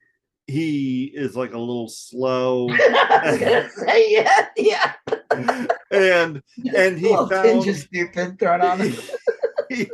he 0.48 1.06
is 1.06 1.36
like 1.36 1.54
a 1.54 1.60
little 1.60 1.88
slow. 1.88 2.70
I 2.72 3.22
was 3.26 3.40
gonna 3.40 3.70
say 3.70 4.12
yeah, 4.12 4.48
yeah. 4.56 4.94
and 5.92 6.42
and 6.76 7.00
he 7.00 7.08
found 7.08 7.64
stupid 7.76 8.38
thrown 8.38 8.62
on 8.62 8.80
him. 8.82 8.96
he, 9.70 9.90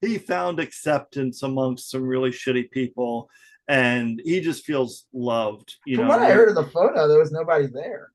he 0.00 0.18
found 0.18 0.60
acceptance 0.60 1.42
amongst 1.42 1.90
some 1.90 2.02
really 2.02 2.30
shitty 2.30 2.70
people 2.70 3.28
and 3.68 4.20
he 4.24 4.40
just 4.40 4.64
feels 4.64 5.06
loved 5.12 5.74
you 5.86 5.96
From 5.96 6.06
know 6.06 6.16
what 6.16 6.22
I 6.22 6.30
heard 6.30 6.48
of 6.50 6.54
the 6.54 6.70
photo, 6.70 7.08
there 7.08 7.18
was 7.18 7.32
nobody 7.32 7.66
there. 7.66 8.12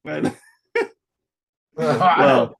Well, 1.75 2.55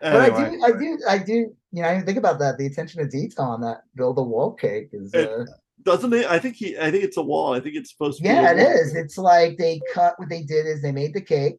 but 0.00 0.16
I 0.16 0.28
do, 0.50 0.62
I 0.64 0.70
do, 0.72 0.98
I 1.08 1.18
do. 1.18 1.32
You 1.72 1.82
know, 1.82 1.88
I 1.88 1.94
didn't 1.94 2.06
think 2.06 2.18
about 2.18 2.38
that. 2.40 2.58
The 2.58 2.66
attention 2.66 3.02
to 3.02 3.08
detail 3.08 3.44
on 3.46 3.60
that 3.62 3.82
build 3.94 4.18
a 4.18 4.22
wall 4.22 4.52
cake 4.52 4.88
is. 4.92 5.12
It- 5.14 5.28
Uh, 5.28 5.44
doesn't 5.82 6.12
it 6.12 6.26
i 6.26 6.38
think 6.38 6.56
he 6.56 6.76
i 6.76 6.90
think 6.90 7.02
it's 7.02 7.16
a 7.16 7.22
wall 7.22 7.54
i 7.54 7.58
think 7.58 7.74
it's 7.74 7.90
supposed 7.90 8.18
to 8.18 8.22
be 8.22 8.28
yeah, 8.28 8.50
it 8.50 8.58
wall. 8.58 8.66
is. 8.66 8.94
It's 8.94 9.16
like 9.16 9.56
they 9.56 9.80
cut. 9.94 10.12
What 10.18 10.28
they 10.28 10.42
did 10.42 10.66
is 10.66 10.82
they 10.82 10.92
made 10.92 11.14
the 11.14 11.22
cake, 11.22 11.58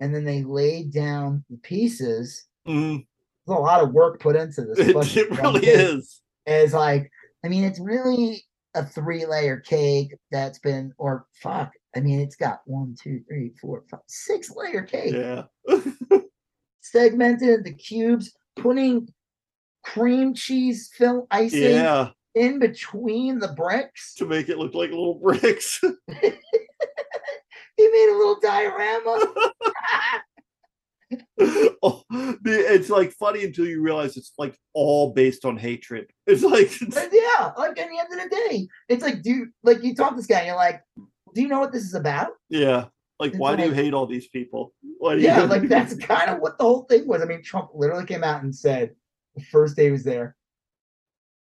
and 0.00 0.12
then 0.12 0.24
they 0.24 0.42
laid 0.42 0.92
down 0.92 1.44
the 1.48 1.58
pieces. 1.58 2.46
Mhm. 2.66 3.06
There's 3.46 3.58
a 3.58 3.60
lot 3.60 3.80
of 3.84 3.92
work 3.92 4.18
put 4.18 4.34
into 4.34 4.62
this. 4.62 4.78
it, 4.80 5.16
it 5.16 5.30
really 5.40 5.60
cake. 5.60 5.68
is 5.76 6.20
It's 6.46 6.72
like, 6.74 7.08
I 7.44 7.48
mean, 7.48 7.62
it's 7.62 7.78
really 7.78 8.42
a 8.74 8.84
three 8.84 9.24
layer 9.24 9.60
cake 9.60 10.12
that's 10.32 10.58
been, 10.58 10.92
or 10.98 11.26
fuck, 11.40 11.70
I 11.94 12.00
mean, 12.00 12.18
it's 12.18 12.34
got 12.34 12.58
one, 12.64 12.96
two, 13.00 13.20
three, 13.28 13.52
four, 13.60 13.84
five, 13.88 14.00
six 14.08 14.50
layer 14.56 14.82
cake. 14.82 15.12
yeah 15.14 15.44
segmented 16.94 17.48
into 17.48 17.72
cubes, 17.72 18.32
putting 18.56 19.08
cream 19.82 20.32
cheese 20.32 20.90
film 20.96 21.26
icing 21.30 21.72
yeah 21.72 22.08
in 22.34 22.58
between 22.58 23.38
the 23.38 23.48
bricks. 23.48 24.14
to 24.14 24.26
make 24.26 24.48
it 24.48 24.58
look 24.58 24.74
like 24.74 24.90
little 24.90 25.20
bricks 25.20 25.80
He 27.76 27.88
made 27.88 28.08
a 28.12 28.16
little 28.16 28.38
diorama. 28.40 29.34
oh, 31.82 32.02
it's 32.44 32.88
like 32.88 33.12
funny 33.12 33.44
until 33.44 33.66
you 33.66 33.82
realize 33.82 34.16
it's 34.16 34.32
like 34.38 34.56
all 34.72 35.12
based 35.12 35.44
on 35.44 35.56
hatred 35.56 36.10
it's 36.26 36.42
like 36.42 36.70
But 36.92 37.10
yeah, 37.12 37.50
like 37.58 37.78
at 37.78 37.88
the 37.88 37.98
end 37.98 38.08
of 38.12 38.30
the 38.30 38.36
day, 38.48 38.68
it's 38.88 39.02
like, 39.02 39.22
dude, 39.22 39.50
like 39.62 39.82
you 39.82 39.94
talk 39.94 40.10
to 40.10 40.16
this 40.16 40.26
guy, 40.26 40.38
and 40.38 40.46
you're 40.48 40.56
like, 40.56 40.80
do 41.34 41.42
you 41.42 41.48
know 41.48 41.60
what 41.60 41.72
this 41.72 41.82
is 41.82 41.94
about? 41.94 42.30
yeah 42.48 42.86
like 43.20 43.30
It's 43.32 43.38
why 43.38 43.56
do 43.56 43.64
you 43.64 43.72
hate 43.72 43.94
all 43.94 44.06
these 44.06 44.26
people 44.28 44.72
why 44.98 45.14
do 45.14 45.20
you 45.20 45.26
Yeah, 45.28 45.42
like 45.42 45.68
that's 45.68 45.94
kind 45.96 46.30
of 46.30 46.40
what 46.40 46.58
the 46.58 46.64
whole 46.64 46.82
thing 46.84 47.06
was. 47.06 47.22
I 47.22 47.26
mean, 47.26 47.42
Trump 47.42 47.70
literally 47.74 48.06
came 48.06 48.24
out 48.24 48.42
and 48.42 48.54
said 48.54 48.94
the 49.36 49.42
first 49.44 49.76
day 49.76 49.86
he 49.86 49.90
was 49.90 50.04
there, 50.04 50.36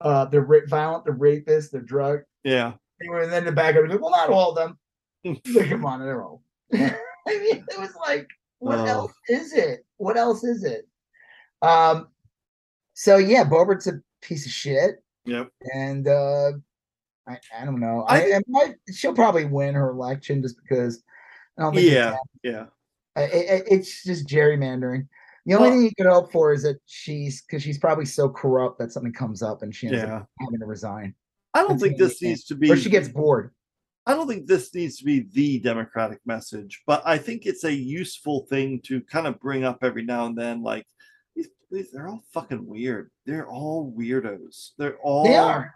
uh, 0.02 0.26
they're 0.26 0.42
ra- 0.42 0.60
violent, 0.68 1.06
they're 1.06 1.14
rapists, 1.16 1.72
they're 1.72 1.82
drug. 1.82 2.22
yeah 2.44 2.74
And 3.00 3.32
then 3.32 3.46
the 3.46 3.52
back 3.52 3.76
of 3.76 3.86
it, 3.90 4.02
well, 4.02 4.12
not 4.12 4.30
all 4.30 4.52
of 4.52 4.56
them. 4.56 4.78
He's 5.24 5.56
like, 5.56 5.70
Come 5.70 5.86
on, 5.86 6.00
they're 6.00 6.24
all. 6.24 6.44
I 6.74 6.80
mean, 7.28 7.64
it 7.70 7.80
was 7.80 7.96
like, 8.08 8.28
what 8.60 8.80
Oh. 8.80 8.86
else 8.86 9.14
is 9.30 9.54
it? 9.54 9.86
What 9.98 10.18
else 10.18 10.44
is 10.44 10.64
it? 10.64 10.88
Um, 11.62 12.10
so 12.94 13.18
yeah, 13.18 13.44
Boebert's 13.44 13.88
a 13.88 14.02
piece 14.22 14.46
of 14.46 14.52
shit, 14.52 15.04
yep 15.26 15.50
and 15.74 16.08
uh, 16.08 16.52
I, 17.28 17.40
I 17.58 17.66
don't 17.66 17.80
know. 17.80 18.06
I 18.08 18.18
I, 18.18 18.36
I 18.36 18.42
might, 18.48 18.76
she'll 18.94 19.14
probably 19.16 19.46
win 19.46 19.74
her 19.76 19.90
election 19.90 20.42
just 20.42 20.58
because 20.62 21.02
I 21.58 21.62
don't 21.64 21.76
think 21.76 21.92
yeah 21.92 22.16
yeah 22.44 22.66
I- 23.16 23.22
I- 23.22 23.26
I- 23.26 23.64
it's 23.68 24.04
just 24.04 24.28
gerrymandering. 24.28 25.08
The 25.46 25.56
only 25.56 25.70
Well- 25.70 25.78
thing 25.78 25.84
you 25.84 25.92
could 25.98 26.12
hope 26.12 26.32
for 26.32 26.54
is 26.54 26.64
that 26.64 26.78
she's 26.86 27.42
because 27.44 27.62
she's 27.62 27.78
probably 27.78 28.06
so 28.06 28.30
corrupt 28.30 28.80
that 28.80 28.92
something 28.92 29.14
comes 29.14 29.44
up 29.44 29.62
and 29.62 29.74
she 29.76 29.88
ends 29.88 30.00
yeah 30.00 30.18
up 30.18 30.30
having 30.40 30.60
to 30.60 30.66
resign, 30.66 31.14
i 31.54 31.62
don't 31.62 31.80
think 31.80 31.98
this 31.98 32.22
needs 32.22 32.46
to 32.46 32.56
be 32.56 32.72
or 32.72 32.78
she 32.78 32.90
gets 32.90 33.08
bored. 33.10 33.52
I 34.06 34.16
don't 34.16 34.28
think 34.28 34.48
this 34.48 34.74
needs 34.76 34.98
to 34.98 35.06
be 35.06 35.22
the 35.32 35.60
democratic 35.60 36.20
message, 36.26 36.82
but 36.86 37.02
I 37.06 37.18
think 37.18 37.46
it's 37.46 37.64
a 37.64 37.74
useful 37.74 38.46
thing 38.50 38.82
to 38.82 39.00
kind 39.02 39.28
of 39.28 39.40
bring 39.40 39.64
up 39.64 39.78
every 39.82 40.04
now 40.04 40.26
and 40.26 40.38
then. 40.38 40.62
Like 40.62 40.86
these, 41.38 41.48
these 41.72 41.90
they're 41.92 42.10
all 42.10 42.22
fucking 42.34 42.66
weird. 42.66 43.12
They're 43.26 43.48
all 43.48 43.94
weirdos. 43.98 44.72
They're 44.78 44.98
all 44.98 45.24
They 45.24 45.38
are. 45.38 45.74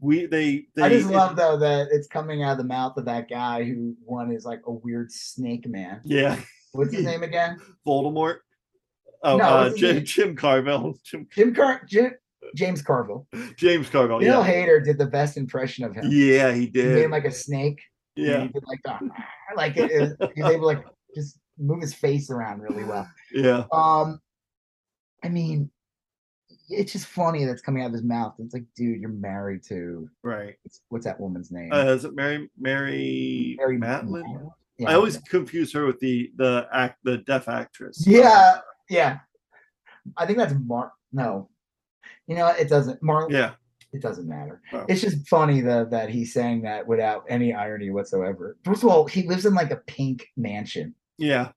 We 0.00 0.26
they 0.26 0.66
they. 0.74 0.82
I 0.82 0.88
just 0.88 1.10
it- 1.10 1.14
love 1.14 1.36
though 1.36 1.58
that 1.58 1.88
it's 1.90 2.06
coming 2.08 2.42
out 2.42 2.52
of 2.52 2.58
the 2.58 2.64
mouth 2.64 2.96
of 2.96 3.04
that 3.04 3.28
guy 3.28 3.64
who 3.64 3.94
one 4.04 4.32
is 4.32 4.44
like 4.44 4.62
a 4.66 4.72
weird 4.72 5.12
snake 5.12 5.66
man. 5.68 6.00
Yeah, 6.04 6.40
What's 6.72 6.94
his 6.94 7.04
name 7.12 7.22
again? 7.22 7.58
Voldemort. 7.86 8.38
Oh, 9.22 9.36
No, 9.36 9.44
uh, 9.44 9.76
Jim? 9.76 10.02
Jim 10.04 10.34
Carville. 10.36 10.94
Jim, 11.04 11.26
Jim 11.34 11.54
Car 11.54 11.82
Jim, 11.86 12.12
James 12.56 12.80
Carville. 12.80 13.26
James 13.56 13.90
Carville. 13.90 14.20
Bill 14.20 14.42
Yeah, 14.42 14.50
Hader 14.50 14.82
did 14.82 14.96
the 14.96 15.04
best 15.06 15.36
impression 15.36 15.84
of 15.84 15.94
him. 15.94 16.06
yeah, 16.08 16.52
he 16.52 16.66
did. 16.66 16.86
He 16.86 16.94
made 16.94 17.04
him 17.04 17.10
like 17.10 17.26
a 17.26 17.30
snake. 17.30 17.82
yeah, 18.16 18.40
he 18.42 18.48
did 18.48 18.64
like 18.66 18.80
the 18.84 19.10
like 19.56 19.76
it, 19.76 19.90
it 19.90 20.00
was- 20.18 20.30
he 20.34 20.42
was 20.42 20.52
able 20.52 20.60
to 20.72 20.78
like 20.78 20.84
just 21.14 21.38
move 21.58 21.82
his 21.82 21.92
face 21.92 22.30
around 22.30 22.60
really 22.62 22.84
well. 22.84 23.06
yeah. 23.32 23.64
Um, 23.70 24.18
I 25.22 25.28
mean, 25.28 25.70
it's 26.70 26.92
just 26.92 27.06
funny 27.06 27.44
that's 27.44 27.62
coming 27.62 27.82
out 27.82 27.86
of 27.86 27.92
his 27.92 28.02
mouth. 28.02 28.34
It's 28.38 28.54
like, 28.54 28.64
dude, 28.76 29.00
you're 29.00 29.10
married 29.10 29.62
to 29.64 30.08
Right. 30.22 30.54
what's 30.88 31.04
that 31.04 31.20
woman's 31.20 31.50
name? 31.50 31.72
Uh, 31.72 31.84
is 31.86 32.04
it 32.04 32.14
Mary 32.14 32.48
Mary, 32.58 33.56
Mary 33.58 33.78
Matlin? 33.78 34.22
Matlin? 34.22 34.50
I 34.86 34.94
always 34.94 35.18
confuse 35.18 35.72
her 35.74 35.84
with 35.86 35.98
the 36.00 36.30
the 36.36 36.66
act 36.72 36.98
the 37.04 37.18
deaf 37.18 37.48
actress. 37.48 38.04
Yeah, 38.06 38.60
yeah. 38.88 39.18
I 40.16 40.24
think 40.26 40.38
that's 40.38 40.54
Mark. 40.64 40.92
No, 41.12 41.50
you 42.26 42.36
know, 42.36 42.46
it 42.48 42.68
doesn't. 42.68 43.02
Mark. 43.02 43.30
Yeah. 43.30 43.52
It 43.92 44.02
doesn't 44.02 44.28
matter. 44.28 44.62
Oh. 44.72 44.84
It's 44.88 45.00
just 45.00 45.26
funny 45.28 45.60
that 45.62 45.90
that 45.90 46.10
he's 46.10 46.32
saying 46.32 46.62
that 46.62 46.86
without 46.86 47.24
any 47.28 47.52
irony 47.52 47.90
whatsoever. 47.90 48.56
First 48.64 48.84
of 48.84 48.88
all, 48.88 49.06
he 49.06 49.26
lives 49.26 49.46
in 49.46 49.54
like 49.54 49.72
a 49.72 49.82
pink 49.88 50.28
mansion. 50.36 50.94
Yeah. 51.18 51.50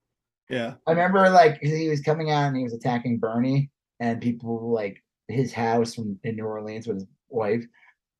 Yeah. 0.50 0.74
I 0.86 0.90
remember 0.90 1.30
like 1.30 1.60
he 1.62 1.88
was 1.88 2.00
coming 2.00 2.32
out 2.32 2.48
and 2.48 2.56
he 2.56 2.64
was 2.64 2.74
attacking 2.74 3.18
Bernie, 3.18 3.70
and 4.00 4.20
people 4.20 4.72
like 4.72 5.02
his 5.28 5.52
house 5.52 5.94
from 5.94 6.18
in 6.24 6.36
New 6.36 6.44
Orleans 6.44 6.86
with 6.86 6.96
his 6.98 7.06
wife, 7.28 7.64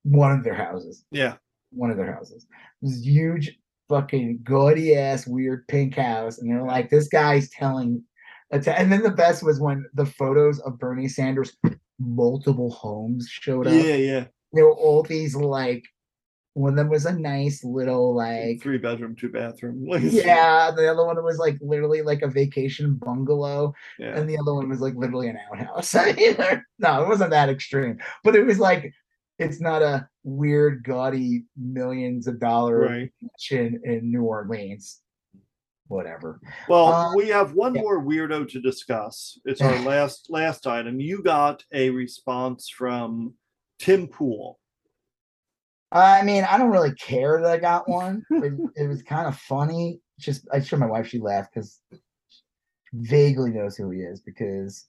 one 0.03 0.33
of 0.33 0.45
their 0.45 0.55
houses, 0.55 1.05
Yeah. 1.11 1.37
one 1.71 1.91
of 1.91 1.97
their 1.97 2.13
houses, 2.13 2.47
this 2.83 3.05
huge, 3.05 3.59
fucking 3.89 4.41
gaudy 4.43 4.97
ass 4.97 5.27
weird 5.27 5.67
pink 5.69 5.95
house, 5.97 6.39
and 6.39 6.51
they're 6.51 6.63
like, 6.67 6.89
this 6.89 7.09
guy's 7.09 7.51
telling, 7.51 8.03
and 8.51 8.63
then 8.65 9.03
the 9.03 9.11
best 9.11 9.43
was 9.43 9.61
when 9.61 9.85
the 9.95 10.07
photos 10.07 10.59
of 10.61 10.79
Bernie 10.79 11.09
Sanders, 11.09 11.57
multiple 11.99 12.71
homes 12.71 13.29
showed 13.29 13.67
up. 13.67 13.73
Yeah. 13.75 13.97
Yeah. 13.97 14.25
There 14.53 14.65
were 14.65 14.77
all 14.77 15.03
these 15.03 15.35
like, 15.37 15.85
one 16.55 16.71
of 16.71 16.77
them 16.77 16.89
was 16.89 17.05
a 17.05 17.13
nice 17.13 17.63
little 17.65 18.15
like 18.15 18.63
Three 18.63 18.79
bedroom, 18.79 19.15
two 19.17 19.29
bathroom. 19.29 19.85
yeah, 20.01 20.71
the 20.71 20.89
other 20.91 21.05
one 21.05 21.23
was 21.23 21.39
like 21.39 21.59
literally 21.61 22.03
like 22.03 22.23
a 22.23 22.29
vacation 22.29 22.95
bungalow, 22.95 23.75
Yeah. 23.99 24.17
and 24.19 24.29
the 24.29 24.39
other 24.39 24.55
one 24.55 24.69
was 24.69 24.81
like 24.81 24.95
literally 24.95 25.29
an 25.29 25.39
outhouse. 25.53 25.95
I 25.97 26.13
mean, 26.13 26.37
no, 26.79 27.03
it 27.03 27.09
wasn't 27.09 27.31
that 27.31 27.49
extreme, 27.49 27.99
but 28.23 28.37
it 28.37 28.45
was 28.47 28.59
like 28.59 28.93
it's 29.41 29.61
not 29.61 29.83
a 29.83 30.09
weird, 30.23 30.85
gaudy 30.85 31.45
millions 31.57 32.29
of 32.29 32.39
dollar 32.39 32.79
Right. 32.79 33.13
mansion 33.21 33.81
in 33.85 34.11
New 34.13 34.23
Orleans. 34.23 35.01
Whatever. 35.89 36.41
Well, 36.69 36.87
Uh, 36.87 37.15
we 37.17 37.29
have 37.29 37.53
one 37.53 37.75
yeah. 37.75 37.83
more 37.83 38.03
weirdo 38.03 38.49
to 38.51 38.61
discuss. 38.61 39.39
It's 39.45 39.61
our 39.61 39.79
last 39.83 40.31
last 40.31 40.67
item. 40.67 40.99
You 41.01 41.23
got 41.23 41.63
a 41.73 41.91
response 41.91 42.69
from 42.71 43.35
Tim 43.81 44.07
Pool. 44.07 44.59
I 45.95 46.23
mean, 46.23 46.45
I 46.45 46.59
don't 46.59 46.71
really 46.71 46.93
care 46.95 47.41
that 47.41 47.51
I 47.51 47.59
got 47.59 47.89
one. 47.89 48.25
it, 48.31 48.53
it 48.77 48.89
was 48.89 49.03
kind 49.03 49.27
of 49.27 49.37
funny. 49.39 50.01
Just 50.19 50.47
I 50.53 50.61
showed 50.61 50.81
my 50.81 50.87
wife, 50.87 51.07
she 51.09 51.19
laughed 51.19 51.55
because 51.55 51.81
vaguely 52.93 53.51
knows 53.51 53.77
who 53.77 53.91
he 53.91 54.01
is 54.01 54.21
because 54.21 54.87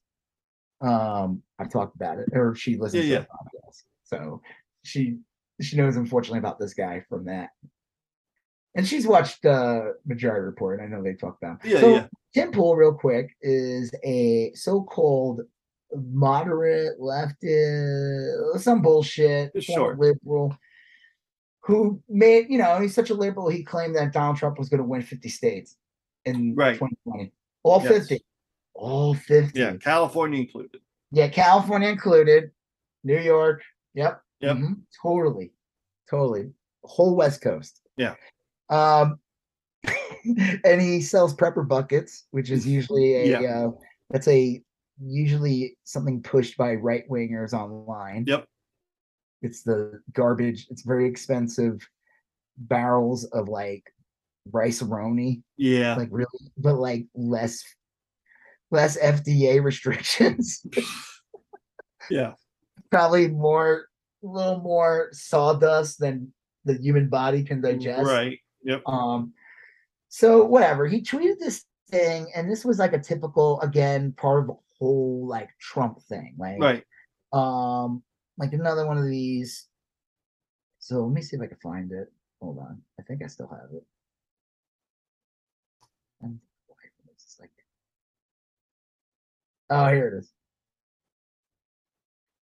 um 0.82 1.42
I've 1.58 1.72
talked 1.72 1.96
about 1.96 2.20
it, 2.20 2.30
or 2.34 2.56
she 2.56 2.78
listens 2.78 3.06
Yeah, 3.06 3.20
to 3.20 3.22
the 3.24 3.28
podcast. 3.28 3.84
So 4.04 4.42
she 4.84 5.20
she 5.62 5.78
knows 5.78 5.96
unfortunately 5.96 6.40
about 6.40 6.60
this 6.60 6.74
guy 6.74 7.04
from 7.08 7.26
that. 7.26 7.50
And 8.76 8.86
she's 8.86 9.08
watched 9.08 9.46
uh 9.46 9.92
Majority 10.06 10.42
Report. 10.46 10.82
I 10.82 10.88
know 10.88 11.02
they 11.02 11.14
talk 11.14 11.38
about 11.42 11.64
him. 11.64 11.72
Yeah, 11.72 11.80
so 11.80 11.90
yeah. 11.94 12.08
Tim 12.34 12.52
Pool, 12.52 12.76
real 12.76 12.94
quick, 12.94 13.36
is 13.42 13.94
a 14.04 14.52
so-called 14.54 15.42
moderate 15.96 17.00
leftist, 17.00 18.60
some 18.60 18.82
bullshit, 18.82 19.54
liberal, 19.98 20.56
who 21.66 22.00
made, 22.08 22.46
you 22.50 22.58
know, 22.60 22.80
he's 22.80 22.94
such 22.94 23.10
a 23.10 23.14
liberal. 23.16 23.50
He 23.50 23.64
claimed 23.64 23.96
that 23.96 24.14
Donald 24.14 24.38
Trump 24.38 24.60
was 24.60 24.70
going 24.70 24.80
to 24.82 24.88
win 24.88 25.02
50 25.02 25.28
states 25.30 25.78
in 26.26 26.54
Right. 26.56 26.74
2020, 26.76 27.32
all 27.64 27.82
Yes. 27.84 28.08
50, 28.08 28.26
all 28.76 29.14
50. 29.16 29.60
Yeah, 29.60 29.76
California 29.78 30.40
included. 30.42 30.80
Yeah, 31.12 31.28
California 31.28 31.90
included, 31.90 32.52
New 33.04 33.18
York. 33.20 33.62
Yep. 33.96 34.22
Yep. 34.42 34.58
mhm, 34.58 34.76
Totally. 35.02 35.54
Totally. 36.10 36.52
Whole 36.84 37.16
West 37.16 37.42
Coast. 37.42 37.82
Yeah. 37.98 38.14
Um 38.70 39.20
and 40.64 40.82
he 40.82 41.02
sells 41.02 41.34
prepper 41.36 41.68
buckets, 41.68 42.26
which 42.32 42.52
is 42.52 42.68
usually 42.78 43.16
a 43.16 43.42
Yeah. 43.42 43.66
uh, 43.68 43.72
that's 44.12 44.28
a 44.28 44.62
usually 45.04 45.78
something 45.84 46.22
pushed 46.22 46.58
by 46.58 46.76
right 46.76 47.10
wingers 47.10 47.54
online. 47.54 48.26
Yep. 48.28 48.46
It's 49.46 49.64
the 49.64 50.02
garbage, 50.14 50.68
it's 50.70 50.82
very 50.82 51.08
expensive 51.08 51.88
barrels 52.58 53.26
of 53.26 53.48
like 53.50 53.84
rice 54.52 54.82
roni 54.82 55.42
Yeah. 55.58 55.96
like 55.96 56.10
really 56.12 56.28
but 56.58 56.76
like 56.76 57.06
less 57.16 57.64
less 58.72 58.98
FDA 58.98 59.64
restrictions. 59.70 60.66
Yeah. 62.10 62.34
Probably 62.92 63.28
more, 63.30 63.88
a 64.24 64.28
little 64.28 64.60
more 64.60 65.10
sawdust 65.12 66.00
than 66.00 66.34
the 66.66 66.76
human 66.78 67.10
body 67.10 67.44
can 67.44 67.62
digest. 67.62 68.06
Right. 68.08 68.40
Yep. 68.64 68.82
Um, 68.88 69.34
so 70.10 70.44
whatever. 70.46 70.88
He 70.88 71.02
tweeted 71.02 71.40
this 71.40 71.64
thing, 71.92 72.28
and 72.36 72.50
this 72.50 72.64
was 72.66 72.80
like 72.80 72.94
a 72.94 73.00
typical, 73.00 73.60
again, 73.62 74.14
part 74.14 74.42
of 74.42 74.48
the 74.48 74.56
whole 74.80 75.28
like 75.28 75.50
Trump 75.60 76.02
thing. 76.04 76.36
Like, 76.38 76.60
Right. 76.60 76.84
um, 77.34 78.04
like 78.38 78.54
another 78.54 78.86
one 78.86 78.98
of 78.98 79.06
these. 79.08 79.68
So 80.80 81.04
let 81.06 81.14
me 81.14 81.22
see 81.22 81.36
if 81.38 81.42
I 81.42 81.48
can 81.48 81.58
find 81.64 81.92
it. 81.92 82.12
Hold 82.42 82.60
on. 82.60 82.82
I 83.00 83.04
think 83.04 83.24
I 83.24 83.28
still 83.28 83.48
have 83.48 83.70
it. 83.74 83.84
And 86.22 86.40
why 86.68 86.76
is 86.86 87.24
this 87.24 87.38
like 87.40 87.52
Oh, 89.70 89.88
here 89.88 90.08
it 90.10 90.20
is. 90.20 90.32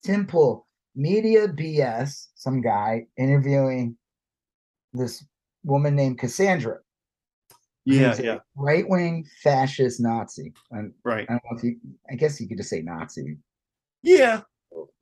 Tim 0.04 0.26
Pool, 0.26 0.66
media 0.94 1.48
BS, 1.48 2.28
some 2.34 2.60
guy 2.60 3.06
interviewing 3.16 3.96
this 4.92 5.24
woman 5.64 5.96
named 5.96 6.18
Cassandra, 6.18 6.78
Yeah. 7.84 8.14
Yeah. 8.20 8.38
right 8.54 8.88
wing 8.88 9.26
fascist 9.42 10.00
Nazi. 10.00 10.52
And 10.70 10.92
Right. 11.04 11.26
I 11.28 11.32
don't 11.32 11.42
know 11.50 11.58
if 11.58 11.64
you, 11.64 11.76
I 12.10 12.14
guess 12.14 12.40
you 12.40 12.48
could 12.48 12.58
just 12.58 12.70
say 12.70 12.82
Nazi. 12.82 13.38
Yeah. 14.02 14.42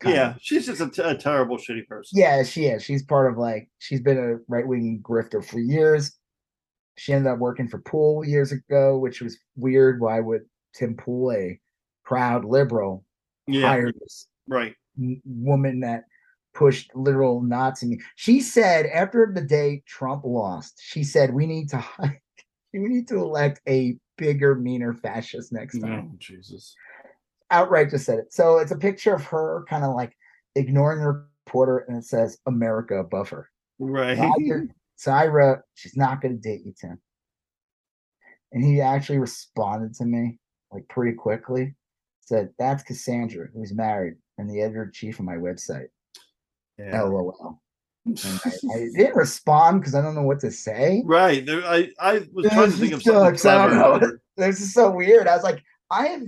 Yeah. 0.04 0.34
She's 0.40 0.66
just 0.66 0.80
a, 0.80 0.88
t- 0.90 1.02
a 1.02 1.16
terrible, 1.16 1.56
shitty 1.56 1.86
person. 1.86 2.18
Yeah, 2.18 2.42
she 2.42 2.66
is. 2.66 2.82
She's 2.82 3.02
part 3.02 3.30
of 3.32 3.38
like 3.38 3.68
she's 3.78 4.00
been 4.00 4.18
a 4.18 4.36
right 4.48 4.66
wing 4.66 5.00
grifter 5.02 5.44
for 5.44 5.58
years. 5.58 6.16
She 6.96 7.12
ended 7.12 7.32
up 7.32 7.38
working 7.38 7.68
for 7.68 7.78
Pool 7.80 8.24
years 8.24 8.52
ago, 8.52 8.98
which 8.98 9.20
was 9.20 9.38
weird. 9.56 10.00
Why 10.00 10.20
would 10.20 10.42
Tim 10.74 10.94
Pool, 10.96 11.32
a 11.32 11.58
proud 12.04 12.44
liberal, 12.44 13.04
Yeah. 13.46 13.68
hire 13.68 13.92
this 13.92 14.28
Right. 14.46 14.74
woman 14.96 15.80
that 15.80 16.04
pushed 16.52 16.94
literal 16.94 17.40
Nazi? 17.42 18.00
She 18.16 18.40
said 18.40 18.86
after 18.86 19.32
the 19.34 19.40
day 19.40 19.82
Trump 19.86 20.24
lost, 20.24 20.80
she 20.80 21.02
said 21.02 21.34
we 21.34 21.46
need 21.46 21.68
to 21.70 21.84
we 22.72 22.80
need 22.80 23.08
to 23.08 23.16
elect 23.16 23.60
a 23.68 23.96
bigger, 24.16 24.54
meaner 24.54 24.92
fascist 24.92 25.52
next 25.52 25.76
mm, 25.78 25.82
time 25.82 26.10
Oh, 26.12 26.16
Jesus. 26.18 26.76
Outright 27.54 27.90
just 27.90 28.04
said 28.06 28.18
it. 28.18 28.32
So 28.32 28.58
it's 28.58 28.72
a 28.72 28.76
picture 28.76 29.14
of 29.14 29.24
her 29.24 29.64
kind 29.68 29.84
of 29.84 29.94
like 29.94 30.16
ignoring 30.56 31.00
the 31.00 31.24
reporter 31.46 31.78
and 31.88 31.96
it 31.96 32.04
says 32.04 32.38
America 32.46 32.96
above 32.96 33.28
her. 33.30 33.48
Right. 33.78 34.16
So 34.16 34.24
I, 34.24 34.32
did- 34.38 34.74
so 34.96 35.12
I 35.12 35.26
wrote, 35.26 35.58
she's 35.74 35.96
not 35.96 36.20
going 36.20 36.40
to 36.40 36.40
date 36.40 36.62
you, 36.64 36.72
Tim. 36.80 36.98
And 38.52 38.64
he 38.64 38.80
actually 38.80 39.18
responded 39.18 39.94
to 39.96 40.04
me 40.04 40.38
like 40.72 40.86
pretty 40.88 41.16
quickly. 41.16 41.74
Said, 42.20 42.50
that's 42.58 42.82
Cassandra, 42.82 43.48
who's 43.52 43.74
married 43.74 44.14
and 44.38 44.48
the 44.48 44.62
editor 44.62 44.84
in 44.84 44.92
chief 44.92 45.18
of 45.18 45.24
my 45.24 45.34
website. 45.34 45.88
Yeah. 46.78 47.02
LOL. 47.02 47.60
I, 48.06 48.40
I 48.74 48.78
didn't 48.96 49.16
respond 49.16 49.80
because 49.80 49.94
I 49.94 50.02
don't 50.02 50.14
know 50.14 50.22
what 50.22 50.40
to 50.40 50.50
say. 50.50 51.02
Right. 51.04 51.44
I, 51.48 51.90
I 51.98 52.26
was 52.32 52.46
trying 52.46 52.70
to 52.70 52.76
think 52.76 52.92
of 52.92 53.02
something 53.02 53.50
I 53.50 53.68
don't 53.68 54.00
know. 54.00 54.18
This 54.36 54.60
is 54.60 54.72
so 54.72 54.90
weird. 54.90 55.28
I 55.28 55.34
was 55.34 55.44
like, 55.44 55.62
I 55.90 56.06
have 56.08 56.22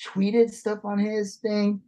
tweeted 0.00 0.50
stuff 0.50 0.84
on 0.84 0.98
his 0.98 1.36
thing 1.36 1.80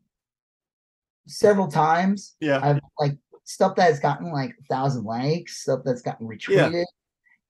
several 1.27 1.69
times. 1.69 2.37
Yeah. 2.41 2.61
I've 2.63 2.81
like 2.99 3.17
stuff 3.45 3.77
that 3.77 3.85
has 3.85 4.01
gotten 4.01 4.33
like 4.33 4.55
a 4.61 4.65
thousand 4.75 5.05
likes, 5.05 5.63
stuff 5.63 5.81
that's 5.85 6.03
gotten 6.03 6.27
retweeted, 6.27 6.85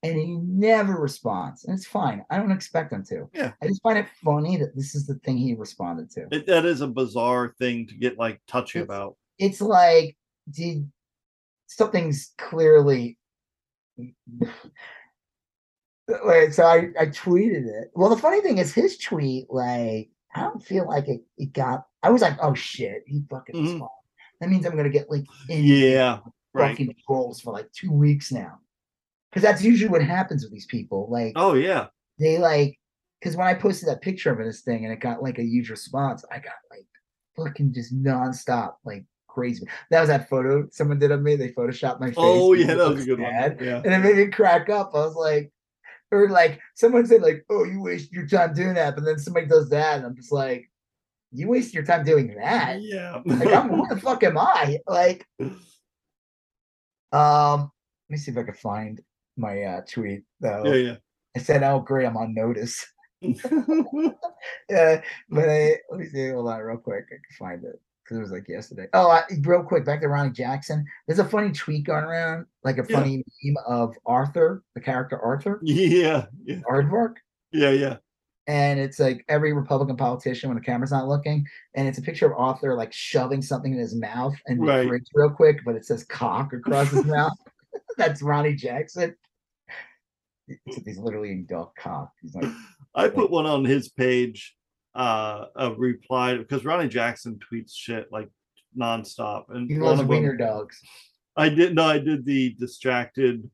and 0.02 0.16
he 0.16 0.36
never 0.42 0.94
responds. 1.00 1.65
And 1.65 1.74
it's 1.76 1.86
fine. 1.86 2.24
I 2.31 2.36
don't 2.36 2.52
expect 2.52 2.92
him 2.92 3.05
to. 3.08 3.28
Yeah. 3.33 3.52
I 3.62 3.66
just 3.66 3.83
find 3.83 3.99
it 3.99 4.07
funny 4.23 4.57
that 4.58 4.76
this 4.76 4.94
is 4.94 5.07
the 5.07 5.15
thing 5.16 5.36
he 5.36 5.55
responded 5.55 6.10
to. 6.12 6.26
It, 6.31 6.47
that 6.47 6.65
is 6.65 6.81
a 6.81 6.89
bizarre 6.89 7.55
thing 7.58 7.86
to 7.89 7.94
get 7.94 8.18
like 8.18 8.41
touchy 8.47 8.78
It's- 8.81 8.86
about. 8.86 9.16
It's 9.39 9.60
like, 9.60 10.16
did 10.50 10.89
something's 11.66 12.34
clearly 12.39 13.18
Wait, 16.08 16.55
so 16.55 16.65
I, 16.65 16.89
I 17.00 17.07
tweeted 17.07 17.66
it. 17.66 17.91
Well, 17.94 18.10
the 18.10 18.16
funny 18.20 18.42
thing 18.42 18.58
is 18.58 18.74
his 18.74 18.99
tweet, 18.99 19.47
like, 19.49 20.10
I 20.34 20.42
don't 20.42 20.62
feel 20.64 20.86
like 20.86 21.08
it, 21.08 21.22
it 21.38 21.52
got 21.52 21.86
I 22.02 22.10
was 22.10 22.22
like, 22.22 22.36
oh 22.40 22.54
shit, 22.54 23.04
he 23.06 23.22
fucking 23.30 23.54
responded. 23.60 23.84
Mm-hmm. 23.84 24.36
That 24.40 24.50
means 24.50 24.66
I'm 24.66 24.76
gonna 24.76 24.88
get 24.88 25.10
like 25.10 25.24
in 25.48 25.64
Yeah. 25.64 26.18
Right. 26.52 26.70
fucking 26.70 26.94
trolls 27.06 27.40
for 27.40 27.52
like 27.52 27.70
two 27.72 27.90
weeks 27.90 28.30
now. 28.30 28.58
Because 29.30 29.42
that's 29.42 29.62
usually 29.62 29.90
what 29.90 30.02
happens 30.02 30.44
with 30.44 30.52
these 30.52 30.66
people. 30.66 31.08
Like 31.10 31.32
Oh 31.36 31.54
yeah. 31.54 31.86
they 32.18 32.38
like 32.38 32.78
because 33.20 33.36
when 33.36 33.46
I 33.46 33.54
posted 33.54 33.88
that 33.88 34.02
picture 34.02 34.30
of 34.30 34.44
this 34.44 34.60
thing 34.60 34.84
and 34.84 34.92
it 34.92 35.00
got 35.00 35.22
like 35.22 35.38
a 35.38 35.44
huge 35.44 35.70
response, 35.70 36.24
I 36.30 36.36
got 36.36 36.52
like 36.70 36.86
fucking 37.36 37.72
just 37.72 37.94
nonstop, 37.94 38.74
like 38.84 39.04
crazy. 39.28 39.66
That 39.90 40.00
was 40.00 40.08
that 40.08 40.28
photo 40.28 40.68
someone 40.70 40.98
did 40.98 41.10
of 41.10 41.22
me. 41.22 41.36
They 41.36 41.48
photoshopped 41.50 42.00
my 42.00 42.08
face. 42.08 42.16
Oh 42.18 42.52
yeah, 42.52 42.74
that 42.74 42.88
was 42.88 43.02
a 43.02 43.06
good 43.06 43.18
bad, 43.18 43.56
one. 43.56 43.64
Yeah. 43.66 43.82
And 43.84 43.94
it 43.94 43.98
made 43.98 44.16
me 44.16 44.26
crack 44.30 44.68
up. 44.68 44.90
I 44.94 44.98
was 44.98 45.14
like, 45.16 45.50
or 46.15 46.28
like 46.28 46.60
someone 46.75 47.07
said, 47.07 47.23
like, 47.23 47.44
oh, 47.51 47.65
you 47.65 47.83
waste 47.83 48.12
your 48.12 48.26
time 48.26 48.55
doing 48.55 48.75
that, 48.75 48.94
but 48.94 49.05
then 49.05 49.18
somebody 49.18 49.47
does 49.47 49.68
that, 49.70 49.97
and 49.97 50.07
I'm 50.07 50.17
just 50.17 50.33
like, 50.33 50.70
you 51.33 51.49
waste 51.49 51.75
your 51.75 51.84
time 51.84 52.05
doing 52.05 52.34
that. 52.36 52.81
Yeah. 52.81 53.20
Like, 53.25 53.52
I'm, 53.52 53.68
who 53.70 53.89
the 53.89 54.01
fuck 54.01 54.23
am 54.23 54.39
I? 54.39 54.78
Like, 54.86 55.26
um, 57.12 57.70
let 58.09 58.10
me 58.10 58.17
see 58.17 58.31
if 58.31 58.39
I 58.39 58.44
can 58.44 58.55
find 58.55 59.01
my 59.36 59.62
uh, 59.62 59.81
tweet 59.89 60.23
though. 60.41 60.65
yeah, 60.65 60.75
yeah. 60.75 60.97
I 61.36 61.41
said, 61.41 61.65
"Oh, 61.65 61.81
great, 61.81 62.07
I'm 62.07 62.17
on 62.17 62.34
notice." 62.34 62.86
yeah. 63.20 63.34
Yeah, 64.68 65.02
but 65.31 65.49
I 65.49 65.78
let 65.91 66.01
me 66.01 66.07
see. 66.07 66.31
Hold 66.31 66.49
on, 66.49 66.60
real 66.60 66.76
quick. 66.76 67.07
I 67.09 67.15
can 67.15 67.36
find 67.39 67.65
it 67.65 67.81
because 68.05 68.18
it 68.18 68.20
was 68.20 68.31
like 68.33 68.49
yesterday. 68.49 68.86
Oh, 68.92 69.08
I, 69.10 69.23
real 69.42 69.62
quick, 69.62 69.84
back 69.84 70.00
to 70.02 70.08
Ronnie 70.08 70.31
Jackson. 70.31 70.84
There's 71.07 71.18
a 71.18 71.24
funny 71.24 71.50
tweet 71.52 71.84
going 71.86 72.05
around, 72.05 72.47
like 72.62 72.76
a 72.78 72.84
Yeah. 72.89 72.99
funny 72.99 73.24
meme 73.42 73.57
of 73.66 73.97
Arthur, 74.07 74.62
the 74.74 74.81
character 74.81 75.18
Arthur 75.18 75.58
yeah. 75.65 76.26
Yeah. 76.44 76.60
Aardvark, 76.70 77.15
Yeah. 77.52 77.70
Yeah. 77.70 77.97
and 78.47 78.78
it's 78.78 78.99
like 79.00 79.24
every 79.28 79.52
Republican 79.55 79.97
politician 79.97 80.50
when 80.50 80.57
the 80.58 80.65
camera's 80.65 80.91
not 80.92 81.08
looking, 81.08 81.47
and 81.74 81.89
it's 81.89 81.99
a 81.99 82.02
picture 82.02 82.26
of 82.31 82.39
Arthur 82.39 82.74
like 82.74 82.92
shoving 82.92 83.41
something 83.41 83.73
in 83.73 83.78
his 83.78 83.94
mouth 83.94 84.34
and 84.47 84.60
Right. 84.66 84.89
real 85.15 85.31
quick, 85.31 85.60
but 85.65 85.74
it 85.76 85.86
says 85.86 86.05
cock 86.05 86.52
across 86.52 86.91
his 86.91 87.07
mouth. 87.07 87.33
That's 87.97 88.20
Ronnie 88.23 88.55
Jackson. 88.55 89.15
He's 90.66 90.99
literally 90.99 91.31
in 91.33 91.47
dog 91.47 91.70
cock. 91.78 92.12
He's 92.20 92.34
like, 92.34 92.50
I 92.94 93.08
put 93.08 93.31
one 93.31 93.47
on 93.47 93.65
his 93.65 93.89
page, 93.89 94.55
uh, 94.94 95.47
a 95.56 95.73
reply 95.74 96.36
because 96.36 96.64
Ronnie 96.64 96.89
Jackson 96.89 97.39
tweets 97.52 97.73
shit 97.74 98.10
like 98.12 98.28
nonstop, 98.78 99.44
and 99.48 99.70
he 99.70 99.78
loves 99.78 100.00
of 100.00 100.08
wiener 100.08 100.36
them, 100.36 100.47
dogs. 100.47 100.81
I 101.36 101.48
did 101.48 101.74
no, 101.74 101.84
I 101.84 101.98
did 101.98 102.24
the 102.24 102.55
distracted 102.58 103.50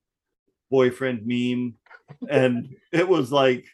boyfriend 0.71 1.23
meme, 1.27 1.75
and 2.29 2.69
it 2.93 3.09
was 3.09 3.33
like 3.33 3.67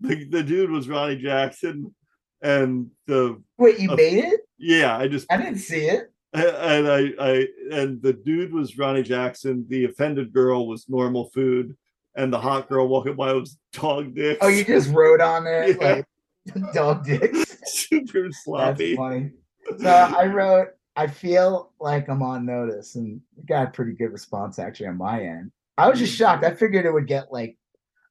the, 0.00 0.24
the 0.24 0.42
dude 0.42 0.70
was 0.70 0.88
Ronnie 0.88 1.16
Jackson, 1.16 1.94
and 2.42 2.90
the 3.06 3.40
Wait, 3.58 3.78
you 3.78 3.90
Uh, 3.90 3.96
made 3.96 4.24
it? 4.24 4.40
yeah, 4.58 4.96
I 4.96 5.08
just 5.08 5.30
I 5.30 5.36
didn't 5.36 5.58
see 5.58 5.86
it. 5.86 6.08
and 6.34 6.88
I, 6.88 7.12
I 7.20 7.46
and 7.72 8.00
the 8.00 8.14
dude 8.14 8.52
was 8.54 8.78
Ronnie 8.78 9.02
Jackson, 9.02 9.66
the 9.68 9.84
offended 9.84 10.32
girl 10.32 10.66
was 10.66 10.88
normal 10.88 11.28
food, 11.34 11.76
and 12.16 12.32
the 12.32 12.38
hot 12.40 12.68
girl 12.70 12.88
walking 12.88 13.16
by 13.16 13.32
was 13.34 13.58
dog 13.74 14.14
dicks. 14.14 14.38
Oh, 14.40 14.48
you 14.48 14.64
just 14.64 14.90
wrote 14.90 15.20
on 15.20 15.46
it. 15.46 15.76
Yeah. 15.80 15.94
like 15.96 16.06
dog 16.74 17.04
dicks. 17.04 17.56
super 17.64 18.28
sloppy. 18.30 18.94
That's 18.94 18.96
sloppy. 18.96 18.96
funny. 18.96 19.30
So 19.78 19.88
I 19.88 20.26
wrote, 20.26 20.68
I 20.96 21.06
feel 21.06 21.70
like 21.78 22.08
I'm 22.08 22.20
on 22.22 22.44
notice, 22.44 22.96
and 22.96 23.20
got 23.46 23.68
a 23.68 23.70
pretty 23.70 23.92
good 23.92 24.12
response 24.12 24.58
actually 24.58 24.88
on 24.88 24.98
my 24.98 25.22
end. 25.22 25.52
I 25.78 25.88
was 25.88 26.00
just 26.00 26.14
mm-hmm. 26.14 26.18
shocked. 26.18 26.44
I 26.44 26.52
figured 26.52 26.84
it 26.84 26.92
would 26.92 27.06
get 27.06 27.32
like, 27.32 27.56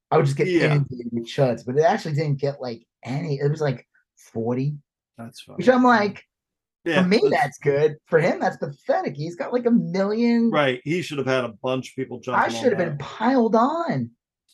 I 0.09 0.17
would 0.17 0.25
just 0.25 0.37
get 0.37 0.47
Yeah. 0.47 0.67
inundated 0.67 1.09
with 1.11 1.27
chuds, 1.27 1.65
but 1.65 1.75
it 1.75 1.83
actually 1.83 2.13
didn't 2.15 2.39
get 2.39 2.61
like 2.61 2.87
any. 3.03 3.35
It 3.39 3.51
was 3.51 3.59
like 3.59 3.85
40, 4.15 4.77
That's 5.17 5.41
fine. 5.41 5.57
which 5.57 5.67
I'm 5.67 5.83
like, 5.83 6.23
yeah, 6.85 7.03
for 7.03 7.09
me, 7.09 7.17
that's- 7.17 7.41
that's 7.43 7.57
good. 7.59 7.97
For 8.05 8.19
him, 8.19 8.39
that's 8.39 8.57
pathetic. 8.57 9.15
He's 9.17 9.35
got 9.35 9.51
like 9.53 9.65
a 9.65 9.71
million. 9.71 10.49
right. 10.51 10.79
He 10.85 11.01
should 11.01 11.17
have 11.17 11.27
had 11.27 11.43
a 11.43 11.53
bunch 11.61 11.89
of 11.89 11.95
people 11.95 12.21
jumping. 12.21 12.43
I 12.43 12.47
should 12.47 12.71
have 12.71 12.77
been 12.77 12.97
piled 12.97 13.55
on. 13.55 14.09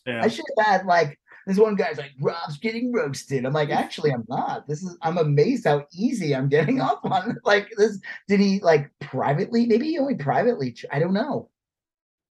Yeah. 0.06 0.24
I 0.24 0.30
should 0.30 0.46
have 0.58 0.66
had 0.66 0.86
like 0.88 1.20
this 1.48 1.58
one 1.58 1.76
guy's 1.76 1.98
like 1.98 2.12
Rob's 2.20 2.58
getting 2.58 2.92
roasted. 2.92 3.46
I'm 3.46 3.54
like, 3.54 3.70
actually, 3.70 4.12
I'm 4.12 4.26
not. 4.28 4.68
This 4.68 4.84
is 4.84 4.98
I'm 5.02 5.18
amazed 5.18 5.66
how 5.66 5.86
easy 5.94 6.36
I'm 6.36 6.50
getting 6.50 6.82
up 6.90 7.00
on. 7.06 7.38
Like 7.46 7.70
this, 7.78 8.00
did 8.28 8.42
he 8.42 8.60
like 8.60 8.92
privately? 9.00 9.66
Maybe 9.66 9.88
he 9.88 9.98
only 9.98 10.16
privately. 10.16 10.76
I 10.92 11.00
don't 11.00 11.14
know. 11.14 11.50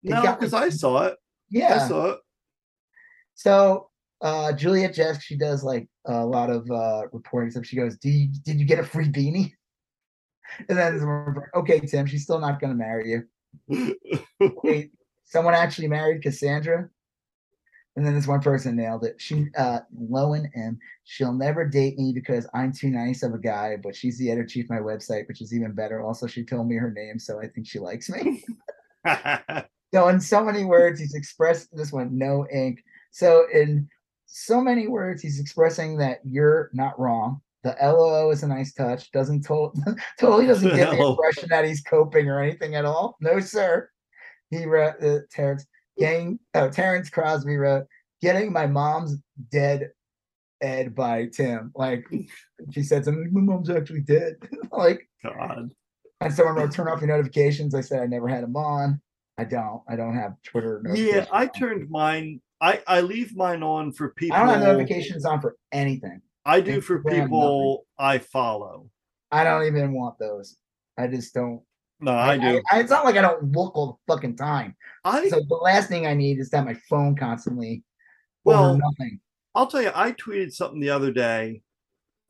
It 0.03 0.11
no, 0.11 0.21
because 0.35 0.53
like- 0.53 0.65
I 0.65 0.69
saw 0.69 1.05
it. 1.05 1.17
Yeah, 1.51 1.83
I 1.83 1.89
saw 1.89 2.07
it. 2.11 2.19
So 3.35 3.89
uh 4.21 4.53
Juliet 4.53 4.95
Jeske, 4.95 5.23
she 5.23 5.39
does 5.39 5.65
like 5.65 5.89
a 6.07 6.25
lot 6.27 6.51
of 6.51 6.71
uh 6.71 7.05
reporting 7.11 7.51
stuff. 7.51 7.65
She 7.65 7.77
goes, 7.77 7.97
"Do 7.97 8.11
you 8.11 8.29
did 8.45 8.61
you 8.61 8.67
get 8.67 8.79
a 8.79 8.85
free 8.85 9.09
beanie?" 9.09 9.53
And 10.69 10.77
then 10.77 10.99
someone 10.99 11.27
was 11.27 11.37
like, 11.37 11.55
okay, 11.55 11.81
Tim, 11.81 12.07
she's 12.07 12.25
still 12.25 12.41
not 12.41 12.61
gonna 12.61 12.75
marry 12.75 13.23
you. 13.69 13.95
Wait, 14.63 14.91
someone 15.25 15.55
actually 15.55 15.89
married 15.89 16.23
Cassandra? 16.23 16.91
And 17.99 18.07
then 18.07 18.15
this 18.15 18.29
one 18.29 18.41
person 18.41 18.77
nailed 18.77 19.03
it. 19.05 19.21
She 19.21 19.47
uh 19.59 19.81
Lowen 20.01 20.49
M. 20.55 20.79
She'll 21.03 21.33
never 21.33 21.65
date 21.67 21.99
me 21.99 22.13
because 22.13 22.47
I'm 22.55 22.73
too 22.73 22.91
nice 22.91 23.25
of 23.25 23.35
a 23.35 23.39
guy, 23.39 23.77
but 23.83 23.97
she's 23.97 24.17
the 24.19 24.31
editor 24.31 24.47
chief 24.47 24.67
of 24.67 24.71
my 24.71 24.77
website, 24.77 25.27
which 25.27 25.43
is 25.43 25.53
even 25.53 25.73
better. 25.73 26.01
Also, 26.01 26.29
she 26.29 26.45
told 26.45 26.69
me 26.69 26.77
her 26.77 26.93
name, 26.93 27.19
so 27.19 27.41
I 27.41 27.49
think 27.49 27.67
she 27.67 27.81
likes 27.81 28.09
me. 28.09 28.45
so 29.93 30.07
in 30.07 30.21
so 30.21 30.45
many 30.45 30.65
words, 30.65 31.01
he's 31.01 31.17
expressed 31.17 31.75
this 31.77 31.93
one, 31.93 32.17
no 32.17 32.47
ink. 32.53 32.85
So 33.11 33.47
in 33.53 33.89
so 34.27 34.61
many 34.61 34.87
words, 34.87 35.21
he's 35.21 35.41
expressing 35.41 35.99
that 35.99 36.21
you're 36.23 36.71
not 36.73 36.97
wrong. 37.01 37.41
The 37.65 37.75
LOO 37.83 38.31
is 38.31 38.45
a 38.45 38.47
nice 38.47 38.75
touch. 38.75 39.11
Doesn't 39.11 39.43
to- 39.47 39.73
totally 40.21 40.47
doesn't 40.47 40.77
give 40.77 40.91
the 40.91 41.05
impression 41.05 41.49
that 41.49 41.65
he's 41.65 41.83
coping 41.83 42.29
or 42.29 42.41
anything 42.41 42.77
at 42.77 42.85
all. 42.85 43.17
No, 43.21 43.41
sir. 43.41 43.91
He 44.51 44.67
wrote 44.67 45.03
uh, 45.03 45.19
Terrence 45.33 45.67
oh, 46.55 46.71
Terrence 46.71 47.11
Crosby 47.11 47.57
wrote 47.57 47.87
getting 48.21 48.53
my 48.53 48.67
mom's 48.67 49.17
dead 49.51 49.91
Ed 50.61 50.95
by 50.95 51.27
Tim. 51.27 51.73
Like 51.75 52.07
she 52.73 52.83
said 52.83 53.05
something, 53.05 53.33
my 53.33 53.41
mom's 53.41 53.71
actually 53.71 54.01
dead. 54.01 54.37
like 54.73 55.09
God. 55.23 55.71
and 56.21 56.35
someone 56.35 56.57
wrote 56.57 56.73
turn 56.73 56.89
off 56.89 57.01
your 57.01 57.09
notifications. 57.09 57.75
I 57.75 57.81
said 57.81 58.03
I 58.03 58.07
never 58.07 58.29
had 58.29 58.43
them 58.43 58.57
on. 58.57 59.01
I 59.39 59.45
don't. 59.45 59.83
I 59.89 59.97
don't 59.97 60.17
have 60.17 60.35
Twitter. 60.43 60.83
Yeah, 60.95 61.27
I 61.31 61.45
on. 61.45 61.53
turned 61.53 61.91
mine. 61.91 62.41
I 62.61 62.83
I 62.87 63.03
leave 63.03 63.37
mine 63.37 63.63
on 63.63 63.93
for 63.93 64.11
people. 64.11 64.37
I 64.37 64.41
don't 64.41 64.49
have 64.49 64.63
notifications 64.63 65.25
on 65.25 65.41
for 65.41 65.57
anything. 65.73 66.23
I 66.45 66.61
do 66.61 66.81
for 66.81 67.03
people 67.03 67.87
I 67.99 68.19
follow. 68.19 68.91
I 69.31 69.45
don't 69.45 69.67
even 69.67 69.93
want 69.93 70.19
those. 70.19 70.57
I 70.97 71.07
just 71.07 71.35
don't. 71.35 71.63
No, 72.01 72.13
I 72.13 72.39
do. 72.39 72.63
I, 72.71 72.81
it's 72.81 72.91
not 72.91 73.05
like 73.05 73.17
I 73.17 73.23
don't 73.23 73.53
look 73.53 73.77
all 73.77 74.01
the 74.07 74.15
fucking 74.15 74.37
time. 74.37 74.77
I 75.05 75.29
So 75.29 75.41
the 75.41 75.55
last 75.57 75.89
thing 75.89 76.07
I 76.07 76.15
need 76.15 76.39
is 76.39 76.51
to 76.51 76.59
have 76.59 76.67
my 76.67 76.77
phone 76.89 77.17
constantly 77.17 77.83
Well, 78.45 78.79
nothing. 78.79 79.21
I'll 79.55 79.67
tell 79.67 79.83
you, 79.83 79.91
I 79.95 80.13
tweeted 80.13 80.53
something 80.53 80.81
the 80.81 80.91
other 80.91 81.11
day. 81.11 81.63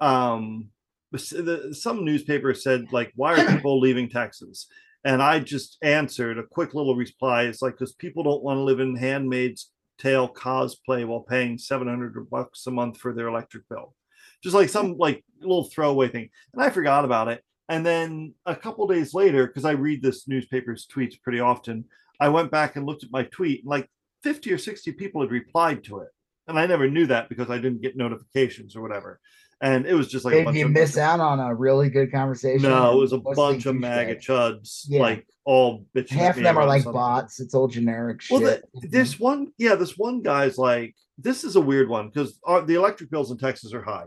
Um, 0.00 0.70
the, 1.12 1.74
some 1.78 2.04
newspaper 2.04 2.54
said 2.54 2.92
like, 2.92 3.12
"Why 3.14 3.40
are 3.40 3.46
people 3.56 3.80
leaving 3.80 4.08
Texas?" 4.08 4.66
And 5.04 5.22
I 5.22 5.38
just 5.40 5.78
answered 5.82 6.38
a 6.38 6.46
quick 6.46 6.74
little 6.74 6.96
reply. 6.96 7.42
It's 7.44 7.62
like 7.62 7.74
because 7.74 7.92
people 7.92 8.22
don't 8.22 8.42
want 8.42 8.58
to 8.58 8.62
live 8.62 8.80
in 8.80 8.96
Handmaid's 8.96 9.70
Tale 9.98 10.28
cosplay 10.32 11.06
while 11.06 11.20
paying 11.20 11.58
seven 11.58 11.88
hundred 11.88 12.14
bucks 12.30 12.66
a 12.66 12.70
month 12.70 12.98
for 12.98 13.12
their 13.12 13.28
electric 13.28 13.68
bill, 13.68 13.94
just 14.42 14.54
like 14.54 14.68
some 14.68 14.96
like 14.96 15.24
little 15.40 15.64
throwaway 15.64 16.08
thing. 16.08 16.30
And 16.54 16.62
I 16.62 16.70
forgot 16.70 17.04
about 17.04 17.28
it. 17.28 17.42
And 17.68 17.84
then 17.84 18.34
a 18.46 18.56
couple 18.56 18.86
days 18.86 19.12
later, 19.14 19.46
because 19.46 19.64
I 19.64 19.72
read 19.72 20.02
this 20.02 20.26
newspaper's 20.26 20.86
tweets 20.86 21.20
pretty 21.20 21.40
often, 21.40 21.84
I 22.20 22.28
went 22.30 22.50
back 22.50 22.76
and 22.76 22.86
looked 22.86 23.04
at 23.04 23.10
my 23.12 23.24
tweet. 23.24 23.60
and 23.60 23.68
Like 23.68 23.88
fifty 24.22 24.52
or 24.52 24.58
sixty 24.58 24.92
people 24.92 25.20
had 25.20 25.30
replied 25.30 25.84
to 25.84 25.98
it 26.00 26.08
and 26.48 26.58
I 26.58 26.66
never 26.66 26.88
knew 26.88 27.06
that 27.06 27.28
because 27.28 27.50
I 27.50 27.58
didn't 27.58 27.82
get 27.82 27.96
notifications 27.96 28.74
or 28.74 28.80
whatever. 28.82 29.20
And 29.60 29.86
it 29.86 29.94
was 29.94 30.08
just 30.08 30.24
like 30.24 30.32
Did 30.46 30.54
you 30.54 30.68
miss 30.68 30.96
out 30.96 31.20
on 31.20 31.38
a 31.40 31.54
really 31.54 31.90
good 31.90 32.10
conversation? 32.10 32.62
no, 32.62 32.92
it 32.92 32.96
was 33.00 33.12
a 33.12 33.18
bunch 33.18 33.66
of 33.66 33.76
MAGA 33.76 34.16
chuds, 34.16 34.84
Yeah. 34.88 35.00
like 35.02 35.26
all 35.44 35.84
bitching. 35.94 36.12
at 36.12 36.18
Half 36.18 36.36
of 36.38 36.42
them 36.44 36.56
are 36.56 36.66
like 36.66 36.82
something. 36.84 36.98
bots. 37.00 37.38
It's 37.40 37.54
all 37.54 37.68
generic 37.68 38.22
Well, 38.30 38.40
shit. 38.40 38.64
the, 38.74 38.88
this 38.88 39.18
one, 39.20 39.52
yeah, 39.58 39.74
this 39.74 39.98
one 39.98 40.22
guy's 40.22 40.56
like, 40.58 40.94
this 41.18 41.42
is 41.44 41.56
a 41.56 41.60
weird 41.60 41.88
one 41.88 42.08
because 42.08 42.38
uh, 42.46 42.60
the 42.60 42.74
electric 42.74 43.10
bills 43.10 43.30
in 43.30 43.38
Texas 43.38 43.74
are 43.74 43.82
high. 43.82 44.04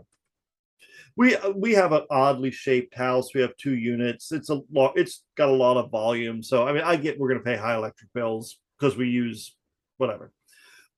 We 1.16 1.36
uh, 1.36 1.50
we 1.50 1.72
have 1.72 1.92
an 1.92 2.02
oddly 2.10 2.50
shaped 2.50 2.94
house. 2.94 3.34
We 3.34 3.40
have 3.42 3.56
two 3.56 3.76
units. 3.76 4.32
It's 4.32 4.48
a 4.50 4.60
lot. 4.72 4.94
It's 4.96 5.24
got 5.36 5.48
a 5.48 5.52
lot 5.52 5.76
of 5.76 5.90
volume. 5.90 6.42
So 6.42 6.66
I 6.66 6.72
mean, 6.72 6.82
I 6.82 6.96
get 6.96 7.18
we're 7.18 7.28
going 7.28 7.40
to 7.40 7.44
pay 7.44 7.56
high 7.56 7.74
electric 7.74 8.12
bills 8.12 8.58
because 8.78 8.96
we 8.96 9.08
use 9.08 9.54
whatever. 9.98 10.32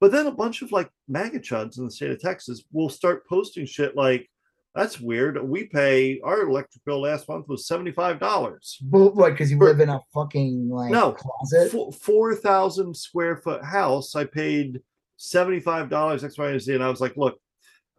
But 0.00 0.12
then 0.12 0.26
a 0.26 0.32
bunch 0.32 0.62
of 0.62 0.72
like 0.72 0.90
MAGA 1.08 1.40
chuds 1.40 1.78
in 1.78 1.84
the 1.84 1.90
state 1.90 2.10
of 2.10 2.20
Texas 2.20 2.62
will 2.72 2.88
start 2.90 3.26
posting 3.26 3.64
shit 3.66 3.96
like, 3.96 4.28
"That's 4.74 5.00
weird. 5.00 5.42
We 5.42 5.64
pay 5.64 6.20
our 6.22 6.42
electric 6.42 6.84
bill 6.84 7.00
last 7.02 7.28
month 7.28 7.48
was 7.48 7.66
seventy 7.66 7.92
five 7.92 8.20
dollars." 8.20 8.78
But 8.82 9.14
what? 9.14 9.30
Because 9.30 9.50
you 9.50 9.58
For- 9.58 9.66
live 9.66 9.80
in 9.80 9.88
a 9.88 10.00
fucking 10.12 10.68
like 10.68 10.90
No, 10.90 11.12
closet. 11.12 11.72
Four, 11.72 11.92
four 11.92 12.34
thousand 12.36 12.96
square 12.96 13.36
foot 13.36 13.64
house. 13.64 14.14
I 14.14 14.24
paid 14.24 14.80
seventy 15.16 15.60
five 15.60 15.88
dollars 15.88 16.22
X, 16.22 16.36
Y, 16.38 16.50
and 16.50 16.60
Z, 16.60 16.74
and 16.74 16.84
I 16.84 16.90
was 16.90 17.00
like, 17.00 17.16
look, 17.16 17.38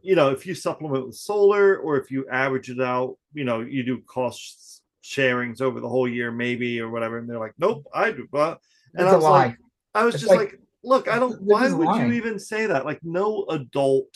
you 0.06 0.16
know, 0.16 0.30
if 0.30 0.46
you 0.46 0.54
supplement 0.56 1.08
with 1.08 1.16
solar 1.16 1.78
or 1.78 1.98
if 1.98 2.12
you 2.12 2.28
average 2.30 2.70
it 2.70 2.82
out, 2.82 3.18
you 3.34 3.44
know, 3.44 3.62
you 3.62 3.84
do 3.84 4.02
cost 4.02 4.82
sharings 5.04 5.62
over 5.62 5.80
the 5.80 5.90
whole 5.90 6.08
year, 6.08 6.32
maybe 6.32 6.80
or 6.80 6.90
whatever. 6.90 7.18
And 7.18 7.30
they're 7.30 7.40
like, 7.40 7.54
nope, 7.58 7.86
I 7.94 8.12
do. 8.12 8.28
Blah. 8.32 8.58
And 8.94 9.06
It's 9.06 9.10
I 9.10 9.12
a 9.12 9.16
was 9.16 9.24
lie. 9.24 9.46
like, 9.48 9.58
I 9.94 10.04
was 10.06 10.16
It's 10.16 10.24
just 10.24 10.36
like- 10.36 10.52
like, 10.52 10.60
look, 10.84 11.08
I 11.08 11.20
don't. 11.20 11.42
Why 11.52 11.72
would 11.72 11.86
lying. 11.86 12.10
you 12.10 12.14
even 12.16 12.40
say 12.40 12.66
that? 12.68 12.86
Like, 12.86 13.00
no 13.04 13.46
adult, 13.50 14.10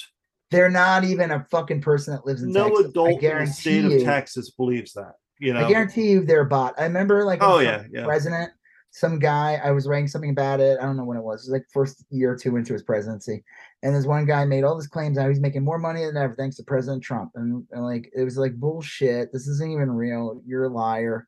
They're 0.52 0.70
not 0.70 1.04
even 1.04 1.32
a 1.32 1.46
fucking 1.52 1.82
person 1.82 2.14
that 2.16 2.26
lives 2.26 2.44
in 2.44 2.52
no 2.52 2.70
Texas. 2.70 2.86
Adult 2.88 3.24
in 3.24 3.40
the 3.40 3.48
state 3.48 3.84
you, 3.84 3.98
of 3.98 4.04
Texas 4.04 4.52
believes 4.52 4.94
that. 4.94 5.14
You 5.40 5.54
know. 5.54 5.66
I 5.66 5.70
guarantee 5.70 6.12
you 6.12 6.26
they're 6.26 6.42
a 6.42 6.46
bot. 6.46 6.74
I 6.78 6.84
remember 6.84 7.24
like 7.24 7.40
Oh 7.42 7.60
yeah, 7.60 7.84
yeah. 7.92 8.04
president, 8.04 8.52
some 8.92 9.20
guy, 9.20 9.60
I 9.64 9.72
was 9.72 9.88
writing 9.88 10.08
something 10.08 10.32
about 10.32 10.60
it. 10.60 10.78
I 10.80 10.84
don't 10.84 10.98
know 10.98 11.06
when 11.06 11.18
it 11.18 11.24
was. 11.24 11.48
It 11.48 11.52
was 11.52 11.60
like 11.60 11.66
first 11.72 12.04
year 12.10 12.32
or 12.34 12.36
two 12.36 12.58
into 12.58 12.74
his 12.74 12.84
presidency. 12.84 13.44
And 13.82 13.96
this 13.96 14.06
one 14.06 14.26
guy 14.26 14.44
made 14.46 14.64
all 14.64 14.78
these 14.78 14.88
claims 14.88 15.18
how 15.18 15.30
he's 15.30 15.40
making 15.40 15.64
more 15.64 15.78
money 15.78 16.06
than 16.06 16.18
ever 16.18 16.36
thanks 16.36 16.58
to 16.58 16.64
President 16.64 17.02
Trump. 17.02 17.32
And, 17.36 17.66
and 17.72 17.84
like 17.84 18.12
it 18.16 18.24
was 18.24 18.38
like 18.38 18.56
bullshit. 18.56 19.32
This 19.32 19.48
isn't 19.48 19.72
even 19.72 19.92
real. 19.92 20.42
You're 20.46 20.66
a 20.66 20.70
liar. 20.70 21.28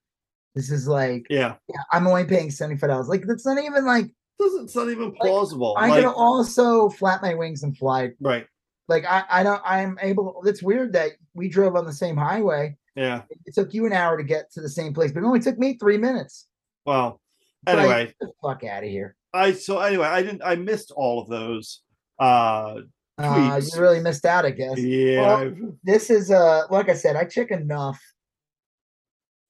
This 0.53 0.69
is 0.69 0.87
like 0.87 1.25
Yeah. 1.29 1.55
yeah, 1.69 1.81
I'm 1.93 2.07
only 2.07 2.25
paying 2.25 2.49
$75. 2.49 3.07
Like 3.07 3.23
that's 3.25 3.45
not 3.45 3.57
even 3.63 3.85
like 3.85 4.11
Doesn't 4.37 4.65
it's 4.65 4.75
not 4.75 4.89
even 4.89 5.13
plausible. 5.13 5.75
I 5.77 5.87
like, 5.87 6.03
can 6.03 6.13
also 6.13 6.89
flap 6.89 7.21
my 7.21 7.33
wings 7.33 7.63
and 7.63 7.77
fly. 7.77 8.09
right. 8.19 8.45
Like 8.89 9.05
I, 9.05 9.23
I 9.29 9.43
don't 9.43 9.61
I'm 9.63 9.97
able 10.01 10.41
it's 10.45 10.61
weird 10.61 10.91
that 10.93 11.11
we 11.33 11.47
drove 11.47 11.77
on 11.77 11.85
the 11.85 11.93
same 11.93 12.17
highway. 12.17 12.75
Yeah. 12.97 13.21
It 13.45 13.55
took 13.55 13.73
you 13.73 13.85
an 13.85 13.93
hour 13.93 14.17
to 14.17 14.23
get 14.23 14.51
to 14.53 14.61
the 14.61 14.67
same 14.67 14.93
place, 14.93 15.13
but 15.13 15.23
it 15.23 15.25
only 15.25 15.39
took 15.39 15.57
me 15.57 15.77
three 15.77 15.97
minutes. 15.97 16.47
Well. 16.85 17.21
Anyway, 17.67 18.07
Get 18.07 18.15
the 18.19 18.31
fuck 18.41 18.63
out 18.63 18.83
of 18.83 18.89
here. 18.89 19.15
I 19.33 19.53
so 19.53 19.79
anyway, 19.79 20.07
I 20.07 20.21
didn't 20.23 20.41
I 20.43 20.55
missed 20.55 20.91
all 20.91 21.21
of 21.21 21.29
those. 21.29 21.83
Uh 22.21 22.81
Uh, 23.17 23.61
you 23.61 23.81
really 23.81 23.99
missed 23.99 24.25
out, 24.25 24.45
I 24.45 24.51
guess. 24.51 24.79
yeah. 24.79 25.21
Well, 25.21 25.53
This 25.83 26.09
is 26.09 26.31
uh 26.31 26.63
like 26.69 26.89
I 26.89 26.93
said, 26.93 27.15
I 27.15 27.25
check 27.25 27.51
enough 27.51 27.99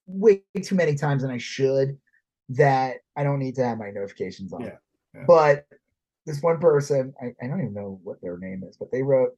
way 0.08 0.44
too 0.64 0.76
many 0.76 0.96
times 0.96 1.22
than 1.22 1.32
I 1.32 1.38
should 1.38 1.98
that 2.50 2.98
I 3.16 3.24
don't 3.24 3.40
need 3.40 3.56
to 3.56 3.66
have 3.66 3.78
my 3.78 3.92
notifications 3.92 4.52
on. 4.54 4.62
Yeah, 4.62 4.78
yeah. 5.14 5.24
But 5.28 5.66
this 6.26 6.42
one 6.42 6.60
person, 6.60 7.14
I, 7.22 7.34
I 7.42 7.48
don't 7.48 7.62
even 7.62 7.74
know 7.74 8.00
what 8.04 8.22
their 8.22 8.38
name 8.38 8.64
is, 8.68 8.78
but 8.78 8.92
they 8.92 9.04
wrote 9.04 9.32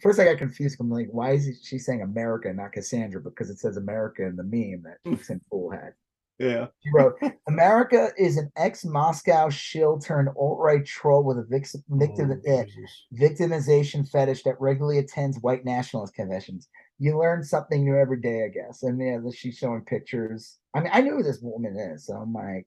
first 0.00 0.20
I 0.20 0.24
got 0.24 0.38
confused. 0.38 0.76
I'm 0.80 0.90
like, 0.90 1.08
why 1.10 1.32
is 1.32 1.60
she 1.62 1.78
saying 1.78 2.02
America, 2.02 2.52
not 2.52 2.72
Cassandra? 2.72 3.20
Because 3.20 3.50
it 3.50 3.58
says 3.58 3.76
America 3.76 4.24
in 4.24 4.36
the 4.36 4.44
meme 4.44 4.84
that 4.84 4.98
Tim 5.26 5.40
Pool 5.50 5.70
had. 5.70 5.94
Yeah. 6.38 6.66
She 6.82 6.90
wrote, 6.94 7.14
America 7.48 8.10
is 8.16 8.36
an 8.36 8.50
ex 8.56 8.84
Moscow 8.84 9.48
shill 9.48 9.98
turned 9.98 10.28
alt 10.36 10.58
right 10.60 10.84
troll 10.84 11.24
with 11.24 11.38
a 11.38 11.44
victim, 11.44 11.82
Oh, 11.90 12.40
eh, 12.46 12.64
victimization 13.14 14.08
fetish 14.08 14.42
that 14.44 14.60
regularly 14.60 14.98
attends 14.98 15.38
white 15.40 15.64
nationalist 15.64 16.14
conventions. 16.14 16.68
You 16.98 17.18
learn 17.18 17.42
something 17.44 17.84
new 17.84 17.96
every 17.96 18.20
day, 18.20 18.44
I 18.44 18.48
guess. 18.48 18.82
And 18.82 19.00
yeah, 19.00 19.18
she's 19.34 19.56
showing 19.56 19.82
pictures. 19.82 20.58
I 20.74 20.80
mean, 20.80 20.90
I 20.92 21.02
who 21.02 21.22
this 21.22 21.40
woman 21.40 21.76
is. 21.76 22.06
So 22.06 22.14
I'm 22.14 22.32
like, 22.32 22.66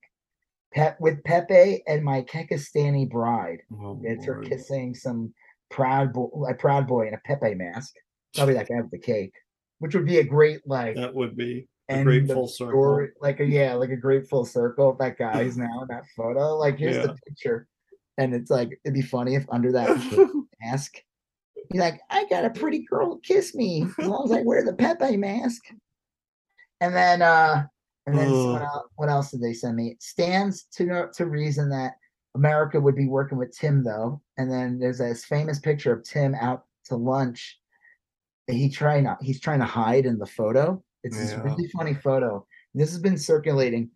Pep 0.73 0.97
with 1.01 1.23
Pepe 1.23 1.83
and 1.85 2.03
my 2.03 2.21
Kekistani 2.21 3.09
bride. 3.09 3.59
Oh, 3.73 3.99
It's 4.03 4.25
her 4.25 4.39
kissing 4.39 4.95
some 4.95 5.33
proud 5.69 6.13
boy, 6.13 6.29
a 6.49 6.53
proud 6.53 6.87
boy 6.87 7.07
in 7.07 7.13
a 7.13 7.21
Pepe 7.25 7.55
mask. 7.55 7.93
Probably 8.35 8.53
that 8.53 8.69
guy 8.69 8.79
with 8.79 8.91
the 8.91 8.99
cake, 8.99 9.33
which 9.79 9.93
would 9.93 10.05
be 10.05 10.19
a 10.19 10.23
great 10.23 10.61
like 10.65 10.95
That 10.95 11.13
would 11.13 11.35
be 11.35 11.67
end 11.91 12.05
great 12.05 12.27
full 12.27 12.47
circle. 12.47 12.71
story, 12.71 13.09
like 13.21 13.39
a 13.39 13.45
yeah, 13.45 13.73
like 13.73 13.89
a 13.89 13.95
great 13.97 14.27
full 14.29 14.45
circle. 14.45 14.95
That 14.99 15.17
guy's 15.17 15.57
now 15.57 15.81
in 15.81 15.87
that 15.89 16.03
photo. 16.15 16.55
Like 16.57 16.77
here's 16.77 16.95
Yeah. 16.97 17.07
the 17.07 17.17
picture, 17.27 17.67
and 18.17 18.33
it's 18.33 18.49
like 18.51 18.69
it'd 18.83 18.93
be 18.93 19.01
funny 19.01 19.35
if 19.35 19.45
under 19.49 19.71
that 19.73 19.89
mask, 20.61 20.95
he's 21.69 21.79
like, 21.81 21.99
"I 22.09 22.25
got 22.29 22.45
a 22.45 22.49
pretty 22.49 22.85
girl 22.89 23.17
kiss 23.19 23.53
me 23.55 23.85
as 23.99 24.07
long 24.07 24.25
as 24.25 24.31
I 24.31 24.41
wear 24.43 24.63
the 24.63 24.73
Pepe 24.73 25.17
mask." 25.17 25.61
And 26.79 26.95
then, 26.95 27.21
uh 27.21 27.65
and 28.07 28.17
then 28.17 28.31
Ugh. 28.33 28.61
else, 28.61 28.87
what 28.95 29.09
else 29.09 29.31
did 29.31 29.41
they 29.41 29.53
send 29.53 29.75
me? 29.75 29.89
It 29.89 30.01
stands 30.01 30.63
to 30.77 31.07
to 31.13 31.25
reason 31.25 31.69
that 31.69 31.93
America 32.35 32.79
would 32.79 32.95
be 32.95 33.07
working 33.07 33.37
with 33.37 33.55
Tim 33.57 33.83
though. 33.83 34.21
And 34.37 34.51
then 34.51 34.79
there's 34.79 34.97
this 34.99 35.25
famous 35.25 35.59
picture 35.59 35.93
of 35.93 36.03
Tim 36.03 36.33
out 36.35 36.63
to 36.85 36.95
lunch. 36.95 37.59
He 38.47 38.69
trying 38.69 39.07
he's 39.21 39.39
trying 39.39 39.59
to 39.59 39.65
hide 39.65 40.05
in 40.05 40.17
the 40.17 40.25
photo. 40.25 40.83
It's 41.03 41.17
this 41.17 41.31
Yeah. 41.31 41.41
really 41.43 41.67
funny 41.69 41.93
photo. 41.93 42.45
This 42.73 42.89
has 42.91 42.99
been 42.99 43.17
circulating 43.17 43.89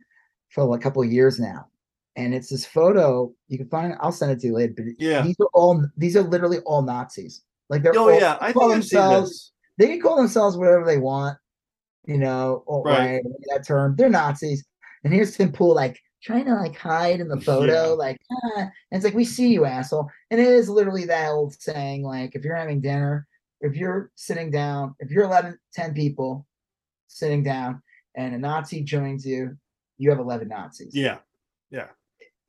for 0.49 0.75
a 0.75 0.79
couple 0.79 1.01
of 1.01 1.11
years 1.11 1.39
now. 1.39 1.67
And 2.15 2.33
it's 2.33 2.49
this 2.49 2.65
photo 2.65 3.33
you 3.47 3.57
can 3.57 3.67
find. 3.67 3.95
I'll 3.99 4.11
send 4.11 4.31
it 4.31 4.39
to 4.41 4.47
you 4.47 4.53
later. 4.53 4.73
But 4.75 4.85
Yeah. 4.97 5.21
these 5.21 5.35
are 5.39 5.49
all 5.53 5.85
these 5.97 6.15
are 6.15 6.21
literally 6.23 6.59
all 6.59 6.81
Nazis. 6.81 7.41
Like 7.69 7.83
they're 7.83 7.97
Oh 7.97 8.09
all, 8.09 8.19
yeah, 8.19 8.37
I 8.39 8.53
call 8.53 8.69
think 8.69 8.73
themselves 8.83 9.53
they 9.77 9.87
can 9.87 10.01
call 10.01 10.15
themselves 10.15 10.55
whatever 10.55 10.85
they 10.85 10.97
want, 10.97 11.37
you 12.05 12.17
know, 12.17 12.63
right. 12.85 13.21
that 13.49 13.65
term. 13.65 13.95
They're 13.97 14.09
Nazis. 14.09 14.63
And 15.03 15.13
here's 15.13 15.35
Tim 15.35 15.51
Pool, 15.51 15.75
like 15.75 15.99
trying 16.23 16.45
to 16.45 16.55
like 16.55 16.75
hide 16.77 17.19
in 17.19 17.27
the 17.27 17.39
photo, 17.41 17.89
Yeah. 17.89 17.95
like, 17.95 18.17
ah. 18.31 18.59
and 18.61 18.71
it's 18.91 19.03
like, 19.03 19.13
we 19.13 19.25
see 19.25 19.49
you, 19.49 19.65
asshole. 19.65 20.09
And 20.31 20.39
it 20.39 20.47
is 20.47 20.69
literally 20.69 21.05
that 21.05 21.29
old 21.29 21.61
saying, 21.61 22.03
like, 22.03 22.35
if 22.35 22.43
you're 22.43 22.55
having 22.55 22.79
dinner, 22.81 23.27
if 23.61 23.75
you're 23.75 24.11
sitting 24.15 24.49
down, 24.49 24.95
if 24.99 25.11
you're 25.11 25.25
11, 25.25 25.59
10 25.73 25.93
people 25.93 26.47
sitting 27.07 27.43
down 27.43 27.81
and 28.15 28.35
a 28.35 28.37
Nazi 28.37 28.81
joins 28.81 29.25
you, 29.25 29.57
you 29.97 30.09
have 30.09 30.19
11 30.19 30.47
Nazis. 30.47 30.93
Yeah. 30.93 31.17
Yeah. 31.69 31.87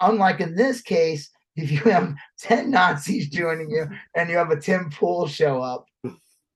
Unlike 0.01 0.41
in 0.41 0.55
this 0.55 0.81
case, 0.81 1.31
if 1.57 1.71
you 1.71 1.79
have 1.91 2.15
10 2.41 2.71
Nazis 2.71 3.29
joining 3.29 3.71
you 3.71 3.87
and 4.15 4.31
you 4.31 4.37
have 4.37 4.51
a 4.51 4.61
Tim 4.61 4.91
Pool 4.91 5.27
show 5.27 5.61
up, 5.61 5.87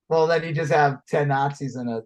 well, 0.09 0.27
then 0.27 0.45
you 0.45 0.53
just 0.53 0.73
have 0.73 1.05
10 1.09 1.29
Nazis 1.29 1.77
in 1.77 1.89
a 1.89 2.03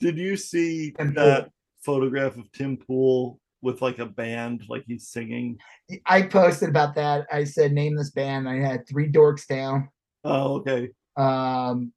Did 0.00 0.18
you 0.18 0.36
see 0.36 0.92
that 0.98 1.50
photograph 1.82 2.36
of 2.36 2.50
Tim 2.52 2.76
Pool 2.76 3.40
with 3.62 3.80
like 3.80 3.98
a 3.98 4.06
band, 4.06 4.64
like 4.68 4.84
he's 4.86 5.08
singing? 5.08 5.58
I 6.04 6.22
posted 6.22 6.68
about 6.68 6.94
that. 6.96 7.26
I 7.32 7.44
said, 7.44 7.72
name 7.72 7.96
this 7.96 8.10
band. 8.10 8.48
I 8.48 8.56
had 8.56 8.86
three 8.88 9.10
dorks 9.10 9.46
down. 9.46 9.88
Oh, 10.24 10.56
okay. 10.56 10.90
Um, 11.16 11.92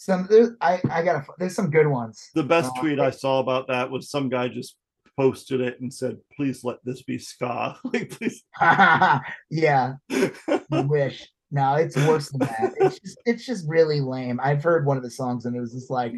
some 0.00 0.26
I 0.62 0.80
I 0.90 1.02
got 1.02 1.26
there's 1.38 1.54
some 1.54 1.70
good 1.70 1.86
ones. 1.86 2.30
The 2.34 2.42
best 2.42 2.72
Uh, 2.74 2.80
tweet 2.80 2.98
I 2.98 3.10
saw 3.10 3.38
about 3.40 3.68
that 3.68 3.90
was 3.90 4.10
some 4.10 4.30
guy 4.30 4.48
just 4.48 4.78
posted 5.14 5.60
it 5.60 5.78
and 5.82 5.92
said, 5.92 6.16
"Please 6.34 6.64
let 6.64 6.78
this 6.86 7.02
be 7.02 7.18
ska." 7.18 7.76
like, 7.84 8.08
please. 8.08 8.42
yeah, 9.50 9.92
wish. 10.70 11.28
No, 11.50 11.74
it's 11.74 11.96
worse 11.96 12.30
than 12.30 12.38
that. 12.40 12.72
It's 12.78 12.98
just 12.98 13.18
it's 13.26 13.44
just 13.44 13.68
really 13.68 14.00
lame. 14.00 14.40
I've 14.42 14.62
heard 14.62 14.86
one 14.86 14.96
of 14.96 15.02
the 15.02 15.10
songs 15.10 15.44
and 15.44 15.54
it 15.54 15.60
was 15.60 15.72
just 15.74 15.90
like 15.90 16.14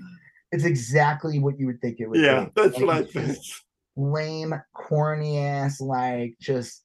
it's 0.53 0.65
exactly 0.65 1.41
what 1.41 1.59
you 1.59 1.67
would 1.67 1.81
think 1.81 1.99
it 1.99 2.07
would 2.09 2.21
yeah, 2.21 2.45
be. 2.45 2.51
that's 2.55 2.79
Like, 2.79 2.87
what 2.87 2.97
I 2.97 3.03
think. 3.05 3.39
lame, 3.97 4.55
corny 4.75 5.39
ass, 5.39 5.81
like 5.81 6.37
just 6.41 6.85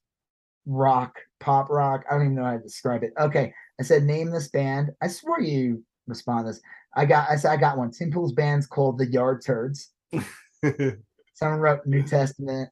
rock, 0.65 1.19
pop 1.39 1.69
rock. 1.69 2.05
I 2.09 2.13
don't 2.15 2.23
even 2.23 2.35
know 2.35 2.45
how 2.45 2.53
to 2.53 2.59
describe 2.59 3.03
it. 3.03 3.13
Okay, 3.19 3.53
I 3.79 3.83
said 3.83 4.03
name 4.03 4.31
this 4.31 4.47
band. 4.49 4.89
I 4.99 5.09
swore 5.09 5.41
you 5.41 5.83
respond 6.07 6.45
to 6.47 6.53
this. 6.53 6.61
I 6.97 7.05
got 7.05 7.29
I 7.29 7.35
said 7.35 7.51
I 7.51 7.57
got 7.57 7.77
one. 7.77 7.91
Tim 7.91 8.11
Pool's 8.11 8.33
band's 8.33 8.65
called 8.65 8.97
the 8.97 9.05
Yard 9.05 9.43
Turds. 9.45 9.91
Someone 10.63 11.59
wrote 11.59 11.85
New 11.85 12.01
Testament. 12.01 12.69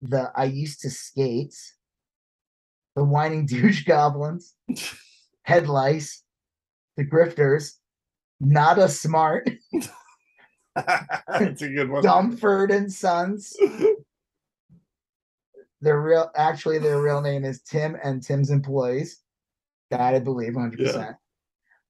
The 0.00 0.32
I 0.34 0.44
used 0.44 0.80
to 0.80 0.90
skate. 0.90 1.54
The 2.96 3.04
whining 3.04 3.44
douche 3.46 3.84
goblins. 3.84 4.54
Head 5.42 5.68
lice. 5.68 6.22
The 6.96 7.04
grifters. 7.04 7.74
Not 8.40 8.78
a 8.78 8.88
smart. 8.88 9.50
that's 10.74 11.60
a 11.62 11.68
good 11.68 11.90
one. 11.90 12.02
Dumford 12.02 12.70
and 12.70 12.90
Sons. 12.90 13.54
Their 15.82 16.00
real 16.00 16.30
actually 16.34 16.78
their 16.78 17.02
real 17.02 17.20
name 17.20 17.44
is 17.44 17.60
Tim 17.60 17.98
and 18.02 18.22
Tim's 18.22 18.48
employees. 18.48 19.20
That 19.90 20.00
I 20.00 20.18
believe 20.20 20.54
100%. 20.54 21.16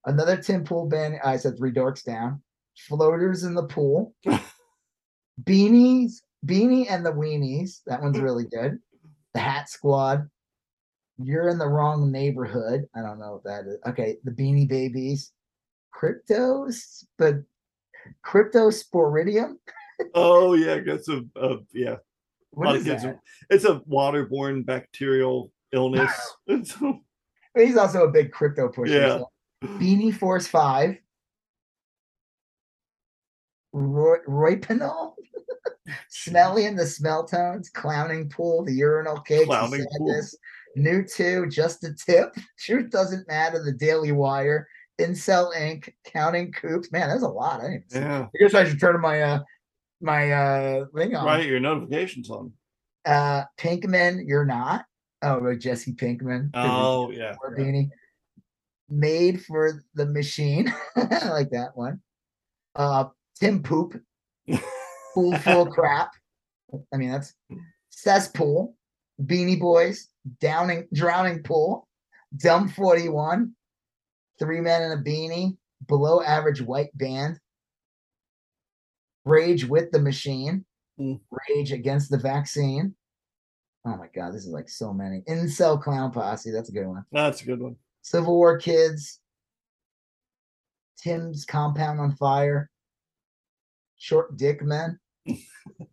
Another 0.06 0.36
Tim 0.36 0.64
Pool 0.64 0.86
band. 0.86 1.18
I 1.24 1.36
said 1.36 1.56
three 1.56 1.72
dorks 1.72 2.04
down. 2.04 2.42
Floaters 2.76 3.44
in 3.44 3.54
the 3.54 3.64
pool. 3.64 4.14
Beanies, 5.44 6.22
Beanie 6.46 6.86
and 6.90 7.04
the 7.04 7.12
Weenies. 7.12 7.80
That 7.86 8.02
one's 8.02 8.18
really 8.18 8.44
good. 8.44 8.78
The 9.32 9.40
Hat 9.40 9.68
Squad. 9.68 10.28
You're 11.18 11.48
in 11.48 11.58
the 11.58 11.68
wrong 11.68 12.10
neighborhood. 12.10 12.86
I 12.94 13.00
don't 13.00 13.18
know 13.20 13.34
what 13.34 13.44
that 13.44 13.66
is. 13.66 13.78
Okay, 13.86 14.16
the 14.24 14.30
Beanie 14.30 14.68
Babies. 14.68 15.32
Cryptos, 15.94 17.04
but 17.18 17.36
Cryptosporidium. 18.26 19.54
Oh 20.14 20.54
yeah, 20.54 20.74
I 20.74 20.80
guess 20.80 21.08
a, 21.08 21.22
a 21.36 21.58
yeah. 21.72 21.96
What 22.50 22.66
lot 22.66 22.76
is 22.76 22.86
of 22.86 23.02
that? 23.02 23.18
It's 23.50 23.64
a 23.64 23.80
waterborne 23.90 24.64
bacterial 24.64 25.50
illness. 25.72 26.12
He's 26.46 27.76
also 27.76 28.04
a 28.04 28.10
big 28.10 28.30
crypto 28.30 28.68
pusher. 28.68 28.92
Yeah. 28.92 29.08
so. 29.18 29.30
Beanie 29.68 30.14
Force 30.14 30.46
Five. 30.46 30.96
Roy, 33.72 34.18
Roy 34.28 34.56
Pinol, 34.56 35.14
Smelly 36.08 36.66
and 36.66 36.78
the 36.78 36.86
Smell 36.86 37.26
Tones, 37.26 37.68
Clowning 37.70 38.28
Pool, 38.28 38.64
the 38.64 38.72
Urinal 38.72 39.20
Cakes, 39.20 39.40
the 39.40 39.46
Clowning 39.46 39.84
Pool. 39.98 40.20
New 40.76 41.04
Two, 41.04 41.46
Just 41.48 41.82
a 41.84 41.92
Tip, 41.92 42.34
Truth 42.58 42.90
Doesn't 42.90 43.26
Matter, 43.28 43.62
The 43.62 43.72
Daily 43.72 44.12
Wire, 44.12 44.68
Incel 45.00 45.54
Inc., 45.56 45.92
Counting 46.04 46.52
Coops. 46.52 46.92
Man, 46.92 47.08
there's 47.08 47.22
a 47.22 47.28
lot. 47.28 47.60
I, 47.60 47.62
didn't 47.64 47.74
even 47.74 47.88
see- 47.90 47.98
yeah, 47.98 48.22
I 48.22 48.38
guess 48.40 48.54
I 48.54 48.64
should 48.64 48.80
turn 48.80 49.00
my 49.00 49.22
uh 49.22 49.40
my 50.00 50.32
uh 50.32 50.84
thing 50.94 51.16
on. 51.16 51.26
right. 51.26 51.46
Your 51.46 51.60
notifications 51.60 52.30
on. 52.30 52.52
Uh 53.04 53.42
Pinkman, 53.58 54.22
you're 54.26 54.44
not. 54.46 54.84
Oh, 55.22 55.54
Jesse 55.54 55.94
Pinkman. 55.94 56.50
Oh 56.54 57.10
yeah. 57.10 57.34
or 57.42 57.56
beanie 57.56 57.88
made 58.94 59.42
for 59.44 59.82
the 59.94 60.06
machine. 60.06 60.72
I 60.96 61.28
like 61.30 61.50
that 61.50 61.70
one. 61.74 62.00
Uh 62.74 63.06
Tim 63.38 63.62
Poop, 63.62 64.00
pool 65.14 65.36
full 65.38 65.66
crap. 65.66 66.10
I 66.92 66.96
mean, 66.96 67.10
that's 67.10 67.34
cesspool, 67.90 68.74
beanie 69.22 69.58
boys, 69.60 70.08
downing, 70.40 70.88
drowning 70.92 71.42
pool, 71.42 71.86
dumb 72.36 72.68
41, 72.68 73.54
three 74.38 74.60
men 74.60 74.82
in 74.82 74.92
a 74.92 75.02
beanie, 75.02 75.56
below 75.86 76.22
average 76.22 76.60
white 76.62 76.96
band, 76.96 77.38
rage 79.24 79.64
with 79.64 79.90
the 79.90 80.00
machine, 80.00 80.64
Hmm. 80.98 81.14
rage 81.48 81.72
against 81.72 82.10
the 82.10 82.18
vaccine. 82.18 82.94
Oh 83.84 83.96
my 83.96 84.08
god, 84.14 84.32
this 84.32 84.46
is 84.46 84.52
like 84.52 84.68
so 84.68 84.92
many. 84.92 85.22
Incel 85.28 85.80
clown 85.82 86.10
posse, 86.12 86.50
that's 86.50 86.68
a 86.68 86.72
good 86.72 86.86
one. 86.86 87.04
That's 87.12 87.42
a 87.42 87.44
good 87.44 87.60
one. 87.60 87.76
Civil 88.04 88.34
War 88.36 88.58
kids, 88.58 89.18
Tim's 90.98 91.46
compound 91.46 91.98
on 92.00 92.14
fire, 92.16 92.68
short 93.96 94.36
dick 94.36 94.62
men, 94.62 95.00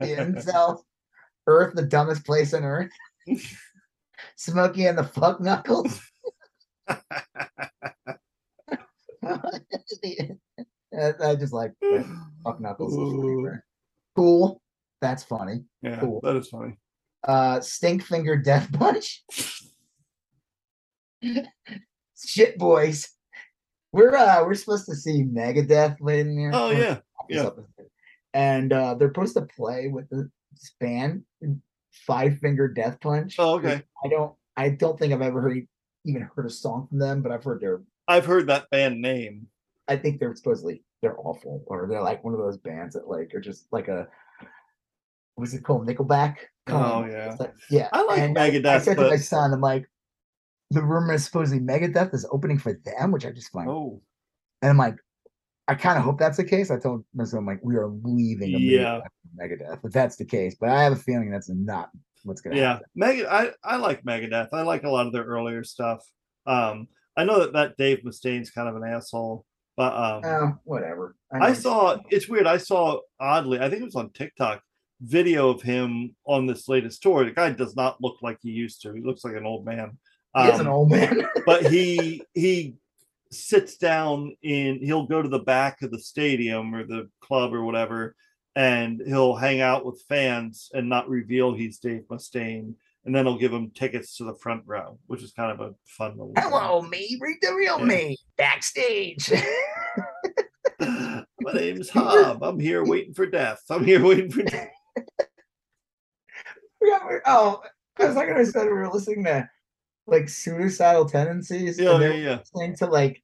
incel, 0.01 0.81
Earth 1.47 1.73
the 1.73 1.83
dumbest 1.83 2.25
place 2.25 2.53
on 2.53 2.65
earth, 2.65 2.91
Smokey 4.35 4.87
and 4.87 4.97
the 4.97 5.05
fuck 5.05 5.39
knuckles. 5.39 6.01
I 6.87 6.99
I 11.23 11.35
just 11.35 11.53
like 11.53 11.71
fuck 12.43 12.59
knuckles. 12.59 12.93
Ooh. 12.93 13.53
Cool, 14.17 14.61
that's 14.99 15.23
funny. 15.23 15.63
Yeah, 15.81 16.01
Cool. 16.01 16.19
that 16.23 16.35
is 16.35 16.49
funny. 16.49 16.75
Uh, 17.25 17.61
stink 17.61 18.03
finger 18.03 18.35
death 18.35 18.69
punch. 18.73 19.23
Shit 22.25 22.57
boys. 22.57 23.09
We're 23.91 24.15
uh 24.15 24.43
we're 24.45 24.55
supposed 24.55 24.85
to 24.85 24.95
see 24.95 25.23
Megadeth 25.23 25.97
later 25.99 26.29
in 26.29 26.37
here. 26.37 26.51
Oh 26.53 26.71
yeah, 26.71 26.99
yeah. 27.29 27.49
And 28.33 28.71
uh 28.71 28.95
they're 28.95 29.09
supposed 29.09 29.35
to 29.35 29.41
play 29.41 29.87
with 29.87 30.09
the 30.09 30.29
this 30.51 30.75
band 30.79 31.23
Five 31.91 32.37
Finger 32.39 32.67
Death 32.67 32.99
Punch. 33.01 33.35
Oh, 33.37 33.55
okay. 33.55 33.81
I 34.03 34.07
don't 34.07 34.33
I 34.55 34.69
don't 34.69 34.97
think 34.97 35.13
I've 35.13 35.21
ever 35.21 35.41
heard 35.41 35.67
even 36.05 36.29
heard 36.35 36.45
a 36.45 36.49
song 36.49 36.87
from 36.87 36.99
them, 36.99 37.21
but 37.21 37.31
I've 37.31 37.43
heard 37.43 37.61
they're 37.61 37.81
I've 38.07 38.25
heard 38.25 38.47
that 38.47 38.69
band 38.69 39.01
name. 39.01 39.47
I 39.87 39.97
think 39.97 40.19
they're 40.19 40.35
supposedly 40.35 40.83
they're 41.01 41.19
awful, 41.19 41.63
or 41.67 41.87
they're 41.89 42.01
like 42.01 42.23
one 42.23 42.33
of 42.33 42.39
those 42.39 42.57
bands 42.57 42.95
that 42.95 43.07
like 43.07 43.33
are 43.33 43.41
just 43.41 43.67
like 43.71 43.87
a 43.87 44.07
what's 45.35 45.53
it 45.53 45.63
called? 45.63 45.87
Nickelback? 45.87 46.37
Oh 46.67 46.75
on. 46.75 47.11
yeah. 47.11 47.35
Like, 47.39 47.53
yeah. 47.69 47.89
I 47.91 48.03
like 48.03 48.19
and 48.19 48.37
I 48.37 48.51
Megadeth, 48.51 48.81
said 48.83 48.97
to 48.97 49.09
my 49.09 49.15
son, 49.17 49.53
I'm 49.53 49.61
like, 49.61 49.89
the 50.71 50.81
rumor 50.81 51.13
is 51.13 51.25
supposedly 51.25 51.59
Megadeth 51.59 52.13
is 52.13 52.25
opening 52.31 52.57
for 52.57 52.73
them, 52.73 53.11
which 53.11 53.25
I 53.25 53.31
just 53.31 53.51
find. 53.51 53.69
oh 53.69 54.01
And 54.61 54.71
I'm 54.71 54.77
like, 54.77 54.95
I 55.67 55.75
kind 55.75 55.97
of 55.97 56.03
hope 56.03 56.17
that's 56.17 56.37
the 56.37 56.43
case. 56.43 56.71
I 56.71 56.79
told 56.79 57.03
myself, 57.13 57.39
I'm 57.39 57.45
like, 57.45 57.59
we 57.61 57.75
are 57.75 57.87
leaving 57.87 58.57
Yeah. 58.57 59.01
Megadeth, 59.39 59.81
but 59.81 59.93
that's 59.93 60.15
the 60.15 60.25
case. 60.25 60.55
But 60.59 60.69
I 60.69 60.83
have 60.83 60.93
a 60.93 60.97
feeling 60.97 61.29
that's 61.29 61.49
not 61.49 61.89
what's 62.23 62.41
going 62.41 62.55
to 62.55 62.61
yeah. 62.61 62.73
happen. 62.73 62.85
Meg, 62.95 63.25
I 63.25 63.51
I 63.63 63.75
like 63.77 64.03
Megadeth. 64.03 64.49
I 64.53 64.61
like 64.61 64.83
a 64.83 64.89
lot 64.89 65.07
of 65.07 65.13
their 65.13 65.25
earlier 65.25 65.63
stuff. 65.63 66.05
Um, 66.47 66.87
I 67.17 67.25
know 67.25 67.39
that 67.39 67.53
that 67.53 67.77
Dave 67.77 68.03
Mustaine's 68.03 68.49
kind 68.49 68.69
of 68.69 68.75
an 68.75 68.83
asshole, 68.83 69.45
but 69.75 69.93
um, 69.93 70.21
Oh, 70.25 70.53
whatever. 70.63 71.15
I 71.31 71.49
know 71.49 71.53
saw 71.53 71.97
it's 72.09 72.29
weird. 72.29 72.47
I 72.47 72.57
saw 72.57 72.99
oddly, 73.19 73.59
I 73.59 73.69
think 73.69 73.81
it 73.81 73.85
was 73.85 73.95
on 73.95 74.09
TikTok, 74.11 74.61
video 75.01 75.49
of 75.49 75.61
him 75.61 76.15
on 76.25 76.45
this 76.45 76.69
latest 76.69 77.01
tour. 77.01 77.25
The 77.25 77.31
guy 77.31 77.49
does 77.51 77.75
not 77.75 78.01
look 78.01 78.17
like 78.21 78.37
he 78.41 78.51
used 78.51 78.81
to. 78.83 78.93
He 78.93 79.01
looks 79.01 79.25
like 79.25 79.35
an 79.35 79.45
old 79.45 79.65
man. 79.65 79.97
He 80.37 80.47
is 80.47 80.59
an 80.59 80.67
Um, 80.67 80.73
old 80.73 80.91
man. 80.91 81.27
but 81.45 81.65
he 81.65 82.23
he 82.33 82.75
sits 83.31 83.77
down 83.77 84.35
in 84.41 84.79
he'll 84.83 85.05
go 85.07 85.21
to 85.21 85.29
the 85.29 85.39
back 85.39 85.81
of 85.81 85.91
the 85.91 85.99
stadium 85.99 86.73
or 86.75 86.83
the 86.85 87.09
club 87.21 87.53
or 87.53 87.63
whatever, 87.63 88.15
and 88.55 89.01
he'll 89.05 89.35
hang 89.35 89.61
out 89.61 89.85
with 89.85 90.01
fans 90.07 90.69
and 90.73 90.87
not 90.89 91.09
reveal 91.09 91.53
he's 91.53 91.79
Dave 91.79 92.03
Mustaine. 92.09 92.75
And 93.03 93.15
then 93.15 93.25
he'll 93.25 93.39
give 93.39 93.51
them 93.51 93.71
tickets 93.71 94.15
to 94.17 94.25
the 94.25 94.35
front 94.35 94.61
row, 94.67 94.99
which 95.07 95.23
is 95.23 95.31
kind 95.31 95.51
of 95.51 95.59
a 95.59 95.73
fun 95.87 96.11
little. 96.11 96.33
thing. 96.35 96.43
Hello, 96.43 96.83
me. 96.83 97.17
Read 97.19 97.37
the 97.41 97.51
real 97.55 97.79
Yeah. 97.79 97.85
me 97.85 98.17
backstage. 98.37 99.31
My 100.79 101.53
name's 101.53 101.89
Hob. 101.93 102.43
I'm 102.43 102.59
here 102.59 102.85
waiting 102.85 103.15
for 103.15 103.25
death. 103.25 103.61
I'm 103.71 103.83
here 103.83 104.05
waiting 104.05 104.29
for 104.29 104.43
death. 104.43 104.69
oh, 107.25 107.61
because 107.95 108.15
like 108.15 108.29
I 108.29 108.43
said, 108.43 108.65
we 108.67 108.73
were 108.73 108.89
listening 108.89 109.23
to 109.25 109.49
like 110.11 110.29
suicidal 110.29 111.05
tendencies. 111.05 111.79
Yeah, 111.79 111.95
and 111.95 112.03
yeah, 112.03 112.13
yeah. 112.13 112.37
listening 112.37 112.75
to 112.77 112.85
like 112.85 113.23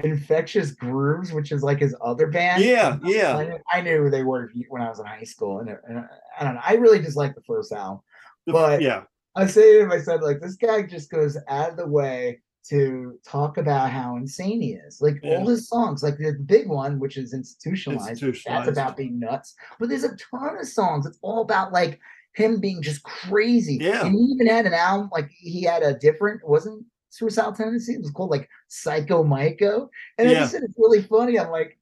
infectious 0.00 0.72
grooves, 0.72 1.32
which 1.32 1.52
is 1.52 1.62
like 1.62 1.78
his 1.78 1.96
other 2.02 2.26
band. 2.26 2.62
Yeah, 2.62 2.98
yeah. 3.04 3.36
I 3.36 3.44
knew, 3.44 3.58
I 3.72 3.80
knew 3.80 4.02
who 4.02 4.10
they 4.10 4.24
were 4.24 4.52
when 4.68 4.82
I 4.82 4.90
was 4.90 4.98
in 5.00 5.06
high 5.06 5.24
school, 5.24 5.60
and, 5.60 5.70
and 5.88 6.04
I 6.38 6.44
don't 6.44 6.54
know. 6.56 6.60
I 6.62 6.74
really 6.74 6.98
just 6.98 7.16
like 7.16 7.34
the 7.34 7.42
first 7.42 7.72
album. 7.72 8.00
But- 8.46 8.82
yeah, 8.82 9.04
I 9.36 9.46
say 9.46 9.84
to 9.84 10.02
said, 10.02 10.22
like, 10.22 10.40
this 10.40 10.56
guy 10.56 10.82
just 10.82 11.10
goes 11.10 11.36
out 11.48 11.70
of 11.70 11.76
the 11.76 11.88
way 11.88 12.40
to 12.68 13.18
talk 13.26 13.58
about 13.58 13.90
how 13.90 14.16
insane 14.16 14.60
he 14.60 14.72
is. 14.72 15.00
Like 15.00 15.20
Yeah. 15.22 15.38
all 15.38 15.46
his 15.46 15.68
songs, 15.68 16.02
like 16.02 16.16
the 16.16 16.32
big 16.32 16.68
one, 16.68 16.98
which 16.98 17.16
is 17.18 17.34
institutionalized, 17.34 18.10
Institutionalized. 18.10 18.68
that's 18.68 18.78
about 18.78 18.96
being 18.96 19.18
nuts. 19.18 19.54
But 19.78 19.90
there's 19.90 20.04
a 20.04 20.16
ton 20.16 20.58
of 20.58 20.66
songs. 20.66 21.04
It's 21.04 21.18
all 21.20 21.42
about 21.42 21.72
like 21.72 22.00
him 22.34 22.60
being 22.60 22.82
just 22.82 23.02
crazy. 23.02 23.78
Yeah. 23.80 24.04
And 24.04 24.14
he 24.14 24.20
even 24.20 24.46
had 24.46 24.66
an 24.66 24.74
album, 24.74 25.08
like 25.12 25.30
he 25.30 25.62
had 25.62 25.82
a 25.82 25.94
different, 25.94 26.42
it 26.42 26.48
wasn't 26.48 26.84
suicidal 27.10 27.52
tendency. 27.52 27.94
It 27.94 28.00
was 28.00 28.10
called 28.10 28.30
like 28.30 28.48
Cyco 28.68 29.26
Miko. 29.26 29.88
And 30.18 30.28
I 30.28 30.32
Yeah. 30.32 30.40
just 30.40 30.52
said 30.52 30.62
it's 30.64 30.74
really 30.76 31.02
funny. 31.02 31.38
I'm 31.38 31.50
like, 31.50 31.78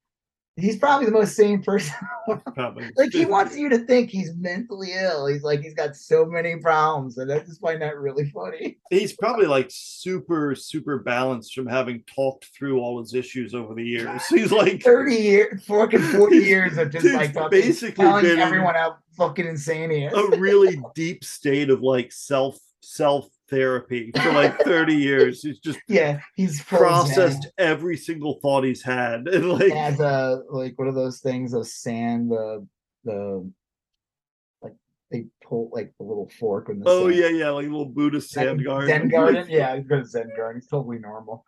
he's 0.57 0.77
probably 0.77 1.07
the 1.07 1.13
most 1.13 1.35
sane 1.35 1.63
person 1.63 1.95
probably. 2.55 2.91
like 2.97 3.13
he 3.13 3.25
wants 3.25 3.57
you 3.57 3.69
to 3.71 3.79
think 3.79 4.11
he's 4.11 4.35
mentally 4.37 4.93
ill. 4.93 5.27
He's 5.27 5.43
like 5.43 5.61
he's 5.61 5.75
got 5.75 5.97
so 5.97 6.25
many 6.25 6.57
problems, 6.57 7.19
and 7.19 7.33
I 7.33 7.41
just 7.41 7.61
find 7.61 7.81
that 7.83 7.99
really 7.99 8.31
funny. 8.31 8.79
He's 8.91 9.15
probably 9.15 9.47
like 9.47 9.69
super, 9.71 10.55
super 10.55 10.99
balanced 10.99 11.55
from 11.55 11.67
having 11.67 12.05
talked 12.15 12.47
through 12.57 12.81
all 12.81 13.01
his 13.01 13.15
issues 13.15 13.55
over 13.55 13.75
the 13.75 13.85
years. 13.85 14.27
He's 14.29 14.53
like 14.53 14.83
Thirty 14.83 15.17
years, 15.17 15.65
fucking 15.65 16.01
forty 16.01 16.39
years 16.39 16.77
of 16.79 16.91
just 16.91 17.07
like 17.07 17.33
fucking 17.35 17.51
basically 17.51 18.05
telling 18.05 18.27
everyone 18.27 18.75
how 18.75 18.97
fucking 19.17 19.47
insane 19.47 19.91
he 19.91 20.05
is. 20.05 20.13
a 20.13 20.39
really 20.39 20.81
deep 20.95 21.25
state 21.25 21.71
of 21.71 21.81
like 21.81 22.13
self 22.13 22.59
self 22.81 23.29
therapy 23.53 24.11
for 24.17 24.33
like 24.33 24.59
30 24.61 24.95
years. 25.09 25.43
He's 25.43 25.59
just 25.61 25.79
yeah, 25.89 26.21
he's 26.35 26.61
full 26.63 26.79
processed 26.79 27.49
every 27.59 27.97
single 27.97 28.39
thought 28.41 28.65
he's 28.65 28.83
had. 28.83 29.29
And 29.33 29.51
like 29.53 29.65
He 29.65 29.71
has 29.71 30.01
a 30.01 30.43
like 30.51 30.79
one 30.79 30.89
of 30.89 30.95
those 30.95 31.21
things 31.21 31.53
of 31.53 31.67
sand, 31.67 32.31
the 32.31 32.67
the 33.05 33.51
like 34.63 34.75
they 35.11 35.27
pull 35.47 35.71
like 35.73 35.93
the 35.99 36.05
little 36.05 36.31
fork 36.41 36.69
in 36.71 36.81
the 36.81 36.89
oh 36.89 37.09
sand. 37.11 37.21
yeah, 37.21 37.29
yeah, 37.29 37.51
like 37.51 37.67
a 37.67 37.71
little 37.71 37.87
Buddhist 37.87 38.33
Zen- 38.33 38.45
sand 38.47 38.65
garden. 38.65 38.89
Zen 38.89 39.09
garden, 39.09 39.47
yeah, 39.51 39.77
he's 39.77 39.87
got 39.87 40.01
a 40.01 40.07
Zen 40.07 40.31
garden. 40.37 40.61
He's 40.61 40.69
totally 40.71 40.99
normal. 40.99 41.45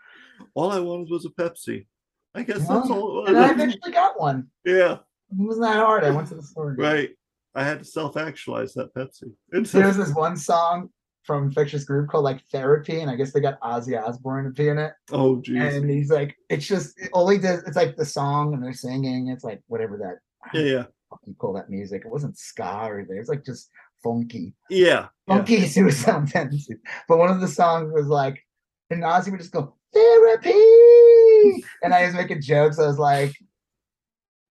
All 0.55 0.71
I 0.71 0.81
wanted 0.81 1.09
was 1.11 1.25
a 1.25 1.31
Pepsi. 1.31 1.87
I 2.35 2.43
guess 2.43 2.67
that's 2.69 2.91
all 2.91 3.25
And 3.27 3.39
I 3.39 3.51
eventually 3.53 3.93
got 3.93 4.19
one. 4.21 4.49
yeah, 4.65 4.95
It 4.95 4.99
wasn't 5.31 5.67
that 5.67 5.77
hard. 5.77 6.03
I 6.05 6.11
went 6.11 6.27
to 6.29 6.35
the 6.35 6.43
store. 6.43 6.71
and 6.71 6.79
got 6.79 6.85
it. 6.85 6.95
right. 6.97 7.11
I 7.55 7.63
had 7.63 7.79
to 7.79 7.85
self-actualize 7.85 8.75
that 8.75 8.93
Pepsi. 8.93 9.31
It's 9.53 9.71
There's 9.71 9.97
this 9.97 10.13
one 10.13 10.37
song 10.37 10.91
from 11.25 11.45
Infectious 11.45 11.85
Grooves 11.85 12.09
called 12.11 12.25
like 12.25 12.43
Therapy, 12.53 13.01
and 13.01 13.11
I 13.11 13.17
guess 13.17 13.33
they 13.33 13.41
got 13.41 13.61
Ozzy 13.61 14.01
Osbourne 14.01 14.45
to 14.45 14.51
be 14.51 14.69
in 14.69 14.79
it. 14.79 14.93
oh 15.13 15.37
jeez. 15.37 15.75
And 15.77 15.89
he's 15.91 16.11
like, 16.11 16.37
it's 16.51 16.67
just 16.67 16.99
all 17.13 17.29
he 17.29 17.39
does. 17.39 17.63
It's 17.65 17.77
like 17.77 17.97
the 17.97 18.05
song, 18.05 18.55
and 18.55 18.63
they're 18.63 18.73
singing. 18.73 19.29
It's 19.29 19.45
like 19.45 19.63
whatever 19.67 19.97
that 19.99 20.19
Yeah, 20.59 20.65
yeah. 20.77 20.85
you 21.27 21.35
call 21.35 21.55
that 21.55 21.71
music. 21.71 22.03
It 22.05 22.11
wasn't 22.11 22.39
ska 22.39 22.87
or 22.87 22.99
anything. 22.99 23.17
It's 23.19 23.29
like 23.29 23.45
just 23.45 23.71
funky, 24.03 24.53
Yeah. 24.69 24.87
yeah. 24.87 25.07
funky 25.27 25.67
suicidal 25.67 26.27
tendencies. 26.27 26.79
But 27.09 27.19
one 27.19 27.31
of 27.31 27.41
the 27.41 27.49
songs 27.49 27.93
was 27.93 28.07
like, 28.07 28.45
and 28.91 29.03
Ozzy 29.03 29.31
would 29.31 29.41
just 29.41 29.53
go 29.53 29.75
therapy, 29.95 31.65
and 31.83 31.95
I 31.95 32.05
was 32.07 32.15
making 32.15 32.43
jokes. 32.43 32.79
I 32.79 32.87
was 32.87 32.99
like. 32.99 33.33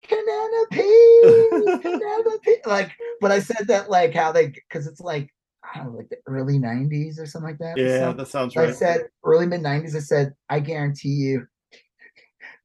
Penelope, 0.03 1.81
Penelope. 1.83 2.51
Like, 2.65 2.91
but 3.21 3.31
I 3.31 3.39
said 3.39 3.67
that 3.67 3.89
like 3.89 4.13
how 4.13 4.31
they 4.31 4.47
because 4.47 4.87
it's 4.87 4.99
like 4.99 5.29
I 5.73 5.77
don't 5.79 5.91
know, 5.93 5.97
like 5.97 6.09
the 6.09 6.17
early 6.27 6.59
'90s 6.59 7.19
or 7.19 7.25
something 7.25 7.49
like 7.51 7.59
that. 7.59 7.77
Yeah, 7.77 7.99
song. 8.07 8.17
that 8.17 8.27
sounds 8.27 8.55
right. 8.55 8.69
I 8.69 8.73
said 8.73 9.01
early 9.23 9.45
mid 9.45 9.61
'90s. 9.61 9.95
I 9.95 9.99
said 9.99 10.33
I 10.49 10.59
guarantee 10.59 11.09
you, 11.09 11.47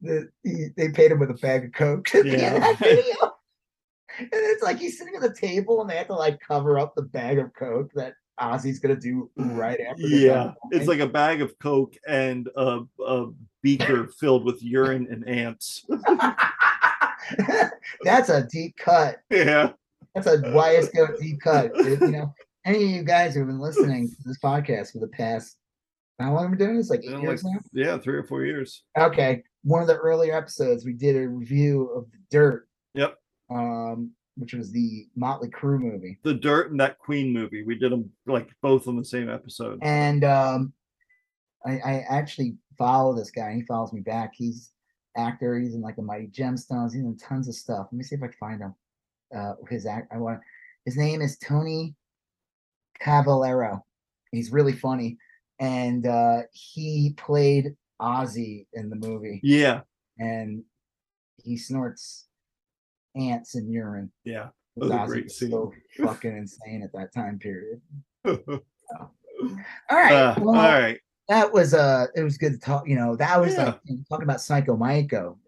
he- 0.43 0.67
they 0.75 0.89
paid 0.89 1.11
him 1.11 1.19
with 1.19 1.31
a 1.31 1.35
bag 1.35 1.65
of 1.65 1.71
coke. 1.73 2.13
at 2.15 2.23
the 2.25 2.43
end 2.43 2.55
of 2.57 2.61
that 2.61 2.77
Yeah. 2.81 2.95
video. 2.95 3.33
And 4.19 4.29
it's 4.31 4.63
like 4.63 4.79
he's 4.79 4.97
sitting 4.97 5.13
at 5.15 5.21
the 5.21 5.33
table 5.33 5.79
and 5.81 5.89
they 5.89 5.95
have 5.95 6.07
to 6.07 6.15
like 6.15 6.39
cover 6.39 6.79
up 6.79 6.95
the 6.95 7.03
bag 7.03 7.37
of 7.37 7.53
coke 7.53 7.91
that 7.93 8.13
Ozzy's 8.39 8.79
gonna 8.79 8.95
do 8.95 9.29
mm, 9.37 9.55
right 9.57 9.79
after. 9.79 10.01
yeah, 10.01 10.53
it's 10.71 10.87
like 10.87 10.99
a 10.99 11.07
bag 11.07 11.41
of 11.41 11.57
Coke 11.59 11.95
and 12.07 12.49
a, 12.55 12.81
a 13.05 13.27
beaker 13.63 14.07
filled 14.19 14.43
with 14.43 14.61
urine 14.63 15.07
and 15.11 15.27
ants. 15.27 15.85
that's 18.03 18.29
a 18.29 18.43
deep 18.51 18.75
cut. 18.77 19.17
Yeah. 19.29 19.71
That's 20.15 20.27
a 20.27 20.37
YSGOAT 20.37 21.19
deep 21.19 21.39
cut. 21.41 21.71
You 21.77 21.97
know, 22.11 22.33
any 22.67 22.83
of 22.83 22.89
you 22.91 23.03
guys 23.03 23.33
who 23.33 23.39
have 23.39 23.47
been 23.47 23.59
listening 23.59 24.09
to 24.09 24.15
this 24.25 24.37
podcast 24.43 24.91
for 24.91 24.99
the 24.99 25.07
past 25.07 25.57
how 26.19 26.33
long 26.33 26.43
have 26.43 26.51
we 26.51 26.57
been 26.57 26.67
doing 26.67 26.77
this? 26.77 26.89
Like 26.89 27.03
eight 27.03 27.11
Yeah, 27.11 27.21
years 27.21 27.43
now? 27.43 27.59
Yeah, 27.73 27.97
three 27.97 28.17
or 28.17 28.23
four 28.23 28.43
years. 28.43 28.83
Okay. 28.97 29.43
One 29.63 29.81
of 29.81 29.87
the 29.87 29.97
earlier 29.97 30.35
episodes, 30.35 30.83
we 30.83 30.93
did 30.93 31.15
a 31.15 31.27
review 31.27 31.89
of 31.95 32.09
the 32.11 32.17
dirt. 32.31 32.67
Yep. 32.95 33.17
Um, 33.51 34.11
which 34.35 34.53
was 34.53 34.71
the 34.71 35.07
Motley 35.15 35.49
Crue 35.49 35.79
movie. 35.79 36.19
The 36.23 36.33
Dirt 36.33 36.71
and 36.71 36.79
that 36.79 36.99
Queen 36.99 37.33
movie. 37.33 37.63
We 37.63 37.75
did 37.75 37.91
them 37.91 38.11
like 38.25 38.49
both 38.61 38.87
on 38.87 38.95
the 38.95 39.05
same 39.05 39.29
episode. 39.29 39.79
And 39.81 40.23
um 40.23 40.73
I, 41.65 41.79
I 41.79 42.05
actually 42.09 42.55
follow 42.77 43.15
this 43.15 43.31
guy. 43.31 43.53
He 43.53 43.63
follows 43.63 43.93
me 43.93 44.01
back. 44.01 44.33
He's 44.35 44.71
actor. 45.17 45.59
He's 45.59 45.73
in 45.73 45.81
like 45.81 45.95
the 45.95 46.03
Mighty 46.03 46.27
Gemstones. 46.27 46.93
He's 46.93 47.03
in 47.03 47.17
tons 47.17 47.47
of 47.47 47.55
stuff. 47.55 47.87
Let 47.91 47.97
me 47.97 48.03
see 48.03 48.15
if 48.15 48.23
I 48.23 48.27
can 48.27 48.35
find 48.39 48.61
him. 48.61 48.75
Uh, 49.35 49.53
his 49.69 49.85
act. 49.85 50.11
I 50.13 50.17
want. 50.17 50.39
His 50.85 50.97
name 50.97 51.21
is 51.21 51.37
Tony 51.39 51.95
Cavalero. 53.01 53.81
He's 54.31 54.51
really 54.51 54.73
funny, 54.73 55.17
and 55.59 56.05
uh, 56.05 56.41
he 56.51 57.13
played 57.17 57.75
Ozzy 58.01 58.65
in 58.73 58.89
the 58.89 58.95
movie, 58.95 59.39
Yeah, 59.43 59.81
and 60.19 60.63
he 61.43 61.57
snorts 61.57 62.27
ants 63.15 63.55
and 63.55 63.71
urine. 63.71 64.11
yeah. 64.23 64.49
That 64.75 64.89
was 64.89 64.91
a 64.91 65.05
great 65.07 65.31
scene. 65.31 65.49
so 65.49 65.73
fucking 66.03 66.37
insane 66.37 66.83
at 66.83 66.91
that 66.93 67.11
time 67.11 67.39
period. 67.39 67.81
uh, 68.25 68.35
All 68.99 69.09
right, 69.91 70.37
all 70.37 70.43
well, 70.43 70.53
right. 70.53 70.99
that 71.29 71.51
was 71.51 71.73
uh 71.73 72.05
it 72.15 72.21
was 72.21 72.37
good 72.37 72.53
to 72.53 72.59
talk 72.59 72.87
you 72.87 72.95
know 72.95 73.15
that 73.15 73.39
was 73.41 73.53
Yeah. 73.55 73.63
like 73.65 73.79
you 73.85 73.95
know, 73.97 74.03
talking 74.09 74.23
about 74.25 74.37
Cyco 74.37 74.77
Miko. 74.77 75.39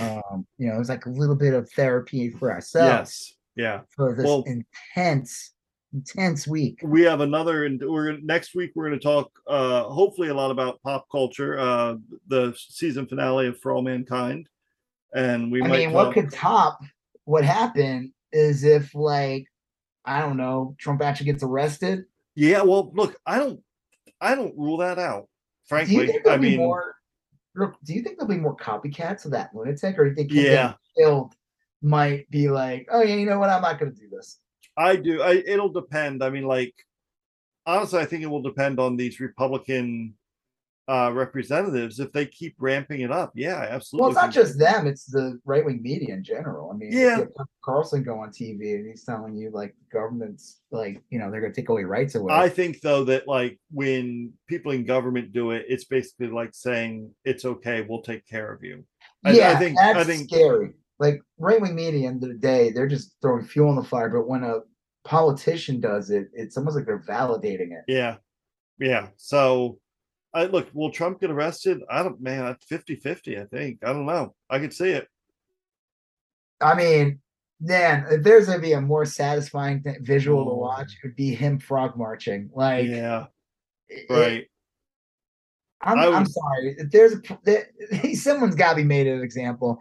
um 0.00 0.46
you 0.58 0.68
know 0.68 0.74
it 0.74 0.78
was 0.78 0.88
like 0.88 1.06
a 1.06 1.10
little 1.10 1.34
bit 1.36 1.54
of 1.54 1.70
therapy 1.70 2.30
for 2.30 2.50
ourselves 2.52 3.34
Yes. 3.56 3.64
Yeah. 3.64 3.80
for 3.94 4.14
this 4.16 4.24
Well- 4.26 4.44
intense 4.46 5.52
intense 5.92 6.46
week 6.46 6.78
We 6.82 7.02
have 7.02 7.20
another 7.20 7.64
and 7.64 7.80
we're 7.84 8.16
next 8.18 8.54
week 8.54 8.72
we're 8.74 8.88
going 8.88 8.98
to 8.98 9.04
talk 9.04 9.30
uh 9.46 9.84
hopefully 9.84 10.28
a 10.28 10.34
lot 10.34 10.50
about 10.50 10.80
pop 10.82 11.06
culture, 11.10 11.58
uh 11.58 11.96
the 12.28 12.54
season 12.56 13.06
finale 13.06 13.48
of 13.48 13.58
For 13.60 13.72
All 13.72 13.82
Mankind. 13.82 14.48
And 15.14 15.52
we 15.52 15.62
i 15.62 15.68
mean 15.68 15.92
what 15.92 16.14
could 16.14 16.30
top 16.32 16.80
what 17.24 17.44
happened 17.44 18.12
is 18.32 18.64
if 18.64 18.94
like 18.94 19.46
i 20.06 20.20
don't 20.20 20.38
know 20.38 20.74
trump 20.78 21.02
actually 21.02 21.26
gets 21.26 21.42
arrested 21.42 22.04
Yeah, 22.34 22.62
well, 22.62 22.90
look, 22.94 23.16
I 23.26 23.38
don't 23.38 23.60
I 24.20 24.34
don't 24.34 24.56
rule 24.56 24.78
that 24.78 24.98
out. 24.98 25.24
do 25.24 25.26
you 25.26 25.28
Frankly, 25.68 26.06
think 26.06 26.26
I 26.26 26.38
mean 26.38 26.56
more 26.56 26.94
look, 27.54 27.74
do 27.84 27.92
you 27.92 28.02
think 28.02 28.16
there'll 28.16 28.32
be 28.32 28.40
more 28.40 28.56
copycats 28.56 29.26
of 29.26 29.32
that 29.32 29.50
lunatic 29.54 29.98
or 29.98 30.04
do 30.04 30.10
you 30.10 30.16
think 30.16 30.32
Yeah. 30.32 30.74
killed 30.96 31.34
might 31.82 32.30
be 32.30 32.48
like 32.48 32.88
oh 32.90 33.02
yeah 33.02 33.16
you 33.16 33.26
know 33.26 33.38
what 33.38 33.50
i'm 33.50 33.60
not 33.60 33.78
gonna 33.78 33.90
do 33.90 34.08
this 34.08 34.38
I 34.76 34.96
do. 34.96 35.22
I 35.22 35.42
it'll 35.46 35.68
depend. 35.72 36.22
I 36.22 36.30
mean, 36.30 36.44
like 36.44 36.74
honestly, 37.66 38.00
I 38.00 38.04
think 38.04 38.22
it 38.22 38.26
will 38.30 38.42
depend 38.42 38.80
on 38.80 38.96
these 38.96 39.20
Republican 39.20 40.14
uh 40.88 41.12
representatives 41.14 42.00
if 42.00 42.10
they 42.12 42.26
keep 42.26 42.56
ramping 42.58 43.02
it 43.02 43.12
up. 43.12 43.30
Yeah, 43.36 43.66
absolutely. 43.70 44.02
Well, 44.02 44.10
it's 44.10 44.20
not 44.20 44.32
just 44.32 44.58
them; 44.58 44.86
it's 44.88 45.04
the 45.04 45.38
right 45.44 45.64
wing 45.64 45.80
media 45.80 46.14
in 46.14 46.24
general. 46.24 46.72
I 46.72 46.76
mean, 46.76 46.90
Yeah. 46.90 46.98
you 47.00 47.08
have 47.22 47.34
Tucker 47.36 47.48
Carlson 47.64 48.02
go 48.02 48.18
on 48.18 48.30
TV 48.30 48.74
and 48.74 48.86
he's 48.88 49.04
telling 49.04 49.36
you 49.36 49.50
like 49.50 49.74
the 49.78 49.96
government's 49.96 50.60
like 50.72 51.00
you 51.10 51.20
know 51.20 51.30
they're 51.30 51.40
going 51.40 51.52
to 51.52 51.60
take 51.60 51.70
all 51.70 51.78
your 51.78 51.88
rights 51.88 52.16
away. 52.16 52.34
I 52.34 52.48
think 52.48 52.80
though 52.80 53.04
that 53.04 53.28
like 53.28 53.60
when 53.70 54.32
people 54.48 54.72
in 54.72 54.84
government 54.84 55.32
do 55.32 55.52
it, 55.52 55.66
it's 55.68 55.84
basically 55.84 56.28
like 56.28 56.50
saying 56.52 57.10
it's 57.24 57.44
okay, 57.44 57.86
we'll 57.88 58.02
take 58.02 58.26
care 58.26 58.52
of 58.52 58.64
you. 58.64 58.84
I- 59.24 59.40
I 59.40 59.54
think- 59.56 59.76
that's 59.78 59.98
I 60.00 60.04
think- 60.04 60.28
scary. 60.30 60.72
Like 61.02 61.20
right 61.38 61.60
wing 61.60 61.74
media, 61.74 62.06
end 62.08 62.22
of 62.22 62.28
the 62.30 62.36
day, 62.36 62.70
they're 62.70 62.86
just 62.86 63.16
throwing 63.20 63.44
fuel 63.44 63.70
on 63.70 63.76
the 63.76 63.82
fire. 63.82 64.08
But 64.08 64.28
when 64.28 64.44
a 64.44 64.60
politician 65.04 65.80
does 65.80 66.10
it, 66.10 66.28
it's 66.32 66.56
almost 66.56 66.76
like 66.76 66.86
they're 66.86 67.02
validating 67.02 67.72
it. 67.72 67.84
Yeah. 67.88 68.16
Yeah. 68.78 69.08
So 69.16 69.78
I 70.32 70.44
look, 70.44 70.68
will 70.72 70.92
Trump 70.92 71.20
get 71.20 71.30
arrested? 71.30 71.80
I 71.90 72.02
don't 72.04 72.20
man, 72.20 72.44
that's 72.44 72.66
50-50, 72.66 73.42
I 73.42 73.46
think. 73.46 73.78
I 73.84 73.92
don't 73.92 74.06
know. 74.06 74.34
I 74.48 74.60
could 74.60 74.72
see 74.72 74.90
it. 74.90 75.08
I 76.60 76.74
mean, 76.74 77.18
man, 77.60 78.06
if 78.10 78.22
there's 78.22 78.46
going 78.46 78.58
to 78.58 78.62
be 78.62 78.72
a 78.74 78.80
more 78.80 79.04
satisfying 79.04 79.82
visual 80.02 80.44
to 80.44 80.50
Oh. 80.52 80.56
watch, 80.56 80.92
it 80.92 81.06
would 81.08 81.16
be 81.16 81.34
him 81.34 81.58
frog 81.58 81.96
marching. 81.96 82.48
Like, 82.54 82.86
yeah, 82.86 83.26
it- 83.88 84.06
right. 84.08 84.46
I'm, 85.84 85.98
I 85.98 86.06
I'm 86.16 86.26
sorry. 86.26 86.76
There's 86.92 87.14
a 87.14 87.20
there, 87.42 87.66
someone's 88.14 88.54
got 88.54 88.70
to 88.70 88.76
be 88.76 88.84
made 88.84 89.08
an 89.08 89.20
example. 89.20 89.78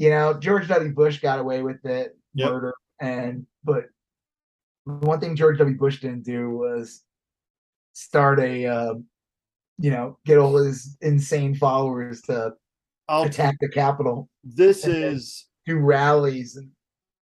You 0.00 0.08
know, 0.08 0.32
George 0.32 0.66
W. 0.68 0.94
Bush 0.94 1.20
got 1.20 1.38
away 1.38 1.62
with 1.62 1.84
it, 1.84 2.16
Yep. 2.32 2.50
murder, 2.50 2.74
and 3.02 3.46
but 3.64 3.84
one 4.86 5.20
thing 5.20 5.36
George 5.36 5.58
W. 5.58 5.76
Bush 5.76 6.00
didn't 6.00 6.24
do 6.24 6.48
was 6.50 7.02
start 7.92 8.40
a, 8.40 8.64
uh, 8.66 8.94
you 9.76 9.90
know, 9.90 10.16
get 10.24 10.38
all 10.38 10.56
his 10.56 10.96
insane 11.02 11.54
followers 11.54 12.22
to 12.22 12.54
I'll, 13.08 13.24
attack 13.24 13.56
the 13.60 13.68
Capitol, 13.68 14.30
this 14.42 14.86
is 14.86 15.48
do 15.66 15.76
rallies, 15.76 16.56
and 16.56 16.70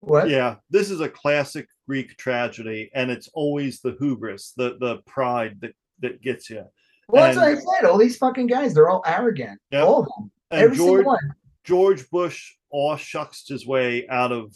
what? 0.02 0.30
yeah 0.30 0.58
this 0.70 0.92
is 0.92 1.02
a 1.02 1.10
classic 1.10 1.68
greek 1.88 2.16
tragedy 2.18 2.92
and 2.94 3.10
it's 3.10 3.28
always 3.34 3.80
the 3.80 3.96
hubris 4.00 4.54
the 4.56 4.78
the 4.80 4.98
pride 5.08 5.58
that 5.62 5.74
that 6.00 6.22
gets 6.22 6.48
you 6.52 6.64
Well, 7.10 7.24
that's 7.24 7.38
what 7.38 7.48
I 7.48 7.56
said. 7.56 7.90
All 7.90 7.98
these 7.98 8.18
fucking 8.18 8.46
guys, 8.46 8.76
they're 8.76 8.90
all 8.90 9.02
arrogant. 9.08 9.60
Yep. 9.72 9.84
All 9.84 10.02
of 10.02 10.06
them. 10.16 10.32
and 10.52 10.62
Every 10.62 10.78
george 10.78 10.98
single 11.00 11.14
one. 11.14 11.34
George 11.68 12.10
bush 12.10 12.54
all 12.70 12.96
shucks 12.96 13.44
his 13.48 13.68
way 13.68 14.08
out 14.08 14.32
of 14.32 14.56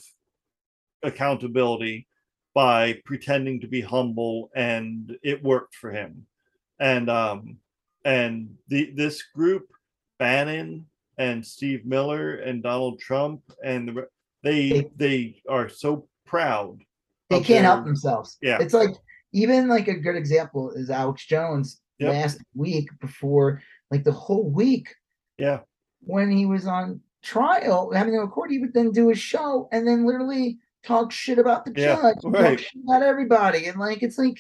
accountability 1.04 2.08
by 2.54 3.00
pretending 3.06 3.60
to 3.60 3.68
be 3.68 3.82
humble 3.82 4.50
and 4.56 5.18
it 5.24 5.44
worked 5.44 5.76
for 5.76 5.92
him 5.92 6.26
and 6.80 7.10
um 7.10 7.58
and 8.06 8.50
the 8.70 8.92
this 8.96 9.24
group 9.36 9.68
bannon 10.20 10.86
and 11.18 11.46
steve 11.46 11.86
miller 11.86 12.36
and 12.36 12.64
donald 12.64 12.98
trump 13.00 13.42
and 13.64 13.90
the, 13.90 14.08
they 14.44 14.90
they 14.96 15.42
are 15.50 15.68
so 15.70 16.08
proud 16.26 16.80
They 17.30 17.42
can't 17.42 17.66
help 17.66 17.84
themselves. 17.86 18.38
yeah 18.42 18.58
It's 18.62 18.74
like 18.74 18.96
even 19.34 19.68
like 19.68 19.88
a 19.88 19.94
good 19.96 20.16
example 20.16 20.72
is 20.72 20.90
Alex 20.90 21.26
Jones 21.26 21.80
Yep. 22.00 22.14
last 22.14 22.40
week 22.56 22.90
before 23.00 23.62
like 23.92 24.04
the 24.04 24.12
whole 24.12 24.50
week 24.50 24.88
yeah 25.38 25.60
when 26.02 26.32
he 26.32 26.46
was 26.46 26.68
on 26.68 27.02
trial 27.22 27.92
having 27.94 28.14
to 28.14 28.20
record, 28.20 28.52
he 28.52 28.60
would 28.60 28.74
then 28.74 28.92
do 28.92 29.10
a 29.12 29.16
show 29.16 29.70
and 29.72 29.88
then 29.88 30.06
literally 30.06 30.60
talk 30.84 31.12
shit 31.12 31.38
about 31.40 31.66
the 31.66 31.74
Yeah, 31.76 31.96
judge, 31.96 32.18
right. 32.24 32.58
talk 32.58 32.60
shit 32.60 32.82
about 32.84 33.04
everybody. 33.04 33.66
And 33.68 33.80
like 33.80 34.02
it's 34.04 34.18
like, 34.18 34.40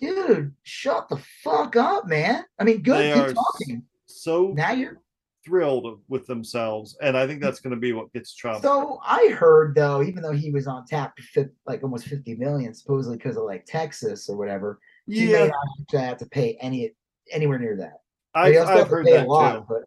dude, 0.00 0.54
shut 0.62 1.08
the 1.08 1.18
fuck 1.42 1.76
up, 1.76 2.06
man. 2.06 2.44
I 2.58 2.64
mean, 2.64 2.82
good, 2.82 2.96
They 3.00 3.12
are 3.12 3.32
talking. 3.32 3.82
so 4.06 4.48
Now 4.56 4.72
you're 4.72 5.00
thrilled 5.44 6.00
with 6.08 6.26
themselves 6.26 6.96
and 7.00 7.16
i 7.16 7.24
think 7.24 7.40
that's 7.40 7.60
going 7.60 7.70
to 7.70 7.78
be 7.78 7.92
what 7.92 8.12
gets 8.12 8.34
trump 8.34 8.60
So 8.64 8.98
I 9.04 9.28
heard 9.28 9.76
though, 9.76 10.02
even 10.02 10.20
though 10.20 10.32
he 10.32 10.50
was 10.50 10.66
on 10.66 10.84
tap 10.86 11.16
fif- 11.20 11.50
like 11.68 11.84
almost 11.84 12.08
fifty 12.08 12.34
million, 12.34 12.74
supposedly 12.74 13.16
because 13.16 13.36
of 13.36 13.44
like 13.44 13.64
Texas 13.64 14.28
or 14.28 14.36
whatever, 14.36 14.80
he 15.06 15.26
may 15.26 15.30
yeah 15.30 15.46
not 15.46 15.54
actually 15.80 16.00
have 16.00 16.16
to 16.18 16.26
pay 16.26 16.56
any 16.60 16.90
anywhere 17.30 17.60
near 17.60 17.76
that. 17.76 18.00
I've, 18.34 18.56
I've 18.56 18.88
heard 18.88 19.06
a 19.06 19.10
that 19.12 19.28
lot, 19.28 19.58
too 19.58 19.66
But 19.68 19.82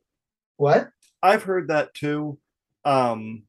what? 0.59 0.89
I've 1.23 1.43
heard 1.43 1.69
that 1.69 1.93
too. 1.93 2.37
Um, 2.83 3.43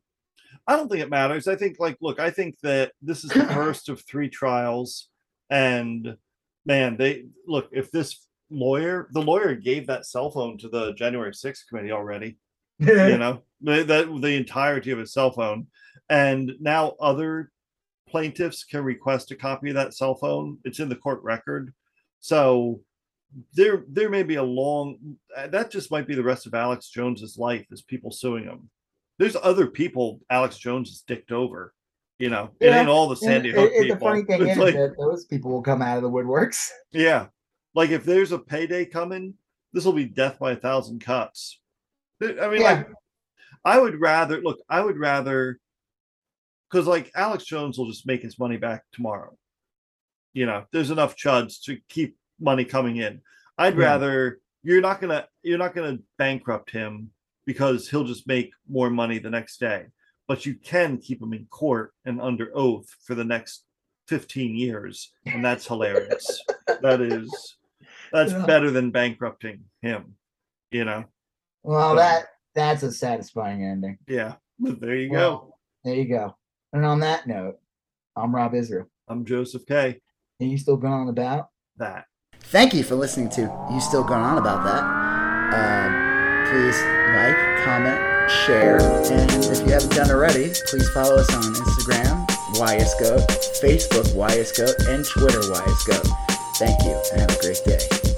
I 0.67 0.77
don't 0.77 0.89
think 0.89 1.03
it 1.03 1.11
matters. 1.11 1.49
I 1.49 1.57
think, 1.57 1.81
like, 1.81 1.99
look, 2.01 2.21
I 2.21 2.31
think 2.31 2.59
that 2.63 2.93
this 3.03 3.25
is 3.25 3.31
the 3.31 3.45
first 3.55 3.89
of 3.89 4.01
three 4.03 4.29
trials, 4.29 5.09
and 5.51 6.17
man, 6.65 6.97
they 6.97 7.25
look. 7.47 7.69
If 7.73 7.91
this 7.91 8.27
lawyer, 8.49 9.09
the 9.13 9.23
lawyer 9.23 9.55
gave 9.57 9.89
that 9.89 10.07
cell 10.07 10.31
phone 10.31 10.57
to 10.59 10.69
the 10.69 10.93
January 10.93 11.33
6th 11.33 11.67
committee 11.69 11.93
already, 11.93 12.39
you 12.79 13.19
know, 13.19 13.43
the, 13.61 13.83
that 13.83 14.21
the 14.21 14.37
entirety 14.37 14.93
of 14.93 14.99
his 14.99 15.13
cell 15.13 15.33
phone, 15.33 15.67
and 16.09 16.53
now 16.61 16.95
other 17.01 17.51
plaintiffs 18.09 18.63
can 18.63 18.85
request 18.85 19.33
a 19.33 19.37
copy 19.37 19.71
of 19.71 19.75
that 19.75 19.95
cell 19.95 20.15
phone. 20.15 20.59
It's 20.65 20.79
in 20.79 20.89
the 20.89 20.97
court 20.97 21.23
record, 21.25 21.75
so 22.21 22.83
there 23.55 23.85
there 23.89 24.09
may 24.11 24.23
be 24.23 24.37
a 24.37 24.43
long 24.43 25.17
that 25.51 25.71
just 25.71 25.91
might 25.91 26.07
be 26.07 26.15
the 26.15 26.23
rest 26.23 26.47
of 26.47 26.55
Alex 26.55 26.89
Jones's 26.89 27.39
life 27.39 27.67
is 27.71 27.83
people 27.83 28.11
suing 28.11 28.45
him. 28.45 28.69
There's 29.19 29.37
other 29.37 29.67
people 29.67 30.21
Alex 30.31 30.59
Jones 30.59 30.89
has 30.91 31.01
dicked 31.07 31.31
over. 31.33 31.75
You 32.19 32.29
know, 32.29 32.51
it 32.61 32.67
Yeah, 32.67 32.81
ain't 32.81 32.89
all 32.89 33.09
the 33.09 33.17
Sandy 33.17 33.51
And 33.51 33.59
Hook 33.59 33.71
it- 33.73 33.75
it- 33.75 33.83
people. 33.85 33.97
the 33.97 34.01
funny 34.01 34.25
thing 34.25 34.43
It's 34.43 34.51
is 34.53 34.59
like, 34.59 34.75
that 34.75 34.95
those 34.99 35.25
people 35.27 35.51
will 35.51 35.63
come 35.63 35.81
out 35.81 35.97
of 35.97 36.03
the 36.03 36.11
woodworks. 36.11 36.71
yeah, 36.93 37.29
like 37.75 37.91
if 37.91 38.05
there's 38.05 38.33
a 38.33 38.39
payday 38.39 38.85
coming, 38.85 39.35
this 39.73 39.85
will 39.85 39.93
be 39.95 40.05
death 40.05 40.39
by 40.39 40.53
a 40.53 40.57
thousand 40.57 41.01
cuts. 41.01 41.61
I 42.23 42.27
mean, 42.49 42.61
Yeah. 42.61 42.73
like, 42.73 42.89
I 43.65 43.79
would 43.79 43.99
rather 44.01 44.41
look. 44.43 44.59
I 44.69 44.81
would 44.83 44.99
rather 44.99 45.59
because 46.71 46.87
like 46.87 47.11
Alex 47.15 47.45
Jones 47.45 47.79
will 47.79 47.89
just 47.89 48.07
make 48.07 48.23
his 48.23 48.39
money 48.39 48.57
back 48.57 48.85
tomorrow. 48.93 49.37
You 50.35 50.47
know, 50.47 50.65
there's 50.73 50.91
enough 50.91 51.17
chuds 51.17 51.63
to 51.65 51.79
keep 51.89 52.17
money 52.41 52.65
coming 52.65 52.97
in. 52.97 53.21
I'd 53.59 53.77
Yeah. 53.77 53.85
rather 53.85 54.41
you're 54.63 54.81
not 54.81 55.01
gonna 55.01 55.27
you're 55.43 55.59
not 55.59 55.75
gonna 55.75 55.99
bankrupt 56.19 56.71
him 56.71 57.11
because 57.47 57.89
he'll 57.89 58.05
just 58.05 58.27
make 58.27 58.53
more 58.69 58.91
money 58.91 59.19
the 59.19 59.31
next 59.31 59.59
day. 59.59 59.87
But 60.29 60.47
you 60.47 60.55
can 60.55 60.99
keep 60.99 61.21
him 61.21 61.33
in 61.33 61.47
court 61.47 61.93
and 62.05 62.21
under 62.21 62.51
oath 62.55 62.89
for 63.05 63.15
the 63.15 63.25
next 63.25 63.65
15 64.09 64.55
years, 64.55 65.13
and 65.27 65.45
that's 65.45 65.67
hilarious. 65.67 66.43
that 66.83 67.01
is 67.01 67.57
that's 68.13 68.33
Yeah. 68.33 68.47
better 68.47 68.71
than 68.71 68.91
bankrupting 68.91 69.65
him. 69.83 70.17
You 70.71 70.85
know, 70.85 71.05
Well, 71.63 71.91
So- 71.93 71.97
that 71.97 72.27
that's 72.55 72.83
a 72.83 72.93
satisfying 72.93 73.65
ending. 73.65 73.99
yeah. 74.07 74.37
But 74.59 74.81
there 74.81 74.95
you 74.97 75.11
go. 75.11 75.57
There 75.85 75.95
you 75.95 76.07
go. 76.09 76.37
And 76.73 76.85
on 76.85 77.01
that 77.01 77.27
note, 77.27 77.59
I'm 78.17 78.35
Rob 78.35 78.55
Israel. 78.55 78.91
I'm 79.09 79.25
Joseph 79.25 79.65
K. 79.67 80.01
And 80.39 80.51
you 80.51 80.59
still 80.59 80.77
going 80.77 80.93
on 80.93 81.09
about? 81.09 81.49
That. 81.79 82.07
Thank 82.43 82.75
you 82.75 82.83
for 82.83 82.97
listening 82.97 83.29
to 83.31 83.43
You 83.71 83.81
Still 83.81 84.03
Going 84.03 84.23
On 84.23 84.39
About 84.39 84.65
That. 84.65 84.83
Um, 85.55 86.47
please 86.51 86.77
like, 87.15 87.65
comment, 87.65 88.31
share, 88.47 88.81
and 88.81 89.31
if 89.45 89.61
you 89.61 89.73
haven't 89.73 89.93
done 89.93 90.11
already, 90.11 90.53
please 90.67 90.89
follow 90.91 91.17
us 91.17 91.33
on 91.33 91.43
Instagram, 91.43 92.27
YSGoat, 92.55 93.27
Facebook, 93.61 94.07
YSGoat, 94.15 94.89
and 94.89 95.05
Twitter, 95.05 95.41
YSGoat. 95.41 96.09
Thank 96.57 96.83
you, 96.83 97.01
and 97.13 97.21
have 97.21 97.31
a 97.31 97.41
great 97.41 97.65
day. 97.65 98.10